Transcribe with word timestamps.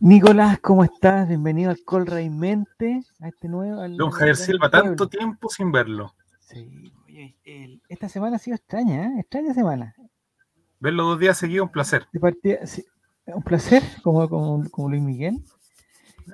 Nicolás, 0.00 0.58
¿cómo 0.60 0.84
estás? 0.84 1.28
Bienvenido 1.28 1.70
al 1.70 1.78
Colray 1.84 2.30
Mente, 2.30 3.02
a 3.20 3.28
este 3.28 3.48
nuevo. 3.48 3.80
al- 3.80 3.96
Don 3.96 4.10
Javier 4.10 4.36
Silva, 4.36 4.70
tanto 4.70 5.08
tiempo 5.08 5.48
sin 5.48 5.72
verlo. 5.72 6.14
Sí, 6.40 6.92
oye, 7.06 7.36
el- 7.44 7.82
esta 7.88 8.08
semana 8.08 8.36
ha 8.36 8.38
sido 8.38 8.56
extraña, 8.56 9.06
¿eh? 9.06 9.20
Extraña 9.20 9.52
semana. 9.54 9.94
Verlo 10.78 11.04
dos 11.04 11.18
días 11.18 11.36
seguidos, 11.36 11.66
un 11.66 11.72
placer. 11.72 12.06
De 12.12 12.20
partida, 12.20 12.66
sí, 12.66 12.84
un 13.26 13.42
placer, 13.42 13.82
como, 14.02 14.28
como, 14.28 14.68
como 14.70 14.88
Luis 14.88 15.02
Miguel. 15.02 15.44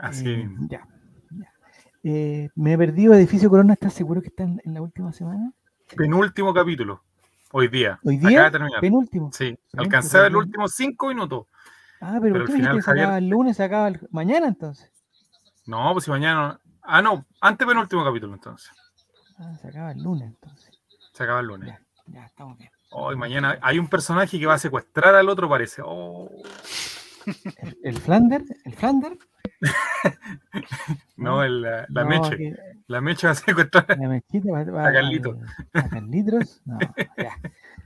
Así 0.00 0.29
Eh, 0.29 0.48
ya, 0.68 0.87
ya. 1.30 1.53
Eh, 2.05 2.50
me 2.55 2.75
he 2.75 2.79
perdido 2.79 3.14
Edificio 3.14 3.50
Corona, 3.50 3.73
¿estás 3.73 3.95
seguro 3.95 4.21
que 4.21 4.29
está 4.29 4.45
en, 4.45 4.61
en 4.64 4.75
la 4.75 4.82
última 4.82 5.12
semana? 5.12 5.53
Penúltimo 5.96 6.55
capítulo. 6.55 7.03
Hoy 7.53 7.68
día. 7.68 7.98
¿Hoy 8.05 8.16
Acaba 8.16 8.29
día? 8.30 8.45
de 8.45 8.50
terminar. 8.50 8.80
Penúltimo. 8.80 9.30
Sí, 9.32 9.45
Penúltimo, 9.45 9.82
alcancé 9.82 10.18
a 10.18 10.23
ver 10.23 10.32
los 10.32 10.43
penúltimo. 10.45 10.64
últimos 10.64 10.75
cinco 10.75 11.09
minutos. 11.09 11.46
Ah, 12.01 12.19
pero, 12.21 12.35
Pero 12.35 12.45
¿por 12.47 12.55
al 12.55 12.57
final, 12.57 12.83
se 12.83 12.91
acaba 12.91 13.07
Javier- 13.14 13.18
el 13.23 13.29
lunes, 13.29 13.57
se 13.57 13.64
acaba 13.64 13.89
el- 13.89 14.00
mañana 14.11 14.46
entonces? 14.49 14.93
No, 15.67 15.93
pues 15.93 16.04
si 16.04 16.11
mañana. 16.11 16.61
Ah, 16.82 17.03
no, 17.03 17.25
antes 17.41 17.67
penúltimo 17.67 18.04
capítulo 18.04 18.35
entonces. 18.35 18.71
Ah, 19.39 19.57
se 19.61 19.68
acaba 19.68 19.93
el 19.93 20.03
lunes 20.03 20.29
entonces. 20.29 20.71
Se 21.13 21.23
acaba 21.25 21.40
el 21.40 21.46
lunes. 21.46 21.68
Ya, 21.68 21.81
ya, 22.07 22.25
estamos 22.27 22.57
bien. 22.59 22.71
Hoy 22.90 23.17
mañana 23.17 23.59
hay 23.63 23.79
un 23.79 23.89
personaje 23.89 24.39
que 24.39 24.46
va 24.46 24.54
a 24.54 24.59
secuestrar 24.59 25.14
al 25.14 25.29
otro, 25.29 25.49
parece. 25.49 25.82
Oh, 25.85 26.31
¿El, 27.61 27.77
el 27.82 27.99
Flander? 27.99 28.43
¿El 28.65 28.75
Flander? 28.75 29.18
no, 31.17 31.43
el- 31.43 31.63
la, 31.63 31.87
la 31.89 32.03
No, 32.05 32.09
Meche. 32.09 32.37
que- 32.37 32.55
La 32.89 33.01
Meche 33.01 33.27
va 33.27 33.33
a 33.33 33.34
secuestrar. 33.37 33.98
La 33.98 34.09
mezquita 34.09 34.53
va, 34.53 34.65
va 34.65 34.89
A 34.89 34.92
Carlito. 34.92 35.37
al- 35.73 35.81
A 35.84 35.89
Carlitos. 35.89 36.62
No, 36.65 36.78
ya. 37.17 37.33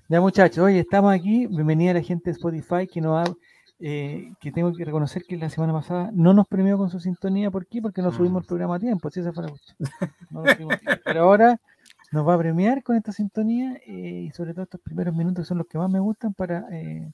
Ya, 0.08 0.20
muchachos, 0.20 0.58
hoy 0.58 0.76
estamos 0.78 1.14
aquí. 1.14 1.46
Bienvenida 1.46 1.92
a 1.92 1.94
la 1.94 2.02
gente 2.02 2.24
de 2.30 2.32
Spotify 2.32 2.86
que 2.86 3.00
nos 3.00 3.16
ha, 3.28 3.32
eh, 3.80 4.32
que 4.40 4.52
tengo 4.52 4.72
que 4.74 4.84
reconocer 4.84 5.22
que 5.26 5.36
la 5.36 5.48
semana 5.50 5.72
pasada 5.72 6.10
no 6.12 6.34
nos 6.34 6.46
premió 6.46 6.76
con 6.78 6.90
su 6.90 7.00
sintonía. 7.00 7.50
¿Por 7.50 7.66
qué? 7.66 7.80
Porque 7.82 8.02
no 8.02 8.12
subimos 8.12 8.42
Mm. 8.42 8.44
el 8.44 8.46
programa 8.46 8.76
a 8.76 8.78
tiempo. 8.78 9.10
Si 9.10 9.20
esa 9.20 9.32
fue 9.32 9.44
la. 9.44 9.52
No. 10.30 10.42
Pero 11.04 11.22
ahora 11.22 11.60
nos 12.12 12.26
va 12.28 12.34
a 12.34 12.38
premiar 12.38 12.82
con 12.82 12.96
esta 12.96 13.12
sintonía 13.12 13.74
eh, 13.86 14.26
y 14.28 14.30
sobre 14.32 14.52
todo 14.52 14.64
estos 14.64 14.80
primeros 14.80 15.14
minutos 15.14 15.44
que 15.44 15.48
son 15.48 15.58
los 15.58 15.66
que 15.66 15.78
más 15.78 15.90
me 15.90 15.98
gustan 16.00 16.34
para. 16.34 16.66
eh, 16.70 17.10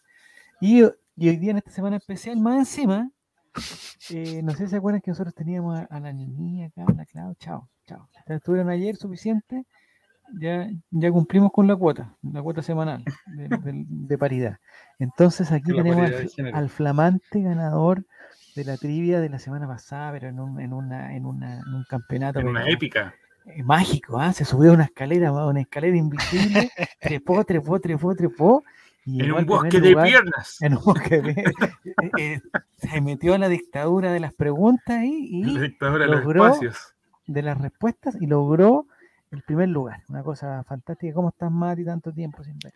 y, 0.60 0.82
y 1.16 1.28
hoy 1.28 1.36
día 1.36 1.50
en 1.52 1.58
esta 1.58 1.70
semana 1.70 1.96
especial, 1.96 2.38
más 2.40 2.58
encima, 2.58 3.10
eh, 4.10 4.42
no 4.42 4.52
sé 4.52 4.64
si 4.64 4.70
se 4.70 4.76
acuerdan 4.76 5.00
que 5.00 5.10
nosotros 5.10 5.34
teníamos 5.34 5.78
a, 5.78 5.84
a 5.84 6.00
la 6.00 6.12
niña 6.12 6.66
acá, 6.66 6.84
a 6.86 6.92
la 6.94 7.04
Clau, 7.06 7.34
chao, 7.36 7.68
chao. 7.86 8.08
Estuvieron 8.26 8.68
ayer 8.70 8.96
suficiente, 8.96 9.64
ya, 10.40 10.68
ya 10.90 11.10
cumplimos 11.12 11.52
con 11.52 11.66
la 11.66 11.76
cuota, 11.76 12.16
la 12.22 12.42
cuota 12.42 12.60
semanal 12.62 13.04
de, 13.26 13.48
de- 13.48 13.84
de 13.86 14.18
paridad. 14.18 14.58
Entonces 14.98 15.52
aquí 15.52 15.72
La 15.72 15.82
tenemos 15.82 16.10
de 16.10 16.50
al, 16.52 16.68
flamante 16.70 17.42
ganador 17.42 18.04
de 18.54 18.64
la 18.64 18.76
trivia 18.78 19.20
de 19.20 19.28
la 19.28 19.38
semana 19.38 19.66
pasada, 19.66 20.12
pero 20.12 20.28
en 20.28 20.40
un, 20.40 20.60
en 20.60 20.72
una, 20.72 21.14
en 21.14 21.26
una, 21.26 21.58
en 21.60 21.74
un 21.74 21.84
campeonato 21.84 22.40
En 22.40 22.48
una 22.48 22.62
pero, 22.62 22.72
épica. 22.72 23.14
eh, 23.44 23.62
mágico, 23.62 24.18
¿ah? 24.18 24.32
se 24.32 24.44
subió 24.46 24.70
a 24.70 24.74
una 24.74 24.84
escalera, 24.84 25.28
a 25.28 25.46
una 25.46 25.60
escalera 25.60 25.96
invisible, 25.96 26.70
trepó, 27.00 27.44
trepó, 27.44 27.78
trepó, 27.80 28.14
trepó. 28.14 28.64
y 29.04 29.22
En 29.22 29.32
un 29.32 29.44
bosque 29.44 29.80
de 29.80 29.90
lugar 29.90 30.06
piernas. 30.08 30.56
en 30.62 30.74
un 30.76 30.82
bosque 30.82 31.20
de- 31.20 31.30
eh, 31.84 32.10
eh, 32.18 32.40
se 32.78 33.00
metió 33.02 33.34
a 33.34 33.38
la 33.38 33.48
dictadura 33.50 34.12
de 34.12 34.20
las 34.20 34.32
preguntas 34.32 34.96
ahí 34.98 35.28
y 35.30 35.44
La 35.44 35.60
dictadura 35.60 36.06
de 36.06 36.10
los 36.10 36.24
logró- 36.24 36.46
espacios. 36.46 36.94
de 37.26 37.42
las 37.42 37.58
respuestas 37.60 38.16
y 38.20 38.26
logró 38.26 38.86
el 39.32 39.42
primer 39.42 39.68
lugar. 39.68 40.00
Una 40.08 40.22
cosa 40.22 40.64
fantástica. 40.64 41.12
¿Cómo 41.12 41.28
estás, 41.28 41.50
Mati? 41.52 41.84
Tanto 41.84 42.10
tiempo 42.12 42.42
sin 42.42 42.58
ver. 42.60 42.72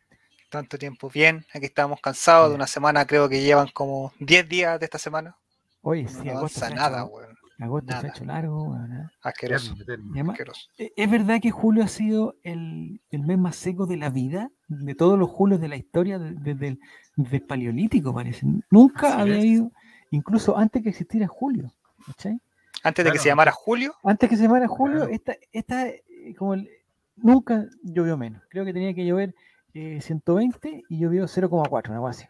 Tanto 0.50 0.76
tiempo 0.78 1.08
bien, 1.08 1.44
aquí 1.54 1.66
estábamos 1.66 2.00
cansados 2.00 2.48
de 2.50 2.56
una 2.56 2.66
semana, 2.66 3.06
creo 3.06 3.28
que 3.28 3.40
llevan 3.40 3.68
como 3.72 4.12
10 4.18 4.48
días 4.48 4.80
de 4.80 4.84
esta 4.84 4.98
semana. 4.98 5.36
Oye, 5.82 6.02
No 6.02 6.08
sí, 6.10 6.28
agosto, 6.28 6.64
avanza 6.64 6.70
nada, 6.74 7.04
weón. 7.04 7.36
agosto 7.60 8.00
se 8.00 8.06
ha 8.06 8.10
hecho 8.10 8.24
largo. 8.24 8.64
weón, 8.64 8.92
¿eh? 8.92 9.08
Asqueroso, 9.22 9.74
además. 10.12 10.38
¿e- 10.76 10.92
¿Es 10.96 11.10
verdad 11.10 11.40
que 11.40 11.52
julio 11.52 11.84
ha 11.84 11.88
sido 11.88 12.34
el, 12.42 13.00
el 13.10 13.20
mes 13.22 13.38
más 13.38 13.54
seco 13.56 13.86
de 13.86 13.96
la 13.96 14.10
vida? 14.10 14.50
De 14.66 14.94
todos 14.96 15.16
los 15.18 15.30
julios 15.30 15.60
de 15.60 15.68
la 15.68 15.76
historia, 15.76 16.18
de- 16.18 16.32
desde 16.34 16.68
el 16.68 16.80
desde 17.16 17.40
Paleolítico, 17.40 18.12
parece. 18.12 18.44
Nunca 18.70 19.08
Así 19.12 19.20
había 19.20 19.34
es. 19.34 19.40
habido, 19.40 19.72
incluso 20.10 20.56
antes 20.58 20.82
que 20.82 20.88
existiera 20.88 21.28
julio. 21.28 21.72
¿cachai? 22.06 22.40
Antes 22.82 23.04
de 23.04 23.12
que 23.12 23.18
se 23.18 23.28
llamara 23.28 23.52
Julio, 23.52 23.94
Antes 24.02 24.28
que 24.28 24.36
se 24.36 24.42
llamara 24.44 24.66
julio, 24.66 24.96
Claro. 25.00 25.12
esta, 25.12 25.36
esta 25.52 25.86
eh, 25.86 26.02
como 26.36 26.54
el- 26.54 26.68
nunca 27.16 27.66
llovió 27.82 28.16
menos. 28.16 28.42
Creo 28.48 28.64
que 28.64 28.72
tenía 28.72 28.92
que 28.94 29.04
llover 29.06 29.34
eh, 29.74 30.00
120 30.00 30.84
y 30.88 30.98
llovió 30.98 31.24
0,4, 31.24 31.90
una 31.90 32.08
así. 32.10 32.26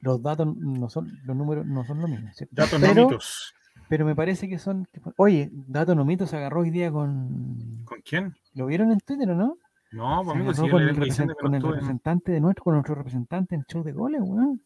Los 0.00 0.22
datos 0.22 0.56
no 0.56 0.88
son, 0.90 1.10
los 1.24 1.36
números 1.36 1.64
no 1.66 1.84
son 1.84 2.00
lo 2.00 2.08
mismo. 2.08 2.28
¿cierto? 2.34 2.54
Datos 2.56 2.80
pero, 2.80 2.94
no 2.94 3.08
mitos. 3.08 3.54
pero 3.88 4.04
me 4.04 4.16
parece 4.16 4.48
que 4.48 4.58
son. 4.58 4.88
Oye, 5.16 5.48
Dato 5.52 5.94
Nomito 5.94 6.26
se 6.26 6.36
agarró 6.36 6.60
hoy 6.62 6.70
día 6.70 6.90
con. 6.90 7.84
¿Con 7.84 8.00
quién? 8.00 8.34
¿Lo 8.54 8.66
vieron 8.66 8.90
en 8.90 8.98
Twitter 9.00 9.30
o 9.30 9.34
no? 9.36 9.58
No, 9.92 10.22
pues, 10.24 10.34
amigo, 10.36 10.54
si 10.54 10.64
yo 10.66 10.70
con 10.70 10.82
el, 10.82 10.96
represent- 10.96 11.34
con 11.38 11.50
no 11.52 11.56
el 11.58 11.62
representante 11.62 12.32
de 12.32 12.40
nuestro, 12.40 12.64
con 12.64 12.74
nuestro 12.74 12.94
representante 12.94 13.54
en 13.54 13.64
show 13.64 13.82
de 13.84 13.92
goles, 13.92 14.22
weón. 14.24 14.60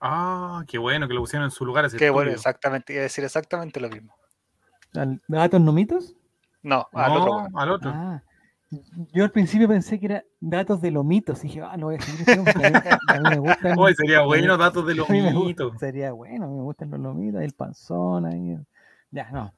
Ah, 0.00 0.62
qué 0.68 0.78
bueno 0.78 1.08
que 1.08 1.14
lo 1.14 1.20
pusieron 1.20 1.44
en 1.46 1.50
su 1.50 1.64
lugar. 1.66 1.84
ese 1.86 1.96
que 1.96 2.08
bueno, 2.10 2.30
exactamente, 2.30 2.92
iba 2.92 3.00
a 3.00 3.04
decir 3.04 3.24
exactamente 3.24 3.80
lo 3.80 3.88
mismo. 3.90 4.14
¿Datos 5.28 5.60
Nomitos? 5.60 6.14
No, 6.62 6.86
al 6.92 7.12
otro, 7.12 7.48
No, 7.50 7.58
al 7.58 7.70
otro. 7.70 7.90
Ah, 7.92 8.22
yo 9.12 9.24
al 9.24 9.30
principio 9.30 9.68
pensé 9.68 9.98
que 9.98 10.06
era 10.06 10.24
datos 10.40 10.80
de 10.80 10.90
lomitos. 10.90 11.44
Y 11.44 11.48
dije, 11.48 11.62
ah, 11.62 11.76
no 11.76 11.86
voy 11.86 11.96
a 11.96 12.00
seguir 12.00 12.30
a 12.30 13.20
mí, 13.20 13.30
me 13.30 13.36
gustan. 13.38 13.74
Hoy 13.78 13.94
sería 13.94 14.18
a 14.18 14.22
mí- 14.22 14.26
bueno 14.28 14.56
datos 14.56 14.86
de 14.86 14.94
los 14.94 15.08
a 15.10 15.12
mí 15.12 15.20
me 15.22 15.32
gusta- 15.32 15.46
mitos. 15.64 15.78
Sería 15.80 16.12
bueno, 16.12 16.46
me 16.48 16.62
gustan 16.62 16.90
los 16.90 17.00
lomitos, 17.00 17.42
el 17.42 17.52
panzón 17.52 18.26
ahí. 18.26 18.56
Ya, 19.10 19.30
no. 19.30 19.52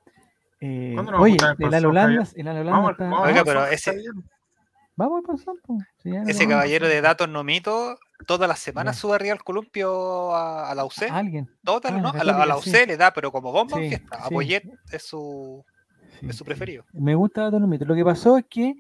Eh, 0.61 0.93
¿Cuándo 0.95 1.13
nos 1.13 1.21
oye, 1.21 1.37
el 1.59 1.75
Alolandas, 1.75 2.33
el 2.37 2.49
Alolandas 2.49 2.75
Vamos, 2.75 2.91
está. 2.93 3.21
Oiga, 3.23 3.45
pero 3.45 3.67
ese-. 3.67 4.03
Vamos 4.97 5.19
al 5.19 5.25
panzón. 5.27 5.87
Sí, 6.03 6.11
Ese 6.27 6.45
vamos. 6.45 6.47
caballero 6.55 6.89
de 6.89 7.01
datos 7.03 7.29
no 7.29 7.45
mito, 7.45 7.99
todas 8.27 8.49
las 8.49 8.59
semanas 8.59 8.97
sube 8.97 9.15
arriba 9.15 9.35
al 9.35 9.45
columpio 9.45 10.35
a, 10.35 10.71
a 10.71 10.75
la 10.75 10.87
UC. 10.87 11.03
A 11.11 11.17
alguien. 11.19 11.51
Todas, 11.63 11.93
ah, 11.93 11.99
¿no? 11.99 12.13
la 12.15 12.21
A 12.21 12.25
la, 12.25 12.43
a 12.43 12.47
la 12.47 12.57
UC 12.57 12.63
sí. 12.65 12.87
le 12.87 12.97
da, 12.97 13.13
pero 13.13 13.31
como 13.31 13.53
bomba 13.53 13.77
Sí, 13.77 13.89
fiesta. 13.89 14.17
A 14.17 14.29
sí. 14.29 14.35
Poyet 14.35 14.63
es 14.91 15.03
su, 15.03 15.63
Sí, 16.19 16.27
es 16.31 16.37
su 16.37 16.45
sí. 16.45 16.49
preferido. 16.49 16.85
Me 16.95 17.15
gusta 17.15 17.43
datos 17.43 17.61
lomitos. 17.61 17.87
Lo 17.87 17.95
que 17.95 18.05
pasó 18.07 18.39
es 18.39 18.47
que 18.49 18.75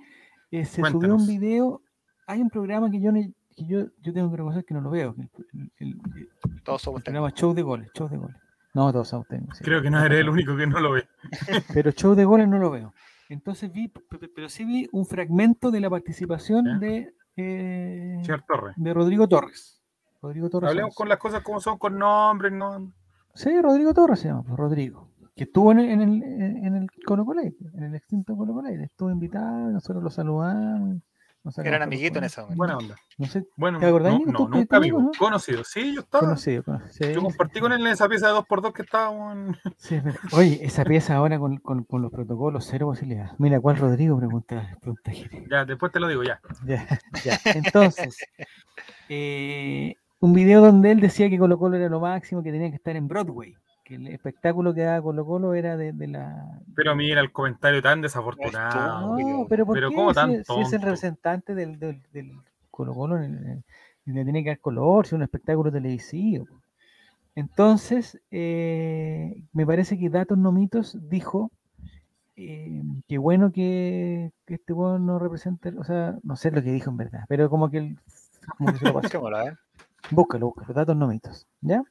eh, 0.51 0.65
se 0.65 0.83
subió 0.84 1.15
un 1.15 1.27
video. 1.27 1.81
Hay 2.27 2.41
un 2.43 2.51
programa 2.51 2.91
que 2.91 3.01
yo, 3.01 3.12
que 3.12 3.67
yo, 3.67 3.87
yo 4.03 4.12
tengo 4.12 4.31
que 4.31 4.37
reconocer 4.37 4.65
que 4.65 4.75
no 4.75 4.81
lo 4.81 4.91
veo. 4.91 5.15
El, 5.19 5.71
el- 5.79 6.01
el- 6.15 6.62
Todos 6.65 6.83
somos 6.83 7.01
el 7.01 7.05
programa 7.05 7.31
Show 7.33 7.55
de 7.55 7.62
Goles. 7.62 7.91
Show 7.95 8.09
de 8.09 8.17
Goles. 8.17 8.37
No, 8.75 8.93
todos 8.93 9.09
somos 9.09 9.27
técnicos, 9.29 9.57
sí. 9.59 9.65
Creo 9.65 9.81
que 9.81 9.91
no 9.91 10.05
eres 10.05 10.21
el 10.21 10.29
único 10.29 10.55
que 10.57 10.67
no 10.67 10.81
lo 10.81 10.93
ve. 10.93 11.09
pero 11.75 11.91
show 11.93 12.15
de 12.15 12.25
goles 12.27 12.47
no 12.49 12.59
lo 12.59 12.71
veo. 12.71 12.93
Entonces 13.31 13.73
vi, 13.73 13.89
pe- 13.89 14.01
pe- 14.19 14.29
pero 14.29 14.49
sí 14.51 14.65
vi 14.67 14.87
un 14.93 15.07
fragmento 15.07 15.71
de 15.71 15.81
la 15.81 15.89
participación 15.89 16.65
Ya. 16.67 16.78
de, 16.78 17.15
eh, 17.37 18.23
de 18.77 18.95
Rodrigo 18.95 19.27
Torres. 19.28 19.83
Rodrigo 20.21 20.51
Torres. 20.51 20.71
Hablemos 20.71 20.95
con 20.95 21.09
las 21.09 21.19
cosas 21.19 21.43
como 21.43 21.61
son, 21.61 21.78
con 21.78 21.99
nombres, 21.99 22.53
no. 22.53 22.93
Sí, 23.34 23.51
Rodrigo 23.61 23.95
Torres 23.95 24.21
se 24.21 24.28
llama, 24.28 24.43
pues, 24.43 24.59
Rodrigo. 24.59 25.09
Que 25.37 25.45
estuvo 25.45 25.71
en 25.71 25.81
el, 25.81 25.91
en 25.91 26.01
el, 26.01 26.23
en 26.23 26.75
el 26.77 26.87
Colo 27.05 27.27
Colo, 27.27 27.43
en 27.43 27.83
el 27.83 27.95
extinto 27.95 28.35
Colo 28.37 28.55
Colo. 28.55 28.69
Estuvo 28.71 29.11
invitado, 29.11 29.71
nosotros 29.71 30.03
lo 30.03 30.09
saludamos. 30.09 31.03
nos 31.45 31.59
Eran 31.59 31.83
amiguitos 31.83 32.17
en 32.17 32.25
ese 32.25 32.41
momento. 32.41 32.57
Buena 32.57 32.79
onda. 32.79 32.97
No 33.19 33.27
sé, 33.27 33.47
Bueno, 33.55 33.79
¿Te 33.79 33.85
acordás, 33.87 34.15
no, 34.15 34.19
no, 34.21 34.25
¿Tú 34.25 34.31
nunca 34.31 34.45
estuviste 34.45 34.77
amigo. 34.77 34.99
amigo, 34.99 35.13
no? 35.13 35.19
Conocido. 35.19 35.63
Sí, 35.63 35.95
yo 35.95 36.01
estaba. 36.01 36.25
conocido. 36.25 36.63
conocido. 36.65 37.11
Yo 37.11 37.23
compartí 37.23 37.61
con 37.61 37.71
él 37.73 37.83
en 37.83 37.87
esa 37.89 38.09
pieza 38.09 38.29
de 38.29 38.33
2x2 38.33 38.73
que 38.73 38.83
estábamos 38.83 39.37
en. 39.37 39.57
Sí. 39.77 40.01
Oye, 40.33 40.59
esa 40.65 40.85
pieza 40.85 41.15
ahora 41.17 41.39
con, 41.39 41.59
con, 41.59 41.85
con 41.85 42.01
los 42.01 42.11
protocolos, 42.11 42.67
cero 42.71 42.87
posibilidad. 42.87 43.33
Mira, 43.37 43.61
¿cuál 43.61 43.77
Rodrigo? 43.77 44.17
Pregunta, 44.17 44.79
pregunta. 44.81 45.13
Ya, 45.51 45.67
después 45.67 45.93
te 45.93 46.01
lo 46.01 46.09
digo, 46.09 46.23
ya. 46.25 46.41
Ya, 46.65 46.87
ya. 47.25 47.39
Entonces, 47.55 48.17
eh, 49.11 49.97
un 50.19 50.33
video 50.33 50.63
donde 50.63 50.93
él 50.93 51.01
decía 51.01 51.29
que 51.29 51.39
Colo 51.39 51.59
Colo 51.59 51.77
era 51.77 51.91
lo 51.91 52.01
máximo, 52.01 52.43
que 52.43 52.51
tenía 52.51 52.71
que 52.71 52.77
estar 52.77 52.97
en 52.97 53.07
Broadway, 53.07 53.55
que 53.86 53.94
el 53.94 54.09
espectáculo 54.09 54.74
que 54.74 54.80
daba 54.83 55.00
Colo 55.00 55.24
Colo 55.24 55.54
era 55.54 55.77
de, 55.77 55.92
de 55.92 56.09
la... 56.09 56.60
Pero 56.74 56.97
mira 56.97 57.21
el 57.21 57.30
comentario 57.30 57.80
tan 57.80 58.03
desafortunado. 58.03 59.16
No, 59.16 59.47
pero 59.48 59.65
¿por 59.65 59.77
pero 59.77 59.91
qué? 59.91 59.94
¿cómo 59.94 60.10
Si- 60.10 60.15
tan 60.15 60.44
si, 60.44 60.60
es 60.60 60.72
el 60.72 60.83
representante 60.83 61.54
del, 61.54 61.78
del, 61.78 62.03
del 62.12 62.33
Colo 62.71 62.92
Colo, 62.94 63.16
el- 63.18 63.62
le 64.06 64.24
tiene 64.24 64.42
que 64.42 64.50
dar 64.50 64.59
color, 64.59 65.06
si 65.06 65.10
es 65.10 65.12
un 65.15 65.22
espectáculo 65.22 65.71
televisivo. 65.71 66.47
Entonces, 67.36 68.21
eh, 68.30 69.42
me 69.53 69.66
parece 69.66 69.98
que 69.98 70.09
Datos 70.10 70.38
No 70.38 70.50
Mitos 70.53 70.98
dijo 71.09 71.50
eh, 72.36 72.83
que 73.09 73.18
bueno 73.18 73.53
que, 73.53 74.33
que 74.47 74.54
este 74.54 74.72
weón 74.72 75.06
no 75.06 75.18
represente, 75.18 75.68
o 75.78 75.84
sea, 75.84 76.16
no 76.22 76.34
sé 76.36 76.50
lo 76.50 76.62
que 76.62 76.72
dijo 76.72 76.91
en 76.91 76.97
verdad, 76.97 77.24
pero 77.28 77.48
como 77.50 77.71
que, 77.71 77.78
él, 77.78 77.98
como 78.59 78.72
que 78.72 78.78
se 78.78 78.84
lo 78.86 78.94
pasó. 78.94 79.21
Búscalo, 80.10 80.47
búscalo, 80.47 80.74
datos 80.74 80.97
no 80.97 81.09
mitos, 81.09 81.47
¿ya? 81.60 81.83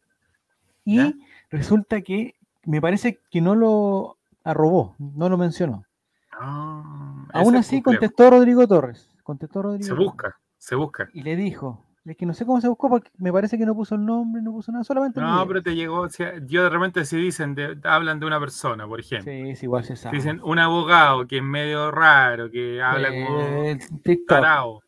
Y 0.86 0.98
¿Ya? 0.98 1.14
Resulta 1.58 2.02
que 2.02 2.36
me 2.64 2.82
parece 2.82 3.20
que 3.32 3.42
no 3.42 3.56
lo 3.56 4.18
arrobó, 4.44 4.96
no 5.00 5.30
lo 5.30 5.38
mencionó. 5.38 5.84
Ah, 6.32 7.26
Aún 7.34 7.56
así 7.56 7.82
complejo. 7.82 8.02
contestó 8.02 8.30
Rodrigo 8.30 8.68
Torres, 8.68 9.10
contestó 9.24 9.62
Rodrigo 9.62 9.84
Se 9.86 9.90
Torres, 9.92 10.06
busca, 10.06 10.38
se 10.58 10.76
busca. 10.76 11.10
y 11.14 11.22
le 11.24 11.36
dijo, 11.36 11.82
Es 12.06 12.16
que 12.18 12.26
no 12.28 12.34
sé 12.36 12.46
cómo 12.46 12.62
se 12.62 12.68
buscó 12.68 12.88
porque 12.90 13.10
me 13.18 13.32
parece 13.34 13.58
que 13.58 13.66
no 13.66 13.74
puso 13.74 13.96
el 13.96 14.06
nombre, 14.06 14.40
no 14.42 14.52
puso 14.52 14.72
nada, 14.72 14.84
solamente 14.84 15.20
No, 15.20 15.48
pero 15.48 15.64
te 15.64 15.74
llegó. 15.76 16.02
o 16.02 16.10
sea, 16.10 16.34
yo 16.46 16.62
de 16.64 16.70
repente 16.70 17.04
si 17.06 17.18
dicen, 17.18 17.56
de- 17.56 17.80
hablan 17.84 18.20
de 18.20 18.28
una 18.28 18.40
persona, 18.40 18.86
por 18.88 19.00
ejemplo. 19.00 19.32
Sí, 19.32 19.50
es 19.50 19.64
igual 19.64 19.84
se 19.86 19.96
sabe. 19.96 20.16
Dicen 20.18 20.40
un 20.44 20.60
abogado 20.60 21.26
que 21.26 21.38
es 21.38 21.44
medio 21.44 21.90
raro, 21.90 22.52
que 22.52 22.80
habla 22.82 23.10
como 23.10 23.40
Eh, 23.40 23.80
TikTok. 24.04 24.28
tarao. 24.28 24.82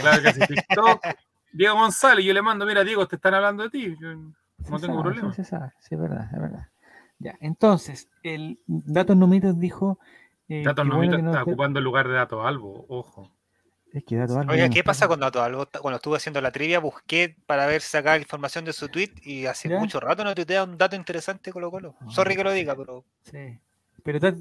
Claro 0.00 0.22
que 0.22 0.28
hace 0.28 0.46
TikTok. 0.66 1.02
Diego 1.52 1.74
González, 1.76 2.24
yo 2.24 2.32
le 2.32 2.40
mando, 2.42 2.64
mira, 2.64 2.82
Diego, 2.82 3.06
te 3.06 3.16
están 3.16 3.34
hablando 3.34 3.64
de 3.64 3.70
ti. 3.70 3.96
No 4.58 4.78
Se 4.78 4.86
tengo 4.86 4.98
sabe, 4.98 5.02
problema. 5.02 5.30
Sí, 5.30 5.36
se 5.36 5.44
sabe, 5.44 5.72
sí, 5.78 5.94
es 5.94 6.00
verdad, 6.00 6.28
es 6.32 6.40
verdad. 6.40 6.68
Ya, 7.18 7.36
entonces, 7.40 8.08
el 8.22 8.60
Datos 8.66 9.16
Nomitos 9.16 9.58
dijo. 9.58 9.98
Eh, 10.48 10.62
Datos 10.64 10.88
bueno 10.88 11.18
no 11.18 11.30
está 11.30 11.42
ocupando 11.42 11.78
el 11.78 11.84
lugar 11.84 12.08
de 12.08 12.14
Datos 12.14 12.44
Albo, 12.44 12.86
ojo. 12.88 13.30
Es 13.92 14.04
que 14.04 14.16
Datos 14.16 14.36
Albo 14.36 14.52
Oiga, 14.52 14.68
¿qué 14.68 14.84
pasa 14.84 15.08
con 15.08 15.20
Dato 15.20 15.42
Albo? 15.42 15.66
Cuando 15.80 15.96
estuve 15.96 16.16
haciendo 16.16 16.40
la 16.40 16.52
trivia, 16.52 16.78
busqué 16.78 17.36
para 17.46 17.66
ver 17.66 17.80
si 17.80 17.90
sacaba 17.90 18.18
información 18.18 18.64
de 18.64 18.72
su 18.72 18.88
tweet 18.88 19.10
y 19.22 19.46
hace 19.46 19.68
¿Ya? 19.68 19.78
mucho 19.78 20.00
rato 20.00 20.24
no 20.24 20.34
tuitea 20.34 20.64
un 20.64 20.78
dato 20.78 20.96
interesante 20.96 21.52
Colo 21.52 21.70
Colo. 21.70 21.94
Sorry 22.08 22.36
que 22.36 22.44
lo 22.44 22.52
diga, 22.52 22.76
pero 22.76 23.04
Sí. 23.22 23.58
¿Pero 24.02 24.18
está, 24.18 24.32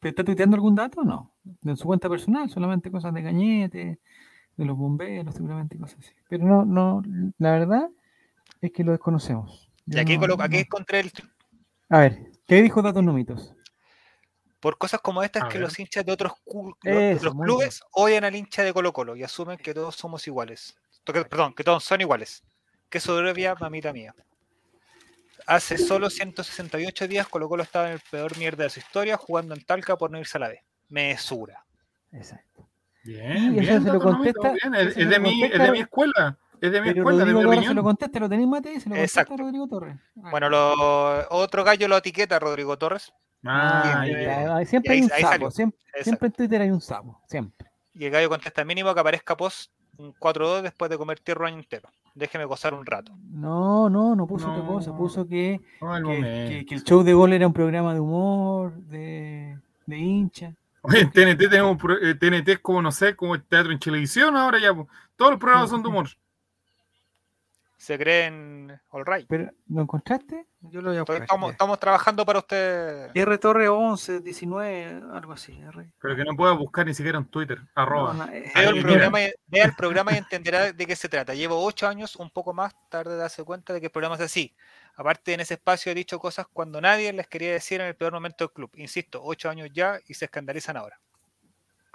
pero 0.00 0.10
está 0.10 0.24
tuiteando 0.24 0.54
algún 0.56 0.74
dato 0.74 1.00
o 1.00 1.04
no? 1.04 1.32
En 1.64 1.76
su 1.76 1.84
cuenta 1.84 2.08
personal, 2.08 2.50
solamente 2.50 2.90
cosas 2.90 3.14
de 3.14 3.22
Cañete, 3.22 3.98
de 4.56 4.64
los 4.64 4.76
bomberos, 4.76 5.34
seguramente 5.34 5.78
cosas 5.78 5.98
así. 6.00 6.12
Pero 6.28 6.44
no, 6.44 6.64
no, 6.64 7.02
la 7.38 7.52
verdad 7.52 7.88
es 8.60 8.72
que 8.72 8.84
lo 8.84 8.92
desconocemos. 8.92 9.65
Y 9.86 9.98
aquí, 9.98 10.14
no- 10.16 10.20
colo- 10.26 10.36
aquí 10.42 10.54
no- 10.56 10.60
encontré 10.60 11.00
el 11.00 11.12
A 11.88 11.98
ver, 12.00 12.18
¿qué 12.46 12.62
dijo 12.62 12.82
Datos 12.82 13.02
Nomitos? 13.02 13.52
por 14.60 14.78
cosas 14.78 15.00
como 15.00 15.22
estas 15.22 15.44
A 15.44 15.48
que 15.48 15.58
ver. 15.58 15.62
los 15.62 15.78
hinchas 15.78 16.04
de 16.04 16.10
otros, 16.12 16.32
Eso, 16.82 17.32
clubes 17.36 17.82
odian 17.92 18.24
al 18.24 18.34
hincha 18.34 18.64
de 18.64 18.72
Colo 18.72 18.92
Colo 18.92 19.14
y 19.14 19.22
asumen 19.22 19.58
que 19.58 19.72
todos 19.72 19.94
somos 19.94 20.26
iguales. 20.26 20.76
Que- 21.04 21.24
Perdón, 21.24 21.54
que 21.54 21.62
todos 21.62 21.84
son 21.84 22.00
iguales. 22.00 22.42
Que 22.90 22.98
soberbia, 22.98 23.54
mamita 23.60 23.92
mía. 23.92 24.12
Hace 25.46 25.78
solo 25.78 26.10
168 26.10 27.06
días 27.06 27.28
Colo 27.28 27.48
Colo 27.48 27.62
estaba 27.62 27.86
en 27.86 27.92
el 27.94 28.00
peor 28.10 28.36
mierda 28.38 28.64
de 28.64 28.70
su 28.70 28.80
historia 28.80 29.16
jugando 29.16 29.54
en 29.54 29.64
Talca 29.64 29.96
por 29.96 30.10
no 30.10 30.18
irse 30.18 30.38
a 30.38 30.40
la 30.40 30.48
B. 30.48 30.64
Mesura. 30.88 31.64
Exacto. 32.10 32.68
Bien, 33.04 33.54
Y 33.54 33.58
eso 33.58 33.60
bien, 33.60 33.66
se 33.66 33.78
lo 33.86 33.92
Datos 33.98 34.12
Nomitos, 34.14 34.42
contesta- 34.44 34.68
bien. 34.70 34.88
Es, 34.88 34.94
se 34.94 35.00
es 35.00 35.06
lo 35.06 35.10
de 35.12 35.18
mi, 35.20 35.28
es 35.30 35.50
contesta- 35.50 35.64
de 35.64 35.72
mi 35.72 35.78
escuela. 35.78 36.38
Es 36.60 36.72
de 36.72 36.80
mi 36.80 36.88
Pero 36.88 37.00
escuela, 37.00 37.18
de 37.18 37.24
mi 37.26 37.32
Rodrigo 37.32 37.50
Torres 37.52 37.68
se 37.68 37.74
lo 37.74 37.82
contesta, 37.82 38.20
lo 38.20 38.28
tenés 38.28 38.46
mate, 38.48 38.68
se 38.80 38.88
lo 38.88 38.94
contesta 38.94 39.20
Exacto. 39.22 39.36
Rodrigo 39.36 39.66
Torres. 39.68 39.96
Ah. 40.22 40.28
Bueno, 40.30 40.48
lo, 40.48 41.28
otro 41.30 41.64
gallo 41.64 41.88
lo 41.88 41.96
etiqueta 41.98 42.38
Rodrigo 42.38 42.76
Torres. 42.78 43.12
Ah, 43.44 44.04
ya, 44.06 44.64
siempre 44.64 44.94
Y 44.96 44.98
ahí- 44.98 45.00
hay 45.00 45.04
un 45.06 45.12
ahí 45.12 45.22
sapo, 45.22 45.50
siempre, 45.50 45.78
en 46.28 46.32
Twitter 46.32 46.62
hay 46.62 46.70
un 46.70 46.80
sapo, 46.80 47.20
siempre. 47.28 47.68
Y 47.94 48.04
el 48.06 48.10
gallo 48.10 48.28
contesta 48.28 48.64
mínimo 48.64 48.92
que 48.94 49.00
aparezca 49.00 49.36
post 49.36 49.70
un 49.98 50.12
4-2 50.14 50.62
después 50.62 50.90
de 50.90 50.98
comer 50.98 51.20
tierra 51.20 51.42
un 51.42 51.46
año 51.48 51.58
entero. 51.58 51.88
Déjeme 52.14 52.44
gozar 52.46 52.74
un 52.74 52.84
rato. 52.84 53.12
No, 53.30 53.88
no, 53.90 54.16
no 54.16 54.26
puso 54.26 54.50
otra 54.50 54.64
cosa, 54.66 54.90
No. 54.90 54.96
puso 54.96 55.26
que, 55.28 55.60
No, 55.80 55.96
el 55.96 56.02
que, 56.02 56.08
momento. 56.08 56.50
que- 56.50 56.66
que 56.66 56.74
el 56.74 56.82
show 56.84 57.02
de 57.02 57.12
gol 57.12 57.32
era 57.34 57.46
un 57.46 57.52
programa 57.52 57.92
de 57.94 58.00
humor, 58.00 58.72
de, 58.82 59.58
de 59.86 59.98
hincha. 59.98 60.52
Oye, 60.82 61.00
en 61.00 61.10
TNT 61.10 61.48
tenemos 61.48 61.72
un 61.72 61.78
pro- 61.78 61.98
eh, 62.00 62.14
TNT 62.14 62.48
es 62.52 62.58
como, 62.60 62.80
no 62.80 62.90
sé, 62.92 63.14
como 63.16 63.34
el 63.34 63.42
teatro 63.42 63.72
en 63.72 63.78
televisión 63.78 64.36
ahora 64.36 64.58
ya. 64.58 64.72
Todos 65.16 65.32
los 65.32 65.40
programas 65.40 65.68
son 65.70 65.82
de 65.82 65.88
humor. 65.88 66.08
Se 67.86 67.96
creen 67.96 68.80
all 68.90 69.06
right. 69.06 69.26
Pero, 69.28 69.48
¿lo 69.68 69.82
encontraste? 69.82 70.48
Yo 70.58 70.80
lo 70.82 70.88
voy 70.88 70.96
a 70.96 71.00
Entonces, 71.00 71.20
buscar. 71.20 71.22
estamos, 71.22 71.52
estamos 71.52 71.78
trabajando 71.78 72.26
para 72.26 72.40
usted. 72.40 73.10
R 73.14 73.38
Torre 73.38 73.68
11, 73.68 74.22
19, 74.22 75.02
algo 75.12 75.32
así. 75.32 75.52
R. 75.52 75.92
Pero 76.00 76.16
que 76.16 76.24
no 76.24 76.34
pueda 76.36 76.50
buscar 76.54 76.84
ni 76.84 76.94
siquiera 76.94 77.18
en 77.18 77.26
Twitter. 77.26 77.60
Arroba. 77.76 78.12
No, 78.12 78.24
eh, 78.32 78.50
el, 78.56 78.68
Ahí, 78.74 78.82
programa, 78.82 79.22
y- 79.22 79.32
vea 79.46 79.66
el 79.66 79.74
programa 79.76 80.12
y 80.14 80.16
entenderá 80.16 80.72
de 80.72 80.84
qué 80.86 80.96
se 80.96 81.08
trata. 81.08 81.32
Llevo 81.34 81.64
ocho 81.64 81.86
años, 81.86 82.16
un 82.16 82.28
poco 82.30 82.52
más 82.52 82.74
tarde 82.88 83.12
de 83.12 83.18
darse 83.18 83.44
cuenta 83.44 83.72
de 83.72 83.78
que 83.78 83.86
el 83.86 83.92
programa 83.92 84.16
es 84.16 84.22
así. 84.22 84.52
Aparte, 84.96 85.34
en 85.34 85.38
ese 85.38 85.54
espacio 85.54 85.92
he 85.92 85.94
dicho 85.94 86.18
cosas 86.18 86.46
cuando 86.52 86.80
nadie 86.80 87.12
les 87.12 87.28
quería 87.28 87.52
decir 87.52 87.80
en 87.80 87.86
el 87.86 87.94
peor 87.94 88.12
momento 88.12 88.46
del 88.46 88.52
club. 88.52 88.70
Insisto, 88.74 89.20
ocho 89.22 89.48
años 89.48 89.68
ya 89.72 90.00
y 90.08 90.14
se 90.14 90.24
escandalizan 90.24 90.76
ahora. 90.76 90.98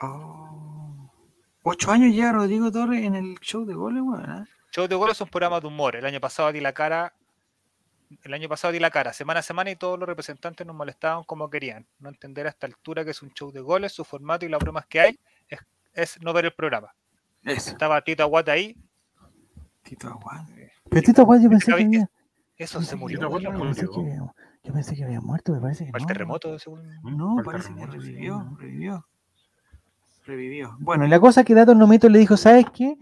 Oh. 0.02 1.12
Ocho 1.64 1.92
años 1.92 2.16
ya 2.16 2.32
Rodrigo 2.32 2.72
Torres 2.72 3.04
en 3.04 3.16
el 3.16 3.38
show 3.42 3.66
de 3.66 3.74
goles, 3.74 4.02
weón. 4.02 4.26
¿ah? 4.30 4.48
Show 4.72 4.88
de 4.88 4.96
goles 4.96 5.18
es 5.18 5.22
un 5.22 5.28
programa 5.30 5.60
de 5.60 5.68
humor. 5.68 5.96
El 5.96 6.06
año 6.06 6.20
pasado 6.20 6.52
di 6.52 6.62
la 6.62 6.74
cara. 6.74 7.14
El 8.24 8.34
año 8.34 8.50
pasado 8.50 8.74
di 8.74 8.80
la 8.80 8.90
cara, 8.92 9.14
semana 9.14 9.40
a 9.40 9.44
semana, 9.44 9.72
y 9.72 9.78
todos 9.78 9.98
los 9.98 10.08
representantes 10.08 10.68
nos 10.68 10.76
molestaban 10.76 11.24
como 11.24 11.50
querían. 11.50 11.86
No 12.00 12.10
entender 12.10 12.46
a 12.46 12.50
esta 12.50 12.68
altura 12.68 13.06
que 13.06 13.12
es 13.12 13.22
un 13.22 13.32
show 13.32 13.52
de 13.54 13.62
goles, 13.62 13.94
su 13.94 14.04
formato 14.04 14.46
y 14.46 14.50
las 14.50 14.60
bromas 14.60 14.86
que 14.86 15.00
hay 15.00 15.20
es, 15.48 15.60
es 15.94 16.22
no 16.22 16.34
ver 16.34 16.46
el 16.46 16.54
programa. 16.54 16.94
Eso. 17.44 17.72
Estaba 17.72 18.02
Tito 18.02 18.22
Aguata 18.24 18.52
ahí, 18.52 18.76
Tito 19.84 20.10
Aguad. 20.10 20.46
Pero 20.90 21.02
Tito 21.02 21.22
Aguad 21.22 21.40
yo 21.42 21.50
pensé 21.50 21.66
que 21.74 21.84
había... 21.84 22.10
eso 22.58 22.82
se 22.82 22.96
murió. 22.98 23.18
Tito 23.18 23.28
Aguad 23.28 23.42
murió. 23.44 23.62
pensé 23.62 23.88
que 23.88 24.00
había- 24.02 24.34
Yo 24.64 24.74
pensé 24.74 24.96
que 24.96 25.04
había 25.06 25.22
muerto, 25.22 25.54
me 25.54 25.62
parece 25.62 25.86
que 25.86 25.92
Para 25.92 26.02
el 26.02 26.08
no. 26.08 26.08
terremoto, 26.14 26.60
según. 26.60 26.84
No, 27.04 27.38
parece 27.46 27.70
que 27.70 27.76
terremoto, 27.76 27.98
revivió, 27.98 28.58
revivió. 28.60 29.08
Revivió. 30.26 30.76
Bueno, 30.80 31.08
la 31.08 31.20
cosa 31.20 31.44
que 31.46 31.56
Datos 31.56 31.76
Nomito 31.78 32.10
le 32.10 32.20
dijo, 32.20 32.36
¿sabes 32.38 32.66
qué? 32.74 32.96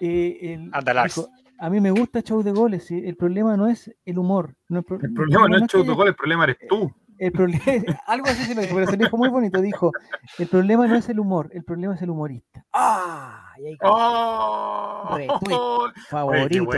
Eh, 0.00 0.54
el- 0.54 0.70
dijo, 1.04 1.28
a 1.58 1.70
mí 1.70 1.80
me 1.80 1.90
gusta 1.90 2.22
show 2.22 2.42
de 2.42 2.52
goles, 2.52 2.84
¿sí? 2.86 3.02
el 3.04 3.16
problema 3.16 3.56
no 3.56 3.68
es 3.68 3.94
el 4.04 4.18
humor. 4.18 4.54
no 4.68 4.80
es 4.80 4.84
pro- 4.84 4.98
El 5.00 5.12
problema 5.14 5.48
no 5.48 5.56
es 5.56 5.62
que 5.62 5.68
show 5.68 5.82
de 5.82 5.88
haya- 5.88 5.96
gol, 5.96 6.08
el 6.08 6.14
problema 6.14 6.44
eres 6.44 6.56
tú. 6.68 6.92
El 7.18 7.30
problema, 7.30 7.62
algo 8.06 8.26
así 8.26 8.42
se 8.44 8.54
lo 8.54 8.62
dijo, 8.62 8.74
pero 8.74 8.86
se 8.86 8.96
lo 8.96 9.04
dijo 9.04 9.16
muy 9.16 9.28
bonito. 9.28 9.60
Dijo: 9.60 9.92
El 10.38 10.48
problema 10.48 10.88
no 10.88 10.96
es 10.96 11.08
el 11.08 11.20
humor, 11.20 11.50
el 11.52 11.62
problema 11.62 11.94
es 11.94 12.02
el 12.02 12.10
humorista. 12.10 12.64
¡Ah! 12.72 13.52
Y 13.58 13.66
ahí 13.66 13.76
¡Oh! 13.82 15.08
Retweet. 15.16 15.92
favorito. 16.08 16.70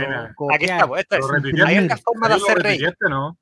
Aquí 0.53 0.65
estamos, 0.65 0.99
esta 0.99 1.17
es. 1.17 1.27
Retuiteaste. 1.27 1.85
otra 1.85 1.97
forma 1.97 2.27
de 2.27 2.33
Ahí 2.35 2.39
¿Lo 2.39 2.45
hacer 2.45 2.57
retuiteaste, 2.57 3.09
no? 3.09 3.37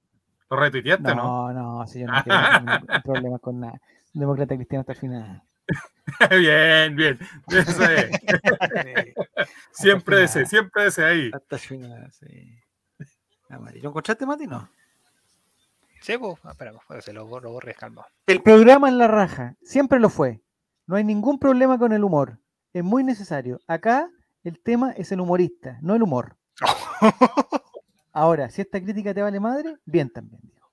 ¿Lo 0.50 0.58
retuiteaste, 0.58 1.16
no? 1.16 1.52
No, 1.52 1.54
no, 1.80 1.88
si 1.88 2.00
yo 2.00 2.08
no 2.08 2.14
quiero 2.24 2.40
ningún 2.60 2.88
problema 3.04 3.40
con 3.40 3.60
nada. 3.60 3.82
Demócrata 4.14 4.56
cristiano 4.56 4.82
hasta 4.82 4.94
el 4.94 5.00
final. 5.00 5.42
bien, 6.30 6.96
bien. 6.96 7.20
Eso 7.48 7.84
es. 7.84 8.12
Siempre 9.72 10.24
ese, 10.24 10.46
siempre 10.46 10.88
ese 10.88 11.04
ahí. 11.04 11.32
Hasta 11.34 11.58
final, 11.58 12.12
sí. 12.12 12.60
Ah, 13.50 13.60
¿Lo 13.60 13.90
encontraste, 13.90 14.26
Mati? 14.26 14.48
No. 14.48 14.70
Sí, 16.02 16.18
pues, 16.18 16.38
espera, 16.44 16.74
se 17.02 17.14
lo 17.14 17.26
borro, 17.26 17.52
borres, 17.52 17.78
calma. 17.78 18.06
El 18.28 18.42
programa 18.42 18.90
en 18.90 18.98
la 18.98 19.08
raja, 19.08 19.56
siempre 19.64 20.00
lo 20.00 20.10
fue. 20.10 20.42
No 20.86 20.98
hay 20.98 21.04
ningún 21.04 21.40
problema 21.40 21.80
con 21.80 21.94
el 21.94 22.04
humor. 22.04 22.40
Es 22.74 22.84
muy 22.84 23.04
necesario. 23.04 23.62
Acá 23.68 24.10
el 24.44 24.60
tema 24.62 24.92
es 24.92 25.12
el 25.12 25.22
humorista, 25.22 25.78
no 25.82 25.96
el 25.96 26.04
humor. 26.04 26.36
Ahora, 28.12 28.50
si 28.50 28.62
esta 28.62 28.82
crítica 28.82 29.14
te 29.14 29.22
vale 29.22 29.40
madre, 29.40 29.78
bien 29.86 30.10
también. 30.10 30.42
dijo. 30.44 30.70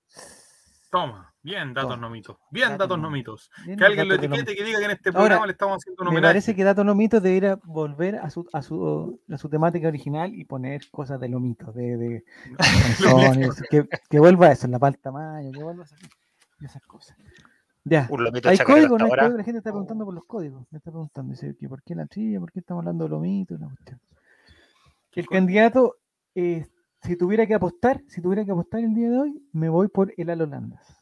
Toma, 0.91 1.30
bien, 1.43 1.75
datos 1.75 1.91
Toma. 1.91 2.03
no 2.03 2.11
mitos. 2.11 2.37
Bien, 2.51 2.69
Datos 2.71 2.79
datos 2.79 2.99
no 2.99 3.03
no 3.05 3.11
mitos. 3.11 3.51
Bien, 3.65 3.79
Que 3.79 3.85
alguien 3.85 4.09
lo 4.09 4.17
datos 4.17 4.31
de 4.31 4.37
etiquete 4.37 4.53
y 4.53 4.57
que 4.57 4.65
diga 4.65 4.79
que 4.79 4.85
en 4.85 4.91
este 4.91 5.09
Ahora, 5.11 5.21
programa 5.21 5.47
le 5.47 5.53
estamos 5.53 5.77
haciendo 5.77 6.03
un 6.05 6.15
Me 6.15 6.23
parece 6.23 6.55
que 6.55 6.65
Dato 6.65 6.85
Lomito 6.85 7.21
debería 7.21 7.59
volver 7.65 8.17
a 8.17 8.31
su, 8.31 8.47
a 8.53 8.63
su, 8.63 9.21
a 9.31 9.39
su 9.39 9.49
temática 9.49 9.89
original 9.89 10.35
y 10.35 10.45
poner 10.45 10.83
cosas 10.91 11.21
de 11.21 11.29
Lomito, 11.29 11.73
de, 11.73 11.97
de 11.97 12.25
canciones, 12.59 13.63
que, 13.71 13.89
que 14.09 14.19
vuelva 14.19 14.47
a 14.47 14.53
eso, 14.53 14.67
en 14.67 14.73
la 14.73 14.79
palta 14.79 15.11
mayo, 15.11 15.51
que 15.53 15.63
vuelva 15.63 15.83
a 15.83 15.87
esas, 15.87 16.01
esas 16.61 16.83
cosas. 16.83 17.17
Ya. 17.85 18.09
Hay 18.45 18.59
código, 18.59 18.99
no 18.99 19.07
hay 19.07 19.11
código, 19.11 19.37
la 19.39 19.45
gente 19.45 19.59
está 19.59 19.71
preguntando 19.71 20.05
por 20.05 20.15
los 20.15 20.25
códigos. 20.25 20.67
Me 20.71 20.79
está 20.79 20.91
preguntando, 20.91 21.33
dice, 21.33 21.57
que 21.59 21.69
¿por 21.69 21.83
qué 21.83 21.95
la 21.95 22.07
trilla? 22.07 22.39
¿Por 22.39 22.53
qué 22.53 22.61
estamos 22.61 22.83
hablando 22.83 23.05
de 23.05 23.11
Lomito? 23.11 23.55
y 23.55 23.59
la 23.59 23.67
cuestión? 23.67 24.01
El 25.13 25.27
candidato, 25.27 25.97
eh, 26.35 26.67
si 27.03 27.17
tuviera 27.17 27.47
que 27.47 27.55
apostar, 27.55 28.03
si 28.07 28.21
tuviera 28.21 28.45
que 28.45 28.53
apostar 28.53 28.81
el 28.81 28.95
día 28.95 29.11
de 29.11 29.19
hoy, 29.19 29.43
me 29.53 29.69
voy 29.69 29.89
por 29.89 30.13
el 30.17 30.31
Alolandas. 30.31 31.00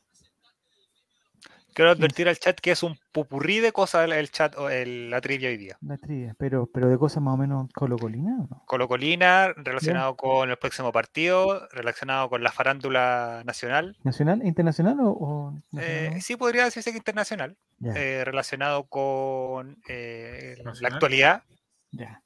Quiero 1.79 1.93
advertir 1.93 2.29
al 2.29 2.37
chat 2.37 2.59
que 2.59 2.73
es 2.73 2.83
un 2.83 2.99
pupurrí 3.13 3.61
de 3.61 3.71
cosas 3.71 4.05
el, 4.07 4.11
el 4.13 4.33
chat 4.33 4.59
o 4.59 4.69
el- 4.69 5.11
la 5.11 5.21
trivia 5.21 5.49
hoy 5.49 5.57
día. 5.57 5.79
La 5.81 5.97
trilla, 5.97 6.35
pero, 6.37 6.67
pero 6.67 6.89
de 6.89 6.99
cosas 6.99 7.23
más 7.23 7.35
o 7.35 7.37
menos 7.37 7.69
colocolinas, 7.73 8.35
¿o 8.41 8.49
no? 8.51 8.63
Colocolina, 8.67 9.53
relacionado 9.55 10.17
con 10.17 10.51
el 10.51 10.57
próximo 10.57 10.91
partido, 10.91 11.69
relacionado 11.71 12.29
con 12.31 12.43
la 12.43 12.51
farándula 12.51 13.45
nacional. 13.47 13.97
¿Nacional 14.03 14.45
internacional 14.45 14.99
o, 14.99 15.11
o 15.13 15.53
nacional 15.71 16.17
Eh, 16.17 16.21
sí, 16.21 16.35
podría 16.35 16.65
decirse 16.65 16.91
que 16.91 16.99
internacional. 16.99 17.57
Eh, 17.85 18.25
relacionado 18.25 18.89
con 18.89 19.81
eh, 19.89 20.57
la 20.81 20.89
actualidad. 20.89 21.45
ya. 21.93 22.25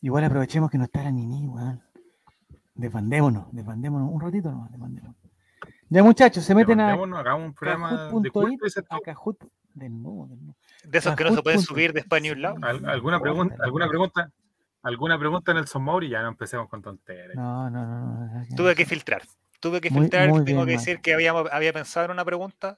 Igual 0.00 0.24
aprovechemos 0.24 0.70
que 0.70 0.78
no 0.78 0.84
está 0.84 1.02
la 1.02 1.10
Nini, 1.10 1.46
weón. 1.48 1.82
Desbandémonos, 2.74 3.52
desbandémonos 3.52 4.08
un 4.10 4.20
ratito 4.22 4.50
nomás, 4.50 4.70
desbandémonos. 4.72 5.16
Ya 5.94 6.02
muchachos, 6.02 6.42
se 6.42 6.56
meten 6.56 6.80
a 6.80 6.86
Levantémonos, 6.86 7.18
hagamos 7.20 7.46
un 7.46 7.54
programa 7.54 8.04
de 8.20 8.30
culto, 8.30 8.66
a 8.90 8.98
de 9.74 9.88
nuevo, 9.88 10.26
de 10.26 10.36
nuevo. 10.36 10.56
De 10.82 10.98
esos 10.98 11.14
que 11.14 11.22
no 11.22 11.32
se 11.32 11.40
pueden 11.40 11.60
subir 11.60 11.92
un 12.32 12.42
lado. 12.42 12.56
Al- 12.62 12.84
¿Alguna 12.88 13.20
pregunta? 13.20 13.54
¿Alguna 13.60 13.86
pregunta? 13.88 14.30
¿Alguna 14.82 15.18
pregunta, 15.20 15.54
Nelson 15.54 15.84
Mauri? 15.84 16.08
Ya 16.08 16.20
no 16.22 16.28
empecemos 16.30 16.68
con 16.68 16.82
tonterías. 16.82 17.36
No, 17.36 17.70
no, 17.70 17.86
no. 17.86 18.26
no, 18.26 18.44
Tuve 18.56 18.74
que 18.74 18.84
filtrar. 18.86 19.22
Tuve 19.60 19.80
que 19.80 19.90
filtrar. 19.90 20.28
muy 20.30 20.44
Tengo 20.44 20.64
bien, 20.64 20.76
que 20.78 20.80
decir 20.84 21.00
que 21.00 21.14
habíamos, 21.14 21.48
había 21.52 21.72
pensado 21.72 22.06
en 22.06 22.10
una 22.10 22.24
pregunta 22.24 22.76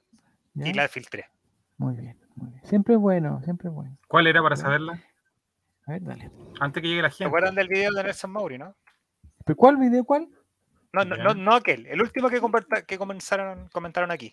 ¿Ya? 0.53 0.67
y 0.67 0.73
la 0.73 0.87
filtré. 0.87 1.25
Muy 1.77 1.95
bien, 1.95 2.19
muy 2.35 2.51
bien. 2.51 2.61
Siempre 2.65 2.93
es 2.93 2.99
bueno, 2.99 3.41
siempre 3.43 3.69
es 3.69 3.73
bueno. 3.73 3.97
¿Cuál 4.07 4.27
era 4.27 4.43
para 4.43 4.55
saberla? 4.55 5.01
A 5.87 5.91
ver, 5.93 6.03
dale. 6.03 6.31
Antes 6.59 6.83
que 6.83 6.87
llegue 6.87 7.01
la 7.01 7.09
¿Se 7.09 7.15
gente. 7.17 7.29
acuerdan 7.29 7.55
del 7.55 7.67
video 7.67 7.91
de 7.93 8.03
Nelson 8.03 8.29
Mauri, 8.31 8.59
no? 8.59 8.75
¿Pero 9.43 9.57
cuál 9.57 9.77
video? 9.77 10.03
¿Cuál? 10.03 10.27
No, 10.93 11.03
no, 11.05 11.15
no, 11.17 11.33
no 11.33 11.53
aquel, 11.55 11.85
el 11.87 12.01
último 12.01 12.29
que, 12.29 12.39
comparta- 12.39 12.83
que 12.85 12.97
comenzaron, 12.97 13.67
comentaron 13.69 14.09
aquí. 14.11 14.31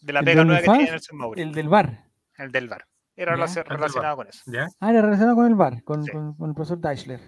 De 0.00 0.12
la 0.12 0.18
¿El 0.20 0.24
pega 0.24 0.44
nueva 0.44 0.60
que 0.60 0.66
tenía 0.68 0.90
Nelson 0.92 1.16
Mauri. 1.18 1.40
El, 1.42 1.48
El 1.48 1.54
del 1.54 1.68
bar. 1.68 2.04
del 2.50 2.68
bar. 2.68 2.86
Era 3.14 3.36
Ya. 3.36 3.44
El 3.60 3.64
relacionado 3.66 4.16
con 4.16 4.26
eso. 4.28 4.42
¿Ya? 4.46 4.66
Ah, 4.80 4.90
era 4.90 5.02
relacionado 5.02 5.36
con 5.36 5.46
el 5.46 5.54
bar, 5.54 5.82
con, 5.84 6.02
Sí. 6.04 6.10
con- 6.10 6.34
con 6.34 6.48
el 6.48 6.54
profesor 6.54 6.78
Deichler. 6.80 7.20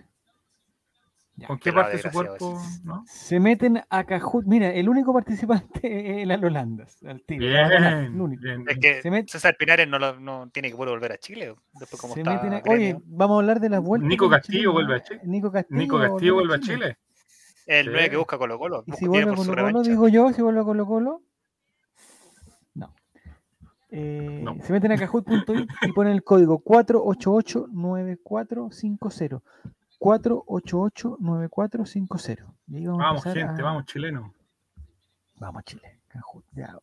Ya. 1.37 1.49
¿Con 1.49 1.59
qué 1.59 1.71
Pelado 1.73 1.83
parte 1.90 1.97
de 1.97 2.02
su 2.04 2.11
cuerpo? 2.11 2.62
¿no? 2.85 3.02
Se 3.07 3.40
meten 3.40 3.83
a 3.90 4.04
Cajut. 4.04 4.45
Mira, 4.47 4.71
el 4.71 4.88
único 4.88 5.12
participante 5.12 5.81
es 6.19 6.23
el 6.23 6.31
a 7.57 7.69
ganar, 7.69 7.93
el 8.04 8.11
Bien, 8.11 8.21
único. 8.21 8.43
bien. 8.43 8.64
Es 8.69 8.78
que 8.78 9.02
Se 9.02 9.11
met- 9.11 9.28
César 9.28 9.57
Pinares 9.59 9.88
no, 9.88 9.99
lo- 9.99 10.19
no 10.21 10.49
tiene 10.50 10.71
que 10.71 10.76
poder 10.76 10.90
volver 10.95 11.12
a 11.12 11.19
Chile. 11.19 11.54
Después 11.73 12.00
como 12.00 12.14
Se 12.14 12.21
está 12.21 12.35
meten 12.35 12.54
a-. 12.54 12.62
Oye, 12.69 12.97
vamos 13.04 13.37
a 13.37 13.40
hablar 13.40 13.59
de 13.61 13.69
las 13.69 13.81
vueltas. 13.83 14.09
Nico 14.09 14.31
Castillo 14.31 14.73
vuelve 14.73 14.95
a. 14.97 15.02
Chile. 15.02 15.21
Nico 15.25 15.50
Castillo, 15.50 15.78
Nico 15.81 15.99
Castillo 15.99 16.35
vuelve 16.35 16.54
a 16.54 16.61
Chile. 16.61 16.99
El 17.66 17.85
Sí. 17.87 17.90
9 17.92 18.11
que 18.11 18.16
busca 18.16 18.38
Colo 18.38 18.59
Colo. 18.59 18.83
Y 18.87 18.90
busca- 18.90 18.99
si 18.99 19.06
vuelve 19.06 19.30
Colo 19.35 19.50
Colo, 19.50 19.54
revancha. 19.54 19.90
digo 19.90 20.09
yo, 20.09 20.33
si 20.33 20.42
vuelve 20.42 20.61
a 20.61 20.64
Colo 20.64 20.87
Colo. 20.87 21.23
No. 22.75 22.94
Eh, 23.90 24.40
No. 24.42 24.56
Se 24.62 24.73
meten 24.73 24.92
a 24.92 24.97
cajut.it 24.99 25.68
y 25.83 25.92
ponen 25.92 26.12
el 26.14 26.25
código 26.25 26.59
488-9450. 26.62 29.42
488-9450. 30.00 32.44
Y 32.68 32.76
ahí 32.76 32.87
vamos, 32.87 33.00
a 33.00 33.04
Vamos, 33.06 33.25
gente, 33.25 33.42
a- 33.42 33.62
vamos, 33.64 33.85
chileno. 33.87 34.33
Vamos, 35.37 35.64
Chile. 35.64 36.00
Cajut, 36.09 36.44
ya. 36.52 36.78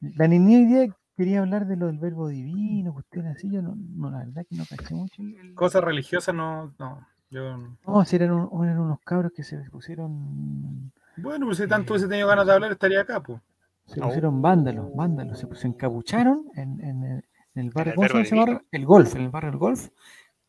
La 0.00 0.28
niña 0.28 0.58
hoy 0.58 0.66
día 0.66 0.86
quería 1.16 1.40
hablar 1.40 1.66
de 1.66 1.76
lo 1.76 1.86
del 1.86 1.98
verbo 1.98 2.28
divino, 2.28 2.92
cuestiones 2.92 3.36
así. 3.36 3.50
Yo 3.50 3.62
no, 3.62 3.74
no, 3.76 4.10
la 4.10 4.18
verdad 4.18 4.44
que 4.48 4.56
no 4.56 4.64
caché 4.68 4.94
mucho. 4.94 5.22
Cosas 5.54 5.82
religiosas 5.82 6.34
no. 6.34 6.74
no 6.78 7.06
yo, 7.30 7.58
No, 7.86 8.04
si 8.04 8.16
eran, 8.16 8.32
un- 8.32 8.64
eran 8.64 8.78
unos 8.78 9.00
cabros 9.00 9.32
que 9.32 9.42
se 9.42 9.58
pusieron 9.70 10.92
bueno, 11.16 11.46
pues 11.46 11.58
si 11.58 11.66
tanto 11.66 11.92
hubiese 11.94 12.08
tenido 12.08 12.28
ganas 12.28 12.46
de 12.46 12.52
hablar, 12.52 12.72
estaría 12.72 13.00
acá, 13.00 13.22
pues. 13.22 13.40
Se 13.86 14.00
Oh. 14.00 14.04
pusieron 14.06 14.42
vándalos, 14.42 14.94
vándalos, 14.94 15.38
se, 15.38 15.46
se 15.54 15.66
encapucharon 15.68 16.44
en, 16.54 16.80
en 16.82 17.02
el, 17.04 17.24
en 17.54 17.62
el 17.64 17.70
barrio, 17.70 17.92
el 17.92 17.96
¿cómo 18.10 18.24
se 18.24 18.30
llama 18.30 18.42
barrio? 18.42 18.62
El 18.70 18.84
golf, 18.84 19.14
en 19.16 19.22
el 19.22 19.28
barrio 19.30 19.50
del 19.52 19.58
golf, 19.58 19.88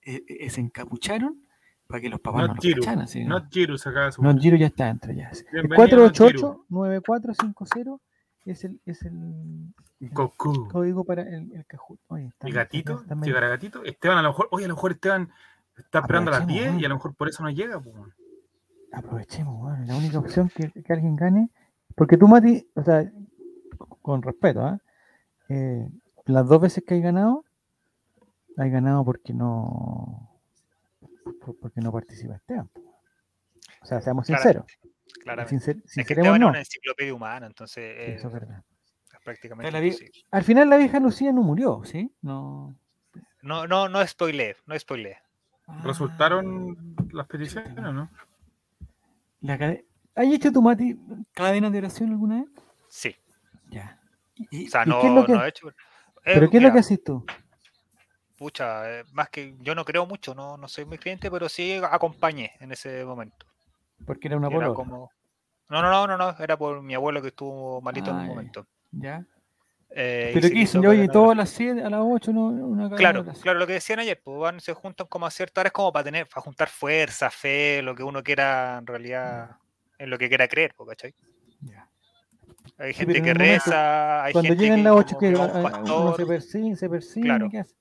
eh, 0.01 0.23
eh, 0.27 0.49
se 0.49 0.59
encapucharon 0.61 1.41
para 1.87 2.01
que 2.01 2.09
los 2.09 2.19
papás 2.19 2.41
no 2.41 2.47
Not 2.47 2.55
los 2.57 2.63
Giru. 2.65 2.81
cacharan. 2.81 3.01
así, 3.03 3.23
Not 3.23 3.45
Giru 3.49 3.77
sacaba 3.77 4.11
su. 4.11 4.21
No, 4.21 4.35
Giro 4.37 4.57
ya 4.57 4.67
está 4.67 4.85
dentro 4.87 5.13
ya. 5.13 5.29
El 5.53 5.67
Bienvenido, 5.67 5.97
Not 6.03 6.17
Giru. 6.17 6.65
488-9450 6.69 7.99
es 8.45 8.63
el, 8.65 8.79
es 8.85 9.01
el 9.03 9.73
Goku. 10.11 10.67
código 10.69 11.03
para 11.05 11.21
el, 11.23 11.51
el. 11.53 11.65
Oye, 12.07 12.25
está- 12.27 12.49
¿Y 12.49 12.51
gatito? 12.51 12.91
está- 12.93 13.03
está 13.03 13.15
medio- 13.15 13.27
¿Llegará 13.27 13.47
gatito? 13.49 13.83
Esteban, 13.83 14.17
a 14.17 14.21
lo 14.21 14.29
mejor, 14.29 14.47
oye, 14.51 14.65
a 14.65 14.67
lo 14.67 14.75
mejor 14.75 14.91
Esteban 14.91 15.29
está 15.77 15.99
esperando 15.99 16.29
a 16.31 16.33
las 16.35 16.41
Aprovechemos, 16.43 16.73
10 16.73 16.81
y 16.81 16.85
a 16.85 16.89
lo 16.89 16.95
mejor 16.95 17.15
por 17.15 17.29
eso 17.29 17.43
no 17.43 17.49
llega, 17.49 17.79
pues. 17.79 17.95
Aprovechemos, 18.91 19.59
bueno, 19.59 19.85
la 19.85 19.95
única 19.97 20.19
opción 20.19 20.49
que, 20.49 20.71
que 20.71 20.93
alguien 20.93 21.15
gane. 21.15 21.49
Porque 21.95 22.17
tú, 22.17 22.27
Mati, 22.27 22.67
o 22.75 22.83
sea, 22.83 23.11
con 24.01 24.21
respeto, 24.21 24.61
¿ah? 24.65 24.79
Eh, 25.49 25.87
las 26.25 26.47
dos 26.47 26.61
veces 26.61 26.83
que 26.85 26.93
hay 26.95 27.01
ganado, 27.01 27.43
hay 28.57 28.69
ganado 28.69 29.03
porque 29.05 29.33
no 29.33 30.29
por- 31.41 31.57
porque 31.59 31.81
no 31.81 31.91
participa 31.91 32.35
Esteban. 32.35 32.69
O 33.81 33.85
sea, 33.85 34.01
seamos 34.01 34.27
sinceros. 34.27 34.65
Claramente. 35.23 35.55
Sincer- 35.55 35.83
Es 35.85 36.07
que 36.07 36.13
Esteban 36.13 36.35
es 36.35 36.39
no. 36.41 36.49
una 36.49 36.59
enciclopedia 36.59 37.13
humana, 37.13 37.47
entonces 37.47 37.83
eh, 37.83 38.15
Eso 38.15 38.27
es 38.27 38.33
verdad. 38.33 38.63
es 39.13 39.19
prácticamente 39.23 39.71
La 39.71 39.79
vi- 39.79 39.87
imposible. 39.87 40.19
Al 40.31 40.43
final 40.43 40.69
la 40.69 40.77
vieja 40.77 40.99
Lucía 40.99 41.31
no 41.31 41.41
murió, 41.43 41.81
¿sí? 41.85 42.11
No. 42.21 42.75
No, 43.41 43.67
no, 43.67 43.87
no 43.89 44.05
spoileé, 44.05 44.55
no 44.65 44.77
spoileé. 44.77 45.17
Ah, 45.67 45.81
¿Resultaron 45.83 46.77
las 47.11 47.27
peticiones 47.27 47.77
o 47.77 47.93
no? 47.93 48.09
la 49.41 49.57
cade- 49.57 49.85
¿Has 50.15 50.25
hecho 50.27 50.51
tu 50.51 50.61
Mati 50.61 50.97
cadenas 51.33 51.71
de 51.71 51.77
oración 51.77 52.09
alguna 52.11 52.37
vez? 52.41 52.49
Sí. 52.89 53.15
Ya. 53.69 53.99
¿Y, 54.49 54.67
O 54.67 54.69
sea, 54.71 54.83
y 54.85 54.89
no, 54.89 55.01
qué 55.01 55.07
es 55.07 55.13
lo 55.13 55.25
que, 55.25 55.33
no 55.33 55.45
he 55.45 55.49
hecho. 55.49 55.67
¿Pero 56.23 56.45
Eh, 56.47 56.49
qué 56.49 56.57
es 56.57 56.63
lo 56.63 56.73
que 56.73 56.79
haces 56.79 57.03
tú? 57.03 57.25
Pucha, 58.37 58.99
eh, 58.99 59.03
más 59.13 59.29
que 59.29 59.55
yo 59.59 59.73
no 59.73 59.83
creo 59.83 60.05
mucho, 60.05 60.35
no, 60.35 60.57
no 60.57 60.67
soy 60.67 60.85
muy 60.85 60.97
creyente, 60.99 61.29
pero 61.31 61.49
sí 61.49 61.73
acompañé 61.83 62.51
en 62.59 62.71
ese 62.71 63.03
momento. 63.03 63.45
Porque 64.05 64.27
era 64.27 64.37
una 64.37 64.47
Era 64.47 64.57
polola. 64.57 64.75
como. 64.75 65.11
No, 65.69 65.81
no, 65.81 65.89
no, 65.89 66.07
no, 66.07 66.17
no, 66.17 66.35
era 66.39 66.55
por 66.57 66.81
mi 66.81 66.93
abuelo 66.93 67.21
que 67.21 67.29
estuvo 67.29 67.81
malito 67.81 68.11
en 68.11 68.17
Ah, 68.17 68.19
un 68.21 68.25
ya, 68.27 68.33
momento. 68.33 68.67
¿Ya? 68.91 69.25
Eh, 69.89 70.31
¿Pero 70.33 70.49
quiso 70.49 70.79
dicen? 70.81 70.85
Oye, 70.85 71.01
a 71.01 71.17
oración. 71.17 71.37
las 71.37 71.49
7, 71.49 71.81
a 71.83 71.89
las 71.89 72.01
8, 72.03 72.33
no, 72.33 72.47
una 72.47 72.95
Claro, 72.95 73.23
claro, 73.41 73.57
lo 73.59 73.67
que 73.67 73.73
decían 73.73 73.99
ayer, 73.99 74.19
pues 74.23 74.37
van, 74.37 74.59
se 74.59 74.73
juntan 74.73 75.07
como 75.07 75.25
a 75.25 75.31
cierta 75.31 75.61
hora, 75.61 75.69
es 75.69 75.73
como 75.73 75.93
para 75.93 76.03
tener, 76.03 76.27
para 76.27 76.41
juntar 76.41 76.67
fuerza, 76.67 77.29
fe, 77.29 77.81
lo 77.81 77.95
que 77.95 78.03
uno 78.03 78.21
quiera 78.21 78.77
en 78.79 78.87
realidad, 78.87 79.57
en 79.97 80.09
lo 80.09 80.17
que 80.17 80.27
quiera 80.27 80.47
creer, 80.47 80.75
¿cachai? 80.87 81.15
Ya. 81.61 81.89
Hay 82.77 82.93
gente 82.93 83.21
que 83.21 83.33
reza, 83.33 84.23
hay 84.23 84.33
Cuando 84.33 84.49
gente 84.49 84.63
llegan 84.63 84.79
que 84.79 84.83
las 84.83 84.93
8, 84.93 85.07
como 85.15 85.19
que 85.19 85.29
que 85.29 85.35
va 85.35 85.43
a- 85.45 85.59
un 85.59 85.65
a- 85.89 85.93
uno 85.93 86.15
se 86.15 86.25
persigue, 86.25 86.75
se 86.75 86.89
persigue, 86.89 87.25
Claro. 87.25 87.49
¿qué 87.49 87.59
hace? 87.59 87.75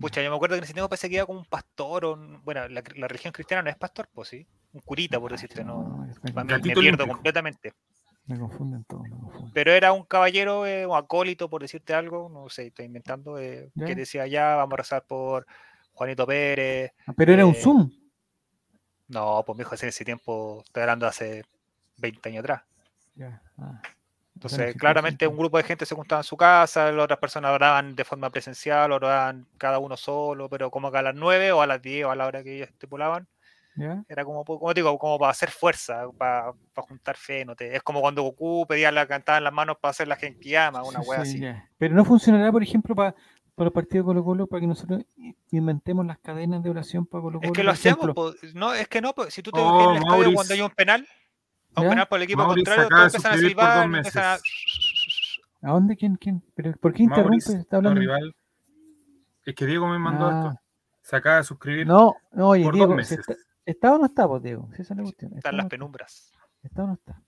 Pucha, 0.00 0.22
yo 0.22 0.30
me 0.30 0.36
acuerdo 0.36 0.54
que 0.54 0.58
en 0.58 0.64
ese 0.64 0.72
tiempo 0.72 0.88
pensé 0.88 1.08
que 1.08 1.16
iba 1.16 1.26
como 1.26 1.38
un 1.38 1.44
pastor, 1.46 2.04
o 2.06 2.12
un- 2.14 2.42
bueno, 2.44 2.66
la, 2.68 2.82
la 2.96 3.08
religión 3.08 3.32
cristiana 3.32 3.62
no 3.62 3.70
es 3.70 3.76
pastor, 3.76 4.08
pues 4.12 4.28
sí, 4.28 4.46
un 4.72 4.80
curita, 4.80 5.20
por 5.20 5.32
Ah, 5.32 5.34
decirte, 5.36 5.62
no, 5.62 6.06
me, 6.34 6.60
pierdo 6.60 7.06
completamente. 7.06 7.72
Me 8.32 8.38
confunden 8.38 8.84
todo, 8.84 9.02
me 9.02 9.10
confunden. 9.10 9.52
Pero 9.52 9.72
era 9.72 9.92
un 9.92 10.04
caballero 10.04 10.66
eh, 10.66 10.86
o 10.86 10.96
acólito, 10.96 11.50
por 11.50 11.62
decirte 11.62 11.94
algo, 11.94 12.28
no 12.28 12.48
sé, 12.48 12.68
estoy 12.68 12.86
inventando, 12.86 13.38
eh, 13.38 13.70
que 13.86 13.94
decía 13.94 14.26
ya, 14.26 14.56
vamos 14.56 14.74
a 14.74 14.76
rezar 14.78 15.04
por 15.06 15.46
Juanito 15.92 16.26
Pérez. 16.26 16.92
Ah, 17.06 17.12
Pero 17.16 17.32
era 17.32 17.44
un 17.44 17.54
eh, 17.54 17.60
Zoom. 17.60 17.90
No, 19.08 19.42
pues 19.46 19.56
mi 19.56 19.62
hijo, 19.62 19.74
en 19.80 19.88
ese 19.88 20.04
tiempo, 20.04 20.62
estoy 20.64 20.82
hablando 20.82 21.06
hace 21.06 21.44
20 21.98 22.28
años 22.30 22.40
atrás. 22.40 22.62
Ya. 23.14 23.42
ah. 23.58 23.82
Entonces, 24.34 24.74
claramente 24.76 25.26
un 25.28 25.36
grupo 25.36 25.58
de 25.58 25.62
gente 25.62 25.86
se 25.86 25.94
juntaba 25.94 26.20
en 26.20 26.24
su 26.24 26.36
casa, 26.36 26.90
las 26.90 27.04
otras 27.04 27.20
personas 27.20 27.52
oraban 27.52 27.94
de 27.94 28.04
forma 28.04 28.30
presencial, 28.30 28.90
oraban 28.90 29.46
cada 29.56 29.78
uno 29.78 29.96
solo, 29.96 30.48
pero 30.48 30.70
como 30.70 30.90
que 30.90 30.98
a 30.98 31.02
las 31.02 31.14
9 31.14 31.52
o 31.52 31.62
a 31.62 31.66
las 31.66 31.80
10 31.80 32.06
o 32.06 32.10
a 32.10 32.16
la 32.16 32.26
hora 32.26 32.42
que 32.42 32.56
ellos 32.56 32.68
estipulaban, 32.68 33.28
Era 34.08 34.24
como, 34.24 34.44
como 34.44 34.74
te 34.74 34.80
digo, 34.80 34.98
como 34.98 35.18
para 35.18 35.30
hacer 35.30 35.50
fuerza, 35.50 36.04
para, 36.18 36.52
para 36.74 36.86
juntar 36.88 37.16
fe. 37.16 37.44
No 37.44 37.56
te, 37.56 37.74
es 37.74 37.82
como 37.82 38.00
cuando 38.00 38.22
Goku 38.22 38.66
pedía 38.66 38.92
la 38.92 39.06
cantada 39.06 39.38
en 39.38 39.44
las 39.44 39.52
manos 39.52 39.76
para 39.80 39.90
hacer 39.90 40.08
la 40.08 40.16
Genkiyama, 40.16 40.82
una 40.82 41.00
Sí, 41.02 41.08
wea 41.08 41.24
sí, 41.24 41.30
así. 41.30 41.40
ya. 41.40 41.68
Pero 41.78 41.94
no 41.94 42.04
funcionará, 42.04 42.52
por 42.52 42.62
ejemplo, 42.62 42.94
para 42.94 43.14
para 43.54 43.66
los 43.66 43.74
partidos 43.74 44.06
de 44.06 44.08
Colo 44.08 44.24
Colo, 44.24 44.46
para 44.46 44.60
que 44.62 44.66
nosotros 44.66 45.04
inventemos 45.50 46.06
las 46.06 46.18
cadenas 46.18 46.62
de 46.62 46.70
oración 46.70 47.04
para 47.04 47.20
Colo 47.20 47.38
Colo. 47.38 47.52
Es 47.52 47.56
que 47.56 47.62
lo 47.62 47.70
hacemos, 47.70 48.14
po, 48.14 48.32
no, 48.54 48.72
es 48.72 48.88
que 48.88 49.02
no, 49.02 49.12
po, 49.12 49.30
si 49.30 49.42
tú 49.42 49.50
te 49.50 49.60
Oh, 49.60 49.76
ves 49.76 49.84
en 49.84 49.90
el 49.90 49.96
estadio 49.98 50.08
Maurice. 50.16 50.34
cuando 50.34 50.54
hay 50.54 50.60
un 50.62 50.70
penal, 50.70 51.06
a 51.74 51.80
un 51.80 51.84
¿Ya? 51.84 51.90
penal 51.90 52.06
por 52.08 52.16
el 52.18 52.22
equipo 52.24 52.38
Maurice 52.46 52.64
contrario, 52.64 52.88
de 52.96 53.04
empiezan 53.04 53.32
a 53.32 53.36
silbar 53.36 53.84
empiezan 53.84 54.24
a... 54.24 55.68
¿A 55.68 55.70
dónde? 55.72 55.96
¿Quién? 55.96 56.16
¿Quién? 56.16 56.42
¿Pero 56.54 56.72
por 56.80 56.94
qué 56.94 57.02
interrumpe? 57.02 57.28
Maurice, 57.30 57.56
Está 57.58 57.76
no, 57.76 57.88
hablando. 57.90 58.00
rival. 58.00 58.34
Es 59.44 59.54
que 59.54 59.66
Diego 59.66 59.86
me 59.86 59.98
mandó 59.98 60.26
Ah. 60.28 60.48
esto. 60.48 60.60
Se 61.02 61.16
acaba 61.16 61.36
de 61.36 61.44
suscribir 61.44 61.86
No, 61.86 62.14
no, 62.32 62.48
oye, 62.48 62.64
por 62.64 62.72
Diego, 62.74 62.88
dos 62.88 62.96
meses. 62.96 63.18
está, 63.18 63.34
¿está 63.64 63.94
o 63.94 63.98
no 63.98 64.06
está, 64.06 64.26
pues, 64.28 64.42
Diego? 64.42 64.68
Si 64.74 64.82
esa 64.82 64.94
es 64.94 64.96
la 64.98 65.02
cuestión. 65.04 65.28
¿Está 65.32 65.38
Están 65.38 65.56
las 65.56 65.64
no 65.64 65.66
está? 65.66 65.76
penumbras. 65.76 66.32
¿Está 66.62 66.84
o 66.84 66.86
no 66.86 66.92
está? 66.94 67.22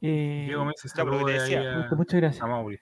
Eh, 0.00 0.44
Diego 0.46 0.64
me 0.64 0.72
ahí 0.72 1.32
decía, 1.34 1.86
a, 1.90 1.94
muchas, 1.94 2.20
gracias. 2.20 2.42
a. 2.42 2.80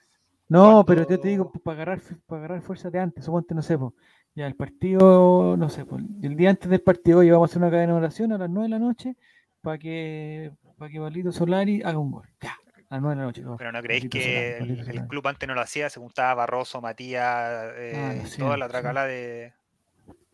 No, 0.49 0.85
pero 0.85 1.07
yo 1.07 1.21
te 1.21 1.29
digo, 1.29 1.51
pues, 1.51 1.63
para 1.63 1.75
agarrar, 1.83 2.01
para 2.27 2.39
agarrar 2.41 2.63
fuerza 2.63 2.91
de 2.91 2.99
antes, 3.01 3.25
suponte, 3.25 3.55
no 3.55 3.63
sé, 3.63 3.77
pues, 3.77 3.93
ya 4.35 4.47
el 4.47 4.55
partido, 4.55 5.57
no 5.57 5.69
sé, 5.69 5.85
pues, 5.85 6.03
el 6.23 6.37
día 6.37 6.51
antes 6.51 6.71
del 6.71 6.81
partido 6.81 7.19
hoy 7.19 7.31
vamos 7.31 7.51
a 7.51 7.53
hacer 7.53 7.63
una 7.63 7.71
cadena 7.71 7.93
de 7.93 7.99
oración 7.99 8.33
a 8.33 8.39
las 8.39 8.49
9 8.49 8.65
de 8.65 8.71
la 8.71 8.79
noche 8.79 9.17
para 9.61 9.79
que, 9.79 10.53
para 10.79 10.91
que 10.91 10.99
Valito 10.99 11.33
Solari 11.33 11.83
haga 11.83 11.99
un 11.99 12.13
gol. 12.13 12.29
Ya, 12.41 12.57
a 12.89 12.95
las 12.95 13.03
9 13.03 13.17
de 13.17 13.21
la 13.21 13.27
noche. 13.27 13.43
Pero 13.59 13.73
no 13.73 13.83
creéis 13.83 14.09
que 14.09 14.57
Solari, 14.59 14.97
el, 14.97 15.07
club 15.07 15.27
antes 15.27 15.47
no 15.47 15.55
lo 15.55 15.61
hacía, 15.61 15.91
se 15.91 16.01
juntaba 16.01 16.35
Barroso, 16.35 16.81
Matías, 16.81 17.73
eh, 17.77 17.93
Ah, 17.95 18.15
lo 18.15 18.37
toda 18.39 18.57
la 18.57 18.67
sí. 18.67 18.71
tracala 18.71 19.05
de... 19.07 19.53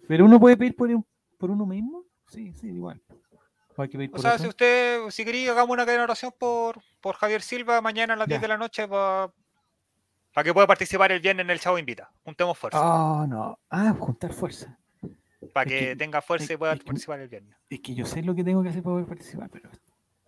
Pero 0.07 0.27
uno 0.27 0.39
puede 0.39 0.57
pedir 0.57 0.77
por, 0.77 0.91
un- 0.91 1.07
por 1.39 1.51
uno 1.51 1.67
mismo. 1.67 2.05
Sí, 2.29 2.53
sí, 2.55 2.69
igual. 2.69 3.01
O 3.77 3.83
hay 3.83 3.89
que 3.89 3.97
pedir 3.99 4.11
O 4.11 4.13
por 4.13 4.21
sea, 4.23 4.39
si 4.39 4.47
usted, 4.47 5.11
si 5.11 5.25
quería, 5.25 5.51
hagamos 5.53 5.71
una 5.75 5.85
cadena 5.85 6.03
de 6.03 6.05
oración 6.05 6.33
por, 6.39 6.81
por 7.01 7.17
Javier 7.17 7.43
Silva 7.43 7.81
mañana 7.81 8.15
a 8.15 8.17
las 8.17 8.27
Ya. 8.29 8.35
10 8.35 8.43
de 8.43 8.49
la 8.49 8.57
noche 8.59 8.87
para 8.89 9.33
que 10.45 10.53
pueda 10.55 10.67
participar 10.67 11.11
el 11.13 11.21
viernes 11.21 11.45
en 11.45 11.51
el 11.51 11.61
Chavo 11.61 11.79
Invita. 11.79 12.11
Juntemos 12.25 12.57
fuerza. 12.59 12.79
Ah, 12.81 13.27
no. 13.29 13.59
Ah, 13.71 13.95
juntar 13.99 14.33
fuerza. 14.33 14.79
para 15.53 15.67
que, 15.67 15.79
que- 15.79 15.97
tenga 15.97 16.23
fuerza 16.23 16.45
es- 16.45 16.51
y 16.53 16.57
pueda 16.57 16.77
que- 16.77 16.85
participar 16.85 17.21
el 17.21 17.29
viernes. 17.29 17.57
Es 17.71 17.81
que 17.81 17.95
yo 17.95 18.05
sé 18.07 18.23
lo 18.23 18.35
que 18.35 18.43
tengo 18.45 18.63
que 18.63 18.69
hacer 18.71 18.83
para 18.83 18.95
poder 18.95 19.07
participar, 19.07 19.51
pero 19.51 19.69
es 19.71 19.81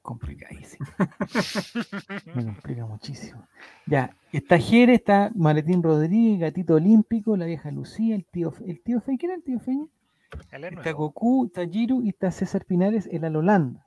complicadísimo. 0.02 0.86
Me 2.34 2.44
complica 2.44 2.84
muchísimo. 2.86 3.46
Ya, 3.86 4.14
está 4.32 4.58
Jere, 4.58 4.94
está 4.94 5.30
Maletín 5.34 5.82
Rodríguez, 5.82 6.40
Gatito 6.40 6.74
Olímpico, 6.74 7.36
la 7.36 7.46
vieja 7.46 7.70
Lucía, 7.70 8.14
el 8.14 8.24
tío, 8.24 8.52
el 8.66 8.80
tío 8.82 9.00
Fe, 9.00 9.16
¿quién 9.18 9.30
era 9.32 9.38
el 9.38 9.42
tío 9.44 9.58
Feña? 9.60 9.86
Él 10.50 10.64
es 10.64 10.70
Está 10.72 10.82
nuevo. 10.82 10.98
Goku, 10.98 11.46
está 11.46 11.64
y 11.64 12.08
está 12.08 12.30
César 12.30 12.64
Pinares, 12.64 13.08
el 13.12 13.24
Alolanda. 13.24 13.86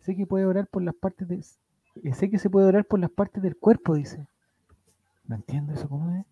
Sé 0.00 0.16
que 0.16 0.26
puede 0.26 0.46
orar 0.46 0.66
por 0.68 0.82
las 0.82 0.94
partes 0.94 1.28
de. 1.28 1.36
eh, 1.36 2.14
Sé 2.14 2.30
que 2.30 2.38
se 2.38 2.50
puede 2.50 2.66
orar 2.66 2.84
por 2.84 2.98
las 3.00 3.10
partes 3.10 3.42
del 3.42 3.56
cuerpo, 3.56 3.94
dice. 3.94 4.26
No 5.26 5.36
entiendo 5.36 5.72
eso, 5.74 5.88
¿cómo 5.88 6.14
es? 6.14 6.24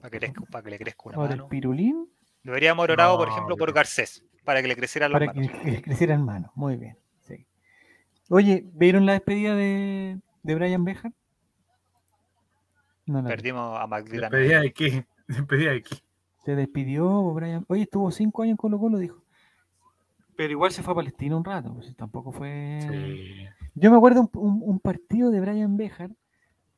Para 0.00 0.10
que, 0.10 0.18
crezca- 0.20 0.46
para 0.50 0.62
que 0.64 0.70
le 0.70 0.78
crezca 0.78 1.02
una 1.06 1.16
Ahora 1.16 1.32
el 1.32 1.38
mano. 1.38 1.48
pirulín. 1.48 2.08
Deberíamos 2.44 2.82
haber 2.84 2.92
orado, 2.92 3.18
por 3.18 3.26
No, 3.28 3.34
ejemplo, 3.34 3.56
por 3.56 3.72
Garcés, 3.72 4.24
para 4.44 4.62
que 4.62 4.68
le 4.68 4.76
crecieran 4.76 5.10
las 5.12 5.20
Para 5.20 5.32
que, 5.32 5.40
manos. 5.40 5.60
que 5.62 5.82
creciera 5.82 6.14
en 6.14 6.24
mano. 6.24 6.52
Muy 6.54 6.76
bien. 6.76 6.96
sí. 7.22 7.46
Oye, 8.28 8.64
¿vieron 8.74 9.04
la 9.04 9.12
despedida 9.12 9.54
de, 9.56 10.20
de 10.42 10.54
Brian 10.54 10.84
Bejar? 10.84 11.12
No, 13.06 13.22
vi. 13.22 13.28
Perdimos 13.28 13.78
a 13.80 13.86
Magdalena. 13.88 14.28
Despedida 14.30 14.60
de 14.60 14.72
qué? 14.72 15.06
Despedida 15.28 15.72
de 15.72 15.82
qué? 15.82 15.96
Se 16.50 16.56
despidió 16.56 17.32
Brian. 17.32 17.64
Oye, 17.68 17.82
estuvo 17.82 18.10
cinco 18.10 18.42
años 18.42 18.54
en 18.54 18.56
Colo 18.56 18.78
Colo, 18.80 18.98
dijo. 18.98 19.22
Pero 20.36 20.50
igual 20.52 20.72
se 20.72 20.82
fue 20.82 20.92
a 20.92 20.96
Palestina 20.96 21.36
un 21.36 21.44
rato, 21.44 21.72
pues 21.74 21.94
tampoco 21.96 22.32
fue. 22.32 22.80
Sí. 22.82 23.68
Yo 23.76 23.90
me 23.92 23.96
acuerdo 23.96 24.22
un, 24.22 24.30
un- 24.34 24.62
un 24.64 24.80
partido 24.80 25.30
de 25.30 25.40
Brian 25.40 25.76
Bejar 25.76 26.10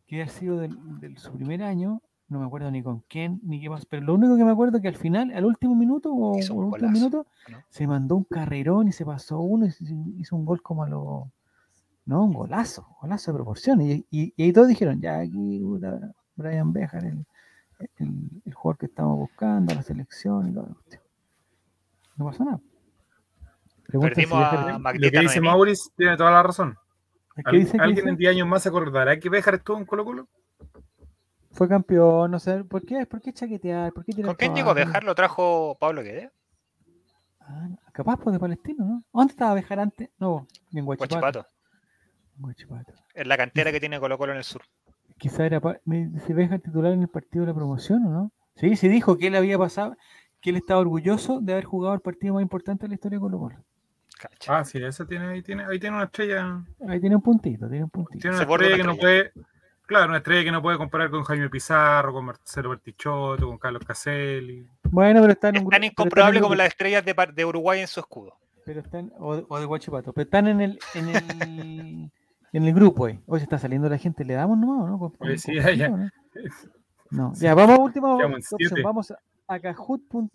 que 0.07 0.23
ha 0.23 0.29
sido 0.29 0.59
del, 0.59 0.76
del- 1.00 1.17
su 1.17 1.33
primer 1.33 1.62
año, 1.62 2.02
no 2.29 2.41
me 2.41 2.45
acuerdo 2.47 2.71
ni 2.71 2.83
con 2.83 3.02
quién 3.09 3.41
ni 3.45 3.62
qué 3.62 3.71
más, 3.71 3.87
pero 3.87 4.02
lo 4.05 4.14
único 4.14 4.37
que 4.37 4.45
me 4.45 4.50
acuerdo 4.50 4.76
es 4.76 4.83
que 4.83 4.88
al 4.88 4.97
final, 4.97 5.31
al 5.33 5.47
último 5.47 5.75
minuto 5.75 6.12
o 6.12 6.35
al 6.35 6.41
último 6.41 6.71
golazo, 6.71 6.93
minuto, 6.93 7.26
¿no? 7.49 7.59
se 7.71 7.87
mandó 7.87 8.17
un 8.17 8.25
carrerón 8.25 8.88
y 8.88 8.93
se 8.93 9.07
pasó 9.07 9.41
uno 9.41 9.64
y 9.67 9.71
se- 9.71 9.85
hizo 10.19 10.37
un 10.37 10.45
gol 10.45 10.61
como 10.61 10.83
a 10.83 10.88
lo. 10.88 11.31
No, 12.05 12.25
un 12.25 12.33
golazo, 12.35 12.87
golazo 13.00 13.31
de 13.33 13.37
proporciones. 13.37 13.87
Y, 13.88 14.07
y- 14.11 14.35
y 14.37 14.43
ahí 14.43 14.52
todos 14.52 14.69
dijeron, 14.69 15.00
ya 15.00 15.21
aquí, 15.21 15.61
puta, 15.62 16.12
Brian 16.37 16.73
Bejar, 16.75 17.05
el, 17.07 17.25
el- 17.98 18.42
el 18.44 18.54
jugador 18.54 18.78
que 18.78 18.86
estamos 18.86 19.18
buscando, 19.18 19.74
la 19.74 19.82
selección 19.82 20.48
y 20.48 20.52
todo. 20.54 20.66
la 20.68 20.74
cuestión". 20.74 21.02
No 22.16 22.24
pasó 22.26 22.44
nada. 22.44 22.60
Preguntan 23.86 24.14
si 24.14 24.26
Perdimos 24.26 24.44
a 24.44 24.78
Lo 24.94 25.10
que 25.10 25.20
dice. 25.20 25.40
Maurice 25.40 25.90
tiene 25.96 26.16
toda 26.16 26.30
la 26.30 26.42
razón. 26.42 26.76
¿Qué 27.34 27.42
Al- 27.44 27.56
dice? 27.58 27.72
¿Qué 27.72 27.82
¿Alguien 27.82 27.96
dice? 27.96 28.08
en 28.10 28.16
10 28.16 28.30
años 28.30 28.46
más 28.48 28.62
se 28.62 28.68
acordará 28.68 29.18
que 29.18 29.28
Béjar 29.28 29.54
estuvo 29.54 29.78
en 29.78 29.84
Colo 29.86 30.04
Colo? 30.04 30.28
Fue 31.50 31.68
campeón, 31.68 32.30
no 32.30 32.38
sé, 32.38 32.64
¿por 32.64 32.82
qué, 32.84 33.04
¿por 33.06 33.20
qué 33.20 33.32
chaquetear? 33.32 33.92
¿Por 33.92 34.04
qué 34.04 34.22
¿Con 34.22 34.34
quién 34.36 34.54
llegó 34.54 34.72
viajar? 34.74 35.04
¿Lo 35.04 35.14
trajo 35.14 35.76
Pablo 35.78 36.02
Guedes? 36.02 36.30
Ah, 37.40 37.68
capaz 37.92 38.16
pues 38.18 38.32
de 38.32 38.40
Palestino, 38.40 38.84
¿no? 38.86 39.02
¿Dónde 39.12 39.32
estaba 39.32 39.52
Bejar 39.52 39.80
antes? 39.80 40.08
No, 40.18 40.46
en 40.72 40.84
Guachipato. 40.86 41.18
Guachipato. 41.20 41.46
En 42.36 42.42
Guachipato. 42.42 42.92
En 43.14 43.28
la 43.28 43.36
cantera 43.36 43.70
que 43.72 43.80
tiene 43.80 44.00
Colo 44.00 44.16
Colo 44.16 44.32
en 44.32 44.38
el 44.38 44.44
sur. 44.44 44.62
Quizá 45.23 45.47
era 45.47 45.61
dice 45.85 46.35
Bejar 46.35 46.59
titular 46.59 46.93
en 46.93 47.02
el 47.02 47.09
partido 47.09 47.45
de 47.45 47.52
la 47.52 47.55
promoción, 47.55 48.05
¿o 48.07 48.11
no? 48.11 48.33
Sí, 48.57 48.75
sí 48.75 48.88
dijo 48.88 49.17
que 49.17 49.29
él 49.29 49.37
había 49.37 49.57
pasado, 49.57 49.97
que 50.41 50.50
él 50.50 50.57
estaba 50.57 50.81
orgulloso 50.81 51.38
de 51.41 51.52
haber 51.52 51.64
jugado 51.64 51.95
el 51.95 52.00
partido 52.00 52.35
más 52.35 52.43
importante 52.43 52.83
de 52.87 52.88
la 52.88 52.95
historia 52.97 53.19
de 53.19 53.21
Colo 53.21 53.38
Colo. 53.38 53.57
Cacha. 54.19 54.59
Ah, 54.59 54.64
sí, 54.64 54.83
ese 54.83 55.07
tiene, 55.07 55.26
ahí 55.29 55.41
tiene, 55.43 55.64
ahí 55.64 55.79
tiene 55.79 55.95
una 55.95 56.07
estrella. 56.07 56.64
Ahí 56.88 56.99
tiene 56.99 57.14
un 57.14 57.23
puntito, 57.23 57.69
tiene 57.69 57.85
un 57.85 57.91
puntito. 57.91 58.19
Tiene 58.21 58.37
Se 58.37 58.43
una 58.43 58.52
estrella 58.52 58.76
que 58.76 58.83
no 58.83 58.97
puede. 58.97 59.33
Claro, 59.87 60.09
una 60.09 60.17
estrella 60.17 60.43
que 60.43 60.50
no 60.50 60.61
puede 60.61 60.76
comparar 60.76 61.09
con 61.11 61.23
Jaime 61.23 61.49
Pizarro, 61.49 62.12
con 62.12 62.25
Marcelo 62.25 62.71
Bertichotto, 62.71 63.47
con 63.47 63.59
Carlos 63.59 63.85
Caselli. 63.87 64.67
Bueno, 64.91 65.21
pero 65.21 65.35
está 65.35 65.50
en 65.50 65.59
un 65.59 65.62
Es 65.64 65.69
tan 65.71 65.85
incomprobable 65.85 66.41
como 66.41 66.57
las 66.57 66.67
estrellas 66.67 67.05
de, 67.05 67.14
de 67.33 67.45
Uruguay 67.45 67.81
en 67.81 67.87
su 67.87 68.00
escudo. 68.00 68.37
Pero 68.67 68.81
están, 68.81 69.12
o, 69.21 69.37
de- 69.37 69.47
o 69.49 69.61
de 69.61 69.67
Guachipato, 69.67 70.12
pero 70.12 70.25
están 70.25 70.49
en 70.49 70.61
el, 70.62 70.79
en 70.95 71.09
el, 71.09 72.11
en 72.52 72.64
el 72.64 72.75
grupo 72.75 73.06
ahí. 73.06 73.21
Hoy 73.26 73.40
se 73.40 73.44
está 73.44 73.59
saliendo 73.59 73.88
la 73.88 73.99
gente, 73.99 74.25
¿le 74.25 74.35
damos 74.35 74.59
nomás 74.59 74.82
o 74.85 74.87
no? 74.88 74.99
Con- 74.99 75.38
sí, 75.38 75.56
con 75.61 75.75
ya, 75.76 75.88
¿no? 75.88 76.09
No, 77.11 77.35
Sí. 77.35 77.44
ya, 77.44 77.54
vamos 77.54 77.78
a 77.78 77.82
última 77.82 78.14
opción. 78.14 78.82
Vamos 78.82 79.11
a, 79.11 79.16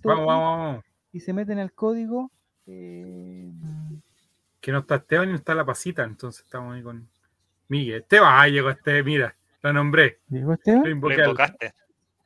vamos. 0.03 0.83
y 1.11 1.19
se 1.19 1.33
meten 1.33 1.59
al 1.59 1.71
código. 1.73 2.31
eh, 2.67 3.51
Que 4.59 4.71
no 4.71 4.79
está 4.79 4.95
Esteban 4.95 5.29
y 5.29 5.31
no 5.31 5.37
está 5.37 5.55
la 5.55 5.65
pasita, 5.65 6.03
entonces 6.03 6.43
estamos 6.43 6.75
ahí 6.75 6.83
con 6.83 7.07
Miguel. 7.69 8.01
Esteban, 8.01 8.29
ah, 8.33 8.47
llegó 8.47 8.69
este, 8.69 9.01
mira, 9.03 9.35
lo 9.61 9.73
nombré. 9.73 10.19
¿Llegó 10.29 10.47
Lo 10.49 10.53
Esteban? 10.55 10.85
invoqué. 10.87 11.17
Lo 11.17 11.23
invocaste. 11.25 11.73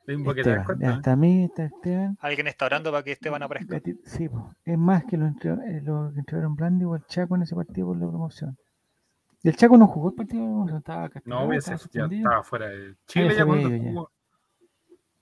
Lo 0.04 0.14
invoqué, 0.14 0.42
¿te 0.42 0.50
das 0.50 0.58
Esteban, 0.58 0.64
cuenta? 0.66 0.86
ya 0.90 0.96
está 0.96 1.12
a 1.12 1.16
mí, 1.16 1.44
está 1.44 1.64
Esteban. 1.64 2.18
Alguien 2.20 2.46
está 2.48 2.66
orando 2.66 2.90
para 2.90 3.02
que 3.04 3.12
Esteban 3.12 3.42
aparezca. 3.42 3.80
Sí, 4.04 4.28
po. 4.28 4.52
es 4.64 4.76
más 4.78 5.04
que 5.04 5.16
lo, 5.16 5.26
entre, 5.26 5.52
eh, 5.52 5.80
lo 5.82 6.10
que 6.12 6.18
entregaron 6.20 6.56
Blandi 6.56 6.84
o 6.84 6.96
el 6.96 7.04
Chaco 7.06 7.36
en 7.36 7.42
ese 7.42 7.54
partido 7.54 7.86
por 7.88 7.96
la 7.98 8.08
promoción. 8.08 8.56
Y 9.42 9.48
el 9.48 9.56
Chaco 9.56 9.76
no 9.76 9.86
jugó 9.88 10.10
el 10.10 10.14
partido 10.14 10.44
promoción, 10.44 10.78
estaba 10.78 11.10
No, 11.24 11.52
estaba 11.52 11.76
ya 11.76 11.78
suspendido. 11.78 12.28
estaba 12.28 12.44
fuera 12.44 12.68
de 12.68 12.94
Chile 13.06 13.30
ya 13.30 13.38
ya 13.38 13.46
cuando 13.46 13.68
jugó. 13.70 14.10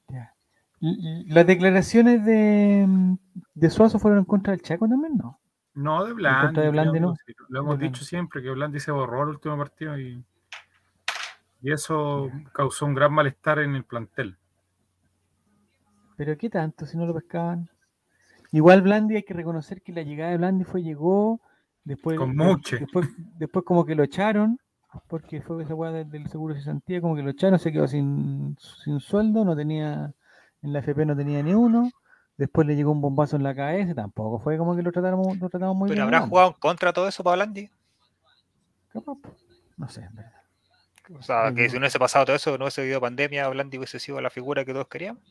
Ya. 0.09 0.35
¿Y- 0.81 1.21
y 1.23 1.25
¿Las 1.33 1.47
declaraciones 1.47 2.25
de, 2.25 3.17
de 3.55 3.71
Suazo 3.71 3.99
fueron 3.99 4.21
en 4.21 4.25
contra 4.27 4.53
del 4.53 4.63
Chaco 4.63 4.87
también? 4.89 5.17
No. 5.17 5.39
No, 5.73 6.05
de 6.05 6.13
Blandi. 6.13 6.61
de 6.61 6.71
Blandi, 6.71 7.01
no. 7.01 7.15
Lo 7.49 7.61
hemos 7.61 7.79
De 7.79 7.85
dicho 7.85 7.93
Blandi. 8.01 8.05
siempre, 8.07 8.43
que 8.43 8.51
Blandi 8.51 8.81
se 8.81 8.91
borró 8.91 9.23
el 9.23 9.29
último 9.31 9.57
partido 9.57 9.99
y, 9.99 10.23
y 11.63 11.73
eso 11.73 12.31
causó 12.53 12.87
un 12.87 12.95
gran 12.95 13.13
malestar 13.15 13.61
en 13.61 13.75
el 13.77 13.85
plantel. 13.85 14.37
Pero 16.17 16.37
¿qué 16.37 16.51
tanto 16.51 16.85
si 16.87 16.99
no 16.99 17.07
lo 17.07 17.15
pescaban? 17.15 17.71
Igual 18.53 18.83
Blandi 18.83 19.17
hay 19.17 19.23
que 19.23 19.33
reconocer 19.33 19.81
que 19.81 19.93
la 19.93 20.03
llegada 20.03 20.33
de 20.33 20.37
Blandi 20.39 20.65
fue, 20.65 20.83
llegó, 20.83 21.41
después, 21.91 22.19
Con 22.19 22.35
Muche. 22.37 22.79
después, 22.79 23.09
después 23.39 23.65
como 23.65 23.85
que 23.85 23.95
lo 23.95 24.03
echaron, 24.03 24.59
porque 25.09 25.41
fue 25.43 25.63
esa 25.63 25.75
weá 25.75 25.93
del, 25.93 26.11
del 26.11 26.27
seguro 26.29 26.55
de 26.55 26.61
cesantía, 26.61 27.01
como 27.01 27.15
que 27.17 27.23
lo 27.23 27.31
echaron, 27.31 27.59
se 27.59 27.71
quedó 27.73 27.87
sin, 27.87 28.57
sin 28.85 29.01
sueldo, 29.01 29.45
no 29.45 29.55
tenía, 29.55 30.13
en 30.63 30.73
la 30.73 30.79
FP 30.81 31.05
no 31.07 31.17
tenía 31.17 31.43
ni 31.43 31.55
uno, 31.55 31.91
después 32.37 32.67
le 32.67 32.75
llegó 32.77 32.91
un 32.93 33.01
bombazo 33.01 33.37
en 33.37 33.43
la 33.43 33.55
cabeza, 33.55 33.95
tampoco 33.95 34.39
fue 34.41 34.57
como 34.59 34.75
que 34.75 34.83
lo 34.83 34.91
tratamos, 34.93 35.37
lo 35.39 35.49
tratamos 35.49 35.77
muy 35.77 35.89
Pero 35.89 35.97
bien. 35.97 36.05
habrá 36.05 36.19
a 36.19 36.21
Blandi. 36.21 36.31
jugado 36.31 36.49
en 36.51 36.57
contra 36.61 36.93
todo 36.93 37.07
eso 37.09 37.23
para 37.23 37.37
Blandi. 37.37 37.71
Capaz, 38.93 39.19
no 39.77 39.89
sé, 39.89 40.03
en 40.03 40.15
verdad. 40.15 40.33
O 41.19 41.23
sea, 41.23 41.53
que 41.53 41.69
si 41.69 41.75
no 41.75 41.81
hubiese 41.81 41.99
pasado 41.99 42.25
todo 42.27 42.37
eso, 42.37 42.57
no 42.57 42.65
hubiese 42.65 42.83
habido 42.83 43.01
pandemia, 43.01 43.49
Blandi 43.49 43.79
hubiese 43.79 43.99
sido 43.99 44.21
la 44.21 44.31
figura 44.31 44.65
que 44.65 44.73
todos 44.73 44.89
queríamos. 44.89 45.23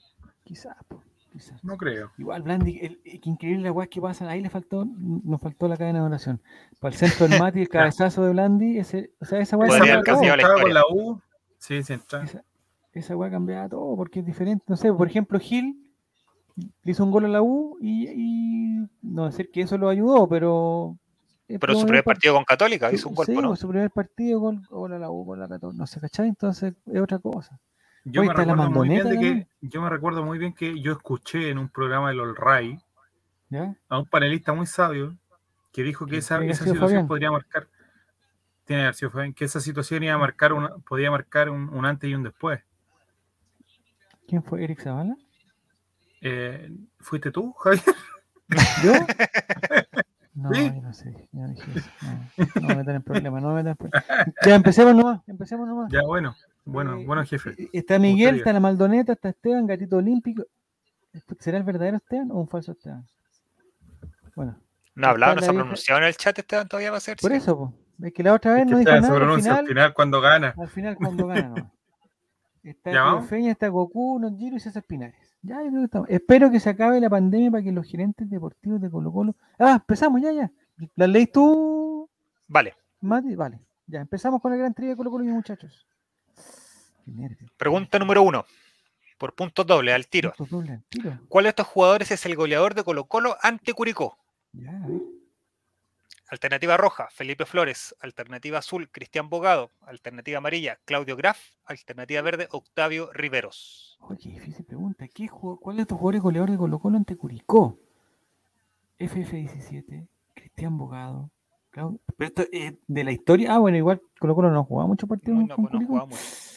Quizás, 0.43 0.75
po, 0.87 1.01
quizás. 1.39 1.63
No 1.63 1.77
creo. 1.77 2.11
Igual 2.17 2.41
Blandi, 2.43 2.79
el, 2.81 2.99
el- 3.05 3.21
que 3.21 3.29
increíble 3.29 3.63
la 3.63 3.71
weá 3.71 3.87
que 3.87 4.01
pasan, 4.01 4.27
ahí 4.27 4.41
le 4.41 4.49
faltó, 4.49 4.85
nos 4.85 5.41
faltó 5.41 5.67
la 5.67 5.77
cadena 5.77 5.99
de 5.99 6.05
oración. 6.05 6.41
Para 6.79 6.93
el 6.93 6.99
centro 6.99 7.27
del 7.27 7.39
Mati, 7.39 7.61
el 7.61 7.69
cabezazo 7.69 8.23
de 8.23 8.31
Blandi, 8.31 8.77
ese, 8.77 9.11
o 9.19 9.25
sea, 9.25 9.39
esa 9.39 9.57
weá 9.57 9.69
Podría 9.69 10.01
cambiaba 10.01 10.37
todo. 10.37 10.55
la 10.55 10.61
con 10.63 10.73
la 10.73 10.83
U. 10.91 11.21
Sí, 11.57 11.81
sí, 11.83 11.93
está. 11.93 12.23
Esa, 12.23 12.43
esa 12.93 13.15
weá 13.17 13.29
cambiaba 13.31 13.67
todo 13.69 13.95
porque 13.95 14.19
es 14.19 14.25
diferente. 14.25 14.65
No 14.67 14.75
sé, 14.75 14.91
por 14.93 15.07
ejemplo, 15.07 15.39
Gil 15.39 15.85
le 16.83 16.91
hizo 16.91 17.03
un 17.03 17.11
gol 17.11 17.25
a 17.25 17.29
la 17.29 17.41
U 17.41 17.77
y, 17.79 18.07
y 18.09 18.87
no 19.01 19.25
decir 19.27 19.49
que 19.51 19.61
eso 19.61 19.77
lo 19.77 19.89
ayudó, 19.89 20.27
pero. 20.27 20.97
Pero 21.47 21.73
su 21.73 21.85
primer 21.85 22.03
par- 22.03 22.13
partido 22.15 22.35
con 22.35 22.43
Católica 22.43 22.91
hizo 22.93 23.09
un 23.09 23.15
gol, 23.15 23.25
sí, 23.25 23.33
¿no? 23.33 23.55
su 23.55 23.67
primer 23.67 23.89
partido, 23.89 24.39
gol 24.39 24.93
a 24.93 24.99
la 24.99 25.09
U, 25.09 25.33
a 25.33 25.37
la 25.37 25.47
Católica. 25.47 25.79
No 25.79 25.87
sé, 25.87 25.99
¿cachai? 25.99 26.27
Entonces 26.27 26.73
es 26.85 27.01
otra 27.01 27.17
cosa. 27.17 27.59
Yo 28.05 28.21
me 28.21 28.27
está 28.27 28.45
la 28.45 28.53
recuerdo 28.53 28.71
muy 28.71 28.89
bien 28.89 29.09
de 29.09 29.19
que 29.19 29.47
yo 29.61 29.81
me 29.81 29.89
recuerdo 29.89 30.25
muy 30.25 30.37
bien 30.37 30.53
que 30.53 30.79
yo 30.81 30.93
escuché 30.93 31.49
en 31.49 31.57
un 31.57 31.69
programa 31.69 32.09
del 32.09 32.21
All 32.21 32.35
Ray 32.35 32.79
¿Ya? 33.49 33.75
a 33.89 33.99
un 33.99 34.05
panelista 34.05 34.53
muy 34.53 34.65
sabio 34.65 35.17
que 35.71 35.83
dijo 35.83 36.05
que 36.05 36.17
esa, 36.17 36.43
esa 36.43 36.63
situación 36.63 36.79
Fabián. 36.79 37.07
podría 37.07 37.31
marcar 37.31 37.67
tiene 38.65 38.81
que 38.81 38.85
haber 38.85 38.95
sido 38.95 39.11
Fabián, 39.11 39.33
que 39.33 39.45
esa 39.45 39.59
situación 39.59 40.03
iba 40.03 40.13
a 40.13 40.17
marcar 40.19 40.53
una, 40.53 40.69
podía 40.77 41.09
marcar 41.09 41.49
un, 41.49 41.69
un 41.69 41.85
antes 41.85 42.07
y 42.09 42.13
un 42.13 42.21
después. 42.21 42.61
¿Quién 44.27 44.43
fue? 44.43 44.63
¿Eric 44.63 44.81
Zavala? 44.81 45.17
Eh, 46.21 46.69
¿Fuiste 46.99 47.31
tú, 47.31 47.51
Javier? 47.53 47.83
¿Yo? 48.83 48.93
No, 50.35 50.53
¿Sí? 50.53 50.71
yo 50.73 50.81
no 50.81 50.93
sé. 50.93 51.27
yo 51.33 51.41
no 51.41 51.47
dije 51.49 51.69
eso. 51.75 51.89
No, 52.01 52.61
no 52.61 52.67
me 52.69 52.75
metan 52.75 52.95
en 52.95 53.01
problemas, 53.01 53.43
no 53.43 53.49
me 53.49 53.55
metan 53.55 53.71
en 53.71 53.75
problemas. 53.75 54.05
Ya 54.45 54.55
empecemos 54.55 54.95
nomás, 54.95 55.21
empecemos 55.27 55.67
nomás. 55.67 55.91
Ya, 55.91 56.01
bueno, 56.03 56.33
bueno, 56.65 56.97
Eh, 56.99 57.05
bueno, 57.05 57.23
jefe. 57.25 57.55
Está 57.73 57.97
Miguel, 57.99 58.37
está 58.37 58.53
la 58.53 58.59
Maldoneta, 58.59 59.13
está 59.13 59.29
Esteban, 59.29 59.65
Gatito 59.67 59.97
Olímpico. 59.97 60.43
¿Será 61.39 61.57
el 61.57 61.63
verdadero 61.63 61.97
Esteban 61.97 62.31
o 62.31 62.35
un 62.39 62.47
falso 62.47 62.71
Esteban? 62.73 63.05
Bueno, 64.35 64.57
No 64.95 65.07
ha 65.07 65.09
hablado, 65.11 65.35
no 65.35 65.41
se 65.41 65.49
ha 65.49 65.53
pronunciado 65.53 66.01
en 66.01 66.07
el 66.07 66.15
chat 66.15 66.37
Esteban 66.37 66.67
todavía 66.67 66.91
va 66.91 66.97
a 66.97 67.01
ser. 67.01 67.17
por 67.17 67.31
eso, 67.33 67.57
po. 67.57 67.73
es 68.01 68.13
que 68.13 68.23
la 68.23 68.33
otra 68.33 68.53
vez 68.53 68.61
Es 68.61 68.65
que 68.67 68.71
no 68.71 68.77
dijo 68.79 68.89
está- 68.89 69.01
se 69.01 69.01
nada. 69.01 69.13
Al 69.13 69.19
pronuncia 69.19 69.51
al 69.51 69.57
final, 69.57 69.67
final 69.69 69.93
cuando 69.93 70.21
gana. 70.21 70.53
al 70.57 70.67
final 70.69 70.95
cuando 70.95 71.27
gana, 71.27 71.49
no. 71.49 71.71
Está. 72.61 73.21
Feña, 73.21 73.51
está 73.51 73.69
Goku, 73.69 74.19
Nojiro 74.19 74.57
y 74.57 74.59
César 74.59 74.83
Pinares. 74.83 75.15
Ya, 75.41 75.55
yo 75.63 75.69
creo 75.69 75.79
que 75.79 75.85
estamos. 75.85 76.09
Espero 76.09 76.51
que 76.51 76.59
se 76.59 76.69
acabe 76.69 76.99
la 76.99 77.09
pandemia 77.09 77.49
para 77.49 77.63
que 77.63 77.71
los 77.71 77.87
gerentes 77.87 78.29
deportivos 78.29 78.81
de 78.81 78.89
Colo 78.91 79.11
Colo. 79.13 79.35
Ah, 79.57 79.75
empezamos, 79.79 80.21
ya, 80.21 80.33
ya. 80.33 80.51
¿La 80.97 81.07
leís 81.07 81.31
tú, 81.31 82.09
Vale. 82.49 82.75
Mati? 82.99 83.33
Vale. 83.35 83.61
Ya, 83.87 84.01
empezamos 84.01 84.41
con 84.41 84.51
la 84.51 84.57
gran 84.57 84.73
trivia 84.73 84.91
de 84.93 84.97
Colo 84.97 85.09
Colo, 85.09 85.23
mis 85.23 85.33
muchachos. 85.33 85.87
Pregunta 87.57 87.99
número 87.99 88.21
uno. 88.23 88.45
Por 89.17 89.35
puntos 89.35 89.65
dobles, 89.67 89.93
al 89.93 90.07
tiro. 90.07 90.29
Puntos 90.31 90.49
dobles 90.49 90.71
al 90.71 90.83
tiro. 90.85 91.19
¿Cuál 91.27 91.43
de 91.43 91.49
estos 91.49 91.67
jugadores 91.67 92.09
es 92.11 92.25
el 92.25 92.35
goleador 92.35 92.73
de 92.73 92.83
Colo 92.83 93.05
Colo 93.05 93.35
ante 93.41 93.73
Curicó? 93.73 94.17
Ya, 94.53 94.71
a 94.71 94.87
ver. 94.87 95.01
Alternativa 96.31 96.77
roja, 96.77 97.07
Felipe 97.11 97.45
Flores. 97.45 97.95
Alternativa 98.01 98.59
azul, 98.59 98.89
Cristian 98.91 99.29
Bogado. 99.29 99.71
Alternativa 99.81 100.37
amarilla, 100.37 100.79
Claudio 100.85 101.15
Graf. 101.15 101.39
Alternativa 101.65 102.21
verde, 102.21 102.47
Octavio 102.51 103.11
Riveros. 103.13 103.97
Oye, 104.01 104.19
qué 104.21 104.29
difícil 104.29 104.63
pregunta. 104.65 105.07
¿Qué 105.07 105.27
¿Cuál 105.27 105.75
de 105.77 105.81
estos 105.81 105.97
jugadores 105.97 106.21
goleador 106.21 106.51
de 106.51 106.57
Colo 106.57 106.79
Colo 106.79 106.97
ante 106.97 107.15
Curicó? 107.15 107.79
FF17, 108.99 110.07
Cristian 110.35 110.77
Bogado. 110.77 111.31
Pero 111.71 111.99
esto 112.19 112.43
es 112.51 112.73
de 112.87 113.03
la 113.03 113.11
historia. 113.11 113.53
Ah, 113.55 113.59
bueno, 113.59 113.77
igual 113.77 114.01
Colo 114.19 114.35
Colo 114.35 114.51
no 114.51 114.63
jugaba 114.63 114.87
muchos 114.87 115.09
partidos 115.09 115.39
No, 115.39 115.47
no, 115.47 115.55
con 115.55 115.63
no 115.65 115.69
Curicó. 115.71 115.87
jugamos. 115.93 116.48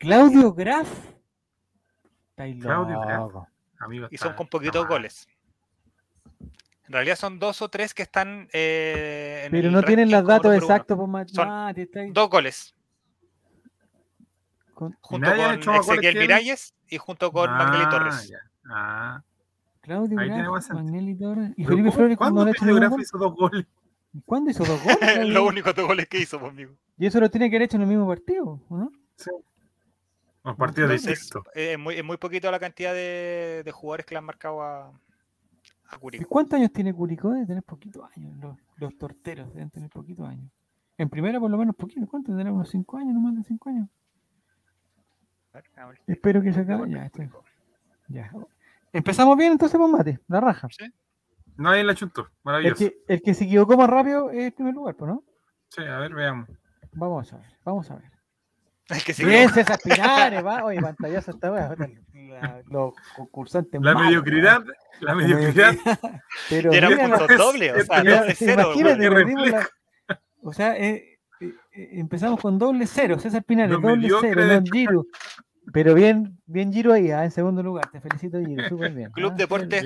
Claudio 0.00 0.52
Graf. 0.54 0.88
Claudio 2.36 3.00
Graf. 3.00 3.32
Amigo, 3.80 4.08
y 4.10 4.16
son 4.16 4.32
con 4.34 4.46
poquitos 4.48 4.86
goles. 4.88 5.28
En 6.86 6.92
realidad 6.94 7.16
son 7.16 7.38
dos 7.38 7.60
o 7.62 7.68
tres 7.68 7.92
que 7.94 8.02
están. 8.02 8.48
eh, 8.52 9.42
en 9.44 9.52
Pero 9.52 9.70
no 9.70 9.82
tienen 9.82 10.10
los 10.10 10.24
datos 10.26 10.54
exactos, 10.54 10.96
pues, 10.96 11.08
Mati. 11.08 11.34
Son 11.34 12.12
Dos 12.12 12.30
goles. 12.30 12.74
con 14.74 14.96
Junto 15.02 15.30
con 15.30 15.38
más 15.66 15.88
Ezequiel? 15.88 16.18
Miralles 16.18 16.74
y 16.88 16.96
junto 16.96 17.30
con 17.30 17.50
Magnelli 17.50 17.84
Ah, 17.86 17.90
Torres. 17.90 18.28
ya. 18.28 18.38
Ah, 18.70 19.22
Claudio 19.82 20.18
Ahí 20.18 20.28
Graf, 20.28 20.48
más. 20.48 20.70
Magnelli 20.70 21.14
Torres 21.14 21.50
y 21.56 21.64
pero 21.64 21.68
Felipe 21.68 21.82
¿cómo- 21.88 21.92
Flores 21.92 22.16
¿Cuándo 22.16 22.44
no 22.46 22.52
Claudio 22.52 22.74
Graf 22.76 22.98
hizo 22.98 23.18
dos 23.18 23.34
goles? 23.34 23.66
¿Cuándo 24.24 24.50
hizo 24.50 24.64
dos 24.64 24.82
goles? 24.82 24.98
Los 25.28 25.42
únicos 25.48 25.74
dos 25.74 25.86
goles 25.86 26.08
que 26.08 26.18
hizo, 26.18 26.40
pues, 26.40 26.50
amigo. 26.52 26.72
Y 26.98 27.06
eso 27.06 27.20
lo 27.20 27.30
tiene 27.30 27.48
que 27.50 27.56
haber 27.56 27.66
hecho 27.66 27.76
en 27.76 27.82
el 27.82 27.88
mismo 27.88 28.08
partido, 28.08 28.60
¿o 28.68 28.76
¿no? 28.78 28.90
Los 29.16 29.28
de 30.44 30.50
Entonces, 30.52 31.02
sexto. 31.02 31.42
eh, 31.54 31.72
es, 31.72 31.78
muy, 31.78 31.96
es 31.96 32.04
muy 32.04 32.16
poquito 32.16 32.50
la 32.50 32.58
cantidad 32.58 32.92
de, 32.94 33.62
de 33.64 33.72
jugadores 33.72 34.06
que 34.06 34.14
le 34.14 34.18
han 34.18 34.24
marcado 34.24 34.62
a, 34.62 34.86
a 34.88 35.96
¿Y 35.96 35.98
Curicó. 35.98 36.28
cuántos 36.28 36.58
años 36.58 36.72
tiene 36.72 36.94
Curicó? 36.94 37.30
Debe 37.30 37.46
tener 37.46 37.62
poquitos 37.62 38.08
años. 38.16 38.36
Los, 38.38 38.56
los 38.76 38.96
torteros 38.98 39.52
deben 39.52 39.70
tener 39.70 39.90
poquitos 39.90 40.26
años. 40.28 40.50
En 40.96 41.08
primera, 41.08 41.38
por 41.40 41.50
lo 41.50 41.56
menos, 41.58 41.74
poquito. 41.76 42.06
¿Cuánto 42.06 42.30
tendrá? 42.32 42.52
¿Unos 42.52 42.68
5 42.70 42.96
años? 42.98 43.14
¿No 43.14 43.20
más 43.20 43.34
de 43.36 43.42
5 43.44 43.68
años? 43.70 43.88
Ver, 45.52 45.64
el 46.06 46.14
Espero 46.14 46.42
que 46.42 46.52
se 46.52 46.60
acabe. 46.60 46.90
Ya. 46.90 47.10
Curicó. 47.10 47.44
ya. 48.08 48.30
Empezamos 48.92 49.36
bien, 49.36 49.52
entonces, 49.52 49.78
pues, 49.78 49.90
Mate. 49.90 50.20
La 50.28 50.40
raja. 50.40 50.68
¿Sí? 50.70 50.84
Nadie 51.56 51.84
la 51.84 51.94
chuntó. 51.94 52.22
El 52.22 52.28
Maravilloso. 52.44 52.76
que, 52.78 53.02
el 53.08 53.22
que 53.22 53.34
se 53.34 53.44
equivocó 53.44 53.76
más 53.76 53.88
rápido 53.90 54.30
es 54.30 54.44
el 54.46 54.52
primer 54.52 54.74
lugar, 54.74 54.94
pues, 54.94 55.10
¿no? 55.10 55.24
Sí, 55.68 55.82
a 55.82 55.98
ver, 55.98 56.14
veamos. 56.14 56.48
Vamos 56.92 57.32
a 57.32 57.36
ver, 57.38 57.56
vamos 57.64 57.90
a 57.90 57.96
ver. 57.96 58.10
El 58.90 59.02
que. 59.04 59.14
César 59.14 59.78
Pinares, 59.82 60.44
va. 60.44 60.64
Oye, 60.64 60.80
pantallazo 60.80 61.30
esta 61.32 61.50
weá. 61.52 61.74
la- 61.76 62.62
Los 62.68 62.94
concursantes 63.16 63.80
La 63.82 63.94
mediocridad, 63.94 64.62
la 65.00 65.14
mediocridad. 65.14 65.74
Pero 66.48 66.70
la- 66.72 67.08
puntos 67.08 67.38
dobles, 67.38 67.72
o 67.72 67.84
sea, 67.84 68.02
Mira, 68.02 68.20
doble 68.20 68.34
cero. 68.34 68.72
Imagínate, 68.74 69.66
O 70.42 70.52
sea, 70.52 70.76
eh, 70.76 71.18
eh, 71.40 71.54
eh, 71.72 71.88
empezamos 71.92 72.40
con 72.40 72.58
doble 72.58 72.86
cero, 72.86 73.18
César 73.18 73.44
Pinares, 73.44 73.80
doble 73.80 74.08
cero, 74.20 74.46
de 74.46 74.60
no 74.60 74.66
Giro. 74.72 75.06
Pero 75.72 75.94
bien, 75.94 76.38
bien 76.46 76.72
Giro 76.72 76.92
ahí, 76.92 77.10
ah, 77.10 77.24
en 77.24 77.30
segundo 77.30 77.62
lugar. 77.62 77.90
Te 77.90 78.00
felicito, 78.00 78.38
Giro, 78.44 78.68
súper 78.68 78.92
bien. 78.92 79.10
Club 79.12 79.32
ah, 79.32 79.36
Deportes 79.36 79.84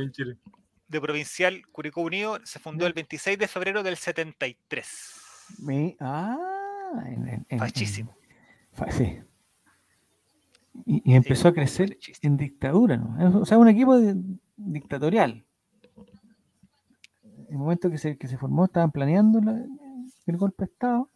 de 0.86 1.00
Provincial 1.00 1.62
Curicó 1.72 2.02
Unido 2.02 2.38
se 2.44 2.58
fundó 2.58 2.86
el 2.86 2.92
26 2.92 3.38
de 3.38 3.48
febrero 3.48 3.82
del 3.82 3.96
73. 3.96 5.14
Mi- 5.58 5.96
ah, 6.00 6.36
en, 7.06 7.28
en- 7.28 7.46
en- 7.48 7.58
Fachísimo. 7.58 8.14
Sí. 8.90 9.20
Y, 10.86 11.12
y 11.12 11.14
empezó 11.14 11.48
a 11.48 11.52
crecer 11.54 11.96
en 12.22 12.36
dictadura, 12.36 12.96
¿no? 12.96 13.40
O 13.40 13.44
sea, 13.46 13.58
un 13.58 13.68
equipo 13.68 13.96
de- 13.98 14.16
dictatorial. 14.56 15.44
En 17.24 17.46
el 17.50 17.58
momento 17.58 17.90
que 17.90 17.98
se, 17.98 18.16
que 18.18 18.26
se 18.28 18.36
formó, 18.36 18.64
estaban 18.64 18.90
planeando 18.90 19.40
la- 19.40 19.64
el 20.26 20.36
golpe 20.36 20.64
de 20.64 20.72
Estado. 20.72 21.10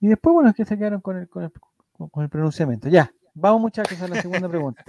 Y 0.00 0.08
después, 0.08 0.32
bueno, 0.34 0.50
es 0.50 0.56
que 0.56 0.64
se 0.64 0.76
quedaron 0.76 1.00
con 1.00 1.16
el, 1.18 1.28
con 1.28 1.44
el, 1.44 1.52
con- 1.92 2.08
con 2.08 2.24
el 2.24 2.28
pronunciamiento. 2.28 2.88
Ya, 2.88 3.12
vamos 3.34 3.60
muchachos 3.60 4.00
a 4.02 4.08
la 4.08 4.20
segunda 4.20 4.48
pregunta. 4.48 4.84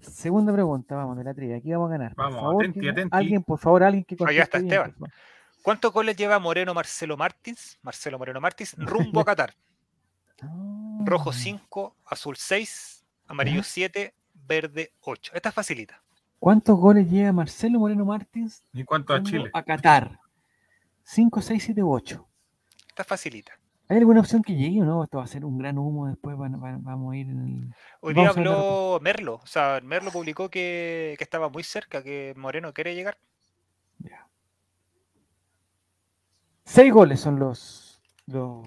Segunda 0.00 0.52
pregunta, 0.52 0.96
vamos, 0.96 1.16
de 1.16 1.24
la 1.24 1.32
trivia. 1.32 1.56
Aquí 1.56 1.70
vamos 1.72 1.88
a 1.88 1.92
ganar. 1.92 2.14
Por 2.14 2.24
Vamos, 2.26 2.40
favor, 2.40 2.62
atenti, 2.64 2.80
que- 2.80 2.90
atenti. 2.90 3.16
Alguien, 3.16 3.42
por 3.42 3.58
favor, 3.58 3.82
alguien 3.84 4.04
que 4.04 4.16
Allá 4.26 4.42
está 4.42 4.58
bien, 4.58 4.68
Esteban. 4.72 4.90
por 4.92 5.08
favor. 5.08 5.12
¿Cuántos 5.62 5.92
goles 5.92 6.16
lleva 6.16 6.38
Moreno 6.40 6.74
Marcelo 6.74 7.16
Martins? 7.16 7.78
Marcelo 7.82 8.18
Moreno 8.18 8.40
Martins 8.40 8.74
rumbo 8.78 9.20
a 9.20 9.24
Qatar. 9.24 9.54
Rojo 11.06 11.30
Ah. 11.30 11.34
5, 11.34 11.96
azul 12.06 12.36
6, 12.36 13.04
amarillo 13.26 13.62
7, 13.62 14.14
verde 14.46 14.92
8. 15.00 15.32
Esta 15.34 15.48
es 15.50 15.54
facilita. 15.54 16.02
¿Cuántos 16.38 16.76
goles 16.78 17.08
lleva 17.10 17.32
Marcelo 17.32 17.78
Moreno 17.78 18.04
Martins 18.04 18.64
¿Y 18.72 18.82
cuánto 18.84 19.14
a 19.14 19.22
Chile? 19.22 19.50
a 19.52 19.62
Qatar? 19.62 20.18
5, 21.04 21.40
6, 21.40 21.62
7, 21.64 21.82
8. 21.82 22.26
Esta 22.88 23.02
es 23.02 23.08
facilita. 23.08 23.52
¿Hay 23.88 23.98
alguna 23.98 24.20
opción 24.20 24.42
que 24.42 24.54
llegue 24.54 24.80
o 24.80 24.84
no? 24.84 25.04
Esto 25.04 25.18
va 25.18 25.24
a 25.24 25.26
ser 25.28 25.44
un 25.44 25.58
gran 25.58 25.76
humo 25.78 26.06
después, 26.06 26.36
van- 26.36 26.58
van- 26.60 26.82
vamos 26.82 27.12
a 27.12 27.16
ir 27.16 27.28
en 27.28 27.40
el... 27.40 27.74
Hoy 28.00 28.14
día 28.14 28.28
habló 28.30 28.98
Merlo. 29.02 29.34
O 29.42 29.46
sea, 29.46 29.80
Merlo 29.82 30.10
publicó 30.10 30.48
que, 30.48 31.14
que 31.18 31.24
estaba 31.24 31.48
muy 31.48 31.62
cerca, 31.62 32.02
que 32.02 32.32
Moreno 32.36 32.72
quiere 32.72 32.94
llegar. 32.94 33.18
Ya. 33.98 34.26
Seis 36.64 36.92
goles 36.92 37.20
son 37.20 37.38
los, 37.38 38.00
los, 38.26 38.66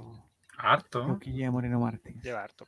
Harto. 0.65 1.19
Moreno 1.51 1.79
Martins. 1.79 2.23
Lleva 2.23 2.43
harto. 2.43 2.67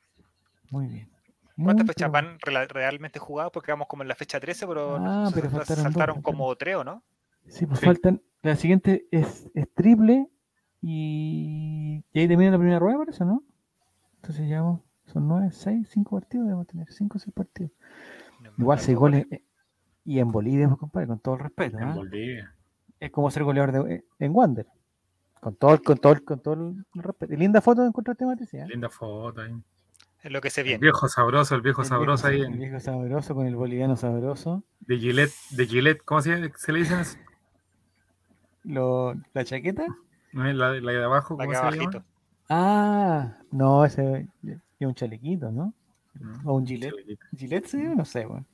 Muy 0.72 0.88
bien. 0.88 1.10
¿Cuántas 1.56 1.86
Muy, 1.86 1.94
fechas 1.94 2.12
van 2.12 2.38
realmente 2.40 3.18
jugadas? 3.20 3.52
Porque 3.52 3.72
vamos 3.72 3.88
como 3.88 4.04
en 4.04 4.10
la 4.10 4.16
fecha 4.16 4.40
13, 4.40 4.68
pero, 4.68 4.98
Ah, 4.98 5.30
pero 5.34 5.50
faltaron 5.50 5.52
dos, 5.52 5.68
saltaron 5.68 5.94
faltaron. 5.94 6.22
como 6.22 6.56
tres, 6.56 6.76
¿o 6.76 6.84
no? 6.84 7.04
Sí, 7.48 7.66
pues 7.66 7.80
Sí. 7.80 7.86
faltan... 7.86 8.22
La 8.44 8.56
siguiente 8.56 9.08
es, 9.12 9.50
es 9.56 9.74
triple 9.74 10.30
y... 10.82 12.04
y 12.14 12.20
ahí 12.20 12.28
termina 12.28 12.52
la 12.52 12.58
primera 12.58 12.80
rueda, 12.80 12.98
por 12.98 13.10
eso, 13.10 13.26
¿no? 13.26 13.44
Entonces 14.18 14.48
llevamos... 14.48 14.82
Son 15.06 15.28
nueve, 15.28 15.50
seis, 15.52 15.88
cinco 15.90 16.18
partidos, 16.20 16.46
debemos 16.48 16.68
tener 16.68 16.92
cinco 16.92 17.18
o 17.18 17.20
seis 17.20 17.34
partidos. 17.34 17.72
No 18.42 18.52
Igual 18.58 18.80
seis 18.80 18.98
goles. 18.98 19.26
eh, 19.32 19.44
Y 20.04 20.20
en 20.20 20.32
Bolivia, 20.32 20.68
pues, 20.68 20.80
compadre, 20.80 21.08
con 21.08 21.20
todo 21.20 21.36
el 21.36 21.42
respeto. 21.42 21.78
En 21.80 21.84
¿ah? 21.86 21.96
Bolivia. 21.96 22.54
Es 23.00 23.10
como 23.12 23.32
ser 23.32 23.44
goleador 23.46 23.72
de, 23.72 23.96
eh, 23.96 24.06
en 24.20 24.32
Wander. 24.36 24.68
Con 25.42 25.56
todo, 25.56 25.74
el- 25.74 25.82
con 25.82 25.98
todo, 25.98 26.14
el- 26.14 26.24
con 26.24 26.40
todo 26.40 26.54
el 26.56 26.86
respeto. 26.96 27.34
Linda 27.36 27.62
foto 27.62 27.86
encontraste, 27.86 28.26
Matricia. 28.26 28.64
¿eh? 28.66 28.68
Linda 28.70 28.90
foto 28.90 29.42
ahí. 29.42 29.54
Es 30.24 30.32
lo 30.32 30.42
que 30.42 30.50
se 30.50 30.62
El 30.62 30.68
viene. 30.68 30.82
viejo 30.82 31.08
sabroso, 31.08 31.56
el 31.56 31.62
viejo 31.62 31.84
El 31.84 31.88
sabroso 31.88 32.28
ahí 32.28 32.36
viejo, 32.38 32.48
el 32.50 32.54
en- 32.56 32.60
viejo 32.60 32.80
sabroso 32.80 33.36
con 33.36 33.46
el 33.48 33.56
boliviano 33.56 33.96
sabroso. 33.96 34.64
de 34.80 34.98
Gillette, 34.98 35.34
de 35.52 35.66
Gillette, 35.68 36.02
¿cómo 36.04 36.22
se, 36.22 36.52
se 36.58 36.72
le 36.74 36.80
dice 36.80 37.00
eso? 37.00 37.18
Lo, 38.64 39.14
la 39.34 39.46
chaqueta. 39.46 39.86
¿No 40.34 40.44
la, 40.44 40.74
la 40.74 40.92
de 40.92 41.04
abajo? 41.04 41.38
¿Cómo 41.38 41.50
acá 41.50 41.60
se 41.60 41.66
abajito. 41.68 41.92
llama? 42.00 42.06
Ah, 42.50 43.38
no, 43.52 43.86
ese 43.86 44.28
es 44.44 44.58
un 44.80 44.96
chalequito, 44.96 45.52
¿no? 45.52 45.74
No, 46.20 46.52
O 46.52 46.56
un 46.56 46.66
gilet. 46.66 46.94
Chilito. 46.96 47.26
¿Gilet 47.36 47.66
sí? 47.66 47.78
No 47.96 48.04
sé, 48.06 48.26
bueno. 48.26 48.46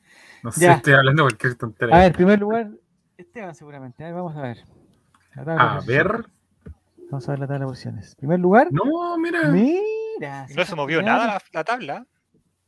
No 0.44 0.52
sé, 0.52 0.62
Ya. 0.62 0.74
estoy 0.74 0.94
hablando 0.94 1.24
cualquier 1.24 1.54
A 1.54 1.58
tontería. 1.58 1.98
ver, 1.98 2.14
primer 2.14 2.40
lugar, 2.40 2.72
Esteban 3.18 3.56
seguramente. 3.56 4.04
A 4.04 4.08
ver, 4.08 4.16
vamos 4.16 4.36
a 4.36 4.42
ver. 4.42 4.58
La 5.36 5.44
de 5.46 5.52
A 5.60 5.80
ver. 5.86 6.30
Vamos 7.14 7.30
a 7.30 7.34
ver 7.34 7.42
la 7.42 7.46
tabla 7.46 7.66
de 7.66 7.70
posiciones. 7.70 8.16
Primer 8.16 8.40
lugar. 8.40 8.70
No, 8.72 9.20
mira. 9.20 9.52
Mira. 9.52 10.48
No 10.56 10.66
se 10.66 10.76
movió 10.76 11.00
nada 11.04 11.28
la, 11.28 11.42
la 11.52 11.64
tabla. 11.64 12.08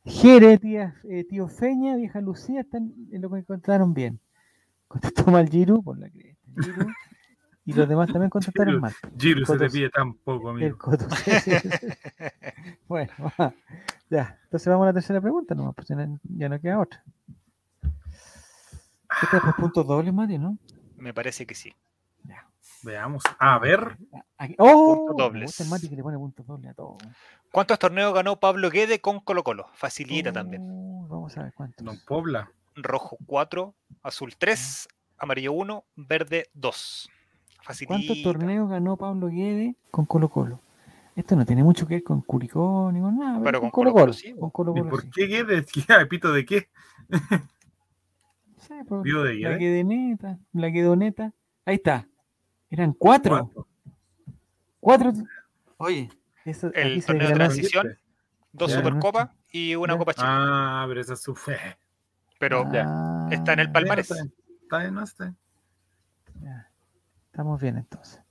Jere, 0.04 0.56
tía, 0.58 0.94
eh, 1.10 1.24
tío 1.24 1.48
Feña, 1.48 1.96
vieja 1.96 2.20
Lucía, 2.20 2.60
están 2.60 2.94
en 3.10 3.22
lo 3.22 3.28
que 3.28 3.38
encontraron 3.38 3.92
bien. 3.92 4.20
Contestó 4.86 5.24
mal 5.32 5.48
Giru, 5.48 5.82
por 5.82 5.98
la 5.98 6.08
cresta. 6.10 6.48
Giru, 6.62 6.86
y 7.64 7.72
los 7.72 7.88
demás 7.88 8.06
también 8.12 8.30
contestaron 8.30 8.74
Giru, 8.74 8.80
mal. 8.82 8.92
Giro 9.18 9.44
se 9.44 9.58
te 9.58 9.68
pide 9.68 9.90
tan 9.90 10.14
poco, 10.14 10.50
El 10.50 10.56
amigo. 10.58 10.78
coto. 10.78 11.10
sí, 11.16 11.32
sí, 11.40 11.50
sí. 11.58 11.86
bueno, 12.86 13.12
va. 13.40 13.52
ya. 14.08 14.38
Entonces 14.44 14.68
vamos 14.68 14.84
a 14.84 14.86
la 14.86 14.92
tercera 14.92 15.20
pregunta, 15.20 15.56
nomás, 15.56 15.74
pues 15.74 15.88
ya 15.88 15.96
no, 15.96 16.20
ya 16.22 16.48
no 16.48 16.60
queda 16.60 16.78
otra. 16.78 17.02
Esta 19.24 19.38
es 19.38 19.42
por 19.42 19.56
puntos 19.56 19.84
dobles, 19.84 20.14
Mati, 20.14 20.38
¿no? 20.38 20.56
Me 20.98 21.12
parece 21.12 21.46
que 21.46 21.56
sí. 21.56 21.74
Veamos. 22.86 23.22
A 23.38 23.58
ver. 23.58 23.98
Aquí- 24.38 24.54
¡Oh! 24.58 25.06
Puntos 25.08 25.16
dobles. 25.16 25.44
gusta 25.46 25.64
el 25.64 25.70
Mati 25.70 25.88
que 25.88 25.96
le 25.96 26.02
pone 26.02 26.16
puntos 26.16 26.46
dobles 26.46 26.70
a 26.70 26.74
todo. 26.74 26.96
¿Cuántos 27.52 27.78
torneos 27.78 28.14
ganó 28.14 28.38
Pablo 28.38 28.70
Guede 28.70 29.00
con 29.00 29.20
Colo 29.20 29.42
Colo? 29.42 29.66
Facilita 29.74 30.32
también. 30.32 30.62
Oh, 30.70 31.06
Vamos 31.08 31.36
a 31.36 31.42
ver 31.42 31.52
cuántos. 31.54 31.84
Don 31.84 31.96
Pobla. 32.06 32.50
Rojo 32.76 33.16
4, 33.26 33.74
azul 34.02 34.34
3, 34.38 34.88
amarillo 35.18 35.52
1, 35.52 35.84
verde 35.96 36.46
2. 36.54 37.10
Facilita. 37.62 37.94
¿Cuántos 37.94 38.22
torneos 38.22 38.68
ganó 38.68 38.96
Pablo 38.96 39.28
Guede 39.28 39.74
con 39.90 40.06
Colo 40.06 40.28
Colo? 40.28 40.60
Esto 41.16 41.34
no 41.34 41.46
tiene 41.46 41.64
mucho 41.64 41.86
que 41.86 41.94
ver 41.94 42.02
con 42.04 42.20
Curicó 42.20 42.90
ni 42.92 43.00
con 43.00 43.18
nada, 43.18 43.40
Pero 43.42 43.60
con 43.60 43.70
con 43.70 43.84
Colo 43.84 43.92
Colo-Colo 43.92 44.02
Colo. 44.02 44.12
sí, 44.12 44.34
Con 44.38 44.50
Colo 44.50 44.72
¿Y 44.76 44.78
Colo 44.80 44.90
por 44.90 45.02
sí. 45.02 45.10
qué 45.14 45.26
Guedes? 45.26 45.66
¿Qué? 45.72 46.06
¿Pito 46.06 46.32
de 46.32 46.44
qué? 46.44 46.68
Sí, 48.58 48.74
pues, 48.86 49.02
¿Vivo 49.02 49.22
de 49.22 49.34
la? 49.36 49.56
Guedeneta, 49.56 50.38
la 50.52 50.68
Guedoneta. 50.68 51.32
Ahí 51.64 51.76
está. 51.76 52.06
Eran 52.76 52.92
cuatro. 52.92 53.50
Cuatro. 53.52 53.66
Cuatro. 54.80 55.12
Oye, 55.78 56.08
eso, 56.44 56.70
El 56.74 57.04
torneo 57.04 57.28
de 57.28 57.34
transición. 57.34 57.98
Dos 58.52 58.70
Ya. 58.70 58.78
Supercopas 58.78 59.30
y 59.50 59.74
una 59.74 59.94
Ya. 59.94 59.98
Copa 59.98 60.14
Chile. 60.14 60.26
Ah, 60.28 60.84
pero 60.88 61.00
esa 61.00 61.14
es 61.14 61.22
su 61.22 61.34
fe. 61.34 61.58
Pero 62.38 62.64
Ah, 62.74 63.28
está 63.30 63.54
en 63.54 63.60
el 63.60 63.72
palmarés. 63.72 64.10
Está 64.10 64.22
bien, 64.22 64.34
Está 64.62 64.78
bien, 64.78 64.94
no 64.94 65.02
está 65.02 65.24
bien. 65.24 65.36
ya. 66.42 66.70
Estamos 67.26 67.60
bien 67.60 67.76
entonces. 67.78 68.22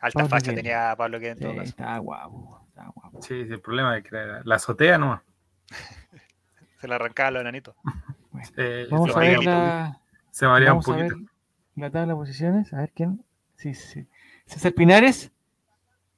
alta 0.00 0.18
Pablo 0.18 0.28
facha 0.30 0.54
tenía 0.54 0.94
Pablo 0.96 1.18
Guede 1.18 1.30
en 1.32 1.38
Sí, 1.38 1.44
todo 1.44 1.54
caso. 1.56 1.68
está 1.68 1.98
guapo. 1.98 2.60
Está 2.68 2.88
guapo. 2.94 3.22
Sí, 3.22 3.44
sí, 3.44 3.52
el 3.52 3.60
problema 3.60 3.96
es 3.98 4.04
que 4.04 4.14
la, 4.16 4.42
la 4.44 4.54
azotea 4.56 4.98
no. 4.98 5.22
Se 6.80 6.88
le 6.88 6.94
arrancaba 6.96 7.28
a 7.28 7.30
los 7.32 7.40
enanitos. 7.42 7.76
Eh, 8.56 8.88
Vamos 8.90 9.06
se 9.10 9.12
a 9.12 9.16
varía 9.16 9.30
ver 9.30 9.38
un 9.38 9.44
la, 9.44 9.92
poquito. 9.94 10.28
Se 10.32 10.46
varía 10.46 10.72
un 10.72 10.80
vamos 10.80 10.88
a 10.88 10.96
ver 11.02 11.10
poquito. 11.12 11.31
La 11.76 11.90
tabla 11.90 12.12
de 12.14 12.18
posiciones. 12.18 12.72
A 12.72 12.78
ver 12.78 12.92
quién. 12.94 13.24
Sí, 13.56 13.74
sí. 13.74 14.06
César 14.46 14.72
Pinares. 14.72 15.30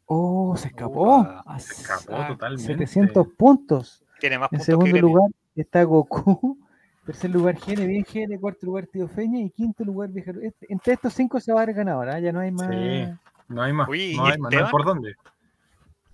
Oh, 0.06 0.56
se 0.56 0.68
escapó. 0.68 1.20
Upa, 1.20 1.58
se 1.58 1.72
escapó 1.82 2.16
a 2.16 2.28
totalmente. 2.28 2.66
700 2.72 3.26
puntos. 3.36 4.04
Tiene 4.20 4.38
más 4.38 4.46
En 4.52 4.58
puntos 4.58 4.66
que 4.66 4.72
segundo 4.72 4.98
lugar 5.00 5.30
está 5.56 5.82
Goku 5.84 6.58
Tercer 7.06 7.30
lugar, 7.30 7.56
Gene, 7.58 7.86
bien 7.86 8.04
Gene. 8.04 8.38
Cuarto 8.38 8.64
lugar, 8.66 8.86
Tío 8.86 9.06
Feña. 9.08 9.38
Y 9.40 9.50
quinto 9.50 9.84
lugar, 9.84 10.08
Vieja. 10.10 10.32
este- 10.42 10.66
entre 10.72 10.94
estos 10.94 11.12
cinco 11.12 11.38
se 11.38 11.52
va 11.52 11.60
a 11.62 11.66
dar 11.66 11.74
ganador, 11.74 12.08
¿ah? 12.08 12.18
Ya 12.18 12.32
no 12.32 12.40
hay 12.40 12.50
más. 12.50 12.68
Sí. 12.70 13.04
No 13.48 13.62
hay 13.62 13.72
más. 13.74 13.88
Oye, 13.88 14.12
¿y 14.12 14.16
no 14.16 14.24
hay 14.24 14.38
más. 14.38 14.38
No 14.38 14.46
hay 14.48 14.54
Esteban? 14.54 14.70
por 14.70 14.84
dónde. 14.86 15.14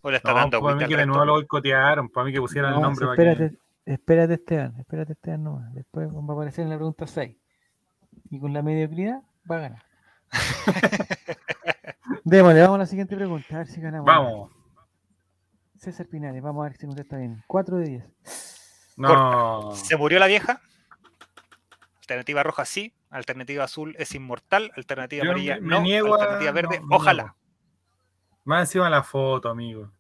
O 0.03 0.11
le 0.11 0.17
está 0.17 0.31
No, 0.33 0.39
dando 0.39 0.61
para 0.61 0.75
mí 0.75 0.83
agüita 0.83 0.89
que 0.89 1.01
de 1.01 1.07
nuevo 1.07 1.25
lo 1.25 1.33
boicotearon. 1.35 2.09
Para 2.09 2.25
mí 2.27 2.33
que 2.33 2.41
pusieran 2.41 2.71
el 2.75 2.81
No, 2.81 2.87
nombre. 2.87 3.05
sí, 3.05 3.07
para 3.07 3.17
que- 3.17 3.31
espérate, 3.45 3.59
espérate, 3.87 4.35
Esteban. 4.35 4.75
Espérate, 4.81 5.13
Esteban, 5.13 5.45
nomás. 5.45 5.75
Después 5.75 6.09
va 6.13 6.19
a 6.29 6.33
aparecer 6.33 6.65
en 6.65 6.71
la 6.71 6.77
pregunta 6.77 7.07
6. 7.07 7.37
Y 8.31 8.41
con 8.41 8.53
la 8.53 8.63
mediocridad 8.63 9.23
va 9.49 9.57
a 9.57 9.61
ganar. 9.61 9.83
Démosle, 12.25 12.61
vamos 12.63 12.75
a 12.77 12.79
la 12.79 12.87
siguiente 12.87 13.17
pregunta. 13.17 13.47
A 13.55 13.59
ver 13.59 13.67
si 13.67 13.81
ganamos. 13.81 14.07
Vamos. 14.07 14.51
César 15.77 16.07
Pinares, 16.07 16.43
vamos 16.43 16.61
a 16.65 16.69
ver 16.69 16.77
si 16.77 16.87
contesta 16.87 17.17
bien. 17.17 17.43
4 17.47 17.77
de 17.79 17.89
10. 17.89 18.05
No. 18.97 19.75
Se 19.75 19.97
murió 19.97 20.19
la 20.19 20.27
vieja. 20.27 20.61
Alternativa 22.01 22.43
roja 22.43 22.65
sí. 22.65 22.95
Alternativa 23.11 23.65
azul 23.65 23.97
es 23.99 24.15
inmortal. 24.15 24.71
Alternativa 24.77 25.25
Yo 25.25 25.31
amarilla 25.31 25.55
me- 25.57 25.61
me 25.63 25.69
no. 25.69 25.81
niego 25.83 26.15
a- 26.15 26.19
Alternativa 26.23 26.53
verde, 26.53 26.81
no, 26.81 26.97
ojalá. 26.97 27.35
Más 28.45 28.69
encima 28.69 28.91
la 28.91 29.03
foto, 29.03 29.49
amigo. 29.49 29.91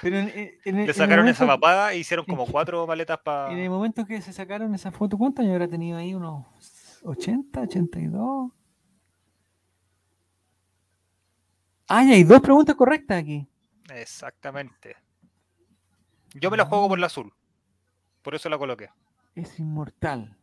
Pero 0.00 0.16
en, 0.18 0.52
en- 0.64 0.86
Le 0.86 0.94
sacaron 0.94 1.26
esa 1.28 1.46
papada 1.46 1.92
e 1.92 1.98
hicieron 1.98 2.24
como 2.24 2.46
cuatro 2.46 2.86
maletas 2.86 3.18
para. 3.18 3.50
En 3.52 3.58
el 3.58 3.68
momento 3.70 4.04
que 4.06 4.20
se 4.22 4.32
sacaron 4.32 4.72
esa 4.74 4.92
foto, 4.92 5.18
¿cuántos 5.18 5.42
años 5.42 5.54
habrá 5.54 5.66
tenido 5.68 5.98
ahí? 5.98 6.14
¿Unos 6.14 6.44
80, 7.08 7.60
82? 7.62 8.52
Ah, 11.88 12.04
ya 12.04 12.12
hay 12.12 12.24
dos 12.24 12.40
preguntas 12.40 12.74
correctas 12.76 13.18
aquí. 13.22 13.46
Exactamente. 13.94 14.96
Yo 16.34 16.50
me 16.50 16.56
la 16.58 16.66
juego 16.66 16.88
por 16.88 16.98
la 16.98 17.06
azul. 17.06 17.32
Por 18.22 18.34
eso 18.34 18.48
la 18.50 18.58
coloqué. 18.58 18.90
Es 19.34 19.58
inmortal. 19.58 20.36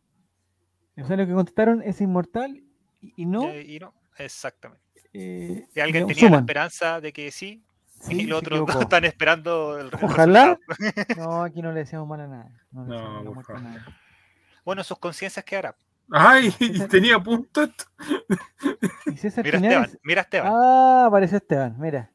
O 1.00 1.06
sea, 1.06 1.16
lo 1.16 1.26
que 1.26 1.32
contestaron 1.32 1.82
es 1.82 2.00
inmortal 2.00 2.64
y, 3.00 3.12
y 3.16 3.26
no. 3.26 3.54
Y, 3.54 3.76
y 3.76 3.78
no, 3.78 3.94
exactamente. 4.18 4.82
eh, 5.12 5.68
Si 5.72 5.80
alguien 5.80 6.02
no, 6.02 6.08
tenía 6.08 6.30
la 6.30 6.38
esperanza 6.38 7.00
de 7.00 7.12
que 7.12 7.30
sí, 7.30 7.62
Sí, 8.00 8.22
y 8.22 8.26
los 8.26 8.40
otros 8.40 8.60
equivocó. 8.60 8.80
están 8.82 9.04
esperando 9.04 9.78
el, 9.78 9.90
Ojalá. 10.02 10.58
No, 11.16 11.42
aquí 11.44 11.62
no 11.62 11.72
le 11.72 11.80
decíamos 11.80 12.08
mal 12.08 12.20
a 12.22 12.26
nada. 12.26 12.50
No, 12.72 12.82
le 12.84 12.88
No, 12.88 12.94
deseamos 12.96 13.24
la 13.24 13.24
por 13.24 13.34
muerte 13.34 13.52
a 13.52 13.56
favor. 13.56 13.70
nadie. 13.70 13.94
Bueno, 14.64 14.82
sus 14.84 14.98
conciencias 14.98 15.44
quedarán. 15.44 15.74
Ay, 16.10 16.50
tenía 16.90 17.18
punto 17.18 17.62
esto. 17.64 17.84
Y 19.06 19.16
César 19.16 19.44
Mira 19.44 19.58
Pinares- 19.58 19.82
Esteban, 19.84 20.00
mira 20.02 20.20
Esteban. 20.22 20.52
Ah, 20.54 21.04
apareció 21.08 21.36
Esteban, 21.38 21.76
mira. 21.78 22.10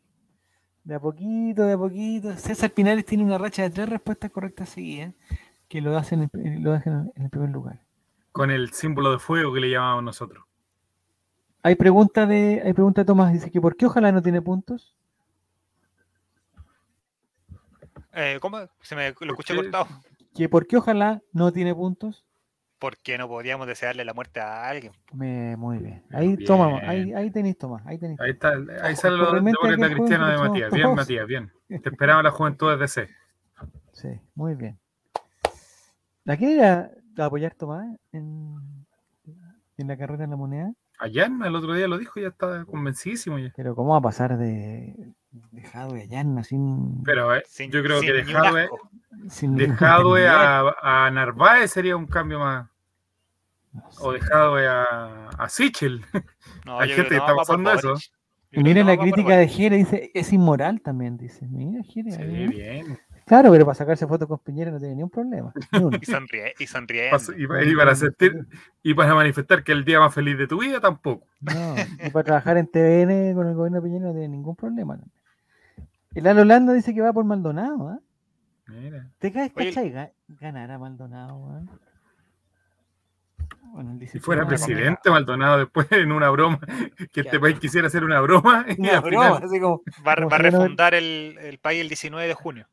De 0.84 0.95
a 0.95 0.99
poquito, 0.99 1.63
de 1.63 1.73
a 1.73 1.77
poquito. 1.77 2.36
César 2.38 2.71
Pinares 2.71 3.06
tiene 3.06 3.23
una 3.23 3.38
racha 3.38 3.63
de 3.63 3.69
tres 3.69 3.88
respuestas 3.89 4.30
correctas 4.32 4.69
seguidas 4.69 5.13
que 5.67 5.80
lo 5.82 5.95
hacen 5.97 6.30
en, 6.34 6.63
lo 6.63 6.73
dejan 6.73 7.12
en 7.15 7.23
el 7.23 7.30
primer 7.30 7.49
lugar. 7.49 7.80
Con 8.32 8.51
el 8.51 8.71
símbolo 8.73 9.12
de 9.12 9.19
fuego 9.19 9.54
que 9.54 9.60
le 9.62 9.69
llamamos 9.69 10.04
nosotros. 10.04 10.43
Hay 11.63 11.75
pregunta 11.75 12.25
de, 12.25 12.62
hay 12.65 12.73
pregunta 12.73 13.01
de 13.01 13.06
Tomás, 13.06 13.32
dice 13.32 13.51
que 13.51 13.62
¿por 13.62 13.75
qué 13.77 13.86
ojalá 13.86 14.12
no 14.12 14.21
tiene 14.21 14.41
puntos? 14.41 14.95
Eh, 18.13 18.38
¿Cómo? 18.41 18.60
Se 18.82 18.95
me 18.95 19.13
lo 19.21 19.32
escuché 19.32 19.56
cortado. 19.56 19.88
Que 20.36 20.49
¿por 20.49 20.67
qué 20.67 20.77
ojalá 20.77 21.21
no 21.32 21.51
tiene 21.51 21.73
puntos? 21.73 22.25
Porque 22.82 23.15
no 23.20 23.28
podríamos 23.28 23.67
desearle 23.67 24.04
la 24.04 24.15
muerte 24.15 24.39
a 24.39 24.67
alguien. 24.67 24.91
Me- 25.13 25.56
muy 25.56 25.78
bien. 25.78 26.04
Ahí 26.12 26.36
Bien. 26.36 26.48
toma, 26.48 26.80
ahí, 26.82 27.13
ahí 27.13 27.30
tenéis 27.30 27.56
Tomás, 27.60 27.86
ahí 27.86 28.00
tenéis. 28.00 28.20
Ahí 28.20 28.32
está, 28.32 28.54
ahí 28.82 28.96
sale 28.96 29.17
lo 29.17 29.32
de 29.34 29.41
Cristiano 29.91 30.28
de 30.28 30.38
Matías. 30.39 30.72
Bien. 30.72 30.96
Matías, 30.96 31.28
bien. 31.28 31.52
Te 31.67 31.89
esperaba 31.89 32.24
la 32.24 32.32
juventud 32.32 32.76
de 32.80 32.88
C. 32.88 33.08
Sí, 33.94 34.08
muy 34.34 34.56
bien. 34.56 34.80
¿La 36.24 36.38
quiere 36.38 36.54
ir 36.56 36.63
a, 36.63 36.89
a 37.20 37.26
apoyar 37.26 37.54
Tomás 37.54 37.86
en, 38.12 38.56
en 39.78 39.88
la 39.88 39.96
carrera 39.96 40.24
en 40.24 40.32
la 40.32 40.36
moneda? 40.36 40.74
Ayan 40.98 41.44
el 41.44 41.56
otro 41.56 41.76
día 41.76 41.88
lo 41.88 42.00
dijo, 42.00 42.20
ya 42.20 42.30
estaba 42.30 42.65
convencidísimo 42.65 43.38
ya. 43.38 43.52
Pero 43.56 43.76
¿cómo 43.76 43.91
va 43.91 43.98
a 43.98 44.02
pasar 44.02 44.38
de 44.39 44.96
dejado 45.52 45.94
de 45.94 46.08
Yanna 46.08 46.44
sin, 46.44 47.04
Pero 47.04 47.36
eh, 47.36 47.44
Sin- 47.46 47.70
yo 47.70 47.84
creo 47.84 48.00
sin 48.00 48.10
que 48.10 48.15
eh, 48.17 48.20
entender? 48.22 48.70
a, 50.28 51.06
a 51.06 51.12
Narváez 51.12 51.70
sería 51.72 51.96
un 51.96 52.08
cambio 52.08 52.39
más. 52.39 52.71
O 54.00 54.12
dejado 54.12 54.60
eh, 54.60 54.68
a, 54.68 55.30
a 55.38 55.50
Sichel. 55.50 56.04
No, 56.66 56.80
Hay 56.80 56.90
gente 56.90 57.10
que 57.10 57.18
está 57.18 57.32
no, 57.32 57.38
pasando 57.38 57.72
eso. 57.74 57.94
Miren 58.52 58.86
no, 58.86 58.92
la 58.94 58.98
crítica 58.98 59.38
de. 59.38 59.48
Jere, 59.48 59.78
dice, 59.78 60.12
es 60.14 60.34
inmoral 60.34 60.82
también, 60.82 61.18
dice. 61.18 61.48
Mira, 61.48 61.82
Jere, 61.84 62.12
Sí, 62.12 62.22
ahí, 62.22 62.44
¿eh? 62.44 62.48
bien. 62.48 63.00
Claro, 63.26 63.50
pero 63.52 63.64
para 63.66 63.76
sacarse 63.76 64.06
fotos 64.08 64.28
con 64.28 64.40
Piñera 64.40 64.72
no 64.72 64.80
tiene 64.80 64.96
ningún 64.96 65.10
problema. 65.10 65.54
ni. 65.72 65.80
Y 66.02 66.06
sonríe, 66.06 66.54
y 66.60 66.68
sonriendo. 66.68 67.18
Y, 67.38 67.44
y 67.72 67.76
para 67.76 67.96
sentir, 67.96 68.46
y 68.84 68.94
para 68.94 69.16
manifestar 69.16 69.64
que 69.64 69.72
el 69.72 69.86
día 69.86 70.02
más 70.02 70.14
feliz 70.14 70.38
de 70.38 70.48
tu 70.48 70.60
vida 70.60 70.82
tampoco. 70.82 71.26
No, 71.40 71.76
y 72.06 72.10
para 72.10 72.24
trabajar 72.26 72.58
en 72.58 72.68
TVN 72.68 73.34
con 73.36 73.48
el 73.48 73.56
gobierno 73.56 73.78
de 73.80 73.84
Piñera 73.84 74.06
no 74.08 74.12
tiene 74.12 74.28
ningún 74.28 74.58
problema. 74.58 75.00
El 76.14 76.28
Al 76.28 76.40
Holanda 76.40 76.74
dice 76.74 76.94
que 76.94 77.00
va 77.00 77.14
por 77.14 77.24
Maldonado, 77.24 77.88
¿ah? 77.88 78.00
Mira. 78.68 79.08
¿Te 79.20 79.32
caes, 79.32 79.54
cachai? 79.54 79.94
Ga- 79.94 80.12
Ganará 80.28 80.78
Maldonado, 80.78 81.38
weón. 81.38 81.70
Bueno, 83.62 83.97
Si 84.12 84.19
fuera 84.19 84.45
presidente 84.45 85.10
Maldonado 85.10 85.60
después 85.60 85.88
en 85.91 86.12
una 86.12 86.30
broma, 86.30 86.60
que 87.13 87.21
este 87.21 87.39
país 87.39 87.58
quisiera 87.60 87.88
hacer 87.88 88.04
una 88.04 88.19
broma 88.19 88.65
y 88.78 88.82
Una 88.82 88.97
al 88.97 89.02
broma, 89.02 89.26
final 89.36 89.43
así 89.43 89.60
como, 89.60 89.82
Va, 90.06 90.15
Como 90.15 90.30
va 90.30 90.36
a 90.36 90.39
refundar 90.39 90.93
el, 90.93 91.38
el 91.41 91.58
país 91.60 91.82
el 91.82 91.88
19 91.88 92.28
de 92.28 92.34
junio. 92.34 92.67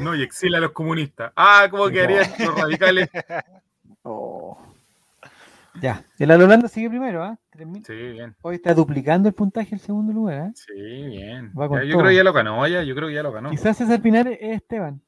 no 0.00 0.14
y 0.14 0.22
exila 0.22 0.58
a 0.58 0.60
los 0.60 0.72
comunistas. 0.72 1.32
Ah, 1.36 1.66
¿cómo 1.70 1.88
quedarían 1.88 2.26
los 2.38 2.60
radicales? 2.60 3.08
oh. 4.02 4.58
Ya, 5.80 6.04
el 6.18 6.30
Holanda 6.30 6.66
sigue 6.68 6.88
primero, 6.88 7.22
¿ah? 7.22 7.38
3.000. 7.52 7.86
Sí, 7.86 7.94
bien. 7.94 8.34
Hoy 8.42 8.56
está 8.56 8.74
duplicando 8.74 9.28
el 9.28 9.34
puntaje 9.34 9.76
en 9.76 9.78
segundo 9.78 10.12
lugar, 10.12 10.38
¿ah? 10.40 10.52
Sí, 10.54 10.72
bien. 10.74 11.52
Va 11.56 11.68
con 11.68 11.78
Ya, 11.78 11.84
yo 11.84 11.92
todo. 11.92 12.00
creo 12.00 12.10
que 12.10 12.16
ya 12.16 12.24
lo 12.24 12.32
ganó, 12.32 12.66
ya, 12.66 12.82
yo 12.82 12.94
creo 12.96 13.08
que 13.08 13.14
ya 13.14 13.22
lo 13.22 13.30
ganó. 13.30 13.50
Quizás 13.50 13.76
César 13.76 14.02
Pinar 14.02 14.26
es 14.26 14.38
Esteban. 14.40 15.00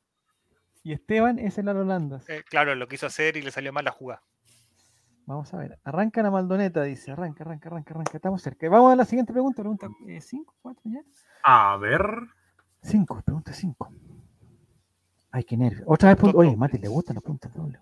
Y 0.85 0.93
Esteban 0.93 1.39
es 1.41 1.59
el 1.59 1.69
Holanda. 1.69 2.21
Eh, 2.29 2.43
claro, 2.49 2.75
lo 2.77 2.87
quiso 2.87 3.07
hacer 3.07 3.37
y 3.37 3.43
le 3.43 3.51
salió 3.51 3.73
mal 3.73 3.85
la 3.85 3.91
jugada. 3.91 4.23
Vamos 5.31 5.55
a 5.55 5.59
ver. 5.59 5.79
Arranca 5.85 6.25
la 6.25 6.31
Maldoneta, 6.33 6.83
dice. 6.83 7.13
Arranca, 7.13 7.45
arranca, 7.45 7.69
arranca, 7.69 7.95
arranca. 7.95 8.17
Estamos 8.17 8.43
cerca. 8.43 8.69
Vamos 8.69 8.93
a 8.93 8.97
la 8.97 9.05
siguiente 9.05 9.33
pregunta. 9.33 9.63
Pregunta 9.63 9.87
5, 10.21 10.55
4 10.61 10.83
ya. 10.87 11.01
A 11.45 11.77
ver. 11.77 12.03
5, 12.83 13.23
pregunta 13.23 13.53
5. 13.53 13.93
Ay, 15.31 15.45
qué 15.45 15.57
nervio. 15.57 15.85
Otra 15.87 16.13
vez, 16.13 16.35
oye, 16.35 16.57
Mati, 16.57 16.79
le 16.79 16.89
gustan 16.89 17.15
las 17.15 17.23
preguntas 17.23 17.55
dobles. 17.55 17.81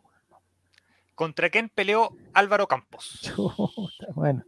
¿Contra 1.15 1.49
quién 1.49 1.71
peleó 1.71 2.15
Álvaro 2.35 2.67
Campos? 2.67 3.19
Chuta, 3.23 4.13
bueno. 4.15 4.45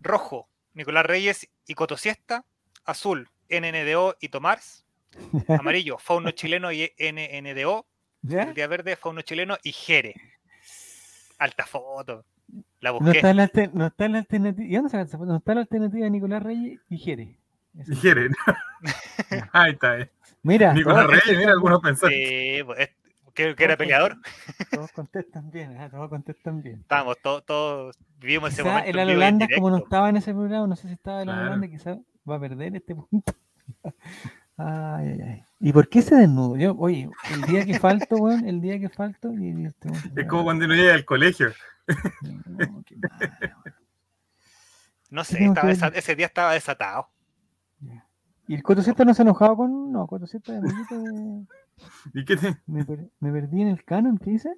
Rojo, 0.00 0.48
Nicolás 0.72 1.04
Reyes 1.04 1.50
y 1.66 1.74
Cotosiesta. 1.74 2.46
Azul, 2.86 3.28
NNDO 3.50 4.16
y 4.22 4.30
Tomás. 4.30 4.86
Amarillo, 5.48 5.98
Fauno 5.98 6.30
Chileno 6.30 6.72
y 6.72 6.90
NNDO. 6.98 7.84
¿Ya? 8.22 8.44
El 8.44 8.54
día 8.54 8.68
verde, 8.68 8.96
Fauno 8.96 9.20
Chileno 9.20 9.58
y 9.62 9.72
Jere. 9.72 10.14
Alta 11.40 11.66
foto. 11.66 12.24
La 12.80 12.92
No 12.92 13.10
está, 13.10 13.34
la, 13.34 13.42
alter- 13.44 13.70
no 13.74 13.86
está 13.86 14.08
la 14.08 14.18
alternativa. 14.18 14.66
¿Y 14.68 14.74
dónde 14.76 15.06
foto? 15.06 15.24
No 15.26 15.36
está 15.36 15.54
la 15.54 15.60
alternativa 15.62 16.04
de 16.04 16.10
Nicolás 16.10 16.42
Reyes 16.42 16.80
y 16.88 16.98
Jere. 16.98 17.38
Esa. 17.78 17.90
Dijeron. 17.90 18.32
Ahí 19.52 19.72
está. 19.72 19.98
eh. 20.00 20.10
Mira, 20.42 20.72
Nicolás 20.74 21.06
Reyes, 21.06 21.38
mira, 21.38 21.52
algunos 21.52 21.80
pensaron. 21.80 22.12
Sí, 22.14 22.60
pues, 22.64 22.78
es- 22.80 22.90
que, 23.32 23.54
que 23.54 23.64
era 23.64 23.76
peleador. 23.76 24.16
Todos 24.72 24.90
contestan 24.92 25.50
bien, 25.50 25.76
ajá, 25.76 25.88
todos 25.88 26.08
contestan 26.10 26.62
bien. 26.62 26.80
Estábamos 26.80 27.16
todos, 27.22 27.44
todos 27.46 27.96
vivimos 28.18 28.52
ese 28.52 28.64
momento. 28.64 28.90
el 28.90 28.96
y 29.08 29.14
Holanda, 29.14 29.46
como 29.54 29.70
no 29.70 29.78
estaba 29.78 30.08
en 30.10 30.16
ese 30.16 30.32
programa, 30.34 30.66
no 30.66 30.74
sé 30.76 30.88
si 30.88 30.94
estaba 30.94 31.20
el 31.22 31.26
Claro. 31.28 31.42
Holanda, 31.46 31.68
quizá 31.68 31.96
va 32.28 32.36
a 32.36 32.40
perder 32.40 32.74
este 32.76 32.94
punto. 32.96 33.32
Ay, 34.56 35.08
ay, 35.08 35.20
ay. 35.22 35.44
¿Y 35.60 35.72
por 35.72 35.88
qué 35.88 36.00
se 36.02 36.16
desnudo? 36.16 36.56
Yo, 36.56 36.74
oye, 36.78 37.08
el 37.34 37.42
día 37.42 37.64
que 37.66 37.78
falto, 37.78 38.16
weón, 38.16 38.48
el 38.48 38.60
día 38.60 38.78
que 38.80 38.88
falto. 38.88 39.32
Y, 39.34 39.48
y 39.50 39.66
este 39.66 39.88
weón 39.90 40.02
Es 40.16 40.26
como 40.26 40.44
cuando 40.44 40.64
uno 40.64 40.74
llega 40.74 40.94
al 40.94 41.04
colegio. 41.04 41.50
No, 42.46 42.82
qué 42.84 42.96
mal, 42.96 43.10
weón. 43.40 43.74
No 45.10 45.24
sé, 45.24 45.38
que 45.38 45.98
ese 45.98 46.14
día 46.16 46.26
estaba 46.26 46.52
desatado. 46.54 47.08
¿Y 48.46 48.54
el 48.54 48.62
400 48.62 49.06
no 49.06 49.14
se 49.14 49.22
ha 49.22 49.24
enojado 49.24 49.56
con.? 49.56 49.92
No, 49.92 50.06
400 50.06 50.52
de 50.54 50.58
amiguito 50.58 51.02
de- 51.02 51.46
¿Y 52.20 52.24
qué 52.24 52.36
te? 52.36 52.56
me, 52.66 52.84
per- 52.84 53.08
me 53.20 53.32
perdí 53.32 53.62
en 53.62 53.68
el 53.68 53.84
canon, 53.84 54.18
¿qué 54.18 54.30
dice? 54.30 54.50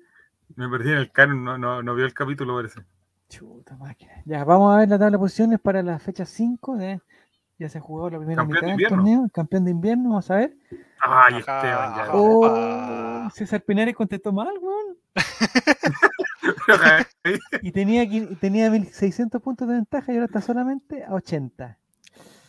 Me 0.56 0.68
perdí 0.68 0.90
en 0.92 0.98
el 0.98 1.10
canon, 1.12 1.44
no, 1.44 1.58
no, 1.58 1.82
no 1.82 1.94
vio 1.94 2.04
el 2.06 2.14
capítulo, 2.14 2.54
parece. 2.56 2.80
Chuta 3.28 3.76
máquina. 3.76 4.12
Ya, 4.24 4.44
vamos 4.44 4.74
a 4.74 4.78
ver 4.78 4.88
la 4.88 4.98
tabla 4.98 5.12
de 5.12 5.18
posiciones 5.18 5.60
para 5.60 5.82
la 5.82 5.98
fecha 5.98 6.24
5. 6.26 6.76
De, 6.76 7.00
ya 7.62 7.68
se 7.68 7.78
ha 7.78 7.80
jugado 7.80 8.10
la 8.10 8.18
primera 8.18 8.42
Campeón 8.42 8.48
de 8.48 8.54
mitad 8.54 8.66
del 8.66 8.72
invierno. 8.72 8.96
torneo. 8.96 9.24
El 9.24 9.32
campeón 9.32 9.64
de 9.64 9.70
invierno, 9.70 10.08
vamos 10.10 10.30
a 10.30 10.36
ver. 10.36 10.56
Ay, 11.00 11.38
Esteban, 11.38 11.94
ya. 11.96 12.08
Oh. 12.12 13.30
César 13.32 13.62
Pinares 13.62 13.94
contestó 13.94 14.32
mal, 14.32 14.52
weón. 14.60 14.96
Y 17.62 17.70
tenía, 17.70 18.04
tenía 18.40 18.70
1600 18.70 19.40
puntos 19.40 19.68
de 19.68 19.74
ventaja 19.74 20.12
y 20.12 20.16
ahora 20.16 20.26
está 20.26 20.40
solamente 20.40 21.04
a 21.04 21.14
80. 21.14 21.78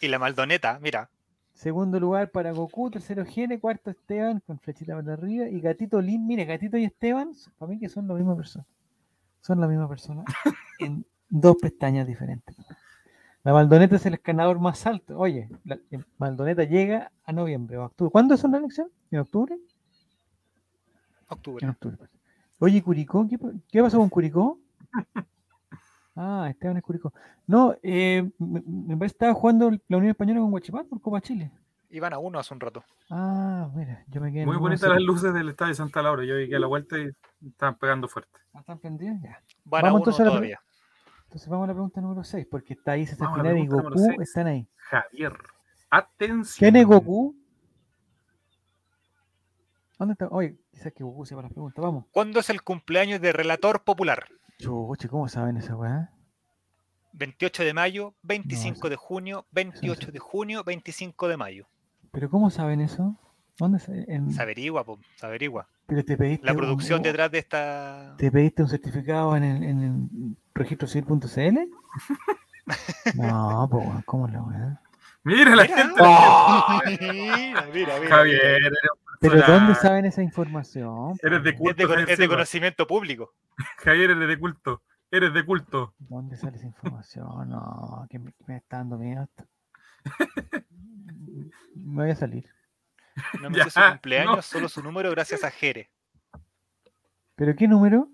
Y 0.01 0.07
la 0.07 0.17
Maldoneta, 0.17 0.79
mira, 0.81 1.09
Segundo 1.63 1.97
lugar 1.97 2.29
para 2.31 2.51
Goku, 2.51 2.91
tercero 2.91 3.23
Gene, 3.25 3.57
cuarto 3.57 3.91
Esteban 3.91 4.41
con 4.45 4.59
flechita 4.59 4.95
para 4.95 5.13
arriba 5.13 5.47
y 5.47 5.61
Gatito 5.61 6.01
Lin, 6.01 6.27
mire, 6.27 6.43
Gatito 6.43 6.77
y 6.77 6.83
Esteban, 6.83 7.31
para 7.57 7.69
mí 7.69 7.79
que 7.79 7.87
son 7.87 8.05
la 8.07 8.15
misma 8.15 8.35
persona. 8.35 8.65
Son 9.39 9.61
la 9.61 9.67
misma 9.67 9.87
persona 9.87 10.25
en 10.79 11.05
dos 11.29 11.55
pestañas 11.61 12.05
diferentes. 12.05 12.53
La 13.43 13.51
Maldoneta 13.53 13.95
es 13.97 14.05
el 14.05 14.13
escanador 14.13 14.59
más 14.59 14.85
alto. 14.87 15.17
Oye, 15.17 15.49
la 15.65 15.75
eh, 15.91 15.99
Maldoneta 16.17 16.63
llega 16.63 17.11
a 17.25 17.33
noviembre 17.33 17.77
o 17.77 17.85
octubre. 17.85 18.11
¿Cuándo 18.11 18.37
son 18.37 18.51
las 18.51 18.61
elecciones? 18.61 18.93
¿En 19.11 19.19
octubre? 19.19 19.57
Octubre. 21.29 21.63
En 21.65 21.69
octubre. 21.71 21.97
Oye, 22.59 22.81
Curicó, 22.81 23.27
¿qué, 23.27 23.37
pa- 23.37 23.51
qué 23.69 23.81
pasó 23.81 23.97
con 23.97 24.09
Curicó? 24.09 24.59
Ah, 26.15 26.45
Esteban 26.47 26.77
es 26.77 26.83
Curicó. 26.83 27.11
No, 27.47 27.75
eh, 27.81 28.29
me, 28.37 28.61
me 28.67 28.95
parece 28.95 29.13
que 29.13 29.25
estaba 29.25 29.33
jugando 29.33 29.71
la 29.71 29.97
Unión 29.97 30.11
Española 30.11 30.41
con 30.41 30.51
Guachipato 30.51 30.87
por 30.89 31.01
Copa 31.01 31.19
Chile. 31.21 31.49
Iban 31.89 32.13
a 32.13 32.19
uno 32.19 32.37
hace 32.37 32.53
un 32.53 32.59
rato. 32.59 32.83
Ah, 33.09 33.67
mira, 33.73 34.03
yo 34.09 34.21
me 34.21 34.31
quedé 34.31 34.41
en 34.43 34.47
Muy 34.47 34.57
bonitas 34.57 34.91
las 34.91 35.01
luces 35.01 35.33
del 35.33 35.49
estadio 35.49 35.73
Santa 35.73 36.03
Laura. 36.03 36.23
Yo 36.23 36.35
llegué 36.35 36.55
a 36.55 36.59
la 36.59 36.67
vuelta 36.67 36.99
y 36.99 37.09
estaban 37.47 37.79
pegando 37.79 38.07
fuerte. 38.07 38.29
Ah, 38.53 38.59
¿Están 38.59 38.77
prendidas? 38.77 39.19
Ya. 39.23 39.41
Van 39.65 39.81
Vamos 39.81 39.85
a 39.85 39.89
uno 39.89 39.97
entonces 40.01 40.19
a 40.21 40.23
la 40.25 40.29
pre- 40.29 40.37
todavía. 40.37 40.61
Entonces 41.33 41.49
vamos 41.49 41.63
a 41.63 41.67
la 41.69 41.73
pregunta 41.73 41.99
número 41.99 42.23
6, 42.23 42.45
porque 42.45 42.73
está 42.75 42.91
ahí 42.91 43.07
César 43.07 43.33
Pinar 43.33 43.57
y 43.57 43.65
Goku 43.65 44.21
están 44.21 44.45
ahí. 44.45 44.67
Javier, 44.77 45.33
atención. 45.89 46.59
¿Quién 46.59 46.75
es 46.75 46.85
Goku? 46.85 47.35
¿Dónde 49.97 50.11
está? 50.11 50.27
Oye, 50.27 50.55
quizás 50.69 50.93
que 50.93 51.03
Goku 51.03 51.25
sepa 51.25 51.41
las 51.41 51.51
preguntas. 51.51 51.81
Vamos. 51.83 52.05
¿Cuándo 52.11 52.39
es 52.39 52.51
el 52.51 52.61
cumpleaños 52.61 53.19
de 53.19 53.31
Relator 53.31 53.83
Popular? 53.83 54.27
Chuche, 54.59 55.09
¿cómo 55.09 55.27
saben 55.27 55.57
esa 55.57 55.75
weá? 55.75 56.11
28 57.13 57.63
de 57.63 57.73
mayo, 57.73 58.13
25 58.21 58.77
eso- 58.77 58.89
de 58.89 58.95
junio, 58.95 59.47
28 59.53 60.11
de 60.11 60.19
junio, 60.19 60.63
25 60.63 61.27
de 61.27 61.37
mayo. 61.37 61.65
¿Pero 62.11 62.29
cómo 62.29 62.51
saben 62.51 62.79
eso? 62.79 63.17
¿Dónde 63.57 63.79
se, 63.79 64.05
en- 64.07 64.31
Se 64.31 64.39
averigua, 64.39 64.83
po, 64.83 64.99
se 65.15 65.25
averigua. 65.25 65.67
pero 65.87 66.05
te 66.05 66.15
pediste 66.15 66.45
La 66.45 66.53
producción 66.53 66.99
un- 66.99 67.03
detrás 67.03 67.31
de 67.31 67.39
esta. 67.39 68.13
¿Te 68.19 68.31
pediste 68.31 68.61
un 68.61 68.69
certificado 68.69 69.35
en 69.35 69.43
el, 69.43 69.63
en 69.63 69.79
el 69.81 70.37
registrocivil.cl? 70.55 71.57
No, 73.15 73.67
pues, 73.69 74.05
¿cómo 74.05 74.25
la 74.29 74.41
weá? 74.41 74.81
Mira 75.25 75.53
la 75.53 75.63
Mira. 75.63 75.75
gente. 75.75 76.01
mira, 77.13 77.67
mira, 77.73 77.99
mira. 77.99 78.15
Javier, 78.15 78.71
¿Pero 79.19 79.41
dónde 79.45 79.75
saben 79.75 80.05
esa 80.05 80.21
información? 80.21 81.17
Eres 81.21 81.43
de 81.43 81.49
Es 81.51 81.57
culto. 81.57 81.87
de, 81.87 82.11
es 82.13 82.17
de 82.17 82.27
conocimiento 82.29 82.87
público. 82.87 83.33
Javier, 83.79 84.11
eres 84.11 84.27
de 84.29 84.39
culto. 84.39 84.81
Eres 85.11 85.33
de 85.33 85.45
culto. 85.45 85.93
¿Dónde 85.99 86.37
sale 86.37 86.55
esa 86.57 86.65
información? 86.67 87.49
No, 87.49 88.07
que 88.09 88.17
me, 88.19 88.33
me 88.47 88.55
está 88.57 88.77
dando 88.77 88.97
miedo 88.97 89.23
esto. 89.23 89.45
Me 91.75 92.03
voy 92.03 92.11
a 92.11 92.15
salir. 92.15 92.49
No 93.41 93.49
me 93.49 93.57
Ya, 93.57 93.65
sé 93.65 93.71
su 93.71 93.81
cumpleaños, 93.89 94.35
no. 94.37 94.41
solo 94.41 94.69
su 94.69 94.81
número 94.81 95.11
gracias 95.11 95.43
a 95.43 95.51
Jere. 95.51 95.91
¿Pero 97.35 97.55
qué 97.57 97.67
número? 97.67 98.07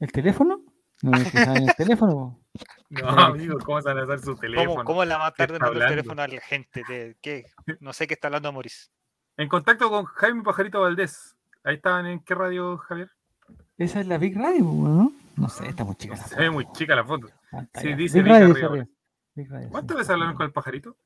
¿El 0.00 0.12
teléfono? 0.12 0.60
No 1.02 1.16
es 1.16 1.30
que 1.30 1.44
saben 1.44 1.68
el 1.68 1.74
teléfono. 1.76 2.40
No, 2.88 3.08
amigo, 3.08 3.58
¿cómo 3.58 3.82
se 3.82 3.88
van 3.88 3.98
a 3.98 4.04
hacer 4.04 4.20
su 4.20 4.36
teléfono? 4.36 4.70
¿Cómo, 4.70 4.84
¿Cómo 4.84 5.04
la 5.04 5.18
matar 5.18 5.48
de 5.50 5.56
está 5.56 5.68
el 5.68 5.88
teléfono 5.88 6.22
a 6.22 6.28
la 6.28 6.40
gente? 6.40 6.84
De, 6.88 7.16
¿qué? 7.20 7.44
No 7.80 7.92
sé 7.92 8.06
qué 8.06 8.14
está 8.14 8.28
hablando 8.28 8.52
Maurice. 8.52 8.90
En 9.36 9.48
contacto 9.48 9.90
con 9.90 10.04
Jaime 10.04 10.42
Pajarito 10.44 10.80
Valdés. 10.80 11.36
Ahí 11.64 11.74
estaban 11.74 12.06
en 12.06 12.20
qué 12.20 12.34
radio, 12.36 12.78
Javier. 12.78 13.10
Esa 13.76 14.00
es 14.00 14.06
la 14.06 14.18
Big 14.18 14.36
Radio, 14.36 14.62
¿no? 14.62 15.12
No 15.36 15.48
sé, 15.48 15.68
está 15.68 15.84
muy 15.84 15.96
chica 15.96 16.14
la 16.16 16.22
Se 16.22 16.36
ve 16.36 16.50
muy 16.50 16.70
chica 16.72 16.94
la 16.94 17.04
foto. 17.04 17.28
Pantalla. 17.50 17.86
sí, 17.88 17.94
dice 17.94 18.22
Big 18.22 18.32
Big 18.32 18.62
Radio. 18.62 18.88
Big 19.34 19.48
¿Cuántas 19.68 19.94
sí. 19.96 19.98
veces 19.98 20.10
hablaron 20.10 20.34
con 20.36 20.46
el 20.46 20.52
pajarito? 20.52 20.96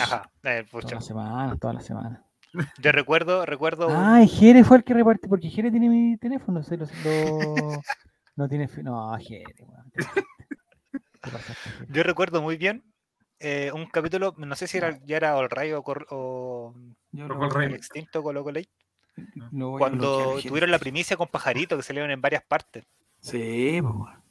Ajá. 0.00 0.30
eh, 0.44 0.66
Toda 0.70 0.82
pucha. 0.82 0.94
la 0.96 1.00
semana, 1.00 1.56
toda 1.56 1.72
la 1.72 1.80
semana. 1.80 2.24
Yo 2.78 2.92
recuerdo, 2.92 3.44
recuerdo. 3.46 3.88
Ah, 3.90 4.22
y 4.22 4.28
Jere 4.28 4.64
fue 4.64 4.78
el 4.78 4.84
que 4.84 4.94
repartió, 4.94 5.28
porque 5.28 5.48
Jere 5.50 5.70
tiene 5.70 5.88
mi 5.88 6.16
teléfono, 6.16 6.62
se 6.62 6.76
lo, 6.76 6.86
lo- 7.04 7.82
no 8.36 8.48
tiene 8.48 8.68
no, 8.82 9.16
Jere, 9.18 9.44
Jere. 9.56 10.24
Yo 11.88 12.02
recuerdo 12.02 12.42
muy 12.42 12.56
bien 12.56 12.84
eh, 13.40 13.70
un 13.74 13.86
capítulo, 13.86 14.34
no 14.36 14.54
sé 14.56 14.66
si 14.66 14.76
era, 14.78 14.98
ya 15.04 15.16
era 15.16 15.36
All 15.36 15.50
Right 15.50 15.74
o, 15.74 15.82
Cor- 15.82 16.06
o 16.10 16.74
Yo 17.12 17.28
cual 17.28 17.64
el 17.64 17.74
extinto 17.74 18.22
Colo 18.22 18.44
Colo, 18.44 18.60
cuando 19.78 20.16
bloquear, 20.32 20.48
tuvieron 20.48 20.70
la 20.70 20.78
primicia 20.78 21.16
con 21.16 21.28
Pajarito 21.28 21.76
que 21.76 21.82
salieron 21.82 22.10
en 22.10 22.20
varias 22.20 22.42
partes. 22.44 22.84
Sí, 23.20 23.78
pues 23.80 23.94
bueno. 23.94 24.23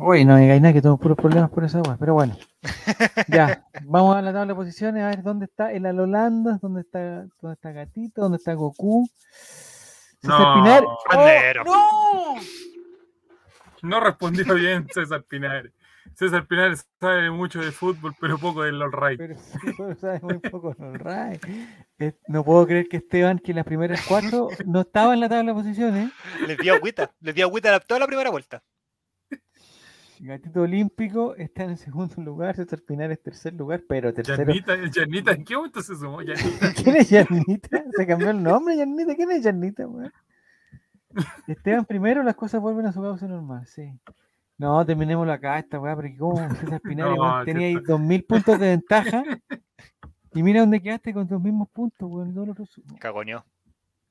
Uy, 0.00 0.24
no 0.24 0.34
me 0.34 0.42
digáis 0.42 0.60
nada 0.62 0.72
que 0.72 0.80
tengo 0.82 0.96
puros 0.96 1.16
problemas 1.16 1.50
por 1.50 1.64
esa 1.64 1.80
weá, 1.82 1.96
pero 1.98 2.14
bueno. 2.14 2.36
Ya, 3.28 3.64
vamos 3.84 4.16
a 4.16 4.22
la 4.22 4.32
tabla 4.32 4.52
de 4.52 4.54
posiciones 4.54 5.02
a 5.02 5.08
ver 5.08 5.22
dónde 5.22 5.46
está 5.46 5.72
el 5.72 5.86
Alolandas, 5.86 6.60
dónde 6.60 6.82
está, 6.82 7.26
dónde 7.40 7.54
está 7.54 7.72
Gatito, 7.72 8.22
dónde 8.22 8.36
está 8.36 8.54
Goku. 8.54 9.08
César 10.20 10.38
No, 10.40 10.54
Pinar. 10.54 10.84
Bandero. 11.12 11.62
¡Oh, 11.66 12.34
¡No! 13.82 13.90
No 13.90 14.00
respondió 14.00 14.54
bien 14.54 14.86
César 14.92 15.24
Pinares. 15.28 15.72
César 16.14 16.46
Pinares 16.46 16.88
sabe 17.00 17.30
mucho 17.30 17.60
de 17.60 17.70
fútbol, 17.70 18.14
pero 18.20 18.38
poco 18.38 18.62
del 18.62 18.80
All 18.80 18.92
Right. 18.92 19.18
Pero 19.18 19.94
sabe 20.00 20.20
muy 20.22 20.38
poco 20.38 20.74
el 20.80 20.98
Ray. 20.98 21.38
Eh, 21.98 22.12
No 22.28 22.44
puedo 22.44 22.66
creer 22.66 22.88
que 22.88 22.96
Esteban, 22.98 23.38
que 23.38 23.52
en 23.52 23.56
las 23.56 23.66
primeras 23.66 24.00
cuatro 24.08 24.48
no 24.64 24.80
estaba 24.80 25.14
en 25.14 25.20
la 25.20 25.28
tabla 25.28 25.52
de 25.52 25.58
posiciones. 25.60 26.10
Les 26.46 26.56
dio 26.58 26.74
agüita, 26.74 27.10
les 27.20 27.34
dio 27.34 27.46
agüita 27.46 27.70
la- 27.72 27.80
toda 27.80 28.00
la 28.00 28.06
primera 28.06 28.30
vuelta. 28.30 28.62
Gatito 30.20 30.62
Olímpico 30.62 31.34
está 31.36 31.64
en 31.64 31.70
el 31.70 31.78
segundo 31.78 32.14
lugar, 32.22 32.56
César 32.56 32.80
Pinar 32.80 33.10
es 33.12 33.22
tercer 33.22 33.54
lugar, 33.54 33.82
pero 33.88 34.12
tercero. 34.12 34.44
Yanita, 34.52 34.76
Yanita, 34.90 35.32
¿en 35.32 35.44
qué 35.44 35.56
momento 35.56 35.80
se 35.82 35.94
sumó 35.96 36.22
Yanita? 36.22 36.72
¿Quién 36.74 36.96
es 36.96 37.10
Yanita? 37.10 37.84
Se 37.96 38.06
cambió 38.06 38.30
el 38.30 38.42
nombre, 38.42 38.76
Yanita. 38.76 39.14
¿Quién 39.14 39.30
es 39.30 39.42
Yanita, 39.44 39.86
weón? 39.86 40.12
Esteban 41.46 41.84
primero, 41.84 42.22
las 42.22 42.34
cosas 42.36 42.60
vuelven 42.60 42.86
a 42.86 42.92
su 42.92 43.00
causa 43.00 43.26
normal, 43.26 43.66
sí. 43.66 43.90
No, 44.58 44.84
terminémoslo 44.84 45.32
acá, 45.32 45.58
esta 45.58 45.78
weá, 45.78 45.94
porque 45.94 46.16
como 46.16 46.36
César 46.54 46.80
Pinar 46.80 47.08
No, 47.16 47.44
tenía 47.44 47.68
ahí 47.68 47.74
está- 47.76 47.92
2000 47.92 48.24
puntos 48.24 48.58
de 48.58 48.66
ventaja. 48.68 49.22
Y 50.34 50.42
mira 50.42 50.60
dónde 50.60 50.80
quedaste 50.82 51.14
con 51.14 51.26
tus 51.26 51.40
mismos 51.40 51.68
puntos, 51.70 52.08
weón. 52.10 52.34
Cagoneó. 52.98 53.44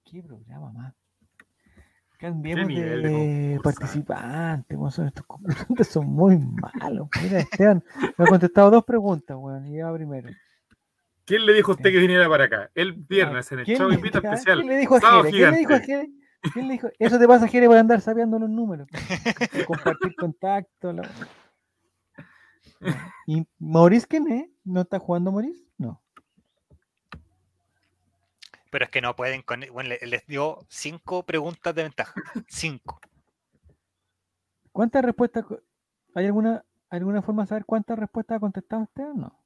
¿Qué 0.05 0.23
programa 0.23 0.71
más? 0.71 0.93
Cambiemos 2.17 2.67
de 2.67 3.59
participantes, 3.63 4.77
estos 5.05 5.25
concursantes 5.27 5.87
son 5.87 6.07
muy 6.07 6.37
malos. 6.39 7.07
Mira, 7.21 7.39
Esteban 7.41 7.83
me 8.17 8.25
ha 8.25 8.27
contestado 8.27 8.71
dos 8.71 8.83
preguntas, 8.83 9.37
weón, 9.39 9.67
y 9.67 9.71
lleva 9.73 9.93
primero. 9.93 10.29
¿Quién 11.25 11.45
le 11.45 11.53
dijo 11.53 11.73
a 11.73 11.75
usted 11.75 11.91
que 11.91 11.99
viniera 11.99 12.27
para 12.27 12.45
acá? 12.45 12.71
El 12.73 12.93
viernes 12.93 13.51
en 13.51 13.59
el 13.59 13.65
¿Quién 13.65 13.77
show 13.77 13.91
Invita 13.91 14.19
¿quién 14.21 14.33
Especial. 14.33 14.65
le 14.65 14.77
dijo 14.77 14.95
a 14.95 14.99
Jere? 15.01 15.29
¿Quién 15.31 15.51
le 15.51 15.57
dijo 15.57 15.73
a. 15.73 15.79
Jere? 15.79 16.09
¿Quién 16.53 16.67
le 16.67 16.73
dijo? 16.73 16.87
Eso 16.97 17.19
te 17.19 17.27
pasa, 17.27 17.47
Jere, 17.47 17.67
por 17.67 17.77
andar 17.77 17.99
sabiendo 18.01 18.39
los 18.39 18.49
números. 18.49 18.87
compartir 19.67 20.15
contacto. 20.15 20.93
la- 20.93 21.03
Ya. 22.79 23.11
¿Y 23.27 23.45
Maurice 23.59 24.07
quién 24.07 24.27
es? 24.31 24.49
¿No 24.63 24.81
está 24.81 24.99
jugando 24.99 25.31
Maurice? 25.31 25.63
No. 25.77 26.01
Pero 28.77 28.85
es 28.85 28.91
que 28.91 29.01
no 29.01 29.15
pueden 29.15 29.41
con. 29.41 29.61
Bueno, 29.73 29.89
le- 29.89 30.05
les 30.05 30.23
dio 30.27 30.59
cinco 30.69 31.23
preguntas 31.23 31.73
de 31.73 31.81
ventaja. 31.81 32.13
Cinco. 32.47 33.01
¿Cuántas 34.71 35.03
respuestas? 35.03 35.45
¿Hay 36.13 36.27
alguna, 36.27 36.63
alguna 36.91 37.23
forma 37.23 37.41
de 37.41 37.47
saber 37.47 37.65
cuántas 37.65 37.97
respuestas 37.97 38.37
ha 38.37 38.39
contestado 38.39 38.83
usted 38.83 39.03
o 39.03 39.13
no? 39.15 39.43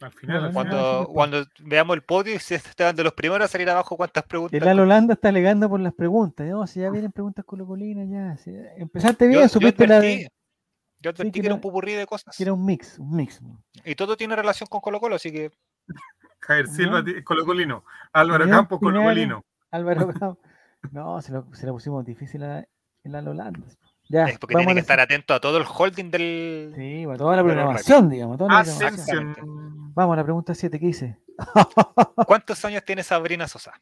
Al 0.00 0.12
final, 0.12 0.44
al 0.44 0.52
Bueno, 0.52 0.70
final. 0.70 0.84
sí, 0.84 1.12
Cuando, 1.12 1.12
cuando 1.12 1.68
veamos 1.68 1.96
el 1.96 2.02
podio 2.04 2.36
y 2.36 2.38
si 2.38 2.54
estaban 2.54 2.94
de 2.94 3.02
los 3.02 3.12
primeros 3.12 3.44
a 3.46 3.48
salir 3.48 3.68
abajo, 3.70 3.96
¿cuántas 3.96 4.22
preguntas? 4.22 4.62
El 4.62 4.68
Al 4.68 4.78
Holanda 4.78 5.14
está 5.14 5.30
alegando 5.30 5.68
por 5.68 5.80
las 5.80 5.92
preguntas. 5.92 6.46
No, 6.46 6.64
si 6.68 6.78
ya 6.78 6.90
vienen 7.04 7.10
preguntas 7.10 7.44
colocolinas, 7.44 8.08
ya. 8.08 8.36
si- 8.36 8.54
Empezaste 8.76 9.26
bien, 9.26 9.40
yo, 9.40 9.46
yo 9.46 9.48
supiste 9.48 9.84
la 9.88 9.98
de. 9.98 10.28
yo 11.00 11.10
advertí 11.10 11.32
que 11.32 11.40
que 11.40 11.46
era 11.48 11.56
un 11.56 11.60
pupurrí 11.60 11.94
de 11.94 12.06
cosas. 12.06 12.36
que 12.36 12.44
era 12.44 12.52
un 12.52 12.64
mix, 12.64 13.00
un 13.00 13.16
mix. 13.16 13.40
Y 13.84 13.96
todo 13.96 14.16
tiene 14.16 14.36
relación 14.36 14.68
con 14.68 14.80
Colo 14.80 15.00
Colo, 15.00 15.16
así 15.16 15.32
que 15.32 15.50
Javier 16.40 16.66
Silva, 16.68 17.04
ti- 17.04 17.22
Colocolino. 17.22 17.84
Álvaro 18.12 18.48
Campos. 18.48 18.78
Colocolino. 18.80 19.44
Álvaro 19.70 20.08
Campos. 20.12 20.38
No, 20.92 21.20
se 21.20 21.32
lo, 21.32 21.46
se 21.54 21.66
lo 21.66 21.72
pusimos 21.74 22.04
difícil 22.04 22.42
a 22.42 22.66
el 23.04 23.14
Al 23.14 23.28
Holanda. 23.28 23.60
Ya, 24.08 24.24
es 24.24 24.38
porque 24.38 24.56
tiene 24.56 24.72
a 24.72 24.74
que 24.74 24.74
la 24.74 24.80
estar 24.80 24.98
atento 25.00 25.34
a 25.34 25.40
todo 25.40 25.58
el 25.58 25.64
holding 25.68 26.10
del. 26.10 26.72
Sí, 26.74 27.04
bueno, 27.04 27.18
toda 27.18 27.36
la 27.36 27.44
programación, 27.44 28.08
digamos. 28.08 28.38
Toda 28.38 28.52
la 28.54 28.64
programación. 28.64 29.28
Ascensión. 29.30 29.94
Vamos 29.94 30.14
a 30.14 30.16
la 30.16 30.24
pregunta 30.24 30.54
7, 30.54 30.80
¿qué 30.80 30.86
dice? 30.86 31.18
¿Cuántos 32.26 32.64
años 32.64 32.84
tiene 32.84 33.02
Sabrina 33.02 33.46
Sosa? 33.46 33.72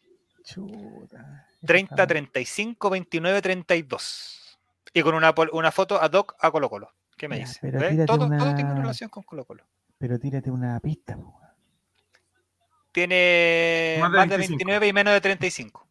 Chuta. 0.45 1.47
esa 1.57 1.67
30, 1.67 1.95
está- 1.95 2.07
35, 2.07 2.91
29, 2.91 3.43
32. 3.43 4.59
Y 4.95 5.03
con 5.03 5.15
una, 5.15 5.33
foto 5.73 6.01
ad 6.01 6.13
hoc 6.13 6.35
a 6.41 6.51
Colo 6.51 6.69
Colo. 6.69 6.91
¿Qué 7.17 7.29
me 7.29 7.37
Ya, 7.39 7.45
dice? 7.47 7.61
tírate 7.61 8.07
Todo, 8.07 8.29
todo 8.29 8.55
tiene 8.55 8.75
relación 8.75 9.11
con 9.11 9.23
Colo 9.23 9.45
Colo. 9.45 9.65
Pero 9.99 10.19
tírate 10.19 10.51
una 10.51 10.79
pista. 10.81 11.17
po. 11.17 11.41
Tiene 12.93 13.97
Más 14.01 14.11
más 14.11 14.29
de 14.29 14.31
de, 14.31 14.39
25. 14.39 14.59
29 14.59 14.87
y 14.89 14.93
menos 14.93 15.13
de 15.15 15.21
35. 15.21 15.87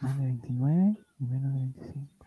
Más 0.00 0.18
de 0.18 0.24
29 0.24 0.96
y 1.20 1.24
menos 1.24 1.52
de 1.52 1.58
25. 1.58 2.26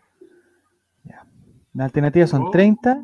Ya. 1.04 1.26
Las 1.74 1.84
alternativas 1.86 2.30
son 2.30 2.42
Oh. 2.44 2.50
30, 2.50 3.02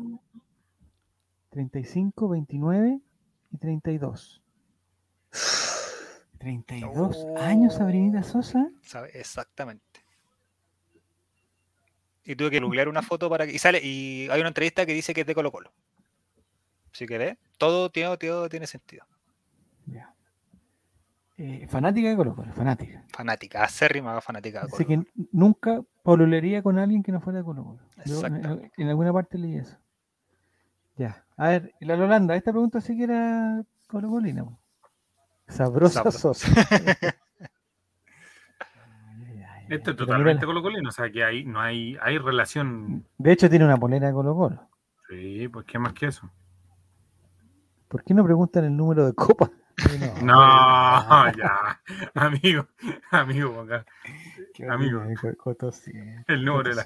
35, 1.51 2.29
29 2.29 2.99
y 3.51 3.57
32. 3.57 4.41
32 6.39 7.17
años, 7.39 7.75
Sabrinita 7.75 8.23
Sosa. 8.23 8.67
¿sabe? 8.81 9.11
Exactamente. 9.19 9.83
Y 12.23 12.35
tuve 12.35 12.49
que 12.51 12.59
googlear 12.59 12.87
una 12.89 13.01
foto 13.01 13.29
para 13.29 13.45
que. 13.45 13.53
Y 13.53 13.59
sale, 13.59 13.79
y 13.83 14.27
hay 14.31 14.39
una 14.39 14.47
entrevista 14.49 14.85
que 14.85 14.93
dice 14.93 15.13
que 15.13 15.21
es 15.21 15.27
de 15.27 15.35
Colo 15.35 15.51
Colo. 15.51 15.71
Así 16.93 17.05
que 17.05 17.17
ve, 17.17 17.37
todo, 17.57 17.89
tiene- 17.89 18.17
todo 18.17 18.49
tiene 18.49 18.67
sentido. 18.67 19.05
Ya. 19.85 20.13
Eh, 21.43 21.65
fanática 21.67 22.07
de 22.07 22.15
Colo 22.15 22.35
Colo, 22.35 22.53
fanática. 22.53 23.03
Fanática, 23.09 23.63
acérrima 23.63 24.21
fanática 24.21 24.59
de 24.59 24.65
Así 24.67 24.85
Colo. 24.85 25.03
que 25.05 25.27
nunca 25.31 25.81
polulería 26.03 26.61
con 26.61 26.77
alguien 26.77 27.01
que 27.01 27.11
no 27.11 27.19
fuera 27.19 27.39
de 27.39 27.45
Colo 27.45 27.63
Colo. 27.63 27.79
Yo 28.05 28.21
en, 28.27 28.87
alguna 28.87 29.11
parte 29.11 29.39
leí 29.39 29.55
eso. 29.55 29.75
Ya. 30.97 31.25
A 31.37 31.47
ver, 31.49 31.73
y 31.79 31.85
la 31.85 31.95
Holanda, 31.95 32.35
esta 32.35 32.51
pregunta 32.51 32.79
sí 32.79 32.95
que 32.95 33.05
era 33.05 33.63
Colo 33.87 34.11
Colina. 34.11 34.45
Sabrosa. 35.47 36.11
Sosa. 36.11 36.47
Pero 39.67 39.81
es 39.91 39.97
totalmente 39.97 40.41
la- 40.41 40.45
colocolino, 40.45 40.89
o 40.89 40.91
sea 40.91 41.09
que 41.09 41.23
hay, 41.23 41.43
no 41.43 41.59
hay, 41.59 41.97
hay 42.03 42.19
relación. 42.19 43.03
De 43.17 43.31
hecho, 43.31 43.49
tiene 43.49 43.65
una 43.65 43.77
polera 43.77 44.05
de 44.05 44.13
Colo 44.13 44.35
Colo. 44.35 44.69
Sí, 45.09 45.47
pues 45.47 45.65
qué 45.65 45.79
más 45.79 45.93
que 45.93 46.05
eso. 46.05 46.29
¿Por 47.87 48.03
qué 48.03 48.13
no 48.13 48.23
preguntan 48.23 48.63
el 48.63 48.77
número 48.77 49.07
de 49.07 49.13
copa? 49.13 49.49
No, 50.21 51.31
ya, 51.37 51.81
amigo, 52.15 52.67
amigo, 53.11 55.01
amigo. 55.01 55.21
el 56.27 56.45
número 56.45 56.69
de 56.69 56.75
la, 56.75 56.85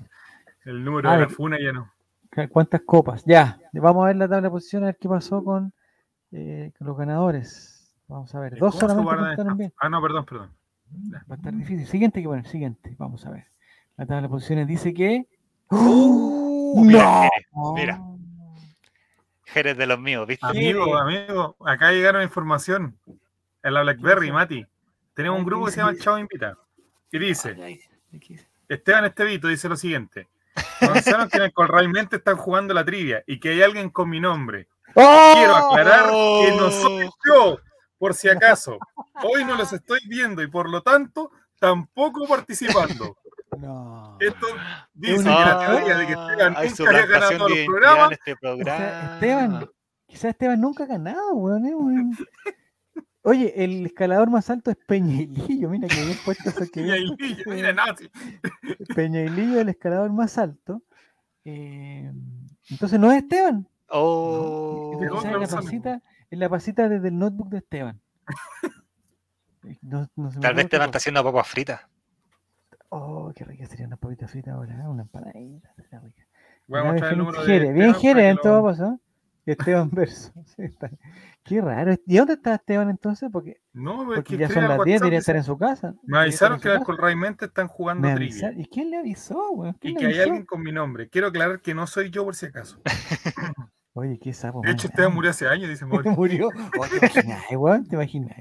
el 0.65 0.83
número 0.83 1.09
de 1.11 1.17
la 1.17 1.29
funa 1.29 1.57
ya 1.59 1.71
no. 1.71 1.91
Cu- 2.33 2.49
¿Cuántas 2.49 2.81
copas? 2.81 3.23
Ya, 3.25 3.59
vamos 3.73 4.03
a 4.03 4.07
ver 4.07 4.15
la 4.17 4.27
tabla 4.27 4.43
de 4.47 4.49
posición, 4.51 4.83
a 4.83 4.88
ver 4.88 4.97
qué 4.99 5.07
pasó 5.09 5.43
con, 5.43 5.73
eh, 6.31 6.71
con 6.77 6.88
los 6.88 6.97
ganadores. 6.97 7.93
Vamos 8.07 8.33
a 8.36 8.39
ver, 8.39 8.57
dos 8.57 8.75
¿Cómo 8.75 8.88
se 8.89 8.95
solamente 8.95 9.43
bien. 9.55 9.73
Ah, 9.79 9.89
no, 9.89 10.01
perdón, 10.01 10.25
perdón. 10.25 10.51
Va 11.13 11.23
a 11.29 11.36
estar 11.36 11.53
difícil. 11.53 11.88
Siguiente 11.88 12.21
que 12.21 12.27
poner, 12.27 12.45
siguiente. 12.45 12.95
Vamos 12.99 13.25
a 13.25 13.31
ver. 13.31 13.45
La 13.97 14.05
tabla 14.05 14.23
de 14.23 14.29
posiciones 14.29 14.67
dice 14.67 14.93
que. 14.93 15.27
Uh, 15.71 16.83
mira, 16.86 17.03
¡No! 17.03 17.21
Jerez, 17.21 17.47
mira. 17.75 18.01
Jerez 19.45 19.77
de 19.77 19.85
los 19.87 19.99
míos, 19.99 20.27
¿viste? 20.27 20.45
Amigo, 20.45 20.97
amigo, 20.97 21.55
acá 21.65 21.91
llegaron 21.91 22.23
información 22.23 22.97
en 23.63 23.73
la 23.73 23.81
BlackBerry? 23.81 24.31
Mati. 24.31 24.65
Tenemos 25.13 25.39
un 25.39 25.45
¿qué 25.45 25.49
grupo 25.49 25.65
que 25.65 25.71
se 25.71 25.77
llama 25.77 25.91
El 25.91 25.99
Chavo 25.99 26.17
Invita. 26.17 26.57
Y 27.11 27.19
dice. 27.19 27.79
Esteban 28.67 29.05
Estevito 29.05 29.47
dice 29.47 29.69
lo 29.69 29.75
siguiente. 29.75 30.27
En 30.81 31.41
el 31.41 31.53
Colraimente 31.53 32.17
están 32.17 32.37
jugando 32.37 32.73
la 32.73 32.83
trivia 32.83 33.23
y 33.27 33.39
que 33.39 33.49
hay 33.49 33.61
alguien 33.61 33.89
con 33.89 34.09
mi 34.09 34.19
nombre. 34.19 34.67
Quiero 34.93 35.55
aclarar 35.55 36.09
que 36.09 36.55
no 36.57 36.71
soy 36.71 37.09
yo, 37.25 37.59
por 37.97 38.13
si 38.13 38.29
acaso. 38.29 38.77
Hoy 39.23 39.43
no 39.43 39.55
los 39.55 39.73
estoy 39.73 39.99
viendo 40.07 40.41
y 40.41 40.47
por 40.47 40.69
lo 40.69 40.81
tanto 40.81 41.31
tampoco 41.59 42.27
participando. 42.27 43.17
No. 43.59 44.17
Esto 44.19 44.47
dice 44.93 45.19
una 45.21 45.33
que 45.35 45.45
la 45.45 45.59
teoría 45.59 45.97
de 45.97 46.05
que 46.07 46.13
Esteban 46.13 46.53
hay 46.57 46.69
nunca 46.69 46.89
había 46.89 47.05
ganado 47.05 47.37
todos 47.37 47.49
los 47.49 47.57
en 47.59 47.65
programas. 47.65 48.11
este 48.11 48.33
O 48.33 48.37
programa. 48.37 48.77
sea, 48.79 49.13
Esteban, 49.13 49.69
quizás 50.07 50.25
Esteban 50.25 50.61
nunca 50.61 50.83
ha 50.83 50.87
ganado, 50.87 51.33
weón. 51.35 51.65
eh, 51.65 51.75
weón. 51.75 52.17
Oye, 53.23 53.63
el 53.63 53.85
escalador 53.87 54.29
más 54.29 54.49
alto 54.51 54.69
es 54.69 54.77
Peñailillo. 54.87 55.69
Mira 55.69 55.87
que 55.87 55.95
bien 56.05 56.17
puesto 56.23 56.49
eso 56.49 56.59
que 56.71 56.83
puesto 57.17 57.49
mira, 57.49 57.73
no, 57.73 57.83
sí. 57.97 58.09
Peñailillo, 58.95 59.59
el 59.61 59.69
escalador 59.69 60.11
más 60.13 60.37
alto. 60.37 60.83
Eh, 61.43 62.11
entonces 62.69 62.99
no 62.99 63.11
es 63.11 63.23
Esteban. 63.23 63.67
Oh, 63.89 64.91
Entonces 64.93 65.29
quizás 65.31 65.41
es 65.43 65.51
la 65.51 65.57
pasita, 65.61 66.01
es 66.29 66.39
la 66.39 66.49
pasita 66.49 66.89
desde 66.89 67.07
el 67.07 67.17
notebook 67.17 67.49
de 67.49 67.57
Esteban. 67.59 68.01
No- 69.81 70.07
no 70.15 70.29
tal 70.39 70.53
vez 70.53 70.65
Esteban 70.65 70.89
está 70.89 70.97
haciendo 70.99 71.23
papas 71.23 71.47
fritas. 71.47 71.81
Oh, 72.97 73.33
qué 73.35 73.43
rica 73.43 73.65
sería 73.65 73.87
una 73.87 73.97
papita 73.97 74.25
frita 74.25 74.53
ahora, 74.53 74.73
¿eh? 74.73 74.87
una 74.87 75.01
empanadita. 75.01 75.73
sería 75.75 75.99
rica. 75.99 76.23
Voy 76.65 76.79
a 76.79 76.83
mostrar 76.85 77.11
el 77.11 77.17
número 77.17 77.43
de 77.43 77.73
bien 77.73 77.93
que 77.93 78.35
todo. 78.41 78.71
¿eh? 78.71 78.97
Esteban 79.45 79.89
Verso. 79.91 80.31
Sí, 80.45 80.63
está. 80.63 80.89
Qué 81.43 81.59
raro. 81.59 81.93
¿Y 82.07 82.17
dónde 82.17 82.33
está 82.33 82.55
Esteban 82.55 82.89
entonces? 82.89 83.29
Porque, 83.31 83.57
No, 83.73 84.05
porque 84.05 84.23
que 84.23 84.37
ya 84.37 84.47
son 84.47 84.63
las 84.63 84.77
10, 84.77 84.79
WhatsApp, 84.79 84.99
debería 85.01 85.19
estar 85.19 85.35
en 85.35 85.43
su 85.43 85.57
casa. 85.57 85.93
Me 86.03 86.19
avisaron 86.19 86.59
que 86.59 86.69
casa. 86.69 86.85
Colraimente 86.85 87.45
están 87.45 87.67
jugando 87.67 88.11
trivia. 88.15 88.53
¿Y 88.55 88.65
quién 88.65 88.89
le 88.89 88.97
avisó? 88.97 89.75
¿Quién 89.81 89.93
Y 89.93 89.97
que 89.97 90.05
hay 90.05 90.13
avisó? 90.13 90.23
alguien 90.23 90.45
con 90.45 90.63
mi 90.63 90.71
nombre. 90.71 91.09
Quiero 91.09 91.27
aclarar 91.27 91.59
que 91.59 91.75
no 91.75 91.85
soy 91.87 92.09
yo 92.09 92.23
por 92.23 92.35
si 92.35 92.45
acaso. 92.45 92.79
Oye, 93.93 94.17
qué 94.19 94.33
sapo. 94.33 94.61
De 94.61 94.71
hecho, 94.71 94.87
Esteban 94.87 95.13
murió 95.13 95.31
hace 95.31 95.47
años, 95.47 95.69
dice 95.69 95.85
murió. 96.17 96.47
Oh, 96.47 96.87
¿Te 96.87 96.97
imaginas, 96.97 97.43
weón? 97.51 97.85
¿Te 97.87 97.95
imaginas? 97.95 98.37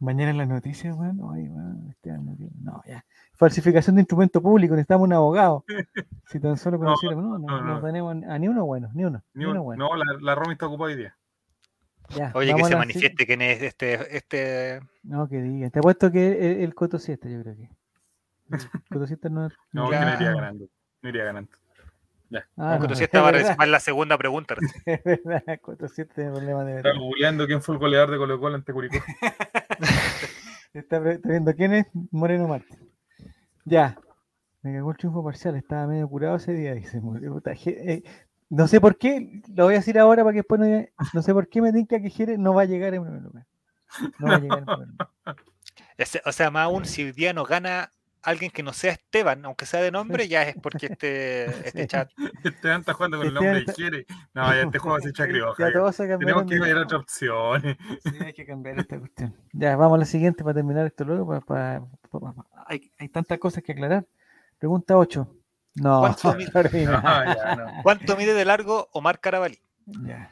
Mañana 0.00 0.30
en 0.32 0.38
las 0.38 0.48
noticias, 0.48 0.94
weón. 0.96 1.18
Weón, 1.20 1.88
Esteban 1.90 2.24
murió. 2.24 2.48
No, 2.60 2.82
ya. 2.86 3.04
Falsificación 3.34 3.96
de 3.96 4.02
instrumento 4.02 4.42
público, 4.42 4.74
necesitamos 4.74 5.06
un 5.06 5.12
abogado. 5.12 5.64
Si 6.28 6.40
tan 6.40 6.56
solo 6.56 6.78
No, 6.78 6.84
conociéramos, 6.84 7.24
no, 7.24 7.38
no, 7.38 7.46
no, 7.46 7.62
no 7.62 7.74
no. 7.80 7.82
tenemos 7.86 8.16
a 8.28 8.38
ni 8.38 8.48
uno 8.48 8.64
bueno, 8.64 8.88
ni 8.94 9.04
uno, 9.04 9.22
Ni 9.34 9.44
ni 9.44 9.50
uno 9.50 9.60
un- 9.60 9.64
bueno. 9.66 9.88
No, 9.88 9.96
la, 9.96 10.04
la 10.20 10.34
Romy 10.34 10.52
está 10.52 10.66
ocupada 10.66 10.90
hoy 10.92 10.96
día. 10.96 11.16
Ya, 12.10 12.32
Oye, 12.34 12.54
que 12.54 12.64
se 12.64 12.76
manifieste 12.76 13.26
quién 13.26 13.40
es 13.42 13.62
este, 13.62 14.16
este. 14.16 14.80
No, 15.02 15.26
que 15.28 15.40
diga. 15.40 15.70
Te 15.70 15.78
apuesto 15.78 16.10
que 16.10 16.52
el, 16.52 16.60
el 16.64 16.74
Coto 16.74 16.98
Siesta, 16.98 17.28
yo 17.28 17.40
creo 17.42 17.56
que. 17.56 17.70
El 18.50 18.58
Coto 18.90 19.06
Siesta 19.06 19.28
no. 19.28 19.48
No, 19.72 19.90
Ya. 19.90 20.00
que 20.00 20.04
no 20.06 20.14
iría 20.16 20.32
ganando. 20.34 20.66
No 21.02 21.08
iría 21.08 21.24
ganando. 21.24 21.50
Ah, 22.56 22.76
Coto 22.78 22.88
no, 22.90 22.94
Siesta 22.96 23.20
va 23.20 23.28
a 23.28 23.30
es 23.30 23.34
verdad, 23.34 23.48
responder 23.48 23.68
la 23.68 23.80
segunda 23.80 24.18
pregunta. 24.18 24.54
es 24.86 25.02
verdad, 25.04 25.60
Coto 25.60 25.88
Siesta 25.88 26.14
tiene 26.14 26.30
problemas 26.32 26.66
de 26.66 26.76
Está 26.76 26.88
verdad. 26.88 27.00
googleando 27.00 27.46
quién 27.46 27.62
fue 27.62 27.74
el 27.74 27.78
goleador 27.78 28.10
de 28.10 28.16
Colo 28.18 28.40
Colo 28.40 28.54
ante 28.56 28.72
Curicó. 28.72 28.96
Está, 30.72 30.96
está 31.08 31.28
viendo 31.28 31.54
quién 31.54 31.72
es 31.72 31.86
Moreno 32.10 32.48
Martín. 32.48 32.76
Ya. 33.64 33.96
Me 34.62 34.72
cagó 34.74 34.90
el 34.90 34.96
triunfo 34.96 35.22
parcial. 35.22 35.54
Estaba 35.54 35.86
medio 35.86 36.08
curado 36.08 36.34
ese 36.36 36.52
día. 36.52 36.74
Dice, 36.74 37.00
eh, 37.66 38.02
no 38.50 38.66
sé 38.66 38.80
por 38.80 38.98
qué. 38.98 39.40
Lo 39.54 39.64
voy 39.66 39.74
a 39.74 39.78
decir 39.78 39.98
ahora 40.00 40.24
para 40.24 40.32
que 40.32 40.38
después 40.40 40.60
no 40.60 40.66
diga- 40.66 40.88
No 41.12 41.22
sé 41.22 41.32
por 41.32 41.48
qué 41.48 41.62
me 41.62 41.72
tinca 41.72 42.00
que 42.00 42.10
Jerez 42.10 42.38
no 42.40 42.54
va 42.54 42.62
a 42.62 42.64
llegar 42.64 42.92
en 42.92 43.04
primer 43.04 43.22
lugar. 43.22 43.46
No 44.18 44.26
va 44.26 44.34
a 44.34 44.38
llegar 44.40 44.58
en 44.58 44.64
primer 44.64 44.88
lugar. 44.88 45.08
O 46.26 46.32
sea, 46.32 46.50
más 46.50 46.64
aún, 46.64 46.84
si 46.86 47.04
hoy 47.04 47.12
día 47.12 47.32
nos 47.32 47.48
gana 47.48 47.90
alguien 48.24 48.50
que 48.50 48.62
no 48.62 48.72
sea 48.72 48.92
Esteban, 48.92 49.44
aunque 49.44 49.66
sea 49.66 49.80
de 49.82 49.90
nombre, 49.90 50.26
ya 50.28 50.42
es 50.42 50.56
porque 50.60 50.86
este, 50.86 51.44
este 51.68 51.82
Sí. 51.82 51.86
chat. 51.88 52.10
Esteban 52.42 52.80
está 52.80 52.94
jugando 52.94 53.18
con 53.18 53.26
el 53.26 53.32
Esteban 53.34 53.54
nombre 53.54 53.64
de 53.64 53.70
está- 53.70 53.82
Jere. 53.82 54.06
No, 54.34 54.52
ya 54.54 54.62
este 54.62 54.78
juego 54.78 55.00
se 55.00 55.08
echa 55.10 55.26
crioja. 55.26 55.66
Ya 55.66 55.72
todos 55.72 55.96
se 55.96 56.06
Tenemos 56.18 56.44
que 56.44 56.60
ver 56.60 56.76
otras 56.78 57.00
opciones. 57.02 57.76
Sí, 58.02 58.10
hay 58.24 58.32
que 58.32 58.46
cambiar 58.46 58.78
esta 58.78 58.98
cuestión. 58.98 59.36
Ya, 59.52 59.76
vamos 59.76 59.96
a 59.96 59.98
la 60.00 60.04
siguiente 60.06 60.42
para 60.42 60.54
terminar 60.54 60.86
esto 60.86 61.04
luego. 61.04 61.26
para- 61.26 61.40
para- 61.40 61.80
para- 62.10 62.32
para- 62.34 62.48
hay, 62.66 62.90
hay 62.98 63.08
tantas 63.08 63.38
cosas 63.38 63.62
que 63.62 63.72
aclarar. 63.72 64.04
Pregunta 64.58 64.96
8. 64.96 65.28
No, 65.76 66.00
¿Cuánto 66.00 66.34
mide? 66.34 66.50
Ah, 66.88 67.34
ya, 67.36 67.56
no. 67.56 67.82
¿Cuánto 67.82 68.16
mide 68.16 68.32
de 68.32 68.44
largo 68.44 68.88
Omar 68.92 69.18
Carabalí? 69.20 69.58
Ya. 69.86 70.30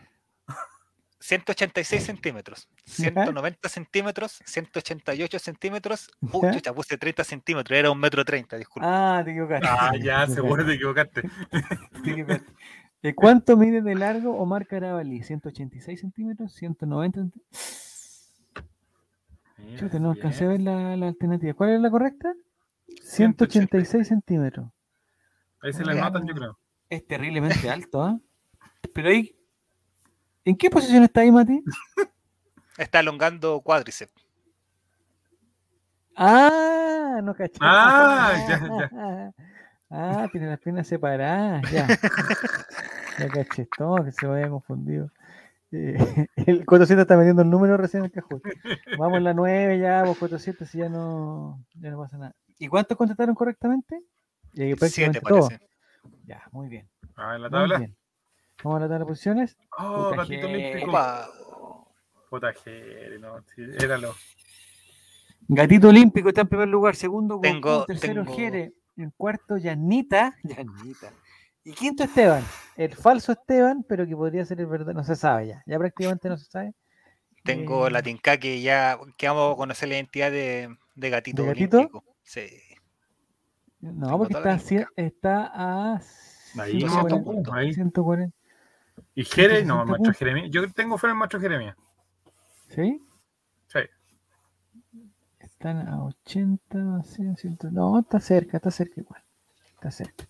186 1.22 2.02
centímetros, 2.02 2.68
Ya. 2.98 3.10
190 3.10 3.68
centímetros, 3.68 4.42
188 4.44 5.38
centímetros. 5.38 6.10
Uy, 6.20 6.52
chucha, 6.52 6.72
puse 6.74 6.98
30 6.98 7.24
centímetros, 7.24 7.78
era 7.78 7.90
un 7.90 7.98
metro 7.98 8.24
30, 8.24 8.56
disculpa. 8.58 9.18
Ah, 9.18 9.24
te 9.24 9.30
equivocaste. 9.30 9.66
Ah, 9.70 9.92
ya, 10.00 10.26
seguro 10.28 10.66
te 10.66 10.74
equivocaste. 10.74 11.22
Te 12.04 12.10
equivocaste. 12.10 12.52
¿De 13.02 13.14
cuánto 13.14 13.56
mide 13.56 13.82
de 13.82 13.94
largo 13.96 14.36
Omar 14.36 14.66
Carabalí? 14.66 15.22
186 15.22 16.00
centímetros, 16.00 16.52
190 16.54 17.20
centímetros. 17.20 17.58
Chuta, 19.76 19.98
no 19.98 20.10
alcancé 20.10 20.44
a 20.44 20.48
ver 20.48 20.60
la, 20.60 20.96
la 20.96 21.08
alternativa. 21.08 21.54
¿Cuál 21.54 21.70
es 21.70 21.80
la 21.80 21.90
correcta? 21.90 22.32
186 23.02 24.06
centímetros. 24.08 24.68
Ahí 25.60 25.72
se 25.72 25.84
la 25.84 25.94
notan, 25.94 26.26
yo 26.26 26.34
creo. 26.34 26.58
Es 26.90 27.06
terriblemente 27.06 27.70
alto, 27.70 28.02
¿ah? 28.02 28.18
Pero 28.92 29.08
ahí. 29.08 29.34
¿En 30.44 30.56
qué 30.56 30.70
posición 30.70 31.02
está 31.04 31.20
ahí, 31.20 31.30
Mati? 31.30 31.62
Está 32.78 33.00
elongando 33.00 33.60
cuádriceps. 33.60 34.12
Ah, 36.16 37.20
no 37.22 37.34
caché. 37.34 37.58
Ah, 37.60 38.34
ya, 38.48 39.32
Ah, 39.94 40.26
tiene 40.32 40.46
las 40.46 40.58
piernas 40.58 40.86
separadas, 40.86 41.62
ya. 41.70 41.86
Ya 43.18 43.28
caché 43.28 43.68
todo, 43.76 44.02
que 44.04 44.12
se 44.12 44.26
me 44.26 44.34
había 44.34 44.48
confundido. 44.48 45.10
Eh, 45.70 45.96
el 46.46 46.64
400 46.66 47.02
está 47.04 47.16
metiendo 47.16 47.42
el 47.42 47.50
número 47.50 47.76
recién 47.76 48.02
en 48.02 48.06
el 48.06 48.12
cajón. 48.12 48.40
Vamos 48.98 49.18
en 49.18 49.24
la 49.24 49.34
9 49.34 49.78
ya, 49.78 50.02
vos 50.04 50.16
400 50.18 50.68
si 50.68 50.78
ya 50.78 50.88
no, 50.88 51.62
ya 51.74 51.90
no 51.90 51.98
pasa 51.98 52.16
nada. 52.18 52.34
¿Y 52.58 52.68
cuántos 52.68 52.96
contestaron 52.96 53.34
correctamente? 53.34 53.96
Eh, 54.54 54.74
Siete, 54.74 54.76
prácticamente 54.76 55.20
todos. 55.20 55.48
parece. 55.48 55.66
Ya, 56.24 56.42
muy 56.52 56.68
bien. 56.68 56.88
Ah, 57.16 57.36
en 57.36 57.42
la 57.42 57.48
Muy 57.50 57.58
tabla. 57.58 57.90
Vamos 58.62 58.76
a 58.78 58.80
la 58.80 58.86
tabla 58.88 58.98
de 59.00 59.04
posiciones. 59.06 59.56
Oh, 59.78 60.10
Puta 60.10 60.16
ratito 60.16 60.46
olímpico. 60.46 61.88
Puta 62.30 62.52
no, 63.20 63.42
sí, 63.54 63.62
era 63.78 63.98
lo. 63.98 64.14
Gatito 65.48 65.88
Olímpico 65.88 66.28
está 66.28 66.42
en 66.42 66.48
primer 66.48 66.68
lugar, 66.68 66.94
segundo 66.96 67.34
Goku, 67.36 67.42
Tengo- 67.42 67.84
tercero 67.84 68.22
tengo- 68.24 68.36
Jere, 68.36 68.72
en 68.96 69.10
cuarto 69.16 69.56
Yanita, 69.58 70.34
Yanita. 70.44 71.12
Y 71.64 71.72
quinto 71.72 72.04
Esteban, 72.04 72.42
el 72.76 72.94
falso 72.96 73.32
Esteban, 73.32 73.84
pero 73.88 74.06
que 74.06 74.16
podría 74.16 74.44
ser 74.44 74.60
el 74.60 74.66
verdadero, 74.66 74.96
no 74.98 75.04
se 75.04 75.14
sabe 75.16 75.48
ya, 75.48 75.62
ya 75.66 75.78
prácticamente 75.78 76.28
no 76.28 76.36
se 76.36 76.46
sabe. 76.50 76.74
Tengo 77.44 77.86
Eh, 77.88 77.90
la 77.90 78.02
tinca 78.02 78.36
que 78.38 78.62
ya 78.62 78.98
que 79.18 79.28
vamos 79.28 79.52
a 79.52 79.56
conocer 79.56 79.88
la 79.88 79.96
identidad 79.96 80.30
de, 80.30 80.74
de 80.94 81.10
gatito. 81.10 81.42
¿De 81.42 81.48
gatito? 81.48 81.76
olímpico. 81.78 82.04
Sí. 82.22 82.46
No, 83.80 84.06
Tengo 84.06 84.18
porque 84.18 84.34
está, 84.34 84.52
a 84.52 84.58
cien- 84.58 84.86
tinca. 84.86 84.92
está 84.96 85.50
a 85.52 86.00
Ahí, 86.60 86.78
140, 86.80 87.24
puntos, 87.24 87.54
ahí. 87.54 87.74
140. 87.74 88.34
Y 89.14 89.24
Jere, 89.24 89.64
no, 89.64 89.84
160 89.84 89.86
maestro. 89.86 90.12
Jeremías. 90.14 90.50
Yo 90.50 90.72
tengo 90.72 90.98
fe 90.98 91.06
en 91.06 91.10
el 91.12 91.16
maestro 91.16 91.40
Jeremías. 91.40 91.76
¿Sí? 92.68 93.02
Sí. 93.66 93.78
Están 95.40 95.88
a 95.88 96.04
80, 96.04 97.02
100, 97.02 97.36
100. 97.36 97.58
No, 97.72 97.98
está 98.00 98.20
cerca, 98.20 98.56
está 98.56 98.70
cerca 98.70 99.00
igual. 99.00 99.22
Está 99.74 99.90
cerca. 99.90 100.24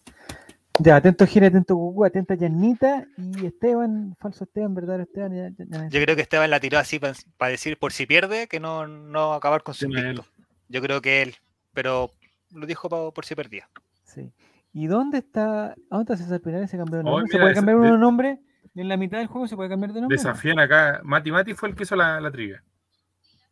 Ya, 0.79 0.97
atento 0.97 1.27
Gira, 1.27 1.49
atento 1.49 1.75
Cucú, 1.77 2.05
atenta 2.05 2.35
Yanita 2.35 3.07
y 3.17 3.47
Esteban, 3.47 4.17
falso 4.19 4.45
Esteban, 4.45 4.75
verdadero 4.75 5.03
Esteban. 5.05 5.33
ya- 5.35 5.49
ya- 5.51 5.65
ya- 5.69 5.89
Yo 5.89 6.03
creo 6.03 6.17
que 6.17 6.23
Esteban 6.23 6.51
la 6.51 6.61
tiró 6.61 6.79
así 6.79 6.99
para 6.99 7.51
decir 7.51 7.79
por 7.79 7.93
si 7.93 8.07
pierde 8.07 8.49
que 8.49 8.59
no, 8.59 8.87
no 8.87 9.35
acabar 9.35 9.63
con 9.63 9.75
su 9.75 9.85
invicto. 9.85 10.25
Yo 10.69 10.81
creo 10.81 11.03
que 11.03 11.21
él, 11.23 11.35
pero 11.75 12.11
lo 12.53 12.67
dijo 12.67 12.89
pa- 12.89 13.11
por 13.11 13.25
si 13.27 13.35
perdía. 13.35 13.69
Sí. 14.05 14.33
¿Y 14.73 14.87
dónde 14.87 15.19
está? 15.19 15.73
¿A 15.73 15.75
¿Dónde 15.91 16.15
está 16.15 16.17
César 16.25 16.41
Pinares? 16.41 16.71
¿Se 16.71 16.79
cambió 16.79 16.97
de 16.97 17.05
Oh, 17.05 17.11
nombre? 17.19 17.31
¿Se 17.31 17.37
puede 17.39 17.51
ese- 17.53 17.57
cambiar 17.57 17.77
de- 17.77 17.83
uno 17.83 17.93
de 17.93 17.99
nombre? 17.99 18.41
¿En 18.75 18.89
la 18.89 18.97
mitad 18.97 19.19
del 19.19 19.27
juego 19.27 19.47
se 19.47 19.57
puede 19.57 19.69
cambiar 19.69 19.93
de 19.93 20.01
nombre? 20.01 20.17
Desafían 20.17 20.59
acá. 20.59 21.01
Mati 21.05 21.31
Mati 21.31 21.55
fue 21.55 21.69
el 21.69 21.75
que 21.75 21.83
hizo 21.83 21.95
la, 21.97 22.21
la 22.21 22.31
trivia. 22.31 22.63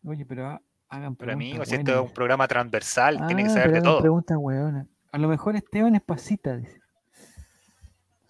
Oye, 0.05 0.25
pero 0.25 0.47
ha- 0.49 0.63
hagan 0.89 1.15
Pero 1.17 1.33
amigo, 1.33 1.51
preguntas 1.63 1.69
si 1.69 1.75
esto 1.77 1.93
es 2.03 2.09
un 2.09 2.15
programa 2.15 2.49
transversal, 2.49 3.27
tiene 3.27 3.43
que 3.45 3.51
Ah, 3.51 3.53
saber 3.53 3.67
pero 3.69 3.77
de 3.77 3.83
todo. 3.83 4.01
preguntas 4.01 4.37
hueonas. 4.41 4.87
A 5.13 5.19
lo 5.19 5.29
mejor 5.29 5.57
Esteban 5.57 5.95
es 5.95 6.03
pasita, 6.03 6.57
dice. 6.57 6.81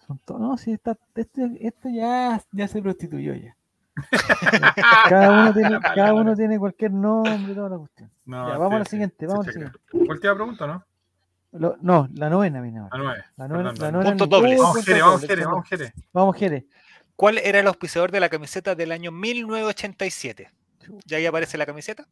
Son 0.05 0.19
No, 0.39 0.57
si 0.57 0.73
está, 0.73 0.97
esto, 1.15 1.41
esto 1.59 1.89
ya, 1.89 2.41
ya 2.51 2.67
se 2.67 2.81
prostituyó 2.81 3.33
ya. 3.35 3.55
cada, 5.09 5.31
uno 5.31 5.53
tiene, 5.53 5.79
cada 5.79 6.13
uno 6.13 6.35
tiene 6.35 6.57
cualquier 6.59 6.91
nombre, 6.91 7.53
toda 7.53 7.69
la 7.69 7.77
cuestión. 7.77 8.11
No, 8.25 8.47
Ya, 8.49 8.57
vamos 8.57 8.75
a 8.75 8.79
la 8.79 8.85
sí, 8.85 8.91
siguiente, 8.91 9.15
sí, 9.19 9.25
vamos 9.27 9.47
a 9.47 9.51
se 9.51 9.59
la 9.59 9.65
checa. 9.71 9.79
Última 9.93 10.35
pregunta, 10.35 10.67
¿no? 10.67 10.85
Lo- 11.53 11.77
no, 11.81 12.07
la 12.13 12.29
novena 12.29 12.61
viene 12.61 12.79
ahora. 12.79 12.95
A 12.95 12.97
nueve. 12.97 13.23
La 13.35 13.47
novena, 13.47 13.69
Perdón, 13.71 13.85
la 13.85 13.91
novena 13.91 14.25
dobles. 14.25 14.59
Oh, 14.59 14.63
Vamos, 14.63 14.85
Jere, 14.85 15.01
vamos, 15.01 15.21
Jere, 15.21 15.45
vamos. 15.45 15.67
Jere. 15.69 15.93
Vamos, 16.13 16.35
Jere. 16.37 16.65
¿Cuál 17.21 17.37
era 17.37 17.59
el 17.59 17.67
auspiciador 17.67 18.09
de 18.11 18.19
la 18.19 18.29
camiseta 18.29 18.73
del 18.73 18.91
año 18.91 19.11
1987? 19.11 20.49
Ya 21.05 21.17
ahí 21.17 21.25
aparece 21.27 21.55
la 21.55 21.67
camiseta. 21.67 22.07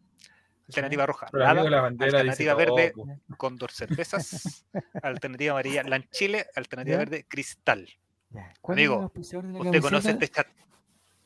Alternativa 0.68 1.04
roja, 1.08 1.26
Lada. 1.32 1.64
la 1.68 1.88
Alternativa 1.88 2.54
verde, 2.54 2.92
todo, 2.96 3.06
po. 3.28 3.36
Condor 3.38 3.72
Cervezas. 3.72 4.68
Alternativa 5.02 5.54
amarilla, 5.54 5.82
Lanchile. 5.82 6.46
Alternativa 6.56 6.94
¿Ya? 6.94 7.00
verde, 7.00 7.26
Cristal. 7.28 7.90
Ya, 8.30 8.54
¿cuál 8.62 8.78
Amigo, 8.78 8.94
es 8.94 8.98
el 9.00 9.04
auspiciador 9.06 9.48
de 9.48 9.54
la 9.54 9.60
Usted 9.62 9.82
conoce 9.82 10.12
este 10.12 10.28
chat. 10.28 10.48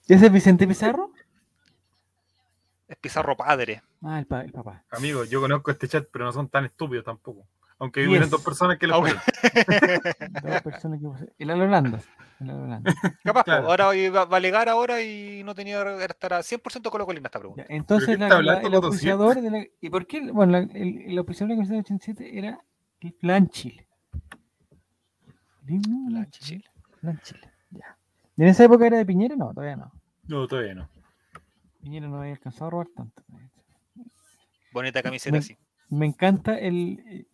¿Ese 0.07 0.25
es 0.27 0.31
Vicente 0.31 0.65
Pizarro? 0.65 1.11
Es 2.87 2.95
Pizarro 2.95 3.35
Padre. 3.35 3.83
Ah, 4.01 4.17
el, 4.19 4.27
pa- 4.27 4.43
el 4.45 4.53
papá. 4.53 4.85
Amigo, 4.91 5.25
yo 5.25 5.41
conozco 5.41 5.71
este 5.71 5.89
chat, 5.89 6.07
pero 6.09 6.23
no 6.23 6.31
son 6.31 6.47
tan 6.47 6.63
estúpidos 6.63 7.03
tampoco. 7.03 7.45
Aunque 7.79 7.99
viven 8.07 8.29
dos 8.29 8.41
personas 8.41 8.77
que 8.77 8.87
lo. 8.87 9.01
Dos 9.03 10.61
personas 10.63 11.01
que 11.01 11.33
El 11.37 11.51
Holanda. 11.51 11.99
Capaz, 13.23 13.43
Claro. 13.45 13.67
ahora 13.69 13.85
va, 13.87 14.25
va 14.25 14.35
a 14.35 14.37
alegar 14.37 14.69
ahora 14.69 15.01
y 15.01 15.43
no 15.43 15.53
tenía 15.55 15.83
que 15.83 16.05
estar 16.05 16.33
a 16.33 16.39
100% 16.43 16.89
con 16.89 16.99
lo 16.99 17.05
colina 17.05 17.27
esta 17.27 17.39
pregunta. 17.39 17.65
Ya, 17.67 17.75
entonces, 17.75 18.17
la- 18.19 18.41
la- 18.41 18.59
el 18.61 18.73
auspiciador 18.73 19.41
de 19.41 19.49
la, 19.51 19.65
¿Y 19.81 19.89
por 19.89 20.05
qué? 20.07 20.31
Bueno, 20.31 20.51
la- 20.53 20.59
el, 20.59 21.01
el 21.11 21.17
auspiciador 21.17 21.49
de 21.49 21.55
la 21.55 21.67
camiseta 21.67 21.73
del 21.75 21.97
87 21.99 22.37
era 22.37 22.59
el 23.01 23.13
Plan 23.13 23.47
Chile. 23.49 23.87
Plan 25.65 26.29
Chile. 26.31 26.63
Plan 27.01 27.19
Chile, 27.23 27.49
ya. 27.71 27.97
¿Y 28.37 28.43
en 28.43 28.47
esa 28.49 28.63
época 28.65 28.85
era 28.87 28.97
de 28.97 29.05
Piñera? 29.05 29.35
No, 29.35 29.53
todavía 29.53 29.75
no. 29.75 29.91
No, 30.27 30.47
todavía 30.47 30.73
no. 30.75 30.89
Piñera 31.81 32.07
no 32.07 32.19
había 32.19 32.33
alcanzado 32.33 32.67
a 32.67 32.69
robar 32.71 32.87
tanto. 32.95 33.23
Bonita 34.71 35.01
camiseta 35.03 35.31
Me- 35.33 35.37
así. 35.39 35.57
Me 35.89 36.05
encanta 36.07 36.57
el, 36.57 37.27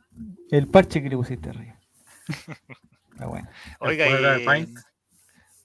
el 0.52 0.68
parche 0.68 1.02
que 1.02 1.10
le 1.10 1.16
pusiste 1.16 1.50
arriba. 1.50 1.80
Está 3.14 3.28
bueno. 3.28 3.48
Oiga, 3.80 4.08
y. 4.40 4.74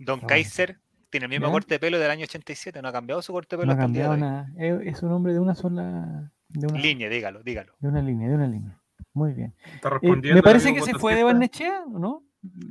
Don 0.04 0.20
bueno. 0.20 0.28
Kaiser 0.28 0.78
tiene 1.10 1.26
el 1.26 1.30
mismo 1.30 1.46
¿Ya? 1.46 1.52
corte 1.52 1.74
de 1.74 1.78
pelo 1.78 1.98
del 1.98 2.10
año 2.10 2.24
87, 2.24 2.82
no 2.82 2.88
ha 2.88 2.92
cambiado 2.92 3.22
su 3.22 3.32
corte 3.32 3.56
de 3.56 3.62
pelo 3.62 3.72
No 3.74 3.80
ha 3.80 3.84
hasta 3.84 3.86
el 3.86 3.92
día 3.92 4.02
de 4.04 4.08
cambiado 4.08 4.48
nada. 4.56 4.82
Es, 4.84 5.02
un 5.02 5.12
hombre 5.12 5.32
de 5.32 5.40
una 5.40 5.54
sola. 5.54 6.30
De 6.48 6.66
una, 6.66 6.78
Línea, 6.78 7.08
dígalo, 7.08 7.42
dígalo. 7.42 7.72
de 7.80 7.88
una 7.88 8.02
línea, 8.02 8.28
de 8.28 8.34
una 8.34 8.46
línea. 8.46 8.78
Muy 9.12 9.32
bien. 9.32 9.54
Está 9.74 9.90
Eh, 10.02 10.16
me 10.34 10.42
parece 10.42 10.74
que 10.74 10.82
se 10.82 10.94
fue 10.94 11.14
de 11.14 11.22
Barnechea, 11.24 11.84
¿o 11.86 11.98
no? 11.98 12.22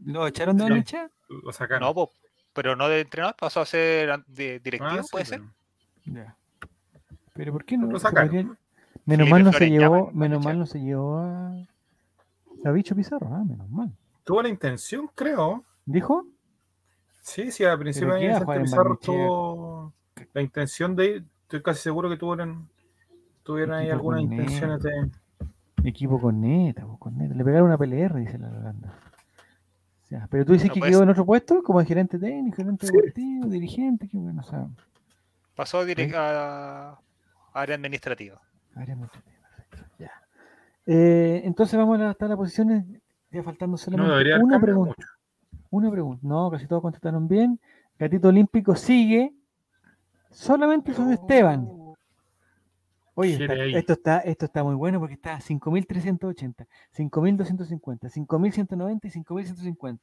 ¿Lo 0.06 0.28
echaron 0.28 0.58
de. 0.58 0.64
Barnechea? 0.64 1.10
Lo 1.30 1.52
sacaron. 1.52 1.88
No, 1.88 1.94
po, 1.94 2.12
pero 2.54 2.76
no 2.76 2.88
de 2.88 3.02
entrenador, 3.02 3.36
pasó 3.40 3.62
a 3.62 3.66
ser 3.66 4.24
de 4.28 4.60
directivo, 4.60 4.92
Ah, 4.92 5.04
sí, 5.04 5.10
puede 5.12 5.26
ser. 5.26 5.42
Ya. 6.06 6.38
pero- 7.34 7.54
¿por 7.54 7.66
qué 7.66 7.78
no? 7.78 7.88
Lo 7.88 8.00
sacaron. 8.00 8.58
Menos 9.06 9.28
mal 9.30 9.44
no 9.44 9.52
se 9.52 9.70
llevó, 9.70 10.12
menos 10.12 10.44
mal 10.44 10.60
no 10.60 10.66
se 10.66 10.80
llevó 10.80 11.18
a, 11.18 11.54
a 12.66 12.72
Bicho 12.72 12.96
Pizarro, 12.96 13.28
ah, 13.34 13.44
menos 13.44 13.70
mal. 13.70 13.92
Tuvo 14.24 14.42
la 14.42 14.50
intención, 14.50 15.10
creo. 15.14 15.66
¿Dijo? 15.86 16.26
Sí, 17.34 17.52
sí, 17.52 17.64
al 17.66 17.80
principio 17.80 18.14
¿qué 18.16 18.28
de 18.28 18.28
Vicente 18.30 18.60
Pizarro 18.62 18.98
tuvo 18.98 19.94
la 20.34 20.42
intención 20.42 20.96
de 20.96 21.06
ir. 21.06 21.26
Estoy 21.44 21.62
casi 21.64 21.82
seguro 21.82 22.10
que 22.10 22.18
tuvieron, 22.18 22.70
tuvieron 23.44 23.76
ahí 23.76 23.90
algunas 23.90 24.22
intenciones 24.22 24.82
de. 24.84 24.92
Equipo 25.84 26.20
con 26.22 26.40
neta, 26.40 26.86
pues, 26.86 26.98
con 27.00 27.18
neta. 27.18 27.34
Le 27.36 27.44
pegaron 27.44 27.68
una 27.68 27.78
PLR, 27.78 28.16
dice 28.20 28.38
la 28.38 28.50
Holanda. 28.50 28.94
O 30.04 30.06
sea, 30.06 30.28
pero 30.30 30.46
tú 30.46 30.54
dices 30.54 30.68
No 30.70 30.74
que 30.76 30.80
puede 30.80 30.92
quedó 30.92 31.00
ser. 31.00 31.08
en 31.08 31.12
otro 31.12 31.26
puesto, 31.26 31.64
como 31.64 31.84
gerente 31.84 32.20
técnico, 32.20 32.58
gerente 32.58 32.88
Sí. 32.88 32.94
deportivo, 32.96 33.48
dirigente, 33.48 34.08
qué 34.08 34.18
bueno, 34.18 34.42
o 34.42 34.44
sea, 34.50 34.68
Pasó 35.56 35.80
a, 35.80 36.90
a 36.92 37.00
área 37.54 37.76
administrativa. 37.76 38.40
área 38.76 38.94
administrativa, 38.94 39.38
perfecto, 39.58 39.86
ya. 40.00 40.12
Eh, 40.86 41.42
entonces 41.46 41.78
vamos 41.78 42.00
a 42.00 42.12
hasta 42.12 42.28
las 42.28 42.38
posiciones, 42.38 42.86
ya 43.32 43.44
faltando 43.44 43.74
No 43.74 43.78
solamente 43.78 44.14
haber 44.14 44.44
una 44.44 44.60
pregunta. 44.60 44.94
mucho. 44.98 45.08
Una 45.74 45.90
pregunta. 45.90 46.20
No, 46.22 46.52
casi 46.52 46.68
todos 46.68 46.84
contestaron 46.84 47.28
bien. 47.28 47.60
Gatito 47.98 48.28
Olímpico 48.28 48.76
sigue. 48.76 49.34
Solamente 50.30 50.94
son 50.94 51.12
Esteban. 51.12 51.68
Oye, 53.16 53.34
está- 53.34 53.56
esto, 53.80 53.94
está, 53.94 54.20
esto 54.20 54.46
está 54.46 54.64
muy 54.64 54.76
bueno 54.76 55.00
porque 55.00 55.16
está 55.16 55.36
a 55.36 55.40
5.380, 55.42 56.68
5.250, 56.96 58.10
5.190 58.12 59.08
y 59.08 59.10
5.150. 59.10 60.00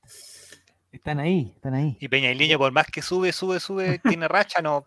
Están 0.91 1.21
ahí, 1.21 1.53
están 1.55 1.75
ahí. 1.75 1.97
Y 2.01 2.09
Peña 2.09 2.33
y 2.33 2.35
Liño, 2.35 2.59
por 2.59 2.73
más 2.73 2.87
que 2.89 3.01
sube, 3.01 3.31
sube, 3.31 3.61
sube, 3.61 4.01
tiene 4.18 4.27
racha, 4.27 4.61
no. 4.61 4.85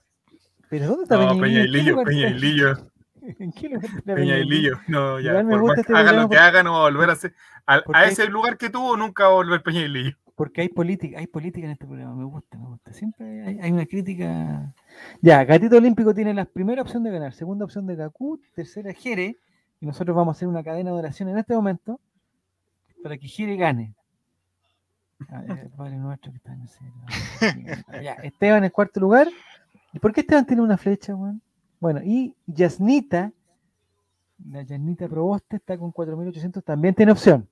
Pero 0.70 0.88
¿dónde 0.88 1.04
está 1.04 1.16
No, 1.18 1.30
Peña 1.30 1.42
Peña 1.42 1.60
y 1.60 1.64
¿En 1.64 1.66
qué 1.66 1.78
Lillo, 1.78 2.04
Peña 2.04 2.28
y? 2.30 2.34
Lillo, 2.40 2.74
¿En 3.40 3.52
qué 3.54 3.70
lugar 3.70 3.86
está 3.86 4.16
Peña 4.16 4.38
y 4.38 4.44
Lillo? 4.44 4.72
Lillo. 4.76 4.80
No, 4.90 5.20
ya. 5.22 5.34
Por 5.44 5.64
más 5.66 5.78
este 5.80 5.94
haga 5.96 6.12
lo 6.12 6.18
que 6.24 6.24
porque- 6.28 6.38
haga, 6.40 6.62
no 6.64 6.74
va 6.74 6.80
a 6.80 6.82
volver 6.92 7.10
a 7.10 7.16
ser. 7.16 7.34
A, 7.66 8.04
ese 8.06 8.28
lugar 8.28 8.58
que 8.58 8.70
tuvo, 8.70 8.98
nunca 8.98 9.24
va 9.24 9.30
a 9.32 9.36
volver 9.36 9.64
Peña 9.64 9.82
y 9.82 9.88
Lillo. 9.88 10.18
Porque 10.36 10.62
hay 10.62 10.70
política, 10.70 11.20
hay 11.20 11.28
política 11.28 11.66
en 11.68 11.74
este 11.74 11.86
programa, 11.86 12.16
me 12.16 12.26
gusta, 12.26 12.58
me 12.58 12.68
gusta. 12.68 12.92
Siempre 12.92 13.44
hay, 13.46 13.60
hay 13.60 13.72
una 13.72 13.86
crítica. 13.86 14.74
Ya, 15.22 15.44
Gatito 15.44 15.78
Olímpico 15.78 16.14
tiene 16.14 16.34
la 16.34 16.46
primera 16.46 16.82
opción 16.82 17.04
de 17.04 17.12
ganar, 17.12 17.34
segunda 17.34 17.66
opción 17.66 17.86
de 17.86 17.96
Gakú, 17.96 18.40
tercera 18.56 18.92
Jere, 18.94 19.38
y 19.80 19.86
nosotros 19.86 20.16
vamos 20.16 20.36
a 20.36 20.38
hacer 20.38 20.48
una 20.48 20.64
cadena 20.64 20.92
de 20.92 20.98
oración 20.98 21.30
en 21.30 21.38
este 21.38 21.54
momento 21.54 22.00
para 23.04 23.18
que 23.18 23.28
Jere 23.28 23.58
gane. 23.58 23.94
Ver, 25.48 25.70
Padre 25.72 25.98
nuestro 25.98 26.32
que 26.32 26.38
está 26.38 26.54
en 26.54 26.62
el. 26.62 28.04
Ya, 28.04 28.14
Esteban 28.14 28.64
en 28.64 28.70
cuarto 28.72 29.00
lugar. 29.00 29.28
¿Y 29.94 30.00
por 30.00 30.12
qué 30.12 30.22
Esteban 30.22 30.46
tiene 30.46 30.62
una 30.62 30.78
flecha, 30.78 31.16
weón? 31.16 31.42
Bueno, 31.80 32.02
y 32.04 32.34
Yasnita, 32.48 33.32
la 34.50 34.64
Yasnita 34.64 35.08
Proboste 35.08 35.58
está 35.58 35.78
con 35.78 35.94
4.800, 35.94 36.64
también 36.64 36.96
tiene 36.96 37.12
opción. 37.12 37.48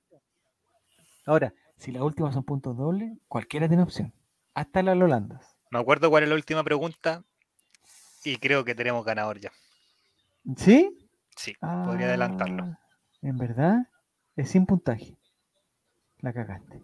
Ahora, 1.24 1.52
si 1.82 1.92
las 1.92 2.02
últimas 2.02 2.34
son 2.34 2.44
puntos 2.44 2.76
dobles, 2.76 3.12
cualquiera 3.28 3.68
tiene 3.68 3.82
opción. 3.82 4.12
Hasta 4.54 4.82
las 4.82 4.96
Holandas. 4.96 5.56
Me 5.70 5.78
acuerdo 5.80 6.10
cuál 6.10 6.22
es 6.24 6.28
la 6.28 6.34
última 6.34 6.62
pregunta 6.62 7.24
y 8.24 8.36
creo 8.36 8.64
que 8.64 8.74
tenemos 8.74 9.04
ganador 9.04 9.38
ya. 9.40 9.50
¿Sí? 10.56 10.96
Sí, 11.36 11.54
podría 11.60 12.06
adelantarlo. 12.08 12.64
Ah, 12.64 12.78
En 13.22 13.38
verdad, 13.38 13.88
es 14.36 14.50
sin 14.50 14.66
puntaje. 14.66 15.16
La 16.18 16.32
cagaste. 16.32 16.82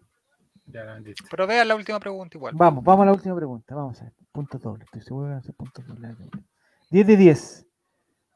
Ya 0.67 0.85
la. 0.85 1.01
Pero 1.31 1.47
vean 1.47 1.69
la 1.69 1.77
última 1.77 2.01
pregunta 2.01 2.37
igual. 2.37 2.55
Vamos, 2.57 2.83
vamos 2.85 3.03
a 3.03 3.07
la 3.07 3.13
última 3.13 3.37
pregunta. 3.37 3.75
Vamos 3.75 4.01
a 4.01 4.05
ver. 4.05 4.13
Puntos 4.33 4.61
dobles. 4.61 4.87
Estoy 4.87 5.03
seguro 5.03 5.27
que 5.27 5.31
van 5.31 5.39
a 5.39 5.43
ser 5.43 5.55
puntos 5.55 5.87
dobles. 5.87 6.17
10 6.91 7.07
de 7.07 7.17
10. 7.17 7.67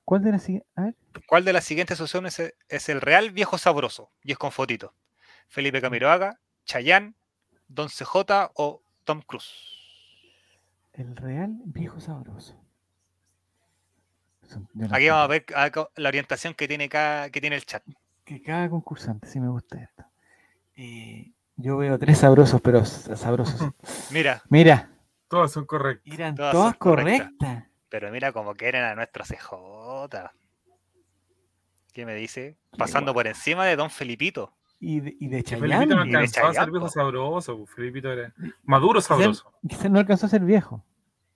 ¿Cuál 0.04 0.22
de 0.22 0.32
las 0.32 0.42
siguientes? 0.42 0.70
A 0.76 0.82
ver. 0.82 0.96
¿Cuál 1.26 1.44
de 1.44 1.52
las 1.52 1.64
siguientes 1.64 2.00
opciones 2.00 2.38
es- 2.38 2.54
es 2.68 2.88
el 2.88 3.00
real 3.00 3.30
viejo 3.30 3.58
sabroso? 3.58 4.10
Y 4.22 4.32
es 4.32 4.38
con 4.38 4.52
fotito. 4.52 4.94
Felipe 5.48 5.80
Camiroaga, 5.80 6.40
Chayán, 6.64 7.14
Don 7.68 7.88
CJ 7.88 8.50
o 8.54 8.82
Tom 9.04 9.22
Cruise. 9.22 9.50
El 10.92 11.16
real 11.16 11.56
viejo 11.64 12.00
sabroso. 12.00 12.58
Aquí 14.90 15.08
vamos 15.08 15.24
a 15.24 15.26
ver 15.28 15.46
la 15.96 16.08
orientación 16.08 16.52
que 16.54 16.68
tiene 16.68 16.88
cada, 16.88 17.30
que 17.30 17.40
tiene 17.40 17.56
el 17.56 17.64
chat. 17.64 17.82
Que 18.24 18.42
cada 18.42 18.68
concursante, 18.68 19.26
sí 19.26 19.40
me 19.40 19.48
gusta 19.48 19.80
esto. 19.82 20.04
Eh, 20.76 21.32
yo 21.56 21.78
veo 21.78 21.98
tres 21.98 22.18
sabrosos, 22.18 22.60
pero 22.60 22.84
sabrosos. 22.84 23.70
Mira, 24.10 24.42
Mira, 24.50 24.90
Todas 25.28 25.52
son 25.52 25.64
correctas. 25.64 26.12
eran 26.12 26.34
Todas 26.34 26.76
correctas. 26.76 27.30
correctas. 27.38 27.68
Pero 27.88 28.10
mira 28.10 28.32
como 28.32 28.54
quieren 28.54 28.84
a 28.84 28.94
nuestro 28.94 29.24
CJ. 29.24 30.30
¿Qué 31.92 32.06
me 32.06 32.14
dice? 32.14 32.56
Pasando 32.76 33.12
por 33.14 33.26
encima 33.26 33.64
de 33.66 33.76
Don 33.76 33.90
Felipito. 33.90 34.54
Y 34.84 34.98
de, 35.00 35.16
y 35.20 35.28
de 35.28 35.44
Chayanne. 35.44 35.68
Felipito 35.68 35.94
no 35.94 36.02
alcanzó 36.02 36.40
a 36.40 36.42
ser 36.42 36.52
Chayanne, 36.54 36.70
viejo 36.72 36.88
sabroso. 36.88 37.56
pues, 37.58 37.70
Felipito 37.70 38.12
era 38.12 38.32
maduro 38.64 39.00
sabroso. 39.00 39.52
quizás 39.68 39.88
no 39.90 40.00
alcanzó 40.00 40.26
a 40.26 40.28
ser 40.28 40.42
viejo. 40.44 40.84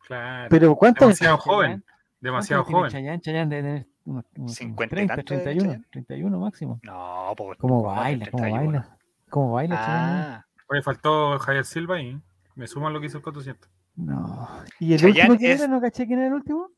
Claro. 0.06 0.48
Pero 0.50 0.74
¿cuánto 0.74 1.04
demasiado 1.04 1.38
joven. 1.38 1.84
Demasiado 2.20 2.64
joven. 2.64 2.90
Chayanne, 2.90 3.20
Chayanne 3.20 3.54
debe 3.54 3.62
tener 3.68 3.86
unos, 4.04 4.24
unos 4.36 4.54
50 4.54 4.84
y 4.84 4.88
30, 4.88 5.16
tanto 5.16 5.34
de 5.34 5.40
31, 5.42 5.68
Chayanne. 5.70 5.86
31 5.92 6.38
máximo. 6.40 6.80
No, 6.82 7.32
pues. 7.36 7.58
¿Cómo 7.58 7.82
¿cómo 7.82 7.94
baila? 7.94 8.26
¿Cómo 8.32 8.42
31? 8.42 8.72
baila? 8.72 8.98
¿Cómo 9.30 9.52
baila 9.52 9.76
Chayanne? 9.76 10.20
Ah, 10.22 10.46
Oye, 10.68 10.82
faltó 10.82 11.38
Javier 11.38 11.64
Silva 11.64 12.00
y 12.00 12.20
me 12.56 12.66
suman 12.66 12.92
lo 12.92 13.00
que 13.00 13.06
hizo 13.06 13.18
el 13.18 13.22
400. 13.22 13.70
No. 13.94 14.48
¿Y 14.80 14.92
el 14.94 14.98
Chayanne 15.00 15.30
último 15.30 15.50
es- 15.52 15.60
era? 15.60 15.68
¿No 15.68 15.80
caché 15.80 16.04
quién 16.06 16.18
era 16.18 16.28
el 16.28 16.34
último? 16.34 16.68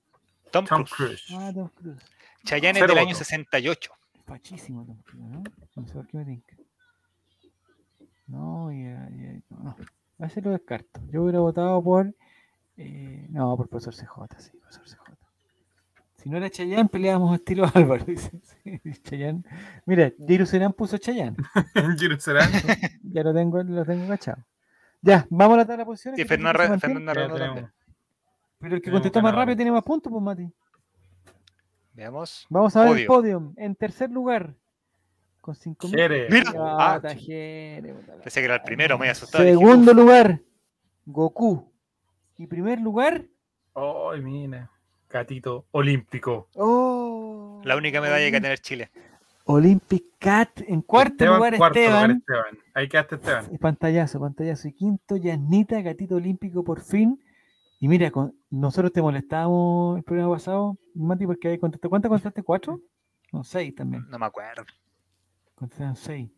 Tom, 0.50 0.66
Tom 0.66 0.84
Cruise. 0.84 1.24
Cruise. 1.26 1.40
Ah, 1.40 1.50
Tom 1.54 1.68
Cruise. 1.74 2.02
Chayanne 2.44 2.78
es 2.78 2.86
del 2.86 2.98
año 2.98 3.06
votos. 3.06 3.18
68. 3.18 3.90
Fachísimo 4.26 4.84
Tom 4.84 4.96
Cruise, 5.02 5.24
¿no? 5.30 5.42
No 5.76 5.86
sé 5.86 5.94
por 5.94 6.06
qué 6.06 6.18
me 6.18 6.24
tinca. 6.26 6.56
No, 8.28 8.70
ya, 8.70 9.08
ya, 9.10 9.40
no. 9.50 9.74
A 10.20 10.26
ese 10.26 10.40
lo 10.42 10.50
descarto. 10.50 11.00
Yo 11.10 11.22
hubiera 11.22 11.40
votado 11.40 11.82
por. 11.82 12.14
eh, 12.76 13.26
no, 13.30 13.56
por 13.56 13.68
profesor 13.68 13.94
CJ, 13.94 14.38
sí, 14.40 14.56
profesor 14.58 14.84
CJ. 14.84 15.18
Si 16.16 16.28
no 16.28 16.36
era 16.36 16.50
Chayanne, 16.50 16.88
peleábamos 16.88 17.34
estilo 17.36 17.64
Álvaro. 17.74 18.04
Dice. 18.04 18.30
Sí, 18.42 18.80
Chayanne. 19.02 19.42
Mira, 19.86 20.12
Serán 20.46 20.72
puso 20.72 20.98
Chayanne. 20.98 21.36
Giro 21.98 22.18
Serán. 22.20 22.50
Ya 23.02 23.22
lo 23.22 23.32
tengo, 23.32 23.62
lo 23.62 23.84
tengo 23.84 24.06
cachado. 24.08 24.44
Ya, 25.00 25.26
vamos 25.30 25.54
a 25.54 25.58
la 25.58 25.64
tabla 25.64 25.82
de 25.82 25.86
posiciones. 25.86 26.26
Fernanda, 26.26 26.58
Redondo 26.58 26.80
tenemos. 26.80 27.38
también. 27.38 27.72
Pero 28.58 28.74
el 28.74 28.82
que 28.82 28.90
contestó 28.90 29.22
más 29.22 29.32
rápido 29.34 29.56
tiene 29.56 29.70
más 29.72 29.84
puntos, 29.84 30.10
pues 30.12 30.22
Mati. 30.22 30.52
Veamos. 31.92 32.46
Vamos 32.50 32.74
a 32.76 32.80
ver 32.84 32.98
el 32.98 33.06
Podio. 33.06 33.38
podium. 33.38 33.54
En 33.56 33.74
tercer 33.76 34.10
lugar, 34.10 34.54
con 35.40 35.54
5.000. 35.54 35.90
Jerez. 35.90 36.30
Mira. 36.30 36.52
Ah, 36.56 36.94
Ah, 36.94 37.00
la 37.02 37.10
Pensé 37.10 38.40
que 38.40 38.44
era 38.44 38.56
el 38.56 38.62
primero, 38.62 38.96
me 38.98 39.04
había 39.04 39.12
asustado. 39.12 39.44
dije, 39.44 39.56
Segundo 39.56 39.94
lugar, 39.94 40.40
Goku. 41.06 41.72
Y 42.36 42.46
primer 42.46 42.80
lugar, 42.80 43.24
Ay, 43.74 44.20
mira. 44.20 44.70
Gatito 45.10 45.66
olímpico. 45.70 46.48
oh, 46.54 47.60
La 47.64 47.76
única 47.76 48.00
medalla 48.00 48.24
que 48.26 48.32
va 48.32 48.38
a 48.38 48.40
tener 48.42 48.58
Chile. 48.58 48.90
Olympic 49.44 50.04
Cat. 50.18 50.60
En 50.66 50.82
cuarto 50.82 51.12
Esteban, 51.14 51.36
lugar, 51.36 51.56
cuarto 51.56 51.78
lugar, 51.80 52.10
Esteban. 52.10 52.10
Esteban. 52.18 52.58
Ahí 52.74 52.88
quedaste, 52.88 53.14
Esteban. 53.14 53.46
Y 53.50 53.58
Pantallazo, 53.58 54.20
pantallazo. 54.20 54.68
Y 54.68 54.72
quinto, 54.74 55.16
Yasnita, 55.16 55.80
gatito 55.80 56.16
olímpico 56.16 56.62
por 56.62 56.80
fin. 56.82 57.18
Y 57.80 57.88
mira, 57.88 58.10
con, 58.10 58.34
nosotros 58.50 58.92
te 58.92 59.00
molestábamos 59.00 59.96
el 59.96 60.02
programa 60.04 60.34
pasado, 60.34 60.76
Mati, 60.94 61.26
porque 61.26 61.48
ahí 61.48 61.58
contestaste. 61.58 61.88
¿Cuántas 61.88 62.08
contestaste? 62.10 62.42
¿Cuatro? 62.42 62.80
No, 63.32 63.42
seis 63.44 63.74
también. 63.74 64.04
No 64.10 64.18
me 64.18 64.26
acuerdo. 64.26 64.64
Contestaron 65.58 65.96
seis. 65.96 66.30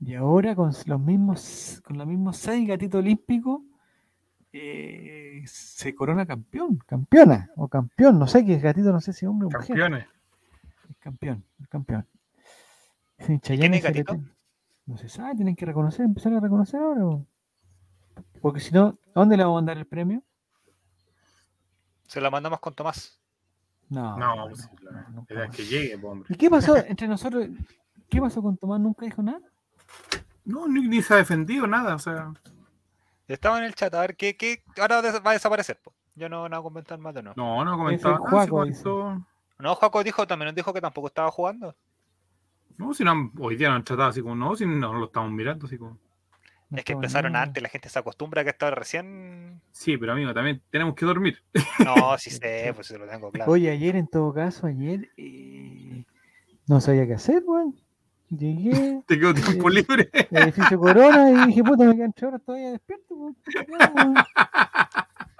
Y 0.00 0.14
ahora 0.14 0.54
con 0.54 0.72
los 0.86 1.00
mismos, 1.00 1.82
con 1.84 1.98
los 1.98 2.06
mismos 2.06 2.36
seis 2.36 2.68
gatitos 2.68 3.00
olímpicos, 3.00 3.62
eh, 4.52 5.42
se 5.46 5.94
corona 5.94 6.24
campeón, 6.24 6.78
campeona, 6.86 7.50
o 7.56 7.66
campeón, 7.68 8.18
no 8.18 8.26
sé 8.28 8.44
qué 8.44 8.54
es 8.54 8.62
gatito, 8.62 8.92
no 8.92 9.00
sé 9.00 9.12
si 9.12 9.26
hombre 9.26 9.46
o 9.46 9.50
mujer. 9.50 9.66
Campeones. 9.66 10.06
Es 10.90 10.96
campeón, 10.98 11.44
es 11.60 11.68
campeón. 11.68 12.06
Es 13.18 13.26
se 13.42 13.56
le 13.56 13.80
gatito? 13.80 14.20
No 14.86 14.96
se 14.96 15.08
sabe, 15.08 15.34
tienen 15.34 15.56
que 15.56 15.66
reconocer, 15.66 16.04
empezar 16.06 16.32
a 16.32 16.40
reconocer 16.40 16.80
ahora. 16.80 17.04
o- 17.04 17.26
Porque 18.40 18.60
si 18.60 18.72
no, 18.72 18.86
¿a 19.14 19.20
dónde 19.20 19.36
le 19.36 19.42
vamos 19.42 19.56
a 19.56 19.60
mandar 19.60 19.76
el 19.78 19.86
premio? 19.86 20.22
Se 22.06 22.20
la 22.20 22.30
mandamos 22.30 22.60
con 22.60 22.72
Tomás. 22.74 23.20
No, 23.90 24.16
No, 24.16 24.36
no, 24.36 24.48
no, 24.48 25.10
nunca 25.10 25.34
la 25.34 25.46
más. 25.48 25.56
que 25.56 25.64
llegue, 25.64 25.96
hombre. 25.96 26.26
¿Y 26.32 26.36
qué 26.36 26.48
pasó 26.48 26.76
entre 26.76 27.08
nosotros? 27.08 27.48
¿Qué 28.08 28.20
pasó 28.20 28.42
con 28.42 28.56
Tomás? 28.56 28.80
¿Nunca 28.80 29.04
dijo 29.04 29.22
nada? 29.22 29.40
No, 30.44 30.66
ni, 30.68 30.86
ni 30.88 31.02
se 31.02 31.14
ha 31.14 31.18
defendido 31.18 31.66
nada. 31.66 31.94
O 31.94 31.98
sea, 31.98 32.32
Estaba 33.26 33.58
en 33.58 33.64
el 33.64 33.74
chat, 33.74 33.92
a 33.94 34.00
ver 34.00 34.16
qué, 34.16 34.36
qué 34.36 34.62
ahora 34.80 35.02
va 35.02 35.30
a 35.30 35.34
desaparecer. 35.34 35.78
po. 35.82 35.92
Yo 36.14 36.28
no, 36.28 36.48
no 36.48 36.56
voy 36.56 36.60
a 36.60 36.62
comentar 36.70 36.98
más 36.98 37.14
de 37.14 37.22
nuevo. 37.22 37.40
no, 37.40 37.64
no 37.64 37.76
comentaba 37.76 38.14
nada. 38.18 38.30
Juaco 38.30 38.56
comentó- 38.56 39.26
No, 39.58 39.74
Jaco 39.74 40.02
dijo 40.02 40.26
también 40.26 40.46
nos 40.46 40.54
dijo 40.54 40.72
que 40.72 40.80
tampoco 40.80 41.08
estaba 41.08 41.30
jugando. 41.30 41.76
No, 42.78 42.94
si 42.94 43.04
no, 43.04 43.30
hoy 43.40 43.56
día 43.56 43.68
no 43.68 43.74
han 43.76 43.84
tratado 43.84 44.08
así 44.10 44.22
como, 44.22 44.34
no, 44.36 44.54
si 44.56 44.64
no 44.64 44.92
lo 44.94 45.06
estamos 45.06 45.30
mirando 45.32 45.66
así 45.66 45.76
como. 45.78 45.98
No 46.70 46.78
es 46.78 46.84
que 46.84 46.92
empezaron 46.92 47.32
nada. 47.32 47.44
antes, 47.46 47.62
la 47.62 47.68
gente 47.70 47.88
se 47.88 47.98
acostumbra 47.98 48.42
a 48.42 48.44
que 48.44 48.50
estaba 48.50 48.70
recién. 48.72 49.60
Sí, 49.72 49.96
pero 49.96 50.12
amigo, 50.12 50.32
también 50.34 50.62
tenemos 50.70 50.94
que 50.94 51.06
dormir. 51.06 51.42
No, 51.84 52.16
sí 52.18 52.30
sé, 52.30 52.72
pues 52.74 52.86
se 52.86 52.98
lo 52.98 53.06
tengo 53.06 53.30
claro. 53.30 53.50
Oye, 53.50 53.70
ayer 53.70 53.96
en 53.96 54.06
todo 54.06 54.32
caso, 54.34 54.66
ayer 54.66 55.10
eh, 55.16 56.04
no 56.66 56.80
sabía 56.80 57.06
qué 57.06 57.14
hacer, 57.14 57.42
weón. 57.46 57.74
Llegué 58.30 59.02
Te 59.06 59.18
quedó 59.18 59.32
tiempo 59.34 59.70
Sí. 59.70 59.76
libre. 59.76 60.10
al 60.30 60.42
edificio 60.42 60.78
Corona 60.78 61.30
y 61.30 61.46
dije, 61.48 61.64
puta, 61.64 61.84
me 61.84 61.96
quedan 61.96 62.12
tres 62.12 62.28
horas 62.28 62.42
todavía 62.44 62.70
despierto, 62.72 63.14
weón. 63.14 63.36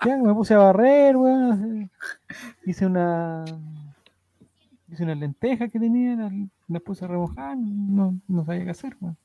Ya, 0.05 0.16
me 0.16 0.32
puse 0.34 0.55
a 0.55 0.59
barrer, 0.59 1.16
weón. 1.16 1.91
Hice 2.64 2.86
una. 2.86 3.45
Hice 4.91 5.03
unas 5.05 5.18
lentejas 5.18 5.70
que 5.70 5.78
tenía, 5.78 6.14
las, 6.16 6.32
las 6.68 6.82
puse 6.82 7.05
a 7.05 7.09
remojar, 7.09 7.57
no, 7.59 8.18
no 8.26 8.45
sabía 8.47 8.64
qué 8.64 8.70
hacer, 8.70 8.97
weón. 9.01 9.16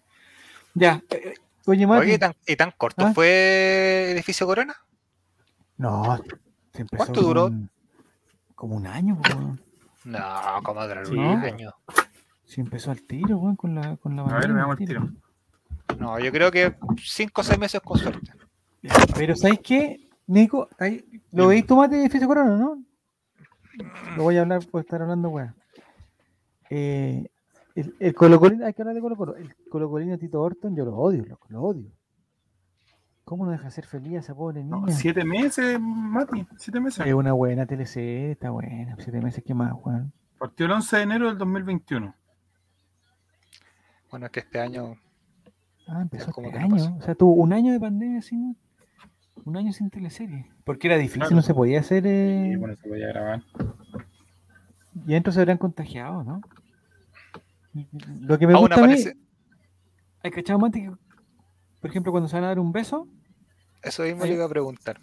Ya, 0.74 1.02
eh, 1.12 1.36
oye, 1.68 1.88
Mati. 1.88 2.02
Oye, 2.02 2.14
¿y 2.16 2.18
tan, 2.18 2.34
y 2.48 2.56
tan 2.58 2.72
corto 2.72 3.06
¿Ah? 3.06 3.14
fue 3.14 4.10
Edificio 4.12 4.46
Corona? 4.46 4.76
No, 5.78 6.18
se 6.74 6.82
empezó 6.82 6.98
¿Cuánto 7.06 7.22
duró? 7.22 7.50
Como 8.56 8.76
un 8.76 8.88
año, 8.88 9.16
po, 9.22 9.38
weón. 9.38 9.62
No, 10.06 10.20
como 10.64 10.82
Sí. 11.06 11.14
un 11.16 11.20
año. 11.44 11.72
Se 12.54 12.62
empezó 12.62 12.92
al 12.92 13.02
tiro, 13.02 13.38
weón, 13.40 13.56
con 13.56 13.74
la, 13.74 13.98
con 13.98 14.16
la 14.16 14.24
A 14.24 14.38
ver, 14.40 14.54
veamos 14.54 14.76
al 14.76 14.82
el 14.84 14.88
tiro. 14.88 15.10
No, 15.98 16.20
yo 16.20 16.32
creo 16.32 16.52
que 16.52 16.76
5 17.02 17.42
o 17.42 17.44
6 17.44 17.60
meses 17.60 17.82
con 17.82 17.98
suerte. 17.98 18.32
Pero 19.16 19.36
¿sabes 19.36 19.60
qué, 19.64 20.08
Nico? 20.28 20.68
Ahí, 20.78 21.04
¿Lo 21.32 21.48
veis 21.48 21.66
tu 21.66 21.76
mate 21.76 21.96
de 21.96 22.02
edificio 22.02 22.28
Corona, 22.28 22.56
no? 22.56 22.84
Lo 24.18 24.24
voy 24.24 24.38
a 24.38 24.42
hablar, 24.42 24.64
por 24.70 24.82
estar 24.82 25.02
hablando, 25.02 25.30
weón. 25.30 25.56
Eh, 26.70 27.28
el, 27.74 27.96
el 28.00 28.14
Colocolino, 28.14 28.68
hay 28.68 28.74
que 28.74 28.84
hablar 28.84 28.94
de 28.94 29.02
Colo 29.02 29.16
Colo. 29.16 29.36
El 29.36 29.56
Colocolino 29.70 30.16
Tito 30.20 30.40
Orton, 30.40 30.76
yo 30.76 30.86
lo 30.86 30.96
odio, 30.96 31.26
loco, 31.26 31.48
lo 31.50 31.62
odio. 31.64 31.92
¿Cómo 33.24 33.46
no 33.46 33.52
deja 33.52 33.72
ser 33.72 33.88
feliz 33.88 34.18
a 34.18 34.20
esa 34.20 34.36
pobre 34.36 34.64
No, 34.64 34.82
niña? 34.82 34.92
siete 34.96 35.24
meses, 35.26 35.80
Mati. 35.80 36.46
Siete 36.58 36.80
meses. 36.80 37.04
es 37.08 37.14
una 37.16 37.34
buena 37.34 37.66
TLC, 37.66 37.98
está 38.32 38.52
buena. 38.52 38.96
Siete 39.00 39.22
meses, 39.22 39.44
¿qué 39.44 39.56
más, 39.56 39.74
weón? 39.84 40.14
Partió 40.38 40.68
el 40.68 40.74
11 40.74 40.98
de 40.98 41.02
enero 41.02 41.28
del 41.30 41.38
2021. 41.40 42.14
Bueno, 44.14 44.28
es 44.28 44.32
que 44.32 44.42
este 44.42 44.60
año. 44.60 44.96
Ah, 45.88 46.04
empezó 46.04 46.32
como 46.32 46.50
este 46.50 46.60
no 46.60 46.66
año. 46.76 46.98
O 47.00 47.02
sea, 47.02 47.16
tuvo 47.16 47.34
un 47.34 47.52
año 47.52 47.74
de 47.74 47.80
pandemia 47.80 48.22
sin. 48.22 48.56
Un 49.44 49.58
año 49.58 49.74
sin 49.74 49.90
teleserie. 49.90 50.52
Porque 50.64 50.86
era 50.88 50.98
difícil, 50.98 51.22
Claro. 51.22 51.36
no 51.38 51.42
se 51.42 51.56
podía 51.56 51.80
hacer. 51.80 52.06
eh, 52.06 52.52
Y 52.54 52.56
bueno, 52.58 52.76
se 52.76 52.88
podía 52.88 53.08
grabar. 53.08 53.42
Y 55.08 55.14
adentro 55.14 55.34
se 55.34 55.40
habrían 55.40 55.58
contagiado, 55.58 56.24
¿no? 56.24 56.42
Lo 58.22 58.38
que 58.38 58.46
me 58.46 58.54
Aún 58.54 58.62
gusta 58.68 58.76
a 58.76 58.78
mí, 58.86 58.94
aparece. 58.94 59.18
hay 60.22 60.30
cachado 60.30 60.60
Mati, 60.60 60.84
que, 60.84 60.92
por 61.82 61.90
ejemplo, 61.90 62.12
cuando 62.12 62.30
se 62.30 62.36
van 62.36 62.44
a 62.44 62.48
dar 62.50 62.60
un 62.60 62.72
beso, 62.72 63.08
Eso 63.82 64.04
mismo 64.04 64.22
Hay- 64.26 64.30
le 64.30 64.36
iba 64.36 64.46
a 64.46 64.50
preguntar. 64.50 65.02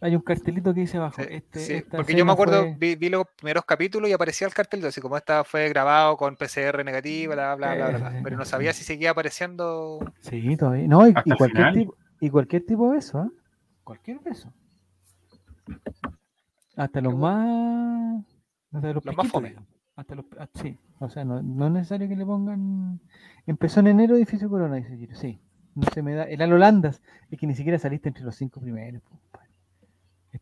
Hay 0.00 0.14
un 0.14 0.22
cartelito 0.22 0.74
que 0.74 0.80
dice 0.80 0.98
abajo. 0.98 1.22
Sí, 1.22 1.28
este, 1.30 1.58
sí, 1.60 1.72
esta 1.74 1.96
porque 1.96 2.14
yo 2.14 2.24
me 2.24 2.32
acuerdo, 2.32 2.62
fue- 2.62 2.76
vi, 2.78 2.94
vi 2.96 3.08
los 3.08 3.26
primeros 3.36 3.64
capítulos 3.64 4.10
y 4.10 4.12
aparecía 4.12 4.46
el 4.46 4.54
cartel, 4.54 4.84
así 4.86 5.00
como 5.00 5.16
esta 5.16 5.44
fue 5.44 5.68
grabado 5.68 6.16
con 6.16 6.36
PCR 6.36 6.84
negativa, 6.84 7.34
bla, 7.34 7.54
bla, 7.54 7.74
bla, 7.74 7.88
bla, 7.88 7.98
bla, 8.10 8.20
pero 8.22 8.36
no 8.36 8.44
sabía 8.44 8.72
si 8.72 8.84
seguía 8.84 9.10
apareciendo. 9.10 9.98
Sí, 10.20 10.56
todavía. 10.56 10.86
No, 10.86 11.08
y, 11.08 11.14
cualquier 11.36 11.72
tipo, 11.72 11.96
y 12.20 12.30
cualquier 12.30 12.66
tipo 12.66 12.88
de 12.90 12.96
beso, 12.96 13.18
¿ah? 13.18 13.30
Cualquier 13.84 14.18
beso. 14.20 14.52
Hasta 16.76 17.00
los 17.00 17.14
más. 17.16 18.24
Hasta 18.72 18.92
los, 18.92 19.04
Los 19.04 19.16
más 19.16 19.28
fome. 19.28 19.56
Hasta 19.96 20.14
los, 20.14 20.26
ah, 20.38 20.48
sí, 20.54 20.78
o 20.98 21.08
sea, 21.08 21.24
no, 21.24 21.42
no 21.42 21.66
es 21.68 21.72
necesario 21.72 22.06
que 22.06 22.16
le 22.16 22.26
pongan. 22.26 23.00
Empezó 23.46 23.80
en 23.80 23.86
enero 23.86 24.16
Edificio 24.16 24.50
Corona, 24.50 24.76
dice 24.76 24.94
Giro. 24.96 25.14
Sí, 25.16 25.40
no 25.74 25.84
se 25.94 26.02
me 26.02 26.14
da. 26.14 26.24
El 26.24 26.42
Alolandas, 26.42 27.00
es 27.30 27.38
que 27.38 27.46
ni 27.46 27.54
siquiera 27.54 27.78
saliste 27.78 28.08
entre 28.08 28.24
los 28.24 28.36
cinco 28.36 28.60
primeros. 28.60 29.02
compadre. 29.04 29.45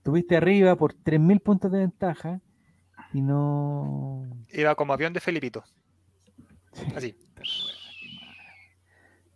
Estuviste 0.04 0.36
arriba 0.36 0.76
por 0.76 0.92
3.000 0.92 1.40
puntos 1.40 1.72
de 1.72 1.78
ventaja 1.78 2.38
y 3.14 3.22
no. 3.22 4.22
Iba 4.52 4.74
como 4.74 4.92
avión 4.92 5.14
de 5.14 5.20
Felipito. 5.20 5.64
Así. 6.94 7.16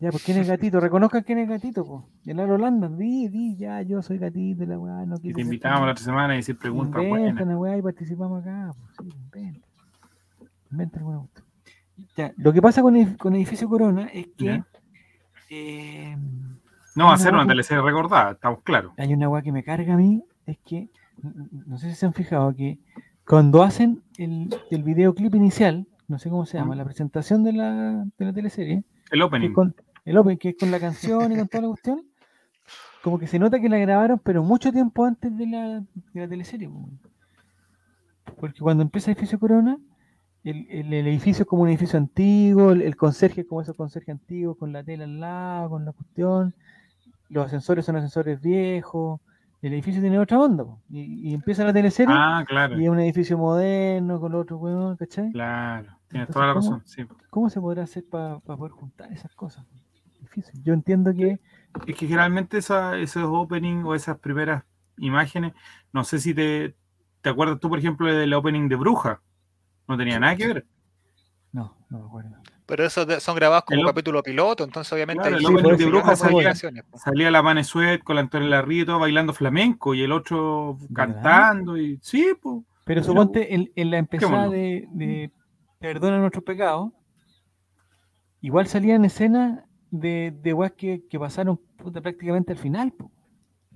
Ya, 0.00 0.12
pues 0.12 0.22
quién 0.22 0.38
es 0.38 0.46
gatito, 0.46 0.78
reconozcan 0.78 1.24
quién 1.24 1.40
es 1.40 1.48
gatito, 1.48 1.84
pues. 1.84 2.04
El 2.24 2.38
Alolandas, 2.38 2.96
di, 2.96 3.26
di, 3.26 3.56
ya, 3.56 3.82
yo 3.82 4.00
soy 4.00 4.18
gatito, 4.18 4.64
la 4.64 4.78
weá, 4.78 5.04
no 5.04 5.16
Y 5.16 5.22
quise 5.22 5.34
te 5.34 5.40
invitamos 5.40 5.86
la 5.86 5.90
otra 5.90 6.04
semana 6.04 6.34
y 6.34 6.36
decir 6.36 6.56
preguntas 6.56 7.02
Inventan 7.02 7.48
la 7.48 7.58
weá 7.58 7.76
y 7.78 7.82
participamos 7.82 8.42
acá. 8.42 8.70
Pues, 8.78 9.10
sí, 9.10 9.18
inventa. 9.18 9.66
Inventa 10.70 10.98
alguna 10.98 11.18
cuestión. 11.18 11.46
Ya, 12.16 12.32
lo 12.36 12.52
que 12.52 12.62
pasa 12.62 12.80
con, 12.80 12.94
el- 12.94 13.16
con 13.16 13.34
Edificio 13.34 13.68
Corona 13.68 14.06
es 14.06 14.28
que 14.36 14.62
eh, 15.50 16.16
No 16.94 17.06
va 17.06 17.14
a 17.14 17.18
ser 17.18 17.34
una 17.34 17.42
recordada, 17.44 18.30
estamos 18.30 18.62
claros. 18.62 18.92
hay 18.96 19.12
una 19.12 19.28
weá 19.28 19.42
que 19.42 19.50
me 19.50 19.64
carga 19.64 19.94
a 19.94 19.96
mí, 19.96 20.22
es 20.48 20.58
que 20.64 20.88
no 21.66 21.78
sé 21.78 21.90
si 21.90 21.94
se 21.96 22.06
han 22.06 22.12
fijado 22.14 22.54
que 22.54 22.78
cuando 23.26 23.62
hacen 23.62 24.02
el, 24.16 24.48
el 24.70 24.82
videoclip 24.82 25.34
inicial, 25.34 25.86
no 26.08 26.18
sé 26.18 26.30
cómo 26.30 26.46
se 26.46 26.56
llama, 26.58 26.74
la 26.74 26.84
presentación 26.84 27.44
de 27.44 27.52
la, 27.52 28.04
de 28.18 28.24
la 28.24 28.32
teleserie, 28.32 28.82
El 29.10 29.22
opening. 29.22 29.52
con, 29.52 29.74
el 30.04 30.16
open, 30.16 30.38
que 30.38 30.50
es 30.50 30.56
con 30.58 30.70
la 30.70 30.80
canción 30.80 31.30
y 31.32 31.36
con 31.36 31.48
toda 31.48 31.62
la 31.62 31.68
cuestión, 31.68 32.02
como 33.02 33.18
que 33.18 33.26
se 33.26 33.38
nota 33.38 33.60
que 33.60 33.68
la 33.68 33.78
grabaron, 33.78 34.18
pero 34.18 34.42
mucho 34.42 34.72
tiempo 34.72 35.04
antes 35.04 35.36
de 35.36 35.46
la, 35.46 35.80
de 36.14 36.20
la 36.20 36.28
teleserie. 36.28 36.68
po. 36.68 36.88
Porque 38.40 38.60
cuando 38.60 38.82
empieza 38.82 39.10
Edificio 39.10 39.38
Corona, 39.38 39.78
el, 40.44 40.66
el- 40.70 40.92
el 40.94 41.06
edificio 41.08 41.42
es 41.42 41.48
como 41.48 41.62
un 41.62 41.68
edificio 41.68 41.98
antiguo, 41.98 42.72
el, 42.72 42.82
el 42.82 42.96
conserje 42.96 43.42
es 43.42 43.46
como 43.46 43.60
esos 43.60 43.76
conserjes 43.76 44.10
antiguos, 44.14 44.56
con 44.56 44.72
la 44.72 44.82
tela 44.82 45.04
al 45.04 45.20
lado, 45.20 45.70
con 45.70 45.84
la 45.84 45.92
cuestión, 45.92 46.54
los 47.28 47.46
ascensores 47.46 47.84
son 47.84 47.96
ascensores 47.96 48.40
viejos, 48.40 49.20
el 49.62 49.72
edificio 49.72 50.00
tiene 50.00 50.18
otra 50.18 50.38
onda, 50.38 50.64
y, 50.88 51.30
y 51.30 51.34
empieza 51.34 51.64
la 51.64 51.72
teleserie 51.72 52.14
Ah, 52.16 52.44
claro. 52.46 52.78
y 52.80 52.84
es 52.84 52.90
un 52.90 53.00
edificio 53.00 53.36
moderno, 53.38 54.20
con 54.20 54.34
otro 54.34 54.56
hueón, 54.58 54.96
¿cachai? 54.96 55.30
Claro. 55.32 55.88
Tienes 56.08 56.28
Entonces, 56.28 56.32
toda 56.34 56.46
la 56.46 56.54
¿cómo? 56.54 56.70
razón. 56.70 56.82
Sí. 56.86 57.04
¿Cómo 57.30 57.50
se 57.50 57.60
podrá 57.60 57.82
hacer 57.82 58.04
para 58.08 58.38
poder 58.40 58.72
juntar 58.72 59.12
esas 59.12 59.34
cosas? 59.34 59.64
Difícil. 60.20 60.62
Yo 60.62 60.72
entiendo 60.74 61.12
que 61.14 61.38
Es 61.86 61.96
que 61.96 62.06
generalmente 62.06 62.58
esa, 62.58 62.96
esos 62.98 63.24
openings 63.26 63.84
o 63.84 63.94
esas 63.94 64.18
primeras 64.18 64.64
imágenes, 64.98 65.52
no 65.92 66.02
sé 66.04 66.18
si 66.18 66.34
te, 66.34 66.74
te 67.20 67.28
acuerdas 67.30 67.60
tú, 67.60 67.68
por 67.68 67.78
ejemplo, 67.78 68.06
del 68.12 68.32
opening 68.34 68.68
de 68.68 68.76
Bruja. 68.76 69.20
No 69.86 69.96
tenía 69.96 70.18
nada 70.18 70.36
que 70.36 70.46
ver. 70.46 70.66
no, 71.52 71.76
no 71.90 71.98
me 72.00 72.04
acuerdo. 72.06 72.30
Pero 72.68 72.84
esos 72.84 73.22
son 73.22 73.34
grabados 73.34 73.64
como 73.64 73.80
El 73.80 73.86
op- 73.86 73.94
capítulo 73.94 74.22
piloto, 74.22 74.62
entonces 74.62 74.92
obviamente 74.92 75.22
Claro, 75.22 75.36
hay 75.38 75.44
el 75.44 75.48
Sí, 75.48 75.54
de 75.78 75.86
eso, 75.86 75.88
Bruja 75.90 76.10
a 76.10 76.12
eso 76.12 76.30
voy. 76.30 76.44
salía, 76.44 76.54
salía 76.94 77.30
la 77.30 77.42
Mane 77.42 77.64
Suet 77.64 78.02
con 78.04 78.16
la 78.16 78.20
Antonella 78.22 78.50
Larry 78.50 78.82
y 78.82 78.84
todo 78.84 78.98
bailando 78.98 79.32
flamenco 79.32 79.94
y 79.94 80.02
el 80.02 80.12
otro 80.12 80.78
¿Verdad? 80.90 80.94
cantando 80.94 81.76
y 81.78 81.98
sí, 82.02 82.32
pues. 82.40 82.62
Pero 82.84 83.02
suponte 83.02 83.54
en, 83.54 83.70
en 83.74 83.90
la 83.90 83.98
empezada 83.98 84.48
bueno. 84.48 84.52
de, 84.52 84.88
de 84.92 85.30
Perdona 85.80 86.18
nuestros 86.18 86.44
pecados, 86.44 86.92
igual 88.40 88.66
salían 88.66 89.04
escenas 89.04 89.60
de, 89.90 90.34
de 90.42 90.52
weas 90.52 90.72
que, 90.72 91.02
que 91.08 91.18
pasaron 91.18 91.58
puta, 91.76 92.00
prácticamente 92.00 92.52
al 92.52 92.58
final. 92.58 92.92
po. 92.92 93.10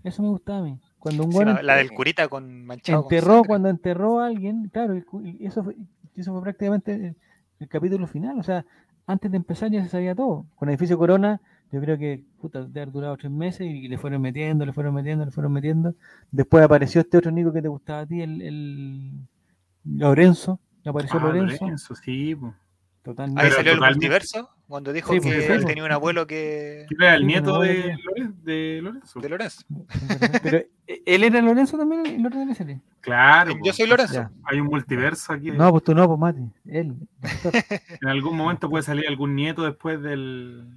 Eso 0.05 0.23
me 0.23 0.29
gustaba 0.29 0.59
a 0.59 0.63
mí. 0.63 0.79
Cuando 0.99 1.25
un 1.25 1.31
Sí, 1.31 1.45
la, 1.45 1.77
del 1.77 1.93
curita 1.93 2.29
con 2.29 2.65
manchado. 2.65 3.05
enterró, 3.05 3.45
cuando 3.45 3.69
enterró 3.69 4.21
a 4.21 4.27
alguien, 4.27 4.69
claro, 4.73 4.95
eso 4.95 5.65
fue, 5.65 5.77
eso 6.17 6.33
fue 6.33 6.43
prácticamente 6.43 7.15
el, 7.63 7.69
capítulo 7.69 8.07
final. 8.07 8.39
O 8.39 8.43
sea, 8.43 8.65
antes 9.07 9.31
de 9.31 9.37
empezar 9.37 9.71
ya 9.71 9.83
se 9.83 9.89
sabía 9.89 10.15
todo. 10.15 10.47
Con 10.57 10.69
Edificio 10.69 10.99
Corona, 10.99 11.41
yo 11.71 11.81
creo 11.81 11.99
que 11.99 12.25
puta, 12.41 12.61
debe 12.61 12.83
haber 12.83 12.93
durado 12.93 13.17
tres 13.17 13.33
meses 13.33 13.67
y 13.67 13.89
le 13.89 13.99
fueron 13.99 14.23
metiendo, 14.23 14.67
le 14.67 14.73
fueron 14.73 14.95
metiendo, 14.95 15.25
le 15.25 15.31
fueron 15.31 15.53
metiendo. 15.53 15.95
Después 16.31 16.65
apareció 16.65 17.01
este 17.01 17.19
otro 17.19 17.31
Nico 17.31 17.53
que 17.53 17.63
te 17.63 17.69
gustaba 17.69 18.01
a 18.01 18.07
ti, 18.07 18.21
el, 18.21 18.43
el 18.43 19.11
Lorenzo. 19.85 20.59
Apareció 20.85 21.21
Ah, 21.21 21.25
Lorenzo. 21.25 21.65
Lorenzo, 21.65 21.95
sí, 21.95 22.35
pues. 22.35 22.53
Totalmente. 23.03 23.41
Ahí 23.43 23.47
Pero 23.49 23.57
salió 23.57 23.73
el 23.73 23.81
multiverso, 23.81 24.51
cuando 24.69 24.93
dijo 24.93 25.13
Sí, 25.15 25.21
que 25.21 25.37
él 25.39 25.45
pues. 25.47 25.67
tenía 25.67 25.85
un 25.85 25.91
abuelo 25.91 26.25
que 26.27 26.87
Que 26.89 26.95
era 27.05 27.17
el 27.17 27.27
nieto 27.27 27.61
de, 27.61 27.97
de 28.45 28.81
Lorenzo. 28.81 29.19
de 29.21 29.29
Lorenzo. 29.29 29.63
Pero 30.43 30.59
¿e- 30.87 31.03
él 31.05 31.25
era 31.25 31.41
Lorenzo 31.43 31.77
también 31.77 32.07
en 32.07 32.23
la 32.23 32.29
otra 32.29 32.41
teleserie. 32.41 32.81
Claro. 33.01 33.53
Yo 33.55 33.59
pues. 33.61 33.77
soy 33.77 33.89
Lorenzo. 33.89 34.15
Ya. 34.15 34.31
Hay 34.45 34.61
un 34.61 34.69
multiverso 34.69 35.33
aquí. 35.33 35.51
No, 35.51 35.71
pues 35.73 35.83
tú 35.83 35.95
no, 35.97 36.07
pues 36.07 36.21
Mati. 36.21 36.43
Él. 36.67 36.95
En 38.01 38.09
algún 38.09 38.37
momento 38.37 38.71
puede 38.71 38.85
salir 38.85 39.09
algún 39.09 39.35
nieto 39.35 39.65
después 39.65 40.01
del 40.01 40.69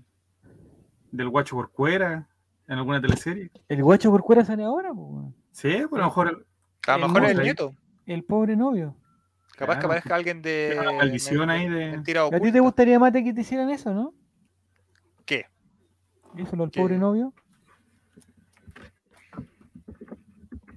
del 1.11 1.30
guacho 1.30 1.55
por 1.55 1.69
cuera 1.71 2.28
en 2.67 2.78
alguna 2.78 2.99
teleserie. 2.99 3.51
El 3.69 3.84
guacho 3.84 4.09
por 4.09 4.23
fuera 4.23 4.43
sale 4.43 4.63
ahora, 4.63 4.91
pues. 4.93 5.32
Sí, 5.51 5.84
pues 5.89 5.99
a 6.01 6.05
lo 6.05 6.05
mejor 6.05 6.45
A 6.88 6.97
lo 6.97 7.07
mejor 7.07 7.26
es 7.26 7.38
el 7.38 7.43
nieto. 7.43 7.73
El 8.07 8.23
pobre 8.23 8.55
novio. 8.55 8.95
Capaz 9.56 9.80
que 9.80 9.86
aparezca 9.86 10.16
alguien 10.16 10.41
de. 10.41 10.78
Una 10.80 10.91
maldición 10.93 11.49
ahí 11.49 11.70
de- 11.70 12.20
¿A 12.34 12.39
ti 12.39 12.51
te 12.51 12.60
gustaría, 12.60 12.99
Mate, 12.99 13.24
que 13.24 13.34
te 13.34 13.41
hicieran 13.41 13.70
eso, 13.70 13.93
no? 13.93 14.14
¿Qué? 15.26 15.45
Eso, 16.38 16.58
¿Qué? 16.70 16.80
pobre 16.82 16.97
novio. 16.97 17.34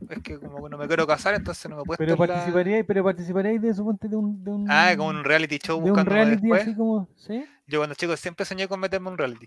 Es 0.09 0.23
que 0.23 0.39
como 0.39 0.63
que 0.65 0.71
no 0.71 0.79
me 0.79 0.87
quiero 0.87 1.07
casar, 1.07 1.35
entonces 1.35 1.69
no 1.69 1.77
me 1.77 1.83
he 1.83 1.85
puesto 1.85 2.03
Pero 2.03 2.13
la- 2.17 2.27
participaríais, 2.27 2.85
pero 2.87 3.05
participaríais 3.05 3.61
de 3.61 3.75
suponte 3.75 4.09
de 4.09 4.17
un, 4.17 4.43
de 4.43 4.51
un 4.53 4.67
Ah, 4.71 4.95
como 4.97 5.11
un 5.11 5.23
reality 5.25 5.59
show 5.59 5.77
de 5.79 5.83
un 5.85 5.91
buscando 5.91 6.11
reality 6.13 6.41
después. 6.43 6.63
así 6.63 6.75
como, 6.75 7.09
¿sí? 7.17 7.45
Yo 7.67 7.79
cuando 7.81 7.95
chico 7.95 8.17
siempre 8.17 8.47
soñé 8.47 8.69
con 8.69 8.81
meterme 8.81 9.09
en 9.09 9.13
un 9.13 9.19
reality. 9.19 9.47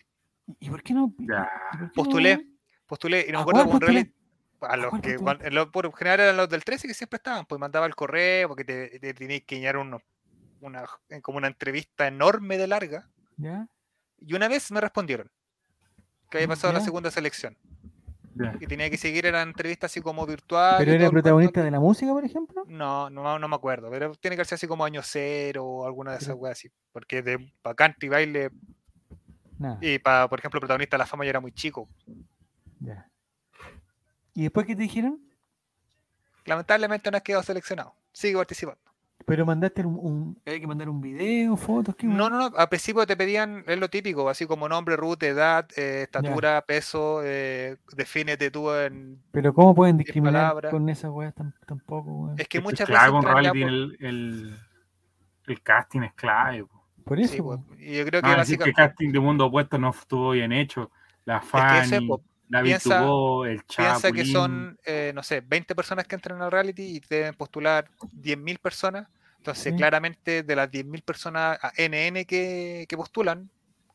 ¿Y 0.59 0.69
por 0.69 0.84
qué 0.84 0.93
no? 0.93 1.09
Por 1.15 1.25
qué 1.25 1.34
no, 1.79 1.91
Postulé. 1.95 2.36
weón? 2.36 2.57
Postulé 2.86 3.25
y 3.27 3.32
no 3.32 3.38
me 3.38 3.38
¿A 3.39 3.41
acuerdo 3.41 3.61
como 3.63 3.73
un 3.75 3.82
reality. 3.82 4.13
A 4.62 4.78
los 4.78 4.91
que 5.01 5.14
postulé? 5.14 5.18
cuan- 5.18 5.39
en 5.45 5.55
lo- 5.55 5.72
por 5.72 5.91
general 5.95 6.20
eran 6.20 6.38
los 6.38 6.49
del 6.49 6.64
13 6.64 6.88
que 6.88 6.93
siempre 6.93 7.18
estaban, 7.18 7.45
pues 7.45 7.59
mandaba 7.59 7.86
el 7.86 7.95
correo 7.95 8.47
porque 8.49 8.64
te, 8.64 8.99
te 8.99 9.14
tenías 9.14 9.41
que 9.45 9.57
llenar 9.57 9.78
uno, 9.78 9.99
una, 10.59 10.86
como 11.22 11.38
una 11.38 11.47
entrevista 11.47 12.07
enorme 12.07 12.57
de 12.57 12.68
larga. 12.68 13.09
¿Ya? 13.38 13.68
Y 14.20 14.34
una 14.36 14.47
vez 14.47 14.72
me 14.72 14.80
respondieron 14.82 15.30
que 16.30 16.38
había 16.38 16.47
pasado 16.47 16.72
la 16.74 16.80
Ya. 16.80 16.86
segunda 16.86 17.09
selección. 17.12 17.57
ya. 18.36 18.55
Y 18.59 18.68
tenía 18.68 18.89
que 18.89 18.97
seguir 18.97 19.26
era 19.26 19.41
entrevista 19.41 19.88
así 19.88 19.99
como 19.99 20.26
virtual. 20.26 20.76
¿Pero 20.78 20.91
era 20.93 21.05
el 21.05 21.12
protagonista 21.12 21.53
cuento. 21.53 21.66
de 21.66 21.72
la 21.72 21.80
música, 21.80 22.12
por 22.14 22.24
ejemplo? 22.24 22.64
No, 22.68 23.09
no, 23.09 23.39
no 23.39 23.47
me 23.47 23.55
acuerdo, 23.55 23.89
pero 23.89 24.14
tiene 24.16 24.38
que 24.38 24.45
ser 24.45 24.55
así 24.55 24.68
como 24.68 24.86
año 24.86 25.01
cero 25.03 25.66
o 25.66 25.86
alguna 25.86 26.12
de 26.12 26.18
esas 26.20 26.36
weas 26.38 26.57
así. 26.57 26.70
Porque 26.93 27.22
de 27.22 27.51
para 27.62 27.76
canto 27.76 28.05
y 28.05 28.09
baile, 28.09 28.51
Nada, 29.59 29.78
y 29.82 29.99
para, 29.99 30.28
por 30.30 30.39
ejemplo, 30.39 30.59
protagonista 30.59 30.95
de 30.95 30.99
la 30.99 31.05
fama 31.07 31.26
yo 31.26 31.30
era 31.32 31.39
muy 31.41 31.51
chico. 31.51 31.89
ya. 32.80 33.07
¿Y 34.41 34.45
después 34.45 34.65
qué 34.65 34.75
te 34.75 34.81
dijeron? 34.81 35.19
Lamentablemente 36.45 37.11
no 37.11 37.17
has 37.17 37.21
quedado 37.21 37.43
seleccionado. 37.43 37.93
Sigue 38.11 38.35
participando. 38.35 38.81
Pero 39.23 39.45
mandaste 39.45 39.85
un, 39.85 39.99
un- 40.01 40.41
hay 40.47 40.59
que 40.59 40.65
mandar 40.65 40.89
un 40.89 40.99
video, 40.99 41.55
fotos, 41.55 41.95
¿qué? 41.95 42.07
No, 42.07 42.27
no, 42.27 42.49
no. 42.49 42.57
Al 42.57 42.67
principio 42.69 43.05
te 43.05 43.15
pedían, 43.15 43.63
es 43.67 43.77
lo 43.77 43.87
típico, 43.87 44.27
así 44.27 44.47
como 44.47 44.67
nombre, 44.67 44.95
root, 44.97 45.21
edad, 45.21 45.67
eh, 45.77 46.01
estatura, 46.05 46.59
peso, 46.65 47.21
eh, 47.23 47.77
defínete 47.95 48.49
tú 48.49 48.71
en. 48.73 49.21
Pero 49.31 49.53
¿cómo 49.53 49.75
pueden 49.75 49.97
discriminar 49.97 50.33
palabras. 50.33 50.71
con 50.71 50.89
esas 50.89 51.11
weas 51.11 51.35
tan- 51.35 51.53
tampoco, 51.67 52.11
weón? 52.11 52.39
Es 52.39 52.47
que 52.47 52.57
Es 52.57 52.61
que 52.63 52.67
muchas 52.67 52.89
veces. 52.89 53.23
reality 53.23 53.61
el, 53.61 53.97
el, 53.99 54.59
el 55.45 55.61
casting 55.61 56.01
es 56.01 56.13
clave. 56.13 56.65
po. 56.65 56.83
Por 57.03 57.19
eso, 57.19 57.43
po. 57.43 57.63
y 57.77 57.97
yo 57.97 58.05
creo 58.07 58.23
que 58.23 58.27
Ah, 58.27 58.37
decir 58.37 58.57
que 58.57 58.63
el 58.63 58.71
básicamente. 58.71 58.73
casting 58.73 59.11
de 59.11 59.19
Mundo 59.19 59.45
Opuesto 59.45 59.77
no 59.77 59.91
estuvo 59.91 60.31
bien 60.31 60.51
hecho. 60.51 60.89
La 61.25 61.39
que 61.39 61.45
eso 61.45 61.57
es, 61.57 61.89
Fanny, 61.91 62.07
po. 62.07 62.23
David 62.51 62.69
Piensa- 62.71 62.99
Tubó, 63.01 63.45
el 63.45 63.65
Chapo. 63.65 63.89
Piensa 63.99 64.11
que 64.11 64.25
son, 64.25 64.77
eh, 64.85 65.11
no 65.15 65.23
sé, 65.23 65.41
20 65.41 65.73
personas 65.73 66.05
que 66.05 66.15
entran 66.15 66.41
al 66.41 66.51
reality 66.51 66.83
y 66.83 66.99
deben 67.09 67.33
postular 67.33 67.89
10.000 68.11 68.59
personas. 68.59 69.07
Entonces, 69.37 69.71
Sí. 69.71 69.77
claramente, 69.77 70.43
de 70.43 70.55
las 70.55 70.69
10.000 70.69 71.01
personas 71.01 71.57
a 71.61 71.71
NN 71.77 72.25
que, 72.25 72.85
que 72.87 72.97
postulan, 72.97 73.49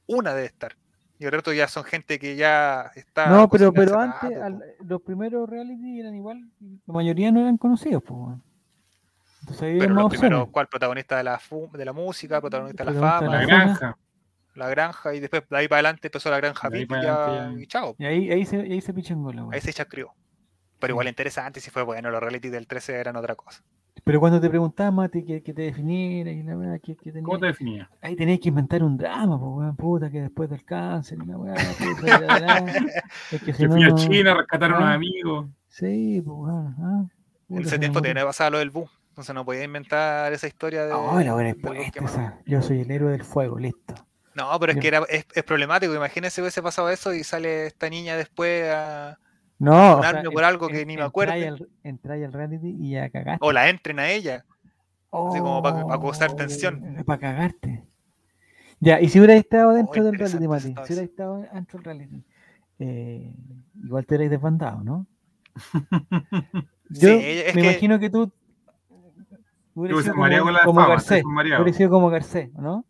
una 0.06 0.34
debe 0.34 0.46
estar. 0.46 0.74
Y 1.18 1.24
el 1.24 1.32
resto 1.32 1.52
ya 1.52 1.68
son 1.68 1.84
gente 1.84 2.18
que 2.18 2.36
ya 2.36 2.90
está. 2.94 3.26
No, 3.28 3.48
pero, 3.48 3.72
pero 3.72 3.98
antes, 4.00 4.30
rato, 4.30 4.44
al- 4.44 4.54
po. 4.58 4.84
los 4.86 5.02
primeros 5.02 5.48
reality 5.48 6.00
eran 6.00 6.14
igual, 6.14 6.48
la 6.86 6.92
mayoría 6.94 7.30
no 7.32 7.40
eran 7.40 7.56
conocidos, 7.58 8.02
pues. 8.02 8.36
Entonces 9.40 9.62
ahí 9.62 9.78
Pero 9.78 9.94
los 9.94 10.10
primeros. 10.10 10.48
¿cuál? 10.50 10.66
Protagonista 10.66 11.16
de 11.16 11.24
la, 11.24 11.40
de 11.72 11.84
la 11.84 11.92
música, 11.92 12.40
protagonista 12.40 12.84
de 12.84 12.90
la 12.92 12.98
Protagonista 13.00 13.24
de 13.24 13.46
fama, 13.46 13.76
La 13.80 13.86
la 13.86 13.96
la, 14.56 14.68
granja. 14.68 15.14
y 15.14 15.20
después 15.20 15.42
de 15.48 15.56
ahí 15.56 15.68
para 15.68 15.78
adelante 15.78 16.08
empezó 16.08 16.30
la 16.30 16.38
granja 16.38 16.68
VIP 16.68 16.92
y, 17.58 17.66
chao. 17.66 17.94
Y 17.98 18.04
ahí, 18.04 18.30
ahí 18.30 18.44
se, 18.46 18.56
ahí 18.60 18.80
se 18.80 18.92
pichangola, 18.94 19.42
weón. 19.42 19.54
Ahí 19.54 19.60
se 19.60 19.72
chascrió. 19.72 20.12
Pero 20.78 20.92
Sí. 20.92 20.94
igual 20.94 21.08
interesante, 21.08 21.60
si 21.60 21.70
fue 21.70 21.82
bueno, 21.82 22.10
los 22.10 22.20
reality 22.20 22.48
del 22.48 22.66
13 22.66 22.96
eran 22.96 23.16
otra 23.16 23.34
cosa. 23.34 23.62
Pero 24.04 24.20
cuando 24.20 24.40
te 24.40 24.48
preguntaban, 24.48 24.94
Mati, 24.94 25.24
que, 25.24 25.42
que 25.42 25.52
te 25.54 25.62
definiera 25.62 26.30
y 26.30 26.42
la 26.42 26.56
weá, 26.56 26.78
que, 26.78 26.94
que 26.96 27.12
¿Cómo 27.12 27.38
tenía, 27.38 27.40
te 27.40 27.46
definía? 27.46 27.90
ahí 28.02 28.14
tenías 28.14 28.38
que 28.40 28.50
inventar 28.50 28.82
un 28.82 28.96
drama, 28.96 29.38
pues, 29.38 29.50
weón, 29.52 29.76
puta, 29.76 30.10
que 30.10 30.20
después 30.20 30.48
del 30.50 30.64
cáncer 30.64 31.18
y 31.22 31.26
la 31.26 31.38
weá, 31.38 31.54
la- 32.02 32.38
la- 32.38 32.58
es 33.32 33.42
que 33.42 33.52
si 33.52 33.62
Que 33.62 33.68
no, 33.68 33.72
fui 33.74 33.84
a 33.84 33.94
China 33.94 34.32
a 34.32 34.34
rescatar 34.36 34.70
a 34.70 34.76
unos 34.76 34.88
ah. 34.90 34.92
amigos. 34.92 35.46
Sí, 35.68 36.22
pues, 36.24 36.36
weón, 36.38 36.76
ah, 36.78 37.06
En 37.48 37.58
ese 37.58 37.70
se 37.70 37.78
tiempo 37.78 38.00
tenía 38.02 38.24
pasado 38.24 38.50
lo 38.52 38.58
del 38.58 38.70
bus. 38.70 38.90
Entonces 39.08 39.34
no 39.34 39.46
podía 39.46 39.64
inventar 39.64 40.30
esa 40.34 40.46
historia 40.46 40.84
de. 40.84 40.92
murió. 40.92 41.34
Oh, 41.34 41.42
la 41.42 41.54
quemado. 41.90 42.12
esa. 42.14 42.38
Yo 42.44 42.60
soy 42.60 42.82
el 42.82 42.90
héroe 42.90 43.12
del 43.12 43.24
fuego, 43.24 43.58
listo. 43.58 43.94
No, 44.36 44.60
pero 44.60 44.72
es 44.72 44.78
que 44.78 44.88
era, 44.88 44.98
es, 45.08 45.26
es 45.34 45.42
problemático. 45.44 45.94
Imagínense 45.94 46.40
hubiese 46.42 46.62
pasado 46.62 46.90
eso 46.90 47.14
y 47.14 47.24
sale 47.24 47.66
esta 47.66 47.88
niña 47.88 48.16
después 48.16 48.70
a. 48.70 49.18
No, 49.58 49.94
o 49.94 49.96
Funarme 49.96 50.20
sea, 50.20 50.30
por 50.30 50.42
en- 50.42 50.48
algo 50.48 50.68
que 50.68 50.80
en- 50.82 50.88
ni 50.88 50.96
me 50.96 51.02
entráis 51.04 51.08
acuerde. 51.08 51.48
al- 51.48 52.32
reality 52.32 52.76
y 52.78 52.90
ya 52.90 53.08
cagaste. 53.08 53.38
O 53.44 53.52
la 53.52 53.68
entren 53.70 53.98
a 53.98 54.10
ella. 54.10 54.44
así 55.30 55.38
como 55.40 55.62
pa- 55.62 55.86
pa 55.86 55.98
causar 55.98 56.30
Oh, 56.32 56.36
tensión. 56.36 57.02
Para 57.06 57.18
cagarte. 57.18 57.82
Ya, 58.80 59.00
y 59.00 59.08
si 59.08 59.18
hubieras 59.18 59.38
estado 59.38 59.72
dentro 59.72 60.04
del 60.04 60.18
reality, 60.18 60.46
Mati, 60.46 60.62
si 60.64 60.72
hubieras 60.72 60.98
estado 61.10 61.46
dentro 61.54 61.78
del 61.78 61.84
reality, 61.84 62.24
eh, 62.78 63.32
igual 63.82 64.04
te 64.04 64.14
hubierais 64.14 64.30
desbandado, 64.30 64.84
¿no? 64.84 65.06
Yo 66.90 67.08
Sí, 67.08 67.14
es 67.24 67.54
me 67.54 67.62
que- 67.62 67.68
imagino 67.70 67.98
que 67.98 68.10
tú 68.10 68.30
hubieras 69.74 70.02
sido 70.04 70.14
como, 70.14 70.26
como 70.64 70.86
Garcés, 70.88 71.22
como 71.90 72.10
Garcés, 72.10 72.52
¿no? 72.52 72.84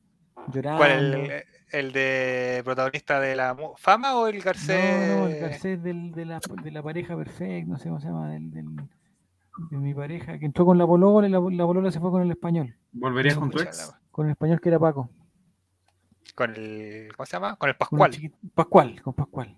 Llorando. 0.53 0.79
¿Cuál? 0.79 1.15
El, 1.15 1.43
el 1.73 1.93
de 1.93 2.63
protagonista 2.65 3.21
de 3.21 3.37
la 3.37 3.57
fama 3.77 4.17
o 4.17 4.27
el 4.29 4.41
Garcés? 4.41 5.09
No, 5.11 5.19
no, 5.25 5.27
el 5.29 5.41
Garcés 5.41 5.83
del- 5.83 6.13
de, 6.13 6.25
la, 6.25 6.41
de 6.63 6.71
la 6.71 6.83
pareja 6.83 7.17
perfecta, 7.17 7.71
no 7.71 7.79
sé 7.79 7.89
cómo 7.89 8.01
se 8.01 8.07
llama, 8.09 8.31
del, 8.31 8.51
del- 8.51 8.77
de 9.71 9.77
mi 9.79 9.95
pareja, 9.95 10.39
que 10.39 10.47
entró 10.47 10.65
con 10.67 10.77
la 10.79 10.87
polola 10.87 11.27
y 11.27 11.31
la, 11.31 11.41
la 11.41 11.65
polola 11.67 11.91
se 11.91 11.99
fue 12.01 12.11
con 12.11 12.23
el 12.23 12.31
español. 12.31 12.75
¿Volverías 12.93 13.37
con 13.37 13.51
tu 13.51 13.59
ex? 13.61 13.93
Con 14.11 14.27
el 14.27 14.33
español 14.33 14.61
que 14.61 14.69
era 14.69 14.79
Paco. 14.79 15.11
Con 16.35 16.51
el. 16.55 17.09
¿Cómo 17.17 17.27
se 17.27 17.33
llama? 17.33 17.57
Con 17.57 17.69
el 17.71 17.77
Con 17.77 17.87
el 17.87 17.89
Pascual. 17.91 18.11
chiquito- 18.11 18.37
Pascual, 18.55 19.03
con 19.03 19.15
Pascual. 19.15 19.57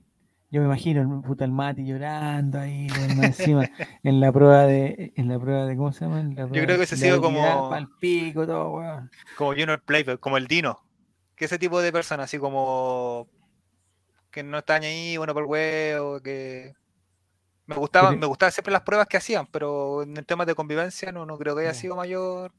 Yo 0.50 0.60
me 0.60 0.66
imagino 0.66 1.02
el 1.02 1.22
puta 1.22 1.44
el 1.44 1.52
Mati 1.52 1.84
llorando 1.84 2.58
ahí, 2.58 2.86
encima, 3.22 3.68
en 4.02 4.20
la 4.20 4.32
prueba 4.32 4.64
de, 4.64 5.12
en 5.14 5.28
la 5.28 5.38
prueba 5.38 5.66
de, 5.66 5.76
¿cómo 5.76 5.92
se 5.92 6.06
llama? 6.06 6.22
Prueba 6.34 6.50
creo 6.50 6.76
que 6.78 6.84
ese 6.84 6.94
ha 6.94 6.98
sido 6.98 7.20
como- 7.20 7.70
pico, 8.00 8.46
todo, 8.46 8.70
weón. 8.70 9.10
Como 9.36 9.50
Junior 9.50 9.82
Playboy, 9.82 10.16
como 10.18 10.38
el 10.38 10.46
Dino. 10.46 10.78
Que 11.36 11.44
ese 11.44 11.58
tipo 11.58 11.80
de 11.80 11.92
persona, 11.92 12.22
así 12.24 12.38
como. 12.38 13.28
Que 14.30 14.42
no 14.42 14.58
están 14.58 14.82
ahí, 14.84 15.16
bueno, 15.18 15.34
por 15.34 15.44
huevo, 15.44 16.20
que. 16.20 16.72
Me 17.66 17.76
gustaba, 17.76 18.08
Pero- 18.08 18.20
me 18.20 18.26
gustaban 18.26 18.52
siempre 18.52 18.72
las 18.72 18.82
pruebas 18.82 19.06
que 19.06 19.18
hacían, 19.18 19.46
pero 19.52 20.02
en 20.02 20.16
el 20.16 20.24
tema 20.24 20.46
de 20.46 20.54
convivencia 20.54 21.12
no, 21.12 21.26
no 21.26 21.36
creo 21.36 21.54
que 21.54 21.60
haya 21.62 21.72
Ya. 21.72 21.78
sido 21.78 21.94
mayor. 21.96 22.52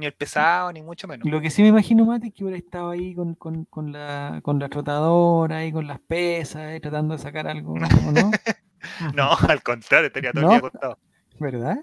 Ni 0.00 0.06
el 0.06 0.12
pesado, 0.14 0.72
ni 0.72 0.82
mucho 0.82 1.06
menos. 1.06 1.28
Lo 1.28 1.40
que 1.40 1.50
sí 1.50 1.62
me 1.62 1.68
imagino, 1.68 2.04
Mati, 2.06 2.28
es 2.28 2.34
que 2.34 2.42
hubiera 2.44 2.58
estado 2.58 2.90
ahí 2.90 3.14
con, 3.14 3.34
con, 3.34 3.66
con 3.66 3.92
la, 3.92 4.40
con 4.42 4.58
la 4.58 4.68
trotadora, 4.68 5.58
ahí 5.58 5.70
con 5.72 5.86
las 5.86 6.00
pesas, 6.00 6.56
ahí 6.62 6.80
tratando 6.80 7.14
de 7.16 7.22
sacar 7.22 7.46
algo, 7.46 7.74
¿o 7.74 7.78
¿no? 7.78 8.30
No, 9.14 9.30
al 9.48 9.62
contrario, 9.62 10.10
tenía 10.10 10.32
todo 10.32 10.42
No. 10.42 10.48
el 10.48 10.52
día 10.60 10.68
acostado. 10.68 10.98
¿Verdad? 11.38 11.78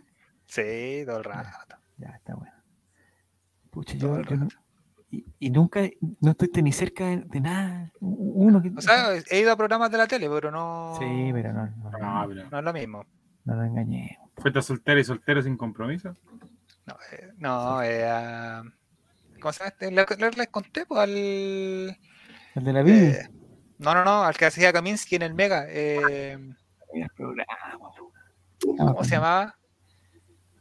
Sí, 0.48 1.04
todo 1.06 1.18
el 1.20 1.24
rato. 1.24 1.50
Ya, 1.98 2.10
está 2.10 2.34
bueno. 2.36 2.54
Pucha, 3.70 3.98
Todo 4.00 4.16
yo, 4.16 4.20
el 4.22 4.26
yo 4.28 4.36
no- 4.38 4.48
y, 5.10 5.26
y 5.40 5.50
nunca, 5.52 5.82
no 6.20 6.32
estoy 6.32 6.50
ni 6.64 6.72
cerca 6.74 7.06
de, 7.06 7.18
de 7.18 7.40
nada. 7.40 7.92
Uno 8.02 8.62
que... 8.62 8.74
O 8.76 8.82
sea, 8.82 9.12
he 9.30 9.40
ido 9.40 9.52
a 9.52 9.56
programas 9.56 9.90
de 9.92 9.98
la 9.98 10.08
tele, 10.08 10.28
pero 10.30 10.52
no. 10.52 10.96
sí, 11.00 11.30
pero 11.32 11.54
no, 11.54 11.66
no, 11.68 11.92
No, 11.92 12.22
no, 12.24 12.28
pero 12.28 12.50
No 12.50 12.58
es 12.60 12.64
lo 12.66 12.74
mismo. 12.74 13.06
no 13.46 13.56
nos 13.56 13.68
engañemos. 13.68 14.30
¿Fuiste 14.38 14.62
soltero 14.62 15.00
y 15.00 15.04
soltero 15.04 15.42
sin 15.42 15.56
compromiso? 15.56 16.16
No, 16.88 16.96
eh, 17.12 17.34
no 17.38 17.84
eh, 17.84 18.08
ah, 18.10 18.64
¿Cómo 19.42 19.52
se 19.54 19.60
llama? 19.60 19.70
este? 19.70 19.92
Le- 19.92 20.06
le- 20.18 20.32
Les 20.38 20.48
conté, 20.48 20.86
pues, 20.86 21.00
al. 21.02 21.10
El 21.12 22.64
de 22.64 22.74
la 22.74 22.82
vida. 22.82 22.96
eh, 23.22 23.30
no, 23.78 23.94
no, 23.94 24.04
no, 24.04 24.24
al 24.24 24.36
que 24.36 24.46
hacía 24.46 24.74
Kaminsky 24.74 25.18
en 25.18 25.22
el 25.22 25.34
Mega. 25.36 25.66
eh, 25.68 26.40
programa. 27.16 27.46
¿Cómo 28.78 29.04
se 29.04 29.12
llamaba? 29.12 29.56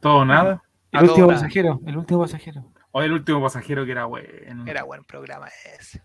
¿Todo 0.01 0.25
nada? 0.25 0.63
A 0.93 0.99
El 1.01 1.09
último 1.09 1.29
pasajero, 1.29 1.81
el 1.87 1.97
último 1.97 2.21
pasajero. 2.21 2.73
O 2.93 3.03
el 3.03 3.13
último 3.13 3.43
pasajero 3.43 3.85
que 3.87 3.93
era 3.93 4.05
bueno. 4.07 4.65
Era 4.67 4.83
buen 4.85 5.05
programa 5.05 5.49
ese. 5.79 6.03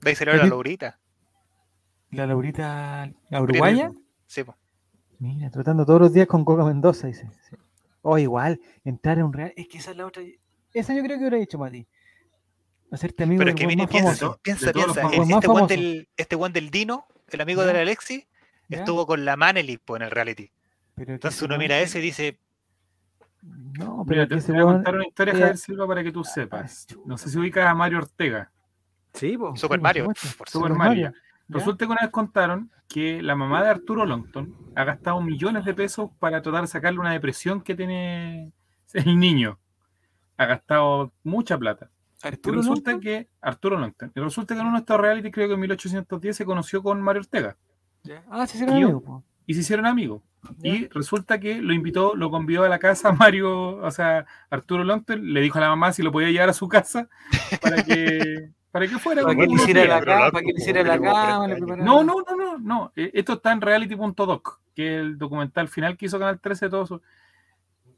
De 0.00 0.10
ahí 0.10 0.16
salió 0.16 0.34
la 0.36 0.46
Laurita. 0.46 0.98
La 2.10 2.26
Laurita, 2.26 3.10
la 3.30 3.40
uruguaya. 3.42 3.90
Sí, 4.26 4.44
pues. 4.44 4.56
Mira, 5.18 5.50
tratando 5.50 5.84
todos 5.86 6.00
los 6.00 6.12
días 6.12 6.26
con 6.26 6.44
Coca 6.44 6.64
Mendoza, 6.64 7.06
dice. 7.06 7.28
Sí. 7.48 7.56
O 8.02 8.18
igual, 8.18 8.60
entrar 8.84 9.18
en 9.18 9.24
un 9.24 9.32
real. 9.32 9.52
Es 9.56 9.68
que 9.68 9.78
esa 9.78 9.92
es 9.92 9.96
la 9.96 10.06
otra. 10.06 10.22
Esa 10.74 10.94
yo 10.94 11.02
creo 11.02 11.16
que 11.16 11.22
hubiera 11.22 11.36
dicho, 11.38 11.58
Mati. 11.58 11.86
Hacerte 12.90 13.22
amigo 13.22 13.38
Pero 13.38 13.48
del 13.48 13.54
es 13.54 13.60
que 13.60 13.66
viene, 13.66 13.88
piensa, 13.88 14.14
famoso. 14.16 14.40
piensa, 14.42 14.72
piensa. 14.72 15.00
Este 15.10 15.74
del, 15.74 16.08
este 16.16 16.36
one 16.36 16.52
del 16.52 16.70
Dino, 16.70 17.06
el 17.30 17.40
amigo 17.40 17.62
del 17.64 17.76
Alexi, 17.76 18.26
estuvo 18.68 19.06
con 19.06 19.24
la 19.24 19.36
Manely 19.36 19.78
pues, 19.78 20.00
en 20.00 20.04
el 20.06 20.10
reality. 20.10 20.50
Pero 20.94 21.14
Entonces 21.14 21.40
uno 21.42 21.56
mira 21.56 21.80
ese 21.80 22.00
y 22.00 22.02
dice, 22.02 22.38
No, 23.42 24.04
pero 24.06 24.26
Mira, 24.26 24.40
te, 24.40 24.52
voy 24.52 24.60
a 24.60 24.64
contar 24.64 24.94
una 24.94 25.06
historia, 25.06 25.32
Javier 25.32 25.56
Silva, 25.56 25.86
para 25.86 26.02
que 26.02 26.12
tú 26.12 26.22
sepas. 26.22 26.86
No 27.06 27.16
sé 27.16 27.30
si 27.30 27.38
ubicas 27.38 27.66
a 27.66 27.74
Mario 27.74 27.98
Ortega. 27.98 28.50
Sí, 29.14 29.38
po, 29.38 29.56
Super 29.56 29.78
sí, 29.78 29.82
Mario. 29.82 30.04
por 30.06 30.16
supuesto. 30.16 30.38
por 30.38 30.48
Super 30.50 30.68
Super 30.72 30.78
Mario. 30.78 31.04
Mario. 31.06 31.20
Resulta 31.48 31.86
que 31.86 31.92
una 31.92 32.02
vez 32.02 32.10
contaron 32.10 32.70
que 32.88 33.22
la 33.22 33.34
mamá 33.34 33.62
de 33.62 33.70
Arturo 33.70 34.04
Longton 34.06 34.54
ha 34.74 34.84
gastado 34.84 35.20
millones 35.20 35.64
de 35.64 35.74
pesos 35.74 36.10
para 36.18 36.42
tratar 36.42 36.62
de 36.62 36.66
sacarle 36.66 37.00
una 37.00 37.12
depresión 37.12 37.60
que 37.60 37.74
tiene 37.74 38.52
el 38.92 39.18
niño. 39.18 39.58
Ha 40.36 40.46
gastado 40.46 41.12
mucha 41.24 41.58
plata. 41.58 41.90
Y 42.24 42.50
resulta 42.50 42.92
Longton, 42.92 43.00
que 43.00 43.28
Arturo 43.40 43.78
Longton. 43.78 44.12
Y 44.14 44.20
resulta 44.20 44.54
que 44.54 44.60
en 44.60 44.66
uno 44.66 44.76
de 44.76 44.80
estos 44.80 45.00
reality, 45.00 45.30
creo 45.30 45.48
que 45.48 45.54
en 45.54 45.60
1810, 45.60 46.36
se 46.36 46.44
conoció 46.44 46.82
con 46.82 47.02
Mario 47.02 47.20
Ortega. 47.20 47.56
Ah, 48.30 48.46
sí, 48.46 48.58
sí, 48.58 48.64
era 48.64 48.78
Y 49.46 49.54
se 49.54 49.60
hicieron 49.60 49.86
amigos. 49.86 50.22
Y 50.62 50.88
resulta 50.88 51.38
que 51.38 51.60
lo 51.60 51.72
invitó, 51.72 52.16
lo 52.16 52.30
convidó 52.30 52.64
a 52.64 52.68
la 52.68 52.78
casa 52.78 53.12
Mario, 53.12 53.76
o 53.76 53.90
sea, 53.90 54.26
Arturo 54.50 54.84
Longton, 54.84 55.32
le 55.32 55.40
dijo 55.40 55.58
a 55.58 55.60
la 55.60 55.68
mamá 55.68 55.92
si 55.92 56.02
lo 56.02 56.12
podía 56.12 56.30
llevar 56.30 56.48
a 56.48 56.54
su 56.54 56.68
casa 56.68 57.08
para 57.62 57.84
que, 57.84 58.50
para 58.72 58.88
que 58.88 58.98
fuera. 58.98 59.22
Para 59.22 59.34
que 59.36 59.46
le 59.46 59.52
hiciera 59.54 59.84
la 59.84 60.00
cama, 60.04 60.30
para 60.32 60.44
que 60.44 60.52
le 60.52 60.58
hiciera 60.60 60.82
la 60.82 60.98
cama, 61.00 61.46
No, 61.76 62.02
no, 62.02 62.14
no, 62.28 62.36
no, 62.36 62.58
no. 62.58 62.92
Eh, 62.96 63.10
Esto 63.14 63.34
está 63.34 63.52
en 63.52 63.60
reality.doc, 63.60 64.60
que 64.74 64.94
es 64.96 65.00
el 65.02 65.18
documental 65.18 65.68
final 65.68 65.96
que 65.96 66.06
hizo 66.06 66.18
Canal 66.18 66.40
13 66.40 66.66
de 66.66 66.70
todo 66.70 66.82
eso. 66.84 67.02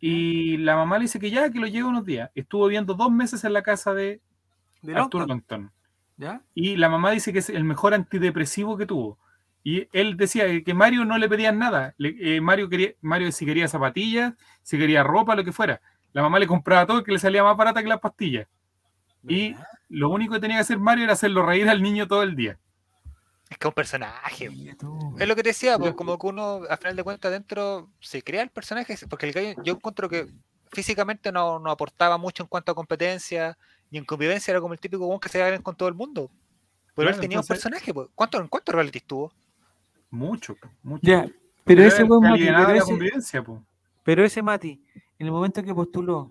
Y 0.01 0.59
la 0.59 0.77
mamá 0.77 0.99
le 0.99 1.03
dice 1.05 1.19
que 1.19 1.31
ya, 1.31 1.51
que 1.51 1.59
lo 1.59 1.67
lleve 1.67 1.89
unos 1.89 2.05
días. 2.05 2.31
Estuvo 2.35 2.67
viendo 2.67 2.95
dos 2.95 3.11
meses 3.11 3.45
en 3.45 3.53
la 3.53 3.63
casa 3.63 3.95
de 3.95 4.21
¿De 4.83 4.95
Arturo 4.95 5.27
Longton? 5.27 5.63
Longton. 5.63 5.73
¿Ya? 6.17 6.43
Y 6.55 6.77
la 6.77 6.89
mamá 6.89 7.11
dice 7.11 7.33
que 7.33 7.39
es 7.39 7.49
el 7.49 7.65
mejor 7.65 7.95
antidepresivo 7.95 8.77
que 8.77 8.87
tuvo. 8.87 9.19
Y 9.63 9.89
él 9.93 10.17
decía 10.19 10.45
que 10.63 10.75
Mario 10.75 11.07
no 11.07 11.17
le 11.17 11.29
pedían 11.29 11.59
nada. 11.59 11.95
Le- 11.97 12.37
eh, 12.37 12.41
Mario 12.43 12.69
quería, 12.69 12.91
Mario 13.01 13.33
si 13.33 13.47
quería 13.47 13.67
zapatillas, 13.67 14.35
si 14.63 14.77
quería 14.77 15.03
ropa, 15.03 15.35
lo 15.35 15.43
que 15.45 15.53
fuera. 15.53 15.81
La 16.13 16.21
mamá 16.23 16.39
le 16.39 16.47
compraba 16.47 16.85
todo 16.87 17.03
que 17.03 17.13
le 17.13 17.19
salía 17.19 17.43
más 17.43 17.57
barata 17.57 17.83
que 17.83 17.89
las 17.89 17.99
pastillas. 18.01 18.47
Y 19.27 19.55
lo 19.89 20.09
único 20.11 20.35
que 20.35 20.41
tenía 20.41 20.57
que 20.57 20.63
hacer 20.63 20.79
Mario 20.79 21.05
era 21.05 21.13
hacerlo 21.15 21.45
reír 21.47 21.69
al 21.69 21.83
niño 21.83 22.07
todo 22.07 22.23
el 22.23 22.35
día. 22.37 22.59
es 23.51 23.59
que 23.59 23.69
es 23.69 23.71
un 23.71 23.75
personaje. 23.75 24.47
Es 25.19 25.29
lo 25.29 25.37
que 25.37 25.43
te 25.43 25.51
decía, 25.51 25.77
pues 25.79 25.89
Pero- 25.91 25.97
como 25.97 26.19
que 26.19 26.27
uno, 26.27 26.63
a 26.69 26.77
final 26.77 26.97
de 26.97 27.05
cuentas, 27.05 27.31
dentro 27.31 27.89
se 28.01 28.21
crea 28.23 28.43
el 28.43 28.51
personaje, 28.51 28.97
porque 29.09 29.27
el 29.27 29.33
gallo, 29.33 29.63
yo 29.63 29.75
encuentro 29.75 30.09
que 30.09 30.27
físicamente 30.73 31.31
no, 31.31 31.59
no 31.61 31.71
aportaba 31.71 32.19
mucho 32.19 32.43
en 32.43 32.49
cuanto 32.49 32.73
a 32.73 32.75
competencia, 32.75 33.57
y 33.91 33.99
en 33.99 34.05
convivencia 34.05 34.51
era 34.51 34.61
como 34.61 34.75
el 34.75 34.81
típico 34.81 35.21
que 35.21 35.29
se 35.29 35.39
iba 35.39 35.49
bien 35.51 35.63
con 35.63 35.77
todo 35.77 35.89
el 35.89 35.95
mundo. 35.95 36.31
Pero 36.97 37.07
Claro, 37.07 37.11
él 37.17 37.21
tenía 37.21 37.37
entonces- 37.37 37.51
un 37.51 37.71
personaje, 37.71 37.95
pues. 37.95 38.09
¿Cuánto, 38.15 38.41
¿En 38.41 38.49
cuántos 38.49 38.75
reality 38.75 38.99
estuvo? 38.99 39.33
Mucho, 40.11 40.57
mucho. 40.83 41.01
Ya, 41.07 41.27
pero 41.65 41.83
ese 41.83 41.99
era 41.99 42.05
buen 42.07 42.21
Mati, 42.23 42.35
alienaba 42.35 42.67
pero 42.67 42.79
ese, 42.79 42.87
convivencia, 42.91 43.43
po. 43.43 43.63
pero 44.03 44.25
ese 44.25 44.43
Mati, 44.43 44.83
en 45.19 45.27
el 45.27 45.33
momento 45.33 45.63
que 45.63 45.75
postuló, 45.75 46.31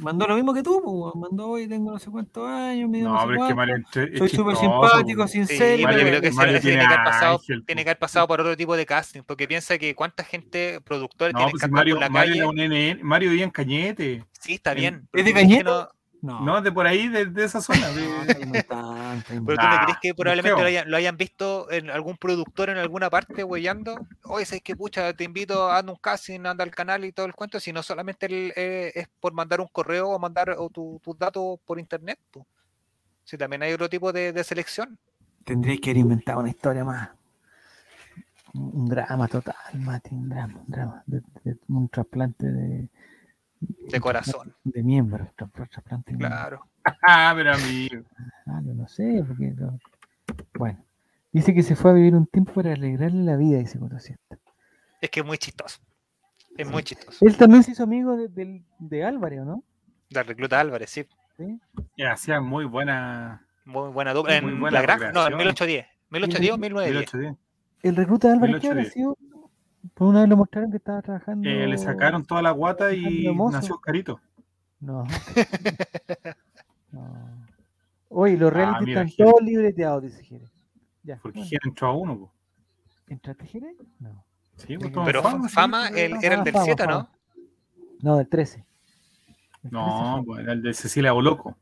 mandó 0.00 0.26
lo 0.26 0.34
mismo 0.36 0.52
que 0.54 0.62
tú, 0.62 0.80
pues, 0.84 1.14
mandó 1.14 1.48
hoy 1.50 1.66
tengo 1.68 1.90
no 1.92 1.98
sé 1.98 2.10
cuántos 2.10 2.48
años, 2.48 2.88
No, 2.90 2.98
no 3.12 3.20
sé 3.20 3.26
pero 3.26 3.32
es 3.44 3.48
que 3.48 3.54
cuánto, 3.54 3.56
Mario 3.56 3.76
es- 3.76 3.96
es 4.12 4.18
soy 4.18 4.28
súper 4.28 4.56
simpático, 4.56 5.28
sincero. 5.28 5.76
Sí, 5.76 5.84
pero 5.86 5.98
yo 5.98 6.06
creo 6.06 6.20
que 6.20 6.30
Mario 6.32 6.60
tiene 6.60 6.60
tiene 6.60 6.78
que 6.80 6.94
haber 6.94 7.04
pasado, 7.04 7.32
ángel, 7.38 7.60
po. 7.60 7.66
tiene 7.66 7.84
que 7.84 7.90
haber 7.90 7.98
pasado 7.98 8.28
por 8.28 8.40
otro 8.40 8.56
tipo 8.56 8.76
de 8.76 8.86
casting, 8.86 9.22
porque 9.26 9.46
piensa 9.48 9.78
que 9.78 9.94
cuánta 9.94 10.24
gente, 10.24 10.80
productores, 10.80 11.32
No, 11.34 11.38
tienen 11.38 11.50
pues 11.52 11.62
que 11.62 11.68
Mario, 11.68 11.94
por 11.96 12.00
la 12.02 12.08
Mario 12.08 12.30
calle. 12.32 12.38
era 12.38 12.48
un 12.48 12.58
NN, 12.58 13.02
Mario 13.04 13.30
vivía 13.30 13.44
en 13.44 13.50
Cañete. 13.50 14.24
Sí, 14.40 14.54
está 14.54 14.72
en- 14.72 14.76
bien. 14.78 15.08
¿Es 15.12 15.24
de 15.24 15.32
Cañete? 15.32 15.64
no- 15.64 15.88
No, 16.22 16.40
No, 16.40 16.62
de 16.62 16.72
por 16.72 16.86
ahí, 16.86 17.08
de, 17.08 17.26
de 17.26 17.44
esa 17.44 17.60
zona. 17.60 17.86
de- 17.90 18.00
no, 18.46 18.46
no 18.46 18.52
tanto, 18.62 18.93
Pero 19.28 19.58
tú 19.58 19.66
me 19.66 19.78
crees 19.84 19.98
que 20.00 20.14
probablemente 20.14 20.60
lo 20.62 20.66
hayan, 20.68 20.90
lo 20.90 20.96
hayan 20.96 21.16
visto 21.16 21.70
en 21.70 21.90
algún 21.90 22.16
productor 22.16 22.70
en 22.70 22.78
alguna 22.78 23.10
parte 23.10 23.44
huellando. 23.44 24.06
Oye, 24.24 24.44
¿sabes 24.44 24.62
qué? 24.62 24.74
Pucha, 24.76 25.12
te 25.12 25.24
invito 25.24 25.70
a 25.70 25.80
un 25.80 25.96
casting, 25.96 26.40
anda 26.46 26.64
al 26.64 26.70
canal 26.70 27.04
y 27.04 27.12
todo 27.12 27.26
el 27.26 27.34
cuento, 27.34 27.60
si 27.60 27.72
no 27.72 27.82
solamente 27.82 28.26
el- 28.26 28.52
eh, 28.56 28.92
es 28.94 29.08
por 29.20 29.32
mandar 29.32 29.60
un 29.60 29.68
correo 29.68 30.08
o 30.10 30.18
mandar 30.18 30.50
o 30.58 30.68
tu- 30.70 31.00
tus 31.02 31.18
datos 31.18 31.58
por 31.64 31.78
internet. 31.78 32.18
Si 33.24 33.38
también 33.38 33.62
hay 33.62 33.72
otro 33.72 33.88
tipo 33.88 34.12
de, 34.12 34.32
de 34.32 34.44
selección. 34.44 34.98
Tendréis 35.44 35.80
que 35.80 35.90
haber 35.90 35.98
inventado 36.00 36.40
una 36.40 36.50
historia 36.50 36.84
más. 36.84 37.10
Un 38.54 38.70
un 38.82 38.86
drama 38.86 39.26
total, 39.28 39.56
Mati, 39.74 40.14
un 40.14 40.28
drama, 40.28 40.60
un 40.64 40.70
drama. 40.70 41.02
de- 41.06 41.22
de- 41.42 41.56
un 41.68 41.88
trasplante 41.88 42.46
de, 42.46 42.88
De 43.90 44.00
corazón, 44.00 44.54
de 44.64 44.82
tra- 44.82 45.32
Trasplante 45.70 46.12
de 46.12 46.18
claro. 46.18 46.66
Ah, 47.02 47.32
pero 47.36 47.52
amigo. 47.54 48.02
Ah, 48.46 48.60
yo 48.64 48.74
no 48.74 48.86
sé, 48.88 49.24
porque 49.26 49.52
no- 49.56 49.78
Bueno, 50.58 50.84
dice 51.32 51.54
que 51.54 51.62
se 51.62 51.76
fue 51.76 51.90
a 51.90 51.94
vivir 51.94 52.14
un 52.14 52.26
tiempo 52.26 52.52
para 52.52 52.72
alegrarle 52.72 53.22
la 53.24 53.36
vida, 53.36 53.58
dice 53.58 53.78
Cotosieta. 53.78 54.38
Es 55.00 55.10
que 55.10 55.20
es 55.20 55.26
muy 55.26 55.38
chistoso. 55.38 55.80
Es 56.56 56.70
muy 56.70 56.82
chistoso. 56.82 57.24
Él 57.26 57.36
también 57.36 57.62
se 57.62 57.72
hizo 57.72 57.82
amigo 57.82 58.16
de, 58.16 58.28
del- 58.28 58.64
de 58.78 59.04
Álvarez, 59.04 59.40
¿o 59.40 59.44
¿no? 59.44 59.64
La 60.10 60.22
recluta 60.22 60.60
Álvarez, 60.60 60.90
sí. 60.90 61.06
¿Sí? 61.36 61.58
Y 61.96 62.04
hacía 62.04 62.40
muy 62.40 62.64
buena. 62.64 63.44
Muy 63.64 63.90
buena 63.90 64.12
dupla. 64.14 64.36
En 64.36 64.60
buena 64.60 64.78
la 64.78 64.82
granja, 64.82 65.12
no, 65.12 65.26
en 65.26 65.32
relación. 65.32 65.38
1810. 65.38 65.86
1810 66.10 66.52
o 66.52 66.58
1910. 66.58 67.14
1810. 67.14 67.36
El 67.82 67.96
recluta 67.96 68.28
de 68.28 68.34
Álvarez, 68.34 68.60
¿qué 68.60 68.66
habrá 68.68 68.82
1810. 68.82 68.92
sido? 68.92 69.18
Por 69.92 70.08
una 70.08 70.20
vez 70.20 70.28
lo 70.30 70.36
mostraron 70.38 70.70
que 70.70 70.78
estaba 70.78 71.02
trabajando. 71.02 71.48
Eh, 71.48 71.66
le 71.66 71.76
sacaron 71.78 72.24
toda 72.24 72.40
la 72.42 72.52
guata 72.52 72.92
y 72.94 73.26
nació 73.50 73.74
Oscarito. 73.74 74.20
No. 74.80 75.04
no. 76.92 77.44
Oye, 78.08 78.36
los 78.36 78.50
Ah, 78.52 78.54
reality 78.54 78.84
mira, 78.86 79.00
están 79.02 79.08
Jere. 79.16 79.30
todos 79.30 79.42
libreteados, 79.42 80.02
dice 80.04 80.24
Jerez. 80.24 80.50
Ya. 81.02 81.18
Porque 81.22 81.38
bueno. 81.40 81.48
Jere 81.50 81.60
entró 81.68 81.88
a 81.88 81.96
uno. 81.96 82.18
po. 82.18 82.32
¿Entraste, 83.08 83.46
Jerez? 83.46 83.76
No. 83.98 84.24
Sí, 84.56 84.78
pues, 84.78 84.92
Pero 85.04 85.22
fama, 85.22 85.48
Fama, 85.48 85.88
sí. 85.88 85.94
era 86.00 86.34
el 86.34 86.40
Ah, 86.40 86.44
del 86.44 86.52
Fama, 86.52 86.64
7, 86.64 86.86
¿no? 86.86 86.92
Fama. 86.92 87.10
No, 88.02 88.16
del 88.18 88.28
13. 88.28 88.58
El 88.58 89.70
13 89.70 89.74
No, 89.74 90.22
pues, 90.24 90.40
era 90.42 90.52
el 90.52 90.62
de 90.62 90.74
Cecilia 90.74 91.12
Boloco. 91.12 91.56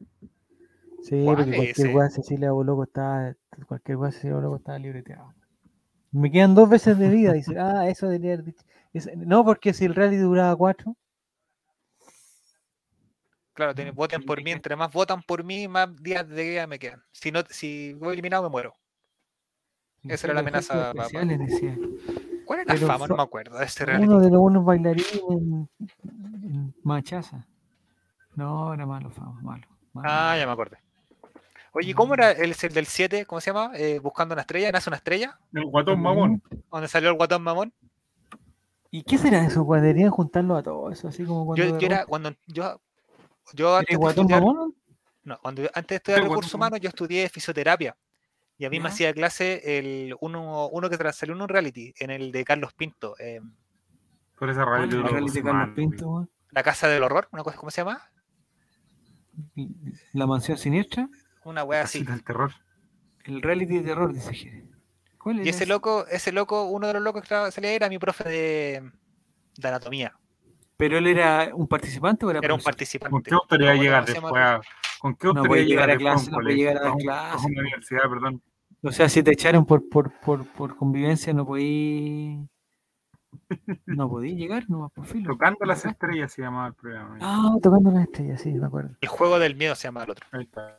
Sí, 1.03 1.23
¿Cuál 1.25 1.37
porque 1.39 1.57
cualquier 1.57 1.97
weá 1.97 2.05
de 2.05 2.11
Cecilia 2.11 2.53
Boloco 2.53 2.85
estaba. 2.85 3.35
Cualquier 3.67 3.97
weá 3.97 4.11
de 4.11 4.13
Cecilia 4.15 4.37
Boloco 4.37 4.57
estaba 4.57 4.79
libreteado. 4.79 5.33
Me 6.13 6.31
quedan 6.31 6.55
dos 6.55 6.69
veces 6.69 6.99
de 6.99 7.09
vida, 7.09 7.33
dice. 7.33 7.59
Ah, 7.59 7.89
eso 7.89 8.07
debería 8.07 8.35
haber 8.35 8.45
dicho. 8.47 8.65
Es- 8.93 9.09
no, 9.17 9.45
porque 9.45 9.73
si 9.73 9.87
el 9.87 9.95
rally 9.95 10.17
duraba 10.17 10.55
cuatro, 10.57 10.95
Claro, 13.55 13.75
tiene- 13.75 13.91
voten 13.91 14.23
por 14.25 14.43
mí. 14.43 14.51
Entre 14.51 14.77
más 14.77 14.91
votan 14.93 15.23
por 15.23 15.45
mí, 15.45 15.69
más 15.69 15.95
días 16.03 16.27
de 16.29 16.43
guía 16.51 16.67
me 16.67 16.79
quedan. 16.79 17.03
Si 17.13 17.31
no, 17.31 17.41
si 17.51 17.93
voy 17.95 18.15
eliminado, 18.15 18.43
me 18.45 18.49
muero. 18.49 18.75
Esa 20.05 20.27
era 20.27 20.35
la 20.35 20.41
amenaza, 20.41 20.75
papá. 20.93 21.03
especiales, 21.05 21.39
decía. 21.39 21.77
¿Cuál 22.47 22.61
era 22.61 22.73
la 22.73 22.81
Pero 22.81 22.87
fama? 22.87 23.07
No 23.07 23.17
me 23.17 23.23
acuerdo 23.23 23.59
de 23.59 23.65
este 23.65 23.85
reality. 23.85 24.09
Uno 24.09 24.21
de 24.21 24.31
los 24.31 24.41
buenos 24.41 24.65
bailarines 24.65 25.23
en, 25.31 25.69
en 26.43 26.75
Machaza. 26.83 27.47
No, 28.35 28.73
era 28.75 28.85
malo, 28.87 29.11
fama, 29.11 29.39
malo. 29.43 29.67
malo. 29.93 30.09
Ah, 30.11 30.37
ya 30.39 30.47
me 30.47 30.53
acordé. 30.53 30.79
Oye, 31.75 31.95
¿cómo 31.95 32.15
era 32.15 32.33
el, 32.33 32.55
el 32.61 32.73
del 32.75 32.87
7? 32.87 33.25
¿Cómo 33.27 33.41
se 33.41 33.51
llama? 33.51 33.73
Eh, 33.75 33.99
Buscando 33.99 34.35
una 34.35 34.43
estrella. 34.43 34.71
¿Nace 34.71 34.91
una 34.91 34.97
estrella? 34.99 35.39
El 35.55 35.65
guatón 35.67 36.01
mamón. 36.01 36.43
¿Donde 36.71 36.89
salió 36.89 37.09
el 37.11 37.17
guatón 37.17 37.43
mamón? 37.43 37.73
¿Y 38.91 39.03
qué 39.05 39.17
será 39.17 39.45
eso? 39.47 39.65
Cuando 39.65 39.87
deberían 39.87 40.11
juntarlo 40.11 40.55
a 40.57 40.63
todo 40.63 40.91
eso, 40.91 41.09
así 41.09 41.25
como 41.25 41.47
cuando. 41.47 41.65
Yo, 41.65 41.79
yo 41.79 41.87
era 41.87 42.05
cuando 42.05 42.35
yo, 42.47 42.79
yo 43.55 43.75
antes 43.77 43.89
¿Eres 43.89 43.99
de 43.99 44.05
guatón 44.05 44.25
estudiar, 44.25 44.43
mamón? 44.43 44.75
no, 45.25 45.39
cuando 45.41 45.63
yo- 45.63 45.69
antes 45.73 45.89
de 45.89 45.97
estudiar 45.97 46.23
recursos 46.23 46.53
humanos, 46.53 46.79
yo 46.81 46.89
estudié 46.91 47.29
fisioterapia. 47.31 47.97
Y 48.59 48.67
a 48.67 48.71
mí 48.71 48.79
me 48.79 48.89
hacía 48.91 49.13
clase 49.15 49.79
el 49.79 50.15
uno, 50.21 50.69
uno 50.69 50.91
que 50.91 50.99
tra- 50.99 51.13
salió 51.13 51.35
en 51.35 51.41
un 51.41 51.49
reality, 51.49 51.95
en 51.99 52.11
el 52.11 52.31
de 52.33 52.45
Carlos 52.45 52.75
Pinto, 52.75 53.17
eh, 53.19 53.41
Por 54.39 54.51
esa 54.51 54.65
¿Cuál 54.65 54.75
radio 54.75 54.85
es 54.85 54.91
de 54.91 54.97
el 54.99 55.09
reality 55.09 55.33
de 55.39 55.43
Carlos 55.43 55.75
Pinto? 55.75 56.29
La 56.51 56.63
Casa 56.63 56.87
del 56.87 57.03
Horror, 57.03 57.29
una 57.33 57.43
cosa, 57.43 57.57
¿cómo 57.57 57.71
se 57.71 57.81
llama? 57.81 58.03
La 60.13 60.27
mansión 60.27 60.59
siniestra. 60.59 61.09
Una 61.45 61.65
wea 61.65 61.83
así. 61.83 62.03
Del 62.05 62.23
terror. 62.23 62.53
El 63.25 63.43
reality 63.43 63.79
de 63.79 63.83
terror, 63.83 64.13
dice 64.13 64.35
Jere. 64.35 64.65
¿Cuál 65.19 65.37
Y 65.39 65.41
era 65.43 65.51
ese 65.51 65.67
loco, 65.67 66.07
ese 66.09 66.33
loco, 66.33 66.65
uno 66.65 66.89
de 66.89 66.95
los 66.95 67.03
locos 67.03 67.23
que 67.23 67.27
estaba- 67.27 67.51
salía 67.51 67.73
era 67.73 67.89
mi 67.89 67.99
profe 67.99 68.25
de, 68.29 68.91
de 69.57 69.69
anatomía. 69.69 70.13
¿Pero 70.77 70.99
él 70.99 71.07
era 71.07 71.51
un 71.55 71.69
participante 71.69 72.27
o 72.27 72.31
era, 72.31 72.41
Era 72.41 72.55
un 72.55 72.59
profesor? 72.59 72.73
participante. 72.73 73.11
¿Con 73.13 73.23
qué 73.23 73.35
gustaría 73.37 73.67
No, 73.69 73.73
¿cómo 73.73 73.83
llegar 73.85 74.05
después 74.05 74.33
a... 74.43 74.61
¿Con 75.01 75.15
qué 75.17 75.29
No 75.33 75.43
puede 75.45 75.65
llegar 75.67 75.91
a 75.91 75.97
clase, 75.97 76.31
no 76.31 76.39
puede 76.39 76.57
llegar 76.57 76.79
a 76.79 76.93
un- 76.93 76.99
clase, 76.99 77.47
una 77.47 77.61
universidad, 77.61 78.03
perdón. 78.09 78.43
O 78.85 78.91
sea, 78.91 79.09
si 79.09 79.23
te 79.23 79.31
echaron 79.33 79.65
por, 79.65 79.89
por, 79.89 80.13
por, 80.21 80.45
por 80.47 80.77
convivencia, 80.77 81.33
no 81.33 81.47
podí. 81.47 82.49
No 83.87 84.09
podí 84.09 84.35
llegar, 84.35 84.65
no 84.69 84.89
por 84.95 85.07
filo. 85.07 85.31
Tocando 85.33 85.65
las 85.65 85.85
estrellas 85.85 86.33
se 86.33 86.43
llamaba 86.43 86.69
el 86.69 86.75
programa. 86.75 87.17
Ah, 87.21 87.55
tocando 87.63 87.91
las 87.93 88.05
estrellas, 88.05 88.41
sí, 88.41 88.51
me 88.53 88.67
acuerdo. 88.67 88.97
El 89.01 89.09
juego 89.09 89.39
del 89.39 89.55
miedo 89.55 89.75
se 89.77 89.85
llama 89.89 90.03
el 90.05 90.11
otro. 90.11 90.27
Ahí 90.33 90.43
está. 90.43 90.79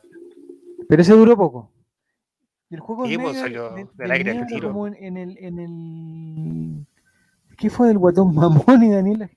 Pero 0.88 1.02
ese 1.02 1.14
duró 1.14 1.36
poco. 1.36 1.70
Y 2.70 2.74
el 2.74 2.80
juego 2.80 3.06
Sí, 3.06 3.16
pues, 3.16 3.28
medio- 3.28 3.40
salió 3.40 3.70
de- 3.70 3.84
del 3.84 3.88
del 3.96 4.10
aire 4.10 4.30
al 4.30 4.36
medio 4.38 4.46
era 4.48 4.56
tiro. 4.56 4.68
como 4.72 4.86
en, 4.86 4.94
en 4.94 5.16
el, 5.16 5.38
en 5.38 5.58
el. 5.58 6.86
¿Qué 7.58 7.70
fue 7.70 7.88
del 7.88 7.98
guatón 7.98 8.34
Mamón 8.34 8.82
y 8.82 8.90
Daniela 8.90 9.30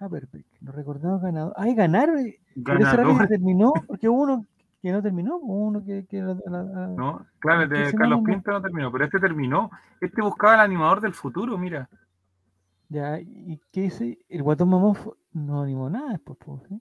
Haberbeck? 0.00 0.46
Los 0.60 0.74
recordados 0.74 1.22
ganadores. 1.22 1.56
Ay, 1.58 1.74
ganaron. 1.74 2.18
eh, 2.18 2.38
Pero 2.64 2.78
ese 2.78 2.96
rally 2.96 3.08
Ganador. 3.10 3.28
terminó, 3.28 3.72
porque 3.86 4.08
hubo 4.08 4.22
uno 4.22 4.46
que 4.82 4.90
no 4.92 5.02
terminó, 5.02 5.36
hubo 5.36 5.66
uno 5.66 5.84
que. 5.84 6.06
que 6.06 6.20
la- 6.22 6.36
la- 6.46 6.62
la- 6.62 6.86
¿No? 6.88 7.26
Claro, 7.38 7.62
el 7.62 7.68
¿Qué 7.70 7.78
de 7.78 7.92
Carlos? 7.94 8.20
Pinto 8.24 8.50
no 8.50 8.62
terminó, 8.62 8.90
pero 8.92 9.04
este 9.04 9.20
terminó. 9.20 9.70
Este 10.00 10.22
buscaba 10.22 10.54
el 10.54 10.60
animador 10.60 11.00
del 11.00 11.12
futuro, 11.14 11.56
mira. 11.58 11.88
Ya, 12.88 13.18
¿y 13.20 13.60
qué 13.72 13.82
dice? 13.82 14.18
El 14.28 14.42
guatón 14.42 14.68
mamón 14.70 14.94
fue- 14.94 15.14
no 15.32 15.62
animó 15.62 15.90
nada 15.90 16.10
después, 16.12 16.38
pues, 16.44 16.62
¿sí? 16.68 16.80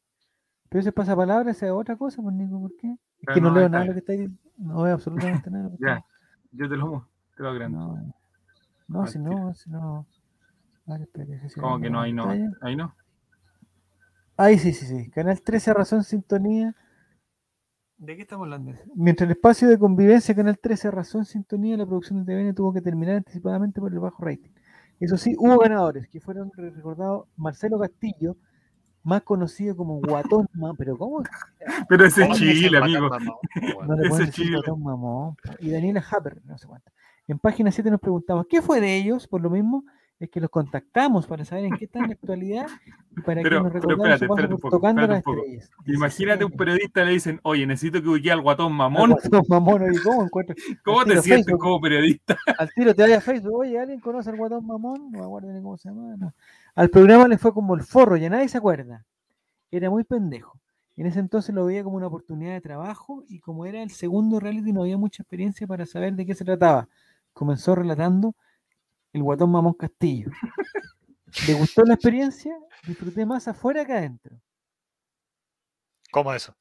Pero 0.70 0.80
ese 0.82 0.92
pasapalabra 0.92 1.52
esa 1.52 1.66
es 1.68 1.72
otra 1.72 1.96
cosa, 1.96 2.22
pues 2.22 2.34
Nico, 2.36 2.60
¿por 2.60 2.76
qué? 2.78 2.96
Es 3.26 3.30
Ah, 3.30 3.34
que 3.34 3.42
no, 3.42 3.50
no, 3.50 3.56
leo 3.60 3.70
nada 3.70 3.84
de 3.84 3.88
lo 3.88 3.94
que 3.94 4.00
está 4.00 4.14
ahí, 4.14 4.30
no 4.58 4.82
veo 4.84 4.94
absolutamente 4.94 5.50
nada. 5.50 5.64
de 5.66 5.70
lo 5.72 5.78
que 5.78 5.84
está 5.84 5.96
Ya, 6.00 6.06
yo 6.52 6.70
te 6.70 6.76
lo, 6.78 7.08
te 7.36 7.44
lo 7.44 7.50
agrando. 7.50 7.78
No, 7.80 8.14
no, 8.88 9.08
si 9.08 9.20
no, 9.20 9.54
si 9.56 9.70
no. 9.70 10.06
A 10.88 10.92
ver, 10.94 11.02
espérate, 11.02 11.50
si 11.50 11.60
¿Cómo 11.60 11.80
que 11.80 11.90
no? 11.90 12.02
Ahí 12.02 12.14
no. 12.14 12.30
Ahí 12.62 12.76
no. 12.76 12.96
Ahí 14.38 14.60
sí, 14.60 14.74
sí, 14.74 14.86
sí. 14.86 15.10
Canal 15.10 15.42
13 15.42 15.74
Razón 15.74 16.04
Sintonía. 16.04 16.76
¿De 17.98 18.16
qué 18.16 18.24
estamos 18.24 18.44
hablando? 18.46 18.74
Mientras 18.94 19.26
el 19.30 19.36
espacio 19.36 19.70
de 19.70 19.80
convivencia 19.80 20.36
Canal 20.36 20.60
13 20.60 20.92
Razón 20.92 21.26
Sintonía, 21.26 21.78
la 21.78 21.86
producción 21.86 22.24
de 22.24 22.34
TVN 22.34 22.54
tuvo 22.54 22.74
que 22.74 22.82
terminar 22.82 23.16
anticipadamente 23.16 23.80
por 23.80 23.92
el 23.94 24.00
bajo 24.00 24.24
rating. 24.24 24.52
Eso 25.00 25.18
sí, 25.18 25.36
hubo 25.40 25.58
ganadores 25.58 26.08
que 26.10 26.20
fueron 26.20 26.52
re- 26.54 26.70
recordados 26.72 27.28
Marcelo 27.38 27.80
Castillo, 27.80 28.36
más 29.06 29.22
conocido 29.24 29.76
como 29.78 30.00
Guatón 30.02 30.48
Mamón. 30.54 30.76
Pero 30.78 30.98
¿cómo? 30.98 31.24
Pero 31.88 32.06
ese 32.06 32.22
es 32.24 32.28
¿Cómo 32.28 32.36
es 32.36 32.42
el 32.42 32.54
Chile, 32.60 32.78
amigo. 32.78 33.08
mamón? 33.10 33.36
No 33.88 33.96
le 33.96 34.08
Ese 34.10 34.30
Chile. 34.32 34.58
Guatón 34.58 34.84
Mamón. 34.84 35.38
Y 35.60 35.70
Daniela 35.70 36.04
Haber, 36.12 36.42
no 36.46 36.58
sé 36.58 36.68
cuánto. 36.68 36.92
En 37.28 37.40
página 37.40 37.72
7 37.72 37.90
nos 37.90 38.00
preguntamos, 38.02 38.46
¿qué 38.50 38.62
fue 38.62 38.82
de 38.82 38.98
ellos? 38.98 39.28
Por 39.28 39.42
lo 39.42 39.50
mismo, 39.50 39.84
es 40.20 40.30
que 40.30 40.40
los 40.40 40.50
contactamos 40.50 41.26
para 41.28 41.44
saber 41.44 41.66
en 41.66 41.76
qué 41.76 41.86
están 41.86 42.04
en 42.04 42.10
la 42.10 42.14
actualidad 42.14 42.68
y 43.18 43.22
para 43.22 43.42
Pero- 43.42 43.58
que 43.58 43.64
nos 43.64 43.74
pero 43.74 43.82
recordaran 43.90 44.14
espérate, 44.14 44.26
espérate 44.26 44.54
un 44.54 44.60
poco, 44.60 44.76
tocando 44.78 45.02
espérate 45.02 45.18
las 45.26 45.28
un 45.28 45.34
poco. 45.44 45.46
estrellas. 45.60 45.72
Imagínate 45.98 46.46
un 46.46 46.52
periodista 46.52 47.04
le 47.04 47.12
dicen, 47.12 47.40
oye, 47.44 47.66
necesito 47.68 48.02
que 48.02 48.08
ubique 48.10 48.32
al 48.32 48.42
guatón 48.42 48.72
al 48.74 48.78
mamón. 48.78 49.10
Guatón 49.12 49.42
Mamón, 49.50 49.82
oye, 49.84 50.00
¿cómo 50.04 50.24
encuentro? 50.24 50.56
¿Cómo 50.86 51.04
te 51.04 51.22
sientes 51.22 51.46
Facebook. 51.48 51.60
como 51.62 51.82
periodista? 51.82 52.38
Al 52.60 52.70
tiro 52.74 52.94
te 52.96 53.02
vaya 53.02 53.18
a 53.18 53.22
Facebook, 53.22 53.56
oye, 53.56 53.78
¿alguien 53.80 54.00
conoce 54.00 54.30
al 54.30 54.38
Guatón 54.38 54.66
Mamón? 54.66 55.12
No 55.12 55.20
me 55.20 55.26
acuerdo 55.26 55.52
ni 55.52 55.62
cómo 55.62 55.78
se 55.78 55.90
llama. 55.90 56.16
no. 56.18 56.34
Al 56.76 56.90
programa 56.90 57.28
le 57.28 57.38
fue 57.38 57.54
como 57.54 57.74
el 57.74 57.82
forro, 57.84 58.18
ya 58.18 58.30
nadie 58.30 58.50
se 58.50 58.58
acuerda. 58.58 59.06
Era 59.72 59.90
muy 59.90 60.04
pendejo. 60.04 60.60
En 60.98 61.06
ese 61.08 61.20
entonces 61.20 61.56
lo 61.56 61.66
veía 61.66 61.84
como 61.84 61.98
una 61.98 62.08
oportunidad 62.08 62.54
de 62.54 62.62
trabajo 62.62 63.24
y 63.28 63.40
como 63.40 63.66
era 63.66 63.82
el 63.82 63.92
segundo 63.92 64.40
reality 64.40 64.72
no 64.72 64.82
había 64.82 64.98
mucha 64.98 65.24
experiencia 65.24 65.68
para 65.68 65.86
saber 65.86 66.14
de 66.16 66.26
qué 66.26 66.36
se 66.36 66.46
trataba. 66.46 66.88
Comenzó 67.34 67.76
relatando 67.76 68.36
el 69.14 69.24
guatón 69.24 69.52
Mamón 69.52 69.74
Castillo. 69.74 70.32
¿Le 71.48 71.54
gustó 71.54 71.84
la 71.84 71.96
experiencia? 71.96 72.58
Disfruté 72.88 73.26
más 73.26 73.48
afuera 73.48 73.86
que 73.86 73.94
adentro. 73.94 74.40
¿Cómo 76.12 76.34
eso? 76.34 76.56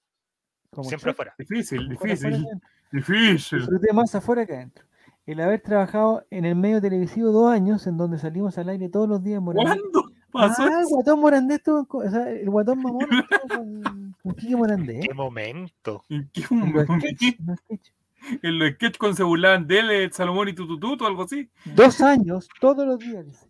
Como 0.70 0.88
Siempre. 0.88 1.14
Difícil, 1.38 1.92
afuera 1.92 2.14
difícil, 2.14 2.34
adentro. 2.34 2.68
difícil. 2.90 3.58
Disfruté 3.60 3.92
más 3.92 4.14
afuera 4.14 4.46
que 4.46 4.54
adentro. 4.54 4.84
El 5.26 5.40
haber 5.40 5.60
trabajado 5.62 6.24
en 6.30 6.44
el 6.44 6.54
medio 6.54 6.80
televisivo 6.80 7.30
dos 7.32 7.50
años, 7.50 7.86
en 7.86 7.96
donde 7.96 8.18
salimos 8.18 8.58
al 8.58 8.68
aire 8.68 8.88
todos 8.90 9.08
los 9.08 9.22
días 9.22 9.38
en 9.38 9.44
Morandé. 9.44 9.80
¿Cuándo 9.80 10.10
pasó 10.30 10.62
Ah, 10.64 10.80
el 10.80 10.86
guatón 10.88 11.20
Morandé 11.20 11.54
estuvo 11.54 11.86
con- 11.86 12.06
o 12.06 12.10
sea, 12.10 12.28
el 12.30 12.50
guatón 12.50 12.82
mamón 12.82 12.98
estuvo 13.30 13.48
con, 13.56 14.14
con 14.22 14.34
Quique 14.34 14.56
Morandé. 14.56 15.00
¿Qué 15.00 15.14
momento? 15.14 16.02
¿En 16.10 16.28
qué 16.32 16.42
En 16.50 16.58
los 16.74 16.88
momento? 16.88 16.92
en 16.92 17.46
los 17.46 17.58
sketches. 17.58 17.94
En 18.42 18.58
los 18.58 18.70
sketches 18.72 18.98
cuando 18.98 19.16
se 19.16 19.22
burlaban 19.22 19.66
de 19.66 19.78
él, 19.78 19.90
el 19.90 20.12
Salomón 20.12 20.48
y 20.48 20.52
Tutututo 20.54 21.04
o 21.04 21.06
algo 21.08 21.22
así. 21.24 21.48
Dos 21.74 22.00
años, 22.02 22.48
todos 22.60 22.86
los 22.86 22.98
días. 22.98 23.24
dice. 23.24 23.46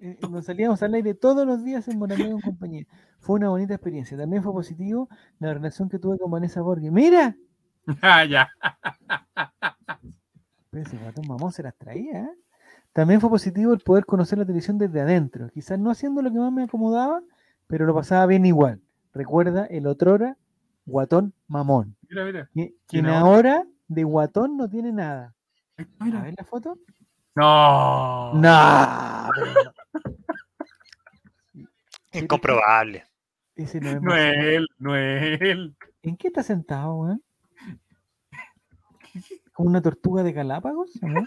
Eh, 0.00 0.18
Nos 0.28 0.46
salíamos 0.46 0.82
al 0.82 0.94
aire 0.94 1.14
todos 1.14 1.46
los 1.46 1.62
días 1.64 1.86
en 1.88 1.98
Morandé 1.98 2.30
con 2.30 2.40
compañía. 2.40 2.86
Fue 3.20 3.36
una 3.36 3.48
bonita 3.50 3.74
experiencia. 3.74 4.16
También 4.18 4.42
fue 4.42 4.52
positivo 4.52 5.08
la 5.38 5.54
relación 5.54 5.88
que 5.88 5.98
tuve 5.98 6.18
con 6.18 6.30
Vanessa 6.30 6.60
Borghi. 6.60 6.90
¡Mira! 6.90 7.36
Ah, 8.02 8.24
ya. 8.24 8.48
Pero 10.74 10.86
ese 10.88 10.96
guatón 10.96 11.28
mamón 11.28 11.52
se 11.52 11.62
las 11.62 11.76
traía. 11.76 12.22
¿eh? 12.24 12.30
También 12.92 13.20
fue 13.20 13.30
positivo 13.30 13.72
el 13.72 13.78
poder 13.78 14.04
conocer 14.06 14.38
la 14.38 14.44
televisión 14.44 14.76
desde 14.76 15.00
adentro. 15.00 15.48
Quizás 15.50 15.78
no 15.78 15.90
haciendo 15.90 16.20
lo 16.20 16.32
que 16.32 16.38
más 16.38 16.50
me 16.52 16.64
acomodaba, 16.64 17.22
pero 17.68 17.86
lo 17.86 17.94
pasaba 17.94 18.26
bien 18.26 18.44
igual. 18.44 18.80
Recuerda 19.12 19.66
el 19.66 19.86
otrora 19.86 20.36
guatón 20.84 21.32
mamón. 21.46 21.96
Mira, 22.08 22.24
mira. 22.24 22.44
qui- 22.52 22.74
¿Quién 22.88 23.04
Quien 23.04 23.06
ahora 23.06 23.64
de 23.86 24.02
guatón 24.02 24.56
no 24.56 24.68
tiene 24.68 24.90
nada. 24.92 25.32
Está, 25.76 25.92
A 26.00 26.04
mira. 26.06 26.22
ver 26.22 26.34
la 26.36 26.44
foto. 26.44 26.76
No. 27.36 28.34
No. 28.34 29.30
Incomprobable. 32.12 33.04
Ese 33.56 33.80
no 33.80 33.90
es 33.90 34.02
No 34.02 34.14
es 34.16 34.24
Marcelo. 34.36 34.48
él, 34.50 34.66
no 34.78 34.96
es 34.96 35.40
él. 35.40 35.76
¿En 36.02 36.16
qué 36.16 36.28
está 36.28 36.42
sentado, 36.42 36.94
weón? 36.96 37.22
¿Como 39.54 39.70
una 39.70 39.80
tortuga 39.80 40.22
de 40.22 40.32
Galápagos? 40.32 40.90
¿o 41.02 41.06
no? 41.08 41.24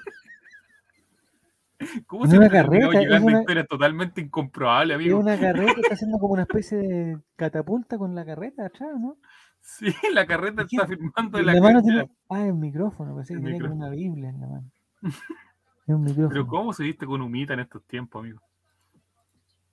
¿Cómo 2.07 2.25
En 2.25 2.31
se 2.31 2.37
una 2.37 2.49
carreta, 2.49 2.99
es 3.01 3.21
una- 3.21 3.39
historias 3.39 3.67
totalmente 3.67 4.19
incomprobables, 4.21 4.95
Es 4.97 5.01
amigo? 5.01 5.19
una 5.19 5.39
carreta, 5.39 5.73
está 5.79 5.93
haciendo 5.93 6.17
como 6.19 6.33
una 6.33 6.41
especie 6.43 6.77
de 6.77 7.19
catapulta 7.35 7.97
con 7.99 8.15
la 8.15 8.25
carreta 8.25 8.65
atrás, 8.65 8.89
¿no? 8.99 9.17
Sí, 9.61 9.93
la 10.13 10.25
carreta 10.25 10.63
¿Y 10.63 10.67
qué- 10.67 10.75
está 10.77 10.87
firmando 10.87 11.37
en 11.39 11.45
la 11.45 11.53
la 11.53 11.61
mano 11.61 11.81
tiene. 11.83 12.09
Ah, 12.29 12.45
el 12.47 12.53
micrófono, 12.55 13.15
pensé 13.15 13.33
que 13.33 13.39
El 13.39 13.43
tenía 13.45 13.59
como 13.59 13.75
micrófono. 13.75 13.87
una 13.87 13.95
Biblia 13.95 14.29
en 14.29 14.39
la 14.41 14.47
mano. 14.47 14.71
Es 15.87 15.95
un 15.95 16.01
micrófono. 16.03 16.29
Pero 16.29 16.47
¿cómo 16.47 16.73
se 16.73 16.83
viste 16.83 17.05
con 17.05 17.21
humita 17.21 17.53
en 17.53 17.61
estos 17.61 17.81
tiempos, 17.85 18.19
amigo? 18.21 18.41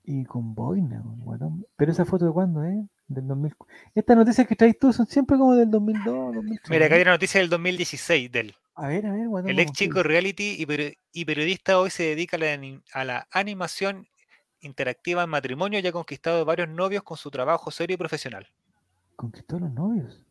Y 0.03 0.23
con 0.25 0.53
boina, 0.53 1.01
weón. 1.03 1.65
Pero 1.75 1.91
esa 1.91 2.05
foto 2.05 2.25
de 2.25 2.31
cuándo, 2.31 2.63
¿eh? 2.63 2.87
Del 3.07 3.27
2000. 3.27 3.55
Estas 3.93 4.17
noticias 4.17 4.47
que 4.47 4.55
traes 4.55 4.79
tú 4.79 4.91
son 4.91 5.05
siempre 5.05 5.37
como 5.37 5.53
del 5.55 5.69
2002, 5.69 6.35
2003. 6.35 6.69
Mira, 6.71 6.85
acá 6.87 6.95
hay 6.95 7.01
una 7.03 7.11
noticia 7.11 7.39
del 7.39 7.49
2016 7.49 8.31
del 8.31 8.55
A 8.73 8.87
ver, 8.87 9.05
a 9.05 9.11
ver, 9.13 9.27
guatón. 9.27 9.49
El 9.51 9.59
ex 9.59 9.71
chico 9.73 10.01
reality 10.03 10.55
y, 10.57 10.65
peri- 10.65 10.97
y 11.11 11.23
periodista 11.25 11.79
hoy 11.79 11.91
se 11.91 12.03
dedica 12.03 12.37
a 12.37 12.39
la, 12.39 12.53
ani- 12.53 12.81
a 12.93 13.03
la 13.03 13.27
animación 13.31 14.07
interactiva 14.59 15.23
en 15.23 15.29
matrimonio 15.29 15.79
y 15.79 15.85
ha 15.87 15.91
conquistado 15.91 16.43
varios 16.45 16.67
novios 16.69 17.03
con 17.03 17.17
su 17.17 17.29
trabajo 17.29 17.69
serio 17.69 17.93
y 17.93 17.97
profesional. 17.97 18.47
Conquistó 19.15 19.57
a 19.57 19.59
los 19.59 19.71
novios. 19.71 20.23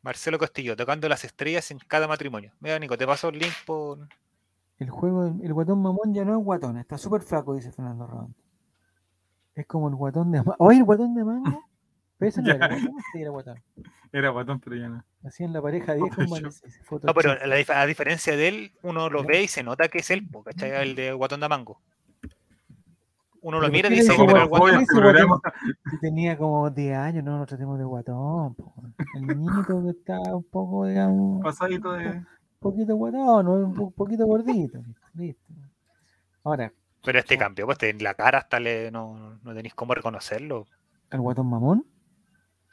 Marcelo 0.00 0.38
Castillo, 0.38 0.76
tocando 0.76 1.08
las 1.08 1.24
estrellas 1.24 1.70
en 1.70 1.78
cada 1.78 2.08
matrimonio. 2.08 2.52
Mira, 2.60 2.78
Nico, 2.78 2.96
te 2.96 3.06
paso 3.06 3.28
el 3.28 3.38
link 3.38 3.52
por. 3.66 4.08
El 4.78 4.88
juego, 4.90 5.24
del- 5.24 5.44
el 5.44 5.52
guatón 5.52 5.82
mamón 5.82 6.14
ya 6.14 6.24
no 6.24 6.38
es 6.38 6.42
guatón, 6.44 6.78
está 6.78 6.96
súper 6.96 7.20
flaco, 7.20 7.54
dice 7.54 7.70
Fernando 7.70 8.06
Rodón. 8.06 8.34
Es 9.54 9.66
como 9.66 9.88
el 9.88 9.94
guatón 9.94 10.32
de. 10.32 10.42
Oye, 10.58 10.78
el 10.78 10.84
guatón 10.84 11.14
de 11.14 11.24
mango. 11.24 11.62
Pero 12.18 12.28
ese 12.28 12.42
no 12.42 12.50
era 12.50 12.68
guatón, 12.68 12.92
sí, 13.12 13.20
era 13.20 13.30
guatón. 13.30 13.62
Era 14.14 14.28
guatón, 14.30 14.60
pero 14.60 14.76
ya 14.76 14.88
no. 14.88 15.04
Hacían 15.24 15.52
la 15.52 15.60
pareja 15.60 15.94
10 15.94 16.14
con. 16.14 16.26
No, 17.02 17.14
pero 17.14 17.34
la 17.46 17.56
a 17.80 17.86
diferencia 17.86 18.36
de 18.36 18.46
él, 18.46 18.72
uno 18.82 19.10
lo 19.10 19.24
ve 19.24 19.42
y 19.42 19.48
se 19.48 19.64
nota 19.64 19.88
que 19.88 19.98
es 19.98 20.10
él, 20.10 20.28
¿cachai? 20.44 20.70
El 20.70 20.94
de 20.94 21.12
Guatón 21.12 21.40
de 21.40 21.48
Mango. 21.48 21.80
Uno 23.40 23.58
lo 23.58 23.62
¿Pero 23.66 23.72
mira 23.72 23.88
y 23.88 23.96
dice, 23.96 24.12
le 24.12 24.14
"Oh, 24.14 24.22
dice 24.22 24.26
pero 24.32 24.42
el 24.44 24.48
guatón? 24.48 24.86
Si 25.90 25.98
tenía 26.00 26.38
como 26.38 26.70
10 26.70 26.96
años, 26.96 27.24
no 27.24 27.38
lo 27.38 27.44
tratemos 27.46 27.76
de 27.78 27.84
guatón. 27.84 28.54
po. 28.54 28.72
El 29.16 29.26
niñito 29.26 29.82
que 29.82 29.90
está 29.90 30.18
un 30.34 30.44
poco, 30.44 30.86
digamos, 30.86 31.38
un 31.38 31.42
Pasadito 31.42 31.92
de. 31.94 32.22
poquito 32.60 32.94
guatón, 32.94 33.48
un 33.48 33.74
po- 33.74 33.90
poquito 33.90 34.24
gordito. 34.26 34.78
listo. 35.14 35.42
Ahora, 36.44 36.72
Pero 37.04 37.18
este 37.18 37.36
cambió, 37.36 37.66
pues 37.66 37.82
en 37.82 38.02
la 38.02 38.14
cara 38.14 38.38
hasta 38.38 38.60
le, 38.60 38.90
no, 38.92 39.38
no 39.42 39.54
tenéis 39.54 39.74
cómo 39.74 39.92
reconocerlo. 39.94 40.66
el 41.10 41.20
guatón 41.20 41.50
mamón, 41.50 41.84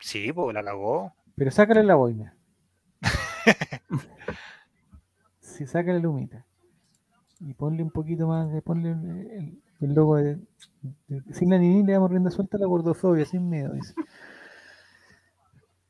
Sí, 0.02 0.34
pues 0.34 0.54
la 0.54 0.64
cagó. 0.64 1.14
pero 1.36 1.50
sácale 1.52 1.84
la 1.84 1.96
boina. 1.96 2.36
Sí, 5.40 5.66
sácale 5.68 6.00
la 6.00 6.10
humita. 6.10 6.46
Y 7.40 7.54
ponle 7.54 7.84
un 7.84 7.92
poquito 7.92 8.28
más 8.28 8.52
de, 8.52 8.62
ponle 8.62 8.92
el, 8.92 9.62
el- 9.82 9.94
logo 9.96 10.18
de, 10.18 10.38
de- 11.08 11.34
sin 11.34 11.50
la 11.50 11.58
nini 11.58 11.84
le 11.84 11.94
damos 11.94 12.12
rienda 12.12 12.30
suelta 12.32 12.58
a 12.58 12.60
la 12.60 12.68
gordofobia, 12.68 13.26
sin 13.26 13.50
miedo. 13.50 13.74
dice. 13.74 13.94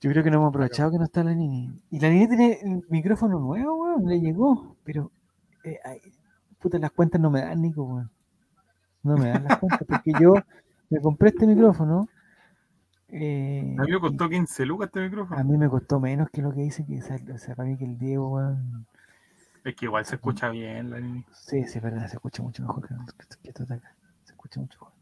Yo 0.01 0.09
creo 0.09 0.23
que 0.23 0.31
no 0.31 0.37
hemos 0.37 0.49
aprovechado 0.49 0.91
que 0.91 0.97
no 0.97 1.03
está 1.03 1.23
la 1.23 1.33
nini. 1.35 1.69
Y 1.91 1.99
la 1.99 2.09
nini 2.09 2.27
tiene 2.27 2.59
el 2.61 2.83
micrófono 2.89 3.39
nuevo, 3.39 3.75
weón, 3.75 4.05
le 4.07 4.19
llegó, 4.19 4.75
pero 4.83 5.11
eh, 5.63 5.77
ay, 5.83 5.99
puta, 6.59 6.79
las 6.79 6.91
cuentas 6.91 7.21
no 7.21 7.29
me 7.29 7.41
dan, 7.41 7.61
Nico, 7.61 7.83
weón. 7.83 8.09
No 9.03 9.17
me 9.17 9.29
dan 9.29 9.43
las 9.43 9.57
cuentas, 9.59 9.81
porque 9.87 10.11
yo 10.19 10.33
me 10.89 11.01
compré 11.01 11.29
este 11.29 11.45
micrófono. 11.47 12.07
Eh, 13.11 13.75
A 13.77 13.83
mí 13.83 13.91
me 13.91 13.99
costó 13.99 14.29
15 14.29 14.65
lucas 14.65 14.87
este 14.87 14.99
a 14.99 15.03
micrófono. 15.03 15.43
mí 15.43 15.57
me 15.57 15.69
costó 15.69 15.99
menos 15.99 16.29
que 16.31 16.41
lo 16.41 16.51
que 16.53 16.61
dice 16.61 16.85
que 16.85 16.99
o 16.99 17.37
sea, 17.37 17.55
para 17.55 17.69
mí 17.69 17.77
que 17.77 17.85
el 17.85 17.97
Diego. 17.97 18.39
Es 19.63 19.75
que 19.75 19.85
igual 19.85 20.05
se 20.05 20.15
escucha 20.15 20.49
bien 20.49 20.89
la 20.89 20.99
niña. 20.99 21.23
Sí, 21.33 21.63
sí, 21.67 21.77
es 21.77 21.83
verdad, 21.83 22.07
se 22.07 22.15
escucha 22.15 22.41
mucho 22.41 22.63
mejor 22.63 22.87
que, 22.87 22.95
que- 22.95 23.41
que 23.43 23.49
esto 23.49 23.65
de 23.65 23.75
acá. 23.75 23.93
Se 24.23 24.31
escucha 24.33 24.59
mucho 24.59 24.77
mejor. 24.79 24.93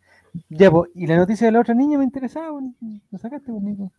Ya, 0.50 0.70
pues, 0.70 0.92
y 0.94 1.08
la 1.08 1.18
noticia 1.18 1.48
de 1.48 1.52
la 1.54 1.60
otra 1.62 1.74
niña 1.74 1.98
me 1.98 2.04
interesaba. 2.04 2.60
Lo 3.12 3.18
sacaste, 3.18 3.52
Nico. 3.52 3.92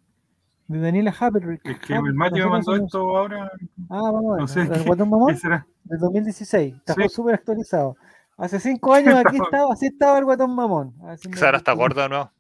De 0.68 0.78
Daniela 0.78 1.12
Happelrick. 1.18 1.60
Es 1.66 1.80
que 1.80 1.94
el 1.94 2.14
Mati 2.14 2.38
me 2.40 2.46
mandó 2.46 2.76
esto 2.76 3.16
ahora. 3.16 3.50
Ah, 3.88 4.10
vamos 4.12 4.26
a 4.26 4.34
ver. 4.34 4.40
No 4.42 4.46
sé 4.48 4.60
¿El 4.60 4.84
Guatón 4.84 5.06
¿Qué 5.08 5.10
Mamón? 5.10 5.36
será? 5.36 5.66
Del 5.82 5.98
2016. 5.98 6.76
Está 6.76 6.94
Sí. 6.94 7.08
súper 7.08 7.34
actualizado. 7.34 7.96
Hace 8.36 8.60
cinco 8.60 8.94
años 8.94 9.14
aquí 9.26 9.38
estaba, 9.42 9.72
así 9.72 9.86
estaba 9.86 10.18
el 10.18 10.24
Guatón 10.24 10.54
Mamón. 10.54 10.94
Quizá 11.20 11.46
ahora 11.46 11.58
está 11.58 11.72
gordo 11.72 12.00
de 12.02 12.08
nuevo. 12.10 12.30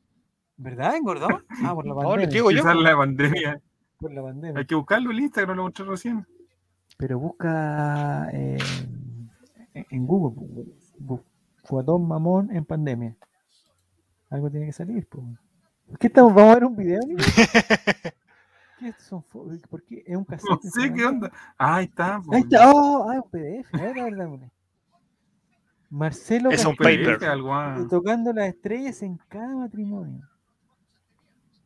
¿Verdad? 0.60 0.96
¿Engordó? 0.96 1.28
Ah, 1.64 1.74
por 1.74 1.86
la 1.86 1.94
pandemia. 1.94 2.26
les 2.26 2.34
digo 2.34 2.50
yo. 2.50 2.58
Quizás 2.58 2.76
la 2.76 2.96
pandemia. 2.96 3.60
Por 3.98 4.12
la 4.12 4.22
pandemia. 4.22 4.58
Hay 4.60 4.66
que 4.66 4.74
buscarlo 4.74 5.10
en 5.10 5.18
Instagram, 5.20 5.56
lo 5.56 5.62
mostré 5.64 5.84
recién. 5.86 6.26
pero 6.98 7.18
busca 7.18 8.28
eh, 8.32 8.58
en 9.74 10.06
Google 10.06 10.66
Guatón 11.68 12.06
Mamón 12.06 12.54
en 12.54 12.64
pandemia. 12.64 13.16
Algo 14.28 14.50
tiene 14.50 14.66
que 14.66 14.72
salir. 14.72 15.06
po. 15.08 15.24
¿Qué 15.98 16.08
estamos? 16.08 16.34
¿Vamos 16.34 16.50
a 16.50 16.54
ver 16.54 16.64
un 16.64 16.76
video? 16.76 17.00
¿Qué 18.78 18.88
estos 18.88 19.06
son 19.06 19.22
¿Por 19.68 19.82
qué? 19.84 20.02
¿Es 20.06 20.16
un 20.16 20.24
cassette? 20.24 20.48
No 20.50 20.58
sé 20.62 20.92
qué 20.92 21.04
onda. 21.04 21.30
Ah, 21.58 21.76
ahí 21.76 21.84
está. 21.86 22.16
Ahí 22.32 22.40
está. 22.40 22.70
Oh, 22.70 23.10
ah, 23.10 23.20
un 23.22 23.30
PDF. 23.30 23.74
A 23.74 23.82
ver, 23.82 23.98
a 23.98 24.04
ver. 24.04 24.40
Marcelo 25.90 26.50
Es 26.50 26.64
un 26.64 26.76
paper. 26.76 27.18
tocando 27.88 28.32
las 28.32 28.48
estrellas 28.48 29.02
en 29.02 29.18
cada 29.28 29.56
matrimonio. 29.56 30.29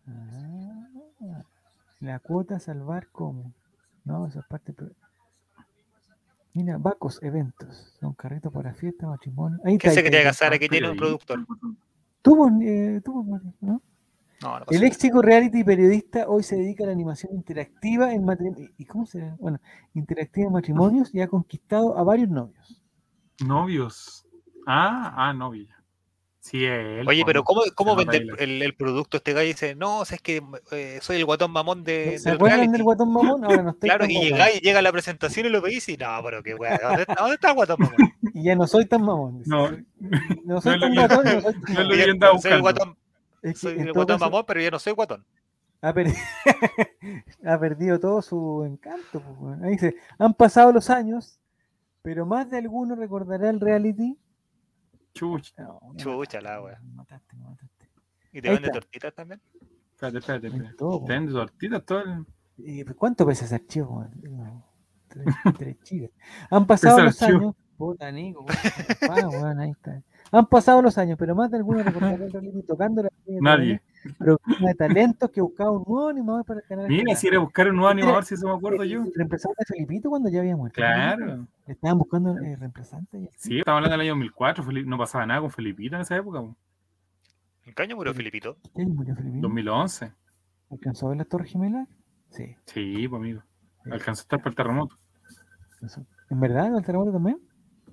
Ah, 0.06 1.42
la 2.00 2.18
cuota 2.18 2.58
salvar 2.58 3.08
cómo. 3.10 3.52
No, 4.04 4.26
esa 4.26 4.40
es 4.40 4.46
parte. 4.46 4.74
Mira, 6.52 6.78
Bacos 6.78 7.22
Eventos. 7.22 7.96
Son 8.00 8.14
carritos 8.14 8.52
para 8.52 8.74
fiesta, 8.74 9.06
matrimonio. 9.06 9.58
Ahí 9.64 9.78
¿Quién 9.78 9.90
está. 9.90 10.00
se 10.00 10.02
quería 10.04 10.22
casar? 10.22 10.52
Aquí 10.52 10.68
tiene 10.68 10.90
un 10.90 10.96
productor. 10.96 11.44
Tuvo, 12.22 12.48
eh, 12.62 13.00
tuvo, 13.04 13.24
Mari, 13.24 13.52
¿no? 13.60 13.82
No, 14.40 14.58
no 14.58 14.64
pasa 14.64 14.78
El 14.78 14.84
ex 14.84 14.98
chico 14.98 15.22
reality 15.22 15.64
periodista 15.64 16.28
hoy 16.28 16.42
se 16.42 16.56
dedica 16.56 16.84
a 16.84 16.86
la 16.86 16.92
animación 16.92 17.34
interactiva 17.34 18.12
en 18.12 18.24
matrimonios. 18.24 18.70
¿Y 18.76 18.84
cómo 18.84 19.06
se? 19.06 19.32
Bueno, 19.38 19.58
interactiva 19.94 20.46
en 20.46 20.52
matrimonios 20.52 21.14
y 21.14 21.20
ha 21.20 21.28
conquistado 21.28 21.96
a 21.96 22.02
varios 22.02 22.28
novios. 22.28 22.82
Novios. 23.44 24.26
Ah, 24.66 25.12
ah, 25.16 25.32
novia. 25.32 25.73
Sí, 26.46 26.62
él. 26.66 27.08
Oye, 27.08 27.22
pero. 27.24 27.42
¿cómo, 27.42 27.62
cómo 27.74 27.96
vende 27.96 28.18
el, 28.18 28.30
el- 28.38 28.62
el 28.62 28.74
producto 28.74 29.16
este 29.16 29.32
gallo? 29.32 29.46
Dice, 29.48 29.74
no, 29.74 30.00
o 30.00 30.04
sea, 30.04 30.16
es 30.16 30.20
que 30.20 30.42
eh, 30.72 30.98
soy 31.00 31.16
el 31.16 31.24
guatón 31.24 31.50
mamón 31.50 31.84
de, 31.84 32.18
¿Se 32.18 32.32
acuerdan 32.32 32.70
del 32.70 32.82
guatón 32.82 33.10
mamón? 33.14 33.42
Ahora 33.46 33.62
no 33.62 33.70
estoy 33.74 33.88
Claro, 33.88 34.04
y 34.04 34.20
llega, 34.20 34.52
y 34.52 34.58
llega 34.60 34.80
a 34.80 34.82
la 34.82 34.92
presentación 34.92 35.46
y 35.46 35.48
lo 35.48 35.62
veis 35.62 35.88
y 35.88 35.96
no, 35.96 36.06
pero 36.22 36.42
qué 36.42 36.54
weá, 36.54 36.78
¿dónde 36.82 37.02
está, 37.02 37.14
dónde 37.18 37.34
está 37.36 37.48
el 37.48 37.54
guatón 37.54 37.76
mamón? 37.80 38.12
Y 38.34 38.42
ya 38.44 38.54
no 38.56 38.66
soy 38.66 38.84
tan 38.84 39.02
mamón. 39.02 39.38
dice. 39.38 39.48
No, 39.48 39.70
no 40.44 40.60
soy 40.60 40.78
lo 40.78 40.80
tan 40.80 40.92
que- 40.92 40.98
guatón. 40.98 41.24
No 41.24 41.40
soy 41.40 41.74
no 41.74 41.82
lo 41.84 41.94
Ya- 41.96 42.04
el 42.56 42.60
guatón, 42.60 42.96
Es 43.40 43.52
que 43.54 43.58
soy 43.58 43.72
el 43.78 43.92
guatón 43.94 44.18
caso, 44.18 44.30
mamón, 44.30 44.44
pero 44.46 44.60
ya 44.60 44.70
no 44.70 44.78
soy 44.78 44.92
guatón. 44.92 45.24
ha, 45.80 45.94
perdido, 45.94 46.18
ha 47.46 47.58
perdido 47.58 47.98
todo 48.00 48.20
su 48.20 48.64
encanto. 48.66 49.22
pues. 49.40 49.62
Ahí 49.62 49.70
dice, 49.72 49.96
han 50.18 50.34
pasado 50.34 50.72
los 50.72 50.90
años, 50.90 51.38
pero 52.02 52.26
más 52.26 52.50
de 52.50 52.58
alguno 52.58 52.96
recordará 52.96 53.48
el 53.48 53.60
reality. 53.60 54.18
Chuch. 55.14 55.52
No, 55.58 55.80
me 55.92 55.96
Chucha 55.96 56.16
mataste, 56.16 56.42
la 56.42 56.62
wea. 56.62 56.80
me 56.82 56.92
mataste, 56.94 57.36
me 57.36 57.44
mataste. 57.44 57.88
Y 58.32 58.42
te 58.42 58.48
Ahí 58.48 58.54
vende 58.54 58.68
está. 58.68 58.80
tortitas 58.80 59.14
también. 59.14 59.40
Espérate, 59.92 60.18
espérate, 60.18 60.46
espérate. 60.48 60.74
todo, 60.76 61.00
po. 61.00 61.06
Vende 61.06 61.32
tortitas, 61.32 61.84
todo 61.84 62.00
el... 62.00 62.26
Eh, 62.66 62.84
pues, 62.84 62.96
¿Cuánto 62.96 63.26
pesa 63.26 63.44
ese 63.44 63.54
archivo? 63.56 64.06
No, 64.22 64.64
tres, 65.08 65.26
tres 65.56 65.76
gigas. 65.84 66.10
Han 66.50 66.66
pasado 66.66 67.02
los 67.04 67.20
archivo. 67.22 67.38
años. 67.40 67.54
Puta, 67.76 68.12
Nico, 68.12 68.44
papá, 69.00 69.28
weón, 69.28 69.58
ahí 69.58 69.70
está. 69.70 70.00
Han 70.36 70.46
pasado 70.46 70.82
los 70.82 70.98
años, 70.98 71.16
pero 71.18 71.34
más 71.34 71.50
de 71.50 71.58
alguno 71.58 71.82
recordará 71.82 72.18
tocando 72.66 73.02
la 73.04 73.10
Nadie. 73.40 73.80
programa 74.18 74.68
de 74.68 74.74
talentos 74.74 75.30
que 75.30 75.40
buscaba 75.40 75.70
un 75.70 75.84
nuevo 75.86 76.08
animador 76.08 76.44
para 76.44 76.60
el 76.60 76.66
canal. 76.66 76.88
Mira, 76.88 77.14
si 77.14 77.28
era 77.28 77.38
buscar 77.38 77.68
un 77.68 77.76
nuevo 77.76 77.88
animador, 77.90 78.24
si 78.24 78.34
eso 78.34 78.46
me 78.48 78.54
acuerdo 78.54 78.84
yo. 78.84 79.02
El 79.04 79.12
reemplazante 79.14 79.56
de 79.60 79.64
Felipito 79.66 80.10
cuando 80.10 80.28
ya 80.28 80.40
había 80.40 80.56
muerto. 80.56 80.74
Claro. 80.76 81.46
Estaban 81.66 81.98
buscando 81.98 82.36
eh, 82.38 82.56
reemplazante. 82.56 83.30
Sí, 83.36 83.58
estamos 83.58 83.76
hablando 83.78 83.92
del 83.92 84.00
año 84.02 84.10
2004. 84.14 84.64
Feli- 84.64 84.84
No 84.86 84.98
pasaba 84.98 85.24
nada 85.26 85.40
con 85.40 85.50
Felipito 85.50 85.94
en 85.96 86.02
esa 86.02 86.16
época. 86.16 86.40
po. 86.40 86.56
¿En 87.66 87.74
qué 87.74 87.82
año 87.82 87.96
murió 87.96 88.12
Sí. 88.12 88.18
Filipito? 88.18 88.56
¿Qué 88.74 88.82
año 88.82 88.94
murió 88.94 89.14
Felipito? 89.14 89.40
2011. 89.42 90.12
¿Alcanzó 90.70 91.06
a 91.06 91.08
ver 91.10 91.18
las 91.18 91.28
Torres 91.28 91.50
Gemelas? 91.52 91.88
Sí. 92.30 92.56
Sí, 92.66 93.06
pues 93.08 93.20
amigo. 93.20 93.42
Alcanzó 93.90 94.20
a 94.20 94.24
estar 94.24 94.38
para 94.40 94.50
el 94.50 94.56
terremoto. 94.56 94.96
¿En 96.30 96.40
verdad? 96.40 96.76
¿El 96.76 96.84
terremoto 96.84 97.12
también? 97.12 97.38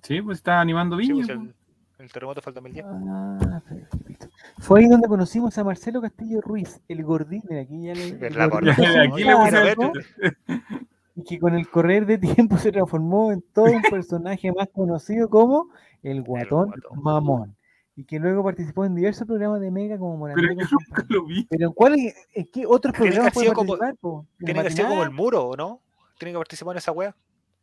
Sí, 0.01 0.21
pues 0.21 0.39
estaba 0.39 0.61
animando 0.61 0.97
Sí, 0.97 1.11
Viña. 1.11 1.25
pues, 1.25 1.29
el, 1.37 1.55
el 2.01 2.11
terremoto 2.11 2.41
fue 2.41 2.51
el 2.51 2.55
2010. 2.55 2.85
Ah, 2.87 3.61
Felipito. 3.67 4.27
Fue 4.59 4.79
ahí 4.81 4.87
donde 4.87 5.07
conocimos 5.07 5.57
a 5.57 5.63
Marcelo 5.63 6.01
Castillo 6.01 6.41
Ruiz, 6.41 6.81
el 6.87 7.03
gordín. 7.03 7.43
Mira, 7.49 7.61
aquí 7.61 7.83
ya 7.83 7.93
le. 7.93 8.03
el 8.09 8.17
¿Verdad, 8.19 8.49
gordito 8.49 8.75
por- 8.75 8.85
Ya, 8.85 9.01
aquí 9.03 9.23
le 9.23 9.71
el- 9.71 10.61
Y 11.15 11.23
que 11.23 11.39
con 11.39 11.53
el 11.55 11.69
correr 11.69 12.05
de 12.05 12.17
tiempo 12.17 12.57
se 12.57 12.71
transformó 12.71 13.31
en 13.33 13.41
todo 13.53 13.65
un 13.65 13.81
personaje 13.81 14.51
más 14.53 14.69
conocido 14.73 15.29
como 15.29 15.67
el 16.03 16.23
Guatón 16.23 16.69
Guatón. 16.69 17.03
Mamón. 17.03 17.55
Y 17.97 18.05
que 18.05 18.17
luego 18.17 18.43
participó 18.43 18.85
en 18.85 18.95
diversos 18.95 19.27
programas 19.27 19.59
de 19.59 19.69
Mega 19.69 19.97
como 19.97 20.15
Morandé 20.15 20.41
Pero 20.41 20.55
nunca 20.71 21.05
lo 21.09 21.25
vi. 21.25 21.45
Pero 21.49 21.67
en 21.67 21.73
cuál 21.73 21.95
en 21.99 22.45
qué 22.51 22.65
otros 22.65 22.95
programas 22.95 23.33
puede 23.33 23.51
como- 23.51 23.77
participar? 23.77 24.21
¿En 24.39 24.45
Tiene 24.45 24.63
que 24.63 24.69
ser 24.71 24.85
como 24.87 25.03
el 25.03 25.11
muro, 25.11 25.47
¿o 25.49 25.55
no? 25.57 25.81
Tiene 26.17 26.31
que 26.31 26.37
participar 26.37 26.75
en 26.75 26.77
esa 26.77 26.91
wea. 26.93 27.15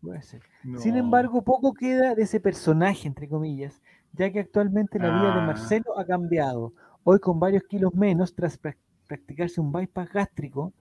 Puede 0.02 0.22
ser. 0.22 0.42
No. 0.62 0.78
Sin 0.78 0.96
embargo, 0.96 1.42
poco 1.42 1.72
queda 1.72 2.14
de 2.14 2.22
ese 2.22 2.38
personaje, 2.40 3.08
entre 3.08 3.28
comillas, 3.28 3.80
ya 4.18 4.30
que 4.32 4.40
actualmente 4.40 4.98
la 4.98 5.10
vida 5.10 5.34
de 5.34 5.40
Ah. 5.40 5.46
Marcelo 5.46 5.98
ha 5.98 6.04
cambiado. 6.04 6.72
Hoy 7.04 7.18
con 7.20 7.38
varios 7.40 7.62
kilos 7.64 7.94
menos, 7.94 8.34
tras 8.34 8.60
prac- 8.60 8.76
practicarse 9.06 9.60
un 9.60 9.72
bypass 9.72 10.12
gástrico 10.12 10.72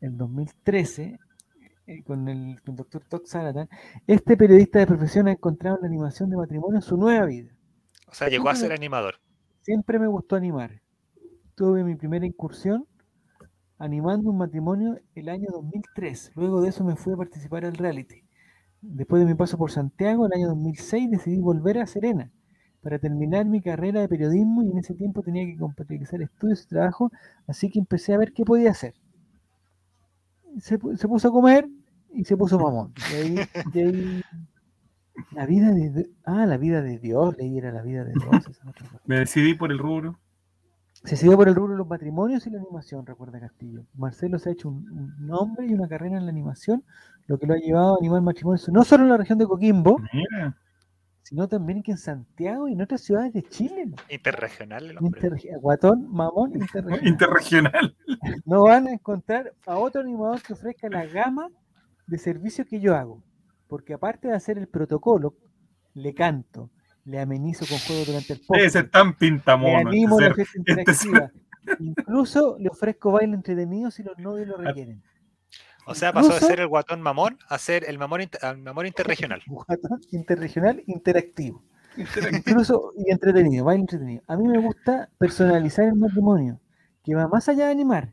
en 0.00 0.16
2013, 0.18 1.18
eh, 1.86 2.02
con 2.02 2.28
el, 2.28 2.60
con 2.62 2.76
doctor 2.76 3.02
Todd 3.08 3.22
Salatan, 3.24 3.68
este 4.06 4.36
periodista 4.36 4.78
de 4.78 4.86
profesión 4.86 5.28
ha 5.28 5.32
encontrado 5.32 5.76
en 5.76 5.82
la 5.82 5.88
animación 5.88 6.28
de 6.30 6.36
matrimonio 6.36 6.80
su 6.82 6.96
nueva 6.96 7.24
vida. 7.24 7.50
O 8.08 8.12
sea, 8.14 8.28
llegó 8.28 8.48
a 8.48 8.54
ser 8.54 8.72
animador. 8.72 9.14
Siempre 9.62 9.98
me 9.98 10.06
gustó 10.06 10.36
animar. 10.36 10.82
Tuve 11.54 11.82
mi 11.84 11.94
primera 11.94 12.26
incursión 12.26 12.86
animando 13.78 14.30
un 14.30 14.38
matrimonio 14.38 14.98
el 15.14 15.28
año 15.28 15.46
2003. 15.52 16.32
Luego 16.34 16.60
de 16.60 16.68
eso 16.70 16.84
me 16.84 16.96
fui 16.96 17.12
a 17.12 17.16
participar 17.16 17.64
al 17.64 17.74
reality. 17.74 18.24
Después 18.80 19.20
de 19.20 19.26
mi 19.26 19.34
paso 19.34 19.58
por 19.58 19.70
Santiago, 19.70 20.26
el 20.26 20.32
año 20.32 20.48
2006 20.48 21.10
decidí 21.10 21.38
volver 21.40 21.78
a 21.78 21.86
Serena 21.86 22.30
para 22.88 22.98
terminar 22.98 23.44
mi 23.44 23.60
carrera 23.60 24.00
de 24.00 24.08
periodismo 24.08 24.62
y 24.62 24.70
en 24.70 24.78
ese 24.78 24.94
tiempo 24.94 25.22
tenía 25.22 25.44
que 25.44 25.58
compatibilizar 25.58 26.22
estudios 26.22 26.62
y 26.64 26.68
trabajo, 26.68 27.12
así 27.46 27.68
que 27.68 27.78
empecé 27.78 28.14
a 28.14 28.18
ver 28.18 28.32
qué 28.32 28.46
podía 28.46 28.70
hacer. 28.70 28.94
Se, 30.58 30.78
pu- 30.78 30.96
se 30.96 31.06
puso 31.06 31.28
a 31.28 31.30
comer 31.32 31.68
y 32.14 32.24
se 32.24 32.34
puso 32.34 32.58
mamón. 32.58 32.94
Y 33.12 33.14
ahí, 33.14 33.36
y 33.74 33.78
ahí- 33.80 34.22
la 35.32 35.44
vida 35.44 35.70
de 35.72 36.08
ah, 36.24 36.46
la 36.46 36.56
vida 36.56 36.80
de 36.80 36.98
Dios, 36.98 37.36
leí 37.36 37.58
era 37.58 37.72
la 37.72 37.82
vida 37.82 38.04
de 38.04 38.14
Dios. 38.14 38.48
esa 38.48 38.66
otra 38.70 38.86
cosa. 38.88 39.02
Me 39.06 39.18
decidí 39.18 39.52
por 39.54 39.70
el 39.70 39.78
rubro. 39.78 40.18
Se 41.04 41.16
siguió 41.16 41.36
por 41.36 41.46
el 41.48 41.54
rubro 41.54 41.72
de 41.72 41.78
los 41.78 41.86
matrimonios 41.88 42.46
y 42.46 42.50
la 42.50 42.58
animación, 42.58 43.04
recuerda 43.04 43.38
Castillo. 43.38 43.84
Marcelo 43.96 44.38
se 44.38 44.48
ha 44.48 44.52
hecho 44.52 44.68
un, 44.70 44.90
un 44.90 45.26
nombre 45.26 45.66
y 45.66 45.74
una 45.74 45.86
carrera 45.88 46.16
en 46.16 46.24
la 46.24 46.30
animación, 46.30 46.82
lo 47.26 47.38
que 47.38 47.46
lo 47.46 47.52
ha 47.52 47.58
llevado 47.58 47.94
a 47.94 47.98
animar 48.00 48.22
matrimonios 48.22 48.66
no 48.70 48.82
solo 48.82 49.04
en 49.04 49.10
la 49.10 49.18
región 49.18 49.38
de 49.38 49.46
Coquimbo, 49.46 49.98
Mira. 50.14 50.56
Sino 51.28 51.46
también 51.46 51.82
que 51.82 51.90
en 51.90 51.98
Santiago 51.98 52.68
y 52.68 52.72
en 52.72 52.80
otras 52.80 53.02
ciudades 53.02 53.32
de 53.34 53.42
Chile. 53.42 53.84
¿no? 53.86 53.96
Interregional 54.08 54.86
el 54.90 54.96
hombre. 54.98 55.30
Guatón, 55.60 56.10
mamón, 56.10 56.52
interregional. 56.54 57.06
Interregional. 57.06 57.96
no 58.46 58.62
van 58.62 58.86
a 58.88 58.92
encontrar 58.92 59.52
a 59.66 59.76
otro 59.76 60.00
animador 60.00 60.40
que 60.42 60.54
ofrezca 60.54 60.88
la 60.88 61.04
gama 61.06 61.50
de 62.06 62.16
servicios 62.18 62.66
que 62.66 62.80
yo 62.80 62.96
hago. 62.96 63.22
Porque 63.66 63.92
aparte 63.92 64.28
de 64.28 64.34
hacer 64.34 64.56
el 64.56 64.68
protocolo, 64.68 65.34
le 65.92 66.14
canto, 66.14 66.70
le 67.04 67.20
amenizo 67.20 67.66
con 67.66 67.76
juego 67.78 68.04
durante 68.06 68.32
el 68.32 68.40
podcast, 68.40 68.66
Ese 68.66 68.78
es 68.78 68.90
tan 68.90 69.08
le 69.08 69.12
pintamono. 69.14 69.88
animo 69.90 70.18
la 70.18 70.28
este 70.28 70.44
ser- 70.46 70.78
este 70.78 70.94
ser- 70.94 71.08
interactiva. 71.10 71.32
Incluso 71.80 72.56
le 72.58 72.70
ofrezco 72.70 73.12
baile 73.12 73.34
entretenido 73.34 73.90
si 73.90 74.02
los 74.02 74.16
novios 74.18 74.48
lo 74.48 74.56
requieren. 74.56 75.02
O 75.88 75.94
sea, 75.94 76.12
pasó 76.12 76.34
de 76.34 76.40
ser 76.40 76.60
el 76.60 76.68
guatón 76.68 77.00
mamón 77.02 77.38
a 77.48 77.58
ser 77.58 77.84
el 77.88 77.98
mamón, 77.98 78.20
inter- 78.22 78.44
al 78.44 78.58
mamón 78.58 78.86
interregional. 78.86 79.42
Guatón 79.46 80.00
interregional 80.12 80.82
interactivo. 80.86 81.62
Incluso 82.32 82.92
y 82.96 83.10
entretenido, 83.10 83.64
baile 83.64 83.80
entretenido. 83.80 84.22
A 84.26 84.36
mí 84.36 84.46
me 84.46 84.58
gusta 84.60 85.08
personalizar 85.18 85.86
el 85.86 85.94
matrimonio, 85.94 86.60
que 87.02 87.14
va 87.14 87.26
más 87.26 87.48
allá 87.48 87.66
de 87.66 87.72
animar, 87.72 88.12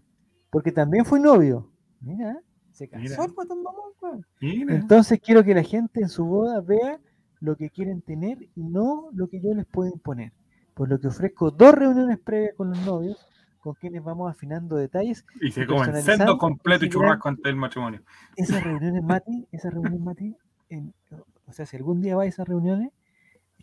porque 0.50 0.72
también 0.72 1.06
fui 1.06 1.20
novio. 1.20 1.70
Mira, 2.02 2.40
se 2.72 2.88
casó 2.88 3.04
Mira. 3.04 3.24
el 3.26 3.32
guatón 3.34 3.62
mamón. 3.62 4.26
Entonces 4.42 5.20
quiero 5.24 5.44
que 5.44 5.54
la 5.54 5.64
gente 5.64 6.02
en 6.02 6.10
su 6.10 6.26
boda 6.26 6.62
vea 6.62 7.00
lo 7.40 7.56
que 7.56 7.70
quieren 7.70 8.02
tener 8.02 8.38
y 8.56 8.64
no 8.64 9.10
lo 9.14 9.28
que 9.28 9.40
yo 9.42 9.54
les 9.54 9.66
puedo 9.66 9.92
imponer. 9.92 10.32
Por 10.74 10.90
lo 10.90 11.00
que 11.00 11.08
ofrezco 11.08 11.52
dos 11.52 11.74
reuniones 11.74 12.20
previas 12.20 12.54
con 12.56 12.70
los 12.70 12.80
novios, 12.86 13.18
con 13.66 13.74
quienes 13.74 14.04
vamos 14.04 14.32
afinando 14.32 14.76
detalles. 14.76 15.26
Y 15.42 15.52
se 15.52 15.66
comen 15.66 16.02
sendo 16.04 16.38
completo 16.38 16.86
y 16.86 16.90
churrasco 16.90 17.30
antes 17.30 17.44
del 17.44 17.56
matrimonio. 17.56 18.04
Esas 18.36 18.64
reuniones, 18.64 19.04
Mati, 19.04 19.48
esas 19.52 19.74
reuniones, 19.74 20.00
Mati, 20.00 20.36
en- 20.70 20.94
o 21.48 21.52
sea, 21.52 21.66
si 21.66 21.76
algún 21.76 22.00
día 22.00 22.16
vais 22.16 22.28
a 22.28 22.34
esas 22.36 22.48
reuniones, 22.48 22.92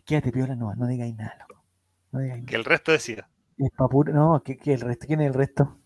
quédate 0.05 0.31
piola, 0.33 0.55
no, 0.57 0.75
no 0.75 0.87
digáis 0.87 1.15
nada, 1.15 1.37
loco. 1.47 1.63
No 2.11 2.19
digáis 2.19 2.41
Que 2.45 2.51
nada. 2.51 2.57
el 2.59 2.65
resto 2.65 2.91
decida. 2.91 3.29
No, 4.13 4.41
que, 4.43 4.57
que 4.57 4.73
el 4.73 4.81
resto, 4.81 5.07
¿quién 5.07 5.21
es 5.21 5.27
el 5.27 5.33
resto? 5.33 5.77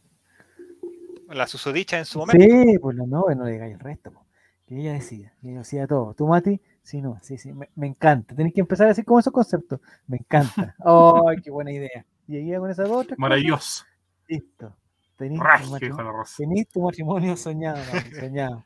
La 1.29 1.45
susodicha 1.45 1.99
en 1.99 2.05
su 2.05 2.19
momento. 2.19 2.43
Sí, 2.43 2.77
pues 2.79 2.95
no, 2.97 3.05
no, 3.05 3.25
no 3.35 3.43
le 3.45 3.51
digáis 3.51 3.73
el 3.75 3.79
resto, 3.79 4.11
po. 4.11 4.25
que 4.65 4.79
ella 4.79 4.93
decida, 4.93 5.33
que 5.41 5.49
ella 5.49 5.59
decida 5.59 5.85
todo. 5.85 6.13
Tú, 6.13 6.25
Mati, 6.25 6.59
sí, 6.81 7.01
no, 7.01 7.19
sí, 7.21 7.37
sí, 7.37 7.53
me, 7.53 7.69
me 7.75 7.85
encanta. 7.87 8.33
Tenéis 8.33 8.55
que 8.55 8.61
empezar 8.61 8.87
así 8.89 9.03
como 9.03 9.19
esos 9.19 9.33
conceptos. 9.33 9.79
Me 10.07 10.17
encanta. 10.17 10.75
¡Ay, 10.85 11.37
qué 11.43 11.51
buena 11.51 11.71
idea! 11.71 12.05
Y 12.29 12.35
ahí 12.37 12.57
con 12.57 12.69
esas 12.69 12.87
dos, 12.89 13.07
cosas, 13.07 13.85
Listo. 14.27 14.75
Tenéis 15.15 15.41
tu, 15.41 15.71
matrimonio, 15.71 16.23
tenéis 16.37 16.67
tu 16.67 16.81
matrimonio 16.81 17.35
soñado, 17.37 17.83
soñado. 18.19 18.63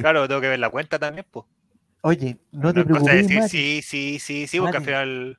Claro, 0.00 0.28
tengo 0.28 0.40
que 0.40 0.48
ver 0.48 0.58
la 0.58 0.70
cuenta 0.70 0.98
también, 0.98 1.26
pues. 1.30 1.46
Oye, 2.02 2.38
no 2.52 2.72
te 2.72 2.80
No 2.80 2.86
preocupes, 2.86 3.28
decir 3.28 3.42
sí, 3.48 3.80
sí, 3.82 4.18
sí, 4.18 4.46
sí, 4.46 4.58
porque 4.58 4.76
al 4.76 4.84
final. 4.84 5.38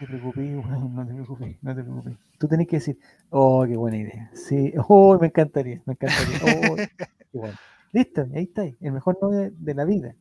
No 0.00 0.06
te 0.06 0.06
preocupes, 0.06 0.44
no 0.54 1.06
te 1.06 1.12
preocupes, 1.14 1.56
no 1.62 1.74
te 1.74 1.82
preocupes. 1.82 2.14
Tú 2.38 2.48
tenés 2.48 2.68
que 2.68 2.76
decir, 2.76 2.98
oh, 3.30 3.64
qué 3.66 3.76
buena 3.76 3.96
idea. 3.96 4.30
Sí, 4.32 4.72
oh, 4.88 5.18
me 5.18 5.26
encantaría, 5.26 5.82
me 5.84 5.94
encantaría. 5.94 6.38
Oh, 6.42 6.76
qué 7.32 7.38
bueno. 7.38 7.58
Listo, 7.92 8.26
ahí 8.34 8.44
está, 8.44 8.62
el 8.64 8.92
mejor 8.92 9.18
novio 9.20 9.50
de, 9.52 9.74
la 9.74 9.84
vida. 9.84 10.14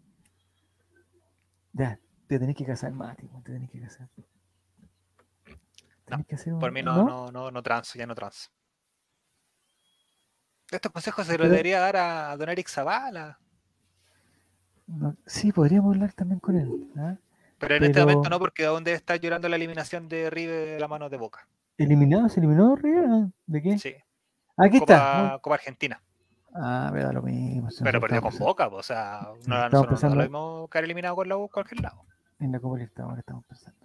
Ya, 1.73 1.99
te 2.27 2.39
tenés 2.39 2.55
que 2.55 2.65
casar, 2.65 2.91
Mati, 2.91 3.27
te 3.43 3.51
tenés 3.51 3.69
que 3.69 3.79
casar. 3.81 4.09
Tenés 6.05 6.25
que 6.25 6.35
hacer 6.35 6.53
un- 6.53 6.59
Por 6.59 6.71
mí 6.71 6.81
no, 6.81 7.03
no, 7.03 7.31
no, 7.31 7.51
no 7.51 7.61
transo, 7.63 7.99
ya 7.99 8.07
no 8.07 8.15
transo. 8.15 8.49
Estos 10.71 10.91
consejos 10.91 11.25
se 11.27 11.37
los 11.37 11.49
debería 11.49 11.79
dar 11.79 11.95
a, 11.97 12.37
don 12.37 12.49
Eric 12.49 12.67
Zavala. 12.67 13.39
No, 14.87 15.15
Sí, 15.25 15.51
podríamos 15.51 15.93
hablar 15.95 16.13
también 16.13 16.39
con 16.39 16.55
él. 16.57 16.89
¿ah? 16.97 17.15
Pero 17.59 17.75
en 17.75 17.83
este 17.85 17.99
momento 18.01 18.29
no, 18.29 18.39
porque 18.39 18.65
aún 18.65 18.83
debe 18.83 18.97
estar 18.97 19.19
llorando 19.19 19.49
la 19.49 19.55
eliminación 19.55 20.07
de 20.07 20.29
River 20.29 20.67
de 20.75 20.79
la 20.79 20.87
mano 20.87 21.09
de 21.09 21.17
Boca. 21.17 21.47
¿Eliminado? 21.77 22.29
¿Se 22.29 22.39
eliminó 22.39 22.75
Rivera? 22.75 23.29
¿De 23.45 23.61
qué? 23.61 23.77
Sí, 23.79 23.93
Aquí 24.57 24.77
está. 24.77 24.95
Copa, 24.95 25.39
Copa 25.41 25.55
Argentina. 25.55 26.01
Ah, 26.53 26.89
me 26.93 27.03
da 27.03 27.11
lo 27.13 27.21
mismo. 27.21 27.69
Pero 27.83 28.01
perdió 28.01 28.21
con 28.21 28.31
estamos 28.33 28.47
Boca, 28.47 28.67
o 28.67 28.81
sea, 28.83 29.27
no, 29.45 29.65
estamos 29.65 29.87
pensando- 29.87 30.15
lo 30.15 30.21
mismo 30.23 30.67
quedar 30.71 30.85
eliminado 30.85 31.15
con 31.15 31.29
la 31.29 31.37
U 31.37 31.49
cualquier 31.49 31.81
lado. 31.81 32.03
En 32.39 32.51
la 32.51 32.59
Copa 32.59 32.77
Libertadores 32.77 33.19
estamos 33.19 33.45
pensando. 33.45 33.79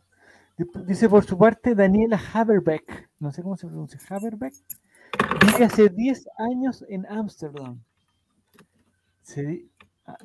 Dip- 0.56 0.84
Dice 0.86 1.08
por 1.08 1.24
su 1.24 1.36
parte 1.36 1.74
Daniela 1.74 2.20
Haberbeck, 2.32 3.10
no 3.18 3.30
sé 3.32 3.42
cómo 3.42 3.56
se 3.56 3.66
pronuncia, 3.66 3.98
Haberbeck, 4.08 4.54
vive 5.46 5.64
hace 5.64 5.88
10 5.88 6.28
años 6.38 6.84
en 6.88 7.06
Ámsterdam. 7.06 7.80
Se 9.22 9.66
ah, 10.06 10.16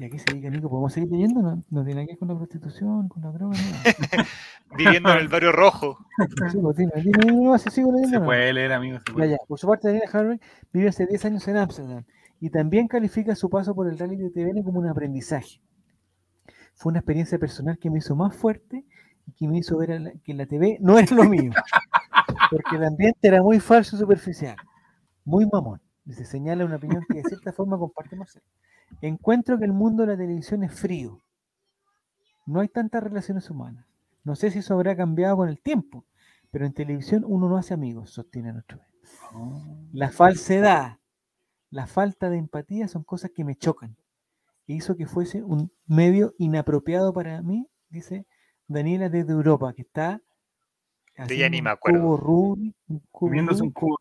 y 0.00 0.04
aquí 0.04 0.18
se 0.18 0.34
dice, 0.34 0.50
Nico, 0.50 0.68
¿podemos 0.68 0.92
seguir 0.92 1.10
leyendo? 1.10 1.40
No, 1.40 1.62
no 1.70 1.84
tiene 1.84 1.94
nada 1.94 2.06
que 2.06 2.12
ver 2.12 2.18
con 2.18 2.28
la 2.28 2.36
prostitución, 2.36 3.08
con 3.08 3.22
la 3.22 3.30
droga, 3.30 3.56
nada. 3.56 4.26
Viviendo 4.76 5.12
en 5.12 5.18
el 5.18 5.28
barrio 5.28 5.52
rojo. 5.52 5.98
Sí, 6.50 6.58
pues, 6.60 6.76
dime, 6.76 6.92
dime, 6.96 7.18
dime, 7.26 7.42
no, 7.44 7.58
sigo 7.58 7.92
leyendo. 7.92 8.08
Se 8.10 8.18
no. 8.20 8.24
puede 8.24 8.52
leer, 8.52 8.72
amigo. 8.72 8.98
Se 8.98 9.04
Ya, 9.08 9.14
puede. 9.14 9.30
ya. 9.30 9.36
Por 9.46 9.58
su 9.58 9.66
parte, 9.68 9.88
Daniela 9.88 10.10
Haberbeck 10.12 10.42
vive 10.72 10.88
hace 10.88 11.06
10 11.06 11.24
años 11.26 11.46
en 11.48 11.56
Ámsterdam 11.58 12.04
y 12.40 12.50
también 12.50 12.88
califica 12.88 13.34
su 13.36 13.48
paso 13.48 13.74
por 13.74 13.88
el 13.88 13.98
rally 13.98 14.16
de 14.16 14.30
TVN 14.30 14.62
como 14.64 14.80
un 14.80 14.88
aprendizaje. 14.88 15.60
Fue 16.74 16.90
una 16.90 16.98
experiencia 17.00 17.38
personal 17.38 17.78
que 17.78 17.88
me 17.90 17.98
hizo 17.98 18.16
más 18.16 18.34
fuerte 18.34 18.84
y 19.26 19.32
que 19.32 19.46
me 19.48 19.58
hizo 19.58 19.78
ver 19.78 20.00
la- 20.00 20.12
que 20.24 20.34
la 20.34 20.46
TV 20.46 20.78
no 20.80 20.98
es 20.98 21.10
lo 21.12 21.22
mío. 21.24 21.52
Porque 22.54 22.76
el 22.76 22.84
ambiente 22.84 23.26
era 23.26 23.42
muy 23.42 23.58
falso 23.58 23.96
y 23.96 23.98
superficial. 23.98 24.56
Muy 25.24 25.44
mamón. 25.50 25.80
Y 26.06 26.12
se 26.12 26.24
señala 26.24 26.64
una 26.64 26.76
opinión 26.76 27.02
que 27.08 27.14
de 27.14 27.24
cierta 27.24 27.52
forma 27.52 27.76
comparte 27.76 28.14
Marcelo. 28.14 28.44
Encuentro 29.00 29.58
que 29.58 29.64
el 29.64 29.72
mundo 29.72 30.04
de 30.04 30.12
la 30.12 30.16
televisión 30.16 30.62
es 30.62 30.72
frío. 30.72 31.20
No 32.46 32.60
hay 32.60 32.68
tantas 32.68 33.02
relaciones 33.02 33.50
humanas. 33.50 33.86
No 34.22 34.36
sé 34.36 34.52
si 34.52 34.60
eso 34.60 34.74
habrá 34.74 34.94
cambiado 34.94 35.36
con 35.36 35.48
el 35.48 35.60
tiempo, 35.60 36.04
pero 36.52 36.64
en 36.64 36.72
televisión 36.72 37.24
uno 37.26 37.48
no 37.48 37.56
hace 37.56 37.74
amigos, 37.74 38.10
sostiene 38.10 38.52
nuestro. 38.52 38.80
La 39.92 40.10
falsedad, 40.10 40.98
la 41.70 41.88
falta 41.88 42.30
de 42.30 42.38
empatía 42.38 42.86
son 42.86 43.02
cosas 43.02 43.32
que 43.34 43.44
me 43.44 43.56
chocan. 43.56 43.96
E 44.68 44.74
hizo 44.74 44.96
que 44.96 45.06
fuese 45.06 45.42
un 45.42 45.72
medio 45.86 46.34
inapropiado 46.38 47.12
para 47.12 47.42
mí, 47.42 47.68
dice 47.88 48.26
Daniela 48.68 49.08
desde 49.08 49.32
Europa, 49.32 49.72
que 49.72 49.82
está 49.82 50.22
haciendo 51.16 51.50
ni 51.50 51.62
me 51.62 51.70
un 51.70 51.74
acuerdo. 51.74 52.00
cubo 52.02 52.16
Rubik, 52.16 52.76
un 52.88 52.98
cubo 53.10 53.28
Comiéndose 53.28 53.62
un 53.62 53.72
Rubik, 53.74 53.74
cubo. 53.74 53.98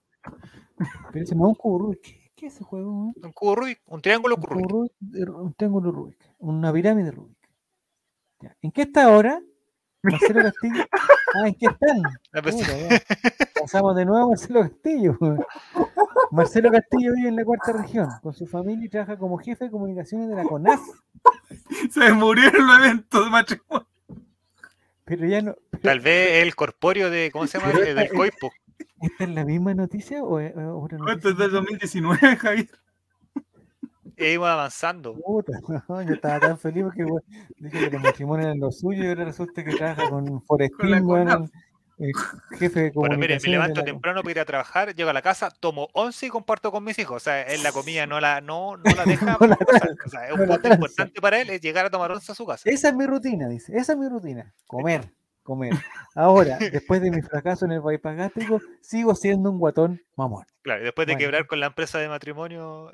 pero 1.11 1.23
ese 1.25 1.35
no 1.35 1.43
es 1.43 1.47
un 1.49 1.55
cubo 1.55 1.79
Rubik. 1.79 2.01
¿Qué, 2.01 2.31
qué 2.35 2.45
es 2.47 2.55
ese 2.55 2.63
juego? 2.63 3.13
eh? 3.15 3.19
Un 3.25 3.31
cubo 3.33 3.55
Rubik, 3.55 3.79
un 3.87 4.01
triángulo 4.01 4.35
Un, 4.35 4.41
cubo 4.41 4.53
Rubik. 4.55 4.69
Rubik, 4.71 4.91
de- 4.99 5.29
un 5.31 5.53
triángulo 5.53 5.91
Rubik, 5.91 6.17
una 6.39 6.71
pirámide 6.73 7.11
Rubik. 7.11 7.37
Ya. 8.41 8.55
¿En 8.61 8.71
qué 8.71 8.81
está 8.83 9.05
ahora? 9.05 9.41
Marcelo 10.01 10.41
Castillo. 10.41 10.83
Ah, 11.35 11.47
¿en 11.47 11.55
qué 11.55 11.65
están? 11.65 11.99
Puta, 12.43 12.77
ya. 12.77 13.01
Pasamos 13.61 13.95
de 13.95 14.05
nuevo 14.05 14.25
a 14.25 14.27
Marcelo 14.29 14.61
Castillo. 14.61 15.17
Marcelo 16.29 16.69
Castillo 16.71 17.11
vive 17.15 17.29
en 17.29 17.35
la 17.35 17.43
cuarta 17.43 17.73
región 17.73 18.07
con 18.21 18.33
su 18.33 18.45
familia 18.45 18.85
y 18.85 18.89
trabaja 18.89 19.17
como 19.17 19.39
jefe 19.39 19.65
de 19.65 19.71
comunicaciones 19.71 20.29
de 20.29 20.35
la 20.35 20.43
CONAF. 20.43 20.79
Se 21.89 22.13
murieron 22.13 22.67
los 22.67 22.77
eventos 22.77 23.25
de 23.25 23.31
matrimonio. 23.31 23.87
Pero 25.05 25.25
ya 25.27 25.41
no. 25.41 25.55
pero 25.69 25.83
Tal 25.83 25.99
vez 25.99 26.43
el 26.43 26.55
corpóreo 26.55 27.09
de, 27.09 27.29
¿cómo 27.31 27.47
se 27.47 27.59
llama? 27.59 27.71
Eh, 27.79 27.93
Del 27.93 28.09
coipo. 28.09 28.51
¿Esta 29.01 29.23
es 29.25 29.29
la 29.31 29.43
misma 29.43 29.73
noticia 29.73 30.23
o 30.23 30.39
es 30.39 30.53
otra 30.55 30.97
Esto 30.97 31.05
noticia? 31.05 31.29
es 31.31 31.37
del 31.37 31.51
2019, 31.51 32.17
Javier. 32.37 32.69
E 34.15 34.33
íbamos 34.33 34.49
avanzando. 34.53 35.15
Puta, 35.15 35.53
no, 35.89 36.01
yo 36.03 36.13
estaba 36.13 36.39
tan 36.39 36.57
feliz 36.57 36.83
porque 36.83 37.03
weón, 37.03 37.23
dije 37.57 37.89
que 37.89 37.91
los 37.91 38.01
matrimonios 38.01 38.45
eran 38.45 38.59
lo 38.59 38.71
suyo 38.71 39.03
y 39.03 39.07
ahora 39.07 39.25
resulta 39.25 39.63
que 39.63 39.75
trabaja 39.75 40.09
con 40.09 40.41
Forestín, 40.43 40.91
la 40.91 41.01
weón, 41.01 41.27
CONAF. 41.27 41.49
El 41.99 42.11
jefe 42.57 42.79
de 42.81 42.91
Bueno, 42.91 43.17
mire, 43.17 43.37
me 43.43 43.49
levanto 43.49 43.81
la- 43.81 43.85
temprano 43.85 44.21
para 44.21 44.31
ir 44.31 44.39
a 44.39 44.45
trabajar, 44.45 44.95
llego 44.95 45.09
a 45.09 45.13
la 45.13 45.21
casa, 45.21 45.49
tomo 45.51 45.87
11 45.93 46.25
y 46.25 46.29
comparto 46.29 46.71
con 46.71 46.83
mis 46.83 46.97
hijos. 46.99 47.17
O 47.17 47.19
sea, 47.19 47.41
él 47.43 47.61
la 47.63 47.71
comida 47.73 48.05
no 48.07 48.19
la, 48.19 48.41
no, 48.41 48.77
no 48.77 48.83
la 48.95 49.03
deja. 49.05 49.37
No 49.39 49.47
la. 49.47 49.57
O 50.05 50.09
sea, 50.09 50.27
es 50.27 50.33
un 50.33 50.47
punto 50.47 50.67
importante 50.73 51.21
para 51.21 51.39
él 51.41 51.49
es 51.49 51.61
llegar 51.61 51.85
a 51.85 51.89
tomar 51.89 52.11
11 52.11 52.31
a 52.31 52.35
su 52.35 52.45
casa. 52.45 52.69
Esa 52.69 52.89
es 52.89 52.95
mi 52.95 53.05
rutina, 53.05 53.47
dice. 53.47 53.75
Esa 53.77 53.93
es 53.93 53.97
mi 53.99 54.07
rutina. 54.09 54.53
Comer, 54.67 55.11
comer. 55.43 55.73
Ahora, 56.15 56.57
después 56.59 57.01
de 57.01 57.11
mi 57.11 57.21
fracaso 57.21 57.65
en 57.65 57.71
el 57.73 57.81
bypass 57.81 58.15
gástrico, 58.15 58.59
sigo 58.81 59.15
siendo 59.15 59.49
un 59.51 59.59
guatón 59.59 60.01
mamón. 60.15 60.45
Claro, 60.61 60.81
y 60.81 60.85
después 60.85 61.07
de 61.07 61.13
Bueno. 61.13 61.25
quebrar 61.25 61.47
con 61.47 61.59
la 61.59 61.67
empresa 61.67 61.99
de 61.99 62.07
matrimonio, 62.07 62.91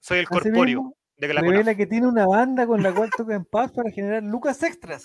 soy 0.00 0.18
el 0.18 0.28
corpóreo 0.28 0.94
de 1.18 1.26
que 1.28 1.34
la 1.34 1.40
revela 1.42 1.74
que 1.74 1.86
tiene 1.86 2.06
una 2.06 2.26
banda 2.26 2.66
con 2.66 2.82
la 2.82 2.92
cual 2.94 3.10
toca 3.14 3.34
en 3.34 3.44
paz 3.44 3.72
para 3.72 3.90
generar 3.90 4.22
lucas 4.22 4.62
extras. 4.62 5.04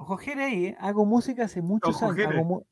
Ojo, 0.00 0.16
Jere 0.16 0.44
ahí, 0.44 0.64
¿eh? 0.66 0.76
hago 0.80 1.04
música 1.04 1.44
hace 1.44 1.60
muchos 1.60 2.02
años. 2.02 2.26
Hago 2.26 2.64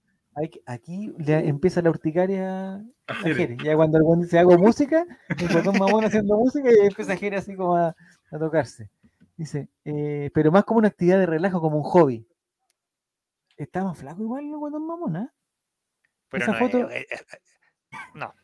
aquí 0.67 1.13
le 1.19 1.49
empieza 1.49 1.83
la 1.83 1.91
urticaria 1.91 2.77
a 3.07 3.15
Jere. 3.23 3.35
Jere. 3.35 3.57
Ya 3.65 3.75
cuando 3.75 3.99
el 3.99 4.05
buen 4.05 4.21
dice 4.21 4.39
hago 4.39 4.57
música, 4.59 5.05
el 5.29 5.49
guatón 5.53 5.79
mamón 5.79 6.05
haciendo 6.05 6.37
música 6.37 6.69
y 6.71 6.87
empieza 6.87 7.17
Jere 7.17 7.37
así 7.39 7.55
como 7.57 7.75
a, 7.77 7.89
a 8.31 8.39
tocarse. 8.39 8.91
Dice, 9.37 9.69
eh, 9.85 10.31
pero 10.35 10.51
más 10.53 10.65
como 10.65 10.79
una 10.79 10.89
actividad 10.89 11.19
de 11.19 11.27
relajo, 11.27 11.61
como 11.61 11.77
un 11.79 11.83
hobby. 11.83 12.27
Está 13.57 13.83
más 13.85 13.99
flaco 13.99 14.23
igual 14.23 14.45
el 14.45 14.57
guatón 14.57 14.87
mamón, 14.87 15.17
¿ah? 15.17 15.33
Pero 16.31 16.43
Esa 16.45 16.53
no, 16.53 16.59
foto- 16.59 16.91
es- 16.91 17.07
es- 17.11 17.25
no, 18.15 18.35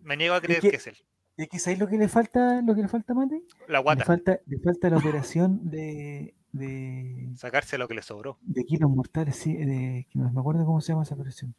me 0.00 0.16
niego 0.16 0.34
a 0.34 0.40
creer 0.40 0.60
que- 0.60 0.70
que 0.70 0.76
es 0.76 0.86
él. 0.86 0.96
Es 1.36 1.48
que 1.48 1.58
¿sabéis 1.58 1.80
lo 1.80 1.86
que 1.88 1.96
le 1.98 2.08
falta, 2.08 2.60
lo 2.62 2.74
que 2.74 2.82
le 2.82 2.88
falta 2.88 3.12
a 3.12 3.16
Mati? 3.16 3.42
La 3.68 3.78
Le 3.78 3.82
guata, 3.84 4.04
falta, 4.04 4.38
le 4.46 4.58
falta 4.58 4.90
la 4.90 4.96
operación 4.98 5.70
de, 5.70 6.34
de, 6.52 7.30
sacarse 7.36 7.78
lo 7.78 7.88
que 7.88 7.94
le 7.94 8.02
sobró. 8.02 8.38
de 8.42 8.64
kilos 8.64 8.90
mortales, 8.90 9.36
sí, 9.36 9.54
de, 9.54 10.06
que 10.10 10.18
no 10.18 10.30
me 10.30 10.40
acuerdo 10.40 10.64
cómo 10.64 10.80
se 10.80 10.92
llama 10.92 11.02
esa 11.04 11.14
operación. 11.14 11.54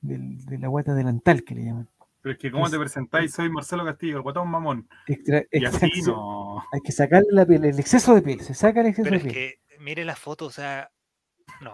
Del, 0.00 0.44
de 0.46 0.58
la 0.58 0.68
guata 0.68 0.94
delantal 0.94 1.44
que 1.44 1.54
le 1.54 1.64
llaman. 1.64 1.88
Pero 2.22 2.32
es 2.32 2.38
que, 2.38 2.50
¿cómo 2.50 2.66
Es- 2.66 2.72
te 2.72 2.78
presentáis? 2.78 3.32
Soy 3.34 3.50
Marcelo 3.50 3.84
Castillo, 3.84 4.16
el 4.16 4.22
guatón 4.22 4.48
mamón. 4.48 4.88
Extra- 5.06 5.44
Y 5.52 5.64
así 5.64 6.02
no. 6.06 6.58
Hay 6.72 6.80
que 6.82 6.92
sacarle 6.92 7.28
la 7.32 7.44
piel, 7.46 7.64
el 7.64 7.78
exceso 7.78 8.14
de 8.14 8.22
piel, 8.22 8.40
se 8.40 8.54
saca 8.54 8.80
el 8.80 8.86
exceso 8.88 9.04
Pero 9.10 9.22
de 9.22 9.28
es 9.28 9.32
piel. 9.34 9.54
que, 9.68 9.78
mire 9.82 10.04
la 10.04 10.16
foto, 10.16 10.46
o 10.46 10.50
sea, 10.50 10.90
no. 11.60 11.70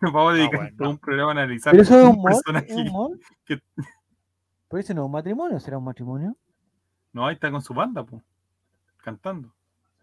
Nos 0.00 0.12
vamos 0.12 0.32
a 0.32 0.36
dedicar 0.36 0.60
bueno, 0.60 0.76
todo 0.78 0.84
no. 0.86 0.90
un 0.92 0.98
programa 0.98 1.28
a 1.32 1.32
analizar 1.32 1.72
Pero 1.72 1.82
eso 1.82 1.98
es 2.00 2.06
un 2.06 2.16
mod, 2.16 2.24
personaje. 2.30 2.66
es 2.70 2.92
que- 3.44 3.62
Pero 4.68 4.80
ese 4.80 4.94
no 4.94 5.02
es 5.02 5.06
un 5.06 5.12
matrimonio, 5.12 5.60
será 5.60 5.78
un 5.78 5.84
matrimonio. 5.84 6.36
No, 7.12 7.26
ahí 7.26 7.34
está 7.34 7.50
con 7.50 7.60
su 7.62 7.72
banda, 7.74 8.04
pues. 8.04 8.22
Cantando. 8.98 9.52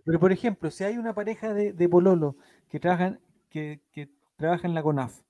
Pero 0.05 0.19
por 0.19 0.31
ejemplo, 0.31 0.69
si 0.71 0.84
hay 0.84 0.97
una 0.97 1.13
pareja 1.13 1.53
de, 1.53 1.73
de 1.73 1.89
pololo 1.89 2.35
que 2.69 2.80
trabajan, 2.80 3.19
que, 3.49 3.80
que 3.91 4.09
trabajan 4.35 4.71
en 4.71 4.75
la 4.75 4.84
CONAF 4.84 5.21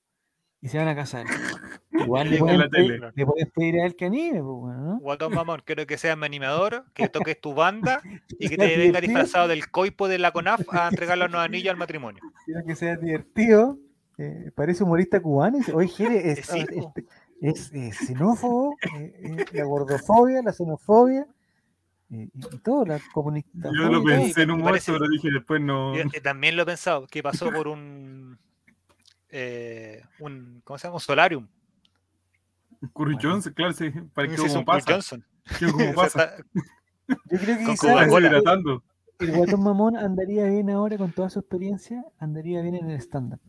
y 0.60 0.68
se 0.68 0.78
van 0.78 0.88
a 0.88 0.94
casar, 0.96 1.26
igual 1.92 2.30
le 2.30 2.38
pueden, 2.38 2.70
pedir, 2.70 3.00
le 3.14 3.26
pueden 3.26 3.50
pedir 3.54 3.80
a 3.80 3.86
él 3.86 3.94
que 3.96 4.06
anime, 4.06 4.40
pues, 4.42 4.44
bueno, 4.44 4.80
¿no? 4.80 4.98
Guatón 5.00 5.34
mamón, 5.34 5.62
quiero 5.64 5.86
que 5.86 5.96
seas 5.98 6.16
mi 6.18 6.26
animador, 6.26 6.84
que 6.94 7.08
toques 7.08 7.40
tu 7.40 7.54
banda 7.54 8.00
y 8.38 8.48
que 8.48 8.56
te 8.56 8.76
venga 8.76 9.00
disfrazado 9.00 9.46
del 9.48 9.70
coipo 9.70 10.08
de 10.08 10.18
la 10.18 10.32
CONAF 10.32 10.62
a 10.72 10.88
entregarle 10.88 11.26
unos 11.26 11.40
anillos 11.40 11.70
al 11.70 11.76
matrimonio. 11.76 12.22
Quiero 12.44 12.64
que 12.66 12.74
sea 12.74 12.96
divertido. 12.96 13.78
eh, 14.18 14.50
parece 14.54 14.82
humorista 14.84 15.20
cubano. 15.20 15.56
y 15.56 15.60
dice, 15.60 15.72
Oye, 15.72 15.88
Jere, 15.88 16.30
es, 16.32 16.48
es, 16.52 16.66
po. 16.66 16.94
es- 17.40 17.72
es 17.72 17.96
xenófobo, 17.98 18.76
eh, 18.96 19.14
eh, 19.22 19.44
la 19.52 19.64
gordofobia, 19.64 20.40
la 20.42 20.52
xenofobia 20.52 21.26
y, 22.14 22.30
y 22.34 22.58
todo, 22.58 22.84
la 22.84 23.00
comunista. 23.12 23.70
Yo 23.72 23.90
lo 23.90 24.02
pensé 24.02 24.42
en 24.42 24.50
un 24.52 24.60
momento, 24.60 24.92
pero 24.92 25.08
dije 25.08 25.30
después 25.30 25.60
no. 25.60 25.94
Yo, 25.94 26.02
eh, 26.02 26.20
también 26.22 26.56
lo 26.56 26.62
he 26.62 26.66
pensado, 26.66 27.06
que 27.06 27.22
pasó 27.22 27.50
por 27.50 27.68
un, 27.68 28.38
eh, 29.30 30.02
un 30.20 30.62
¿cómo 30.64 30.78
se 30.78 30.86
llama? 30.86 30.96
Un 30.96 31.00
solarium. 31.00 31.48
Curry 32.94 33.16
Jones, 33.20 33.50
claro, 33.54 33.72
sí, 33.72 33.90
para 34.12 34.28
que 34.28 34.36
como 34.36 34.64
pasa. 34.64 34.92
Johnson. 34.92 35.24
como 35.72 35.94
pasa. 35.94 36.36
Yo 37.08 37.38
creo 37.38 37.58
que 37.58 37.64
Con 37.64 37.74
quizás 37.74 38.82
el 39.20 39.30
guatón 39.32 39.62
mamón 39.62 39.96
andaría 39.96 40.44
bien 40.46 40.70
ahora 40.70 40.98
con 40.98 41.12
toda 41.12 41.30
su 41.30 41.38
experiencia, 41.38 42.04
andaría 42.18 42.62
bien 42.62 42.74
en 42.74 42.90
el 42.90 43.00
stand-up. 43.00 43.40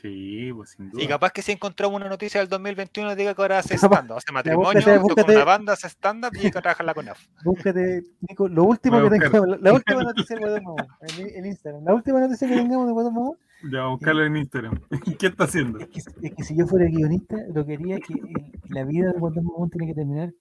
Sí, 0.00 0.50
pues 0.54 0.70
sin 0.70 0.90
duda. 0.90 1.02
Y 1.02 1.06
capaz 1.08 1.30
que 1.32 1.42
si 1.42 1.52
encontramos 1.52 1.96
una 1.96 2.08
noticia 2.08 2.40
del 2.40 2.48
2021 2.48 3.14
diga 3.16 3.34
que 3.34 3.42
ahora 3.42 3.58
hace 3.60 3.74
stand-up, 4.10 4.16
hace 4.18 4.32
matrimonio, 4.32 4.72
búscate- 4.72 4.98
toca 4.98 5.02
búscate- 5.22 5.36
una 5.36 5.44
banda, 5.44 5.72
hace 5.72 5.88
stand-up 5.88 6.30
y 6.34 6.40
que 6.50 6.50
trabaja 6.50 6.82
en 6.82 6.86
la 6.86 6.94
CONAF. 6.94 7.26
Búscate, 7.44 8.02
Nico, 8.28 8.48
lo 8.48 8.64
último 8.64 9.00
que 9.00 9.06
a 9.06 9.10
tengamos, 9.10 9.48
la, 9.48 9.56
la 9.60 9.72
última 9.72 10.02
noticia 10.04 10.36
guatón 10.38 10.62
mamón, 10.64 10.86
en, 11.18 11.26
en 11.36 11.46
Instagram, 11.46 11.84
la 11.84 11.94
última 11.94 12.20
noticia 12.20 12.48
que 12.48 12.54
tengamos 12.56 12.86
del 12.86 12.94
guatón 12.94 13.14
mamón 13.14 13.38
Ya, 13.72 13.82
a 13.84 13.86
buscarlo 13.88 14.24
en 14.24 14.36
Instagram. 14.36 14.80
¿Qué 15.18 15.26
está 15.26 15.44
haciendo? 15.44 15.78
Es 15.80 15.88
que, 15.88 16.00
es 16.22 16.34
que 16.34 16.44
si 16.44 16.56
yo 16.56 16.66
fuera 16.66 16.86
guionista, 16.86 17.36
lo 17.54 17.64
que 17.64 17.74
haría 17.74 17.96
es 17.96 18.02
que 18.06 18.14
el- 18.14 18.52
la 18.68 18.84
vida 18.84 19.12
de 19.12 19.18
Guatón 19.18 19.44
Mamón 19.44 19.70
tiene 19.70 19.86
que 19.86 19.94
terminar 19.94 20.32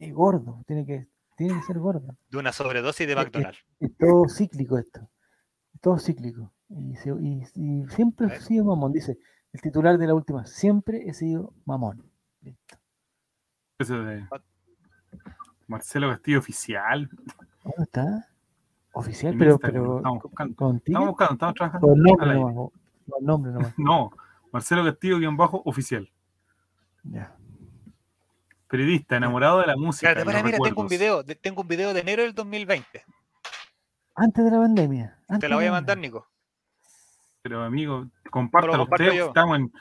eh, 0.00 0.10
gordo, 0.10 0.62
tiene 0.66 0.86
que, 0.86 1.06
tiene 1.36 1.54
que 1.54 1.62
ser 1.66 1.78
gordo. 1.78 2.16
De 2.30 2.38
una 2.38 2.52
sobredosis 2.52 3.06
de 3.06 3.12
Eh, 3.12 3.16
eh, 3.16 3.22
McDonald's. 3.22 3.58
Es 3.80 3.96
todo 3.98 4.28
cíclico 4.28 4.78
esto, 4.78 5.08
es 5.74 5.80
todo 5.80 5.98
cíclico. 5.98 6.52
Y, 6.70 6.96
se- 6.96 7.10
y- 7.20 7.42
y 7.54 7.86
siempre 7.88 8.26
he 8.28 8.40
sido 8.40 8.64
mamón, 8.64 8.92
dice 8.92 9.18
el 9.52 9.60
titular 9.62 9.96
de 9.96 10.06
la 10.06 10.14
última, 10.14 10.44
siempre 10.46 11.08
he 11.08 11.14
sido 11.14 11.52
mamón. 11.64 12.02
Listo. 12.42 12.76
Eso 13.78 14.02
de 14.02 14.26
Marcelo 15.66 16.10
Castillo 16.10 16.38
oficial. 16.38 17.08
¿Dónde 17.64 17.82
está? 17.82 18.28
Oficial, 18.92 19.34
pero, 19.38 19.58
pero 19.58 19.96
estamos 19.98 20.22
buscando. 20.22 20.72
Estamos 20.76 21.08
buscando, 21.08 21.32
estamos 21.34 21.54
trabajando. 21.54 21.86
con 21.88 22.02
nombre 22.02 22.34
nomás, 22.34 22.72
nombre. 23.22 23.52
No, 23.78 24.10
Marcelo 24.52 24.84
Castillo 24.84 25.18
guion 25.18 25.36
bajo 25.36 25.62
oficial. 25.64 26.10
Ya. 27.04 27.34
Periodista, 28.68 29.16
enamorado 29.16 29.60
de 29.60 29.66
la 29.66 29.76
música. 29.76 30.12
Los 30.14 30.26
mira, 30.44 30.58
tengo 30.58 30.82
un 30.82 30.88
video, 30.88 31.22
de- 31.22 31.34
tengo 31.36 31.62
un 31.62 31.68
video 31.68 31.94
de 31.94 32.00
enero 32.00 32.22
del 32.22 32.34
2020. 32.34 33.04
Antes 34.14 34.44
de 34.44 34.50
la 34.50 34.58
pandemia. 34.58 35.18
antes 35.28 35.40
Te 35.40 35.48
la 35.48 35.56
voy 35.56 35.66
a 35.66 35.72
mandar. 35.72 35.96
Nico. 35.96 36.26
Pero 37.48 37.62
amigo, 37.64 38.06
compártalo 38.30 38.78
comparto 38.78 39.04
usted. 39.04 39.16
yo. 39.16 39.26
Estamos 39.28 39.58
en. 39.58 39.72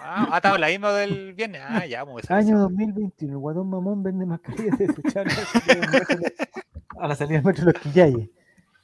Ah, 0.00 0.28
ah, 0.32 0.36
estaba 0.36 0.58
la 0.58 0.68
misma 0.68 0.92
del 0.92 1.34
viernes. 1.34 1.62
Ah, 1.64 1.86
ya, 1.86 2.04
esa- 2.18 2.36
Año 2.36 2.58
2021, 2.58 3.32
el 3.34 3.38
Guatón 3.38 3.70
Mamón 3.70 4.02
vende 4.02 4.26
mascarillas 4.26 4.76
desechables 4.78 5.38
a 5.38 5.42
la 5.42 5.46
salida 5.54 5.80
del 5.80 5.90
metro 5.90 6.16
de- 6.18 6.34
a 6.98 7.08
la 7.08 7.14
salida 7.14 7.36
del 7.38 7.44
metro 7.46 7.64
de 7.66 7.72
los 7.72 7.82
Quillayes. 7.82 8.30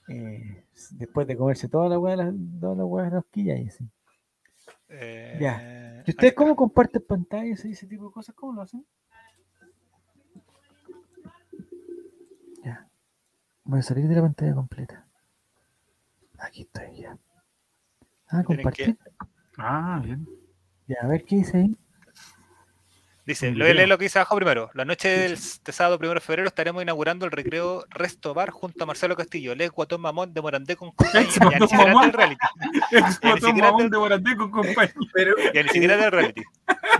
Eh, 0.08 0.64
después 0.92 1.26
de 1.26 1.36
comerse 1.36 1.68
toda 1.68 1.88
la 1.88 1.98
hueá 1.98 2.16
de 2.16 2.32
de 3.10 3.10
los 3.16 3.26
Quillayes. 3.26 3.74
sí. 3.76 3.88
Eh, 4.88 5.36
Ya. 5.40 6.02
¿Y 6.06 6.10
ustedes 6.10 6.32
cómo 6.34 6.56
comparten 6.56 7.02
pantallas 7.06 7.64
y 7.64 7.72
ese 7.72 7.86
tipo 7.86 8.06
de 8.06 8.12
cosas? 8.12 8.34
¿Cómo 8.34 8.52
lo 8.54 8.62
hacen? 8.62 8.86
Ya. 12.64 12.88
Voy 13.64 13.80
a 13.80 13.82
salir 13.82 14.08
de 14.08 14.14
la 14.14 14.22
pantalla 14.22 14.54
completa. 14.54 15.04
Aquí 16.38 16.62
estoy 16.62 17.02
ya. 17.02 17.18
Ah, 18.30 18.42
compartir. 18.44 18.96
Ah, 19.56 20.00
bien. 20.04 20.26
Ya, 20.86 20.96
a 21.02 21.06
ver 21.08 21.24
qué 21.24 21.36
dice 21.36 21.56
ahí. 21.58 21.76
Dice, 23.26 23.50
lo 23.50 23.58
voy 23.58 23.72
a 23.72 23.74
leer 23.74 23.76
video. 23.76 23.88
lo 23.88 23.98
que 23.98 24.04
dice 24.06 24.18
abajo 24.18 24.36
primero. 24.36 24.70
La 24.72 24.86
noche 24.86 25.06
del 25.08 25.32
de 25.36 25.72
sábado 25.72 25.98
1 26.00 26.14
de 26.14 26.20
febrero 26.20 26.48
estaremos 26.48 26.82
inaugurando 26.82 27.26
el 27.26 27.30
recreo 27.30 27.84
Resto 27.90 28.32
Bar 28.32 28.48
junto 28.48 28.84
a 28.84 28.86
Marcelo 28.86 29.16
Castillo, 29.16 29.54
Les 29.54 29.70
Guatón 29.70 30.00
Mamón 30.00 30.32
de 30.32 30.40
Morandé 30.40 30.76
con 30.76 30.92
compañía. 30.96 31.20
Ex 31.28 31.34
Ya 31.34 31.44
ni 31.44 31.50
Guatón 31.50 31.68
siquiera 31.68 31.92
Mamón. 31.92 32.02
del 32.10 32.12
reality. 32.14 32.46
Ex 32.90 33.20
de 33.90 33.98
Morandé 33.98 34.36
con 34.36 34.50
compañía. 34.50 34.94
Ya 35.54 35.62
ni 35.62 35.68
siquiera 35.68 35.96
del 35.98 36.10
reality. 36.10 36.42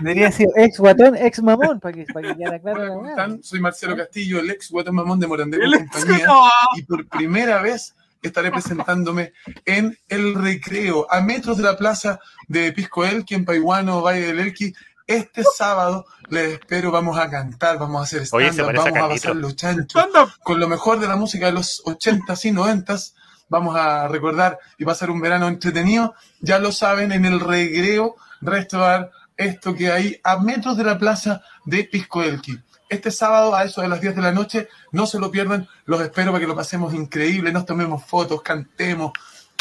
Debería 0.01 0.31
ser 0.31 0.47
ex 0.55 0.79
guatón, 0.79 1.15
ex 1.15 1.41
mamón, 1.41 1.79
para 1.79 1.93
que, 1.95 2.05
para 2.05 2.27
que 2.29 2.37
quedara 2.37 2.59
claro. 2.59 3.39
Soy 3.41 3.59
Marcelo 3.59 3.97
Castillo, 3.97 4.39
el 4.39 4.51
ex 4.51 4.69
Guatón 4.69 4.95
Mamón 4.95 5.19
de 5.19 5.25
Morandé 5.27 5.57
con 5.59 5.87
compañía. 5.87 6.27
Y 6.75 6.83
por 6.83 7.07
primera 7.07 7.59
vez 7.63 7.95
estaré 8.21 8.51
presentándome 8.51 9.33
en 9.65 9.97
el 10.07 10.35
recreo, 10.35 11.07
a 11.09 11.21
metros 11.21 11.57
de 11.57 11.63
la 11.63 11.77
plaza 11.77 12.19
de 12.47 12.71
Pisco 12.71 13.05
Elqui, 13.05 13.35
en 13.35 13.45
Paihuano, 13.45 14.01
Valle 14.01 14.27
del 14.27 14.39
Elqui. 14.39 14.73
Este 15.07 15.43
sábado 15.43 16.05
les 16.29 16.53
espero, 16.53 16.91
vamos 16.91 17.17
a 17.17 17.29
cantar, 17.29 17.79
vamos 17.79 18.01
a 18.01 18.03
hacer 18.03 18.27
Oye, 18.31 18.49
a 18.49 18.63
vamos 18.63 18.85
a 18.85 19.09
pasar 19.09 19.35
los 19.35 19.55
chanchos 19.55 20.05
con 20.43 20.59
lo 20.59 20.67
mejor 20.67 20.99
de 20.99 21.07
la 21.07 21.15
música 21.15 21.47
de 21.47 21.53
los 21.53 21.81
80s 21.85 22.45
y 22.45 22.51
90s. 22.51 23.13
Vamos 23.47 23.75
a 23.75 24.07
recordar 24.07 24.59
y 24.77 24.85
pasar 24.85 25.09
un 25.09 25.19
verano 25.19 25.47
entretenido. 25.47 26.13
Ya 26.39 26.59
lo 26.59 26.71
saben, 26.71 27.11
en 27.11 27.25
el 27.25 27.39
recreo, 27.39 28.15
restaurar 28.41 29.09
esto 29.35 29.73
que 29.73 29.91
hay 29.91 30.19
a 30.23 30.37
metros 30.37 30.77
de 30.77 30.83
la 30.83 30.99
plaza 30.99 31.41
de 31.65 31.85
Pisco 31.85 32.21
Elqui. 32.21 32.59
Este 32.89 33.11
sábado, 33.11 33.55
a 33.55 33.63
eso 33.63 33.81
de 33.81 33.87
las 33.87 34.01
10 34.01 34.15
de 34.15 34.21
la 34.21 34.31
noche, 34.31 34.67
no 34.91 35.05
se 35.05 35.19
lo 35.19 35.29
pierdan. 35.31 35.67
Los 35.85 36.01
espero 36.01 36.31
para 36.31 36.41
que 36.41 36.47
lo 36.47 36.55
pasemos 36.55 36.93
increíble, 36.93 37.51
nos 37.51 37.65
tomemos 37.65 38.03
fotos, 38.03 38.41
cantemos. 38.41 39.11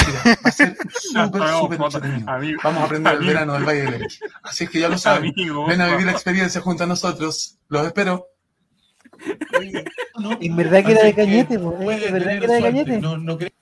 Mira, 0.06 0.20
va 0.24 0.48
a 0.48 0.50
ser 0.50 0.76
súper, 0.94 1.42
súper 1.48 1.80
entretenido. 1.80 2.26
Vamos 2.64 2.82
a 2.82 2.84
aprender 2.84 3.12
el 3.12 3.18
amigo, 3.18 3.32
verano 3.32 3.52
del 3.52 3.64
Valle 3.64 3.82
del 3.82 3.94
Elqui. 3.94 4.18
Así 4.42 4.64
es 4.64 4.70
que 4.70 4.80
ya 4.80 4.88
lo 4.88 4.96
saben. 4.96 5.30
amigo, 5.30 5.66
Ven 5.66 5.80
a 5.80 5.88
vivir 5.88 6.06
la 6.06 6.12
experiencia 6.12 6.60
junto 6.62 6.84
a 6.84 6.86
nosotros. 6.86 7.58
Los 7.68 7.86
espero. 7.86 8.28
¿En 10.40 10.56
verdad 10.56 10.84
que 10.84 10.92
era 10.92 11.04
de 11.04 11.14
Cañete? 11.14 11.54
¿Es 11.54 12.12
verdad 12.12 12.38
que 12.38 12.44
era 12.44 12.54
de 12.54 12.62
Cañete? 12.62 13.52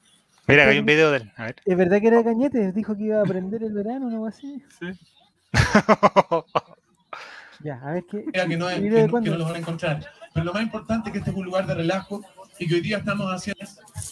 Mira, 0.49 0.69
hay 0.69 0.79
un 0.79 0.87
video 0.87 1.11
de 1.11 1.17
él. 1.19 1.33
A 1.37 1.45
ver. 1.45 1.57
¿Es 1.65 1.77
verdad 1.77 2.01
que 2.01 2.07
era 2.07 2.19
de 2.19 2.25
Cañete? 2.25 2.73
Dijo 2.73 2.97
que 2.97 3.05
iba 3.05 3.19
a 3.19 3.23
aprender 3.23 3.65
el 3.65 3.73
verano 3.73 4.07
o 4.07 4.11
algo 4.11 4.27
así. 4.27 4.63
Sí. 4.79 4.87
Ya, 7.67 7.81
a 7.83 7.93
ver 7.93 8.05
qué. 8.11 8.25
que 8.33 8.57
no, 8.57 8.71
es, 8.71 8.79
¿y 8.79 8.83
que, 8.83 8.89
que 9.23 9.31
no 9.31 9.37
los 9.39 9.47
van 9.47 9.57
a 9.57 9.59
encontrar. 9.59 10.07
Pero 10.33 10.45
lo 10.47 10.53
más 10.53 10.63
importante 10.63 11.09
es 11.09 11.13
que 11.13 11.19
este 11.19 11.31
es 11.31 11.37
un 11.37 11.45
lugar 11.45 11.67
de 11.67 11.75
relajo 11.75 12.23
y 12.59 12.69
que 12.69 12.75
hoy 12.77 12.81
día 12.81 12.99
estamos 12.99 13.27
haciendo, 13.33 13.65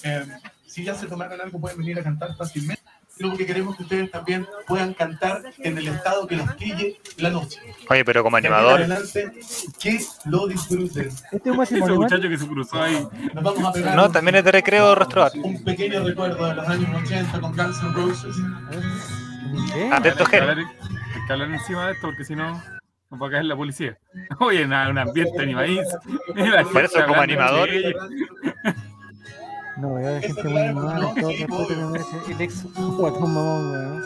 eh, 0.02 0.26
si 0.66 0.82
ya 0.84 0.94
se 0.94 1.06
tomaron 1.06 1.40
algo 1.40 1.60
pueden 1.60 1.78
venir 1.78 1.98
a 1.98 2.02
cantar 2.02 2.34
fácilmente. 2.36 2.82
Lo 3.18 3.36
que 3.36 3.46
queremos 3.46 3.76
que 3.76 3.84
ustedes 3.84 4.10
también 4.10 4.44
puedan 4.66 4.92
cantar 4.92 5.40
en 5.58 5.78
el 5.78 5.86
estado 5.86 6.26
que 6.26 6.34
los 6.34 6.52
quille 6.56 7.00
la 7.18 7.30
noche. 7.30 7.60
Oye, 7.88 8.04
pero 8.04 8.24
como 8.24 8.36
animador, 8.38 8.80
adelante, 8.80 9.32
que 9.80 10.00
lo 10.24 10.48
disfruten. 10.48 11.10
Este 11.30 11.50
es 11.50 11.56
un 11.56 11.62
Ese. 11.62 11.78
¿no? 11.78 11.94
muchacho 11.94 12.28
que 12.28 12.36
se 12.38 12.48
cruzó 12.48 12.82
ahí. 12.82 13.06
Nos 13.32 13.44
vamos 13.44 13.64
a 13.66 13.72
pegar 13.72 13.94
no, 13.94 14.10
también 14.10 14.34
es 14.34 14.44
de 14.44 14.50
recreo 14.50 14.96
restaurante. 14.96 15.38
un 15.44 15.62
pequeño 15.62 16.02
recuerdo 16.02 16.44
de 16.44 16.54
los 16.56 16.68
años 16.68 16.90
80 17.04 17.40
con 17.40 17.56
Guns 17.56 17.82
N' 17.84 17.92
Roses. 17.92 18.36
¿Qué? 19.72 19.90
Atento, 19.92 20.24
Hay 20.24 20.30
que 20.30 20.36
Jere. 20.38 20.50
hablar- 20.50 20.66
hay 21.14 21.26
que 21.28 21.32
hablar 21.32 21.50
encima 21.52 21.86
de 21.86 21.92
esto 21.92 22.06
porque 22.08 22.24
si 22.24 22.34
no, 22.34 22.60
nos 23.14 23.22
va 23.22 23.28
a 23.28 23.30
caer 23.30 23.44
la 23.44 23.56
policía. 23.56 23.96
Oye, 24.40 24.66
nada, 24.66 24.90
un 24.90 24.98
ambiente 24.98 25.40
animadísimo. 25.40 26.00
Por 26.72 26.84
eso, 26.84 26.98
como 27.06 27.20
animador. 27.20 27.68
No, 29.76 29.94
veo 29.94 30.16
a 30.16 30.20
gente 30.20 30.42
muy 30.44 30.74
¿no? 30.74 31.14
todo 31.14 31.30
Sí, 31.30 31.42
el 31.42 31.48
respeto 31.48 31.68
que 31.68 31.76
merece 31.76 32.32
el 32.32 32.40
ex 32.40 32.64
guatón 32.74 33.34
mamón, 33.34 33.70
weón. 33.72 34.02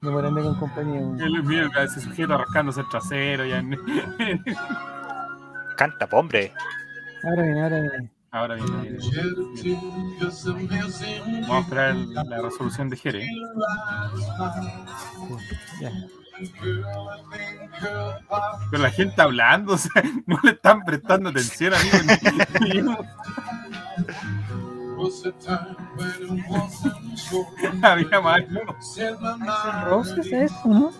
De 0.00 0.10
con 0.42 0.54
compañía, 0.58 1.00
weón. 1.00 1.20
El 1.20 1.42
mío, 1.42 1.68
ese 1.82 2.00
sujeto 2.00 2.38
rascándose 2.38 2.80
el 2.80 2.88
trasero. 2.88 3.44
Ya. 3.44 3.62
Canta, 5.76 6.08
hombre. 6.12 6.52
Ahora 7.22 7.42
viene, 7.42 7.62
ahora 7.62 7.80
viene. 7.80 8.10
Ahora 8.30 8.54
viene. 8.54 8.80
viene, 8.80 8.98
viene. 9.62 9.80
Vamos 11.42 11.50
a 11.50 11.60
esperar 11.60 11.94
la 11.94 12.42
resolución 12.42 12.88
de 12.88 12.96
Jere. 12.96 13.28
Ya. 15.80 15.92
Pero 18.70 18.82
la 18.82 18.90
gente 18.90 19.22
hablando, 19.22 19.72
o 19.74 19.78
sea, 19.78 20.02
no 20.26 20.38
le 20.42 20.50
están 20.52 20.84
prestando 20.84 21.30
atención 21.30 21.74
a 21.74 21.78
mí. 21.78 21.90
había 27.82 28.20
más 28.20 28.36
ánimo. 28.36 28.76
Es 30.18 30.32
eso, 30.32 30.68
¿no? 30.68 30.92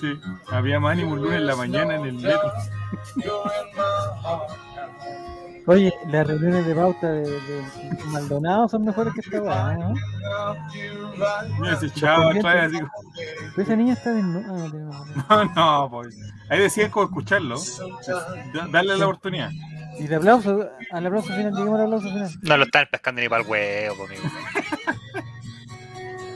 Sí, 0.00 0.18
había 0.48 0.80
más 0.80 0.92
ánimo 0.92 1.12
un 1.12 1.22
lunes 1.22 1.38
en 1.38 1.46
la 1.46 1.56
mañana 1.56 1.96
en 1.96 2.06
el 2.06 2.14
metro. 2.14 2.52
Oye, 5.66 5.92
las 6.08 6.26
reuniones 6.26 6.66
de 6.66 6.74
pauta 6.74 7.12
de, 7.12 7.22
de 7.30 7.62
Maldonado 8.12 8.68
son 8.68 8.84
mejores 8.84 9.14
que 9.14 9.20
esta 9.20 9.40
weá, 9.42 9.74
¿no? 9.76 9.94
Mira 11.60 11.74
ese 11.74 11.90
chavo 11.90 12.30
atrás, 12.30 12.66
así 12.68 12.78
como, 12.80 12.90
Pero 13.54 13.62
esa 13.62 13.76
niña 13.76 13.92
está 13.92 14.12
desnuda. 14.12 14.46
No, 15.28 15.44
no, 15.44 15.54
no, 15.54 15.90
pues. 15.90 16.16
Ahí 16.48 16.60
decían 16.60 16.90
cómo 16.90 17.06
escucharlo. 17.06 17.56
Da- 18.52 18.66
Darle 18.68 18.96
la 18.96 19.06
oportunidad. 19.06 19.50
Y 19.98 20.04
el 20.06 20.14
aplauso, 20.14 20.66
al 20.90 21.06
aplauso 21.06 21.28
final, 21.28 21.52
lleguemos 21.52 21.78
al 21.78 21.84
aplauso 21.86 22.08
final. 22.08 22.30
No 22.42 22.56
lo 22.56 22.64
están 22.64 22.86
pescando 22.90 23.20
ni 23.20 23.28
para 23.28 23.42
el 23.42 23.48
huevo, 23.48 23.96
po, 23.96 24.04
amigo. 24.06 24.22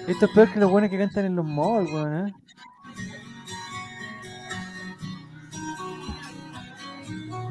Esto 0.07 0.27
es 0.27 0.33
peor 0.33 0.53
que 0.53 0.61
los 0.61 0.71
buenos 0.71 0.91
que 0.91 0.99
cantan 0.99 1.25
en 1.25 1.35
los 1.37 1.47
malls, 1.47 1.91
weón, 1.91 2.29
¿eh? 2.29 2.35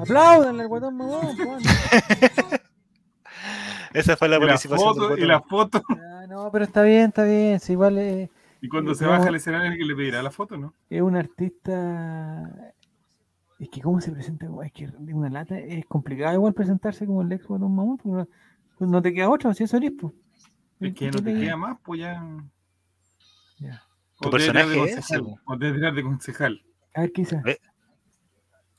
Aplaudanle 0.03 0.63
al 0.63 0.67
guatón 0.67 0.97
mamón. 0.97 1.35
Esa 3.93 4.17
fue 4.17 4.27
la 4.27 4.39
la 4.39 4.45
participación 4.45 4.95
foto, 4.95 5.17
y 5.17 5.21
la 5.21 5.41
foto. 5.41 5.81
Ah, 5.89 6.25
no, 6.27 6.51
pero 6.51 6.65
está 6.65 6.81
bien, 6.81 7.07
está 7.09 7.23
bien. 7.23 7.59
Si 7.59 7.73
igual 7.73 7.97
es, 7.99 8.30
Y 8.61 8.67
cuando 8.67 8.95
se 8.95 9.05
baja 9.05 9.30
el 9.30 9.35
escenario, 9.35 9.77
que 9.77 9.85
le 9.85 9.95
pedirá 9.95 10.23
la 10.23 10.31
foto, 10.31 10.57
no? 10.57 10.73
es 10.89 11.01
un 11.01 11.15
artista. 11.15 12.73
Es 13.59 13.69
que, 13.69 13.81
¿cómo 13.81 14.01
se 14.01 14.11
presenta? 14.11 14.47
Es 14.65 14.71
que 14.71 14.88
de 14.88 15.13
una 15.13 15.30
lata 15.30 15.57
es 15.57 15.85
complicado 15.85 16.34
igual 16.34 16.53
presentarse 16.53 17.05
como 17.05 17.21
el 17.21 17.31
ex 17.31 17.45
guatón 17.45 17.75
mamón. 17.75 17.97
porque 17.97 18.17
no, 18.17 18.27
pues 18.77 18.89
no 18.89 19.01
te 19.01 19.13
queda 19.13 19.30
otra, 19.30 19.53
si 19.53 19.63
eso 19.63 19.77
eres, 19.77 19.91
pues. 19.99 20.11
Es 20.80 20.93
que 20.95 21.11
no 21.11 21.21
te 21.21 21.34
queda 21.34 21.55
más, 21.55 21.77
pues 21.84 21.99
ya. 22.01 22.21
Ya. 23.59 23.84
Tu 24.19 24.27
O 24.27 24.31
tirar 24.31 24.67
de 24.67 24.75
personaje 24.75 24.89
es 24.89 24.95
concejal. 24.95 25.35
O 25.45 25.57
tirar 25.57 25.93
de 25.93 26.03
concejal. 26.03 26.61
A 26.95 27.01
ver, 27.01 27.11
¿qué 27.11 27.21
hice? 27.21 27.41
Ve. 27.43 27.59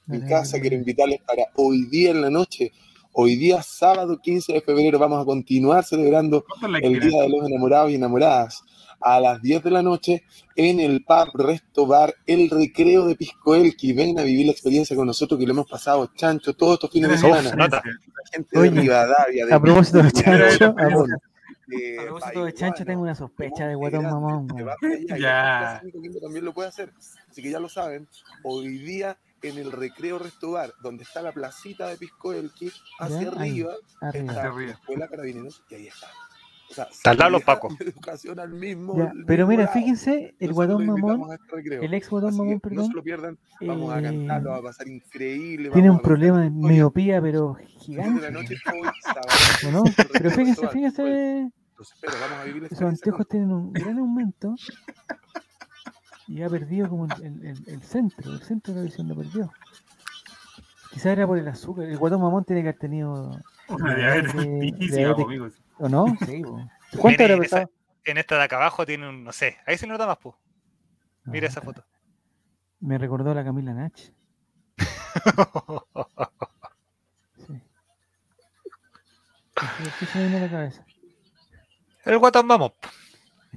Mi 0.06 0.20
casa. 0.26 0.60
Quiero 0.60 0.76
invitarles 0.76 1.20
para 1.22 1.44
hoy 1.56 1.86
día 1.86 2.10
en 2.10 2.20
la 2.22 2.30
noche. 2.30 2.72
Hoy 3.12 3.36
día, 3.36 3.62
sábado 3.62 4.18
15 4.20 4.54
de 4.54 4.60
febrero, 4.60 4.98
vamos 4.98 5.22
a 5.22 5.24
continuar 5.24 5.84
celebrando 5.84 6.44
¿Cuántos 6.44 6.70
likes 6.70 6.88
el? 6.88 7.00
Día 7.00 7.22
de 7.22 7.28
los 7.28 7.48
Enamorados 7.48 7.90
y 7.90 7.94
Enamoradas 7.94 8.62
a 9.00 9.20
las 9.20 9.40
10 9.42 9.62
de 9.62 9.70
la 9.70 9.82
noche 9.82 10.24
en 10.56 10.80
el 10.80 11.04
pub 11.04 11.28
Resto 11.34 11.86
Bar 11.86 12.14
El 12.26 12.50
Recreo 12.50 13.06
de 13.06 13.14
Piscoelqui. 13.14 13.92
Ven 13.92 14.18
a 14.18 14.22
vivir 14.22 14.46
la 14.46 14.52
experiencia 14.52 14.96
con 14.96 15.06
nosotros 15.06 15.38
que 15.38 15.46
lo 15.46 15.52
hemos 15.52 15.68
pasado 15.68 16.10
chancho 16.16 16.54
todos 16.54 16.74
estos 16.74 16.90
fines 16.90 17.10
de 17.10 17.18
semana. 17.18 17.54
La 17.54 17.82
gente 18.32 18.48
de 18.50 18.58
Oye, 18.58 18.80
Rivadavia, 18.80 19.46
de 19.46 19.54
A 19.54 19.60
propósito 19.60 19.98
de 19.98 20.04
de 20.04 20.10
chancho, 20.12 20.74
a, 20.76 20.84
de 21.66 21.96
propósito 22.06 22.44
de 22.46 22.52
chancho, 22.54 22.84
tengo 22.84 23.02
una 23.02 23.14
sospecha 23.14 23.64
de 23.64 23.70
de 23.70 23.74
guatón 23.76 24.04
mamón. 24.04 24.48
Allá, 25.10 25.18
Ya. 25.18 25.82
también 26.20 26.44
lo 26.44 26.52
puede 26.52 26.68
hacer. 26.70 26.92
Así 27.30 27.42
que 27.42 27.50
ya 27.50 27.60
lo 27.60 27.68
saben, 27.68 28.08
hoy 28.42 28.78
día 28.78 29.16
en 29.48 29.58
el 29.58 29.72
Recreo 29.72 30.18
Restobar, 30.18 30.72
donde 30.82 31.04
está 31.04 31.22
la 31.22 31.32
placita 31.32 31.88
de 31.88 31.96
Piscoelqui, 31.96 32.70
hacia 32.98 33.20
Ya, 33.20 33.40
ahí, 33.40 33.50
arriba, 33.60 33.74
Arriba. 34.00 34.32
está 34.32 34.42
arriba. 34.42 34.66
la 34.68 34.72
Escuela 34.72 35.08
Carabineros 35.08 35.62
y 35.70 35.74
ahí 35.74 35.86
está. 35.88 36.06
O 36.70 36.74
sea, 36.74 36.88
lado 37.14 37.30
y 37.38 37.42
Educación 37.78 38.40
al 38.40 38.50
mismo. 38.50 38.96
Ya, 38.96 39.12
pero 39.26 39.46
mira, 39.46 39.64
lado. 39.64 39.74
fíjense, 39.74 40.34
el 40.40 40.54
invitamos 40.80 41.18
mamón, 41.18 41.30
a 41.30 41.34
este 41.34 41.84
el 41.84 41.94
ex 41.94 42.08
que 42.08 42.14
mamón, 42.16 42.54
No 42.54 42.60
perdón, 42.60 42.86
se 42.88 42.92
lo 42.94 43.02
pierdan, 43.02 43.38
vamos 43.60 43.92
a 43.92 44.00
eh, 44.00 44.02
cantar, 44.02 44.42
lo 44.42 44.50
va 44.50 44.56
a 44.56 44.62
pasar 44.62 44.88
increíble. 44.88 45.70
tiene 45.70 45.90
un 45.90 46.00
problema 46.00 46.40
de 46.42 46.50
miopía, 46.50 47.20
pero 47.20 47.54
10 47.58 47.68
de 47.68 47.78
gigante. 47.80 48.20
la 48.22 48.30
noche, 48.30 48.56
hoy, 48.72 48.88
sábado. 49.02 49.28
¿o 49.68 49.70
no? 49.70 49.84
Recreo 49.84 50.08
Pero 50.12 50.30
fíjense, 50.30 50.68
fíjense, 50.68 51.50
Los 51.78 51.92
espero, 51.92 52.14
vamos 52.20 52.38
a 52.38 52.44
vivir 52.44 52.62
la 52.62 52.66
esos 52.66 52.72
experiencia 52.72 52.86
anteojos 52.88 53.28
tienen 53.28 53.52
un 53.52 53.72
gran 53.72 53.98
aumento 53.98 54.54
y 56.26 56.42
ha 56.42 56.48
perdido 56.48 56.88
como 56.88 57.06
el, 57.06 57.44
el- 57.66 57.82
centro, 57.82 58.32
el 58.32 58.40
centro 58.42 58.72
de 58.74 58.80
la 58.80 58.84
visión 58.86 59.08
lo 59.08 59.14
perdió. 59.16 59.52
Quizás 60.90 61.06
era 61.06 61.26
por 61.26 61.38
el 61.38 61.48
azúcar. 61.48 61.84
El 61.86 61.98
guatón 61.98 62.20
mamón 62.22 62.44
tiene 62.44 62.62
que 62.62 62.68
haber 62.68 62.78
tenido. 62.80 63.38
Una 63.68 63.94
diabetes 63.94 64.34
diabetes- 64.34 65.24
amigos. 65.24 65.54
¿O 65.78 65.88
no? 65.88 66.06
Sí, 66.26 66.42
po. 66.42 66.56
¿Cuánto 66.98 67.22
Mira, 67.22 67.24
habrá 67.24 67.34
en 67.36 67.42
esa- 67.44 67.56
pesado? 67.56 67.70
En 68.06 68.18
esta 68.18 68.36
de 68.36 68.42
acá 68.44 68.56
abajo 68.56 68.84
tiene 68.86 69.08
un, 69.08 69.24
no 69.24 69.32
sé, 69.32 69.56
ahí 69.66 69.76
se 69.78 69.86
nota 69.86 70.06
más, 70.06 70.18
po. 70.18 70.38
Mira 71.24 71.46
No, 71.46 71.50
esa 71.50 71.60
foto. 71.62 71.84
Me 72.80 72.98
recordó 72.98 73.30
a 73.30 73.34
la 73.34 73.44
Camila 73.44 73.72
Nach. 73.74 73.98
Sí. 77.46 77.62
¿Qué- 79.54 79.90
¿Qué 80.00 80.06
se 80.06 80.18
viene 80.18 80.36
a 80.36 80.40
la 80.40 80.50
cabeza? 80.50 80.84
El 82.04 82.18
guatón 82.18 82.46
vamos. 82.48 82.72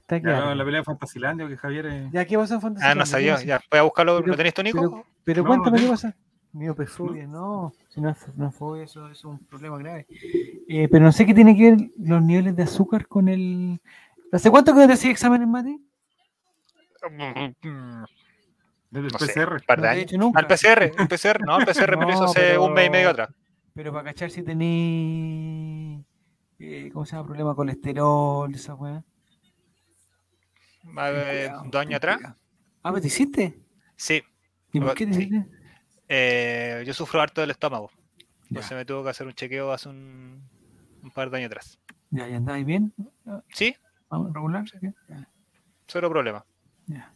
Está 0.10 0.50
de 0.50 0.56
la 0.56 0.64
pelea 0.64 0.80
de 0.80 0.86
Fantasilandia, 0.86 1.48
que 1.48 1.58
Javier 1.58 1.86
es. 1.88 2.12
Ya, 2.12 2.24
¿qué 2.26 2.38
pasó 2.38 2.54
en 2.56 2.62
Fantasy? 2.62 2.86
Ah, 2.88 2.96
no 2.96 3.06
sabía. 3.06 3.44
Ya, 3.44 3.60
voy 3.70 3.80
a 3.80 3.84
buscarlo. 3.84 4.18
Pero- 4.20 4.28
¿Lo 4.28 4.38
tenés 4.38 4.54
tú, 4.54 4.64
Nico? 4.64 4.80
Pero, 4.80 5.06
pero 5.26 5.44
No, 5.44 5.50
no 5.50 5.56
cuéntame 5.56 5.78
qué 5.78 5.82
tengo. 5.84 5.94
pasa. 5.94 6.16
Miopefobia, 6.54 7.28
no. 7.28 7.74
Si 7.90 8.00
no 8.02 8.10
es, 8.10 8.18
no 8.36 8.52
fobia, 8.52 8.86
eso, 8.86 9.10
es 9.10 9.24
un 9.26 9.38
problema 9.46 9.78
grave. 9.78 10.08
Eh, 10.70 10.88
pero 10.90 11.04
no 11.06 11.12
sé 11.12 11.26
qué 11.26 11.34
tiene 11.34 11.56
que 11.58 11.72
ver 11.72 11.80
los 12.00 12.22
niveles 12.24 12.56
de 12.56 12.64
azúcar 12.64 13.06
con 13.08 13.28
el. 13.28 13.82
¿Hace 14.32 14.50
cuánto 14.50 14.74
que 14.74 14.80
no 14.80 14.88
te 14.88 14.94
hacía 14.94 15.12
exámenes, 15.12 15.48
Mati? 15.48 15.78
Desde 18.90 19.08
el 19.08 19.14
No 19.14 19.20
sé, 19.20 19.34
PCR. 19.34 19.62
No 19.78 19.92
hecho 19.92 20.18
nunca. 20.18 20.40
Al 20.40 20.48
PCR, 20.48 20.84
el 20.98 21.08
PCR, 21.08 21.46
no, 21.46 21.60
el 21.60 21.66
PCR 21.66 21.98
me 21.98 22.06
lo 22.06 22.12
hizo 22.12 22.22
No, 22.24 22.26
hace 22.32 22.40
pero- 22.40 22.64
un 22.66 22.74
mes 22.74 22.88
y 22.88 22.90
medio 22.90 23.10
atrás. 23.10 23.30
Pero 23.74 23.92
para 23.92 24.06
cachar 24.06 24.32
si 24.32 24.42
tení. 24.42 26.04
Eh, 26.60 26.90
¿Cómo 26.92 27.06
se 27.06 27.16
llama? 27.16 27.28
Problema 27.28 27.54
colesterol, 27.54 28.52
esa 28.56 28.74
weá. 28.74 29.04
A 30.96 31.10
ver, 31.10 31.52
dos 31.66 31.82
años 31.82 31.96
atrás. 31.98 32.20
Ah, 32.84 32.92
¿pero 32.92 33.02
te 33.02 33.08
hiciste? 33.08 33.60
Sí, 33.96 34.24
¿Y 34.72 34.80
por 34.80 34.94
qué 34.96 35.06
te 35.08 35.14
sí. 35.14 35.20
hiciste? 35.24 35.46
eh, 36.08 36.84
yo 36.86 36.94
sufro 36.94 37.22
harto 37.22 37.42
del 37.42 37.52
estómago. 37.52 37.90
Ya. 37.96 38.48
Entonces 38.50 38.78
me 38.78 38.86
tuvo 38.86 39.04
que 39.04 39.10
hacer 39.10 39.28
un 39.28 39.34
chequeo 39.34 39.72
hace 39.72 39.90
un, 39.90 40.42
un 41.04 41.12
par 41.12 41.30
de 41.30 41.38
años 41.38 41.48
atrás. 41.48 41.80
Ya, 42.12 42.28
ya 42.28 42.38
andáis 42.38 42.66
bien. 42.66 42.94
Sí, 43.54 43.76
Vamos, 44.10 44.34
regular. 44.34 44.64
¿sí? 44.70 44.78
Ya, 45.10 45.28
cero 45.88 46.10
problema. 46.10 46.46
ya. 46.86 47.14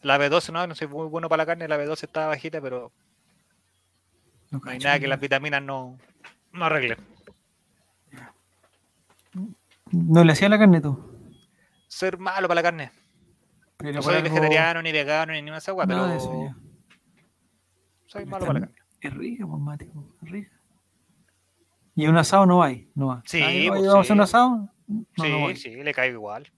La 0.00 0.18
B12 0.18 0.52
no, 0.52 0.66
no 0.66 0.74
soy 0.74 0.86
muy 0.88 1.06
bueno 1.08 1.28
para 1.28 1.42
la 1.42 1.46
carne, 1.46 1.68
la 1.68 1.78
B12 1.78 2.04
está 2.04 2.26
bajita, 2.28 2.60
pero 2.60 2.92
No 4.50 4.60
no 4.64 4.70
hay 4.70 4.78
nada 4.78 4.98
que 4.98 5.08
las 5.08 5.20
vitaminas 5.20 5.62
no, 5.62 5.98
no 6.52 6.64
arreglen. 6.64 6.98
No 9.92 10.24
le 10.24 10.32
hacía 10.32 10.48
la 10.48 10.58
carne 10.58 10.80
tú. 10.80 11.13
Ser 11.94 12.18
malo 12.18 12.48
para 12.48 12.56
la 12.56 12.62
carne. 12.64 12.90
Pero 13.76 13.92
No 13.92 14.02
soy 14.02 14.16
algo- 14.16 14.24
vegetariano, 14.28 14.82
ni 14.82 14.90
vegano, 14.90 15.32
ni 15.32 15.42
ninguna 15.42 15.58
weas, 15.58 15.88
Nada 15.88 16.00
pero 16.02 16.06
de 16.08 16.16
eso 16.16 16.44
ya. 16.44 16.56
soy 18.06 18.24
malo 18.26 18.46
para 18.46 18.58
la 18.58 18.66
carne. 18.66 18.80
Es 19.00 19.14
rica, 19.14 19.46
pues, 19.46 19.60
Mati, 19.60 19.84
pues, 19.86 20.06
es 20.24 20.30
rica. 20.30 20.50
¿Y 21.94 22.06
un 22.08 22.16
asado 22.16 22.46
no 22.46 22.64
hay? 22.64 22.90
No 22.96 23.06
va. 23.08 23.22
Sí, 23.26 23.40
Ay, 23.40 23.68
pues, 23.68 23.82
¿Vamos 23.82 23.94
a 23.96 24.00
hacer 24.00 24.12
un 24.12 24.18
sí. 24.18 24.22
asado? 24.24 24.56
No, 24.88 25.04
sí, 25.16 25.30
no 25.30 25.56
sí, 25.56 25.70
le 25.84 25.94
caigo 25.94 26.14
igual. 26.16 26.50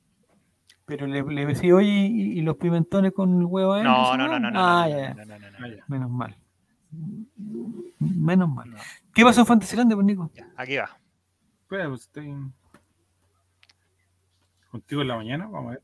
Pero 0.86 1.06
le, 1.06 1.22
le 1.22 1.44
decía, 1.44 1.74
oye, 1.74 1.86
¿y, 1.90 2.38
y 2.38 2.40
los 2.40 2.56
pimentones 2.56 3.12
con 3.12 3.38
el 3.38 3.44
huevo 3.44 3.74
ahí? 3.74 3.82
No, 3.84 4.16
no, 4.16 4.26
no, 4.26 4.38
no, 4.40 4.50
no, 4.50 4.58
Ah, 4.58 4.88
ya. 4.88 5.14
Menos 5.88 6.10
mal. 6.10 6.34
Menos 7.98 8.48
mal. 8.48 8.70
No, 8.70 8.76
¿Qué 9.12 9.22
pasó 9.22 9.40
en 9.40 9.46
Fantasylandia, 9.46 9.96
pues, 9.96 10.06
Nico? 10.06 10.30
ya, 10.34 10.48
aquí 10.56 10.76
va. 10.76 10.96
Espera, 11.62 11.88
pues 11.88 12.02
estoy. 12.02 12.34
Contigo 14.76 15.00
en 15.02 15.08
la 15.08 15.16
mañana, 15.16 15.46
vamos 15.46 15.68
a 15.68 15.70
ver. 15.74 15.82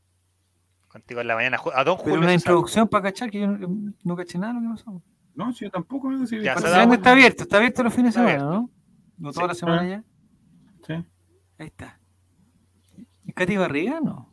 Contigo 0.87 1.21
en 1.21 1.27
la 1.27 1.35
mañana. 1.35 1.57
A 1.73 1.83
Don 1.83 1.95
Pero 1.97 2.03
Julio. 2.03 2.17
una 2.19 2.27
César. 2.27 2.35
introducción 2.39 2.87
para 2.87 3.03
cachar, 3.03 3.31
que 3.31 3.39
yo 3.39 3.47
no, 3.47 3.93
no 4.03 4.15
caché 4.15 4.37
nada 4.37 4.53
de 4.53 4.61
lo 4.61 4.75
que 4.75 4.83
pasó. 4.83 5.01
No, 5.33 5.51
si 5.51 5.65
yo 5.65 5.71
tampoco, 5.71 6.07
amigo, 6.09 6.25
si 6.27 6.39
Ya, 6.41 6.53
está 6.53 7.11
abierto, 7.11 7.43
está 7.43 7.57
abierto 7.57 7.81
los 7.83 7.93
fines 7.93 8.13
de 8.13 8.19
semana, 8.21 8.43
¿no? 8.43 8.69
No 9.17 9.31
toda 9.31 9.45
Sí. 9.45 9.47
la 9.47 9.55
semana 9.55 9.87
ya. 9.87 10.03
Sí. 10.85 10.93
Ahí 11.57 11.67
está. 11.67 11.99
¿Y 13.25 13.33
Katy 13.33 13.57
Barriga? 13.57 13.99
No. 13.99 14.29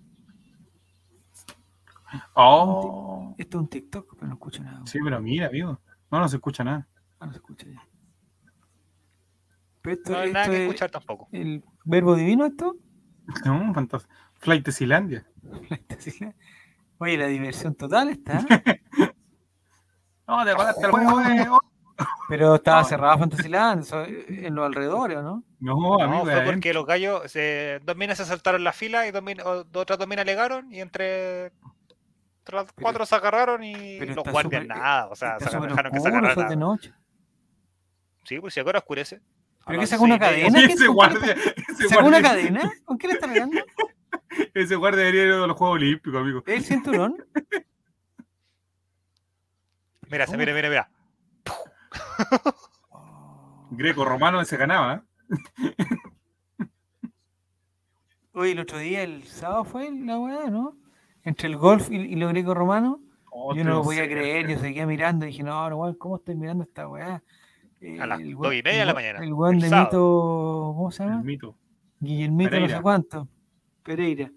Oh, 2.35 3.35
Esto 3.39 3.59
es 3.59 3.63
un 3.63 3.69
TikTok, 3.69 4.15
pero 4.17 4.27
no 4.27 4.35
escucho 4.35 4.63
nada. 4.63 4.83
sí, 4.85 4.99
pero 5.03 5.21
mira, 5.21 5.47
amigo. 5.47 5.81
No, 6.11 6.19
no 6.19 6.29
se 6.29 6.37
escucha 6.37 6.65
nada. 6.65 6.87
Ah, 7.21 7.27
no 7.27 7.33
se 7.33 7.39
escucha 7.39 7.67
ya. 7.69 7.87
Pero 9.81 9.95
esto, 9.97 10.13
No 10.13 10.19
hay 10.19 10.27
esto 10.27 10.35
nada 10.35 10.47
que 10.51 10.55
es 10.57 10.61
escuchar 10.63 10.91
tampoco. 10.91 11.29
¿El 11.33 11.65
verbo 11.85 12.15
divino 12.17 12.45
esto? 12.45 12.77
No, 13.47 13.73
fantástico. 13.73 14.13
Flight 14.41 14.65
de 14.67 14.73
Silandia. 14.73 15.27
Oye, 16.99 17.17
la 17.17 17.27
diversión 17.27 17.75
total 17.75 18.09
está. 18.11 18.45
No, 20.27 20.45
te 20.45 20.53
acordaste 20.53 20.87
el 20.87 20.93
juego, 20.93 21.21
eh. 21.23 21.49
Pero 22.29 22.55
estaba 22.55 22.83
No. 22.83 22.89
cerrada 22.89 23.19
Fantasyland, 23.19 23.85
en 24.29 24.55
los 24.55 24.65
alrededores, 24.65 25.19
¿o 25.19 25.23
¿no? 25.23 25.43
No, 25.59 25.75
No, 25.99 26.05
amigo. 26.05 26.23
fue 26.23 26.33
adentro. 26.35 26.53
porque 26.53 26.73
los 26.73 26.87
gallos, 26.87 27.33
se, 27.33 27.81
dos 27.83 27.97
minas 27.97 28.17
se 28.17 28.25
saltaron 28.25 28.63
la 28.63 28.73
fila 28.73 29.09
y 29.09 29.11
dos, 29.11 29.25
otras 29.75 29.99
dos 29.99 30.07
minas 30.07 30.23
alegaron 30.23 30.73
y 30.73 30.81
entre, 30.81 31.47
entre 31.47 32.55
las 32.55 32.67
Pero- 32.67 32.75
cuatro 32.81 33.05
se 33.07 33.15
agarraron 33.17 33.65
y 33.65 33.99
pero 33.99 34.15
los 34.15 34.25
guardias 34.25 34.63
súper- 34.63 34.67
nada, 34.69 35.09
o 35.09 35.17
sea, 35.17 35.37
se 35.41 35.47
dejaron 35.47 35.93
que 35.93 35.99
se 36.01 36.09
es 36.09 36.49
de 36.49 36.57
noche. 36.57 36.95
Sí, 38.23 38.39
pues 38.39 38.55
si 38.55 38.61
ahora 38.61 38.79
oscurece. 38.79 39.17
¿Pero 39.67 39.71
qué 39.73 39.77
las 39.79 39.91
sacó 39.91 40.05
una 40.05 40.19
cadena? 40.21 40.61
¿Qué 40.69 40.77
sacó? 40.77 40.93
guardia, 40.93 41.33
ese 41.33 41.89
¿Sacó 41.89 42.07
una 42.07 42.23
cadena? 42.23 42.73
¿Con 42.85 42.97
qué 42.99 43.09
le 43.09 43.15
está 43.15 43.27
pegando? 43.27 43.59
ese 44.55 44.77
guardia 44.77 45.01
debería 45.05 45.25
ir 45.25 45.33
a 45.33 45.47
los 45.47 45.57
Juegos 45.57 45.77
Olímpicos, 45.77 46.21
amigo. 46.21 46.43
¿El 46.47 46.63
cinturón? 46.65 47.17
Mira, 50.11 50.27
se- 50.27 50.37
mira, 50.37 50.53
mira, 50.53 50.69
mira. 50.69 50.91
Greco-romano 53.71 54.45
se 54.45 54.57
ganaba. 54.57 55.05
¿eh? 55.29 55.75
Oye, 58.33 58.53
el 58.53 58.59
otro 58.61 58.79
día, 58.79 59.03
el 59.03 59.25
sábado 59.25 59.65
fue 59.65 59.91
la 59.93 60.19
weá, 60.19 60.51
¿no? 60.51 60.77
Entre 61.23 61.49
el 61.49 61.57
golf 61.57 61.91
y, 61.91 61.97
y 61.97 62.15
lo 62.17 62.29
greco 62.29 62.55
romano. 62.55 63.01
Oh, 63.31 63.55
yo 63.55 63.63
no 63.65 63.71
lo 63.75 63.83
podía 63.83 64.07
creer, 64.07 64.49
yo 64.49 64.59
seguía 64.59 64.87
mirando 64.87 65.25
y 65.27 65.29
dije, 65.29 65.43
no, 65.45 65.69
no, 65.71 65.97
¿cómo 65.99 66.17
estoy 66.17 66.35
mirando 66.35 66.65
esta 66.65 66.89
weá? 66.89 67.23
Eh, 67.81 68.01
A 68.01 68.07
las 68.07 68.21
el 68.21 68.35
dos 68.35 68.53
y 68.55 68.63
media 68.63 68.81
de 68.81 68.85
la 68.87 68.91
el 68.91 68.95
mañana, 68.95 69.19
El 69.25 69.33
weón 69.33 69.55
el 69.57 69.61
de 69.63 69.69
sábado. 69.69 69.87
Mito, 69.87 70.75
¿cómo 70.77 70.91
se 70.91 71.03
El 71.05 71.09
llama? 71.11 71.23
mito. 71.23 71.57
Guillermito, 72.01 72.59
no 72.61 72.69
sé 72.69 72.81
cuánto. 72.83 73.29
Pereira. 73.83 74.31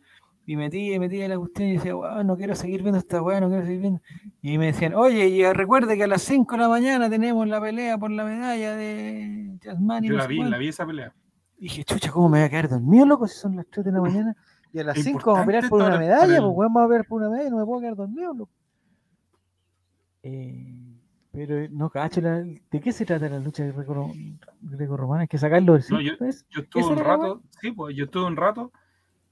Y 0.45 0.57
metí, 0.57 0.99
metí 0.99 1.21
en 1.21 1.29
la 1.29 1.37
cuestión 1.37 1.69
y 1.69 1.73
decía, 1.77 1.95
weón, 1.95 2.27
no 2.27 2.35
quiero 2.35 2.53
seguir 2.53 2.81
viendo 2.81 2.99
esta 2.99 3.21
weá, 3.21 3.39
no 3.39 3.47
quiero 3.47 3.63
seguir 3.65 3.79
viendo. 3.79 4.01
Y 4.41 4.57
me 4.57 4.65
decían, 4.67 4.93
oye, 4.93 5.27
y 5.29 5.43
recuerde 5.53 5.95
que 5.95 6.03
a 6.03 6.07
las 6.07 6.21
5 6.23 6.55
de 6.55 6.61
la 6.61 6.67
mañana 6.67 7.09
tenemos 7.09 7.47
la 7.47 7.61
pelea 7.61 7.97
por 7.97 8.11
la 8.11 8.25
medalla 8.25 8.75
de 8.75 9.57
Yasmani. 9.61 10.09
Yo 10.09 10.15
la 10.15 10.27
vi, 10.27 10.35
cuánto". 10.37 10.51
la 10.51 10.57
vi 10.57 10.67
esa 10.67 10.85
pelea. 10.85 11.13
Y 11.57 11.63
dije, 11.63 11.83
chucha, 11.85 12.11
¿cómo 12.11 12.27
me 12.27 12.39
voy 12.39 12.45
a 12.45 12.49
quedar 12.49 12.67
dormido, 12.67 13.05
loco? 13.05 13.25
Si 13.27 13.37
son 13.39 13.55
las 13.55 13.67
3 13.67 13.85
de 13.85 13.91
la 13.93 14.01
mañana 14.01 14.35
y 14.73 14.79
a 14.79 14.83
las 14.83 14.97
Es 14.97 15.05
5 15.05 15.21
vamos 15.23 15.43
a 15.43 15.45
pelear 15.45 15.69
por 15.69 15.81
una 15.81 15.93
el- 15.93 15.99
medalla, 15.99 16.37
pues 16.41 16.51
weón, 16.57 16.73
vamos 16.73 16.83
a 16.83 16.87
pelear 16.89 17.05
por 17.07 17.21
una 17.21 17.29
medalla 17.29 17.47
y 17.47 17.51
no 17.51 17.57
me 17.59 17.65
puedo 17.65 17.79
quedar 17.79 17.95
dormido, 17.95 18.33
loco. 18.33 18.51
Eh, 20.23 20.73
pero 21.31 21.57
eh, 21.59 21.69
no 21.71 21.89
cacho, 21.89 22.21
la- 22.21 22.41
¿de 22.43 22.79
qué 22.81 22.91
se 22.91 23.05
trata 23.05 23.29
la 23.29 23.39
lucha 23.39 23.63
greco- 23.65 24.11
greco-romana? 24.61 25.21
Hay 25.21 25.27
que 25.27 25.37
sacarlo 25.37 25.73
del 25.73 25.83
No, 25.89 26.01
yo- 26.01 26.13
¿es? 26.25 26.45
Yo 26.49 26.61
estuve 26.61 26.81
¿Esa 26.81 26.91
un 26.91 26.99
rato, 26.99 27.41
sí, 27.61 27.71
pues 27.71 27.95
yo 27.95 28.05
estuve 28.05 28.25
un 28.25 28.35
rato 28.35 28.71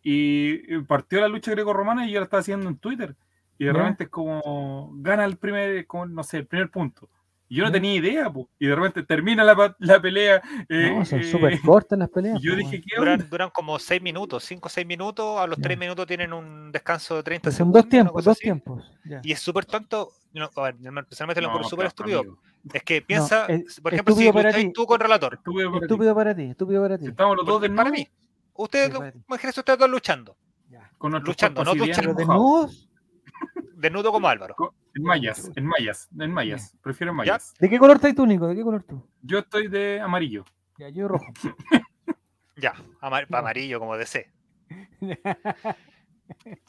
y 0.04 0.80
partió 0.82 1.20
la 1.22 1.28
lucha 1.28 1.52
greco-romana 1.52 2.08
y 2.08 2.12
yo 2.12 2.20
la 2.20 2.26
estaba 2.26 2.42
haciendo 2.42 2.68
en 2.70 2.78
Twitter. 2.78 3.16
Y 3.58 3.66
de 3.66 3.74
repente 3.74 4.06
es 4.06 4.10
como 4.10 4.92
gana 4.96 5.24
el 5.26 5.38
primer, 5.38 5.86
como, 5.86 6.06
no 6.08 6.24
sé, 6.24 6.38
el 6.38 6.48
primer 6.48 6.70
punto. 6.72 7.10
Y 7.48 7.56
yo 7.58 7.64
no 7.64 7.70
Ya. 7.70 7.74
tenía 7.74 7.94
idea, 7.96 8.30
pues. 8.32 8.48
Y 8.58 8.66
de 8.68 8.76
repente 8.76 9.04
termina 9.04 9.44
la, 9.44 9.76
la 9.78 10.02
pelea. 10.02 10.42
eh, 10.70 10.94
No, 10.98 11.06
son 11.06 11.20
eh, 11.20 11.24
súper 11.26 11.62
cortas 11.62 12.00
las 12.00 12.10
peleas. 12.10 12.40
yo 12.42 12.56
dije. 12.56 12.82
¿qué? 12.82 12.96
Duran, 12.98 13.28
duran 13.30 13.50
como 13.52 13.78
seis 13.78 14.02
minutos, 14.02 14.44
cinco 14.46 14.68
o 14.68 14.70
seis 14.70 14.88
minutos. 14.88 15.38
A 15.40 15.46
los 15.48 15.58
Ya. 15.58 15.64
tres 15.64 15.78
minutos 15.78 16.08
tienen 16.08 16.32
un 16.34 16.72
descanso 16.72 17.18
de 17.18 17.24
30 17.24 17.44
Pues 17.44 17.56
son 17.56 17.68
segundos. 17.68 17.84
dos 17.84 17.90
tiempos, 17.90 18.24
dos 18.26 18.32
así. 18.38 18.42
tiempos. 18.44 18.92
ya. 19.04 19.20
Y 19.24 19.34
es 19.34 19.40
súper 19.42 19.66
tonto. 19.66 20.12
No, 20.34 20.50
a 20.56 20.62
ver, 20.64 20.76
personalmente 20.76 21.42
lo 21.42 21.48
No, 21.50 21.54
encuentro 21.56 21.70
súper 21.70 21.88
estúpido. 21.88 22.20
amigo, 22.22 22.38
Es 22.74 22.84
que 22.84 23.02
piensa, 23.02 23.46
es 23.48 23.82
por 23.82 23.94
ejemplo, 23.94 24.16
si 24.16 24.22
estúpido 24.22 24.34
para 24.34 24.50
lucháis 24.50 24.66
ti. 24.68 24.74
tú 24.74 24.86
con 24.86 25.00
relator, 25.02 25.34
estúpido 25.34 25.70
para 25.72 25.80
ti. 25.80 25.86
Estúpido 25.86 26.16
para 26.16 26.36
ti, 26.36 26.44
estúpido 26.44 26.82
para 26.82 26.98
ti. 26.98 27.06
Estamos 27.08 27.36
los 27.38 27.46
dos 27.46 27.56
porque 27.56 27.70
de 27.70 27.76
para 27.76 27.90
mí, 27.92 28.08
ustedes, 28.54 28.92
imagínense 29.28 29.60
ustedes 29.60 29.80
dos 29.80 29.90
luchando, 29.90 30.38
Ya. 30.70 30.92
con 30.98 31.12
nuestros 31.12 31.34
luchando, 31.36 31.64
no 31.64 31.72
así 31.72 31.80
bien 31.82 31.96
¿Pero 31.96 32.14
duchando. 32.14 32.34
mojados. 32.34 32.70
desnudos? 32.72 32.90
desnudo 33.76 34.12
como 34.12 34.28
Álvaro. 34.28 34.56
En 34.94 35.04
mallas, 35.04 35.50
en 35.56 35.66
mallas, 35.66 36.10
en 36.20 36.32
mallas. 36.32 36.76
Prefiero 36.84 37.12
en 37.12 37.18
mallas. 37.18 37.54
¿De 37.60 37.70
qué 37.70 37.80
color 37.80 37.96
estás 37.96 38.14
tú, 38.14 38.26
Nico? 38.28 38.48
¿De 38.48 38.56
qué 38.56 38.62
color 38.62 38.84
tú? 38.84 39.04
Yo 39.22 39.40
estoy 39.40 39.68
de 39.70 40.00
amarillo. 40.02 40.46
Ya, 40.78 40.90
yo 40.90 41.08
rojo. 41.08 41.26
Ya, 42.58 42.74
amar- 43.00 43.26
amarillo 43.32 43.80
como 43.80 43.98
DC. 43.98 44.30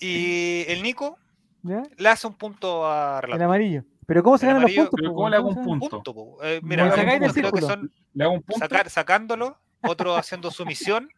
Y 0.00 0.64
el 0.68 0.82
Nico 0.82 1.18
¿Ya? 1.62 1.82
le 1.96 2.08
hace 2.08 2.26
un 2.26 2.34
punto 2.34 2.86
a 2.86 3.16
El 3.16 3.22
relator. 3.22 3.44
amarillo. 3.44 3.84
¿Pero 4.06 4.22
cómo 4.22 4.36
se 4.38 4.46
El 4.46 4.54
ganan 4.54 4.62
los 4.62 4.72
puntos? 4.72 5.00
¿cómo 5.14 5.28
le 5.28 5.36
hago 5.36 5.54
¿Cómo 5.54 5.72
un 5.72 5.78
punto? 5.80 6.38
Eh, 6.42 6.60
mira, 6.62 6.84
Le 6.84 8.24
hago 8.24 8.32
un 8.34 8.42
punto. 8.42 8.58
sacar, 8.58 8.90
sacándolo, 8.90 9.58
otro 9.82 10.16
haciendo 10.16 10.50
sumisión. 10.50 11.08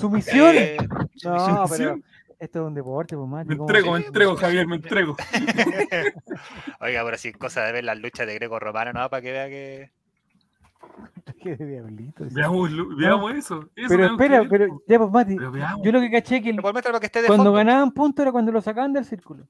¿Sumisión? 0.00 0.54
eh, 0.56 0.76
no, 1.24 1.66
sumisión. 1.66 2.02
pero 2.02 2.36
esto 2.38 2.60
es 2.60 2.66
un 2.66 2.74
deporte, 2.74 3.16
pues, 3.16 3.28
Mati. 3.28 3.48
Me 3.48 3.56
¿cómo 3.56 3.68
entrego, 3.68 3.92
me 3.92 3.98
entrego, 4.06 4.36
Javier, 4.36 4.66
me 4.66 4.76
entrego. 4.76 5.16
Oiga, 6.80 7.04
pero 7.04 7.16
si 7.18 7.32
cosa 7.32 7.62
de 7.64 7.72
ver 7.72 7.84
las 7.84 7.98
luchas 7.98 8.26
de 8.26 8.34
greco-romano, 8.34 8.92
¿no? 8.92 9.08
Para 9.08 9.20
que 9.22 9.32
vea 9.32 9.48
que. 9.48 9.90
Qué 11.42 11.56
de 11.56 11.66
diablito. 11.66 12.24
ese. 12.24 12.34
Veamos, 12.34 12.70
veamos 12.96 13.34
eso. 13.34 13.68
eso 13.76 13.88
Pero 13.88 14.06
espera, 14.06 14.44
pero 14.48 14.82
ya, 14.86 14.98
pues, 14.98 15.10
Mati. 15.10 15.36
Yo 15.82 15.92
lo 15.92 16.00
que 16.00 16.10
caché 16.10 16.42
que 16.42 16.50
el- 16.50 16.60
que 16.60 17.06
esté 17.06 17.22
de 17.22 17.26
cuando 17.28 17.44
fondo. 17.44 17.52
ganaban 17.52 17.92
puntos 17.92 18.22
era 18.22 18.32
cuando 18.32 18.52
lo 18.52 18.60
sacaban 18.60 18.92
del 18.92 19.04
círculo. 19.04 19.46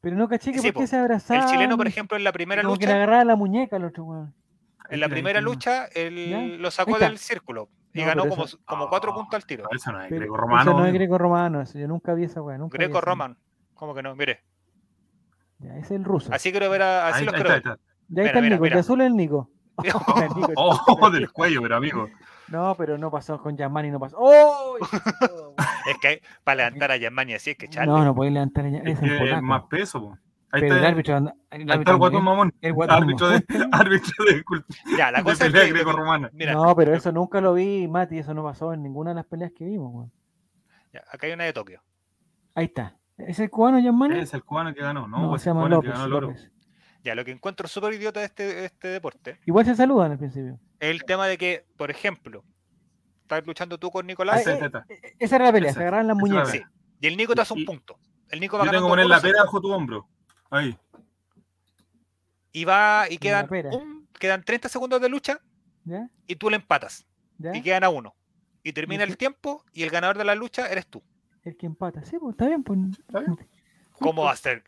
Pero 0.00 0.16
no 0.16 0.28
caché 0.28 0.50
que 0.52 0.58
Sí, 0.58 0.72
por 0.72 0.80
qué 0.82 0.84
po. 0.84 0.86
se 0.88 0.96
abrazaban. 0.96 1.44
El 1.44 1.48
chileno, 1.50 1.76
por 1.76 1.86
ejemplo, 1.86 2.16
en 2.16 2.24
la 2.24 2.32
primera 2.32 2.62
como 2.62 2.74
que 2.76 2.86
le 2.86 2.92
lucha, 2.92 2.96
agarraba 2.96 3.24
la 3.24 3.36
muñeca 3.36 3.76
al 3.76 3.84
otro, 3.84 4.04
weón. 4.04 4.34
en 4.90 5.00
la 5.00 5.08
primera 5.08 5.40
lucha, 5.40 5.86
él 5.94 6.28
¿Ya? 6.28 6.40
lo 6.58 6.70
sacó 6.72 6.98
del 6.98 7.18
círculo 7.18 7.68
y 7.94 8.00
No, 8.00 8.06
ganó 8.06 8.28
como, 8.28 8.44
eso- 8.44 8.58
como 8.64 8.88
cuatro 8.88 9.12
Ah, 9.12 9.14
puntos 9.14 9.34
al 9.34 9.44
tiro. 9.46 9.64
Eso 9.70 9.92
no 9.92 10.00
es 10.00 10.08
Pero 10.08 10.20
greco 10.20 10.36
Eso 10.60 10.72
no 10.74 10.86
es 10.86 10.92
greco-romano, 10.94 11.60
eso. 11.60 11.78
Yo 11.78 11.86
nunca 11.88 12.14
vi 12.14 12.24
esa 12.24 12.40
weá. 12.42 12.56
nunca 12.58 12.78
vi 12.78 12.84
esa 12.84 12.90
Greco-roman. 12.92 13.36
¿Cómo 13.74 13.94
que 13.94 14.02
no? 14.02 14.14
Mire. 14.16 14.40
Ya, 15.58 15.74
ese 15.76 15.80
es 15.80 15.90
el 15.92 16.04
ruso. 16.04 16.32
Así 16.32 16.50
quiero 16.50 16.68
ver 16.70 16.82
a, 16.82 17.08
así 17.08 17.20
Ahí, 17.20 17.24
los 17.26 17.34
ahí 17.34 17.40
quiero 17.42 17.56
está, 17.56 17.70
ver. 17.70 17.78
ahí 17.78 17.82
está. 17.82 17.92
Ya 18.08 18.22
Mira, 18.22 18.26
está 18.26 18.38
el 18.38 18.44
mira, 18.44 18.56
Nico, 18.56 18.64
el 18.64 18.70
de 18.70 18.74
mira. 18.74 18.80
azul 18.80 19.00
es 19.00 19.06
el 19.06 19.16
Nico. 19.16 19.50
El 19.82 20.28
Nico, 20.36 20.48
el 20.50 20.54
Oh, 20.56 21.10
del 21.10 21.32
cuello, 21.32 21.62
pero 21.62 21.76
amigo. 21.76 22.08
No, 22.48 22.74
pero 22.76 22.98
no 22.98 23.10
pasó 23.10 23.40
con 23.40 23.56
Yamani, 23.56 23.90
no 23.90 23.98
pasó. 24.00 24.16
¡Oh! 24.20 24.76
Es 25.86 25.98
que 26.00 26.22
para 26.44 26.56
levantar 26.64 26.92
a 26.92 26.98
Germania 26.98 27.36
así 27.36 27.50
es 27.50 27.56
que 27.56 27.68
Charlie. 27.68 27.90
No, 27.92 28.04
no 28.04 28.14
podéis 28.14 28.34
levantar 28.34 28.68
ya. 28.70 28.78
Es 28.78 28.94
Es 28.94 29.00
que 29.00 29.30
es 29.32 29.42
más 29.42 29.62
peso, 29.64 30.00
po. 30.00 30.18
Ahí 30.54 30.60
Pero 30.60 30.74
el 30.74 30.78
está, 30.80 30.88
árbitro 30.88 31.16
anda. 31.16 31.34
El 31.50 31.56
ahí 31.56 31.60
está 31.62 31.72
árbitro 31.74 31.92
el 31.94 31.98
guatón 31.98 32.24
mamón. 32.24 32.54
El 32.60 32.72
guatón 32.74 32.96
Árbitro 33.02 33.28
de, 33.30 33.44
árbitro 33.72 34.24
de, 34.26 34.44
Ya, 34.98 35.10
la 35.10 35.18
de 35.18 35.24
cosa 35.24 35.46
es 35.46 35.50
pelea 35.52 35.66
que. 35.66 35.70
lo 35.70 35.74
que- 35.76 35.82
greco-romana. 35.84 36.30
Mira, 36.34 36.52
No, 36.52 36.76
pero 36.76 36.94
eso 36.94 37.10
nunca 37.10 37.40
lo 37.40 37.54
vi, 37.54 37.88
Mati. 37.88 38.18
Eso 38.18 38.34
no 38.34 38.42
pasó 38.44 38.72
en 38.74 38.82
ninguna 38.82 39.10
de 39.10 39.14
las 39.16 39.24
peleas 39.26 39.50
que 39.56 39.64
vimos, 39.64 40.10
ya, 40.92 41.02
acá 41.10 41.26
hay 41.26 41.32
una 41.32 41.44
de 41.44 41.54
Tokio. 41.54 41.82
Ahí 42.54 42.66
está. 42.66 42.98
¿Es 43.16 43.38
el 43.40 43.48
cubano 43.48 43.78
Yamani? 43.78 44.18
Es 44.18 44.34
el 44.34 44.44
cubano 44.44 44.74
que 44.74 44.82
ganó, 44.82 45.08
¿no? 45.08 45.20
No, 45.22 45.28
pues 45.30 45.40
se 45.42 45.48
el 45.48 45.54
llama 45.54 45.60
cubano 45.66 45.80
que 45.80 45.86
López. 45.88 45.98
ganó 45.98 46.04
el 46.06 46.12
oro. 46.12 46.26
López. 46.28 46.50
Ya, 47.02 47.14
lo 47.14 47.24
que 47.24 47.30
encuentro 47.30 47.66
súper 47.66 47.94
idiota 47.94 48.20
de 48.20 48.26
este, 48.26 48.64
este 48.66 48.88
deporte 48.88 49.40
Igual 49.46 49.64
se 49.64 49.74
saludan 49.74 50.12
al 50.12 50.18
principio. 50.18 50.60
el 50.80 51.02
tema 51.04 51.26
de 51.26 51.36
que, 51.38 51.66
por 51.76 51.90
ejemplo, 51.90 52.44
estás 53.22 53.44
luchando 53.46 53.78
tú 53.78 53.90
con 53.90 54.04
Ah, 54.04 54.06
Nicolás 54.06 54.40
Ese, 54.46 54.52
eh, 54.64 54.70
eh, 54.88 55.14
Esa 55.18 55.36
era 55.36 55.46
la 55.46 55.52
pelea, 55.52 55.70
Esa, 55.70 55.78
se 55.80 55.82
agarraban 55.82 56.06
las 56.08 56.16
la 56.16 56.20
muñecas. 56.20 56.50
pelea. 56.52 56.70
y 57.00 57.06
el 57.06 57.16
Nico 57.16 57.34
te 57.34 57.40
hace 57.40 57.54
un 57.54 57.64
punto. 57.64 57.98
El 58.28 58.38
Nico 58.40 58.58
va 58.58 58.66
Yo 58.66 58.70
tengo 58.70 58.84
que 58.86 58.90
poner 58.90 59.06
la 59.06 59.18
1-0. 59.18 59.22
pera 59.22 59.42
bajo 59.44 59.60
tu 59.60 59.72
hombro. 59.72 60.08
Ahí. 60.52 60.76
y 62.52 62.64
va 62.64 63.06
y 63.10 63.16
quedan, 63.18 63.48
un- 63.72 64.06
quedan 64.18 64.44
30 64.44 64.68
segundos 64.68 65.00
de 65.00 65.08
lucha 65.08 65.40
¿Ya? 65.84 66.08
y 66.26 66.36
tú 66.36 66.50
le 66.50 66.56
empatas 66.56 67.06
¿Ya? 67.38 67.56
y 67.56 67.62
quedan 67.62 67.84
a 67.84 67.88
uno. 67.88 68.14
Y 68.62 68.72
termina 68.72 69.04
¿Y 69.04 69.08
el 69.08 69.16
tiempo 69.16 69.64
y 69.72 69.82
el 69.82 69.90
ganador 69.90 70.18
de 70.18 70.24
la 70.24 70.34
lucha 70.34 70.68
eres 70.68 70.86
tú. 70.86 71.02
El 71.42 71.56
que 71.56 71.66
empata. 71.66 72.04
Sí, 72.04 72.16
pues 72.20 72.34
está 72.34 72.46
bien. 72.46 72.62
Pues, 72.62 72.78
¿Está 73.00 73.20
bien? 73.20 73.36
¿Cómo 73.98 74.22
va 74.24 74.32
a 74.32 74.36
ser? 74.36 74.62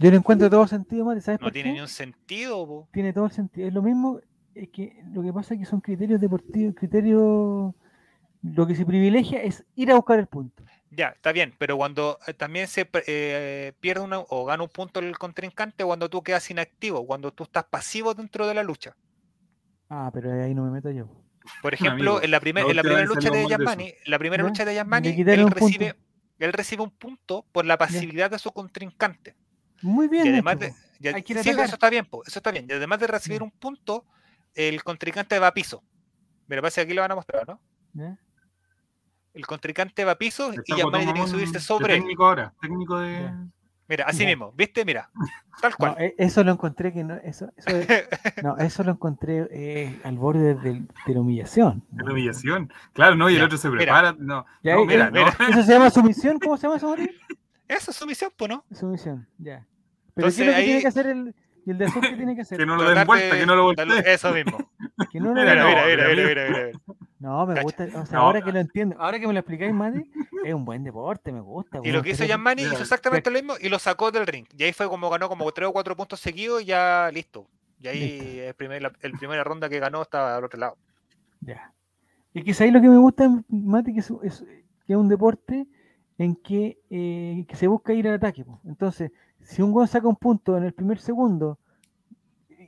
Yo 0.00 0.10
le 0.10 0.16
encuentro 0.16 0.50
todo 0.50 0.66
sentido, 0.66 1.04
Mati. 1.04 1.20
¿Sabes 1.20 1.40
No 1.40 1.44
por 1.46 1.52
tiene 1.52 1.68
qué? 1.70 1.74
ni 1.74 1.80
un 1.80 1.88
sentido. 1.88 2.66
po. 2.66 2.88
Tiene 2.92 3.12
todo 3.12 3.26
el 3.26 3.30
sentido. 3.32 3.68
Es 3.68 3.72
lo 3.74 3.82
mismo, 3.82 4.18
es 4.54 4.68
que 4.70 5.00
lo 5.12 5.22
que 5.22 5.32
pasa 5.32 5.54
es 5.54 5.60
que 5.60 5.66
son 5.66 5.80
criterios 5.80 6.20
deportivos, 6.20 6.74
criterios... 6.74 7.74
Lo 8.42 8.66
que 8.66 8.74
se 8.74 8.84
privilegia 8.86 9.42
es 9.42 9.64
ir 9.76 9.90
a 9.92 9.94
buscar 9.96 10.18
el 10.18 10.26
punto. 10.26 10.64
Ya, 10.90 11.08
está 11.08 11.32
bien, 11.32 11.54
pero 11.58 11.76
cuando 11.76 12.18
eh, 12.26 12.32
también 12.32 12.68
se 12.68 12.88
eh, 13.06 13.72
pierde 13.80 14.02
una, 14.04 14.20
o 14.20 14.44
gana 14.44 14.62
un 14.62 14.68
punto 14.68 15.00
el 15.00 15.18
contrincante 15.18 15.84
cuando 15.84 16.08
tú 16.08 16.22
quedas 16.22 16.50
inactivo, 16.50 17.06
cuando 17.06 17.32
tú 17.32 17.44
estás 17.44 17.64
pasivo 17.64 18.14
dentro 18.14 18.46
de 18.46 18.54
la 18.54 18.62
lucha. 18.62 18.96
Ah, 19.90 20.10
pero 20.12 20.32
ahí 20.42 20.54
no 20.54 20.64
me 20.64 20.70
meto 20.70 20.90
yo. 20.90 21.08
Por 21.62 21.74
ejemplo, 21.74 22.12
Amigo, 22.12 22.22
en 22.22 22.30
la, 22.30 22.40
primer- 22.40 22.64
la 22.64 22.70
en 22.70 22.76
la 22.76 22.82
última 22.82 23.00
primera 23.00 23.06
lucha 23.06 23.30
de. 23.30 23.48
Yasmani, 23.48 23.94
la 24.06 24.18
primera 24.18 24.42
lucha 24.42 24.64
de 24.64 24.74
Yasmani, 24.74 25.08
él 25.08 25.24
punto. 25.24 25.54
recibe, 25.54 25.94
él 26.38 26.52
recibe 26.52 26.82
un 26.82 26.90
punto 26.90 27.44
por 27.52 27.64
la 27.64 27.76
pasividad 27.78 28.30
de 28.30 28.38
su 28.38 28.50
contrincante. 28.52 29.34
Muy 29.82 30.08
bien. 30.08 30.26
Y 30.26 30.28
además 30.30 30.56
hecho, 30.56 30.74
de, 31.00 31.08
Hay 31.14 31.22
que 31.22 31.34
sí, 31.34 31.50
atacar. 31.50 31.64
eso 31.66 31.74
está 31.76 31.90
bien, 31.90 32.06
po, 32.06 32.24
eso 32.24 32.38
está 32.38 32.50
bien. 32.50 32.66
Y 32.68 32.72
además 32.72 32.98
de 33.00 33.06
recibir 33.06 33.42
un 33.42 33.50
punto, 33.50 34.04
el 34.54 34.82
contrincante 34.82 35.38
va 35.38 35.48
a 35.48 35.54
piso. 35.54 35.82
Mira, 36.48 36.62
parece 36.62 36.80
que 36.80 36.84
aquí 36.86 36.94
lo 36.94 37.02
van 37.02 37.12
a 37.12 37.16
mostrar, 37.16 37.46
¿no? 37.46 37.60
¿Ya? 37.92 38.16
El 39.36 39.46
contrincante 39.46 40.04
va 40.04 40.12
a 40.12 40.18
piso 40.18 40.50
y 40.52 40.72
Guatón 40.82 41.00
tiene 41.04 41.20
que 41.20 41.26
subirse 41.28 41.52
de 41.54 41.60
sobre 41.60 41.94
él. 41.94 42.00
Técnico 42.00 42.24
ahora. 42.26 42.52
Técnico 42.60 42.98
de. 42.98 43.30
Mira, 43.88 44.04
así 44.08 44.26
mismo, 44.26 44.52
¿viste? 44.56 44.84
Mira, 44.84 45.10
tal 45.62 45.76
cual. 45.76 45.94
eh, 45.98 46.14
eso 46.18 46.42
lo 46.42 46.50
encontré 46.50 46.92
que 46.92 47.04
no, 47.04 47.14
eso, 47.22 47.52
eso 47.56 47.76
es- 47.76 47.88
no, 48.42 48.56
eso 48.58 48.82
lo 48.82 48.92
encontré 48.92 49.46
eh, 49.52 50.00
al 50.02 50.16
borde 50.18 50.54
del- 50.56 50.88
de, 51.06 51.14
la 51.14 51.20
humillación. 51.20 51.84
De 51.90 52.02
la 52.02 52.10
humillación. 52.12 52.72
Claro, 52.94 53.14
no, 53.14 53.30
y 53.30 53.36
el 53.36 53.42
otro 53.42 53.56
se 53.58 53.68
mira. 53.68 53.78
prepara. 53.82 54.16
No, 54.18 54.44
Ya, 54.64 54.74
no 54.74 54.82
eh, 54.82 54.86
mira, 54.86 55.06
eh, 55.06 55.10
no. 55.12 55.46
¿Eso 55.50 55.62
se 55.62 55.72
llama 55.72 55.90
sumisión? 55.90 56.38
¿Cómo 56.40 56.56
se 56.56 56.64
llama 56.66 56.78
eso? 56.78 56.96
Esa 57.68 57.90
es 57.92 57.96
su 57.96 58.06
misión, 58.06 58.32
pues, 58.36 58.48
¿no? 58.50 58.64
Sumisión, 58.72 59.28
ya. 59.38 59.64
Pero 60.14 60.28
Entonces, 60.28 60.36
¿qué 60.36 60.42
es 60.42 60.46
lo 60.48 60.52
que 60.52 60.58
ahí- 60.58 60.64
tiene 60.66 60.80
que 60.80 60.88
hacer 60.88 61.06
el, 61.06 61.34
y 61.64 61.70
el 61.70 61.78
de 61.78 61.84
azul 61.84 62.00
que 62.02 62.16
tiene 62.16 62.34
que 62.34 62.42
hacer? 62.42 62.58
Que 62.58 62.66
no 62.66 62.74
lo 62.76 62.90
den 62.90 63.06
vuelta, 63.06 63.34
de 63.34 63.40
que 63.40 63.46
no 63.46 63.54
lo 63.54 63.72
darle- 63.72 63.94
voltee. 63.94 64.14
Eso 64.14 64.32
mismo. 64.32 64.70
Que 65.12 65.20
no 65.20 65.26
lo 65.32 65.34
Mira, 65.34 65.54
Mira, 65.54 65.84
mira, 65.86 66.08
mira, 66.08 66.24
mira, 66.26 66.48
mira. 66.48 66.70
No, 67.18 67.46
me 67.46 67.54
Cacha. 67.54 67.62
gusta, 67.64 67.84
o 67.84 68.06
sea, 68.06 68.18
No. 68.18 68.24
ahora 68.26 68.42
que 68.42 68.52
lo 68.52 68.58
entiendo, 68.58 68.96
ahora 68.98 69.18
que 69.18 69.26
me 69.26 69.32
lo 69.32 69.38
explicáis, 69.40 69.72
Mati, 69.72 70.10
es 70.44 70.54
un 70.54 70.64
buen 70.66 70.84
deporte, 70.84 71.32
me 71.32 71.40
gusta. 71.40 71.80
Y 71.82 71.90
lo 71.90 72.02
que 72.02 72.10
hizo 72.10 72.24
Gianmani 72.24 72.62
hizo 72.62 72.82
exactamente 72.82 73.30
lo 73.30 73.38
mismo 73.38 73.54
y 73.60 73.68
lo 73.70 73.78
sacó 73.78 74.10
del 74.10 74.26
ring. 74.26 74.46
Y 74.56 74.64
ahí 74.64 74.72
fue 74.72 74.88
como 74.88 75.08
ganó 75.08 75.28
como 75.28 75.50
tres 75.52 75.68
o 75.68 75.72
cuatro 75.72 75.96
puntos 75.96 76.20
seguidos 76.20 76.62
y 76.62 76.66
ya 76.66 77.10
listo. 77.12 77.46
Y 77.80 77.88
ahí 77.88 78.00
Listo. 78.00 78.42
el 78.48 78.54
primer, 78.54 78.82
la 78.82 78.92
el 79.00 79.12
primera 79.12 79.44
ronda 79.44 79.68
que 79.68 79.78
ganó 79.78 80.02
estaba 80.02 80.36
al 80.36 80.44
otro 80.44 80.58
lado. 80.58 80.76
Ya. 81.40 81.72
Y 82.34 82.42
que 82.42 82.62
ahí 82.62 82.70
lo 82.70 82.80
que 82.82 82.88
me 82.88 82.98
gusta, 82.98 83.30
Mati, 83.48 83.92
que 83.94 84.00
es, 84.00 84.12
es- 84.22 84.44
que 84.86 84.92
es 84.92 84.96
un 84.98 85.08
deporte 85.08 85.66
en 86.18 86.36
que, 86.36 86.78
eh, 86.90 87.44
que 87.48 87.56
se 87.56 87.66
busca 87.66 87.92
ir 87.92 88.06
al 88.08 88.14
ataque. 88.14 88.44
po. 88.44 88.60
Entonces, 88.66 89.10
si 89.42 89.62
un 89.62 89.72
gol 89.72 89.88
saca 89.88 90.06
un 90.08 90.16
punto 90.16 90.56
en 90.56 90.64
el 90.64 90.72
primer 90.74 90.98
segundo 90.98 91.58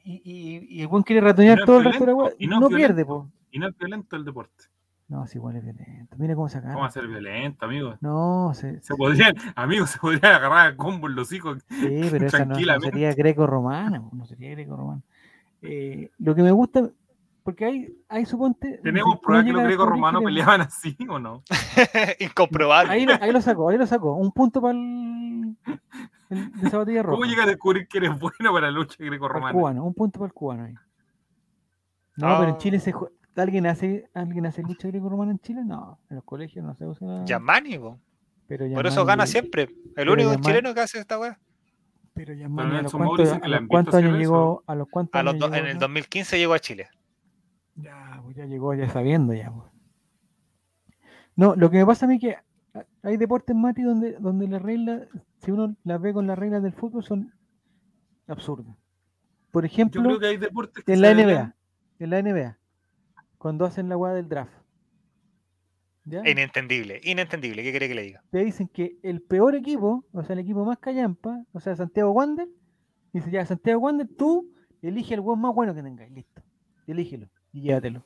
y, 0.04 0.20
y- 0.24 0.66
y 0.78 0.80
el 0.82 0.88
buen 0.88 1.02
quiere 1.02 1.20
ratonear 1.20 1.58
no 1.60 1.66
todo 1.66 1.78
el 1.78 1.84
resto 1.84 2.04
de 2.06 2.46
la 2.46 2.58
no 2.60 2.68
pierde, 2.68 3.04
po. 3.04 3.28
Y 3.50 3.58
no 3.58 3.68
es 3.68 3.76
violento 3.76 4.16
el 4.16 4.24
deporte. 4.24 4.64
No, 5.08 5.26
si 5.26 5.38
igual 5.38 5.56
es 5.56 5.64
violento. 5.64 6.16
Mira 6.18 6.34
cómo 6.34 6.48
saca. 6.50 6.68
¿Cómo 6.68 6.80
va 6.80 6.86
a 6.88 6.90
ser 6.90 7.06
violento, 7.08 7.64
amigo? 7.64 7.94
No, 8.02 8.52
se, 8.54 8.80
Se 8.82 8.94
podrían, 8.94 9.34
amigos, 9.56 9.90
se 9.90 9.98
podrían 9.98 10.34
agarrar 10.34 10.66
a 10.66 10.76
combo 10.76 11.06
en 11.08 11.14
los 11.14 11.32
hijos. 11.32 11.64
Sí, 11.68 12.08
pero 12.10 12.26
esa 12.26 12.44
no, 12.44 12.54
sería 12.80 13.14
greco-romana, 13.14 14.02
no 14.12 14.26
sería 14.26 14.50
greco-romana. 14.50 15.00
Eh, 15.62 16.10
lo 16.18 16.34
que 16.34 16.42
me 16.42 16.50
gusta, 16.50 16.90
porque 17.42 17.64
hay, 17.64 17.96
hay 18.10 18.26
suponte. 18.26 18.80
¿Tenemos 18.82 19.14
si 19.14 19.20
pruebas 19.24 19.46
que 19.46 19.52
los 19.52 19.58
llega 19.60 19.64
griegos 19.68 19.88
romanos 19.88 20.20
que- 20.20 20.26
peleaban 20.26 20.60
así 20.60 20.94
o 21.08 21.18
no? 21.18 21.42
Incomprobable. 22.20 22.92
Ahí, 22.92 23.06
lo- 23.06 23.14
ahí 23.18 23.32
lo 23.32 23.40
sacó, 23.40 23.70
ahí 23.70 23.78
lo 23.78 23.86
sacó. 23.86 24.14
Un 24.14 24.30
punto 24.32 24.60
para 24.60 24.74
el, 24.78 25.56
el 26.28 26.52
de 26.52 26.68
zapatilla 26.70 27.02
roja. 27.02 27.14
¿Cómo 27.18 27.24
llegas 27.24 27.46
a 27.46 27.48
descubrir 27.48 27.88
que 27.88 27.96
eres 27.96 28.10
bueno 28.18 28.52
para 28.52 28.66
la 28.70 28.72
lucha 28.72 28.96
greco-romana? 29.02 29.54
cubano, 29.54 29.84
un 29.86 29.94
punto 29.94 30.18
para 30.18 30.26
el 30.26 30.34
cubano 30.34 30.64
ahí. 30.64 30.74
No, 32.16 32.36
pero 32.38 32.44
en 32.50 32.54
Ah. 32.56 32.58
Chile 32.58 32.78
se 32.80 32.92
¿Alguien 33.38 33.66
hace, 33.66 34.08
¿Alguien 34.14 34.46
hace 34.46 34.62
lucha 34.62 34.88
greco-romana 34.88 35.32
en 35.32 35.38
Chile? 35.38 35.62
No, 35.64 35.98
en 36.10 36.16
los 36.16 36.24
colegios 36.24 36.64
no 36.64 36.74
se 36.74 36.86
usa. 36.86 37.24
Gianmani, 37.24 37.78
po. 37.78 37.98
pero 38.46 38.66
por 38.74 38.86
eso 38.86 39.02
Yamani- 39.02 39.06
gana 39.06 39.26
siempre. 39.26 39.68
El 39.96 40.08
único 40.08 40.32
Yamani- 40.32 40.40
chileno 40.44 40.74
que 40.74 40.80
hace 40.80 40.98
esta 40.98 41.18
weá. 41.18 41.38
Pero 42.14 42.34
Yamani, 42.34 42.76
¿a 42.78 42.82
los 42.82 42.92
cuántos, 42.92 43.16
que 43.16 43.44
a 43.44 43.48
los 43.48 43.94
años 43.94 44.18
llegó? 44.18 44.62
¿A 44.66 44.74
los 44.74 44.88
cuántos 44.88 45.18
A 45.18 45.22
los 45.22 45.34
años 45.34 45.40
do- 45.40 45.46
llegó 45.48 45.56
en 45.58 45.64
el 45.66 45.70
acá? 45.76 45.80
2015 45.80 46.38
llegó 46.38 46.54
a 46.54 46.58
Chile. 46.58 46.88
Ya, 47.76 48.20
pues 48.24 48.36
ya 48.36 48.44
llegó 48.46 48.74
ya 48.74 48.88
sabiendo 48.88 49.32
ya. 49.34 49.50
pues. 49.52 49.70
No, 51.36 51.54
lo 51.54 51.70
que 51.70 51.78
me 51.78 51.86
pasa 51.86 52.06
a 52.06 52.08
mí 52.08 52.18
que 52.18 52.32
a- 52.34 52.84
hay 53.02 53.16
deportes, 53.16 53.54
Mati, 53.54 53.82
donde, 53.82 54.12
donde 54.18 54.48
las 54.48 54.60
reglas, 54.62 55.02
si 55.38 55.52
uno 55.52 55.76
las 55.84 56.00
ve 56.00 56.12
con 56.12 56.26
las 56.26 56.38
reglas 56.38 56.62
del 56.62 56.72
fútbol, 56.72 57.04
son 57.04 57.32
absurdas. 58.26 58.74
Por 59.52 59.62
Yo 59.64 59.66
ejemplo, 59.66 60.02
creo 60.02 60.18
que 60.18 60.26
hay 60.26 60.36
deportes 60.36 60.84
que 60.84 60.92
en 60.92 61.00
la 61.02 61.10
NBA, 61.12 61.54
en 62.00 62.10
la 62.10 62.18
NBA, 62.22 62.57
cuando 63.38 63.64
hacen 63.64 63.88
la 63.88 63.94
guada 63.94 64.16
del 64.16 64.28
draft, 64.28 64.52
¿ya? 66.04 66.28
Inentendible, 66.28 67.00
inentendible. 67.04 67.62
¿Qué 67.62 67.70
quiere 67.70 67.88
que 67.88 67.94
le 67.94 68.02
diga? 68.02 68.24
te 68.30 68.44
dicen 68.44 68.68
que 68.68 68.98
el 69.02 69.22
peor 69.22 69.54
equipo, 69.54 70.04
o 70.12 70.22
sea, 70.22 70.34
el 70.34 70.40
equipo 70.40 70.64
más 70.64 70.78
callampa, 70.78 71.44
o 71.52 71.60
sea, 71.60 71.76
Santiago 71.76 72.10
Wander, 72.10 72.48
dice 73.12 73.30
ya, 73.30 73.46
Santiago 73.46 73.80
Wander, 73.80 74.08
tú 74.16 74.52
elige 74.82 75.14
el 75.14 75.20
buen 75.20 75.40
más 75.40 75.54
bueno 75.54 75.74
que 75.74 75.82
tengáis, 75.82 76.12
listo, 76.12 76.42
elígelo 76.86 77.28
y 77.52 77.62
llévatelo. 77.62 78.04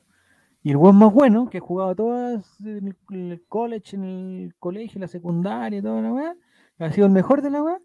Y 0.65 0.71
el 0.71 0.77
buen 0.77 0.95
más 0.95 1.13
bueno, 1.13 1.49
que 1.49 1.57
ha 1.57 1.61
jugado 1.61 1.93
todas 1.93 2.57
en 2.61 2.95
el, 3.09 3.43
college, 3.49 3.97
en 3.97 4.03
el 4.03 4.55
colegio, 4.55 4.95
en 4.95 5.01
la 5.01 5.07
secundaria, 5.09 5.81
toda 5.81 6.01
la 6.01 6.13
weá, 6.13 6.35
ha 6.79 6.91
sido 6.91 7.05
el 7.05 7.11
mejor 7.11 7.41
de 7.41 7.49
la 7.49 7.61
weá, 7.61 7.79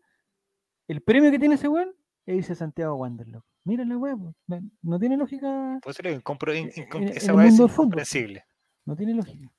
el 0.86 1.02
premio 1.02 1.30
que 1.30 1.40
tiene 1.40 1.56
ese 1.56 1.68
weón 1.68 1.92
es 2.24 2.36
irse 2.36 2.52
a 2.52 2.56
Santiago 2.56 2.94
Wander, 2.94 3.26
loco. 3.26 3.47
Mira 3.64 3.84
la 3.84 3.96
weá, 3.98 4.16
no, 4.16 4.34
no 4.82 4.98
tiene 4.98 5.16
lógica, 5.16 5.78
Pues 5.82 5.98
incom- 6.00 7.02
en 7.02 7.08
esa 7.08 7.34
weá 7.34 7.46
es 7.46 7.58
incomprensible. 7.58 8.44
no 8.86 8.96
tiene 8.96 9.14
lógica. 9.14 9.52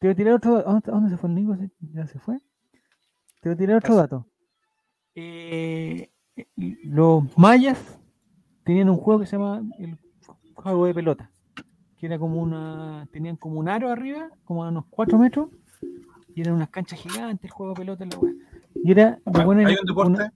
Te 0.00 0.06
voy 0.08 0.12
a 0.12 0.16
tirar 0.16 0.34
otro 0.34 0.54
dato. 0.54 0.70
¿A 0.70 0.94
dónde, 0.94 1.10
se 1.10 1.16
fue 1.16 1.28
el 1.28 1.34
Nico? 1.34 1.56
¿Se- 1.56 1.70
¿Ya 1.92 2.06
se 2.06 2.18
fue? 2.18 2.38
Te 3.40 3.48
voy 3.48 3.54
a 3.54 3.56
tirar 3.58 3.76
otro 3.78 3.94
dato. 3.96 4.26
Eh, 5.14 6.10
los 6.56 7.24
mayas 7.36 7.78
tenían 8.64 8.88
un 8.90 8.96
juego 8.96 9.20
que 9.20 9.26
se 9.26 9.36
llama 9.36 9.62
el 9.78 9.98
juego 10.54 10.86
de 10.86 10.94
pelota. 10.94 11.30
Que 11.96 12.06
era 12.06 12.18
como 12.18 12.40
una. 12.40 13.08
Tenían 13.12 13.36
como 13.36 13.58
un 13.58 13.68
aro 13.68 13.90
arriba, 13.90 14.30
como 14.44 14.64
a 14.64 14.68
unos 14.68 14.84
4 14.90 15.18
metros. 15.18 15.48
Y 16.34 16.40
eran 16.42 16.54
unas 16.54 16.70
canchas 16.70 17.00
gigantes, 17.00 17.44
el 17.44 17.50
juego 17.50 17.72
de 17.74 17.78
pelota 17.80 18.04
en 18.04 18.10
la 18.10 18.18
wea. 18.18 18.32
Y 18.84 18.92
era. 18.92 19.18
los 19.26 19.36
Hay 19.36 19.44
un 19.80 19.86
deporte, 19.86 20.10
una- 20.12 20.32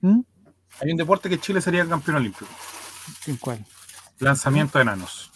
¿Mm? 0.00 0.20
Hay 0.80 0.90
un 0.90 0.96
deporte 0.96 1.28
que 1.28 1.38
Chile 1.38 1.60
sería 1.60 1.86
campeón 1.86 2.16
olímpico. 2.18 2.46
¿En 3.26 3.36
cuál? 3.36 3.64
Lanzamiento 4.18 4.78
de 4.78 4.82
enanos. 4.82 5.30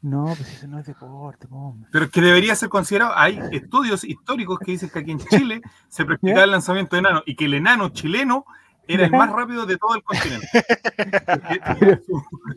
No, 0.00 0.26
pues 0.36 0.48
eso 0.52 0.68
no 0.68 0.78
es 0.78 0.86
deporte, 0.86 1.48
po, 1.48 1.56
hombre. 1.56 1.88
Pero 1.90 2.08
que 2.10 2.20
debería 2.20 2.54
ser 2.54 2.68
considerado. 2.68 3.12
Hay 3.16 3.40
estudios 3.50 4.04
históricos 4.04 4.58
que 4.60 4.72
dicen 4.72 4.90
que 4.90 5.00
aquí 5.00 5.10
en 5.10 5.18
Chile 5.18 5.60
se 5.88 6.04
practicaba 6.04 6.44
el 6.44 6.50
lanzamiento 6.52 6.94
de 6.96 7.00
enanos 7.00 7.22
y 7.26 7.34
que 7.34 7.46
el 7.46 7.54
enano 7.54 7.88
chileno 7.88 8.44
era 8.86 9.04
el 9.04 9.10
más 9.10 9.30
rápido 9.30 9.66
de 9.66 9.76
todo 9.76 9.96
el 9.96 10.02
continente. 10.02 10.46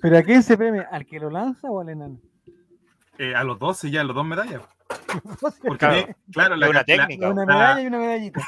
¿Pero 0.02 0.18
a 0.18 0.22
quién 0.24 0.44
se 0.44 0.58
premia? 0.58 0.88
¿Al 0.92 1.06
que 1.06 1.20
lo 1.20 1.30
lanza 1.30 1.70
o 1.70 1.82
al 1.82 1.90
enano? 1.90 2.20
Eh, 3.18 3.36
a 3.36 3.44
los 3.44 3.60
12 3.60 3.92
ya, 3.92 4.02
a 4.02 4.04
los 4.04 4.16
dos 4.16 4.26
medallas. 4.26 4.62
Porque, 5.64 6.16
Claro. 6.32 6.56
la, 6.56 6.70
una 6.70 6.80
la- 6.80 6.84
técnica. 6.86 7.30
Una 7.30 7.46
la- 7.46 7.54
medalla 7.54 7.82
y 7.82 7.88
una 7.88 7.98
medallita. 8.00 8.42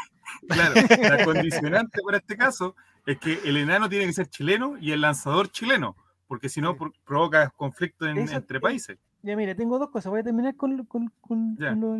claro, 0.47 0.73
la 1.01 1.25
condicionante 1.25 1.99
para 2.05 2.17
este 2.17 2.37
caso 2.37 2.75
es 3.05 3.17
que 3.19 3.39
el 3.45 3.57
enano 3.57 3.89
tiene 3.89 4.05
que 4.05 4.13
ser 4.13 4.27
chileno 4.27 4.77
y 4.79 4.91
el 4.91 5.01
lanzador 5.01 5.49
chileno, 5.49 5.95
porque 6.27 6.49
si 6.49 6.61
no 6.61 6.75
provoca 7.05 7.49
conflicto 7.51 8.05
en- 8.07 8.17
Eso- 8.19 8.35
entre 8.35 8.57
eh, 8.57 8.61
países. 8.61 8.97
Ya, 9.21 9.35
mire, 9.37 9.55
tengo 9.55 9.79
dos 9.79 9.89
cosas. 9.89 10.09
Voy 10.09 10.19
a 10.19 10.23
terminar 10.23 10.55
con, 10.55 10.85
con, 10.85 11.11
con- 11.21 11.55
con 11.55 11.79
los, 11.79 11.99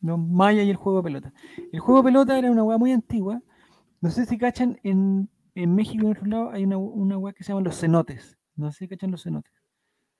los 0.00 0.18
mayas 0.18 0.64
y 0.66 0.70
el 0.70 0.76
juego 0.76 0.98
de 0.98 1.04
pelota. 1.04 1.32
El 1.72 1.80
juego 1.80 2.00
de 2.02 2.04
pelota 2.06 2.38
era 2.38 2.50
una 2.50 2.62
weá 2.64 2.78
muy 2.78 2.92
antigua. 2.92 3.40
No 4.00 4.10
sé 4.10 4.24
si 4.26 4.38
cachan, 4.38 4.78
en, 4.82 5.28
en 5.54 5.74
México 5.74 6.04
y 6.04 6.06
en 6.06 6.12
otro 6.12 6.26
lado 6.26 6.50
hay 6.52 6.64
una, 6.64 6.76
una 6.78 7.18
weá 7.18 7.32
que 7.34 7.44
se 7.44 7.52
llama 7.52 7.62
los 7.62 7.78
cenotes. 7.78 8.38
No 8.56 8.70
sé 8.72 8.78
si 8.80 8.88
cachan 8.88 9.10
los 9.10 9.22
cenotes. 9.22 9.52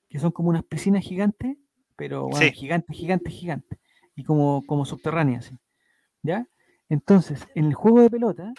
Que 0.08 0.18
son 0.18 0.32
como 0.32 0.50
unas 0.50 0.64
piscinas 0.64 1.02
gigantes, 1.02 1.56
pero 1.96 2.24
bueno, 2.24 2.38
Sí. 2.38 2.50
gigantes, 2.52 2.96
gigantes, 2.96 3.32
gigantes. 3.32 3.78
Y 4.16 4.24
como, 4.24 4.62
como 4.66 4.84
subterráneas. 4.84 5.46
¿sí? 5.46 5.56
¿Ya? 6.22 6.46
Entonces, 6.88 7.46
en 7.54 7.64
el 7.66 7.74
juego 7.74 8.00
de 8.00 8.10
pelota, 8.10 8.52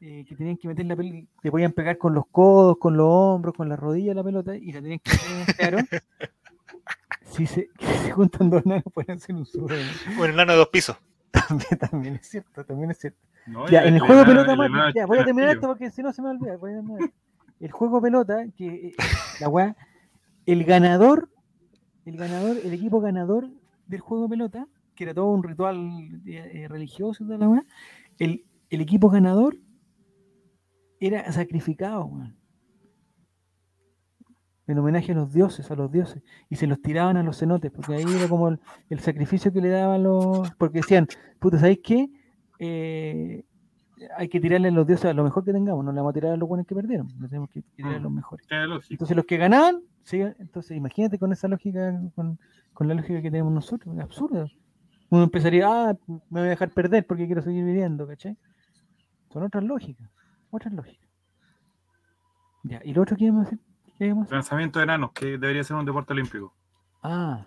eh, 0.00 0.24
que 0.28 0.36
tenían 0.36 0.56
que 0.56 0.68
meter 0.68 0.86
la 0.86 0.96
pelota, 0.96 1.26
te 1.42 1.50
podían 1.50 1.72
pegar 1.72 1.98
con 1.98 2.14
los 2.14 2.26
codos, 2.26 2.76
con 2.78 2.96
los 2.96 3.06
hombros, 3.08 3.54
con 3.54 3.68
la 3.68 3.76
rodilla 3.76 4.14
la 4.14 4.24
pelota 4.24 4.56
y 4.56 4.72
la 4.72 4.82
tenían 4.82 5.00
que 5.00 5.10
meter 5.46 5.74
en 5.74 5.78
este 5.80 6.02
si 7.36 7.46
se, 7.46 7.70
si 7.78 7.86
se 7.86 8.10
juntan 8.12 8.50
dos 8.50 8.64
nanos 8.64 8.84
pueden 8.92 9.16
hacer 9.16 9.34
un 9.34 9.46
sube. 9.46 9.82
Un 10.18 10.30
enano 10.30 10.52
de 10.52 10.58
dos 10.58 10.68
pisos. 10.68 10.96
También, 11.48 11.78
también 11.78 12.14
es 12.14 12.26
cierto, 12.28 12.64
también 12.64 12.90
es 12.92 12.98
cierto. 12.98 13.18
¿no? 13.46 13.68
Ya, 13.68 13.84
en 13.84 13.94
el 13.94 14.00
juego 14.00 14.20
de 14.20 14.26
pelota, 14.26 14.54
enano 14.54 14.90
ya, 14.94 15.04
voy 15.04 15.18
a 15.18 15.24
terminar 15.24 15.50
esto 15.50 15.66
porque 15.66 15.90
si 15.90 16.02
no 16.02 16.10
se 16.10 16.22
me 16.22 16.30
olvida. 16.30 16.56
voy 16.56 16.72
a 16.72 16.76
terminar. 16.76 17.10
El 17.60 17.70
juego 17.70 17.96
de 17.96 18.02
pelota, 18.02 18.46
que 18.56 18.66
eh, 18.66 18.94
la 19.40 19.48
weá, 19.48 19.76
el 20.46 20.64
ganador, 20.64 21.28
el 22.06 22.16
ganador, 22.16 22.56
el 22.64 22.72
equipo 22.72 23.00
ganador 23.00 23.50
del 23.86 24.00
juego 24.00 24.24
de 24.24 24.30
pelota, 24.30 24.66
que 24.94 25.04
era 25.04 25.12
todo 25.12 25.26
un 25.26 25.42
ritual 25.42 26.22
eh, 26.26 26.66
religioso 26.70 27.24
toda 27.24 27.36
la 27.36 27.48
weá, 27.48 27.64
el, 28.18 28.46
el 28.70 28.80
equipo 28.80 29.10
ganador 29.10 29.58
era 31.00 31.30
sacrificado. 31.32 32.10
En 34.68 34.78
homenaje 34.78 35.12
a 35.12 35.14
los 35.14 35.32
dioses, 35.32 35.70
a 35.70 35.76
los 35.76 35.92
dioses. 35.92 36.22
Y 36.50 36.56
se 36.56 36.66
los 36.66 36.82
tiraban 36.82 37.16
a 37.16 37.22
los 37.22 37.38
cenotes, 37.38 37.70
porque 37.70 37.94
ahí 37.94 38.04
era 38.16 38.28
como 38.28 38.48
el, 38.48 38.60
el 38.90 39.00
sacrificio 39.00 39.52
que 39.52 39.60
le 39.60 39.68
daban 39.68 40.02
los. 40.02 40.50
Porque 40.58 40.78
decían, 40.78 41.06
puta, 41.38 41.58
¿sabéis 41.58 41.80
qué? 41.84 42.08
Eh, 42.58 43.44
hay 44.16 44.28
que 44.28 44.40
tirarle 44.40 44.68
a 44.68 44.70
los 44.70 44.86
dioses 44.86 45.06
a 45.06 45.14
lo 45.14 45.24
mejor 45.24 45.44
que 45.44 45.52
tengamos, 45.52 45.84
no 45.84 45.92
le 45.92 45.96
vamos 45.96 46.10
a 46.10 46.14
tirar 46.14 46.32
a 46.32 46.36
los 46.36 46.48
buenos 46.48 46.66
que 46.66 46.74
perdieron, 46.74 47.08
le 47.20 47.28
tenemos 47.28 47.50
que 47.50 47.62
tirar 47.62 47.94
a 47.94 47.98
los 47.98 48.12
mejores. 48.12 48.46
Tiene 48.46 48.66
lógica. 48.66 48.92
Entonces 48.92 49.16
los 49.16 49.26
que 49.26 49.36
ganaban, 49.36 49.80
sí, 50.02 50.20
entonces 50.20 50.76
imagínate 50.76 51.18
con 51.18 51.32
esa 51.32 51.48
lógica, 51.48 51.98
con, 52.14 52.38
con 52.72 52.88
la 52.88 52.94
lógica 52.94 53.22
que 53.22 53.30
tenemos 53.30 53.52
nosotros, 53.52 53.96
es 53.96 54.02
absurdo. 54.02 54.48
Uno 55.08 55.22
empezaría, 55.22 55.66
ah, 55.68 55.96
me 56.06 56.40
voy 56.40 56.48
a 56.48 56.50
dejar 56.50 56.70
perder 56.70 57.06
porque 57.06 57.26
quiero 57.26 57.40
seguir 57.40 57.64
viviendo, 57.64 58.06
¿cachai? 58.06 58.36
Son 59.32 59.42
otras 59.42 59.64
lógicas, 59.64 60.10
otras 60.50 60.72
lógicas. 60.74 61.08
Ya, 62.64 62.80
¿y 62.84 62.92
lo 62.92 63.02
otro 63.02 63.16
que 63.16 63.24
íbamos 63.24 63.46
a 63.46 63.50
decir? 63.50 63.64
¿Qué? 63.98 64.14
Lanzamiento 64.30 64.78
de 64.78 64.84
enanos, 64.84 65.12
que 65.12 65.38
debería 65.38 65.64
ser 65.64 65.76
un 65.76 65.84
deporte 65.86 66.12
olímpico. 66.12 66.52
Ah, 67.02 67.46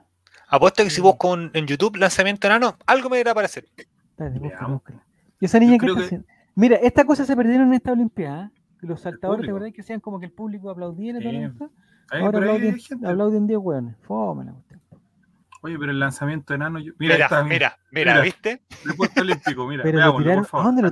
Apuesto 0.52 0.84
que 0.84 0.90
si 0.90 1.00
busco 1.02 1.32
un- 1.32 1.52
en 1.54 1.68
YouTube 1.68 1.98
lanzamiento 1.98 2.48
enano, 2.48 2.76
algo 2.88 3.10
me 3.10 3.20
irá 3.20 3.32
a 3.32 3.34
aparecer. 3.34 3.66
espérate, 3.76 4.40
búscala, 4.40 4.68
búscala. 4.68 5.04
¿Y 5.40 5.46
esa 5.46 5.60
niña 5.60 5.74
qué 5.74 5.78
creo 5.80 5.90
está 5.94 6.00
que- 6.02 6.06
haciendo? 6.06 6.28
Mira, 6.56 6.76
estas 6.78 7.06
cosas 7.06 7.28
se 7.28 7.36
perdieron 7.36 7.68
en 7.68 7.74
esta 7.76 7.92
Olimpiada. 7.92 8.46
¿eh? 8.46 8.60
Los 8.82 9.02
saltadores, 9.02 9.46
¿te 9.46 9.52
acordás 9.52 9.72
que 9.74 9.82
hacían 9.82 10.00
como 10.00 10.20
que 10.20 10.26
el 10.26 10.32
público 10.32 10.70
aplaudía 10.72 11.12
en 11.12 11.18
esta 11.18 11.30
Sí. 11.30 11.36
Olimpiada? 11.36 11.72
Ahí, 12.12 12.22
Ahora 12.24 12.40
gente. 12.58 13.08
aplauden 13.08 13.46
10 13.48 13.60
hueones. 13.60 13.96
Fome 14.02 14.46
la 14.46 14.54
cuestión. 14.54 14.82
Oye, 15.62 15.78
pero 15.78 15.92
el 15.92 16.00
lanzamiento 16.00 16.54
de 16.54 16.56
enano. 16.56 16.80
yo- 16.80 16.94
Mira, 16.98 17.16
Mira, 17.16 17.30
mira, 17.44 17.78
mira, 17.92 18.12
Mira. 18.14 18.22
¿viste? 18.22 18.64
Deporte 18.86 19.22
olímpico, 19.22 19.68
mira, 19.68 19.84
Pero 19.84 19.98
lo 20.00 20.04
veámoslo, 20.04 20.24
tiraron- 20.26 20.42
por 20.44 20.50
favor. 20.50 20.64
¿a 20.64 20.68
dónde 20.68 20.82
lo 20.82 20.90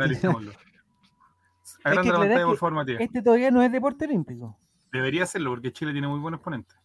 la 1.95 2.01
pantalla, 2.03 2.45
por 2.45 2.53
que 2.55 2.59
favor, 2.59 2.73
Matías. 2.73 3.01
Este 3.01 3.21
todavía 3.21 3.51
no 3.51 3.61
es 3.61 3.71
deporte 3.71 4.05
olímpico. 4.05 4.57
Debería 4.91 5.23
hacerlo 5.23 5.49
porque 5.51 5.71
Chile 5.71 5.91
tiene 5.91 6.07
muy 6.07 6.19
buenos 6.19 6.39
ponentes. 6.41 6.75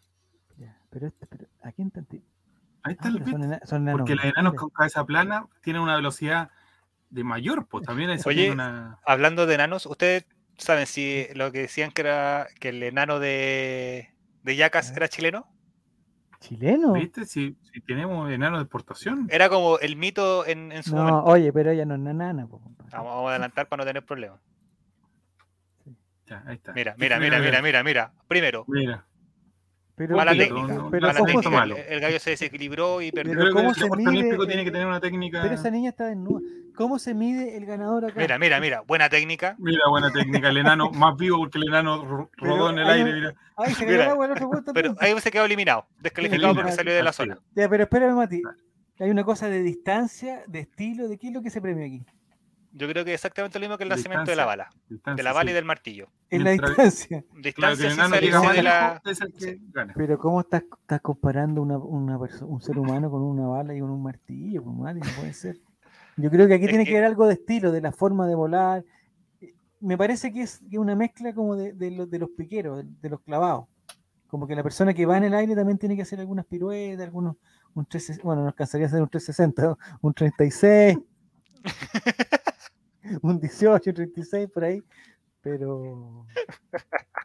Ya, 0.57 0.77
pero, 0.91 1.07
este, 1.07 1.27
pero 1.27 1.47
¿a 1.63 1.73
quién 1.73 1.91
tanto? 1.91 2.17
Ahí 2.83 2.93
está 2.95 3.09
Ah, 3.09 3.13
el 3.17 3.25
son, 3.25 3.43
ena- 3.45 3.61
son 3.65 3.83
enanos 3.83 3.99
Porque 4.01 4.15
los 4.17 4.25
enanos 4.25 4.55
con 4.55 4.71
cabeza 4.71 5.05
plana 5.05 5.47
tienen 5.63 5.83
una 5.83 5.97
velocidad 5.97 6.51
de 7.11 7.25
mayor, 7.25 7.67
pues 7.67 7.85
también 7.85 8.11
eso 8.11 8.29
Oye, 8.29 8.39
tiene 8.41 8.55
una. 8.55 8.99
Hablando 9.07 9.47
de 9.47 9.55
enanos, 9.55 9.87
¿ustedes 9.87 10.27
saben 10.59 10.87
si 10.87 11.27
lo 11.35 11.53
que 11.53 11.61
decían 11.61 11.91
que 11.93 12.03
era 12.03 12.49
que 12.59 12.71
el 12.71 12.83
enano 12.83 13.19
de, 13.21 14.11
de 14.43 14.57
Yacas 14.57 14.91
era 14.97 15.09
chileno? 15.09 15.47
¿Chileno? 16.41 16.93
¿Viste? 16.95 17.25
Si, 17.25 17.57
si 17.73 17.81
tenemos 17.83 18.29
enanos 18.31 18.59
de 18.59 18.63
exportación. 18.65 19.29
Era 19.31 19.49
como 19.49 19.79
el 19.79 19.95
mito 19.97 20.45
en, 20.45 20.73
en 20.73 20.83
su 20.83 20.97
No, 20.97 21.03
momento. 21.05 21.25
oye, 21.31 21.53
pero 21.53 21.71
ella 21.71 21.85
no 21.85 21.95
es 21.95 22.01
nanana. 22.01 22.49
vamos 22.91 23.27
a 23.27 23.31
adelantar 23.31 23.69
para 23.69 23.83
no 23.83 23.87
tener 23.87 24.05
problemas. 24.05 24.41
Ya, 26.33 26.43
ahí 26.47 26.55
está. 26.57 26.73
Mira, 26.73 26.95
mira, 26.99 27.19
mira, 27.19 27.39
mira, 27.41 27.63
mira, 27.63 27.83
mira. 27.83 28.13
Primero, 28.29 28.65
Mira, 28.69 29.05
Pero, 29.95 30.17
mala 30.17 30.33
poquito, 30.33 30.55
técnica. 30.55 30.75
no, 30.75 30.91
pero 30.91 31.07
mala 31.07 31.19
¿cómo 31.19 31.27
técnica. 31.27 31.51
malo. 31.51 31.77
El, 31.77 31.85
el 31.93 32.01
gallo 32.01 32.19
se 32.19 32.31
desequilibró 32.31 33.03
y 33.03 33.13
perdió. 33.13 33.39
Pero 33.39 33.53
¿cómo 33.53 33.69
el 33.69 33.75
se 33.75 33.91
mide, 33.91 34.09
olímpico 34.09 34.45
eh, 34.45 34.47
tiene 34.47 34.65
que 34.65 34.71
tener 34.71 34.87
una 34.87 35.01
técnica. 35.01 35.43
pero 35.43 35.55
esa 35.55 35.71
niña 35.71 35.91
está 35.91 36.07
desnuda. 36.07 36.41
¿Cómo 36.75 36.99
se 36.99 37.13
mide 37.13 37.57
el 37.57 37.67
ganador 37.67 38.07
acá? 38.07 38.19
Mira, 38.19 38.39
mira, 38.39 38.59
mira. 38.61 38.81
Buena 38.81 39.11
técnica. 39.11 39.55
Mira, 39.59 39.83
buena 39.91 40.11
técnica. 40.11 40.49
El 40.49 40.57
enano 40.57 40.91
más 40.93 41.17
vivo 41.19 41.39
porque 41.39 41.59
el 41.59 41.69
enano 41.69 42.29
rodó 42.39 42.71
en 42.71 42.79
el 42.79 42.87
hay 42.87 43.01
aire. 43.03 43.13
Mira. 43.13 43.35
Ay, 43.57 43.75
se 43.75 43.85
Mira, 43.85 43.99
cayó 43.99 44.03
el 44.05 44.11
agua 44.11 44.27
el 44.27 44.33
otro 44.33 44.49
juego 44.49 44.73
Pero 44.73 44.95
ahí 44.99 45.21
se 45.21 45.31
quedó 45.31 45.45
eliminado. 45.45 45.87
Descalificado 46.01 46.55
porque 46.55 46.73
salió 46.73 46.95
de 46.95 47.03
la 47.03 47.13
zona. 47.13 47.39
Ya, 47.55 47.69
pero 47.69 47.83
espérame, 47.85 48.15
Mati. 48.17 48.41
Hay 48.99 49.11
una 49.11 49.25
cosa 49.25 49.49
de 49.49 49.63
distancia, 49.63 50.43
de 50.47 50.61
estilo, 50.61 51.09
¿de 51.09 51.19
qué 51.19 51.29
es 51.29 51.35
lo 51.35 51.43
que 51.43 51.51
se 51.51 51.61
premia 51.61 51.87
aquí? 51.87 52.05
Yo 52.75 52.89
creo 52.89 53.05
que 53.05 53.11
es 53.13 53.17
exactamente 53.17 53.59
lo 53.59 53.65
mismo 53.65 53.77
que 53.77 53.83
el 53.85 53.91
lanzamiento 53.91 54.31
de 54.31 54.37
la 54.37 54.47
bala. 54.47 54.71
De 54.89 55.23
la 55.23 55.33
bala 55.35 55.51
y 55.51 55.55
del 55.55 55.65
martillo. 55.67 56.09
En 56.31 56.43
la 56.45 56.51
distancia. 56.53 57.23
Distancia 57.39 57.91
sin 57.91 57.99
salirse 57.99 58.49
de 58.49 58.63
la. 58.63 59.01
lejos, 59.05 59.13
es 59.13 59.21
el 59.21 59.33
que 59.35 59.59
gana. 59.73 59.93
Pero 59.97 60.19
¿cómo 60.19 60.41
estás, 60.41 60.63
estás 60.81 61.01
comparando 61.03 61.61
una, 61.61 61.77
una 61.77 62.19
perso- 62.19 62.47
un 62.47 62.63
ser 62.63 62.79
humano 62.79 63.11
con 63.11 63.21
una 63.23 63.47
bala 63.47 63.75
y 63.75 63.81
con 63.81 63.91
un 63.91 64.03
martillo? 64.03 64.63
Pues, 64.65 64.77
Mati, 64.77 65.01
no 65.01 65.07
puede 65.17 65.35
ser. 65.35 65.59
Yo 66.17 66.31
creo 66.31 66.49
que 66.49 66.55
aquí 66.55 66.65
Es 66.65 66.71
tiene 66.71 66.85
que 66.85 66.91
que- 66.93 66.97
haber 66.97 67.09
algo 67.11 67.27
de 67.27 67.35
estilo, 67.35 67.73
de 67.73 67.81
la 67.83 67.93
forma 67.93 68.27
de 68.27 68.35
volar. 68.35 68.85
Me 69.81 69.99
parece 69.99 70.33
que 70.33 70.43
es, 70.43 70.63
una 70.73 70.95
mezcla 70.97 71.35
como 71.35 71.57
de, 71.57 71.73
de 71.75 71.91
los, 71.91 72.09
de 72.09 72.19
los 72.21 72.31
piqueros, 72.31 72.85
de, 73.03 73.09
los 73.11 73.21
clavados. 73.21 73.67
Como 74.29 74.47
que 74.47 74.55
la 74.57 74.63
persona 74.63 74.95
que 74.95 75.05
va 75.05 75.19
en 75.19 75.25
el 75.25 75.35
aire 75.35 75.55
también 75.55 75.77
tiene 75.77 75.95
que 75.97 76.03
hacer 76.03 76.21
algunas 76.21 76.47
piruetas, 76.47 77.05
algunos, 77.05 77.37
un 77.75 77.85
360, 77.85 78.23
bueno, 78.25 78.43
no 78.43 78.49
alcanzaría 78.49 78.87
a 78.87 78.89
hacer 78.89 79.03
un 79.03 79.09
360, 79.11 79.63
¿no? 79.63 79.79
un 80.01 80.15
36, 80.15 80.99
un 83.23 83.41
18, 83.41 83.95
36 83.95 84.49
por 84.49 84.65
ahí, 84.65 84.83
pero... 85.41 86.27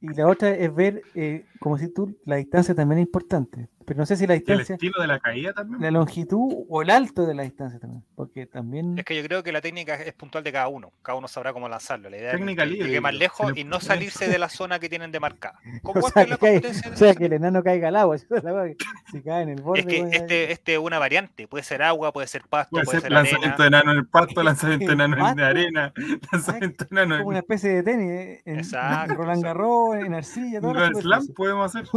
Y 0.00 0.14
la 0.14 0.28
otra 0.28 0.50
es 0.50 0.72
ver, 0.72 1.02
eh, 1.16 1.44
como 1.58 1.76
si 1.76 1.88
tú, 1.88 2.16
la 2.24 2.36
distancia 2.36 2.72
también 2.72 3.00
es 3.00 3.06
importante, 3.06 3.68
pero 3.88 3.98
no 3.98 4.06
sé 4.06 4.16
si 4.16 4.26
la 4.26 4.34
Y 4.34 4.36
el 4.36 4.44
distancia, 4.44 4.74
estilo 4.74 5.00
de 5.00 5.06
la 5.08 5.18
caída 5.18 5.52
también. 5.54 5.80
la 5.80 5.90
longitud 5.90 6.64
o 6.68 6.82
el 6.82 6.90
alto 6.90 7.26
de 7.26 7.34
la 7.34 7.42
distancia 7.42 7.80
también, 7.80 8.04
porque 8.14 8.46
también... 8.46 8.98
Es 8.98 9.04
que 9.04 9.16
yo 9.16 9.22
creo 9.24 9.42
que 9.42 9.50
la 9.50 9.60
técnica 9.60 9.94
es 9.94 10.12
puntual 10.12 10.44
de 10.44 10.52
cada 10.52 10.68
uno. 10.68 10.92
Cada 11.02 11.16
uno 11.18 11.26
sabrá 11.26 11.52
cómo 11.52 11.68
lanzarlo. 11.68 12.10
La 12.10 12.18
idea 12.18 12.32
Técnica 12.32 12.62
es 12.64 12.68
que 12.68 12.72
libre, 12.74 12.88
llegue 12.88 13.00
más 13.00 13.14
lejos 13.14 13.52
le 13.54 13.60
y 13.60 13.64
no 13.64 13.80
salirse 13.80 14.28
de 14.28 14.38
la 14.38 14.48
zona 14.48 14.78
que 14.78 14.88
tienen 14.88 15.10
demarcada. 15.10 15.58
Como 15.82 16.00
O 16.06 16.10
sea, 16.10 16.22
es 16.22 16.28
la 16.30 16.36
que 16.36 16.46
cae- 16.46 16.58
o 16.58 16.90
de 16.90 16.96
sea, 16.96 17.14
que 17.14 17.24
el 17.24 17.32
enano 17.32 17.62
caiga 17.62 17.88
al 17.88 17.96
agua, 17.96 18.18
si 19.10 19.22
cae 19.22 19.42
en 19.42 19.48
el 19.48 19.62
borde... 19.62 19.80
Es 19.80 19.86
que 19.86 20.00
este, 20.16 20.52
este 20.52 20.72
es 20.74 20.78
una 20.78 20.98
variante. 20.98 21.48
Puede 21.48 21.64
ser 21.64 21.82
agua, 21.82 22.12
puede 22.12 22.26
ser 22.26 22.42
pasto, 22.48 22.70
Puede 22.72 22.84
puede 22.84 22.96
ser 23.00 23.02
ser 23.02 23.12
lanzamiento 23.12 23.62
arena. 23.62 23.64
de 23.64 23.68
enano 23.68 23.92
en 23.92 23.98
el 23.98 24.06
pasto, 24.06 24.42
lanzamiento 24.44 24.86
de 24.86 24.92
enano 24.92 25.28
en 25.30 25.40
arena, 25.40 25.92
lanzamiento 26.30 26.84
de 26.84 26.88
enano 27.00 27.16
como 27.16 27.28
una 27.30 27.38
en 27.38 27.42
especie 27.44 27.70
de 27.70 27.82
tenis, 27.82 28.10
eh, 28.10 28.42
en, 28.44 28.52
en 28.54 28.58
Exacto, 28.60 29.14
Roland 29.14 29.42
Garros, 29.42 29.96
en 29.96 30.14
arcilla, 30.14 30.60
las 30.60 30.72
Grand 30.74 30.96
Slam 31.00 31.26
podemos 31.34 31.74
hacer. 31.74 31.88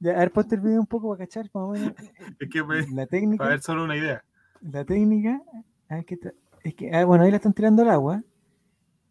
Ya, 0.00 0.12
a 0.12 0.18
ver, 0.18 0.30
ponte 0.32 0.54
el 0.56 0.60
video 0.60 0.80
un 0.80 0.86
poco 0.86 1.10
para 1.10 1.24
cachar 1.26 1.44
más 1.54 1.64
o 1.64 1.70
menos 1.70 1.92
Es 2.40 2.48
que 2.50 2.62
pues, 2.64 2.88
la 2.90 2.96
para 2.96 3.06
técnica. 3.06 3.44
ver 3.48 3.60
solo 3.62 3.84
una 3.84 3.96
idea. 3.96 4.24
La 4.60 4.84
técnica. 4.84 5.40
a 5.88 5.94
ver 5.96 6.04
qué 6.04 6.18
es 6.64 6.74
que, 6.74 6.94
ah, 6.94 7.04
bueno, 7.04 7.24
ahí 7.24 7.30
la 7.30 7.36
están 7.38 7.52
tirando 7.52 7.82
al 7.82 7.90
agua. 7.90 8.22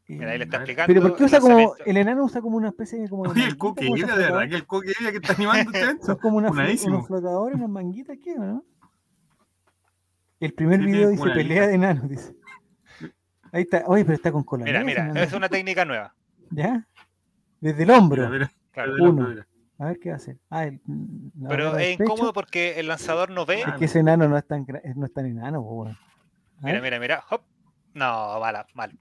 Mira, 0.07 0.31
ahí 0.31 0.37
le 0.37 0.43
Eh, 0.43 0.45
está 0.45 0.57
explicando. 0.57 0.87
Pero 0.93 1.01
¿por 1.07 1.17
qué 1.17 1.23
usa 1.25 1.39
como, 1.39 1.75
el 1.85 1.97
enano 1.97 2.23
usa 2.25 2.41
como 2.41 2.57
una 2.57 2.69
especie 2.69 2.99
de 2.99 3.09
como 3.09 3.23
Oye, 3.23 3.31
el 3.31 3.37
manguita, 3.37 3.57
coque 3.57 3.85
como 3.85 3.97
Ida, 3.97 4.05
esos 4.07 4.17
de 4.17 4.23
verdad 4.23 4.49
que 4.49 4.55
el 4.55 4.65
coque 4.65 4.93
Ida 4.99 5.11
que 5.11 5.17
está 5.17 5.33
animando 5.33 5.71
evento. 5.77 6.05
Son 6.05 6.15
como 6.17 6.37
una 6.37 6.49
unos 6.51 7.07
flotadores, 7.07 7.55
unas 7.57 7.69
manguitas, 7.69 8.17
¿qué? 8.23 8.35
¿no? 8.35 8.63
El 10.39 10.53
primer 10.53 10.79
Sí, 10.79 10.85
video 10.85 11.09
dice 11.09 11.23
pelea 11.29 11.43
lista. 11.43 11.67
de 11.67 11.73
enanos, 11.75 12.09
dice. 12.09 12.35
Ahí 13.53 13.61
está, 13.63 13.83
oye, 13.87 14.03
pero 14.03 14.15
está 14.15 14.31
con 14.31 14.43
cola. 14.43 14.63
Mira, 14.65 14.83
mira, 14.83 15.11
es 15.23 15.33
una 15.33 15.49
técnica 15.49 15.85
nueva. 15.85 16.15
¿Ya? 16.49 16.87
Desde 17.59 17.83
el 17.83 17.91
hombro. 17.91 18.29
Mira, 18.29 18.31
mira, 18.31 18.51
Claro. 18.71 18.93
Uno. 18.99 19.27
mira. 19.29 19.47
A 19.81 19.85
ver 19.85 19.99
qué 19.99 20.09
va 20.09 20.13
a 20.13 20.17
hacer. 20.17 20.37
Ah, 20.51 20.65
el, 20.65 20.79
la 21.39 21.49
Pero 21.49 21.77
es 21.77 21.97
pecho. 21.97 22.03
incómodo 22.03 22.33
porque 22.33 22.79
el 22.79 22.87
lanzador 22.87 23.31
no 23.31 23.45
ve. 23.47 23.61
Es 23.61 23.73
que 23.79 23.85
ese 23.85 23.99
enano 23.99 24.27
no 24.29 24.37
es 24.37 24.45
tan, 24.45 24.65
gra- 24.65 24.81
no 24.95 25.05
es 25.07 25.13
tan 25.13 25.25
enano. 25.25 25.65
A 25.87 25.97
Mira, 26.65 26.81
mira, 26.81 26.99
mira. 26.99 27.23
Hop. 27.31 27.41
No, 27.95 28.39
mala, 28.39 28.67
mal. 28.75 28.91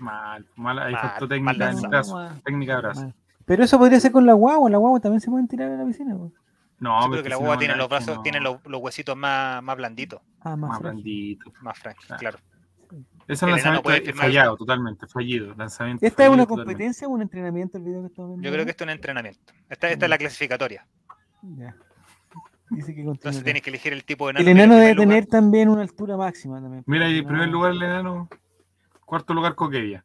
Mal, 0.00 0.44
mal, 0.56 0.78
ahí 0.80 0.92
Mal, 0.92 1.00
faltó 1.02 1.20
mal 1.20 1.28
técnica 1.28 1.52
en 1.52 1.58
lanzado. 1.60 1.88
brazo. 1.90 2.14
mal. 2.16 2.42
Técnica 2.42 2.74
de 2.74 2.82
brazo. 2.82 3.00
Mal. 3.02 3.14
Pero 3.44 3.62
eso 3.64 3.78
podría 3.78 4.00
ser 4.00 4.10
con 4.10 4.26
la 4.26 4.32
guagua, 4.32 4.68
la 4.70 4.78
guagua 4.78 4.98
también 5.00 5.20
se 5.20 5.30
pueden 5.30 5.46
tirar 5.46 5.70
a 5.70 5.76
la 5.76 5.84
piscina. 5.86 6.16
po. 6.16 6.32
No, 6.80 7.02
Yo 7.04 7.10
pero 7.12 7.22
que 7.22 7.28
la 7.28 7.36
guagua 7.36 7.56
tiene 7.58 7.76
los 7.76 7.88
brazos, 7.88 8.16
no, 8.16 8.22
tiene 8.22 8.40
los, 8.40 8.58
los 8.66 8.80
huesitos 8.82 9.16
más, 9.16 9.62
más 9.62 9.76
blanditos, 9.76 10.20
Ah, 10.40 10.56
más, 10.56 10.70
Más 10.70 10.78
frágil. 10.80 11.02
blandito. 11.02 11.52
más 11.62 11.78
frágiles, 11.78 12.10
Ah. 12.10 12.16
claro. 12.16 12.38
Ese 13.26 13.44
El 13.46 13.52
enano 13.52 13.72
lanzamiento 13.74 13.90
es 13.92 14.02
firmar- 14.02 14.22
fallado, 14.22 14.56
totalmente, 14.56 15.06
fallido. 15.06 15.54
Lanzamiento 15.54 16.04
¿Esta 16.04 16.24
es 16.24 16.28
una 16.30 16.42
totalmente. 16.44 16.72
competencia 16.72 17.08
o 17.08 17.10
un 17.10 17.22
entrenamiento 17.22 17.78
el 17.78 17.84
video 17.84 18.00
que 18.02 18.06
estamos 18.08 18.30
viendo? 18.30 18.44
Yo 18.46 18.52
creo 18.52 18.64
que 18.64 18.70
esto 18.72 18.84
es 18.84 18.88
un 18.88 18.92
entrenamiento. 18.92 19.52
Esta, 19.68 19.90
esta 19.90 20.06
es 20.06 20.10
la 20.10 20.18
clasificatoria. 20.18 20.86
Ya. 21.42 21.76
Dice 22.70 22.94
que 22.94 23.04
continúa 23.04 23.12
Entonces 23.14 23.44
tienes 23.44 23.62
que 23.62 23.70
elegir 23.70 23.92
el 23.92 24.04
tipo 24.04 24.26
de 24.26 24.38
El 24.38 24.44
que 24.44 24.50
enano 24.50 24.74
en 24.74 24.80
debe 24.80 24.94
lugar. 24.94 25.08
tener 25.08 25.26
también 25.26 25.68
una 25.68 25.82
altura 25.82 26.16
máxima 26.16 26.60
también. 26.60 26.82
Mira, 26.86 27.08
y 27.08 27.18
en 27.18 27.26
primer 27.26 27.46
no- 27.46 27.52
lugar 27.52 27.72
el 27.72 27.82
enano, 27.82 28.28
cuarto 29.04 29.32
lugar 29.34 29.54
Coquevia. 29.54 30.04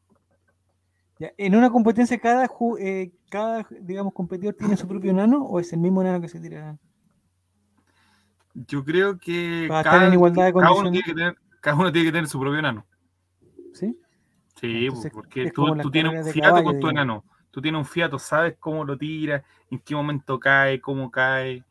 Ya, 1.20 1.32
En 1.38 1.56
una 1.56 1.70
competencia 1.70 2.18
cada, 2.20 2.50
eh, 2.80 3.12
cada 3.30 3.66
digamos 3.82 4.14
competidor 4.14 4.54
tiene 4.56 4.78
su 4.78 4.88
propio 4.88 5.12
enano 5.12 5.44
o 5.44 5.60
es 5.60 5.72
el 5.74 5.80
mismo 5.80 6.02
enano 6.02 6.22
que 6.22 6.30
se 6.30 6.40
tira. 6.40 6.78
Yo 8.54 8.84
creo 8.84 9.18
que 9.18 9.66
Para 9.68 9.82
estar 9.82 10.08
en 10.08 10.14
igualdad 10.14 10.46
de 10.46 10.54
cada 10.54 10.72
uno 10.74 10.92
tiene 10.92 11.04
que 11.06 11.14
tener, 11.14 11.38
cada 11.62 11.76
uno 11.78 11.92
tiene 11.92 12.08
que 12.08 12.12
tener 12.14 12.28
su 12.28 12.40
propio 12.40 12.60
enano. 12.60 12.86
¿Sí? 13.74 13.98
Sí, 14.60 14.86
Entonces, 14.88 15.12
porque 15.14 15.44
es 15.44 15.54
tú, 15.54 15.66
tienes 15.92 16.26
un 16.26 16.32
fiato 16.34 16.50
caballo, 16.50 16.64
con 16.66 16.74
tu 16.80 16.88
digamos. 16.88 16.92
enano. 16.92 17.26
Tú 17.52 17.62
tienes 17.62 17.80
un 17.80 17.86
fiato, 17.86 18.20
sabes 18.20 18.56
cómo 18.60 18.84
lo 18.86 18.98
tiras, 18.98 19.44
en 19.72 19.80
qué 19.80 19.96
momento 19.96 20.40
cae, 20.40 20.80
cómo 20.82 21.10
cae. 21.10 21.64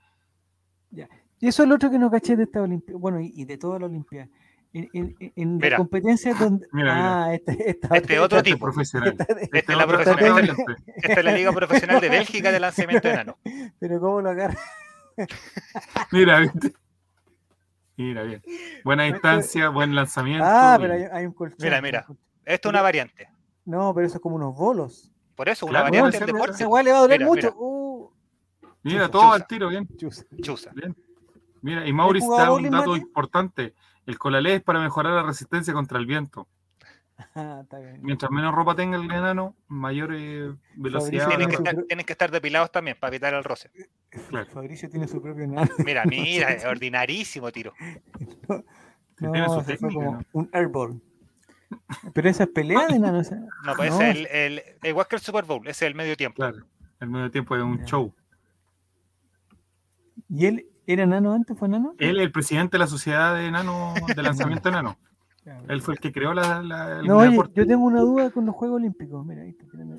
Y 1.41 1.47
eso 1.47 1.63
es 1.63 1.69
lo 1.69 1.75
otro 1.77 1.91
que 1.91 1.99
no 1.99 2.11
caché 2.11 2.35
de 2.37 2.45
esta 2.45 2.63
Olimpiada. 2.63 2.99
Bueno, 2.99 3.21
y, 3.21 3.33
y 3.35 3.45
de 3.45 3.59
toda 3.59 3.79
la 3.79 3.87
Olimpiada. 3.87 4.29
En, 4.73 4.89
en, 4.93 5.17
en 5.37 5.59
la 5.59 5.65
Mira. 5.65 5.77
competencia 5.77 6.35
donde. 6.35 6.67
Mira, 6.73 6.95
mira. 6.95 7.25
ah, 7.25 7.35
este, 7.35 7.71
esta, 7.71 7.97
Este 7.97 8.19
otro 8.19 8.39
es 8.39 8.45
tipo. 8.45 8.59
profesional. 8.59 9.17
esta- 9.19 9.25
Este 9.41 9.73
es 9.73 9.79
la 9.79 9.87
profesional. 9.87 10.57
Esta 10.97 11.13
es 11.21 11.25
la 11.25 11.33
Liga 11.33 11.53
Profesional 11.53 12.01
de 12.01 12.09
Bélgica 12.09 12.51
de 12.53 12.61
lanzamiento 12.61 13.07
de 13.09 13.15
enano. 13.15 13.37
pero 13.79 14.01
¿cómo 14.01 14.21
lo 14.21 14.31
agarra? 14.31 14.59
Mira, 16.13 16.41
¿viste? 16.41 16.73
Mira, 17.99 18.23
bien. 18.23 18.43
Buena 18.85 19.03
distancia, 19.05 19.69
buen 19.69 19.95
lanzamiento. 19.95 20.45
Ah, 20.47 20.79
pero 20.81 20.95
hay, 20.95 21.03
hay 21.13 21.27
un 21.27 21.33
colchón. 21.33 21.59
Mira, 21.61 21.83
mira. 21.83 22.07
Esto 22.45 22.69
es 22.69 22.73
una 22.73 22.81
variante. 22.81 23.29
No, 23.67 23.93
pero 23.93 24.07
eso 24.07 24.17
es 24.17 24.23
como 24.23 24.37
unos 24.37 24.55
bolos. 24.57 25.13
Por 25.35 25.49
eso, 25.49 25.67
una 25.67 25.81
Claro, 25.81 25.85
variante 25.87 26.19
del 26.19 26.27
deporte. 26.29 26.65
Weá 26.65 26.83
le 26.83 26.93
va 26.93 26.99
a 26.99 27.01
doler 27.03 27.19
Mira, 27.19 27.29
mucho. 27.29 27.47
mira. 27.49 27.57
Uh, 27.59 28.11
Mira, 28.85 29.09
todo 29.11 29.23
chuza. 29.23 29.35
al 29.35 29.47
tiro, 29.47 29.69
bien. 29.69 29.89
chusa. 29.97 30.25
Chuza. 30.41 30.71
bien. 30.75 30.97
Mira, 31.61 31.87
y 31.87 31.93
Maurice 31.93 32.27
da 32.29 32.53
un 32.53 32.63
dato 32.71 32.91
Mati? 32.93 33.01
importante. 33.03 33.75
El 34.07 34.17
colalé 34.19 34.55
es 34.55 34.63
para 34.63 34.79
mejorar 34.81 35.13
la 35.15 35.23
resistencia 35.25 35.75
contra 35.75 35.99
el 35.99 36.07
viento. 36.07 36.47
Está 37.63 37.79
bien. 37.79 37.99
Mientras 38.03 38.31
menos 38.31 38.55
ropa 38.55 38.75
tenga 38.77 38.97
el 38.97 39.05
enano, 39.05 39.57
mayor 39.67 40.15
eh, 40.15 40.55
velocidad. 40.77 41.27
Tienen 41.29 41.49
que, 41.49 41.57
estar, 41.57 41.75
pro- 41.75 41.85
tienen 41.85 42.07
que 42.07 42.13
estar 42.13 42.31
depilados 42.31 42.71
también 42.71 42.97
para 42.99 43.09
evitar 43.15 43.35
el 43.35 43.43
roce. 43.45 43.71
Claro. 44.29 44.47
Fabricio 44.51 44.89
tiene 44.89 45.09
su 45.09 45.21
propio 45.21 45.45
enano. 45.45 45.69
Mira, 45.85 46.05
mira, 46.05 46.57
ordinarísimo 46.69 47.51
tiro. 47.51 47.73
No, 48.49 49.33
tiene 49.33 49.49
su 49.49 49.63
técnica, 49.63 49.95
como 49.95 50.13
¿no? 50.13 50.23
un 50.33 50.49
airball. 50.53 51.03
Pero 52.15 52.29
esa 52.31 52.45
es 52.45 52.49
pelea 52.51 52.87
de 52.87 52.97
enanos. 52.97 53.27
esa- 53.27 53.37
No, 53.65 53.75
pues 53.77 53.91
No. 53.91 54.01
ese 54.01 54.11
es 54.11 54.17
el, 54.17 54.27
el, 54.27 54.63
igual 54.89 55.07
que 55.09 55.17
el 55.17 55.23
Super 55.23 55.45
Bowl, 55.45 55.63
ese 55.67 55.85
es 55.85 55.91
el 55.91 55.95
medio 55.97 56.17
tiempo. 56.17 56.37
Claro. 56.37 56.65
El 57.01 57.09
medio 57.11 57.31
tiempo 57.31 57.57
es 57.57 57.63
un 57.63 57.79
Ya. 57.81 57.85
show. 57.85 58.15
¿Y 60.29 60.47
él 60.47 60.67
era 60.87 61.03
enano 61.03 61.33
antes? 61.33 61.59
¿Fue 61.59 61.69
enano? 61.69 61.95
Él 61.99 62.17
es 62.19 62.23
el 62.23 62.33
presidente 62.33 62.73
de 62.73 62.79
la 62.79 62.87
sociedad 62.87 63.35
de 63.35 63.47
enano, 63.47 63.95
de 64.07 64.23
lanzamiento 64.23 64.69
enano. 64.69 64.97
Él 65.69 65.81
fue 65.83 65.95
el 65.95 66.01
que 66.01 66.13
creó 66.13 66.33
la, 66.35 66.63
la- 66.63 67.01
el 67.01 67.07
No, 67.07 67.19
oye, 67.19 67.31
deporte. 67.31 67.53
yo 67.57 67.67
tengo 67.67 67.85
una 67.85 68.01
duda 68.01 68.31
con 68.31 68.47
los 68.47 68.55
Juegos 68.55 68.77
Olímpicos. 68.77 69.25
Mira, 69.27 69.43
ahí 69.43 69.51
está, 69.51 69.65
espérame. 69.65 69.99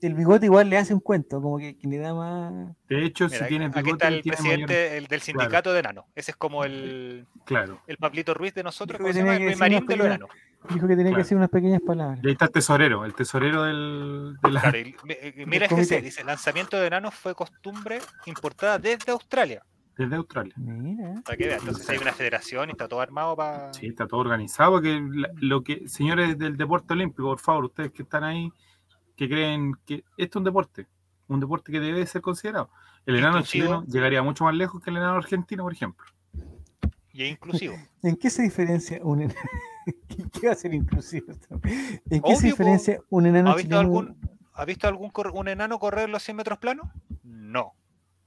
El 0.00 0.14
bigote 0.14 0.46
igual 0.46 0.68
le 0.68 0.78
hace 0.78 0.92
un 0.92 0.98
cuento, 0.98 1.40
como 1.40 1.58
que, 1.58 1.76
que 1.78 1.86
le 1.86 1.98
da 1.98 2.12
más. 2.12 2.74
De 2.88 3.04
hecho, 3.04 3.26
Mira, 3.26 3.38
si 3.38 3.44
tiene 3.46 3.66
aquí 3.66 3.90
está 3.90 4.08
el 4.08 4.20
presidente 4.22 4.74
mayor- 4.74 4.96
el 4.98 5.06
del 5.06 5.20
sindicato 5.20 5.72
de 5.72 5.78
enanos. 5.78 6.06
Ese 6.16 6.32
es 6.32 6.36
como 6.36 6.64
el, 6.64 7.28
Claro. 7.44 7.80
el 7.86 7.98
Pablito 7.98 8.34
Ruiz 8.34 8.52
de 8.52 8.64
nosotros, 8.64 8.98
Dijo 8.98 9.06
que 9.06 9.12
¿cómo 9.12 9.12
se 9.12 9.20
llama? 9.20 9.32
tenía 9.34 9.46
El 9.48 9.54
que 9.54 9.60
Marín 9.60 9.86
de 9.86 9.96
los 9.96 10.06
enanos. 10.06 10.30
Dijo 10.74 10.88
que 10.88 10.96
tenía 10.96 11.04
Claro. 11.04 11.14
que 11.16 11.22
decir 11.22 11.36
unas 11.36 11.50
pequeñas 11.50 11.80
palabras. 11.86 12.18
Y 12.20 12.26
ahí 12.26 12.32
está 12.32 12.46
el 12.46 12.50
tesorero, 12.50 13.04
el 13.04 13.14
tesorero 13.14 13.62
del, 13.62 14.36
de 14.42 14.50
la... 14.50 14.60
Claro, 14.60 14.78
y 14.78 14.94
mira 15.46 15.66
el 15.66 15.70
GC, 15.70 15.74
comité. 15.76 16.02
dice, 16.02 16.24
lanzamiento 16.24 16.76
de 16.80 16.86
enanos 16.88 17.14
fue 17.14 17.34
costumbre 17.36 18.00
importada 18.26 18.80
desde 18.80 19.12
Australia. 19.12 19.62
Desde 19.96 20.16
Australia. 20.16 20.54
Mira. 20.56 21.22
Para 21.24 21.36
que 21.36 21.46
vean, 21.46 21.60
entonces 21.60 21.88
hay 21.88 21.98
una 21.98 22.12
federación 22.12 22.68
y 22.68 22.72
está 22.72 22.88
todo 22.88 23.00
armado 23.00 23.36
para... 23.36 23.72
Sí, 23.74 23.86
está 23.86 24.06
todo 24.06 24.20
organizado. 24.20 24.80
Que 24.80 25.02
lo 25.36 25.62
que, 25.62 25.88
señores 25.88 26.38
del 26.38 26.56
deporte 26.56 26.94
olímpico, 26.94 27.24
por 27.24 27.38
favor, 27.38 27.66
ustedes 27.66 27.92
que 27.92 28.02
están 28.02 28.24
ahí, 28.24 28.50
que 29.16 29.28
creen 29.28 29.74
que 29.84 30.04
esto 30.16 30.38
es 30.38 30.40
un 30.40 30.44
deporte, 30.44 30.86
un 31.28 31.40
deporte 31.40 31.72
que 31.72 31.80
debe 31.80 32.04
ser 32.06 32.22
considerado. 32.22 32.70
El 33.04 33.16
enano 33.16 33.38
Inclusivo. 33.38 33.64
chileno 33.64 33.84
llegaría 33.86 34.22
mucho 34.22 34.44
más 34.44 34.54
lejos 34.54 34.82
que 34.82 34.90
el 34.90 34.96
enano 34.96 35.16
argentino, 35.16 35.64
por 35.64 35.72
ejemplo. 35.72 36.06
Y 37.12 37.24
es 37.24 37.30
inclusivo. 37.32 37.74
¿En 38.02 38.16
qué 38.16 38.30
se 38.30 38.42
diferencia 38.42 38.98
un 39.02 39.22
enano? 39.22 39.40
¿Qué 40.40 40.46
va 40.46 40.52
a 40.52 40.56
ser 40.56 40.72
inclusivo? 40.72 41.32
esto? 41.32 41.60
¿En 41.62 42.22
qué 42.22 42.28
Obvio, 42.28 42.36
se 42.36 42.46
diferencia 42.46 43.00
un 43.10 43.26
enano 43.26 43.50
¿Ha 43.50 43.56
visto 43.56 43.68
chileno? 43.68 43.80
algún, 43.80 44.16
¿ha 44.54 44.64
visto 44.64 44.88
algún 44.88 45.12
un 45.34 45.48
enano 45.48 45.78
correr 45.78 46.08
los 46.08 46.22
100 46.22 46.36
metros 46.36 46.58
planos? 46.58 46.86
No. 47.22 47.74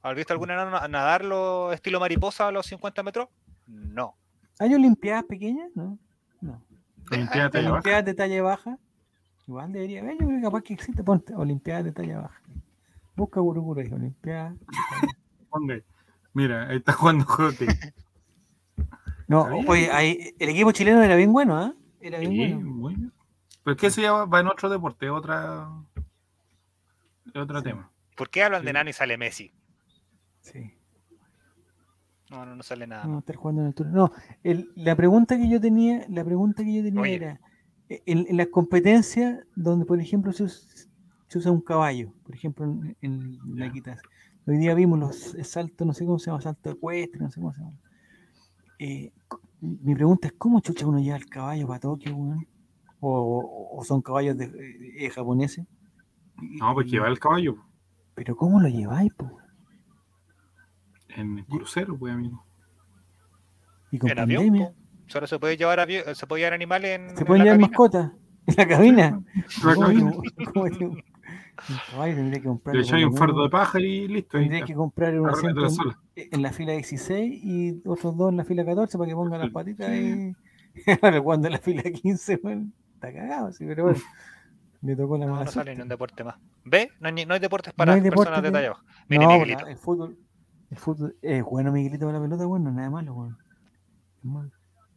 ¿Has 0.06 0.15
visto 0.15 0.34
algún 0.34 0.52
enano 0.52 0.69
na- 0.72 0.88
nadar 0.88 1.26
los 1.26 1.73
estilo 1.73 1.99
mariposa 1.99 2.48
a 2.48 2.52
los 2.52 2.65
50 2.68 3.02
metros? 3.03 3.27
No. 3.68 4.15
¿Hay 4.60 4.73
olimpiadas 4.73 5.23
pequeñas? 5.23 5.69
No. 5.76 5.98
No. 6.41 6.61
Olimpiada 7.11 7.49
de. 7.49 7.60
Olimpiadas 7.68 8.06
de 8.06 8.14
talla 8.14 8.44
baja. 8.44 8.77
Igual 9.48 9.72
debería 9.72 10.02
haber, 10.02 10.14
yo 10.14 10.26
creo 10.27 10.38
que 10.40 10.44
capaz 10.44 10.61
que 10.61 10.73
existe, 10.73 11.03
ponte 11.03 11.34
Olimpiadas 11.36 11.86
de 11.86 11.91
talla 11.91 12.19
baja. 12.22 12.41
Busca 13.15 13.40
Guruguru 13.40 13.82
ahí, 13.82 13.91
Olimpiadas. 13.91 14.56
Mira, 16.34 16.68
ahí 16.68 16.77
está 16.77 16.94
jugando 16.94 17.26
hockey. 17.26 17.68
No, 19.27 19.44
oye, 19.68 19.90
ahí- 19.91 20.36
el 20.38 20.49
equipo 20.49 20.72
chileno 20.72 21.02
era 21.02 21.15
bien 21.15 21.32
bueno, 21.34 21.57
¿ah? 21.57 21.73
Era 21.99 22.19
bien 22.19 22.32
Sí, 22.32 22.38
bueno. 22.53 22.88
bien. 22.90 23.11
Pero 23.64 23.73
es 23.76 23.82
que 23.82 23.88
eso 23.88 24.02
ya 24.02 24.11
va 24.11 24.26
va 24.26 24.40
en 24.41 24.48
otro 24.48 24.69
deporte, 24.69 25.10
otra, 25.10 25.68
es 27.26 27.36
otro 27.36 27.64
tema. 27.64 27.90
¿Por 28.15 28.30
qué 28.30 28.44
hablan 28.44 28.61
Sí. 28.61 28.65
de 28.65 28.69
enano 28.69 28.90
y 28.90 28.94
sale 28.94 29.18
Messi? 29.18 29.52
Sí. 30.51 30.72
No, 32.30 32.45
no, 32.45 32.55
no 32.55 32.63
sale 32.63 32.88
nada. 32.88 33.05
No, 33.05 33.19
estar 33.19 33.35
jugando 33.35 33.61
en 33.61 33.67
altura. 33.67 33.89
No, 33.91 34.11
el- 34.43 34.69
la 34.76 34.95
pregunta 34.95 35.38
que 35.38 35.49
yo 35.49 35.59
tenía, 35.61 36.05
la 36.09 36.23
pregunta 36.23 36.63
que 36.63 36.73
yo 36.73 36.84
tenía 36.84 37.01
Oye. 37.01 37.15
era, 37.15 37.39
e, 37.89 38.01
en, 38.05 38.26
en 38.27 38.38
las 38.38 38.47
competencias 38.47 39.39
donde, 39.55 39.85
por 39.85 39.99
ejemplo, 39.99 40.31
se, 40.34 40.43
us- 40.43 40.89
se 41.27 41.38
usa 41.38 41.51
un 41.51 41.61
caballo, 41.61 42.11
por 42.23 42.35
ejemplo, 42.35 42.65
en, 42.65 42.95
en 43.01 43.38
la 43.55 43.67
equidad. 43.67 43.97
Hoy 44.47 44.57
día 44.57 44.73
vimos 44.76 44.99
los 44.99 45.35
saltos, 45.47 45.85
no 45.85 45.93
sé 45.93 46.05
cómo 46.05 46.19
se 46.19 46.27
llama, 46.30 46.41
salto 46.41 46.69
ecuestre, 46.72 47.19
no 47.22 47.31
sé 47.31 47.39
cómo 47.39 47.53
se 47.53 47.59
llama. 47.61 47.77
Eh, 48.80 49.11
mi 49.61 49.95
pregunta 49.95 50.27
es, 50.27 50.34
¿cómo 50.38 50.59
chucha 50.59 50.85
uno 50.85 50.99
lleva 50.99 51.17
el 51.17 51.26
caballo 51.27 51.67
para 51.67 51.80
Tokio, 51.80 52.15
weón? 52.15 52.45
O, 52.99 53.69
o 53.77 53.84
son 53.84 54.01
caballos 54.01 54.38
de, 54.38 54.45
eh, 54.97 55.09
japoneses? 55.09 55.65
No, 56.59 56.73
pues 56.73 56.88
llevar 56.88 57.09
el 57.11 57.19
caballo 57.19 57.55
Pero 58.15 58.35
¿cómo 58.35 58.59
lo 58.59 58.67
lleváis, 58.67 59.13
po? 59.13 59.38
En 61.15 61.43
crucero, 61.45 61.97
pues, 61.97 62.13
amigo. 62.13 62.45
Y 63.91 63.97
con 63.99 64.09
En 64.11 64.19
avión, 64.19 64.43
pandemia. 64.43 64.73
Solo 65.07 65.27
se 65.27 65.37
puede 65.39 65.55
llevar 65.57 65.87
se 66.15 66.27
puede 66.27 66.41
llevar 66.41 66.53
animales 66.53 66.99
en, 66.99 67.09
Se 67.15 67.21
en 67.21 67.25
pueden 67.27 67.43
llevar 67.43 67.59
mascotas 67.59 68.11
en 68.47 68.55
la 68.57 68.67
cabina. 68.67 69.21
La 69.63 69.73
¿Cómo 69.75 69.81
cabina. 69.85 70.11
tendría 72.15 72.41
que 72.41 72.47
comprar 72.47 72.75
Le 72.75 72.81
echáis 72.81 73.05
un 73.05 73.15
fardo 73.15 73.43
de 73.43 73.49
paja 73.49 73.79
y 73.79 74.07
listo. 74.07 74.37
Tendría 74.37 74.65
que 74.65 74.73
comprar 74.73 75.19
un 75.19 75.29
asiento 75.29 75.65
en, 76.15 76.27
en 76.31 76.41
la 76.41 76.51
fila 76.51 76.73
16 76.73 77.43
y 77.43 77.81
otros 77.87 78.17
dos 78.17 78.31
en 78.31 78.37
la 78.37 78.45
fila 78.45 78.65
14 78.65 78.97
para 78.97 79.07
que 79.09 79.15
pongan 79.15 79.39
las 79.41 79.51
patitas 79.51 79.89
y 79.95 80.35
ahora 81.01 81.21
cuando 81.21 81.47
en 81.47 81.53
la 81.53 81.59
fila 81.59 81.83
15, 81.83 82.37
bueno, 82.43 82.67
está 82.95 83.13
cagado, 83.13 83.51
sí, 83.53 83.63
pero 83.65 83.83
bueno, 83.85 83.99
le 84.81 84.95
tocó 84.95 85.17
la 85.17 85.25
No, 85.25 85.31
mala 85.33 85.45
no 85.45 85.51
sale 85.51 85.73
ni 85.75 85.81
un 85.81 85.87
deporte 85.87 86.23
más. 86.23 86.35
¿Ve? 86.65 86.91
No 86.99 87.07
hay, 87.07 87.13
ni- 87.13 87.25
no 87.25 87.33
hay 87.35 87.39
deportes 87.39 87.73
para 87.73 87.93
hay 87.93 88.01
deporte 88.01 88.31
personas 88.31 88.43
de 88.43 88.51
talla 88.51 88.69
baja. 88.71 89.69
El 89.69 89.77
fútbol, 89.77 90.17
el 90.76 90.81
fútbol 90.81 91.15
es 91.22 91.41
bueno, 91.43 91.72
Miguelito, 91.72 92.06
con 92.06 92.14
la 92.14 92.22
pelota, 92.22 92.45
bueno, 92.45 92.69
nada 92.72 92.89
malo, 92.89 93.14
bueno. 93.14 93.38
Malo. 94.23 94.52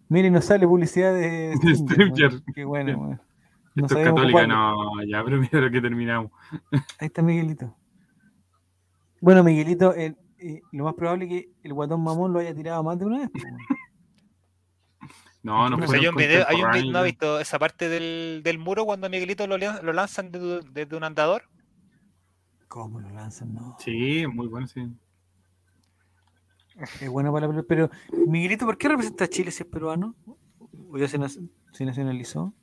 Mire, 0.08 0.30
nos 0.30 0.44
sale 0.46 0.66
publicidad 0.66 1.12
de 1.14 1.54
De 1.62 1.74
Stringer, 1.74 2.10
Stringer. 2.12 2.30
bueno, 2.30 2.44
Qué 2.54 2.64
bueno, 2.64 2.84
Bien. 2.86 2.98
bueno. 2.98 3.20
No 3.74 3.86
Esto 3.86 3.98
es 3.98 4.04
católica, 4.06 4.38
ocuparlo. 4.40 4.94
no, 4.96 5.04
ya, 5.04 5.22
pero 5.24 5.38
mira 5.40 5.60
lo 5.60 5.70
que 5.70 5.80
terminamos. 5.80 6.32
Ahí 6.72 7.06
está 7.06 7.22
Miguelito. 7.22 7.76
Bueno, 9.20 9.44
Miguelito, 9.44 9.94
el- 9.94 10.16
eh, 10.38 10.62
lo 10.72 10.84
más 10.84 10.94
probable 10.94 11.24
es 11.26 11.30
que 11.30 11.52
el 11.62 11.72
guatón 11.74 12.02
mamón 12.02 12.32
lo 12.32 12.38
haya 12.40 12.54
tirado 12.54 12.82
más 12.82 12.98
de 12.98 13.04
una 13.04 13.18
vez. 13.18 13.30
pues. 13.32 13.44
No, 15.44 15.70
no 15.70 15.76
No 15.76 15.90
hay 15.92 16.06
un 16.08 16.16
video, 16.16 16.44
hay 16.48 16.62
un 16.62 16.70
vi- 16.72 16.90
¿no 16.90 16.98
ha 16.98 17.02
visto 17.02 17.38
esa 17.38 17.58
parte 17.60 17.88
del, 17.88 18.42
del 18.42 18.58
muro 18.58 18.84
cuando 18.84 19.06
a 19.06 19.10
Miguelito 19.10 19.46
lo, 19.46 19.56
lo 19.56 19.92
lanzan 19.92 20.32
desde, 20.32 20.60
desde 20.72 20.96
un 20.96 21.04
andador? 21.04 21.44
¿Cómo 22.66 23.00
lo 23.00 23.08
lanzan? 23.10 23.54
No. 23.54 23.76
Sí, 23.78 24.26
muy 24.26 24.48
bueno, 24.48 24.66
sí. 24.66 24.82
Es 27.00 27.08
bueno 27.08 27.32
para 27.32 27.46
la 27.46 27.52
pelota. 27.52 27.66
Pero, 27.68 27.90
Miguelito, 28.26 28.64
¿por 28.66 28.78
qué 28.78 28.88
representa 28.88 29.24
a 29.24 29.28
Chile 29.28 29.50
si 29.50 29.62
es 29.64 29.68
peruano? 29.68 30.14
¿O 30.90 30.96
ya 30.96 31.08
se, 31.08 31.18
nac- 31.18 31.50
se 31.72 31.84
nacionalizó? 31.84 32.54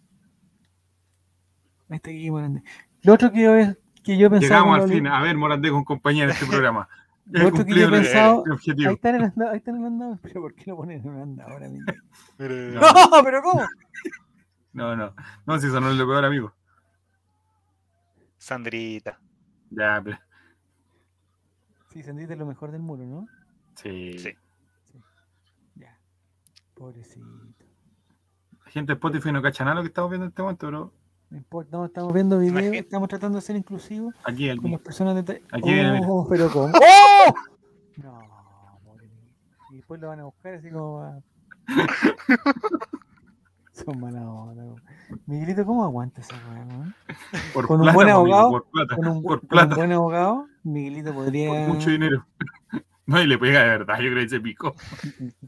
Ahí 1.90 1.98
está 1.98 2.10
Guille 2.12 2.32
Morandé. 2.32 2.64
Lo 3.04 3.14
otro 3.14 3.32
que 3.32 3.44
yo, 3.44 3.52
que 4.04 4.18
yo 4.18 4.30
pensaba. 4.30 4.60
Llegamos 4.62 4.84
al 4.84 4.90
fin. 4.90 5.08
A 5.08 5.22
ver, 5.22 5.36
Morandé 5.38 5.70
con 5.70 5.84
compañía 5.84 6.24
en 6.24 6.30
este 6.32 6.46
programa. 6.50 6.88
Lo 7.26 7.48
otro 7.50 7.66
que 7.66 7.72
yo 7.74 7.82
he 7.82 7.84
el- 7.86 7.92
pensado- 7.92 8.44
el 8.46 8.52
objetivo. 8.54 8.90
Ahí 8.90 8.96
está 8.96 9.10
en 9.10 9.16
el 9.16 9.24
andador, 9.26 9.52
ahí 9.52 9.58
está 9.58 9.72
en 9.72 10.02
el. 10.02 10.20
Pero 10.22 10.42
¿por 10.42 10.54
qué 10.56 10.64
lo 10.72 10.78
ponen 10.78 11.02
en 11.06 11.16
el 11.16 11.22
andador, 11.22 11.64
amigo? 11.64 11.86
No, 12.40 12.80
No, 13.10 13.24
pero 13.24 13.42
¿cómo? 13.42 13.62
no, 14.74 14.96
no. 14.96 15.14
No, 15.46 15.60
si 15.60 15.68
eso 15.68 15.80
no 15.82 15.92
es 15.92 15.98
lo 15.98 16.08
peor, 16.08 16.24
amigo. 16.26 16.54
Sandrita. 18.38 19.20
Ya, 19.72 20.02
pero. 20.04 20.18
Sí, 21.92 22.04
Sandrita 22.04 22.34
es 22.34 22.40
lo 22.40 22.46
mejor 22.46 22.72
del 22.72 22.82
muro, 22.82 23.04
¿no? 23.06 23.28
Sí. 23.76 24.18
Sí. 24.20 24.36
Ya. 25.76 25.98
Pobrecito. 26.76 27.26
La 28.66 28.72
gente 28.72 28.92
de 28.94 28.96
Spotify 28.96 29.32
no 29.32 29.42
cacha 29.42 29.64
nada 29.64 29.76
lo 29.76 29.82
que 29.82 29.88
estamos 29.88 30.10
viendo 30.10 30.26
en 30.26 30.30
este 30.30 30.42
momento, 30.42 30.68
pero 30.68 30.94
No 31.30 31.38
importa, 31.38 31.78
no, 31.78 31.86
estamos 31.86 32.14
viendo 32.14 32.38
videos, 32.40 32.52
Imagínate. 32.54 32.80
estamos 32.80 33.08
tratando 33.10 33.38
de 33.38 33.42
ser 33.42 33.56
inclusivos 33.56 34.14
aquí, 34.24 34.50
con 34.50 34.60
aquí. 34.66 34.70
las 34.72 34.82
personas 34.82 35.26
de... 35.26 35.42
Aquí 35.52 35.74
viene, 35.74 35.92
mira. 35.94 36.08
Oh, 36.10 36.28
pero 36.30 36.50
¿cómo? 36.52 36.66
¡Oh! 36.74 37.34
No, 37.98 38.80
pobre. 38.84 39.10
Y 39.72 39.76
después 39.78 40.00
lo 40.02 40.08
van 40.10 40.20
a 40.20 40.24
buscar 40.26 40.56
así 40.56 40.70
como... 40.70 41.02
a- 41.02 41.20
Son 43.72 44.00
mala 44.00 44.22
onda. 44.30 44.82
Miguelito, 45.26 45.66
¿cómo 45.66 45.84
aguanta 45.84 46.22
esa 46.22 46.34
weá, 46.50 46.96
con 47.66 47.76
un 47.80 47.82
plata, 47.84 47.94
buen 47.94 48.10
amigo, 48.10 48.20
abogado, 48.36 48.52
Por 48.52 48.66
plata. 48.70 48.96
Con 48.96 49.08
un, 49.08 49.22
por 49.24 49.48
con 49.48 49.60
un 49.60 49.70
buen 49.76 49.92
abogado, 49.92 50.48
Miguelito 50.64 51.14
podría... 51.14 51.50
Por 51.50 51.76
mucho 51.76 51.90
dinero. 51.90 52.26
No, 53.08 53.22
y 53.22 53.28
le 53.28 53.38
pega 53.38 53.62
de 53.62 53.70
verdad, 53.70 54.00
yo 54.00 54.10
creo 54.12 54.24
que 54.24 54.30
se 54.30 54.40
picó. 54.40 54.74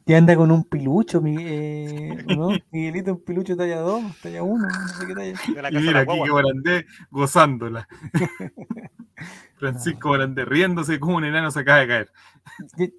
Que 0.05 0.15
anda 0.15 0.35
con 0.35 0.51
un 0.51 0.63
pilucho, 0.63 1.21
Miguel, 1.21 1.47
eh, 1.47 2.23
¿o 2.27 2.35
¿no? 2.35 2.59
Miguelito, 2.71 3.13
un 3.13 3.23
pilucho 3.23 3.57
talla 3.57 3.79
2, 3.79 4.03
talla 4.21 4.43
1, 4.43 4.67
no 4.67 4.87
sé 4.89 5.07
qué 5.07 5.13
talla. 5.15 5.39
De 5.55 5.61
la 5.61 5.69
Y 5.71 5.85
mira, 5.85 6.05
que 6.05 6.29
Morandé 6.29 6.85
gozándola. 7.09 7.87
Francisco 9.57 10.09
Morandé 10.09 10.45
riéndose 10.45 10.99
como 10.99 11.17
un 11.17 11.25
enano 11.25 11.49
se 11.49 11.61
acaba 11.61 11.79
de 11.79 11.87
caer. 11.87 12.11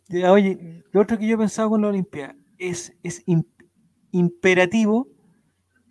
Ya, 0.09 0.33
Oye, 0.33 0.83
lo 0.93 1.01
otro 1.01 1.19
que 1.19 1.29
yo 1.29 1.37
he 1.37 1.39
pensado 1.39 1.71
con 1.71 1.83
la 1.83 1.89
Olimpia 1.89 2.35
es, 2.59 2.93
es 3.05 3.25
im- 3.27 3.47
imperativo 4.11 5.07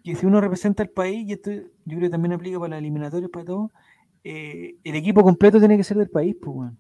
que 0.04 0.16
si 0.16 0.26
uno 0.26 0.42
representa 0.42 0.84
al 0.84 0.90
país, 0.90 1.28
y 1.28 1.34
esto 1.34 1.52
yo 1.52 1.62
creo 1.86 2.02
que 2.02 2.10
también 2.10 2.34
aplica 2.34 2.60
para 2.60 2.72
las 2.72 2.80
eliminatorias, 2.80 3.30
para 3.32 3.46
todo, 3.46 3.72
eh, 4.24 4.76
el 4.84 4.96
equipo 4.96 5.24
completo 5.24 5.60
tiene 5.60 5.78
que 5.78 5.84
ser 5.84 5.98
del 5.98 6.10
país, 6.10 6.36
pues, 6.42 6.56
weón. 6.56 6.78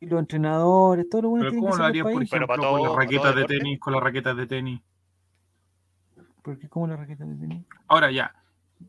Y 0.00 0.06
los 0.06 0.20
entrenadores, 0.20 1.08
todos 1.08 1.22
los 1.24 1.30
buenos 1.30 1.46
Pero 1.50 1.52
que 1.52 1.60
¿cómo 1.66 1.76
lo 1.76 1.84
harías, 1.84 2.02
por. 2.04 2.12
Pero 2.12 2.24
ejemplo, 2.24 2.46
para 2.46 2.58
con 2.58 2.66
todo- 2.68 2.78
las 2.84 2.92
para 2.92 3.04
raquetas 3.04 3.32
todo 3.32 3.40
de 3.40 3.44
tenis, 3.46 3.80
con 3.80 3.92
las 3.94 4.02
raquetas 4.02 4.36
de 4.36 4.46
tenis? 4.46 4.80
Porque 6.42 6.68
como 6.68 6.86
la 6.86 6.96
raqueta 6.96 7.24
de 7.24 7.36
tenis. 7.36 7.64
Ahora 7.88 8.10
ya. 8.10 8.34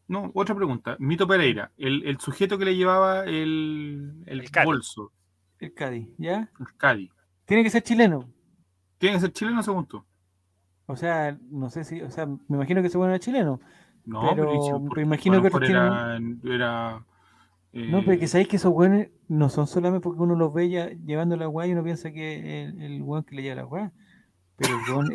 No, 0.07 0.31
otra 0.33 0.55
pregunta. 0.55 0.97
Mito 0.99 1.27
Pereira, 1.27 1.71
el, 1.77 2.05
el 2.05 2.19
sujeto 2.19 2.57
que 2.57 2.65
le 2.65 2.75
llevaba 2.75 3.23
el, 3.23 4.23
el, 4.25 4.41
El 4.41 4.65
bolso, 4.65 5.11
El 5.59 5.73
Cádiz, 5.73 6.09
¿ya? 6.17 6.49
el 6.59 6.75
Cádiz, 6.75 7.11
Tiene 7.45 7.63
que 7.63 7.69
ser 7.69 7.83
chileno. 7.83 8.27
¿tiene 8.97 9.15
que 9.15 9.21
ser 9.21 9.31
chileno 9.31 9.61
según 9.63 9.85
tú? 9.85 10.03
O 10.87 10.95
sea, 10.95 11.37
no 11.49 11.69
sé 11.69 11.83
si, 11.83 12.01
o 12.01 12.09
sea, 12.11 12.25
me 12.25 12.37
imagino 12.57 12.81
que 12.81 12.89
se 12.89 12.97
bueno 12.97 13.17
chileno. 13.19 13.59
No, 14.05 14.21
Pero 14.35 14.51
me 14.51 14.79
porque 14.89 15.01
imagino 15.01 15.35
lo 15.37 15.41
que 15.43 15.65
era, 15.65 16.19
era 16.43 17.03
No, 17.75 18.03
pero 18.05 18.17
que 18.19 18.27
sabéis 18.27 18.47
que 18.47 18.55
esos 18.55 18.71
weones 18.73 19.09
no 19.27 19.49
son 19.49 19.67
solamente 19.67 20.01
porque 20.01 20.21
uno 20.21 20.35
los 20.35 20.53
ve 20.53 20.69
ya 20.69 20.89
llevando 20.89 21.35
la 21.35 21.49
weá 21.49 21.67
y 21.67 21.73
uno 21.73 21.83
piensa 21.83 22.11
que 22.11 22.63
el, 22.63 22.81
el 22.81 23.01
weón 23.01 23.23
que 23.25 23.35
le 23.35 23.41
lleva 23.43 23.55
la 23.55 23.65
weá. 23.65 23.91
Pero 24.55 24.73
el 24.77 24.91
weón, 24.91 25.11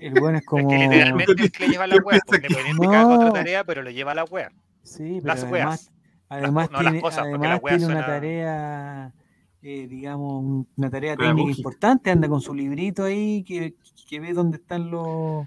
El 0.00 0.16
es 0.18 0.40
Es 0.42 0.46
como. 0.46 0.68
que 0.68 0.76
literalmente 0.78 1.44
es 1.44 1.50
que 1.52 1.66
le 1.66 1.72
lleva 1.72 1.86
la 1.86 1.96
¿Qué 1.96 2.02
wea. 2.02 2.20
Pues, 2.26 2.42
independiente 2.42 2.86
que 2.88 2.94
haga 2.96 3.14
otra 3.14 3.26
No. 3.28 3.32
tarea, 3.32 3.64
pero 3.64 3.82
le 3.82 3.94
lleva 3.94 4.14
la 4.14 4.24
wea. 4.24 4.52
Sí, 4.82 5.20
pero 5.22 5.26
las 5.34 5.44
además, 5.44 5.92
además 6.28 6.70
no 6.70 6.76
las 6.82 6.82
tiene, 6.82 7.00
cosas, 7.00 7.24
además 7.24 7.48
las 7.48 7.62
weas 7.62 7.78
tiene 7.78 7.92
una 7.94 8.02
suena- 8.04 8.14
tarea, 8.14 9.14
eh, 9.62 9.86
digamos, 9.88 10.44
un- 10.44 10.68
una 10.76 10.90
tarea 10.90 11.16
técnica 11.16 11.50
importante. 11.56 12.10
Anda 12.10 12.28
con 12.28 12.42
su 12.42 12.52
librito 12.54 13.04
ahí 13.04 13.42
que, 13.42 13.74
que 14.08 14.20
ve 14.20 14.34
dónde 14.34 14.58
están 14.58 14.90
los. 14.90 15.46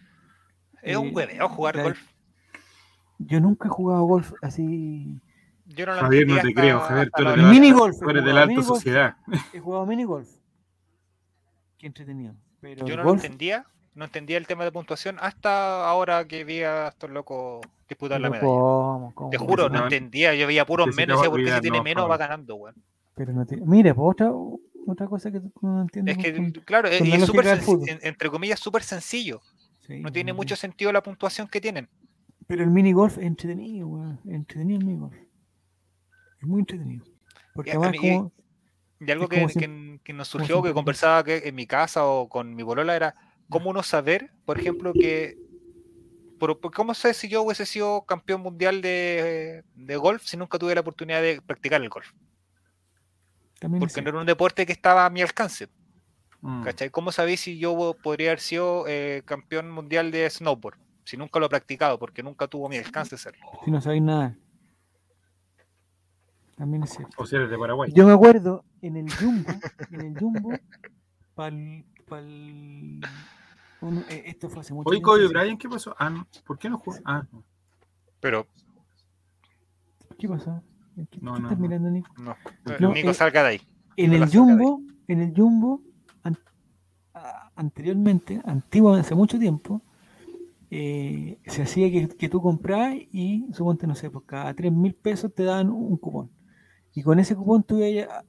Es 0.81 0.97
un 0.97 1.07
Eh, 1.09 1.11
hueveo 1.13 1.47
jugar 1.49 1.75
la- 1.75 1.83
golf. 1.83 2.01
Yo 3.19 3.39
nunca 3.39 3.67
he 3.67 3.71
jugado 3.71 4.03
golf 4.05 4.33
así. 4.41 5.21
Yo 5.69 5.85
no 5.85 5.93
lo 5.93 6.01
Javier, 6.01 6.27
no 6.27 6.41
te 6.41 6.53
creo, 6.53 6.79
Javier. 6.79 7.11
Tú 7.15 7.21
eres 7.21 7.33
hora 7.33 7.35
de 7.35 7.37
de- 7.37 7.43
la, 7.47 7.53
Mini 7.53 7.71
golf. 7.71 7.99
tú 7.99 8.09
eres 8.09 8.23
de 8.25 8.33
la 8.33 8.41
alta 8.41 8.63
sociedad. 8.63 9.17
He 9.53 9.59
jugado 9.59 9.85
mini 9.85 10.03
golf. 10.03 10.27
Qué 11.77 11.87
entretenido. 11.87 12.33
Pero 12.59 12.85
Yo 12.85 12.95
no 12.97 13.03
lo 13.03 13.09
golf, 13.09 13.23
entendía, 13.23 13.65
no 13.95 14.05
entendía 14.05 14.37
el 14.37 14.47
tema 14.47 14.63
de 14.65 14.71
puntuación 14.71 15.17
hasta 15.21 15.87
ahora 15.87 16.25
que 16.27 16.43
vi 16.43 16.63
a 16.63 16.89
estos 16.89 17.09
locos 17.09 17.65
disputar 17.87 18.19
la 18.19 18.29
medalla. 18.29 18.45
¿cómo? 18.47 19.11
¿Cómo? 19.15 19.29
Te 19.29 19.37
juro, 19.37 19.69
no 19.69 19.77
no- 19.79 19.83
entendía. 19.83 20.33
Yo 20.35 20.47
veía 20.47 20.65
puros 20.65 20.89
te 20.89 20.95
menos 20.95 21.15
y 21.15 21.17
va 21.17 21.21
a 21.21 21.23
decía, 21.23 21.31
¿por 21.31 21.39
qué 21.45 21.55
si 21.55 21.61
tiene 21.61 21.77
no, 21.77 21.83
menos 21.83 22.09
va 22.09 22.17
ganando, 22.17 22.55
weón? 22.55 22.75
Pero 23.15 23.33
no 23.33 23.45
tiene. 23.45 23.63
Mira, 23.65 23.93
pues 23.93 24.05
otra, 24.11 24.31
otra 24.87 25.07
cosa 25.07 25.31
que 25.31 25.39
no 25.61 25.81
entiendes. 25.83 26.17
Es 26.17 26.23
que, 26.23 26.35
con- 26.35 26.51
claro, 26.65 26.89
con 26.89 26.93
es, 26.95 27.01
la 27.01 27.07
y 27.07 27.11
es 27.13 27.19
lógica 27.19 27.25
súper 27.27 27.45
del 27.45 27.59
senc- 27.59 27.63
fútbol. 27.65 27.89
en- 27.89 27.99
entre 28.01 28.29
comillas, 28.29 28.59
súper 28.59 28.83
sencillo. 28.83 29.41
sí, 29.87 29.99
No 30.01 30.11
tiene 30.11 30.33
mucho 30.33 30.55
sentido 30.55 30.91
la 30.91 31.01
puntuación 31.03 31.47
que 31.47 31.61
tienen. 31.61 31.87
Pero 32.47 32.63
el 32.63 32.71
mini 32.71 32.91
golf 32.91 33.17
es 33.19 33.23
entretenido, 33.25 33.87
weón. 33.87 34.19
Entretenido 34.27 34.79
el 34.79 34.85
mini 34.85 34.99
golf. 34.99 35.15
Es 36.41 36.47
muy 36.47 36.59
entretenido. 36.61 37.05
Porque 37.53 37.71
Y 37.71 37.73
a 37.73 37.75
además, 37.77 37.91
mí- 37.91 37.97
como. 38.17 38.31
Y 39.01 39.11
algo 39.11 39.23
Es 39.25 39.29
que, 39.29 39.35
como 39.37 39.47
que- 39.47 39.53
sim- 39.59 39.99
que 40.03 40.13
nos 40.13 40.27
surgió, 40.27 40.61
que 40.61 40.73
conversaba 40.73 41.23
que 41.23 41.37
en 41.47 41.55
mi 41.55 41.65
casa 41.65 42.05
o 42.05 42.27
con 42.27 42.53
mi 42.55 42.63
bolola, 42.63 42.95
era 42.95 43.15
cómo 43.49 43.69
uno 43.69 43.81
saber, 43.83 44.31
por 44.45 44.59
ejemplo, 44.59 44.91
que. 44.93 45.37
por- 46.37 46.59
por- 46.59 46.71
¿Cómo 46.73 46.93
sé 46.93 47.13
si 47.13 47.27
yo 47.27 47.41
hubiese 47.43 47.65
sido 47.65 48.03
campeón 48.05 48.41
mundial 48.41 48.81
de, 48.81 49.63
de 49.75 49.95
golf 49.97 50.23
si 50.25 50.37
nunca 50.37 50.57
tuve 50.57 50.73
la 50.75 50.81
oportunidad 50.81 51.21
de 51.21 51.41
practicar 51.41 51.81
el 51.81 51.89
golf? 51.89 52.11
También 53.59 53.79
Porque 53.79 54.01
no 54.01 54.09
era 54.09 54.19
un 54.19 54.25
deporte 54.25 54.65
que 54.65 54.71
estaba 54.71 55.05
a 55.05 55.09
mi 55.09 55.21
alcance. 55.21 55.67
Mm. 56.41 56.63
¿Cachai? 56.63 56.89
¿Cómo 56.89 57.11
sabéis 57.11 57.41
si 57.41 57.57
yo 57.59 57.93
podría 58.01 58.29
haber 58.29 58.39
sido 58.39 58.85
eh, 58.87 59.21
campeón 59.25 59.69
mundial 59.69 60.11
de 60.11 60.29
snowboard? 60.29 60.77
Si 61.03 61.17
nunca 61.17 61.39
lo 61.39 61.47
he 61.47 61.49
practicado, 61.49 61.99
porque 61.99 62.23
nunca 62.23 62.47
tuvo 62.47 62.69
mi 62.69 62.77
alcance 62.77 63.17
serlo. 63.17 63.45
Si 63.65 63.71
no 63.71 63.81
sabéis 63.81 64.03
nada. 64.03 64.37
También 66.59 66.83
es 66.83 66.89
cierto. 66.89 67.15
O 67.17 67.25
sea, 67.25 67.39
eres 67.39 67.49
de 67.51 67.57
Paraguay. 67.57 67.89
Yo 67.95 68.05
me 68.05 68.11
acuerdo 68.11 68.65
en 68.81 68.97
el 68.97 69.09
Jumbo, 69.15 69.49
en 69.91 70.01
el 70.01 70.19
Jumbo, 70.19 70.59
pal, 71.33 71.85
pal, 72.05 72.99
eh, 74.09 74.23
esto 74.25 74.49
fue 74.49 74.59
hace 74.59 74.73
mucho 74.73 74.89
tiempo, 74.89 75.09
Kobe 75.09 75.25
sí. 75.25 75.33
Bryant, 75.33 75.57
¿qué 75.61 75.69
pasó? 75.69 75.95
Ah, 75.97 76.09
no. 76.09 76.27
¿Por 76.45 76.59
qué 76.59 76.69
no 76.69 76.77
jugó? 76.77 76.97
Ah, 77.05 77.25
no. 77.31 77.45
Pero 78.19 78.45
¿Qué 80.17 80.27
pasó? 80.27 80.61
¿Qué, 80.95 81.07
qué 81.09 81.19
No, 81.21 81.31
no, 81.31 81.37
estás 81.37 81.57
no. 81.57 81.61
mirando, 81.63 81.89
Nico? 81.89 82.11
no, 82.17 82.35
No, 82.77 82.93
Nico, 82.93 83.09
eh, 83.11 83.13
salga 83.13 83.41
de 83.43 83.47
ahí. 83.47 83.61
En 83.95 84.11
No 84.11 84.17
el. 84.17 84.29
Jumbo, 84.29 84.81
en 85.07 85.21
el 85.21 85.33
Jumbo, 85.33 85.81
an- 86.23 86.37
anteriormente, 87.55 88.41
antiguo, 88.43 88.93
hace 88.95 89.15
mucho 89.15 89.39
tiempo, 89.39 89.81
eh, 90.71 91.39
se 91.45 91.61
hacía 91.61 91.89
que, 91.89 92.09
que 92.09 92.27
tú 92.27 92.41
comprabas 92.41 92.95
y 93.13 93.47
suponte, 93.53 93.87
no 93.87 93.95
sé, 93.95 94.09
por 94.11 94.25
cada 94.25 94.53
3 94.53 94.73
mil 94.73 94.93
pesos 94.93 95.33
te 95.33 95.45
daban 95.45 95.69
un 95.69 95.95
cupón. 95.95 96.29
Y 96.99 97.03
con 97.03 97.17
ese 97.19 97.33
cupón 97.35 97.63
tú 97.63 97.77
ibas 97.81 98.09
a- 98.09 98.19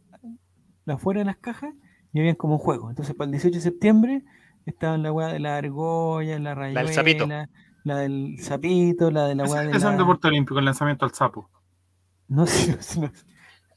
a- 0.90 0.94
afuera 0.94 1.18
de 1.20 1.24
las 1.24 1.36
cajas 1.38 1.74
y 2.12 2.20
habían 2.20 2.36
como 2.36 2.52
un 2.54 2.58
juego. 2.60 2.88
Entonces, 2.90 3.14
para 3.16 3.26
el 3.26 3.32
18 3.32 3.56
de 3.56 3.60
septiembre 3.62 4.24
estaban 4.64 5.02
la 5.02 5.10
weá 5.12 5.28
de 5.28 5.40
la 5.40 5.56
argolla, 5.56 6.38
la 6.38 6.54
rayuela, 6.54 6.82
del 6.84 6.92
sapito. 6.94 7.26
la 7.26 7.96
del 7.96 8.36
sapito, 8.38 9.10
la 9.10 9.26
de 9.26 9.34
la 9.34 9.44
weá 9.44 9.62
de 9.62 9.70
es 9.76 9.82
un 9.82 9.90
la... 9.92 9.96
deporte 9.98 10.28
olímpico, 10.28 10.58
el 10.60 10.64
lanzamiento 10.66 11.04
al 11.04 11.12
sapo. 11.12 11.50
No, 12.28 12.44
no, 13.00 13.10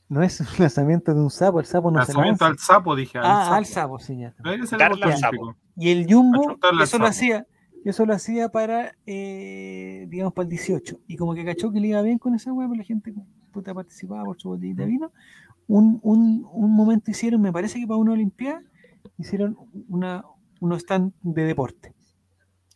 no 0.10 0.22
es 0.24 0.40
un 0.42 0.48
lanzamiento 0.60 1.14
de 1.16 1.22
un 1.22 1.32
sapo, 1.32 1.60
el 1.60 1.66
sapo 1.66 1.90
no 1.90 2.00
se 2.06 2.14
lanzamiento 2.14 2.46
lanza. 2.46 2.74
al 2.74 2.78
sapo, 2.78 2.96
dije. 2.96 3.18
Al 3.18 3.24
Ah, 3.26 3.44
sapo. 3.46 3.56
al 3.56 3.66
sapo, 3.66 4.00
sí, 4.00 4.18
ya. 4.20 4.36
al 4.44 4.68
sapo. 4.68 4.94
olímpico. 4.94 5.56
Y 5.76 5.90
el 5.90 6.06
Jumbo, 6.14 6.58
eso 6.84 7.00
lo 7.00 7.08
hacía, 7.08 7.48
eso 7.84 8.06
lo 8.06 8.14
hacía 8.14 8.50
para, 8.50 8.96
eh, 9.08 10.06
digamos, 10.10 10.34
para 10.34 10.44
el 10.44 10.50
18. 10.50 11.00
Y 11.08 11.18
como 11.18 11.34
que 11.34 11.44
cachó 11.46 11.72
que 11.72 11.80
le 11.80 11.88
iba 11.88 12.02
bien 12.04 12.20
con 12.20 12.36
esa 12.36 12.54
weá, 12.54 12.68
pues 12.68 12.78
la 12.78 12.84
gente 12.86 13.12
puta, 13.54 13.74
participaba 13.74 14.24
por 14.26 14.38
su 14.42 14.50
botellita 14.50 14.82
de 14.84 14.90
vino. 14.90 15.12
Un, 15.68 16.00
un, 16.04 16.46
un 16.52 16.72
momento 16.76 17.10
hicieron, 17.12 17.42
me 17.42 17.54
parece 17.54 17.80
que 17.80 17.88
para 17.88 17.98
una 17.98 18.12
Olimpiada, 18.12 18.62
hicieron 19.18 19.58
una, 19.88 20.26
unos 20.60 20.80
stand 20.80 21.14
de 21.22 21.44
deporte. 21.44 21.94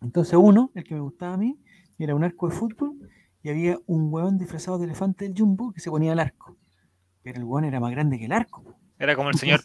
Entonces 0.02 0.36
uno, 0.41 0.72
el 0.76 0.84
que 0.86 0.94
me 0.95 1.02
gustaba 1.02 1.34
a 1.34 1.38
mí, 1.38 1.58
era 1.98 2.16
un 2.16 2.24
arco 2.24 2.48
de 2.48 2.56
fútbol 2.56 2.95
y 3.44 3.49
había 3.49 3.78
un 3.88 4.14
hueón 4.14 4.38
disfrazado 4.38 4.78
de 4.78 4.86
elefante 4.86 5.26
del 5.28 5.38
Jumbo 5.38 5.72
que 5.74 5.80
se 5.82 5.90
ponía 5.90 6.12
al 6.14 6.20
arco. 6.20 6.56
Pero 7.24 7.40
el 7.40 7.44
hueón 7.44 7.66
era 7.66 7.80
más 7.80 7.91
grande 7.91 8.18
que 8.20 8.26
el 8.26 8.32
arco. 8.32 8.64
Era 8.99 9.16
como 9.16 9.30
el 9.30 9.36
señor. 9.36 9.60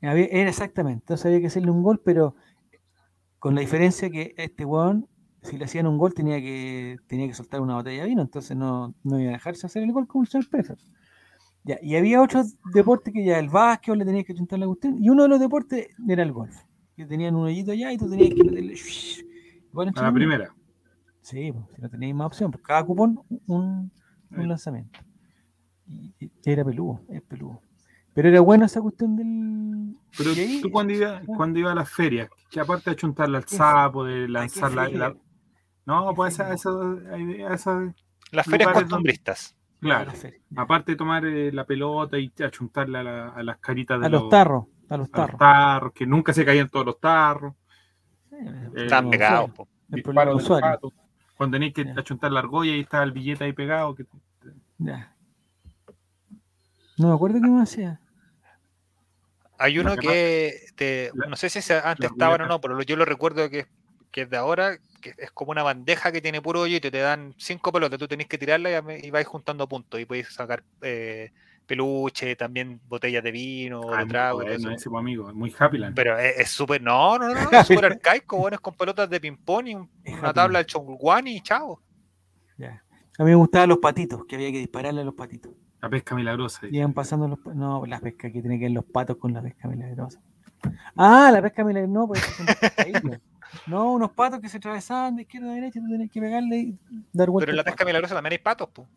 Había- 0.00 0.26
era 0.26 0.48
exactamente, 0.48 1.02
entonces 1.02 1.26
había 1.26 1.40
que 1.40 1.48
hacerle 1.48 1.70
un 1.72 1.82
gol, 1.82 2.00
pero 2.04 2.34
con 3.40 3.54
la 3.54 3.60
diferencia 3.60 4.08
que 4.10 4.34
este 4.36 4.64
weón, 4.64 5.08
si 5.42 5.56
le 5.56 5.64
hacían 5.64 5.86
un 5.86 5.98
gol, 5.98 6.14
tenía 6.14 6.40
que, 6.40 6.96
tenía 7.06 7.26
que 7.26 7.34
soltar 7.34 7.60
una 7.60 7.74
botella 7.74 8.02
de 8.02 8.08
vino, 8.08 8.22
entonces 8.22 8.56
no, 8.56 8.94
no 9.04 9.18
iba 9.20 9.30
a 9.30 9.32
dejarse 9.34 9.66
hacer 9.66 9.82
el 9.82 9.92
gol 9.92 10.06
como 10.06 10.24
el 10.24 10.28
señor 10.30 10.48
Pérez. 10.48 10.78
Ya, 11.64 11.78
y 11.82 11.96
había 11.96 12.22
otros 12.22 12.56
deportes 12.72 13.12
que 13.12 13.24
ya 13.24 13.38
el 13.38 13.48
básquet 13.48 13.94
le 13.96 14.04
tenías 14.04 14.24
que 14.24 14.34
chuntar 14.34 14.58
la 14.58 14.66
cuestión, 14.66 15.02
y 15.02 15.10
uno 15.10 15.24
de 15.24 15.28
los 15.28 15.40
deportes 15.40 15.88
era 16.08 16.22
el 16.22 16.32
golf, 16.32 16.56
que 16.96 17.04
tenían 17.06 17.34
un 17.36 17.44
hoyito 17.46 17.72
allá 17.72 17.92
y 17.92 17.98
tú 17.98 18.08
tenías 18.08 18.34
que 18.34 18.44
meterle. 18.44 18.74
A 19.94 20.02
la 20.02 20.12
primera. 20.12 20.54
Sí, 21.20 21.52
pues, 21.52 21.64
si 21.76 21.82
no 21.82 21.90
teníais 21.90 22.14
más 22.14 22.26
opción, 22.28 22.50
pues 22.50 22.64
cada 22.64 22.82
cupón 22.84 23.20
un, 23.46 23.90
un 24.30 24.48
lanzamiento. 24.48 24.98
Y, 25.86 26.14
y 26.20 26.30
era 26.44 26.64
peludo, 26.64 27.00
es 27.08 27.22
peludo. 27.22 27.60
Pero 28.14 28.28
era 28.28 28.40
buena 28.40 28.66
esa 28.66 28.80
cuestión 28.80 29.14
del. 29.16 29.94
Pero 30.16 30.30
ahí- 30.32 30.60
tú 30.62 30.70
cuando 30.70 30.92
ibas 30.92 31.22
cuando 31.26 31.58
iba 31.58 31.72
a 31.72 31.74
las 31.74 31.90
ferias, 31.90 32.28
que 32.50 32.60
aparte 32.60 32.90
de 32.90 32.96
chuntarle 32.96 33.36
al 33.36 33.44
sapo, 33.46 34.04
de 34.04 34.24
¿A 34.24 34.26
qué 34.26 34.32
lanzar 34.32 34.72
la- 34.72 35.14
No, 35.88 36.10
¿Qué 36.10 36.14
pues 36.16 36.36
feria? 36.36 36.52
esa, 36.54 36.70
esa, 37.14 37.54
esa- 37.54 37.94
Las 38.30 38.46
ferias 38.46 38.72
costumbristas. 38.72 39.56
claro. 39.80 40.12
Aparte 40.56 40.92
de 40.92 40.96
tomar 40.96 41.24
eh, 41.24 41.50
la 41.50 41.64
pelota 41.64 42.18
y 42.18 42.30
achuntarle 42.44 42.98
a, 42.98 43.02
la- 43.02 43.28
a 43.30 43.42
las 43.42 43.56
caritas 43.58 43.98
de 43.98 44.06
A 44.06 44.08
los 44.10 44.28
tarros, 44.28 44.64
a 44.66 44.68
los 44.68 44.92
a 44.92 44.96
los 44.98 45.10
tarros. 45.10 45.38
tarros, 45.38 45.92
que 45.94 46.06
nunca 46.06 46.34
se 46.34 46.44
caían 46.44 46.68
todos 46.68 46.84
los 46.84 47.00
tarros. 47.00 47.54
Eh, 48.32 48.70
Están 48.76 49.08
pegados. 49.08 49.50
po. 49.52 49.66
El 49.90 50.02
problema 50.02 50.24
disparos 50.26 50.26
del 50.26 50.36
del 50.36 50.44
usuario. 50.44 50.70
pato. 50.80 50.92
Cuando 51.38 51.54
tenéis 51.54 51.72
que 51.72 51.84
Ya. 51.86 51.94
achuntar 51.96 52.32
la 52.32 52.40
argolla 52.40 52.72
y 52.72 52.80
está 52.80 53.02
el 53.02 53.12
billete 53.12 53.44
ahí 53.44 53.52
pegado. 53.54 53.94
Que... 53.94 54.04
Ya. 54.78 55.14
No 56.98 57.08
me 57.08 57.14
acuerdo 57.14 57.40
qué 57.40 57.48
más 57.48 57.70
hacía. 57.72 58.00
Hay 59.58 59.78
uno 59.78 59.96
que 59.96 60.52
te, 60.76 61.10
la- 61.14 61.26
no 61.28 61.36
sé 61.36 61.48
si 61.48 61.58
antes 61.72 62.10
estaban 62.10 62.42
o 62.42 62.46
no, 62.46 62.60
pero 62.60 62.80
yo 62.82 62.96
lo 62.96 63.04
recuerdo 63.06 63.48
que, 63.48 63.66
que 64.10 64.22
es 64.22 64.30
de 64.30 64.36
ahora, 64.36 64.78
que 65.00 65.14
es 65.16 65.30
como 65.32 65.52
una 65.52 65.62
bandeja 65.62 66.10
que 66.12 66.20
tiene 66.20 66.42
puro 66.42 66.60
hoyo 66.62 66.76
y 66.76 66.80
te, 66.80 66.90
te 66.90 66.98
dan 66.98 67.34
cinco 67.38 67.72
pelotas, 67.72 67.98
tú 67.98 68.08
tenés 68.08 68.26
que 68.26 68.38
tirarla 68.38 68.82
y, 69.02 69.10
vais 69.10 69.26
juntando 69.26 69.68
puntos 69.68 70.00
y 70.00 70.04
podéis 70.04 70.28
sacar 70.32 70.64
eh, 70.80 71.30
peluche, 71.66 72.34
también 72.36 72.80
botellas 72.86 73.22
de 73.22 73.30
vino, 73.30 73.82
Ah, 73.92 74.00
de 74.04 74.06
trago 74.06 74.38
bueno 74.38 74.52
eso. 74.52 74.70
ese, 74.70 74.90
pues, 74.90 75.00
amigo, 75.00 75.32
muy 75.34 75.54
Happyland. 75.56 75.94
Pero 75.94 76.18
es 76.18 76.48
súper, 76.48 76.80
no, 76.82 77.18
no, 77.18 77.28
no, 77.28 77.50
no, 77.50 77.50
es 77.60 77.66
súper 77.66 77.84
arcaico, 77.92 78.38
bueno, 78.38 78.54
es 78.56 78.60
con 78.60 78.74
pelotas 78.74 79.08
de 79.10 79.20
ping-pong 79.20 79.68
y 79.68 79.74
un- 79.74 79.90
una 80.20 80.32
tabla 80.32 80.58
de 80.60 80.66
chonguani 80.66 81.36
y 81.36 81.40
chao. 81.42 81.80
Ya. 82.56 82.82
A 83.18 83.24
mí 83.24 83.30
me 83.30 83.36
gustaban 83.36 83.68
los 83.68 83.78
patitos, 83.78 84.24
que 84.26 84.36
había 84.36 84.50
que 84.52 84.58
dispararle 84.58 85.00
a 85.02 85.04
los 85.04 85.14
patitos. 85.14 85.52
La 85.80 85.88
pesca 85.88 86.14
milagrosa. 86.14 86.66
Iban 86.70 86.92
pasando 86.92 87.28
los 87.28 87.38
No, 87.54 87.86
la 87.86 88.00
pesca 88.00 88.32
que 88.32 88.40
tiene 88.40 88.58
que 88.58 88.64
ver 88.64 88.72
los 88.72 88.84
patos 88.84 89.16
con 89.16 89.32
la 89.32 89.42
pesca 89.42 89.68
milagrosa. 89.68 90.20
Ah, 90.96 91.30
la 91.32 91.40
pesca 91.40 91.64
milagrosa. 91.64 91.92
No, 91.92 92.08
pues 92.08 92.20
No, 93.66 93.92
unos 93.92 94.10
patos 94.12 94.40
que 94.40 94.48
se 94.48 94.58
atravesaban 94.58 95.16
de 95.16 95.22
izquierda 95.22 95.50
a 95.50 95.54
derecha 95.54 95.78
y 95.78 95.82
tú 95.82 95.88
tenés 95.88 96.10
que 96.10 96.20
pegarle 96.20 96.58
y 96.58 96.78
dar 97.12 97.30
vuelta. 97.30 97.46
Pero 97.46 97.52
en 97.52 97.56
la 97.56 97.64
pesca 97.64 97.84
milagrosa 97.84 98.14
también 98.14 98.32
hay 98.32 98.38
patos, 98.38 98.68
pues. 98.72 98.88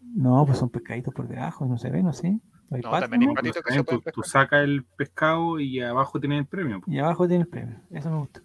No, 0.00 0.44
pues 0.46 0.58
son 0.58 0.70
pescaditos 0.70 1.14
por 1.14 1.28
debajo, 1.28 1.66
no 1.66 1.78
se 1.78 1.90
ven, 1.90 2.04
¿no? 2.06 2.12
¿Sí? 2.12 2.40
¿Hay 2.70 2.80
No, 2.80 2.90
patos, 2.90 3.10
también 3.10 3.22
hay 3.22 3.26
no? 3.28 3.34
patitos 3.34 3.56
que 3.56 3.62
También 3.62 3.84
se 3.86 4.00
pueden 4.00 4.14
tú, 4.14 4.22
sacas 4.22 4.64
el 4.64 4.84
pescado 4.84 5.60
y 5.60 5.80
abajo 5.80 6.18
tienes 6.20 6.40
el 6.40 6.46
premio. 6.46 6.80
Y 6.86 6.98
abajo 6.98 7.28
tiene 7.28 7.42
el 7.42 7.48
premio. 7.48 7.76
Eso 7.90 8.10
me 8.10 8.18
gusta. 8.18 8.42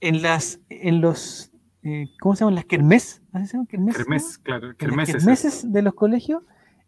En 0.00 0.22
las, 0.22 0.60
en 0.68 1.00
los, 1.00 1.50
eh, 1.82 2.06
¿cómo 2.20 2.34
se 2.36 2.40
llaman? 2.40 2.54
Las 2.56 2.64
kermés. 2.66 3.22
¿Así 3.32 3.46
se 3.46 3.52
llaman? 3.54 3.66
¿Kermés? 3.66 3.96
Kermés, 3.96 4.38
claro. 4.38 4.62
En 4.64 4.68
las 4.68 4.76
Kermés 4.76 5.08
es 5.08 5.14
kermeses 5.16 5.72
de 5.72 5.82
los 5.82 5.94
colegios, 5.94 6.42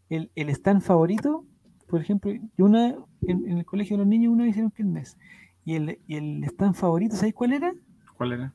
el, 0.08 0.30
el 0.34 0.48
stand 0.50 0.82
favorito, 0.82 1.44
por 1.86 2.00
ejemplo, 2.00 2.32
una, 2.58 2.94
en, 3.22 3.48
en 3.48 3.58
el 3.58 3.64
colegio 3.64 3.96
de 3.96 4.02
los 4.02 4.08
niños 4.08 4.32
una 4.32 4.46
hicieron 4.46 4.70
kermés. 4.70 5.16
Y 5.64 5.74
el, 5.76 5.98
y 6.06 6.16
el 6.16 6.44
stand 6.44 6.74
favorito, 6.74 7.16
¿sabes 7.16 7.34
cuál 7.34 7.52
era? 7.52 7.72
¿Cuál 8.16 8.32
era? 8.32 8.52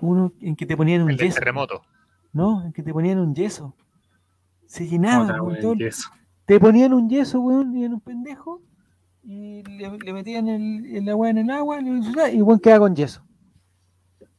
Uno 0.00 0.32
en 0.40 0.54
que 0.56 0.66
te 0.66 0.76
ponían 0.76 1.02
un 1.02 1.10
El 1.10 1.18
yeso. 1.18 1.38
terremoto. 1.38 1.82
No, 2.32 2.64
en 2.64 2.72
que 2.72 2.82
te 2.82 2.92
ponían 2.92 3.18
un 3.18 3.34
yeso. 3.34 3.74
Se 4.66 4.86
llenaba, 4.86 5.38
güey, 5.38 5.60
todo- 5.60 5.74
te 6.44 6.60
ponían 6.60 6.92
un 6.92 7.08
yeso, 7.08 7.40
weón, 7.40 7.76
y 7.76 7.84
en 7.84 7.94
un 7.94 8.00
pendejo, 8.00 8.62
y 9.22 9.62
le, 9.64 9.98
le 9.98 10.12
metían 10.12 10.48
el, 10.48 10.96
el 10.96 11.08
agua 11.08 11.30
en 11.30 11.38
el 11.38 11.50
agua, 11.50 11.80
y 11.80 12.40
weón 12.42 12.60
quedaba 12.60 12.80
con 12.80 12.94
yeso. 12.96 13.22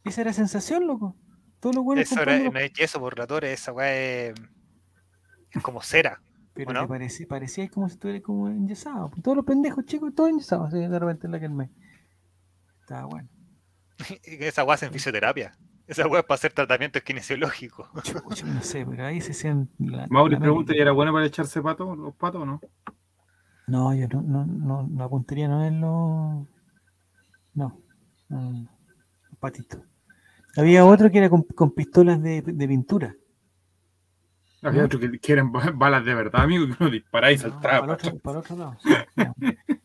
Esa 0.04 0.22
era 0.22 0.34
sensación, 0.34 0.88
loco. 0.88 1.16
Todos 1.60 1.76
los 1.76 1.84
buenos 1.84 2.10
Eso 2.10 2.22
era, 2.22 2.40
no 2.50 2.58
es 2.60 2.72
yeso 2.74 3.00
por 3.00 3.18
ratores, 3.18 3.52
esa 3.60 3.74
weá 3.74 3.94
es, 3.94 4.34
es 5.52 5.62
como 5.62 5.82
cera. 5.82 6.22
Pero 6.66 6.72
¿o 6.72 6.74
no? 6.74 6.82
te 6.82 6.88
parecía, 6.88 7.28
parecía 7.28 7.70
como 7.70 7.88
si 7.90 7.94
estuviera 7.96 8.22
como 8.22 8.48
enyesado. 8.50 9.12
Todos 9.24 9.38
los 9.38 9.46
pendejos 9.46 9.86
chicos, 9.86 10.14
todos 10.16 10.30
enyesados, 10.30 10.72
de 10.72 11.00
repente 11.00 11.28
en 11.28 11.32
la 11.32 11.40
que 11.40 11.46
el 11.46 11.52
mes. 11.54 11.70
Estaba 12.82 13.06
bueno. 13.06 13.30
Esa 14.24 14.64
weá 14.64 14.76
es 14.76 14.84
en 14.84 14.92
fisioterapia. 14.94 15.52
Esa 15.88 16.08
weá 16.08 16.20
es 16.22 16.26
para 16.26 16.36
hacer 16.36 16.54
tratamientos 16.54 17.02
kinesiológicos. 17.02 17.90
Chucha, 18.04 18.46
no 18.46 18.62
sé, 18.62 18.86
pero 18.86 19.06
ahí 19.06 19.20
se 19.22 19.32
hacían. 19.32 19.70
la- 19.80 20.08
Mauri 20.10 20.36
la 20.36 20.40
pregunta, 20.40 20.76
¿y 20.76 20.80
era 20.80 20.92
bueno 20.92 21.12
para 21.14 21.26
echarse 21.26 21.62
patos, 21.62 21.98
los 21.98 22.16
patos 22.16 22.42
o 22.44 22.46
no? 22.46 22.62
No, 23.68 23.94
yo 23.94 24.08
no, 24.08 24.22
no, 24.22 24.46
no, 24.46 24.90
la 24.96 25.08
puntería 25.10 25.48
no 25.48 25.64
es 25.64 25.72
lo. 25.74 26.48
No, 27.54 27.82
no, 28.30 28.52
no, 28.52 28.70
patitos. 29.40 29.82
Había 30.58 30.86
otro 30.86 31.12
que 31.12 31.20
era 31.20 31.30
con, 31.30 31.44
con 31.44 31.72
pistolas 31.72 32.22
de, 32.22 32.42
de 32.42 32.68
pintura. 32.68 33.16
Había 34.62 34.86
otros 34.86 35.02
que, 35.02 35.20
que 35.20 35.34
eran 35.34 35.52
ba- 35.52 35.72
balas 35.74 36.04
de 36.06 36.14
verdad, 36.16 36.42
amigo, 36.42 36.66
que 36.68 36.76
uno 36.84 36.90
disparaba 36.92 37.32
y 37.32 37.36
No, 37.38 37.42
saltaba. 37.44 37.62
para, 37.62 37.84
el 37.86 37.90
otro, 37.92 38.20
para 38.20 38.40
otro 38.40 38.56
lado. 38.58 38.78
sí, 38.82 38.90
eran, 39.16 39.34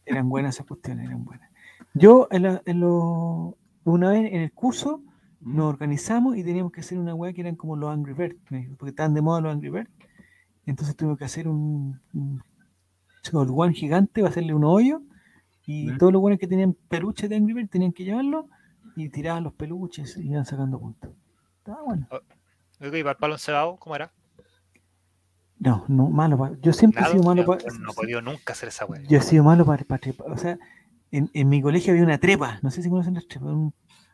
eran 0.05 0.28
buenas 0.28 0.56
esas 0.56 0.66
cuestiones, 0.66 1.06
eran 1.06 1.24
buenas. 1.24 1.48
Yo, 1.94 2.26
en 2.30 2.42
la- 2.42 2.62
en 2.66 2.80
lo- 2.80 3.56
una 3.84 4.10
vez 4.10 4.32
en 4.32 4.40
el 4.40 4.52
curso, 4.52 5.02
nos 5.40 5.66
organizamos 5.66 6.36
y 6.36 6.42
teníamos 6.42 6.72
que 6.72 6.80
hacer 6.80 6.98
una 6.98 7.14
weá 7.14 7.32
que 7.32 7.42
eran 7.42 7.55
como 7.55 7.76
los 7.76 7.90
Angry 7.92 8.14
Birds, 8.14 8.36
me 8.51 8.59
dijo, 8.59 8.76
porque 8.76 8.90
estaban 8.90 9.14
de 9.14 9.20
moda 9.22 9.40
los 9.42 9.52
Angry 9.52 9.68
Birds. 9.70 9.90
Entonces 10.66 10.96
tuvimos 10.96 11.18
que 11.18 11.24
hacer 11.26 11.46
un, 11.46 12.01
un 12.14 12.42
One 13.32 13.74
gigante, 13.74 14.22
va 14.22 14.28
a 14.28 14.30
hacerle 14.30 14.55
un 14.55 14.64
hoyo, 14.64 15.02
y 15.66 15.88
Ya. 15.90 15.98
todos 15.98 16.12
los 16.12 16.20
buenos 16.22 16.38
que 16.40 16.46
tenían 16.46 16.74
peluches 16.88 17.28
de 17.30 17.36
Angry 17.36 17.52
Birds 17.55 17.70
tenían 17.70 17.92
que 17.92 18.05
llevarlo 18.05 18.48
y 18.96 19.09
tiraban 19.10 19.44
los 19.44 19.52
peluches 19.55 20.16
y 20.16 20.30
iban 20.30 20.44
sacando 20.46 20.78
puntos. 20.80 21.10
Estaba 21.59 21.82
bueno. 21.82 22.06
¿Y 22.80 22.90
para 22.90 23.10
el 23.12 23.16
palo 23.16 23.34
encebado 23.34 23.76
cómo 23.76 23.94
era? 23.96 24.10
No, 25.64 25.84
no, 25.88 26.08
malo. 26.10 26.36
pa- 26.38 26.52
Yo 26.62 26.72
siempre 26.72 27.02
he 27.02 27.06
sido 27.12 27.22
malo 27.22 27.44
para. 27.46 27.64
no 27.80 27.90
he 27.90 27.94
podido 27.94 28.20
nunca 28.22 28.52
hacer 28.52 28.68
esa 28.68 28.84
weá. 28.86 29.02
Yo 29.08 29.18
he 29.18 29.22
sido 29.22 29.44
malo 29.44 29.64
para, 29.64 29.84
trepar. 29.98 30.30
O 30.30 30.36
sea, 30.36 30.58
en, 31.10 31.30
en 31.32 31.48
mi 31.48 31.62
colegio 31.62 31.92
había 31.92 32.04
una 32.04 32.18
trepa. 32.18 32.58
No 32.62 32.70
sé 32.70 32.82
si 32.82 32.90
conocen 32.90 33.14
las 33.14 33.26
trepas. 33.26 33.48
Un 33.50 33.72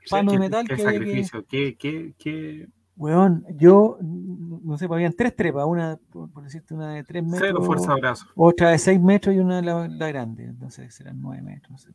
palo 0.08 0.32
de 0.32 0.38
¿Qué- 0.38 0.40
metal 0.44 0.68
qué 0.68 0.76
que 0.76 0.82
había 0.82 0.90
que. 0.92 1.04
sacrificio? 1.06 1.44
¿Qué, 1.48 1.76
qué, 1.76 2.14
qué? 2.18 2.68
Weón, 2.96 3.46
yo, 3.56 3.96
no 4.02 4.76
sé, 4.76 4.86
pues 4.86 4.96
habían 4.98 5.14
tres 5.14 5.34
trepas. 5.34 5.64
Una, 5.66 5.98
por, 6.12 6.30
por 6.30 6.44
decirte, 6.44 6.74
una 6.74 6.92
de 6.94 7.02
tres 7.04 7.22
metros. 7.24 7.40
Cero 7.48 7.62
fuerza 7.62 7.94
brazo. 7.94 8.26
Otra 8.36 8.70
de 8.70 8.78
seis 8.78 9.00
metros 9.00 9.34
y 9.34 9.38
una 9.38 9.62
la, 9.62 9.88
la 9.88 10.08
grande. 10.08 10.44
Entonces 10.44 10.94
serán 10.94 11.20
nueve 11.20 11.42
metros. 11.42 11.70
No 11.70 11.78
sé. 11.78 11.90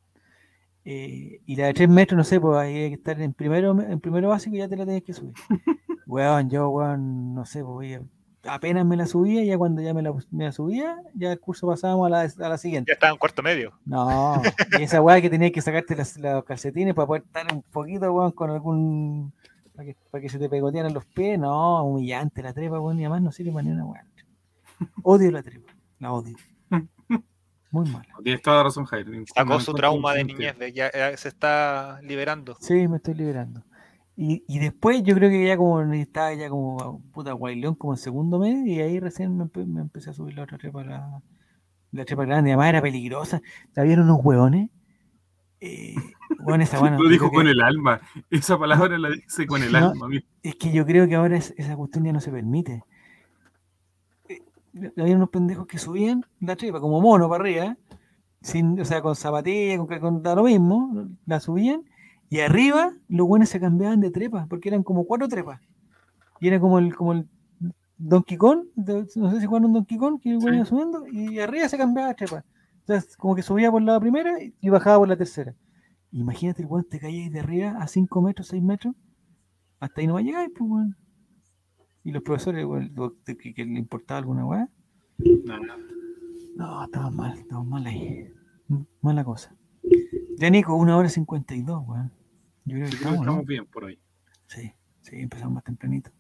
Eh, 0.84 1.42
y 1.46 1.56
la 1.56 1.68
de 1.68 1.74
tres 1.74 1.90
metros, 1.90 2.18
no 2.18 2.24
sé, 2.24 2.40
pues 2.40 2.58
ahí 2.58 2.76
hay 2.76 2.90
que 2.90 2.96
estar 2.96 3.20
en 3.20 3.34
primero, 3.34 3.80
en 3.82 4.00
primero 4.00 4.30
básico 4.30 4.56
y 4.56 4.60
ya 4.60 4.68
te 4.68 4.76
la 4.78 4.86
tenés 4.86 5.04
que 5.04 5.14
subir. 5.14 5.34
weón, 6.08 6.50
yo, 6.50 6.70
weón, 6.70 7.34
no 7.34 7.46
sé, 7.46 7.64
pues 7.64 7.74
oye, 7.76 8.02
apenas 8.48 8.86
me 8.86 8.96
la 8.98 9.06
subía, 9.06 9.44
ya 9.44 9.58
cuando 9.58 9.82
ya 9.82 9.94
me 9.94 10.02
la, 10.02 10.14
me 10.32 10.46
la 10.46 10.52
subía, 10.52 10.98
ya 11.14 11.32
el 11.32 11.40
curso 11.40 11.68
pasábamos 11.68 12.08
a 12.08 12.10
la, 12.10 12.22
a 12.22 12.50
la 12.50 12.58
siguiente. 12.58 12.90
Ya 12.90 12.94
estaba 12.94 13.12
en 13.12 13.18
cuarto 13.18 13.42
medio. 13.44 13.74
No, 13.86 14.42
y 14.80 14.84
esa 14.84 15.02
weá 15.02 15.22
que 15.22 15.30
tenías 15.30 15.52
que 15.52 15.62
sacarte 15.62 15.96
las, 15.96 16.18
los 16.18 16.44
calcetines 16.44 16.94
para 16.94 17.08
poder 17.08 17.24
estar 17.24 17.46
un 17.54 17.62
poquito, 17.64 18.12
weón, 18.12 18.32
con 18.32 18.50
algún. 18.50 19.34
para 19.76 19.86
que, 19.88 19.98
para 20.12 20.22
que 20.22 20.30
se 20.30 20.40
te 20.40 20.50
pegotearan 20.50 20.94
los 20.94 21.06
pies. 21.06 21.40
No, 21.40 21.84
humillante 21.84 22.42
la 22.42 22.54
trepa, 22.54 22.80
weón, 22.80 23.00
y 23.00 23.04
además 23.04 23.22
no 23.22 23.32
sirve 23.32 23.52
para 23.52 23.64
ni 23.64 23.72
una 23.72 23.86
weá. 23.86 24.06
Odio 25.04 25.32
la 25.32 25.44
trepa, 25.44 25.74
la 26.00 26.12
odio. 26.12 26.36
Muy 27.72 27.90
mala. 27.90 28.08
Tienes 28.24 28.42
toda 28.42 28.58
la 28.58 28.64
razón, 28.64 28.86
Jair. 28.86 29.08
Sacó 29.34 29.60
su 29.60 29.74
trauma 29.74 30.14
de 30.14 30.24
niñez, 30.24 30.56
ya 30.74 30.90
se 31.18 31.28
está 31.28 32.00
liberando. 32.04 32.56
Sí, 32.62 32.88
me 32.88 32.98
estoy 32.98 33.16
liberando. 33.16 33.64
Y, 34.18 34.44
y 34.48 34.60
después 34.60 35.04
yo 35.04 35.14
creo 35.16 35.30
que 35.30 35.46
ya 35.46 35.58
como 35.58 35.82
estaba 35.94 36.34
ya 36.34 36.50
como 36.50 37.02
puta 37.12 37.34
guayleón 37.34 37.76
como 37.76 37.94
en 37.94 37.98
segundo 37.98 38.40
mes 38.40 38.66
y 38.66 38.80
ahí 38.80 39.00
recién 39.00 39.36
me, 39.36 39.44
empe- 39.44 39.66
me 39.66 39.82
empecé 39.82 40.12
a 40.12 40.14
subir 40.14 40.36
la 40.36 40.44
otra 40.44 40.58
trepa, 40.58 40.86
la, 40.86 41.22
la 41.92 42.06
trepa 42.06 42.24
grande, 42.26 42.52
además 42.52 42.70
era 42.70 42.82
peligrosa. 42.82 43.42
Había 43.76 43.96
unos 44.00 44.20
hueones. 44.24 44.70
Eh, 45.60 45.96
weón, 46.40 46.62
esa 46.62 46.80
weá 46.82 46.92
no- 46.92 47.00
Lo 47.04 47.10
dijo 47.10 47.30
con 47.30 47.44
que- 47.46 47.52
el 47.52 47.62
alma. 47.62 48.00
Esa 48.30 48.58
palabra 48.58 48.98
la 48.98 49.10
dice 49.10 49.46
con 49.46 49.62
el 49.64 49.72
No. 49.74 49.90
alma. 49.90 50.08
mira. 50.08 50.24
Es 50.44 50.56
que 50.56 50.72
yo 50.72 50.86
creo 50.86 51.08
que 51.10 51.16
ahora 51.16 51.36
es- 51.38 51.54
esa 51.58 51.76
cuestión 51.76 52.06
ya 52.06 52.14
no 52.14 52.22
se 52.22 52.32
permite. 52.32 52.84
Eh, 54.30 54.42
Había 54.98 55.16
unos 55.18 55.30
pendejos 55.30 55.68
que 55.68 55.78
subían 55.78 56.26
la 56.40 56.56
trepa 56.56 56.80
como 56.80 57.02
mono 57.02 57.28
para 57.30 57.44
arriba, 57.44 57.78
sin, 58.42 58.80
o 58.80 58.86
sea, 58.86 59.02
con 59.02 59.16
zapatillas, 59.16 59.78
con, 59.80 60.00
con 60.00 60.24
da 60.24 60.36
lo 60.36 60.44
mismo, 60.44 61.08
la 61.26 61.40
subían, 61.40 61.82
y 62.30 62.40
arriba 62.40 62.94
los 63.08 63.28
buenos 63.28 63.50
se 63.50 63.60
cambiaban 63.60 64.02
de 64.02 64.12
trepa, 64.12 64.46
porque 64.50 64.70
eran 64.70 64.84
como 64.84 65.06
cuatro 65.06 65.28
trepas. 65.28 65.62
Y 66.42 66.48
era 66.48 66.60
como 66.60 66.80
el, 66.80 66.96
como 66.96 67.14
el 67.14 67.28
Donkey 67.98 68.38
Kong, 68.38 68.66
de- 68.76 69.08
no 69.16 69.32
sé 69.32 69.40
si 69.40 69.46
jugaron 69.46 69.68
un 69.68 69.74
Donkey 69.74 69.98
Kong, 69.98 70.20
que 70.22 70.32
el 70.32 70.38
weón 70.38 70.50
Sí. 70.52 70.56
iba 70.58 70.66
subiendo, 70.66 71.08
y 71.08 71.40
arriba 71.40 71.70
se 71.70 71.78
cambiaba 71.78 72.10
de 72.10 72.16
trepa. 72.16 72.44
Sea, 72.86 73.02
como 73.18 73.36
que 73.36 73.42
subía 73.42 73.72
por 73.72 73.82
la 73.82 74.00
primera 74.00 74.34
y 74.60 74.70
bajaba 74.70 75.00
por 75.00 75.08
la 75.08 75.18
tercera. 75.18 75.56
Imagínate, 76.12 76.62
el 76.62 76.68
weón 76.68 76.86
te 76.90 77.00
caía 77.00 77.30
de 77.30 77.40
arriba 77.40 77.78
a 77.80 77.88
5 77.88 78.22
metros, 78.22 78.48
6 78.48 78.62
metros, 78.62 78.96
hasta 79.80 80.02
ahí 80.02 80.08
no 80.08 80.14
va 80.14 80.20
a 80.20 80.24
llegar, 80.24 80.50
pues, 80.58 80.70
weón. 80.70 80.96
Y 82.04 82.12
los 82.12 82.22
profesores, 82.22 82.66
weón, 82.66 82.94
que, 83.26 83.54
que 83.54 83.66
le 83.66 83.80
importaba 83.80 84.20
alguna 84.20 84.46
weá. 84.46 84.70
No, 85.18 85.58
no. 85.60 85.74
No, 86.58 86.84
estaban 86.86 87.16
mal, 87.16 87.38
estaban 87.38 87.68
mal 87.68 87.86
ahí. 87.86 88.32
Mala 89.02 89.24
cosa. 89.24 89.54
Ya, 90.38 90.50
Nico, 90.50 90.76
una 90.76 90.98
hora 90.98 91.10
cincuenta 91.10 91.56
y 91.56 91.62
dos, 91.62 91.84
weón. 91.88 92.12
Yo 92.66 92.76
creo 92.76 92.86
que 92.86 92.92
Yo 92.92 92.98
creo 92.98 93.12
que 93.12 93.18
estamos, 93.20 93.46
bien 93.46 93.66
por 93.66 93.86
hoy. 93.86 94.00
Sí, 94.48 94.74
sí, 95.02 95.20
empezamos 95.22 95.54
más 95.56 95.64
tempranito. 95.64 96.12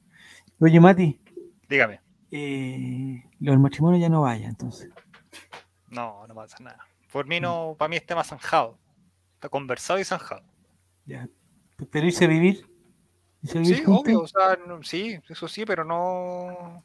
Oye, 0.59 0.79
Mati, 0.79 1.19
Dígame. 1.67 1.99
eh, 2.31 3.23
lo 3.39 3.51
del 3.51 3.59
matrimonio 3.59 3.99
ya 3.99 4.09
no 4.09 4.21
vaya, 4.21 4.47
entonces. 4.47 4.89
No, 5.89 6.25
no 6.27 6.35
pasa 6.35 6.57
nada. 6.61 6.79
Por 7.11 7.25
mí 7.27 7.39
no, 7.39 7.75
para 7.77 7.89
mí 7.89 7.95
es 7.97 8.05
tema 8.05 8.23
zanjado. 8.23 8.77
Está 9.35 9.49
conversado 9.49 9.99
y 9.99 10.03
zanjado. 10.03 10.43
Ya. 11.05 11.27
Pero 11.91 12.07
irse 12.07 12.25
a 12.25 12.27
vivir. 12.27 12.65
¿Irse 13.41 13.57
a 13.57 13.61
vivir 13.61 13.77
Sí, 13.77 13.83
juntos? 13.83 14.03
obvio, 14.03 14.21
o 14.21 14.27
sea, 14.27 14.57
no- 14.67 14.83
sí, 14.83 15.19
eso 15.29 15.47
sí, 15.47 15.65
pero 15.65 15.83
no. 15.83 16.83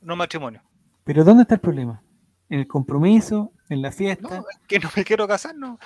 No 0.00 0.14
matrimonio. 0.16 0.62
Pero 1.04 1.24
¿dónde 1.24 1.42
está 1.42 1.54
el 1.56 1.60
problema? 1.60 2.02
¿En 2.48 2.60
el 2.60 2.66
compromiso? 2.68 3.52
¿En 3.68 3.82
la 3.82 3.90
No, 3.90 3.96
fiesta? 3.96 4.36
es 4.50 4.58
que 4.68 4.78
no 4.78 4.88
me 4.96 5.04
quiero 5.04 5.26
casar, 5.26 5.54
no. 5.56 5.78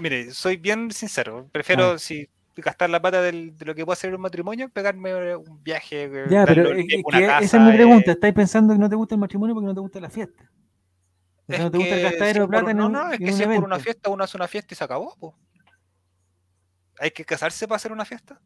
Mire, 0.00 0.32
soy 0.32 0.56
bien 0.56 0.90
sincero. 0.90 1.48
Prefiero, 1.52 1.92
Ah. 1.92 1.98
si 1.98 2.28
gastar 2.56 2.90
la 2.90 3.00
plata 3.00 3.22
del- 3.22 3.56
de 3.56 3.64
lo 3.64 3.74
que 3.74 3.84
puede 3.86 3.96
ser 3.96 4.12
un 4.14 4.20
matrimonio, 4.20 4.68
pegarme 4.68 5.36
un 5.36 5.62
viaje. 5.62 6.04
eh, 6.04 6.26
ya, 6.28 6.44
pero 6.44 6.72
es 6.74 6.86
que 6.88 7.02
esa 7.40 7.56
es 7.56 7.62
mi 7.62 7.70
eh, 7.70 7.74
pregunta. 7.74 8.10
¿Estáis 8.12 8.34
pensando 8.34 8.72
que 8.72 8.80
no 8.80 8.88
te 8.88 8.96
gusta 8.96 9.14
el 9.14 9.20
matrimonio 9.20 9.54
porque 9.54 9.66
no 9.66 9.74
te 9.74 9.80
gusta 9.80 10.00
la 10.00 10.10
fiesta? 10.10 10.50
O 11.46 11.46
sea, 11.46 11.56
es 11.58 11.62
no 11.62 11.70
te 11.70 11.78
gusta 11.78 11.94
el 11.96 12.02
gastadero 12.02 12.40
de 12.40 12.46
por- 12.46 12.50
plata 12.50 12.70
en 12.72 12.76
no, 12.78 12.86
un, 12.86 12.92
no, 12.92 13.12
es 13.12 13.18
que 13.20 13.32
si 13.32 13.42
es 13.44 13.48
por 13.48 13.62
una 13.64 13.78
fiesta, 13.78 14.10
uno 14.10 14.24
hace 14.24 14.36
una 14.36 14.48
fiesta 14.48 14.74
y 14.74 14.76
se 14.76 14.82
acabó. 14.84 15.14
po. 15.16 15.38
¿Hay 16.98 17.12
que 17.12 17.24
casarse 17.24 17.68
para 17.68 17.76
hacer 17.76 17.92
una 17.92 18.04
fiesta? 18.04 18.40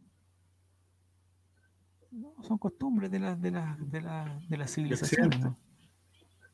No, 2.10 2.34
son 2.42 2.58
costumbres 2.58 3.10
de 3.10 3.18
las 3.18 3.40
de 3.40 3.50
la, 3.50 3.76
de 3.80 4.00
la, 4.02 4.38
de 4.46 4.56
las 4.58 4.70
civilizaciones, 4.74 5.40
¿no? 5.40 5.58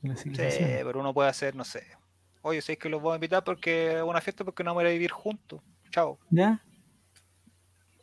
De 0.00 0.10
las 0.10 0.18
Sí, 0.20 0.30
civilizaciones. 0.30 0.84
pero 0.84 1.00
uno 1.00 1.12
puede 1.12 1.28
hacer, 1.28 1.56
no 1.56 1.64
sé. 1.64 1.82
Oye, 2.42 2.60
sé 2.62 2.76
que 2.78 2.88
los 2.88 3.00
voy 3.02 3.12
a 3.12 3.16
invitar 3.16 3.42
porque 3.44 3.96
es 3.98 4.02
una 4.02 4.20
fiesta 4.20 4.44
porque 4.44 4.62
no 4.64 4.70
vamos 4.70 4.82
a 4.82 4.84
ir 4.84 4.88
a 4.90 4.92
vivir 4.92 5.10
juntos. 5.10 5.60
Chao. 5.90 6.18
¿Ya? 6.30 6.62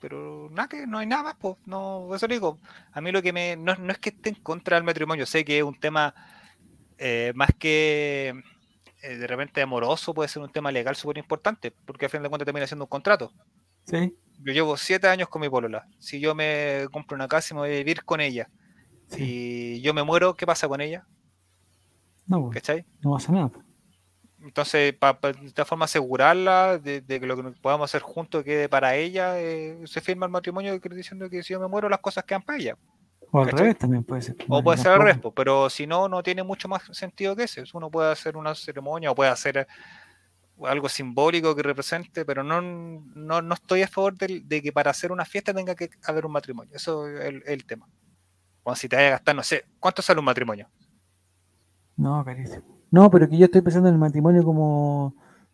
Pero 0.01 0.49
nada, 0.51 0.67
que 0.67 0.85
no 0.85 0.97
hay 0.99 1.07
nada 1.07 1.23
más, 1.23 1.35
pues. 1.39 1.55
No, 1.65 2.13
eso 2.13 2.27
digo. 2.27 2.59
A 2.91 3.01
mí 3.01 3.11
lo 3.11 3.21
que 3.21 3.33
me. 3.33 3.55
No, 3.55 3.75
no 3.75 3.91
es 3.91 3.97
que 3.99 4.09
esté 4.09 4.29
en 4.29 4.35
contra 4.35 4.75
del 4.77 4.83
matrimonio, 4.83 5.25
sé 5.25 5.43
que 5.45 5.57
es 5.57 5.63
un 5.63 5.79
tema 5.79 6.13
eh, 6.97 7.31
más 7.35 7.49
que 7.57 8.33
eh, 9.01 9.17
de 9.17 9.27
repente 9.27 9.61
amoroso, 9.61 10.13
puede 10.13 10.29
ser 10.29 10.41
un 10.43 10.51
tema 10.51 10.71
legal 10.71 10.95
súper 10.95 11.17
importante, 11.17 11.71
porque 11.71 12.05
al 12.05 12.11
final 12.11 12.23
de 12.23 12.29
cuentas 12.29 12.45
termina 12.45 12.67
siendo 12.67 12.85
un 12.85 12.89
contrato. 12.89 13.31
¿Sí? 13.85 14.15
Yo 14.43 14.51
llevo 14.53 14.77
siete 14.77 15.07
años 15.07 15.29
con 15.29 15.41
mi 15.41 15.49
polola. 15.49 15.87
Si 15.99 16.19
yo 16.19 16.35
me 16.35 16.87
compro 16.91 17.15
una 17.15 17.27
casa 17.27 17.53
y 17.53 17.55
me 17.55 17.61
voy 17.61 17.69
a 17.69 17.77
vivir 17.77 18.03
con 18.03 18.19
ella, 18.21 18.49
Sí. 19.07 19.75
y 19.77 19.81
yo 19.81 19.93
me 19.93 20.03
muero, 20.03 20.35
¿qué 20.35 20.45
pasa 20.47 20.67
con 20.67 20.81
ella? 20.81 21.05
No, 22.27 22.41
pues, 22.41 22.55
¿Cachai? 22.55 22.85
no 23.01 23.11
pasa 23.13 23.31
nada. 23.31 23.51
Entonces, 24.45 24.93
para 24.93 25.33
de 25.33 25.47
esta 25.47 25.65
forma 25.65 25.85
asegurarla 25.85 26.77
de, 26.77 27.01
de 27.01 27.19
que 27.19 27.25
lo 27.25 27.35
que 27.35 27.51
podamos 27.59 27.89
hacer 27.89 28.03
juntos 28.03 28.43
quede 28.43 28.69
para 28.69 28.95
ella, 28.95 29.39
eh, 29.39 29.81
se 29.85 30.01
firma 30.01 30.27
el 30.27 30.31
matrimonio 30.31 30.79
diciendo 30.79 31.27
que 31.31 31.41
si 31.41 31.53
yo 31.53 31.59
me 31.59 31.67
muero, 31.67 31.89
las 31.89 31.99
cosas 31.99 32.23
quedan 32.25 32.43
para 32.43 32.59
ella. 32.59 32.77
O 33.31 33.41
al 33.41 33.49
revés 33.49 33.75
también 33.79 34.03
puede 34.03 34.21
ser. 34.21 34.35
O 34.47 34.63
puede 34.63 34.77
ser 34.77 34.91
al 34.91 34.99
revés, 34.99 35.17
pero 35.35 35.67
si 35.71 35.87
no, 35.87 36.07
no 36.07 36.21
tiene 36.21 36.43
mucho 36.43 36.67
más 36.67 36.83
sentido 36.91 37.35
que 37.35 37.43
ese. 37.43 37.63
Uno 37.73 37.89
puede 37.89 38.11
hacer 38.11 38.37
una 38.37 38.53
ceremonia 38.53 39.09
o 39.09 39.15
puede 39.15 39.31
hacer 39.31 39.57
eh, 39.57 39.67
algo 40.63 40.89
simbólico 40.89 41.55
que 41.55 41.63
represente, 41.63 42.23
pero 42.23 42.43
no, 42.43 42.61
no, 42.61 43.41
no 43.41 43.53
estoy 43.55 43.81
a 43.81 43.87
favor 43.87 44.15
de, 44.15 44.61
que 44.61 44.71
para 44.71 44.91
hacer 44.91 45.11
una 45.11 45.25
fiesta 45.25 45.55
tenga 45.55 45.73
que 45.73 45.89
haber 46.03 46.23
un 46.23 46.33
matrimonio. 46.33 46.75
Eso 46.75 47.07
es 47.07 47.25
el, 47.25 47.43
el 47.47 47.65
tema. 47.65 47.89
Cuando 48.61 48.79
si 48.79 48.87
te 48.87 48.95
vayas 48.95 49.07
a 49.07 49.11
gastar, 49.13 49.35
no 49.35 49.43
sé, 49.43 49.65
¿cuánto 49.79 50.03
sale 50.03 50.19
un 50.19 50.25
matrimonio? 50.25 50.69
No, 51.97 52.23
carísimo. 52.23 52.74
No, 52.95 53.11
pero 53.11 53.27
que 53.27 53.37
yo 53.37 53.43
estoy 53.45 53.59
pensando 53.61 53.89
en 53.89 53.95
el 53.95 53.99
matrimonio 53.99 54.41
como 54.45 55.13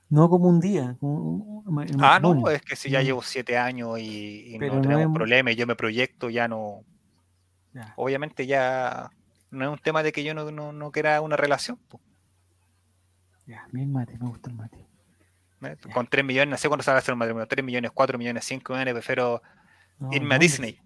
No 0.10 0.30
como 0.30 0.48
un 0.48 0.60
día. 0.60 0.96
como 1.00 1.64
un- 1.66 1.86
Ah, 2.00 2.20
no, 2.22 2.48
es 2.50 2.62
que 2.62 2.76
si 2.76 2.92
ya 2.92 3.02
llevo 3.02 3.24
siete 3.24 3.58
años 3.58 3.98
y, 3.98 4.58
no 4.60 4.76
no 4.76 4.82
tenemos 4.82 5.06
es- 5.08 5.14
problemas 5.14 5.54
y 5.54 5.56
yo 5.56 5.66
me 5.66 5.76
proyecto, 5.76 6.30
ya 6.30 6.48
no. 6.48 6.84
Ya. 7.74 7.94
Obviamente 7.96 8.46
ya 8.46 9.10
no 9.50 9.66
es 9.66 9.72
un 9.72 9.80
tema 9.80 10.04
de 10.04 10.12
que 10.12 10.24
yo 10.24 10.36
no, 10.36 10.52
no, 10.52 10.72
no 10.72 10.92
quiera 10.92 11.20
una 11.22 11.36
relación. 11.36 11.78
po. 11.88 12.00
Ya, 13.48 13.66
bien 13.72 13.92
mate, 13.92 14.20
me 14.20 14.28
gusta 14.28 14.50
el 14.52 14.56
mate. 14.58 14.78
¿eh? 15.64 15.78
Con 15.94 16.06
3 16.08 16.24
millones, 16.24 16.50
no 16.52 16.58
sé 16.58 16.68
cuándo 16.68 16.84
se 16.84 16.92
va 16.92 16.98
a 16.98 17.00
hacer 17.00 17.14
un 17.14 17.20
matrimonio, 17.20 17.48
3 17.48 17.66
millones, 17.66 17.90
4 17.92 18.20
millones, 18.20 18.46
5 18.46 18.74
millones, 18.74 18.94
prefiero 18.94 19.42
No, 19.98 20.10
irme 20.14 20.36
a. 20.36 20.38
Disney. 20.40 20.80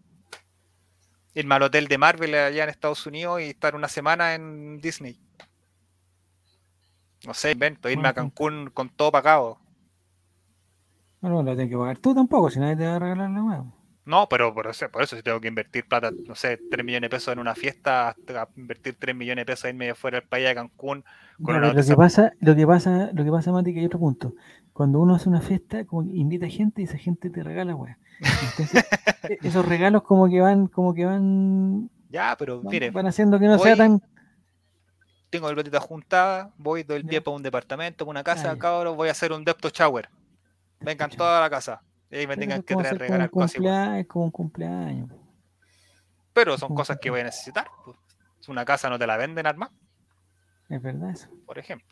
Irme 1.33 1.55
al 1.55 1.63
hotel 1.63 1.87
de 1.89 1.97
Marvel 1.97 2.33
allá 2.33 2.63
en 2.63 2.69
Estados 2.69 3.05
Unidos 3.05 3.41
y 3.41 3.45
estar 3.49 3.75
una 3.75 3.89
semana 3.89 4.35
en 4.35 4.79
Disney. 4.79 5.19
No 7.25 7.33
sé, 7.33 7.51
invento, 7.51 7.89
irme 7.89 8.07
a 8.07 8.13
Cancún 8.13 8.69
con 8.73 8.89
todo 8.89 9.11
pagado. 9.11 9.57
No, 11.21 11.29
no, 11.29 11.43
lo 11.43 11.55
tienes 11.55 11.69
que 11.69 11.77
pagar 11.77 11.97
tú 11.97 12.13
tampoco, 12.13 12.49
si 12.49 12.59
nadie 12.59 12.75
te 12.75 12.85
va 12.85 12.95
a 12.95 12.99
regalar 12.99 13.29
la 13.31 13.43
hueá. 13.43 13.63
No, 14.05 14.29
pero 14.29 14.53
por 14.53 14.67
eso, 14.67 14.87
por 14.91 15.01
eso 15.01 15.15
si 15.15 15.23
tengo 15.23 15.41
que 15.41 15.47
invertir 15.47 15.87
plata, 15.87 16.11
no 16.27 16.35
sé, 16.35 16.59
3 16.69 16.85
millones 16.85 17.09
de 17.09 17.15
pesos 17.15 17.33
en 17.33 17.39
una 17.39 17.55
fiesta, 17.55 18.09
hasta 18.09 18.47
invertir 18.55 18.95
3 18.99 19.15
millones 19.15 19.41
de 19.41 19.45
pesos 19.51 19.65
a 19.65 19.69
irme 19.69 19.95
fuera 19.95 20.19
del 20.19 20.27
país 20.29 20.47
a 20.47 20.53
Cancún. 20.53 21.03
Con 21.41 21.55
una 21.55 21.73
lo 21.73 21.83
que 21.83 21.95
pasa, 21.95 22.33
lo 22.39 22.55
que 22.55 22.67
pasa, 22.67 23.09
lo 23.13 23.23
que 23.23 23.31
pasa, 23.31 23.51
Mati, 23.51 23.73
que 23.73 23.79
hay 23.79 23.87
otro 23.87 23.99
punto. 23.99 24.35
Cuando 24.73 24.99
uno 24.99 25.15
hace 25.15 25.27
una 25.27 25.41
fiesta, 25.41 25.85
como 25.85 26.03
invita 26.03 26.47
gente 26.47 26.81
y 26.81 26.85
esa 26.85 26.97
gente 26.97 27.31
te 27.31 27.41
regala, 27.41 27.75
weá. 27.75 27.97
Entonces, 28.19 28.83
e- 29.27 29.39
esos 29.41 29.65
regalos 29.67 30.03
como 30.03 30.29
que 30.29 30.39
van, 30.39 30.67
como 30.67 30.93
que 30.93 31.05
van, 31.05 31.89
Ya, 32.09 32.35
pero 32.37 32.61
van, 32.61 32.71
mire, 32.71 32.91
van 32.91 33.07
haciendo 33.07 33.39
que 33.39 33.47
no 33.47 33.57
sea 33.57 33.75
tan. 33.75 34.01
Tengo 35.29 35.49
el 35.49 35.55
platita 35.55 35.79
juntada, 35.79 36.51
voy 36.57 36.83
doy 36.83 36.97
el 36.97 37.05
pie 37.05 37.21
para 37.21 37.35
un 37.35 37.43
departamento, 37.43 38.05
para 38.05 38.11
una 38.11 38.23
casa, 38.23 38.51
Ah, 38.51 38.57
cabros, 38.57 38.95
voy 38.95 39.09
a 39.09 39.11
hacer 39.11 39.31
un 39.31 39.43
depto 39.43 39.69
shower. 39.69 40.09
Vengan 40.79 41.09
toda 41.09 41.41
la 41.41 41.49
casa. 41.49 41.81
Y 42.11 42.17
ahí 42.17 42.27
me 42.27 42.37
tengan 42.37 42.61
que 42.61 42.75
traer 42.75 42.97
regalar 42.97 43.29
cosas 43.29 43.55
es 43.99 44.07
como 44.07 44.25
un 44.25 44.31
cumpleaños. 44.31 45.09
Pero 46.33 46.57
son 46.57 46.75
cosas 46.75 46.97
que 47.01 47.09
voy 47.09 47.21
a 47.21 47.23
necesitar. 47.25 47.67
pues. 47.83 47.97
Una 48.47 48.63
casa 48.63 48.89
no 48.89 48.99
te 48.99 49.07
la 49.07 49.17
venden 49.17 49.47
armada, 49.47 49.71
Es 50.69 50.79
verdad 50.81 51.09
eso. 51.09 51.27
por 51.47 51.57
ejemplo. 51.57 51.87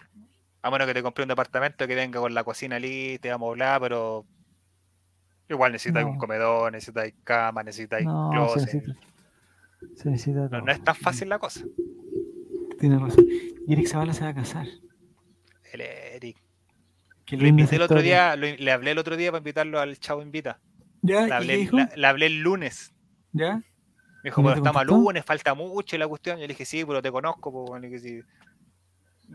A 0.62 0.70
menos 0.70 0.86
que 0.88 0.94
te 0.94 1.02
compre 1.02 1.24
un 1.24 1.30
departamento 1.30 1.88
que 1.88 1.96
venga 1.96 2.20
con 2.20 2.34
la 2.34 2.44
cocina 2.44 2.78
lista, 2.80 3.28
y 3.28 3.32
amoblada, 3.32 3.80
pero 3.80 4.26
igual 5.50 5.72
necesitas 5.72 6.04
un 6.06 6.18
comedor, 6.18 6.72
necesitas 6.72 7.12
cama, 7.24 7.64
necesitas 7.64 8.04
No, 8.04 8.30
se 8.32 8.36
closet. 8.36 8.74
necesita. 8.74 9.00
Se 9.96 10.10
necesita 10.10 10.40
No, 10.42 10.50
todo. 10.50 10.62
no 10.62 10.72
es 10.72 10.84
tan 10.84 10.96
fácil 10.96 11.30
la 11.30 11.40
cosa. 11.40 11.66
Tienes 12.84 13.00
razón. 13.02 13.26
Y 13.66 13.72
Eric 13.72 13.88
Zavala 13.88 14.12
se 14.14 14.26
va 14.26 14.32
a 14.32 14.34
casar. 14.34 14.68
El 15.72 15.80
Eric. 15.80 16.36
Qué 17.26 17.38
Lo 17.38 17.48
invité 17.48 17.78
el 17.78 17.82
otro 17.82 18.02
día, 18.02 18.36
lo- 18.36 18.46
le 18.46 18.72
hablé 18.74 18.92
el 18.92 18.98
otro 18.98 19.16
día 19.16 19.32
para 19.32 19.38
invitarlo 19.40 19.80
al 19.80 19.98
Chavo 20.00 20.22
Invita. 20.22 20.60
¿Ya? 21.02 21.26
La- 21.28 21.38
hablé 21.38 22.26
el 22.26 22.40
lunes. 22.42 22.94
¿Ya? 23.32 23.56
Me 23.56 23.64
dijo, 24.26 24.42
¿Y 24.42 24.44
no 24.44 24.50
pero 24.50 24.58
estamos 24.58 24.82
a 24.82 24.84
lunes, 24.84 25.24
falta 25.24 25.54
mucho 25.54 25.96
y 25.96 26.00
la 26.00 26.10
cuestión. 26.10 26.36
Yo 26.36 26.42
le 26.42 26.48
dije, 26.50 26.66
sí, 26.66 26.84
pero 26.84 27.02
te 27.02 27.10
conozco. 27.10 27.54
pues, 27.54 27.70
bueno, 27.70 27.88
le 27.88 27.88
dije, 27.98 28.00
sí. 28.06 28.22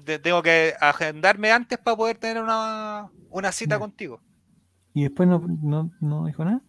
Te- 0.04 0.18
tengo 0.18 0.42
que 0.42 0.74
agendarme 0.78 1.50
antes 1.50 1.78
para 1.78 1.96
poder 1.96 2.18
tener 2.18 2.42
una, 2.42 3.08
una 3.30 3.50
cita 3.50 3.76
Ya. 3.76 3.78
contigo. 3.80 4.20
¿Y 4.92 5.04
después 5.04 5.26
no, 5.26 5.38
no, 5.62 5.90
no 6.02 6.26
dijo 6.26 6.44
nada? 6.44 6.60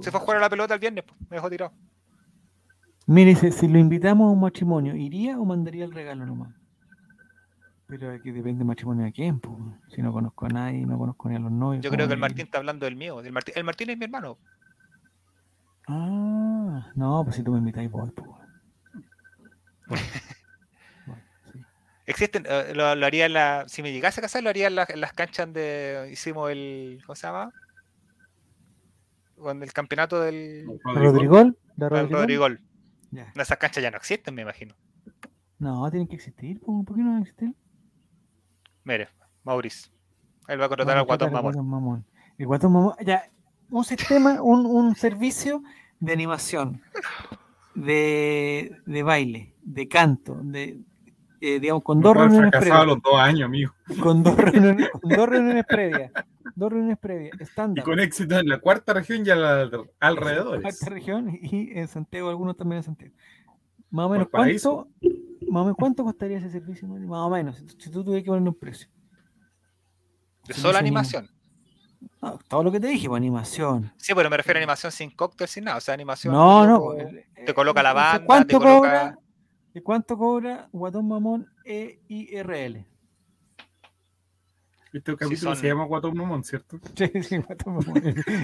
Se 0.00 0.10
fue 0.10 0.18
a 0.20 0.22
jugar 0.22 0.38
a 0.38 0.40
la 0.40 0.48
pelota 0.48 0.72
el 0.72 0.80
viernes, 0.80 1.04
pues, 1.06 1.20
me 1.28 1.36
dejó 1.36 1.50
tirado. 1.50 1.74
Mire, 3.06 3.34
si 3.34 3.68
lo 3.68 3.78
invitamos 3.78 4.28
a 4.28 4.32
un 4.32 4.40
matrimonio, 4.40 4.94
¿iría 4.96 5.38
o 5.38 5.44
mandaría 5.44 5.84
el 5.84 5.92
regalo 5.92 6.24
nomás? 6.24 6.54
Pero 7.86 8.10
aquí 8.10 8.30
depende 8.30 8.58
del 8.58 8.66
matrimonio 8.66 9.04
de 9.04 9.12
quién, 9.12 9.40
pues. 9.40 9.56
Si 9.88 10.00
no 10.00 10.10
conozco 10.12 10.46
a 10.46 10.48
nadie, 10.48 10.86
no 10.86 10.96
conozco 10.96 11.28
ni 11.28 11.36
a 11.36 11.38
los 11.38 11.52
novios. 11.52 11.84
Yo 11.84 11.90
¿cómo 11.90 11.96
creo 11.98 12.08
que 12.08 12.14
el? 12.14 12.20
Martín 12.20 12.46
está 12.46 12.58
hablando 12.58 12.86
del 12.86 12.96
mío. 12.96 13.20
del 13.20 13.32
Martín, 13.32 13.52
el 13.56 13.64
Martín 13.64 13.90
es 13.90 13.98
mi 13.98 14.04
hermano. 14.06 14.38
Ah, 15.86 16.90
no, 16.94 17.22
pues 17.24 17.36
si 17.36 17.42
tú 17.42 17.52
me 17.52 17.58
invitáis, 17.58 17.90
voy, 17.90 18.10
pues. 18.10 18.30
Bueno, 19.86 20.02
bueno, 21.06 21.22
sí. 21.52 21.60
Existen, 22.06 22.46
eh, 22.48 22.72
lo, 22.74 22.94
lo 22.94 23.04
haría 23.06 23.26
en 23.26 23.34
la. 23.34 23.64
Si 23.68 23.82
me 23.82 23.92
llegase 23.92 24.20
a 24.20 24.22
casar, 24.22 24.42
lo 24.42 24.48
haría 24.48 24.68
en, 24.68 24.76
la- 24.76 24.86
en 24.88 25.00
las 25.02 25.12
canchas 25.12 25.52
de. 25.52 26.08
Hicimos 26.10 26.50
el. 26.50 27.00
¿Cómo 27.04 27.14
se 27.16 27.26
llama? 27.26 27.50
Con 29.36 29.62
el 29.62 29.72
campeonato 29.74 30.20
del. 30.22 30.64
¿Rodrigol? 30.84 31.58
¿La 31.76 31.88
del 31.90 31.98
Rodrigol? 32.08 32.20
Rodrigol. 32.22 32.60
Ya. 33.14 33.32
Esas 33.36 33.58
canchas 33.58 33.82
ya 33.82 33.90
no 33.90 33.96
existen, 33.96 34.34
me 34.34 34.42
imagino. 34.42 34.74
No, 35.58 35.88
tienen 35.90 36.08
que 36.08 36.16
existir, 36.16 36.60
¿por 36.60 36.84
qué 36.84 37.02
no 37.02 37.10
van 37.10 37.18
a 37.18 37.20
existir? 37.20 37.54
Mire, 38.82 39.08
Maurice. 39.44 39.90
Él 40.48 40.60
va 40.60 40.66
a 40.66 40.68
contratar 40.68 40.98
al 40.98 41.04
guatón 41.04 41.32
mamón. 41.32 41.54
Mamón. 41.68 42.06
El 42.36 42.46
guatón 42.46 42.72
mamón, 42.72 42.94
ya, 43.04 43.30
un 43.70 43.84
sistema, 43.84 44.42
un, 44.42 44.66
un 44.66 44.94
servicio 44.96 45.62
de 46.00 46.12
animación, 46.12 46.82
de, 47.74 48.76
de 48.84 49.02
baile, 49.02 49.54
de 49.62 49.88
canto, 49.88 50.38
de 50.42 50.80
eh, 51.46 51.60
digamos, 51.60 51.82
con 51.82 52.00
dos 52.00 52.16
reuniones 52.16 52.50
previas. 52.50 52.86
los 52.86 53.02
dos 53.02 53.14
años, 53.18 53.42
amigo. 53.46 53.72
Con 54.00 54.22
dos 54.22 54.36
reuniones, 54.38 54.90
con 54.90 55.10
dos 55.10 55.28
reuniones 55.28 55.64
previas. 55.66 56.12
Dos 56.54 56.70
reuniones 56.72 56.98
previas. 56.98 57.36
Y 57.38 57.42
Estándar. 57.42 57.84
con 57.84 58.00
éxito 58.00 58.38
en 58.38 58.48
la 58.48 58.58
cuarta 58.60 58.92
región 58.94 59.24
y 59.26 59.30
a 59.30 59.36
la- 59.36 59.70
alrededores. 60.00 60.62
Cuarta 60.62 60.86
región 60.90 61.38
y 61.40 61.70
en 61.78 61.88
Santiago, 61.88 62.28
algunos 62.28 62.56
también 62.56 62.78
en 62.78 62.82
Santiago. 62.84 63.14
Más 63.90 64.06
o 64.06 64.08
menos. 64.10 64.28
¿cuánto, 64.30 64.88
más 65.48 65.60
o 65.60 65.64
menos, 65.64 65.76
¿cuánto 65.78 66.04
costaría 66.04 66.38
ese 66.38 66.50
servicio? 66.50 66.88
Más 66.88 67.20
o 67.20 67.30
menos, 67.30 67.56
si 67.78 67.90
tú 67.90 68.02
tuvieras 68.04 68.24
que 68.24 68.28
ponerle 68.28 68.48
un 68.48 68.58
precio. 68.58 68.88
De 70.46 70.54
hizo 70.54 70.76
animación. 70.76 71.30
No, 72.20 72.38
todo 72.48 72.62
lo 72.64 72.72
que 72.72 72.80
te 72.80 72.86
dije, 72.88 73.08
pues 73.08 73.18
animación. 73.18 73.92
Sí, 73.96 74.12
pero 74.14 74.28
me 74.30 74.36
refiero 74.36 74.58
a 74.58 74.60
animación 74.60 74.92
sin 74.92 75.10
cóctel, 75.10 75.48
sin 75.48 75.64
nada. 75.64 75.78
O 75.78 75.80
sea, 75.80 75.94
animación. 75.94 76.34
No, 76.34 76.66
no. 76.66 76.80
pues, 76.82 77.06
te 77.34 77.50
eh, 77.50 77.54
coloca 77.54 77.82
la 77.82 77.90
entonces, 77.90 78.12
banda, 78.12 78.26
¿Cuánto 78.26 78.46
te 78.46 78.52
coloca- 78.64 78.78
cobra? 78.78 79.18
¿Y 79.74 79.80
cuánto 79.80 80.16
cobra 80.16 80.68
Guatón 80.72 81.08
Mamón 81.08 81.48
EIRL? 81.64 82.86
Este 84.92 85.16
capítulo 85.16 85.50
son- 85.50 85.56
se 85.56 85.66
llama 85.66 85.84
Guatón 85.86 86.16
Mamón, 86.16 86.44
¿cierto? 86.44 86.78
Sí, 86.96 87.10
sí, 87.24 87.38
Guatón 87.38 87.74
Mamón. 87.74 87.96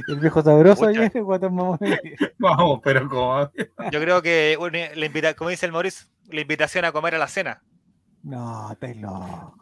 El, 0.09 0.19
viejo 0.19 0.43
sabroso 0.43 0.81
Pucha. 0.87 0.91
viene, 1.01 1.21
Guatón 1.21 1.55
Mamón. 1.55 1.79
Vamos, 2.39 2.81
pero 2.83 3.09
como. 3.09 3.49
Yo 3.93 4.01
creo 4.01 4.21
que, 4.21 4.57
la 4.97 5.07
invita- 5.07 5.35
como 5.35 5.51
dice 5.51 5.67
el 5.67 5.73
Maurice, 5.73 6.07
la 6.31 6.41
invitación 6.41 6.85
a 6.85 6.93
comer 6.93 7.15
a 7.15 7.19
la 7.19 7.29
cena. 7.29 7.63
No, 8.25 8.77
loco. 8.97 9.55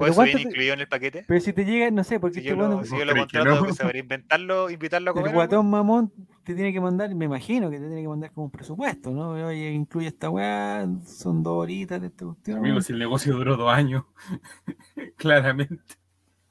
Por 0.00 0.06
Pero 0.08 0.12
eso 0.12 0.22
viene 0.22 0.32
¿cuánto 0.32 0.48
te- 0.48 0.48
incluido 0.54 0.72
en 0.74 0.80
el 0.80 0.88
paquete. 0.88 1.24
Pero 1.28 1.40
si 1.40 1.52
te 1.52 1.64
llega, 1.66 1.90
no 1.90 2.04
sé, 2.04 2.18
porque 2.18 2.34
Si 2.34 2.40
este 2.40 2.50
yo 2.50 2.56
lo, 2.56 2.66
bueno- 2.68 2.84
si 2.84 2.90
yo 2.98 3.04
lo 3.04 3.12
¿Crees 3.12 3.26
que 3.26 3.36
contrato, 3.38 3.60
no? 3.60 3.66
que 3.66 3.72
saber 3.74 3.96
inventarlo, 3.96 4.70
invitarlo 4.70 5.10
a 5.10 5.14
comer. 5.14 5.28
el 5.28 5.34
guatón 5.34 5.68
mamón 5.68 6.12
te 6.42 6.54
tiene 6.54 6.72
que 6.72 6.80
mandar, 6.80 7.14
me 7.14 7.26
imagino 7.26 7.68
que 7.70 7.78
te 7.78 7.86
tiene 7.86 8.00
que 8.00 8.08
mandar 8.08 8.32
como 8.32 8.46
un 8.46 8.50
presupuesto, 8.50 9.10
¿no? 9.10 9.32
Oye, 9.32 9.70
incluye 9.72 10.08
esta 10.08 10.30
weá, 10.30 10.88
son 11.04 11.42
dos 11.42 11.58
horitas 11.58 12.00
de 12.00 12.06
esta 12.06 12.24
cuestión. 12.24 12.58
Amigo, 12.58 12.80
si 12.80 12.92
el 12.94 12.98
negocio 12.98 13.34
duró 13.34 13.56
dos 13.58 13.70
años. 13.72 14.04
Claramente. 15.16 15.76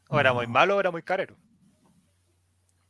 O 0.10 0.20
era 0.20 0.34
muy 0.34 0.48
malo 0.48 0.78
o 0.78 0.80
era 0.80 0.92
muy 0.92 1.02
carero. 1.04 1.36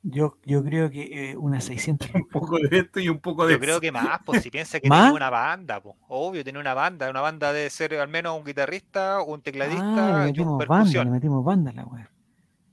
Yo, 0.02 0.38
yo 0.46 0.64
creo 0.64 0.90
que 0.90 1.32
eh, 1.32 1.36
unas 1.38 1.66
600 1.66 2.10
Un 2.14 2.28
poco 2.30 2.58
de 2.58 2.78
esto 2.78 3.00
y 3.02 3.10
un 3.10 3.20
poco 3.20 3.46
de 3.46 3.54
Yo 3.56 3.60
creo 3.60 3.82
que 3.82 3.92
más, 3.92 4.20
pues 4.26 4.42
si 4.42 4.50
piensa 4.50 4.80
que 4.80 4.88
¿Más? 4.88 5.00
tiene 5.02 5.16
una 5.16 5.30
banda, 5.30 5.82
pues. 5.82 5.96
Obvio, 6.08 6.44
tiene 6.44 6.60
una 6.60 6.74
banda. 6.74 7.10
Una 7.10 7.22
banda 7.22 7.52
debe 7.52 7.70
ser 7.70 7.94
al 7.96 8.08
menos 8.08 8.38
un 8.38 8.46
guitarrista, 8.46 9.22
un 9.22 9.40
Ah, 9.40 9.44
tecladista 9.44 9.86
le 10.08 10.12
y 10.12 10.16
un 10.20 10.26
metimos 10.26 10.68
banda, 10.68 11.04
le 11.04 11.10
metimos 11.10 11.44
banda 11.44 11.72
la 11.74 11.86
weá. 11.86 12.10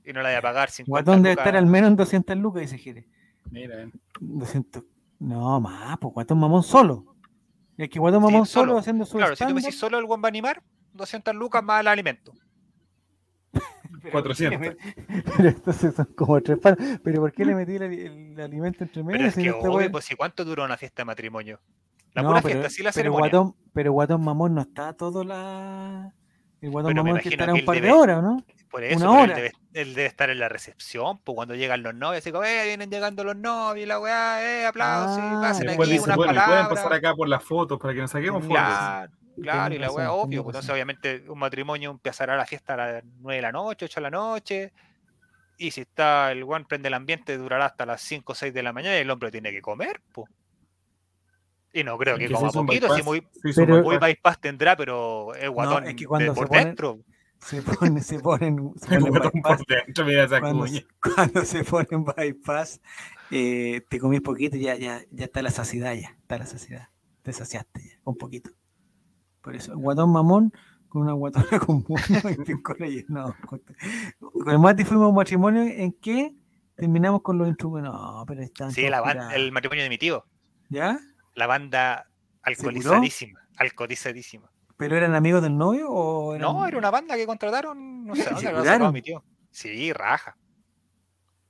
Y 0.05 0.13
no 0.13 0.21
la 0.21 0.29
voy 0.29 0.37
a 0.37 0.41
pagar 0.41 0.69
50 0.69 0.89
Guatón 0.89 1.21
debe 1.21 1.33
estar 1.33 1.55
al 1.57 1.65
menos 1.65 1.89
en 1.89 1.95
200 1.97 2.37
lucas, 2.37 2.61
dice 2.61 2.77
Jere. 2.77 3.07
Mira, 3.51 3.89
200. 4.21 4.83
No, 5.19 5.59
más, 5.59 5.97
pues 5.99 6.13
Guatón 6.13 6.39
Mamón 6.39 6.63
solo. 6.63 7.13
Es 7.77 7.89
que 7.89 7.99
Guatón 7.99 8.21
Sí, 8.21 8.25
Mamón 8.31 8.45
solo, 8.45 8.67
solo. 8.67 8.79
haciendo 8.79 9.05
su 9.05 9.17
Claro, 9.17 9.35
si 9.35 9.45
tú 9.45 9.53
me 9.53 9.61
decís 9.61 9.77
solo 9.77 9.99
el 9.99 10.05
buen 10.05 10.21
va 10.21 10.27
a 10.27 10.29
animar, 10.29 10.63
200 10.93 11.35
lucas 11.35 11.61
más 11.61 11.81
el 11.81 11.87
alimento. 11.87 12.31
Pero 14.01 14.11
400. 14.11 14.59
¿por 14.59 14.77
qué 14.77 14.83
le 15.03 15.07
met- 15.07 15.23
Pero 15.37 15.49
entonces 15.57 15.95
son 15.95 16.05
como 16.15 16.41
tres 16.41 16.57
palos. 16.59 16.79
Pero 17.03 17.21
¿por 17.21 17.31
qué 17.31 17.45
le 17.45 17.55
metí 17.55 17.75
el, 17.75 17.83
el 17.83 18.39
alimento 18.41 18.83
entre 18.83 19.03
medio? 19.03 19.17
Pero 19.17 19.29
es 19.29 19.35
que 19.35 19.51
obvio, 19.51 19.91
pues 19.91 20.05
si 20.05 20.15
cuánto 20.15 20.43
dura 20.45 20.63
una 20.65 20.77
fiesta 20.77 21.01
de 21.01 21.05
matrimonio. 21.05 21.59
La 22.13 22.23
No, 22.23 22.29
pura 22.29 22.41
pero, 22.41 22.53
fiesta, 22.59 22.69
sí 22.69 22.83
la 22.83 22.91
pero 22.91 22.93
ceremonia. 23.11 23.29
Guatón, 23.29 23.55
pero 23.73 23.91
Guatón 23.91 24.23
Mamón 24.23 24.55
no 24.55 24.61
está 24.61 24.93
todo 24.93 25.23
la. 25.23 26.11
El 26.61 26.71
Guatón 26.71 26.91
Pero 26.93 27.03
Mamón 27.03 27.19
que 27.21 27.29
estará 27.29 27.53
que 27.53 27.59
un 27.59 27.65
par 27.65 27.79
de 27.81 27.91
horas, 27.91 28.17
¿o 28.17 28.21
¿no? 28.23 28.45
Por 28.71 28.83
eso, 28.83 28.97
una 29.09 29.23
él 29.23 29.29
hora. 29.29 29.35
debe, 29.37 29.51
él 29.73 29.93
debe 29.93 30.07
estar 30.07 30.29
en 30.29 30.39
la 30.39 30.49
recepción, 30.49 31.19
pues 31.23 31.35
cuando 31.35 31.55
llegan 31.55 31.83
los 31.83 31.93
novios, 31.95 32.17
así 32.17 32.31
como, 32.31 32.43
eh, 32.43 32.65
vienen 32.65 32.89
llegando 32.89 33.23
los 33.23 33.35
novios, 33.37 33.83
y 33.83 33.87
la 33.87 33.99
weá, 33.99 34.43
eh, 34.43 34.65
aplausos, 34.65 35.19
Ah, 35.21 35.37
y 35.37 35.41
pasen 35.41 35.69
aquí 35.69 35.89
dice, 35.91 36.03
unas 36.03 36.17
bueno, 36.17 36.33
y 36.33 36.35
pueden 36.35 36.45
palabras. 36.49 36.67
pasar 36.69 36.93
acá 36.93 37.13
por 37.15 37.29
las 37.29 37.43
fotos 37.43 37.79
para 37.79 37.93
que 37.93 38.01
nos 38.01 38.11
saquemos 38.11 38.43
fotos. 38.43 38.57
Claro, 39.41 39.73
y 39.75 39.77
la 39.77 39.91
weá, 39.91 40.05
razón, 40.07 40.19
obvio. 40.19 40.29
tenés 40.29 40.43
pues, 40.43 40.55
Entonces, 40.55 40.67
razón. 40.69 40.73
obviamente, 40.75 41.23
un 41.29 41.39
matrimonio 41.39 41.91
empezará 41.91 42.35
la 42.37 42.45
fiesta 42.45 42.73
a 42.73 42.77
las 42.77 43.03
9 43.19 43.35
de 43.37 43.41
la 43.41 43.51
noche, 43.51 43.85
8 43.85 43.99
de 43.99 44.01
la 44.03 44.09
noche. 44.11 44.73
Y 45.57 45.71
si 45.71 45.81
está 45.81 46.31
el 46.31 46.43
one 46.43 46.65
prende 46.67 46.87
el 46.87 46.93
ambiente, 46.93 47.37
durará 47.37 47.65
hasta 47.65 47.85
las 47.85 48.01
5 48.01 48.31
o 48.33 48.35
6 48.35 48.53
de 48.53 48.63
la 48.63 48.73
mañana 48.73 48.97
y 48.97 49.01
el 49.01 49.09
hombre 49.09 49.31
tiene 49.31 49.51
que 49.51 49.61
comer, 49.61 50.01
pues. 50.13 50.29
Y 51.73 51.83
no 51.83 51.97
creo 51.97 52.15
Es 52.15 52.19
que 52.21 52.27
que 52.27 52.33
coma 52.33 52.47
un 52.53 52.65
poquito, 52.65 52.87
si 52.87 53.01
bypass, 53.01 53.05
muy, 53.05 53.27
si 53.41 53.49
es 53.49 53.57
un 53.57 53.65
Pero- 53.65 53.83
muy 53.83 53.95
bypass. 53.95 54.09
bypass 54.09 54.39
tendrá, 54.41 54.75
pero 54.75 55.33
es 55.35 55.49
guatón 55.49 55.85
es 55.85 55.93
que 55.95 56.01
de- 56.01 56.07
cuando 56.07 56.33
se 56.33 56.39
por 56.39 56.47
pone- 56.47 56.65
dentro. 56.65 56.99
se 57.39 57.61
ponen, 57.61 58.01
se 58.03 58.19
ponen, 58.19 58.73
se 58.77 58.99
ponen 58.99 59.13
bypass, 59.13 59.57
por 59.57 59.65
dentro, 59.67 60.05
mira 60.05 60.23
esa 60.23 60.39
cuando, 60.39 60.59
cuña. 60.65 60.81
cuando 61.15 61.45
se 61.45 61.63
ponen 61.63 62.03
bypass, 62.05 62.81
eh, 63.31 63.81
te 63.89 63.99
comís 63.99 64.21
poquito 64.21 64.55
y 64.57 64.61
ya, 64.61 64.75
ya, 64.75 65.01
ya 65.11 65.25
está 65.25 65.41
la 65.41 65.51
saciedad 65.51 65.93
ya, 65.93 66.15
está 66.21 66.37
la 66.39 66.45
saciedad. 66.47 66.87
Te 67.21 67.33
saciaste 67.33 67.81
ya, 67.83 67.99
con 68.03 68.15
poquito. 68.15 68.51
Por 69.47 69.55
eso, 69.55 69.71
el 69.71 69.77
guatón 69.77 70.11
mamón 70.11 70.51
con 70.89 71.03
una 71.03 71.13
guatona 71.13 71.47
con 71.65 71.85
moño 71.87 72.29
y 72.31 72.43
pisco 72.43 72.73
relleno. 72.73 73.33
Con, 73.45 73.61
con 74.19 74.49
el 74.49 74.59
Mati 74.59 74.83
fuimos 74.83 75.05
a 75.05 75.07
un 75.07 75.15
matrimonio 75.15 75.61
en 75.61 75.93
que 75.93 76.35
terminamos 76.75 77.21
con 77.21 77.37
los 77.37 77.47
instrumentos. 77.47 77.93
No, 77.93 78.25
pero 78.27 78.41
están 78.41 78.73
Sí, 78.73 78.89
la 78.89 79.31
el 79.33 79.53
matrimonio 79.53 79.85
de 79.85 79.89
mi 79.89 79.97
tío. 79.97 80.25
¿Ya? 80.67 80.99
La 81.33 81.47
banda 81.47 82.09
alcoholizadísima. 82.41 83.39
Alcoholizadísima. 83.55 84.51
¿Pero 84.75 84.97
eran 84.97 85.15
amigos 85.15 85.41
del 85.41 85.57
novio 85.57 85.89
o 85.89 86.35
eran... 86.35 86.51
No, 86.51 86.67
era 86.67 86.77
una 86.77 86.91
banda 86.91 87.15
que 87.15 87.25
contrataron, 87.25 88.05
no 88.05 88.15
sé, 88.17 88.29
¿Y 88.41 88.43
dónde 88.43 88.91
mi 88.91 89.01
tío. 89.01 89.23
Sí, 89.49 89.93
raja. 89.93 90.35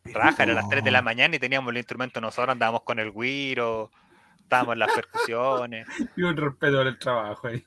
Pero 0.04 0.20
Raja, 0.20 0.44
era 0.44 0.54
las 0.54 0.70
3 0.70 0.84
de 0.84 0.92
la 0.92 1.02
mañana 1.02 1.36
y 1.36 1.40
teníamos 1.40 1.72
el 1.72 1.78
instrumento 1.78 2.22
nosotros, 2.22 2.54
andábamos 2.54 2.84
con 2.84 3.00
el 3.00 3.12
guiro, 3.12 3.90
estábamos 4.48 4.74
en 4.74 4.80
las 4.80 4.92
percusiones. 4.94 5.88
Y 6.18 6.24
un 6.24 6.38
respeto 6.38 6.78
por 6.78 6.88
el 6.88 6.98
trabajo 6.98 7.48
ahí. 7.48 7.64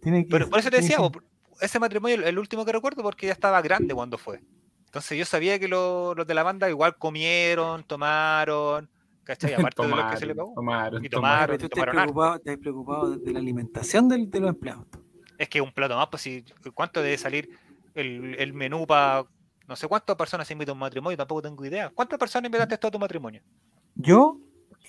Tiene 0.00 0.24
que- 0.24 0.30
Pero 0.30 0.48
por 0.48 0.58
eso 0.58 0.70
te 0.70 0.76
decía, 0.76 0.96
que- 0.96 1.20
ese 1.60 1.78
matrimonio, 1.78 2.24
el- 2.24 2.38
último 2.38 2.64
que 2.64 2.72
recuerdo, 2.72 3.02
porque 3.02 3.26
ya 3.26 3.32
estaba 3.32 3.60
grande 3.60 3.94
cuando 3.94 4.18
fue. 4.18 4.40
Entonces 4.86 5.16
yo 5.18 5.24
sabía 5.24 5.58
que 5.58 5.68
lo- 5.68 6.14
los 6.14 6.26
de 6.26 6.34
la 6.34 6.42
banda 6.42 6.68
igual 6.68 6.96
comieron, 6.98 7.84
tomaron, 7.84 8.88
¿cachai? 9.24 9.54
Aparte 9.54 9.82
de 9.82 9.88
lo 9.88 10.10
que 10.10 10.16
se 10.16 10.26
le 10.26 10.34
pagó. 10.34 10.52
tomaron, 10.54 11.04
Y 11.04 11.08
tomaron. 11.08 11.46
Pero 11.46 11.58
tú 11.58 11.64
estás 11.66 11.78
tomaron 11.94 11.98
harto. 11.98 12.60
preocupado, 12.60 13.10
de, 13.10 13.24
de 13.24 13.32
la 13.32 13.38
alimentación 13.38 14.08
del- 14.08 14.30
de 14.30 14.40
los 14.40 14.50
empleados. 14.50 14.86
Es 15.38 15.48
que 15.48 15.60
un 15.60 15.72
plato 15.72 15.96
más, 15.96 16.08
pues 16.08 16.22
si, 16.22 16.44
¿cuánto 16.74 17.02
debe 17.02 17.16
salir 17.18 17.48
el, 17.94 18.34
el 18.38 18.52
menú 18.54 18.86
para... 18.86 19.24
No 19.68 19.76
sé 19.76 19.86
cuántas 19.88 20.16
personas 20.16 20.46
se 20.46 20.52
invitan 20.52 20.70
a 20.70 20.74
un 20.74 20.78
matrimonio, 20.80 21.16
tampoco 21.16 21.40
tengo 21.42 21.64
idea. 21.64 21.90
¿Cuántas 21.90 22.18
personas 22.18 22.46
invitaste 22.46 22.76
tú 22.78 22.88
a 22.88 22.90
tu 22.90 22.98
matrimonio? 22.98 23.40
Yo, 23.94 24.38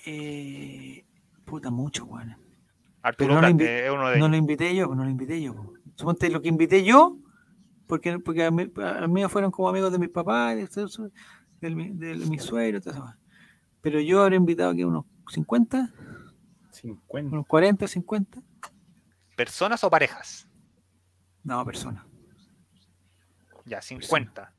eh, 0.06 1.04
puta, 1.44 1.70
mucho, 1.70 2.04
weón. 2.04 2.36
Arturo 3.02 3.34
no 3.40 3.46
es 3.46 3.92
uno 3.92 4.08
de 4.10 4.18
No 4.18 4.28
lo 4.28 4.36
invité 4.36 4.74
yo, 4.74 4.86
pues 4.86 4.96
no 4.96 5.04
lo 5.04 5.10
invité 5.10 5.40
yo. 5.42 5.54
Suponte 5.96 6.30
lo 6.30 6.40
que 6.40 6.48
invité 6.48 6.84
yo, 6.84 7.18
porque, 7.86 8.18
porque 8.18 8.44
a 8.44 8.50
mí, 8.50 8.70
a 8.82 9.06
mí 9.06 9.24
fueron 9.28 9.50
como 9.50 9.68
amigos 9.68 9.92
de 9.92 9.98
mis 9.98 10.08
papás, 10.08 10.56
de, 10.56 10.62
de, 10.66 11.10
de, 11.60 11.74
mi- 11.74 11.90
de 11.90 12.14
mis 12.26 12.42
suegros. 12.42 12.84
Pero 13.82 14.00
yo 14.00 14.22
habré 14.22 14.36
invitado 14.36 14.70
aquí 14.70 14.84
unos 14.84 15.04
50, 15.28 15.92
50. 16.70 17.30
unos 17.34 17.46
40, 17.46 17.86
50. 17.86 18.40
¿Personas 19.36 19.84
o 19.84 19.90
parejas? 19.90 20.48
No, 21.42 21.62
personas. 21.64 22.04
Ya, 23.66 23.82
50. 23.82 24.52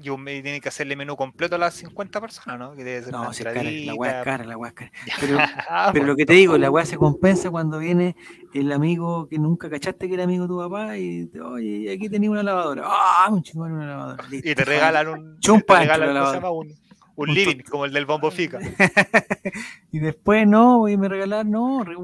Y 0.00 0.10
un- 0.10 0.28
y 0.28 0.42
tiene 0.42 0.60
que 0.60 0.68
hacerle 0.68 0.94
menú 0.94 1.16
completo 1.16 1.56
a 1.56 1.58
las 1.58 1.74
50 1.74 2.20
personas, 2.20 2.58
¿no? 2.58 2.76
Que 2.76 2.84
debe 2.84 3.02
ser 3.02 3.12
No, 3.12 3.22
una 3.22 3.32
si 3.32 3.42
es 3.42 3.48
cara, 3.52 3.62
la 3.70 3.94
weá 3.94 4.18
es 4.20 4.24
cara, 4.24 4.44
la 4.44 4.56
weá 4.56 4.68
es 4.68 4.74
cara. 4.74 4.92
Pero, 5.20 5.38
Ah, 5.68 5.90
pero 5.92 6.06
lo 6.06 6.14
que 6.16 6.24
te 6.24 6.34
digo, 6.34 6.56
la 6.56 6.70
weá 6.70 6.84
se 6.86 6.96
compensa 6.96 7.50
cuando 7.50 7.78
viene 7.80 8.14
el 8.54 8.70
amigo 8.72 9.26
que 9.28 9.38
nunca 9.38 9.68
cachaste 9.68 10.06
que 10.08 10.14
era 10.14 10.24
amigo 10.24 10.44
de 10.44 10.48
tu 10.48 10.58
papá 10.58 10.96
y 10.96 11.26
te, 11.26 11.40
oye, 11.40 11.92
aquí 11.92 12.08
tenía 12.08 12.30
una 12.30 12.42
lavadora. 12.44 12.82
¡Ah! 12.86 13.28
un 13.30 13.42
chingón 13.42 13.72
una 13.72 13.86
lavadora. 13.86 14.24
Listo, 14.28 14.48
Y 14.48 14.54
te 14.54 14.64
regalan 14.64 15.08
un, 15.08 15.38
Chumpa 15.40 15.74
te 15.74 15.80
regalan, 15.80 16.08
dentro 16.08 16.08
de 16.08 16.14
la 16.14 16.20
¿cómo 16.20 16.30
se 16.30 16.36
llama? 16.36 16.50
un, 16.50 16.68
un 17.16 17.28
Un 17.30 17.34
living, 17.34 17.62
como 17.68 17.84
el 17.84 17.92
del 17.92 18.06
Bombo 18.06 18.30
Fica. 18.30 18.60
y 19.92 19.98
después 19.98 20.46
no, 20.46 20.78
voy 20.78 20.92
a 20.94 20.98
me 20.98 21.08
regalar, 21.08 21.44
no, 21.46 21.82
re, 21.84 21.96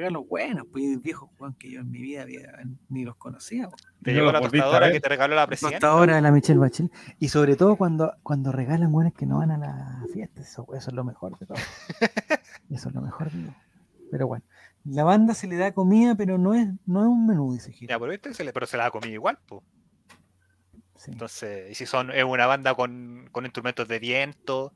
regalos 0.00 0.26
buenos, 0.26 0.66
pues 0.72 1.00
viejos 1.02 1.28
Juan 1.36 1.54
que 1.54 1.70
yo 1.70 1.80
en 1.80 1.90
mi 1.90 2.00
vida 2.00 2.22
había, 2.22 2.52
ni 2.88 3.04
los 3.04 3.16
conocía. 3.16 3.66
weón. 3.66 3.76
Te 4.02 4.12
llegó 4.12 4.32
la 4.32 4.40
tostadora 4.40 4.90
que 4.90 5.00
te 5.00 5.08
regaló 5.08 5.34
la 5.34 5.46
presidenta. 5.46 5.76
Hasta 5.76 5.88
ahora 5.88 6.16
de 6.16 6.22
la 6.22 6.32
Michelle 6.32 6.58
Bachelet. 6.58 6.92
Y 7.18 7.28
sobre 7.28 7.56
todo 7.56 7.76
cuando, 7.76 8.14
cuando 8.22 8.50
regalan 8.50 8.90
buenos 8.90 9.12
que 9.14 9.26
no 9.26 9.38
van 9.38 9.50
a 9.50 9.58
la 9.58 10.06
fiesta, 10.12 10.40
eso, 10.40 10.66
eso 10.74 10.90
es 10.90 10.94
lo 10.94 11.04
mejor 11.04 11.38
de 11.38 11.46
todo. 11.46 11.58
Eso 12.70 12.88
es 12.88 12.94
lo 12.94 13.02
mejor 13.02 13.32
de 13.32 13.42
todo. 13.42 13.54
Pero 14.12 14.26
bueno, 14.28 14.44
la 14.84 15.02
banda 15.02 15.34
se 15.34 15.48
le 15.48 15.56
da 15.56 15.72
comida, 15.72 16.14
pero 16.14 16.38
no 16.38 16.54
es, 16.54 16.68
no 16.86 17.00
es 17.00 17.06
un 17.08 17.26
menú, 17.26 17.52
dice 17.52 17.72
Gil. 17.72 17.88
Ya, 17.88 17.98
pero, 17.98 18.12
este 18.12 18.32
se 18.32 18.44
le, 18.44 18.52
pero 18.52 18.66
se 18.66 18.76
la 18.76 18.86
ha 18.86 18.90
comido 18.90 19.12
igual, 19.12 19.38
pues. 19.46 19.62
Sí. 20.96 21.10
Entonces, 21.10 21.70
y 21.70 21.74
si 21.74 21.86
son 21.86 22.10
es 22.12 22.24
una 22.24 22.46
banda 22.46 22.74
con, 22.74 23.28
con 23.32 23.44
instrumentos 23.44 23.88
de 23.88 23.98
viento, 23.98 24.72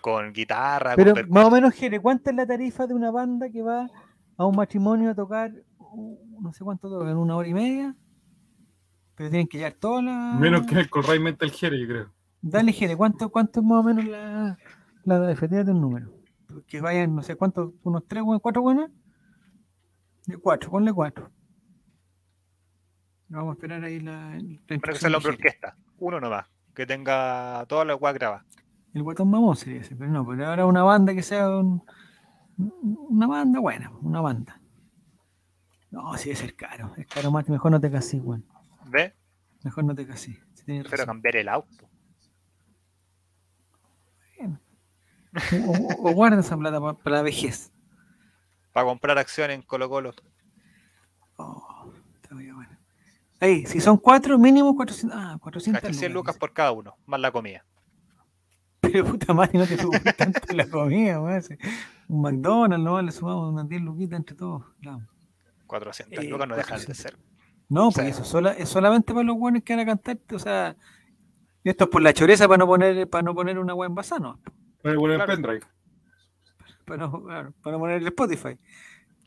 con 0.00 0.32
guitarra, 0.32 0.94
Pero 0.94 1.14
con 1.14 1.30
más 1.30 1.46
o 1.46 1.50
menos, 1.50 1.74
Jere, 1.74 2.00
¿cuánta 2.00 2.30
es 2.30 2.36
la 2.36 2.46
tarifa 2.46 2.86
de 2.86 2.94
una 2.94 3.10
banda 3.10 3.48
que 3.48 3.62
va 3.62 3.88
a 4.36 4.44
un 4.46 4.56
matrimonio 4.56 5.10
a 5.10 5.14
tocar, 5.14 5.52
uh, 5.78 6.40
no 6.42 6.52
sé 6.52 6.62
cuánto 6.64 6.88
tocan, 6.90 7.16
una 7.16 7.36
hora 7.36 7.48
y 7.48 7.54
media? 7.54 7.94
Pero 9.14 9.30
tienen 9.30 9.48
que 9.48 9.58
llevar 9.58 9.72
toda 9.74 10.02
la... 10.02 10.36
Menos 10.38 10.66
que 10.66 10.78
el 10.78 10.90
Corray 10.90 11.18
Mental 11.18 11.50
Jere, 11.50 11.80
yo 11.80 11.86
creo. 11.86 12.12
Dale, 12.42 12.72
Jere, 12.72 12.96
¿cuánto, 12.96 13.30
cuánto 13.30 13.60
es 13.60 13.66
más 13.66 13.80
o 13.80 13.82
menos 13.82 14.04
la, 14.04 14.58
la 15.04 15.32
efectividad 15.32 15.64
del 15.64 15.80
número? 15.80 16.12
Que 16.66 16.80
vayan, 16.80 17.14
no 17.14 17.22
sé 17.22 17.34
cuántos, 17.34 17.72
unos 17.82 18.04
tres, 18.06 18.22
cuatro 18.42 18.62
buenas. 18.62 18.90
De 20.26 20.36
cuatro, 20.36 20.70
ponle 20.70 20.92
cuatro. 20.92 21.30
Vamos 23.28 23.50
a 23.50 23.52
esperar 23.54 23.82
ahí 23.84 24.00
la. 24.00 24.38
la 24.38 24.78
Para 24.80 24.92
que 24.92 24.98
sea 24.98 25.08
el 25.08 25.12
de 25.12 25.16
hombre 25.16 25.32
Jere. 25.32 25.48
orquesta, 25.48 25.76
uno 25.98 26.20
nomás, 26.20 26.46
que 26.74 26.86
tenga 26.86 27.64
toda 27.68 27.84
la 27.84 27.94
guay 27.94 28.14
grabada. 28.14 28.44
El 28.94 29.02
guatón 29.02 29.30
mamón 29.30 29.56
sería 29.56 29.80
ese, 29.80 29.96
pero 29.96 30.10
no, 30.10 30.26
pero 30.26 30.46
ahora 30.46 30.66
una 30.66 30.82
banda 30.82 31.12
que 31.14 31.22
sea 31.22 31.48
un- 31.50 31.82
una 32.58 33.26
banda 33.26 33.60
buena, 33.60 33.90
una 34.02 34.20
banda. 34.20 34.60
No, 35.90 36.16
sí, 36.18 36.24
debe 36.30 36.36
ser 36.36 36.56
caro. 36.56 36.92
Es 36.96 37.06
caro, 37.06 37.30
Mati. 37.30 37.50
Mejor 37.52 37.70
no 37.70 37.80
te 37.80 37.90
casís, 37.90 38.20
weón. 38.22 38.44
¿Ves? 38.86 39.12
Mejor 39.64 39.84
no 39.84 39.94
te 39.94 40.06
casís. 40.06 40.38
Si 40.54 40.64
Prefiero 40.64 41.06
cambiar 41.06 41.36
el 41.36 41.48
auto. 41.48 41.88
O, 45.66 45.70
o- 45.70 46.08
o 46.10 46.12
guarda 46.14 46.40
esa 46.40 46.56
plata 46.56 46.80
pa- 46.80 46.94
para 46.96 47.16
la 47.16 47.22
vejez. 47.22 47.70
Para 48.72 48.86
comprar 48.86 49.18
acciones 49.18 49.56
en 49.56 49.62
Colo 49.62 49.88
Colo. 49.88 50.14
Oh, 51.36 51.92
está 52.22 52.34
bien, 52.34 52.54
bueno. 52.54 52.70
Ahí, 53.40 53.66
si 53.66 53.80
son 53.80 53.98
cuatro, 53.98 54.38
mínimo 54.38 54.74
400. 54.74 55.18
Ah, 55.18 55.36
400 55.40 55.82
Caché 55.82 55.92
100 55.94 56.12
lucas 56.14 56.38
por 56.38 56.52
cada 56.54 56.72
uno, 56.72 56.96
más 57.04 57.20
la 57.20 57.30
comida. 57.30 57.64
Pero 58.80 59.04
puta 59.04 59.34
madre, 59.34 59.58
no 59.58 59.66
te 59.66 59.76
preocupes 59.76 60.16
tanto 60.16 60.40
la 60.54 60.66
comida, 60.68 61.20
weón. 61.20 61.42
Un 62.08 62.22
McDonald's, 62.22 62.84
no, 62.84 63.02
le 63.02 63.10
sumamos 63.12 63.52
unas 63.52 63.68
10 63.68 63.82
luquitas 63.82 64.18
entre 64.18 64.36
todos. 64.36 64.64
claro. 64.80 65.00
400 65.66 66.24
Eh, 66.24 66.28
lucas 66.28 66.46
no 66.46 66.54
dejan 66.54 66.78
de 66.78 66.84
400. 66.86 66.96
ser. 66.96 67.18
No, 67.68 67.88
O 67.88 67.90
sea- 67.90 68.04
porque 68.04 68.10
eso 68.10 68.24
sola- 68.24 68.52
es 68.52 68.68
solamente 68.68 69.12
para 69.12 69.24
los 69.26 69.36
buenos 69.36 69.62
que 69.64 69.72
van 69.74 69.80
a 69.80 69.86
cantar. 69.86 70.18
O 70.32 70.38
sea, 70.38 70.76
esto 71.64 71.84
es 71.84 71.90
por 71.90 72.02
la 72.02 72.12
choreza 72.14 72.46
para 72.46 72.58
no 72.58 72.66
poner, 72.66 73.08
para 73.10 73.22
no 73.22 73.34
poner 73.34 73.58
una 73.58 73.74
web 73.74 73.90
en 73.90 74.22
¿no? 74.22 74.40
Para 74.82 74.94
poner 74.94 75.10
el 75.20 75.24
Claro. 75.24 75.32
pendrive. 75.32 75.66
Para 76.84 76.98
no, 77.08 77.24
para 77.24 77.42
no 77.72 77.78
poner 77.80 77.96
el 78.00 78.06
Spotify. 78.06 78.56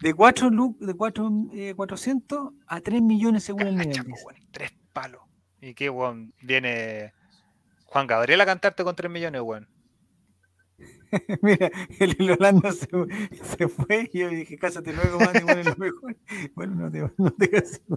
De 0.02 0.14
4 0.14 0.50
de 0.80 0.94
cuatro, 0.94 1.30
eh, 1.52 1.74
400 1.76 2.54
a 2.68 2.80
3 2.80 3.02
millones 3.02 3.44
según 3.44 3.64
el 3.68 3.76
nivel. 3.76 3.90
Dice. 3.90 4.02
weón, 4.04 4.36
tres 4.52 4.72
palos. 4.94 5.22
¿Y 5.60 5.74
qué, 5.74 5.90
weón? 5.90 6.34
Viene 6.42 7.12
Juan 7.84 8.08
Gabriel 8.08 8.40
a 8.40 8.46
cantarte 8.46 8.86
con 8.86 8.96
3 8.96 9.12
millones, 9.12 9.42
weón. 9.42 9.68
Mira, 11.42 11.72
el, 12.00 12.16
el 12.20 12.32
Holanda 12.32 12.72
se, 12.72 12.88
se 13.58 13.68
fue 13.68 14.10
y 14.14 14.20
yo 14.20 14.30
dije, 14.30 14.58
cásate 14.58 14.94
luego, 14.94 15.20
más 15.20 15.34
bueno, 15.44 15.64
lo 15.64 15.76
mejor. 15.78 16.16
Bueno, 16.56 16.76
no 16.76 16.92
te, 16.92 17.10
no 17.18 17.32
te 17.32 17.50
cases. 17.50 17.82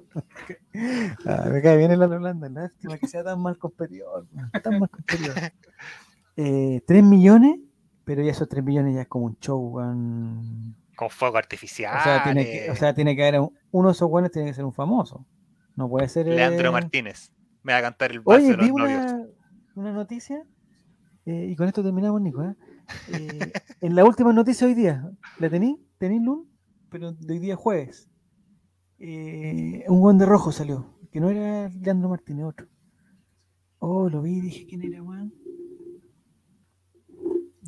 Ah, 1.27 1.49
me 1.53 1.61
cae 1.63 1.77
bien 1.77 1.91
el 1.91 2.03
Holanda, 2.03 2.49
lástima 2.49 2.97
que 2.99 3.07
sea 3.07 3.23
tan 3.23 3.41
mal 3.41 3.59
competidor, 3.59 4.27
man, 4.33 4.51
tan 4.63 4.79
mal 4.81 4.89
competidor. 4.89 5.35
Eh, 6.37 6.81
3 6.87 7.03
millones, 7.05 7.59
pero 8.05 8.23
ya 8.23 8.31
esos 8.33 8.49
3 8.49 8.65
millones 8.65 8.95
ya 8.95 9.03
es 9.03 9.09
como 9.09 9.27
un 9.27 9.39
show, 9.39 9.59
weón. 9.61 10.75
Con 10.97 11.11
fuego 11.11 11.37
artificial. 11.37 11.97
O 11.99 12.03
sea, 12.03 12.23
tiene 12.25 12.45
que, 12.45 12.71
o 12.71 12.77
sea, 12.77 12.95
tiene 12.95 13.15
que 13.17 13.23
haber 13.27 13.41
un- 13.41 13.59
uno 13.71 13.89
de 13.89 13.93
esos 13.93 14.09
buenos 14.09 14.31
tiene 14.31 14.49
que 14.49 14.55
ser 14.55 14.65
un 14.65 14.73
famoso. 14.73 15.27
No 15.77 15.89
puede 15.89 16.09
ser. 16.09 16.27
Leandro 16.27 16.69
eh, 16.69 16.73
Martínez. 16.73 17.33
Me 17.63 17.73
va 17.73 17.79
a 17.79 17.83
cantar 17.83 18.13
el 18.13 18.21
vals 18.21 18.43
Oye, 18.43 18.51
de 18.53 18.57
los 18.57 18.67
vi 18.67 18.73
novios. 18.73 19.03
una, 19.13 19.27
una 19.75 19.93
noticia, 19.93 20.43
eh, 21.27 21.47
y 21.51 21.57
con 21.57 21.69
esto 21.69 21.83
terminamos, 21.83 22.21
Nico. 22.21 22.43
¿eh? 22.43 22.55
Eh, 23.09 23.53
en 23.81 23.95
la 23.95 24.05
última 24.05 24.33
noticia 24.33 24.67
hoy 24.67 24.75
día, 24.75 25.11
¿la 25.39 25.49
tení? 25.51 25.79
¿Tení 25.99 26.21
Lun? 26.21 26.49
Pero 26.91 27.13
de 27.13 27.33
hoy 27.35 27.39
día 27.39 27.57
jueves. 27.57 28.09
Eh, 28.99 29.85
un 29.89 30.01
guan 30.01 30.19
de 30.19 30.27
rojo 30.27 30.53
salió, 30.53 30.87
que 31.11 31.21
no 31.21 31.29
era 31.31 31.69
Leandro 31.71 32.09
Martínez, 32.09 32.45
otro. 32.45 32.67
Oh, 33.79 34.09
lo 34.09 34.23
vi 34.23 34.41
dije, 34.41 34.67
¿quién 34.67 34.83
era, 34.83 35.03
weón? 35.03 35.33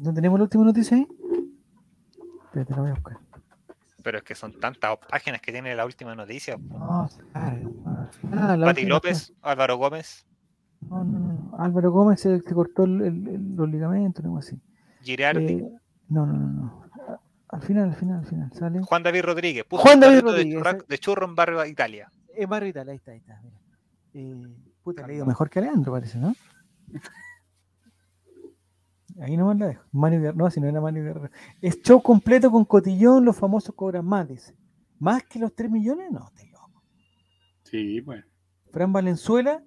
¿No 0.01 0.13
tenemos 0.13 0.39
la 0.39 0.45
última 0.45 0.65
noticia 0.65 0.97
ahí? 0.97 1.07
Espérate, 2.45 2.73
la 2.75 2.81
voy 2.83 2.91
a 2.91 2.95
buscar. 2.95 3.19
Pero 4.03 4.19
es 4.19 4.25
que 4.25 4.35
son 4.35 4.53
tantas 4.61 4.99
páginas 5.09 5.41
que 5.41 5.51
tiene 5.51 5.75
la 5.75 5.87
última 5.87 6.15
noticia. 6.15 6.57
No, 6.59 7.09
claro. 7.33 7.73
Ah, 8.33 8.57
la 8.57 8.67
Pati 8.67 8.83
última 8.83 8.89
López, 8.97 9.33
Álvaro 9.43 9.77
Gómez, 9.79 10.27
No, 10.89 11.03
no, 11.03 11.19
no. 11.19 11.57
Álvaro 11.59 11.91
Gómez 11.91 12.23
cortó 12.53 12.85
el- 12.85 13.01
el- 13.01 13.29
el- 13.29 13.57
los 13.57 13.69
ligamentos, 13.71 14.23
algo 14.25 14.39
así. 14.39 14.61
Girardi, 15.05 15.53
Eh, 15.55 15.69
no, 16.09 16.27
no, 16.27 16.33
no, 16.33 16.49
no. 16.49 16.85
Al 17.49 17.63
final, 17.63 17.91
al 17.91 17.95
final, 17.97 18.19
al 18.21 18.27
final. 18.27 18.53
Sale. 18.53 18.81
Juan 18.83 19.03
David 19.03 19.23
Rodríguez. 19.23 19.65
Puso 19.65 19.83
Juan 19.83 20.01
David 20.01 20.17
de 20.17 20.21
Rodríguez, 20.23 20.63
ese- 20.67 20.85
De, 20.89 20.99
churro 20.99 21.27
en 21.27 21.35
Barrio 21.37 21.65
Italia. 21.67 22.11
Es 22.35 22.49
Barrio 22.49 22.71
Italia, 22.71 22.91
ahí 22.93 22.97
está, 22.97 23.13
ahí 23.13 23.19
está. 23.19 23.41
mira. 23.43 23.61
Eh, 24.15 24.57
puta, 24.83 25.07
le 25.07 25.13
ha 25.13 25.17
ido 25.17 25.27
mejor 25.27 25.49
que 25.51 25.61
a 25.61 25.63
Leandro, 25.63 25.93
parece, 25.93 26.19
¿no? 26.19 26.35
Ahí 29.21 29.37
nomás 29.37 29.57
la 29.59 29.69
dejo. 29.69 29.85
Mario 29.93 30.19
Guerrero, 30.21 30.37
no, 30.39 30.51
si 30.51 30.61
no 30.61 30.69
era 30.69 30.81
Mario 30.81 31.05
Guerrero. 31.05 31.31
Es 31.61 31.81
show 31.83 32.03
completo 32.03 32.51
con 32.51 32.65
cotillón, 32.65 33.25
los 33.25 33.37
famosos 33.37 33.75
cobran 33.75 34.05
más, 34.05 34.27
dice. 34.29 34.57
¿Más 34.99 35.23
que 35.23 35.39
los 35.39 35.55
3 35.55 35.71
millones? 35.71 36.11
No, 36.11 36.31
te 36.35 36.47
loco. 36.51 36.83
Sí, 37.63 38.01
pues. 38.03 38.25
Fran 38.73 38.93
Valenzuela, 38.93 39.63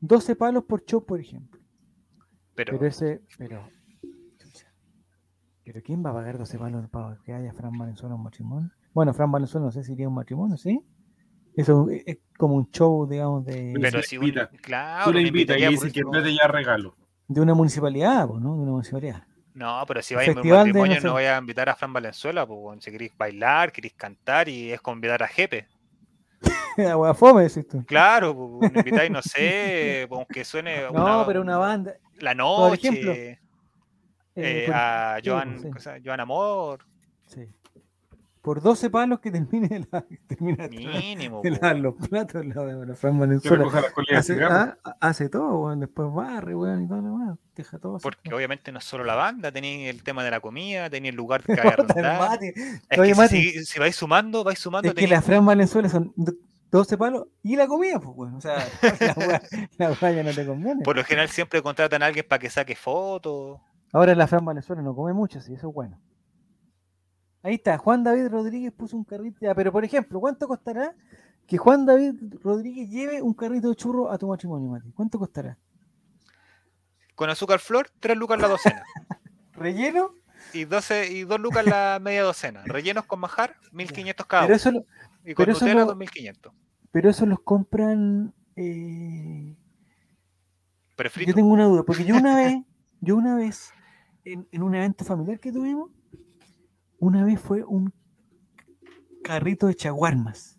12 0.00 0.36
palos 0.36 0.64
por 0.64 0.84
show, 0.84 1.04
por 1.04 1.18
ejemplo. 1.20 1.60
Pero, 2.54 2.74
Pero 2.78 2.86
ese, 2.86 3.22
pero. 3.38 3.68
¿Pero 5.72 5.84
quién 5.84 6.04
va 6.04 6.10
a 6.10 6.14
pagar 6.14 6.36
12 6.36 6.58
palos 6.58 6.86
para 6.90 7.16
que 7.24 7.32
haya 7.32 7.50
Fran 7.54 7.72
Valenzuela 7.78 8.14
un 8.14 8.22
matrimonio? 8.24 8.70
Bueno, 8.92 9.14
Fran 9.14 9.32
Valenzuela 9.32 9.64
no 9.66 9.72
sé 9.72 9.82
si 9.82 9.92
iría 9.92 10.04
a 10.04 10.08
un 10.10 10.14
matrimonio, 10.14 10.56
¿sí? 10.58 10.80
Eso 11.56 11.88
es 11.88 12.02
es 12.06 12.18
como 12.36 12.56
un 12.56 12.70
show, 12.70 13.06
digamos, 13.08 13.44
de, 13.46 13.72
pero 13.80 14.02
si 14.02 14.18
un- 14.18 14.24
invita. 14.24 14.48
claro, 14.60 15.04
Tú 15.06 15.12
le 15.14 15.20
invitas 15.22 15.56
y 15.56 15.62
invitaría 15.62 15.68
dice 15.70 15.84
por 15.86 15.92
que 15.92 16.00
en 16.00 16.06
último- 16.06 16.22
vez 16.24 16.32
de 16.32 16.38
ya 16.38 16.46
regalo. 16.48 16.96
de 17.28 17.40
una 17.40 17.54
municipalidad, 17.54 18.28
pues, 18.28 18.40
¿no? 18.42 18.56
De 18.56 18.62
una 18.62 18.72
municipalidad. 18.72 19.22
No, 19.54 19.82
pero 19.86 20.02
si 20.02 20.14
vais 20.14 20.28
a 20.28 20.32
un 20.40 20.46
matrimonio 20.48 21.00
no 21.02 21.12
voy 21.12 21.24
a 21.24 21.38
invitar 21.38 21.68
a 21.70 21.74
Fran 21.76 21.92
Valenzuela, 21.92 22.46
pues 22.46 22.84
si 22.84 22.90
queréis 22.90 23.16
bailar, 23.16 23.72
queréis 23.72 23.94
cantar 23.94 24.48
y 24.50 24.72
es 24.72 24.80
convidar 24.82 25.22
a 25.22 25.28
Jepe. 25.28 25.68
Wea 26.76 27.14
fome, 27.14 27.42
decís 27.44 27.66
tú. 27.68 27.84
Claro, 27.86 28.34
pues, 28.58 28.72
invitáis, 28.74 29.10
no 29.10 29.20
sé, 29.22 30.06
pues, 30.08 30.18
aunque 30.18 30.44
suene 30.44 30.82
No, 30.92 31.24
pero 31.26 31.40
una 31.42 31.56
banda. 31.58 31.94
la 32.18 32.34
por 32.34 32.74
ejemplo, 32.74 33.08
noche, 33.10 33.40
eh, 34.36 34.62
eh, 34.62 34.66
por- 34.66 34.74
a 34.74 35.18
Joan, 35.24 35.50
pues, 35.52 35.62
sí, 35.62 35.70
cosa- 35.70 35.96
Joan 36.04 36.20
Amor, 36.20 36.84
sí. 37.26 37.48
Por 38.40 38.60
12 38.60 38.90
palos 38.90 39.20
que 39.20 39.30
termine 39.30 39.86
la. 39.92 40.02
que 40.08 40.16
termine 40.26 40.68
mínimo. 40.68 41.42
pues, 41.42 41.52
lavar 41.60 41.76
los 41.76 41.94
platos, 42.08 42.44
la, 42.44 42.64
la, 42.64 42.84
la 42.86 42.94
Fran 42.96 43.14
Que 43.14 43.20
Valenzuela. 43.20 43.66
Hace, 44.18 44.44
ah, 44.44 44.76
hace 44.98 45.28
todo, 45.28 45.60
weón. 45.60 45.78
Después 45.78 46.12
barre, 46.12 46.52
weón, 46.56 46.82
y 46.82 46.88
todo 46.88 47.02
lo 47.02 47.04
demás. 47.04 47.38
Deja 47.54 47.78
todo. 47.78 47.96
así. 47.96 48.02
Porque 48.02 48.34
obviamente 48.34 48.72
no 48.72 48.78
es 48.80 48.84
solo 48.84 49.04
la 49.04 49.14
banda, 49.14 49.52
tenéis 49.52 49.88
el 49.88 50.02
tema 50.02 50.24
de 50.24 50.32
la 50.32 50.40
comida, 50.40 50.90
tenéis 50.90 51.10
el 51.12 51.16
lugar 51.16 51.42
que 51.44 51.54
que 51.54 51.62
mate. 52.02 52.54
Es 52.90 52.98
que 53.00 53.28
si, 53.28 53.64
si- 53.64 53.78
vais 53.78 53.94
sumando, 53.94 54.42
vais 54.42 54.58
sumando. 54.58 54.88
Es 54.88 54.94
que 54.96 55.02
tenéis- 55.02 55.10
la 55.10 55.22
Fran 55.22 55.46
Valenzuela 55.46 55.88
son 55.88 56.12
do- 56.16 56.34
12 56.72 56.98
palos 56.98 57.26
y 57.44 57.54
la 57.54 57.68
comida, 57.68 58.00
pues, 58.00 58.16
weón. 58.16 58.34
O 58.34 58.40
sea, 58.40 58.56
la 59.78 59.90
la 60.00 60.12
ya 60.12 60.22
no 60.24 60.32
te 60.32 60.44
conviene. 60.44 60.82
Por 60.82 60.96
lo 60.96 61.04
general 61.04 61.28
siempre 61.28 61.62
contratan 61.62 62.02
a 62.02 62.06
alguien 62.06 62.26
para 62.28 62.40
que 62.40 62.50
saque 62.50 62.74
fotos. 62.74 63.60
Ahora 63.92 64.14
la 64.14 64.26
Fran 64.26 64.44
Valenzuela 64.44 64.82
no 64.82 64.94
come 64.94 65.12
mucho, 65.12 65.40
sí, 65.40 65.54
eso 65.54 65.68
es 65.68 65.74
bueno. 65.74 66.00
Ahí 67.42 67.54
está, 67.56 67.76
Juan 67.78 68.02
David 68.04 68.28
Rodríguez 68.28 68.72
puso 68.72 68.96
un 68.96 69.04
carrito. 69.04 69.38
ya, 69.40 69.54
pero 69.54 69.70
por 69.72 69.84
ejemplo, 69.84 70.18
¿cuánto 70.20 70.46
costará 70.48 70.94
que 71.46 71.58
Juan 71.58 71.84
David 71.84 72.14
Rodríguez 72.42 72.88
lleve 72.88 73.20
un 73.20 73.34
carrito 73.34 73.68
de 73.68 73.74
churro 73.76 74.10
a 74.10 74.16
tu 74.18 74.28
matrimonio, 74.28 74.70
Mati? 74.70 74.90
¿Cuánto 74.92 75.18
costará? 75.18 75.58
Con 77.14 77.28
azúcar 77.30 77.58
flor, 77.58 77.88
3 78.00 78.16
lucas 78.16 78.40
la 78.40 78.48
docena. 78.48 78.82
¿Relleno? 79.52 80.14
y 80.54 80.64
12 80.64 81.12
y 81.12 81.22
2 81.24 81.38
lucas 81.40 81.64
la 81.64 81.98
media 82.02 82.22
docena. 82.22 82.62
Rellenos 82.64 83.04
con 83.06 83.20
majar, 83.20 83.54
1500 83.72 84.26
cada 84.26 84.42
Pero 84.42 84.52
uno. 84.54 84.56
eso, 84.56 84.70
lo- 84.72 84.86
Y 85.24 85.34
con 85.34 85.44
pero 85.44 85.52
eso 85.52 85.64
Nutella, 85.64 85.80
lo- 85.80 85.86
2500. 85.86 86.52
pero 86.90 87.10
eso 87.10 87.26
los 87.26 87.40
compran. 87.40 88.34
eh, 88.56 89.54
Yo 91.26 91.34
tengo 91.34 91.48
una 91.52 91.64
duda, 91.66 91.82
porque 91.84 92.04
yo 92.04 92.16
una 92.16 92.34
vez, 92.36 92.54
yo 93.00 93.16
una 93.16 93.36
vez, 93.36 93.72
en, 94.24 94.46
en 94.50 94.62
un 94.62 94.74
evento 94.74 95.04
familiar 95.04 95.38
que 95.40 95.52
tuvimos, 95.52 95.90
una 96.98 97.24
vez 97.24 97.40
fue 97.40 97.64
un 97.64 97.92
carrito 99.22 99.66
de 99.66 99.74
chaguarmas. 99.74 100.58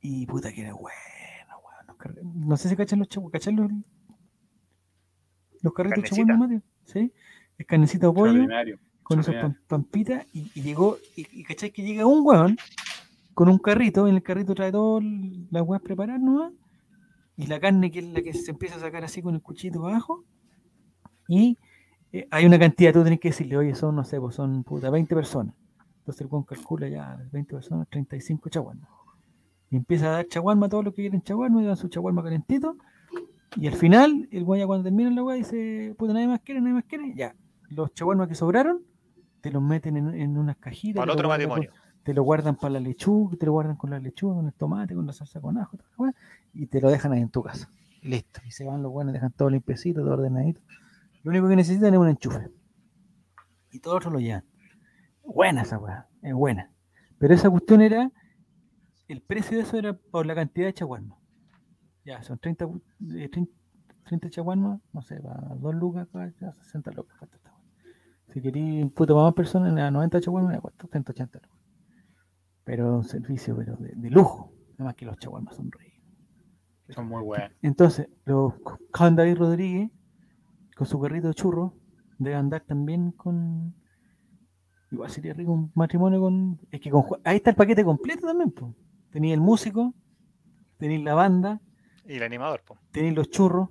Y 0.00 0.26
puta 0.26 0.52
que 0.52 0.62
era 0.62 0.72
bueno, 0.74 0.94
carri- 1.98 2.22
No 2.22 2.56
sé 2.56 2.68
si 2.68 2.76
cachan 2.76 3.00
los 3.00 3.08
chaguarmas, 3.08 3.32
¿cachan 3.32 3.56
los, 3.56 3.70
los 5.62 5.72
carritos 5.74 6.02
de 6.02 6.08
chaguarmas, 6.08 6.38
Mario? 6.38 6.62
¿Sí? 6.86 7.12
Es 7.58 7.66
carnecita 7.66 8.06
de 8.06 8.12
pollo, 8.12 8.46
con 9.02 9.20
esas 9.20 9.56
pampitas, 9.66 10.26
y, 10.32 10.50
y 10.54 10.62
llegó, 10.62 10.96
y, 11.16 11.26
y 11.40 11.44
cachai 11.44 11.70
que 11.72 11.82
llega 11.82 12.06
un 12.06 12.24
weón 12.24 12.56
con 13.34 13.48
un 13.48 13.58
carrito, 13.58 14.06
en 14.08 14.14
el 14.16 14.22
carrito 14.22 14.54
trae 14.54 14.72
todas 14.72 15.04
las 15.50 15.62
weas 15.62 15.82
preparadas 15.82 16.22
nomás, 16.22 16.52
y 17.36 17.46
la 17.46 17.58
carne 17.60 17.90
que 17.90 17.98
es 17.98 18.04
la 18.06 18.22
que 18.22 18.32
se 18.32 18.50
empieza 18.50 18.76
a 18.76 18.80
sacar 18.80 19.04
así 19.04 19.20
con 19.20 19.34
el 19.34 19.42
cuchito 19.42 19.86
abajo, 19.86 20.24
y 21.28 21.58
eh, 22.12 22.26
hay 22.30 22.46
una 22.46 22.58
cantidad, 22.58 22.92
tú 22.92 23.02
tenés 23.04 23.20
que 23.20 23.28
decirle, 23.28 23.56
oye, 23.56 23.74
son, 23.74 23.96
no 23.96 24.04
sé, 24.04 24.20
pues 24.20 24.34
son 24.34 24.64
puta, 24.64 24.90
20 24.90 25.14
personas. 25.14 25.54
Entonces 25.98 26.22
el 26.22 26.26
weón 26.28 26.44
calcula 26.44 26.88
ya, 26.88 27.18
20 27.32 27.54
personas, 27.54 27.88
35 27.88 28.48
chaguarmas. 28.48 28.88
Y 29.70 29.76
empieza 29.76 30.06
a 30.06 30.10
dar 30.10 30.26
chaguarma 30.26 30.66
a 30.66 30.68
todos 30.68 30.84
los 30.84 30.94
que 30.94 31.02
quieren 31.02 31.22
chaguarma, 31.22 31.62
y 31.62 31.66
dan 31.66 31.76
su 31.76 31.88
chaguarma 31.88 32.22
calentito, 32.22 32.76
y 33.56 33.66
al 33.66 33.74
final, 33.74 34.28
el 34.30 34.42
weón 34.44 34.60
ya 34.60 34.66
cuando 34.66 34.84
termina 34.84 35.10
la 35.10 35.22
weá 35.22 35.36
dice, 35.36 35.94
puta, 35.98 36.12
nadie 36.12 36.28
más 36.28 36.40
quiere, 36.40 36.60
nadie 36.60 36.74
más 36.74 36.84
quiere, 36.84 37.12
ya. 37.14 37.34
Los 37.68 37.92
chaguarmas 37.94 38.28
que 38.28 38.34
sobraron, 38.34 38.82
te 39.40 39.50
los 39.50 39.62
meten 39.62 39.96
en, 39.96 40.14
en 40.14 40.36
unas 40.38 40.56
cajitas. 40.56 41.00
Para 41.00 41.12
otro 41.12 41.24
con- 41.24 41.34
matrimonio. 41.34 41.70
te 42.02 42.14
lo 42.14 42.22
guardan 42.24 42.56
para 42.56 42.74
la 42.74 42.80
lechuga, 42.80 43.36
te 43.36 43.46
lo 43.46 43.52
guardan 43.52 43.76
con 43.76 43.90
la 43.90 44.00
lechuga, 44.00 44.34
con 44.34 44.46
el 44.46 44.52
tomate, 44.54 44.94
con 44.94 45.06
la 45.06 45.12
salsa 45.12 45.40
con 45.40 45.56
ajo, 45.58 45.76
y 46.54 46.66
te 46.66 46.80
lo 46.80 46.90
dejan 46.90 47.12
ahí 47.12 47.20
en 47.20 47.28
tu 47.28 47.42
casa. 47.42 47.68
Listo. 48.02 48.40
Y 48.46 48.50
se 48.50 48.64
van 48.64 48.82
los 48.82 48.90
buenos, 48.90 49.12
dejan 49.12 49.30
todo 49.32 49.50
limpiecito, 49.50 50.00
todo 50.00 50.14
ordenadito. 50.14 50.60
Lo 51.22 51.30
único 51.30 51.48
que 51.48 51.56
necesitan 51.56 51.92
es 51.94 52.00
un 52.00 52.08
enchufe. 52.08 52.48
Y 53.72 53.78
todo 53.80 53.96
otro 53.96 54.10
lo 54.10 54.18
llevan. 54.20 54.44
Buena 55.24 55.62
esa 55.62 55.78
weá, 55.78 56.08
es 56.22 56.34
buena. 56.34 56.70
Pero 57.18 57.34
esa 57.34 57.50
cuestión 57.50 57.82
era, 57.82 58.10
el 59.08 59.20
precio 59.22 59.56
de 59.56 59.62
eso 59.64 59.76
era 59.76 59.92
por 59.94 60.26
la 60.26 60.34
cantidad 60.34 60.66
de 60.66 60.74
chaguarmas. 60.74 61.18
Ya, 62.04 62.22
son 62.22 62.38
30, 62.38 62.66
gu- 62.66 62.82
eh, 63.16 63.28
30, 63.28 63.52
30 64.04 64.30
chaguarmas, 64.30 64.80
no 64.92 65.02
sé, 65.02 65.20
para 65.20 65.54
2 65.56 65.74
lucas, 65.74 66.08
ya 66.40 66.52
60 66.52 66.90
lucas. 66.92 67.16
cuesta 67.18 67.36
esta 67.36 67.50
weá. 67.50 67.60
Si 68.32 68.40
queréis 68.40 68.82
un 68.82 68.90
puto 68.90 69.14
para 69.14 69.26
más 69.26 69.34
personas, 69.34 69.76
a 69.78 69.90
90 69.90 70.20
chaguarmas, 70.20 70.54
ya 70.54 70.60
cuesta 70.60 70.86
180 70.90 71.38
lucas 71.38 71.56
pero 72.62 72.98
un 72.98 73.04
servicio 73.04 73.56
pero 73.56 73.74
de, 73.76 73.92
de 73.96 74.10
lujo. 74.10 74.52
Además 74.74 74.94
que 74.94 75.04
los 75.04 75.18
chaguarmas 75.18 75.56
son 75.56 75.72
reyes. 75.72 76.00
Son 76.90 77.08
muy 77.08 77.20
buenos. 77.22 77.50
Entonces, 77.62 78.08
los 78.24 78.52
Juan 78.94 79.16
David 79.16 79.38
Rodríguez, 79.38 79.90
con 80.80 80.86
su 80.86 80.98
carrito 80.98 81.28
de 81.28 81.34
churro, 81.34 81.74
debe 82.16 82.36
andar 82.36 82.62
también 82.62 83.12
con. 83.12 83.74
Igual 84.90 85.10
sería 85.10 85.34
rico 85.34 85.52
un 85.52 85.70
matrimonio 85.74 86.22
con. 86.22 86.58
Es 86.70 86.80
que 86.80 86.90
con 86.90 87.04
ahí 87.22 87.36
está 87.36 87.50
el 87.50 87.56
paquete 87.56 87.84
completo 87.84 88.26
también, 88.26 88.50
pues. 88.50 88.72
Tenéis 89.10 89.34
el 89.34 89.40
músico, 89.42 89.92
tenéis 90.78 91.04
la 91.04 91.12
banda, 91.12 91.60
Y 92.06 92.14
el 92.14 92.22
animador, 92.22 92.62
po. 92.64 92.78
tenéis 92.92 93.14
los 93.14 93.28
churros, 93.28 93.68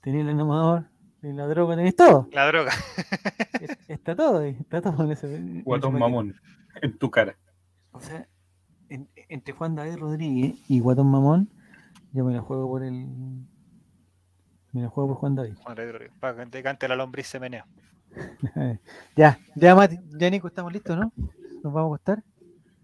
tenéis 0.00 0.24
el 0.24 0.30
animador, 0.30 0.86
tenéis 1.20 1.36
la 1.36 1.46
droga, 1.46 1.76
tenéis 1.76 1.94
todo. 1.94 2.26
La 2.32 2.46
droga. 2.46 2.72
Es- 3.60 3.78
Está 3.88 4.16
todo 4.16 4.38
ahí, 4.38 4.56
está 4.58 4.80
todo 4.80 5.04
en 5.04 5.10
ese. 5.12 5.36
en 5.36 5.62
Guatón 5.62 5.98
mamón. 5.98 6.34
En 6.80 6.96
tu 6.96 7.10
cara. 7.10 7.36
O 7.92 8.00
sea, 8.00 8.26
en- 8.88 9.10
entre 9.28 9.52
Juan 9.52 9.74
David 9.74 9.98
Rodríguez 9.98 10.54
y 10.70 10.80
Guatón 10.80 11.10
Mamón, 11.10 11.50
yo 12.14 12.24
me 12.24 12.32
la 12.32 12.40
juego 12.40 12.66
por 12.66 12.82
el. 12.82 13.08
Me 14.74 14.82
la 14.82 14.88
juego 14.88 15.10
por 15.10 15.18
Juan 15.18 15.34
David. 15.36 15.54
Para 16.20 16.36
que 16.36 16.46
te 16.50 16.62
cante 16.62 16.88
la 16.88 16.96
lombriz 16.96 17.26
se 17.28 17.38
menea. 17.38 17.64
ya, 19.16 19.38
ya 19.54 19.74
Mati, 19.74 19.98
ya 20.18 20.28
Nico, 20.30 20.48
estamos 20.48 20.72
listos, 20.72 20.96
¿no? 20.98 21.12
Nos 21.62 21.72
vamos 21.72 21.82
a 21.92 21.94
acostar. 21.94 22.24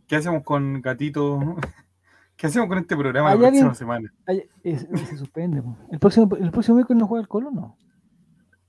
¿Qué 0.07 0.17
hacemos 0.17 0.43
con 0.45 0.81
Gatito? 0.81 1.39
¿Qué 2.37 2.47
hacemos 2.47 2.69
con 2.69 2.79
este 2.79 2.97
programa 2.97 3.31
¿Hay 3.31 3.39
la 3.39 3.49
próxima 3.49 3.75
semana? 3.75 4.13
Ay, 4.27 4.45
es- 4.63 4.87
es- 4.91 5.09
se 5.09 5.17
suspende. 5.17 5.63
¿El 5.91 5.99
próximo, 5.99 6.35
¿El 6.37 6.51
próximo 6.51 6.77
miércoles 6.77 7.01
no 7.01 7.07
juega 7.07 7.23
el 7.23 7.29
Colo? 7.29 7.51
No. 7.51 7.77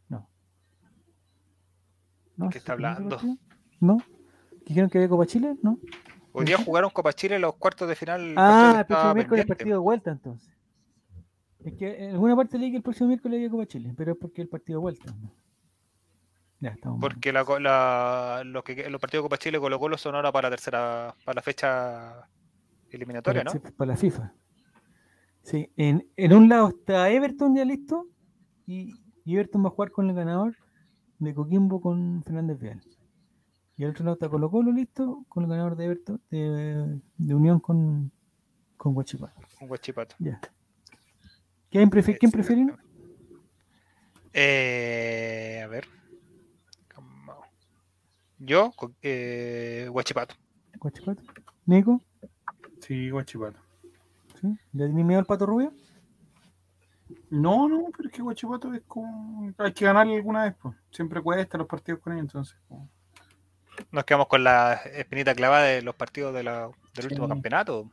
No. 0.09 0.27
¿No? 2.37 2.47
¿Qué 2.49 2.53
¿Se 2.53 2.57
está 2.59 2.73
hablando? 2.73 3.17
¿No? 3.79 3.97
¿Dijeron 4.65 4.89
que 4.89 4.97
había 4.97 5.09
Copa 5.09 5.25
Chile? 5.25 5.55
¿No? 5.61 5.77
Hoy 6.33 6.45
día 6.45 6.57
jugaron 6.57 6.89
Copa 6.89 7.13
Chile 7.13 7.37
los 7.39 7.55
cuartos 7.55 7.87
de 7.87 7.95
final. 7.95 8.33
Ah, 8.37 8.77
el 8.79 8.85
próximo 8.85 9.13
miércoles 9.13 9.41
pendiente. 9.45 9.55
partido 9.55 9.77
de 9.77 9.83
vuelta 9.83 10.11
entonces. 10.11 10.51
Es 11.63 11.73
que 11.75 12.05
en 12.05 12.11
alguna 12.11 12.35
parte 12.35 12.57
leí 12.57 12.71
que 12.71 12.77
el 12.77 12.83
próximo 12.83 13.07
miércoles 13.09 13.37
había 13.37 13.49
Copa 13.49 13.65
Chile, 13.67 13.93
pero 13.95 14.13
es 14.13 14.17
porque 14.17 14.41
el 14.41 14.49
partido 14.49 14.81
vuelta. 14.81 15.13
Ya, 16.59 16.69
estamos. 16.69 16.99
Porque 16.99 17.31
la, 17.31 17.43
la- 17.59 18.43
los, 18.45 18.63
que, 18.63 18.89
los 18.89 19.01
partidos 19.01 19.23
de 19.23 19.25
Copa 19.25 19.37
Chile 19.37 19.59
Colo 19.59 19.79
Colo 19.79 19.97
son 19.97 20.15
ahora 20.15 20.31
para 20.31 20.49
la 20.49 20.55
tercera, 20.55 21.15
para 21.25 21.35
la 21.35 21.41
fecha 21.41 22.27
eliminatoria, 22.89 23.43
para, 23.43 23.59
¿no? 23.59 23.75
para 23.75 23.91
la 23.91 23.97
FIFA. 23.97 24.33
Sí, 25.43 25.71
en, 25.75 26.07
en 26.17 26.33
un 26.33 26.49
lado 26.49 26.69
está 26.69 27.09
Everton 27.09 27.55
ya 27.55 27.65
listo 27.65 28.07
y, 28.67 28.93
y 29.25 29.35
Everton 29.35 29.63
va 29.63 29.69
a 29.69 29.71
jugar 29.71 29.91
con 29.91 30.07
el 30.09 30.15
ganador 30.15 30.55
de 31.17 31.33
Coquimbo 31.33 31.81
con 31.81 32.21
Fernández 32.23 32.59
Vial. 32.59 32.81
Y 33.77 33.83
al 33.83 33.91
otro 33.91 34.03
lado 34.05 34.13
está 34.13 34.29
Colo 34.29 34.51
Colo 34.51 34.71
listo 34.71 35.25
con 35.29 35.43
el 35.45 35.49
ganador 35.49 35.75
de 35.75 35.85
Everton 35.85 36.21
de, 36.29 36.99
de 37.17 37.35
Unión 37.35 37.59
con, 37.59 38.11
con 38.77 38.95
Huachipato. 38.95 39.41
Un 39.61 39.69
Huachipato. 39.71 40.15
Ya. 40.19 40.39
¿Quién, 41.71 41.89
prefi- 41.89 42.17
¿quién 42.19 42.31
Sí, 42.31 42.37
prefieren? 42.37 42.77
Eh, 44.33 45.61
a 45.63 45.67
ver. 45.67 45.87
Yo, 48.39 48.73
eh, 49.01 49.87
Huachipato. 49.91 50.35
Huachipato. 50.79 51.21
Nico, 51.65 52.01
Sí, 52.79 53.09
guachipato. 53.11 53.59
¿sí? 54.41 54.47
¿Le 54.73 54.87
tenés 54.87 55.05
miedo 55.05 55.19
al 55.19 55.25
pato 55.27 55.45
rubio? 55.45 55.71
No, 57.29 57.69
no, 57.69 57.85
pero 57.95 58.09
es 58.09 58.15
que 58.15 58.21
Guachipato 58.23 58.73
es 58.73 58.81
como. 58.87 59.53
Hay 59.59 59.73
que 59.73 59.85
ganarle 59.85 60.15
alguna 60.15 60.45
vez, 60.45 60.55
pues. 60.59 60.75
Siempre 60.89 61.21
cuesta 61.21 61.57
los 61.59 61.67
partidos 61.67 62.01
con 62.01 62.13
ellos, 62.13 62.23
entonces. 62.23 62.57
Nos 63.91 64.03
quedamos 64.05 64.27
con 64.27 64.43
la 64.43 64.73
espinita 64.73 65.35
clavada 65.35 65.65
de 65.65 65.81
los 65.83 65.93
partidos 65.95 66.33
de 66.33 66.43
la- 66.43 66.69
del 66.95 67.05
último 67.05 67.25
Sí. 67.27 67.29
campeonato. 67.29 67.91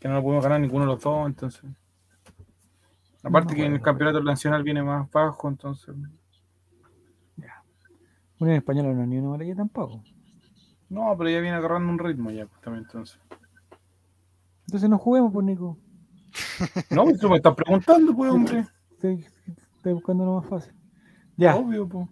Que 0.00 0.08
no 0.08 0.14
lo 0.14 0.22
podemos 0.22 0.42
ganar 0.42 0.60
ninguno 0.60 0.86
de 0.86 0.92
los 0.92 1.02
dos, 1.02 1.26
entonces. 1.26 1.64
Aparte 3.22 3.52
No, 3.52 3.56
que 3.56 3.66
en 3.66 3.72
el 3.74 3.82
campeonato 3.82 4.22
nacional 4.22 4.62
viene 4.62 4.82
más 4.82 5.10
bajo, 5.10 5.48
entonces. 5.48 5.94
Unión 8.38 8.56
Española 8.56 8.92
no 8.92 9.06
ni 9.06 9.18
una 9.18 9.28
amarilla 9.28 9.54
tampoco. 9.54 10.02
No, 10.88 11.14
pero 11.16 11.30
ya 11.30 11.40
viene 11.40 11.56
agarrando 11.56 11.92
un 11.92 11.98
ritmo 11.98 12.30
ya, 12.32 12.46
pues 12.46 12.60
también, 12.60 12.84
entonces. 12.84 13.18
Entonces 14.66 14.90
no 14.90 14.98
juguemos, 14.98 15.32
pues 15.32 15.46
Nico. 15.46 15.78
No, 16.90 17.04
pues 17.04 17.20
tú 17.20 17.28
me 17.28 17.36
estás 17.36 17.54
preguntando, 17.54 18.14
pues, 18.14 18.30
hombre. 18.30 18.66
Estoy, 18.92 19.24
estoy 19.76 19.92
buscando 19.92 20.24
lo 20.24 20.40
más 20.40 20.46
fácil. 20.46 20.72
Ya, 21.36 21.56
Obvio, 21.56 21.88
pues. 21.88 22.08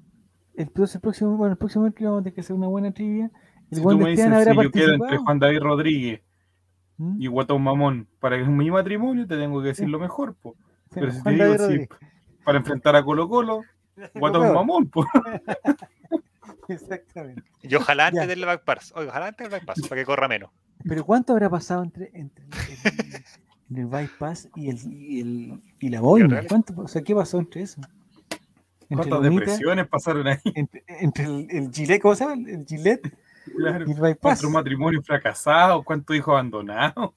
entonces 0.55 0.95
el 0.97 1.01
próximo, 1.01 1.37
bueno, 1.37 1.53
el 1.53 1.59
próximo 1.59 1.83
miércoles 1.83 2.07
vamos 2.09 2.21
a 2.21 2.23
tener 2.25 2.35
que 2.35 2.41
hacer 2.41 2.57
una 2.57 2.69
buena 2.69 2.93
trivia. 2.93 3.31
El 3.71 3.79
Si 3.79 3.83
tú 3.83 3.99
me 3.99 4.11
dices 4.11 4.27
si 4.27 4.63
yo 4.63 4.71
quedo 4.71 4.95
entre. 4.95 5.19
Juan 5.19 5.39
David 5.39 5.61
Rodríguez 5.61 6.23
¿Mm? 6.97 7.21
y 7.21 7.27
Guatón 7.27 7.63
Mamón 7.63 8.09
para 8.19 8.37
que 8.37 8.43
es 8.43 8.49
mi 8.49 8.71
matrimonio, 8.71 9.27
te 9.27 9.37
tengo 9.37 9.61
que 9.61 9.69
decir 9.69 9.89
lo 9.89 9.99
mejor, 9.99 10.35
pues. 10.41 10.57
Sí, 10.93 11.01
Pero 11.01 11.13
si 11.13 11.23
te 11.23 11.31
digo, 11.31 11.57
Rodríguez. 11.57 11.89
para 12.45 12.59
enfrentar 12.59 12.97
a 12.97 13.05
Colo 13.05 13.29
Colo, 13.29 13.63
Guatón 14.15 14.43
peor. 14.43 14.55
Mamón, 14.55 14.89
pues. 14.89 15.07
Exactamente. 16.69 17.43
Y 17.63 17.75
ojalá 17.75 18.07
antes 18.09 18.23
Ya. 18.23 18.27
del 18.27 18.45
bypass. 18.47 18.93
Oye, 18.97 19.09
ojalá 19.09 19.27
antes 19.29 19.51
del 19.51 19.61
bypass, 19.61 19.81
para 19.89 20.01
que 20.01 20.05
corra 20.07 20.29
menos. 20.29 20.51
Pero 20.87 21.05
¿cuánto 21.05 21.33
habrá 21.33 21.51
pasado 21.51 21.83
entre, 21.83 22.11
entre 22.15 22.45
el, 22.45 22.51
el- 23.71 23.79
el 23.79 23.87
bypass 23.87 24.49
y, 24.57 24.71
el, 24.71 24.79
y, 24.93 25.21
el, 25.21 25.63
y 25.79 25.89
la 25.91 26.01
boina? 26.01 26.43
¿Cuánto, 26.49 26.75
o 26.81 26.89
sea, 26.89 27.03
¿qué 27.03 27.15
pasó 27.15 27.39
entre 27.39 27.63
eso? 27.63 27.81
Entre 28.89 28.97
¿Cuántas 29.09 29.23
depresiones 29.23 29.87
pasaron 29.89 30.27
ahí? 30.27 30.39
entre, 30.55 30.83
entre 30.89 31.25
el, 31.25 31.47
el 31.51 31.71
Gillette, 31.73 32.03
¿cómo 32.03 32.15
se 32.17 32.25
llama? 32.25 32.49
El 32.51 32.65
Gillette 32.67 33.17
Claro. 33.57 33.85
y 33.87 33.93
el 33.93 34.01
bypass. 34.01 34.19
¿Cuántos 34.21 34.51
matrimonios 34.51 35.05
fracasados? 35.07 35.85
¿Cuántos 35.85 36.17
hijos 36.17 36.33
abandonados? 36.33 37.13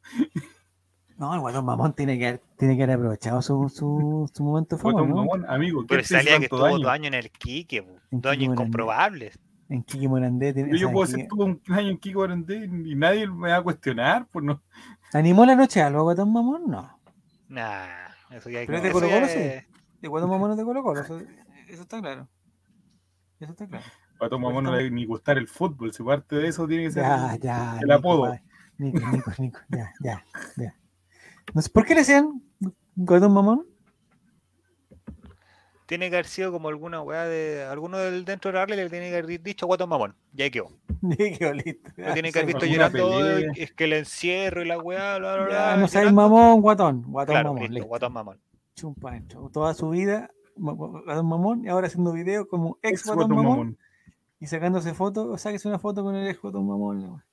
No, 1.23 1.33
el 1.35 1.39
guatón 1.39 1.63
mamón 1.63 1.93
tiene 1.93 2.19
que 2.19 2.27
haber, 2.27 2.41
tiene 2.57 2.75
que 2.75 2.83
haber 2.83 2.97
aprovechado 2.97 3.41
su, 3.41 3.69
su, 3.69 4.29
su 4.33 4.43
momento 4.43 4.75
de 4.75 4.81
Guatón 4.83 5.09
¿no? 5.09 5.15
Mamón, 5.15 5.45
amigo, 5.49 5.81
¿qué 5.83 5.87
Pero 5.87 6.03
salía 6.03 6.37
que 6.37 6.43
estuvo 6.45 6.67
dos 6.67 6.85
años 6.85 7.07
en 7.07 7.13
el 7.13 7.31
Quique, 7.31 7.79
dos 7.79 7.87
años 7.89 8.01
Quique 8.11 8.21
Morandé. 8.21 8.43
incomprobables. 8.43 9.39
En 9.69 9.83
Kiki 9.83 10.07
Morandé. 10.09 10.53
tiene- 10.53 10.71
Yo, 10.71 10.75
yo 10.77 10.87
o 10.89 11.05
sea, 11.05 11.15
puedo 11.15 11.17
Kiki- 11.17 11.27
todo 11.29 11.45
un 11.45 11.61
año 11.69 11.89
en 11.91 11.97
Kiko 11.97 12.23
Arandé 12.23 12.65
y 12.65 12.95
nadie 12.95 13.25
me 13.29 13.51
va 13.51 13.55
a 13.57 13.61
cuestionar, 13.63 14.27
pues 14.33 14.43
no. 14.43 14.61
¿Animó 15.13 15.45
la 15.45 15.55
noche 15.55 15.81
algo, 15.81 16.03
guatón 16.03 16.33
mamón? 16.33 16.63
No. 16.67 16.99
Nah, 17.47 17.85
eso 18.31 18.49
ya 18.49 18.59
Pero 18.65 18.77
es 18.79 18.83
de 18.83 18.89
ya 18.89 18.93
Colo-Colo, 18.93 19.25
es- 19.25 19.65
El 20.01 20.09
guatón 20.09 20.29
mamón 20.29 20.51
es 20.51 20.57
de 20.57 20.63
Colo 20.65 20.83
Colo, 20.83 20.99
eso, 21.01 21.19
eso 21.69 21.81
está 21.83 22.01
claro. 22.01 22.27
Eso 23.39 23.51
está 23.53 23.65
claro. 23.65 23.85
Guatón 24.19 24.41
Mamón 24.41 24.63
no 24.65 24.71
le 24.71 24.77
debe 24.79 24.91
ni 24.91 25.05
gustar 25.05 25.37
el 25.37 25.47
fútbol, 25.47 25.91
si 25.93 26.03
parte 26.03 26.35
de 26.35 26.47
eso 26.49 26.67
tiene 26.67 26.83
que 26.83 26.91
ser. 26.91 27.03
Ya, 27.03 27.37
ya. 27.41 27.73
el 27.75 27.87
Nico, 27.87 27.93
apodo. 27.93 28.37
Nico, 28.77 28.99
Nico, 29.11 29.31
Nico, 29.37 29.59
ya, 29.69 29.91
ya, 30.01 30.23
ya. 30.57 30.75
No 31.53 31.61
sé, 31.61 31.69
¿Por 31.69 31.85
qué 31.85 31.93
le 31.93 32.01
decían 32.01 32.41
guatón 32.95 33.33
mamón? 33.33 33.65
Tiene 35.85 36.09
que 36.09 36.15
haber 36.15 36.25
sido 36.25 36.51
como 36.51 36.69
alguna 36.69 37.01
weá 37.01 37.25
de. 37.25 37.63
Alguno 37.69 37.97
del 37.97 38.23
dentro 38.25 38.51
de 38.51 38.57
la 38.57 38.65
le 38.65 38.89
tiene 38.89 39.09
que 39.09 39.17
haber 39.17 39.41
dicho 39.41 39.67
guatón 39.67 39.89
mamón. 39.89 40.15
Ya 40.31 40.49
quedó. 40.49 40.69
Nico, 41.01 41.51
listo. 41.53 41.91
Lo 41.97 42.13
tiene 42.13 42.31
que 42.31 42.39
haber 42.39 42.55
visto 42.55 42.65
llorando. 42.65 43.19
Es 43.55 43.73
que 43.73 43.83
el 43.83 43.93
encierro 43.93 44.63
y 44.63 44.67
la 44.67 44.79
weá, 44.79 45.17
bla, 45.19 45.35
bla, 45.35 45.43
Ya, 45.51 45.65
bla. 45.73 45.77
no 45.77 45.87
sabes 45.87 46.13
mamón, 46.13 46.61
guatón. 46.61 47.03
Guatón 47.07 47.33
Claro, 47.33 47.49
mamón. 47.49 47.59
listo, 47.61 47.73
listo. 47.73 47.87
guatón 47.89 48.13
mamón. 48.13 48.39
Chumpa 48.75 49.09
adentro. 49.09 49.49
Toda 49.53 49.73
su 49.73 49.89
vida, 49.89 50.31
guatón 50.55 51.27
mamón, 51.27 51.65
y 51.65 51.67
ahora 51.69 51.87
haciendo 51.87 52.13
videos 52.13 52.47
como 52.47 52.79
ex 52.81 53.01
Ex 53.01 53.05
guatón 53.05 53.27
Guatón 53.27 53.35
mamón, 53.35 53.57
Mamón. 53.59 53.77
y 54.39 54.47
sacándose 54.47 54.93
fotos, 54.93 55.27
o 55.29 55.37
sáquese 55.37 55.67
una 55.67 55.77
foto 55.79 56.01
con 56.03 56.15
el 56.15 56.27
ex 56.27 56.41
guatón 56.41 56.65
mamón. 56.65 57.01
la. 57.03 57.25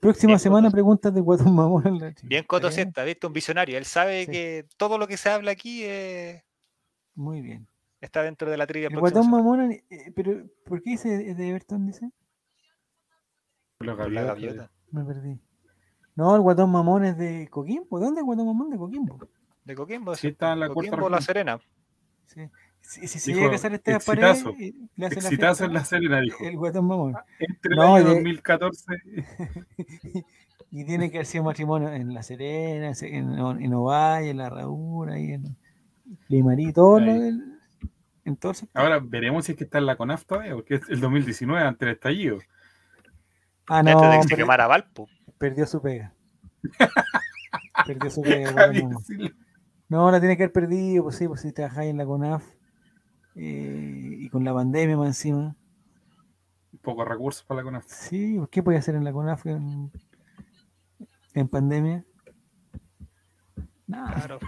Próxima 0.00 0.30
Bien, 0.32 0.38
semana 0.38 0.68
Coto. 0.68 0.72
preguntas 0.74 1.14
de 1.14 1.20
guatón 1.20 1.54
mamón. 1.54 1.86
en 1.86 1.98
la. 1.98 2.14
Bien 2.22 2.44
Coto. 2.44 2.70
Siesta, 2.70 3.04
¿viste? 3.04 3.26
Un 3.26 3.32
visionario. 3.32 3.76
Él 3.78 3.84
sabe 3.84 4.24
Sí. 4.26 4.30
que 4.32 4.66
todo 4.76 4.98
lo 4.98 5.06
que 5.06 5.16
se 5.16 5.28
habla 5.30 5.50
aquí 5.50 5.82
eh, 5.84 6.44
Muy 7.14 7.40
bien. 7.40 7.66
está 8.00 8.22
dentro 8.22 8.50
de 8.50 8.56
la 8.56 8.66
trivia 8.66 8.88
El 8.88 8.94
próxima 8.94 9.10
guatón 9.20 9.24
semana. 9.24 9.42
mamón, 9.42 9.72
eh, 9.72 10.12
pero 10.14 10.44
¿por 10.64 10.82
qué 10.82 10.90
dice 10.90 11.34
de 11.34 11.48
Everton? 11.48 11.86
Dice. 11.86 12.10
Los 13.80 13.96
Por 13.96 14.10
la 14.12 14.22
gaviota. 14.22 14.70
Me 14.90 15.04
perdí. 15.04 15.38
No, 16.16 16.34
el 16.34 16.40
guatón 16.42 16.70
mamón 16.72 17.04
es 17.04 17.16
de 17.16 17.46
Coquimbo. 17.48 18.00
¿Dónde 18.00 18.14
es 18.20 18.22
el 18.22 18.24
guatón 18.24 18.46
mamón 18.46 18.70
de 18.70 18.76
Coquimbo? 18.78 19.18
De 19.64 19.74
Coquimbo. 19.74 20.14
Sí, 20.14 20.28
está 20.28 20.52
en 20.54 20.60
la 20.60 20.68
cuarta 20.68 20.90
Coquimbo, 20.90 21.08
La. 21.10 21.20
Serena. 21.20 21.60
Sí. 22.26 22.40
Si, 22.90 23.06
si 23.06 23.18
se 23.18 23.32
Dijo, 23.32 23.40
llega 23.40 23.48
a 23.50 23.52
casar 23.52 23.74
Esteban 23.74 24.00
Paredes, 24.06 24.30
exitazo. 24.38 24.56
le 24.96 25.06
hace 25.06 25.20
la 25.20 25.28
Exitazo 25.28 25.64
en 25.64 25.70
fiesta 25.70 25.78
la 25.78 25.84
Serena, 25.84 26.20
dijo. 26.22 26.42
el 26.44 26.56
guatón 26.56 26.86
mamón. 26.86 27.14
Entre 27.38 27.72
el 27.72 27.76
No, 27.76 27.94
año 27.96 28.04
de- 28.08 28.14
2014 28.14 28.84
Y 30.70 30.84
tiene 30.84 31.10
que 31.10 31.18
haber 31.18 31.26
sido 31.26 31.44
matrimonio 31.44 31.92
en 31.92 32.14
La 32.14 32.22
Serena, 32.22 32.92
en, 33.02 33.38
en 33.38 33.74
Ovalle, 33.74 34.30
en 34.30 34.38
La 34.38 34.48
Raúl, 34.50 35.10
ahí 35.10 35.32
en 35.32 35.56
Limarí, 36.28 36.72
todo 36.72 36.98
lo 37.00 37.12
del. 37.12 37.58
En 38.24 38.36
todo 38.36 38.52
el 38.52 38.56
sector. 38.56 38.82
Ahora 38.82 39.00
veremos 39.02 39.44
si 39.46 39.52
es 39.52 39.58
que 39.58 39.64
está 39.64 39.78
en 39.78 39.86
la 39.86 39.96
CONAF 39.96 40.24
todavía, 40.24 40.54
porque 40.54 40.76
es 40.76 40.82
el 40.88 41.00
2019 41.00 41.62
ante 41.66 41.84
el 41.86 41.90
estallido. 41.92 42.38
Ah, 43.66 43.78
Antes 43.80 43.94
no, 43.96 44.00
de 44.10 44.16
que 44.16 44.22
se 44.22 44.28
per- 44.30 44.38
quemara 44.38 44.66
Valpo. 44.66 45.08
perdió 45.38 45.66
su 45.66 45.80
pega. 45.82 46.14
perdió 47.86 48.10
su 48.10 48.22
pega. 48.22 48.70
No, 49.90 50.10
la 50.10 50.20
tiene 50.20 50.36
que 50.38 50.44
haber 50.44 50.52
perdido, 50.52 51.04
pues 51.04 51.16
sí, 51.16 51.26
pues 51.28 51.40
si 51.42 51.52
trabajáis 51.52 51.90
en 51.90 51.96
la 51.98 52.04
CONAF 52.06 52.44
eh, 53.40 54.16
y 54.18 54.28
con 54.28 54.44
la 54.44 54.52
pandemia 54.52 54.96
más 54.96 55.08
encima. 55.08 55.54
Pocos 56.82 57.06
recursos 57.08 57.44
para 57.44 57.58
la 57.60 57.64
CONAF. 57.64 57.84
Sí, 57.86 58.38
¿qué 58.50 58.62
podía 58.62 58.78
hacer 58.80 58.94
en 58.94 59.04
la 59.04 59.12
CONAF 59.12 59.46
en, 59.46 59.90
en 61.34 61.48
pandemia? 61.48 62.04
Nada, 63.86 64.12
Claro. 64.14 64.38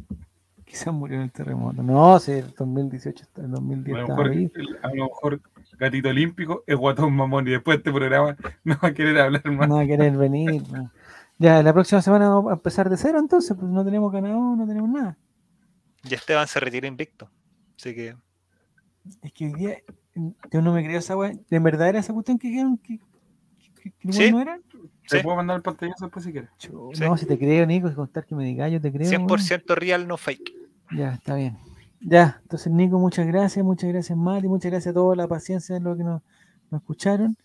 quizás 0.64 0.92
murió 0.92 1.16
en 1.16 1.22
el 1.24 1.32
terremoto. 1.32 1.82
No, 1.82 2.18
sí, 2.18 2.32
el 2.32 2.52
2018, 2.54 3.22
está- 3.24 3.40
el 3.42 3.46
A 3.48 3.50
2010 3.54 3.96
lo, 3.96 4.02
estaba 4.02 4.18
mejor, 4.24 4.36
ahí. 4.36 4.52
el- 4.54 4.78
a 4.82 4.88
lo 4.94 5.04
mejor 5.04 5.40
Gatito 5.78 6.08
Olímpico 6.08 6.64
es 6.66 6.76
guatón 6.76 7.14
mamón 7.14 7.46
y 7.48 7.52
después 7.52 7.76
de 7.76 7.78
este 7.80 7.92
programa 7.92 8.36
no 8.64 8.76
va 8.82 8.88
a 8.88 8.94
querer 8.94 9.18
hablar 9.18 9.44
más. 9.52 9.68
No 9.68 9.76
va 9.76 9.82
a 9.82 9.86
querer 9.86 10.16
venir. 10.16 10.62
no. 10.72 10.90
Ya, 11.38 11.62
la 11.62 11.72
próxima 11.74 12.00
semana 12.00 12.30
vamos 12.30 12.50
a 12.50 12.54
empezar 12.54 12.88
de 12.88 12.96
cero, 12.96 13.18
entonces, 13.18 13.54
pues 13.58 13.70
no 13.70 13.84
tenemos 13.84 14.10
ganado, 14.10 14.56
no 14.56 14.66
tenemos 14.66 14.88
nada. 14.88 15.18
Y 16.02 16.14
Esteban 16.14 16.46
se 16.46 16.58
retira 16.60 16.86
invicto. 16.88 17.30
Así 17.78 17.94
que 17.94 18.16
Es 19.22 19.32
que 19.32 19.46
hoy 19.46 19.52
día 19.54 19.76
yo 20.50 20.62
no 20.62 20.72
me 20.72 20.84
creo 20.84 20.98
esa 20.98 21.16
weá. 21.16 21.32
¿De 21.50 21.58
verdad 21.58 21.88
era 21.88 21.98
esa 22.00 22.12
cuestión 22.12 22.38
que 22.38 22.48
dijeron 22.48 22.78
que, 22.78 22.98
que, 23.82 23.90
que 23.92 24.12
Sí. 24.12 24.30
no 24.32 24.40
era? 24.40 24.58
Te 25.08 25.18
Sí. 25.18 25.22
puedo 25.22 25.36
mandar 25.36 25.56
el 25.56 25.62
pantallazo 25.62 26.06
después 26.06 26.24
si 26.24 26.32
quieres. 26.32 26.50
Chu, 26.58 26.90
Sí. 26.94 27.02
No, 27.04 27.16
si 27.16 27.26
te 27.26 27.38
creo, 27.38 27.66
Nico, 27.66 27.88
es 27.88 27.94
contar 27.94 28.24
que 28.26 28.34
me 28.34 28.44
digas, 28.44 28.70
yo 28.72 28.80
te 28.80 28.90
creo. 28.92 29.08
weón. 29.08 29.28
100% 29.28 29.74
real, 29.76 30.08
no 30.08 30.16
fake. 30.16 30.52
Ya, 30.96 31.14
está 31.14 31.34
bien. 31.34 31.56
Ya, 32.00 32.38
entonces 32.42 32.72
Nico, 32.72 32.98
muchas 32.98 33.26
gracias, 33.26 33.64
muchas 33.64 33.90
gracias 33.90 34.16
Mati, 34.18 34.48
muchas 34.48 34.70
gracias 34.70 34.92
a 34.92 34.94
toda 34.94 35.16
la 35.16 35.26
paciencia 35.26 35.74
de 35.74 35.80
los 35.80 35.96
que 35.96 36.04
nos, 36.04 36.22
nos 36.70 36.80
escucharon. 36.82 37.36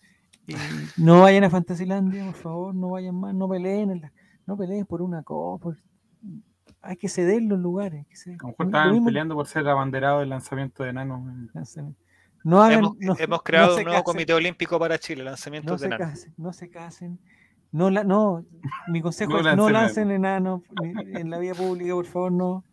Y 0.46 0.54
no 0.96 1.22
vayan 1.22 1.44
a 1.44 1.50
Fantasilandia, 1.50 2.24
por 2.26 2.34
favor, 2.34 2.74
no 2.74 2.90
vayan 2.90 3.14
más, 3.14 3.34
no 3.34 3.48
peleen, 3.48 3.90
en 3.90 4.00
la- 4.02 4.12
no 4.46 4.56
peleen 4.56 4.84
por 4.86 5.02
una 5.02 5.22
cosa. 5.22 5.62
por- 5.62 5.78
Hay 6.82 6.96
que 6.96 7.08
ceder 7.08 7.42
los 7.42 7.58
lugares. 7.60 8.00
hay 8.00 8.04
que 8.06 8.16
ceder. 8.16 8.38
A 8.40 8.42
lo 8.42 8.48
mejor 8.48 8.66
estaban 8.66 9.04
peleando 9.04 9.34
por 9.36 9.46
ser 9.46 9.68
abanderado 9.68 10.20
del 10.20 10.30
lanzamiento 10.30 10.82
de 10.82 10.90
enanos. 10.90 11.20
en- 11.76 11.96
No 12.44 12.60
hagan, 12.60 12.80
Hemos, 12.80 12.96
no- 12.98 13.14
hemos 13.18 13.38
no 13.38 13.44
creado 13.44 13.68
un 13.76 13.84
nuevo 13.84 13.90
casen, 13.90 14.02
comité 14.04 14.34
olímpico 14.34 14.76
para 14.78 14.98
Chile, 14.98 15.22
lanzamientos 15.22 15.70
No 15.70 15.74
de 15.74 15.78
se 15.78 15.86
enanos. 15.86 16.08
casen, 16.08 16.34
no 16.36 16.52
se 16.52 16.68
casen. 16.70 17.18
No, 17.70 17.88
la, 17.88 18.02
no, 18.04 18.44
mi 18.88 19.00
consejo 19.00 19.40
No 19.40 19.48
es 19.48 19.56
no 19.56 19.70
lancen 19.70 20.10
enanos 20.10 20.62
en 20.82 21.30
la 21.30 21.38
vía 21.38 21.54
pública, 21.54 21.94
por 21.94 22.04
favor, 22.06 22.32
no. 22.32 22.64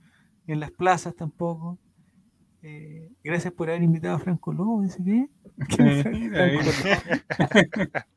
En 0.47 0.59
las 0.59 0.71
plazas 0.71 1.15
tampoco. 1.15 1.77
Eh, 2.63 3.09
gracias 3.23 3.53
por 3.53 3.69
haber 3.69 3.83
invitado 3.83 4.15
a 4.15 4.19
Franco 4.19 4.51
Lobo, 4.51 4.81
dice 4.81 5.01
que. 5.03 5.29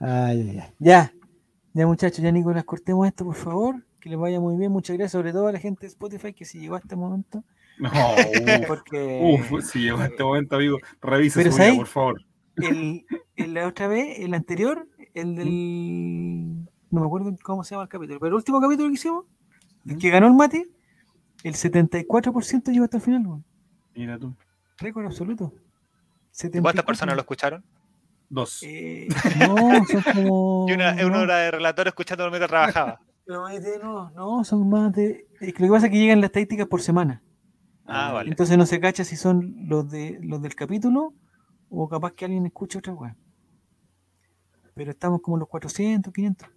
Ay, 0.00 0.58
ay. 0.60 0.74
Ya, 0.78 1.12
ya 1.72 1.86
muchachos, 1.86 2.18
ya 2.20 2.30
Nicolás, 2.30 2.64
cortemos 2.64 3.06
esto, 3.06 3.24
por 3.24 3.34
favor. 3.34 3.85
Que 4.06 4.10
les 4.10 4.18
vaya 4.20 4.38
muy 4.38 4.56
bien. 4.56 4.70
Muchas 4.70 4.96
gracias, 4.96 5.10
sobre 5.12 5.32
todo 5.32 5.48
a 5.48 5.52
la 5.52 5.58
gente 5.58 5.80
de 5.80 5.88
Spotify 5.88 6.32
que 6.32 6.44
si 6.44 6.60
llegó 6.60 6.76
a 6.76 6.78
este 6.78 6.94
momento. 6.94 7.42
No, 7.76 7.90
uf, 8.60 8.66
Porque 8.68 9.48
uf, 9.50 9.64
si 9.64 9.80
llegó 9.80 9.98
a 9.98 10.06
este 10.06 10.22
momento, 10.22 10.54
amigo, 10.54 10.78
revise 11.02 11.40
Pero 11.40 11.50
su 11.50 11.56
vida, 11.56 11.64
¿sabes? 11.66 11.78
por 11.78 11.86
favor. 11.88 12.22
el, 12.58 13.04
el- 13.34 13.52
la 13.54 13.66
otra 13.66 13.88
vez, 13.88 14.20
el 14.20 14.32
anterior, 14.32 14.86
el 15.12 15.34
del. 15.34 16.68
No 16.92 17.00
me 17.00 17.06
acuerdo 17.06 17.34
cómo 17.42 17.64
se 17.64 17.72
llama 17.74 17.82
el 17.82 17.88
capítulo, 17.88 18.20
pero 18.20 18.28
el 18.28 18.34
último 18.34 18.60
capítulo 18.60 18.88
que 18.90 18.94
hicimos, 18.94 19.24
el 19.88 19.98
que 19.98 20.08
ganó 20.10 20.28
el 20.28 20.34
mate, 20.34 20.68
el 21.42 21.54
74% 21.54 22.70
llegó 22.70 22.84
hasta 22.84 22.98
el 22.98 23.02
final, 23.02 23.26
weón. 23.26 23.44
Mira 23.96 24.16
tú. 24.20 24.36
récord 24.78 25.04
absoluto. 25.06 25.52
¿Y 25.52 25.58
¿Cuántas 25.58 26.42
74. 26.42 26.84
personas 26.86 27.14
lo 27.16 27.22
escucharon? 27.22 27.64
Dos. 28.28 28.62
Eh, 28.62 29.08
no, 29.40 29.84
son 29.84 30.02
como. 30.14 30.66
Y 30.68 30.74
una, 30.74 30.92
no, 30.94 31.06
una 31.08 31.18
hora 31.22 31.38
de 31.38 31.50
relator 31.50 31.88
escuchando 31.88 32.28
mientras 32.30 32.48
trabajaba. 32.48 33.00
Pero 33.26 33.44
no, 33.82 34.10
no, 34.10 34.44
son 34.44 34.68
más 34.68 34.92
de. 34.92 35.26
Es 35.40 35.52
que 35.52 35.62
lo 35.62 35.66
que 35.68 35.72
pasa 35.72 35.86
es 35.86 35.92
que 35.92 35.98
llegan 35.98 36.20
las 36.20 36.28
estadísticas 36.28 36.66
por 36.68 36.80
semana. 36.80 37.22
Ah, 37.84 38.12
vale. 38.12 38.30
Entonces 38.30 38.56
no 38.56 38.66
se 38.66 38.80
cacha 38.80 39.04
si 39.04 39.16
son 39.16 39.54
los 39.68 39.90
de 39.90 40.18
los 40.22 40.40
del 40.42 40.54
capítulo 40.54 41.12
o 41.68 41.88
capaz 41.88 42.12
que 42.12 42.24
alguien 42.24 42.46
escucha 42.46 42.78
otra 42.78 42.94
weá. 42.94 43.16
Pero 44.74 44.90
estamos 44.90 45.20
como 45.22 45.36
los 45.38 45.48
400, 45.48 46.12
500 46.12 46.48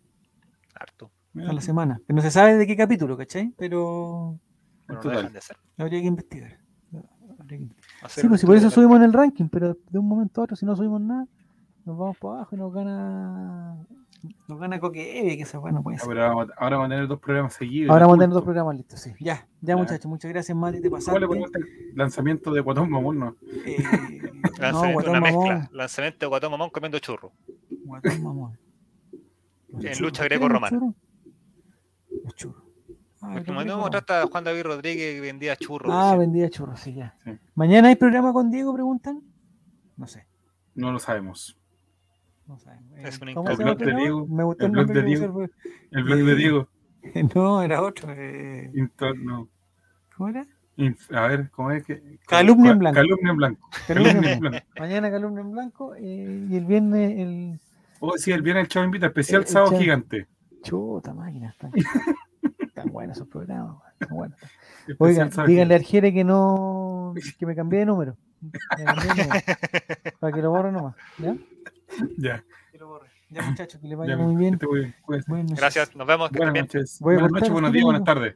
Harto. 0.76 1.12
a 1.36 1.54
la 1.54 1.62
semana. 1.62 2.00
Pero 2.06 2.16
no 2.18 2.22
se 2.22 2.32
sabe 2.32 2.56
de 2.58 2.68
qué 2.68 2.76
capítulo, 2.76 3.18
¿cachai? 3.18 3.54
Pero 3.58 4.38
no 4.88 4.96
Total. 5.00 5.18
dejan 5.18 5.34
de 5.34 5.42
ser. 5.42 5.58
habría 5.78 6.02
que 6.02 6.08
investigar. 6.08 6.60
Habría 7.40 7.60
que- 7.60 7.70
Hacer 8.04 8.22
Sí, 8.24 8.28
pues 8.28 8.42
si 8.42 8.48
por 8.48 8.56
eso 8.56 8.70
subimos 8.70 8.98
en 8.98 9.04
el 9.04 9.14
ranking, 9.14 9.48
pero 9.50 9.76
de 9.90 10.00
un 10.00 10.08
momento 10.08 10.42
a 10.42 10.44
otro, 10.46 10.56
si 10.56 10.66
no 10.66 10.76
subimos 10.76 11.02
nada, 11.02 11.28
nos 11.86 11.98
vamos 11.98 12.18
para 12.18 12.36
abajo 12.36 12.56
y 12.56 12.60
nos 12.60 12.74
gana. 12.74 13.78
Nos 14.48 14.60
gana 14.60 14.80
Coque 14.80 15.36
que 15.38 15.44
esa 15.44 15.60
weá 15.60 15.72
no 15.72 15.82
puede 15.82 15.98
ser. 15.98 16.08
pero 16.10 16.26
ahora, 16.26 16.54
ahora 16.58 16.76
vamos 16.78 16.88
a 16.88 16.90
tener 16.96 17.08
dos 17.08 17.20
programas 17.20 17.54
seguidos. 17.54 17.90
Ahora 17.92 18.06
vamos 18.06 18.18
a 18.18 18.20
tener 18.22 18.34
dos 18.34 18.44
programas 18.44 18.76
listos, 18.76 19.00
sí. 19.00 19.12
Ya, 19.20 19.36
ya, 19.36 19.48
Ya. 19.62 19.78
muchachos, 19.78 20.06
muchas 20.08 20.30
gracias, 20.32 20.58
Mati, 20.58 20.82
te 20.82 20.90
¿Cómo 20.90 20.98
pasaste. 20.98 21.20
le 21.22 21.28
ponemos 21.28 21.50
el 21.56 21.96
lanzamiento 21.96 22.52
de 22.52 22.62
Guatón 22.62 22.90
Mamón? 22.90 23.20
No. 23.20 23.36
Eh, 23.66 23.78
no, 24.34 24.50
Lanzamiento, 24.60 24.94
guatón 24.94 25.12
una 25.12 25.20
mamón. 25.22 25.48
mezcla. 25.50 25.70
Lanzamiento 25.72 26.20
de 26.20 26.28
Guatón 26.28 26.52
Mamón 26.52 26.70
comiendo 26.70 27.00
churro. 27.00 27.32
Guatón 27.86 28.24
mamón. 28.24 28.60
En 29.72 30.02
lucha 30.02 30.24
¿Qué 30.24 30.34
eran 30.34 30.40
greco-romana. 30.40 30.94
Los 32.24 32.36
churros. 32.36 32.64
Ah, 33.22 34.26
Juan 34.32 34.44
David 34.44 34.64
Rodríguez 34.64 35.16
que 35.16 35.22
vendía 35.22 35.56
churros. 35.56 35.92
Ah, 35.94 36.04
decía. 36.12 36.18
vendía 36.20 36.50
churros, 36.50 36.80
sí, 36.80 36.94
ya. 36.94 37.16
Sí. 37.24 37.32
¿Mañana 37.54 37.90
hay 37.90 37.96
programa 37.96 38.32
con 38.34 38.50
Diego, 38.50 38.74
preguntan? 38.74 39.22
No 39.98 40.08
sé. 40.08 40.26
No 40.76 40.92
lo 40.92 41.00
sabemos. 41.00 41.59
No 42.50 42.58
sabemos. 42.58 42.98
Es 42.98 43.22
Eh, 43.22 43.34
¿Cómo 43.36 43.50
El 43.52 43.56
se 43.58 43.64
llama 43.64 43.76
blog 43.76 43.78
de 43.78 43.86
programa? 43.86 44.00
Diego, 44.02 44.28
Me 44.28 44.44
gustó 44.44 44.66
el 44.66 44.70
el, 44.70 44.72
blog 44.72 44.86
nombre 44.88 45.02
de 45.02 45.08
Diego. 45.08 45.42
El 45.92 46.04
blog 46.04 46.18
de 46.20 46.32
Eh, 46.32 46.36
Diego. 46.36 46.68
No, 47.36 47.62
era 47.62 47.82
otro. 47.82 48.10
eh. 48.12 48.72
¿Cómo 50.18 50.30
era? 50.30 50.46
Inf- 50.78 51.16
A 51.16 51.28
ver, 51.28 51.50
¿cómo 51.52 51.72
es 51.72 51.84
que? 51.84 52.20
Calumnia 52.28 52.72
en 52.72 52.80
blanco. 52.80 52.96
Calumnia 52.96 53.32
en 53.32 53.38
blanco. 53.38 53.70
Calumnia 53.88 54.34
en 54.34 54.40
blanco. 54.40 54.68
Mañana 54.80 55.12
Calumnia 55.12 55.42
en 55.42 55.52
Blanco 55.52 55.96
eh, 55.96 56.48
y 56.50 56.56
el 56.56 56.66
viernes 56.66 57.12
el. 57.20 57.60
Oh, 58.00 58.18
sí, 58.18 58.32
el 58.32 58.42
viernes 58.42 58.64
el 58.64 58.68
Chavo 58.70 58.86
Invita, 58.86 59.06
especial 59.08 59.42
El- 59.42 59.48
el 59.48 59.52
Sábado 59.54 59.72
Chavo. 59.72 59.82
Gigante. 59.82 60.28
Chuta 60.64 61.14
máquina. 61.14 61.50
Están, 61.50 61.72
están 62.60 62.92
buenos 62.92 63.18
esos 63.18 63.28
programas. 63.28 63.78
están 64.00 64.18
buenos. 64.18 64.40
Oigan, 64.98 65.30
díganle 65.46 65.74
a 65.76 65.78
Arjere 65.78 66.12
que 66.14 66.24
no. 66.24 67.14
que 67.38 67.46
me 67.46 67.56
cambié 67.56 67.80
de 67.82 67.86
número. 67.86 68.18
Me 68.42 68.84
cambié 68.86 69.14
de 69.14 69.24
número. 69.24 69.42
Para 70.20 70.34
que 70.34 70.42
lo 70.42 70.50
borre 70.50 70.72
nomás. 70.72 70.96
¿Ya? 71.20 71.36
Ya. 72.18 72.44
Ya, 73.32 73.44
muchachos, 73.44 73.80
que 73.80 73.88
le 73.88 73.96
vaya 73.96 74.16
ya, 74.16 74.18
muy 74.18 74.36
bien. 74.36 74.58
Cuídense. 74.58 75.30
Buenas 75.30 75.52
noches. 75.52 75.60
Gracias, 75.60 75.96
nos 75.96 76.08
vemos. 76.08 76.32
Que 76.32 76.38
Buenas 76.40 76.56
estén 76.56 76.68
bien. 76.68 76.82
noches. 76.82 77.00
Voy 77.00 77.14
a 77.16 77.20
Buenas 77.20 77.32
noches, 77.32 77.48
el 77.48 77.54
buenos 77.54 77.72
días, 77.74 77.84
buenas 77.84 78.04
tardes. 78.04 78.36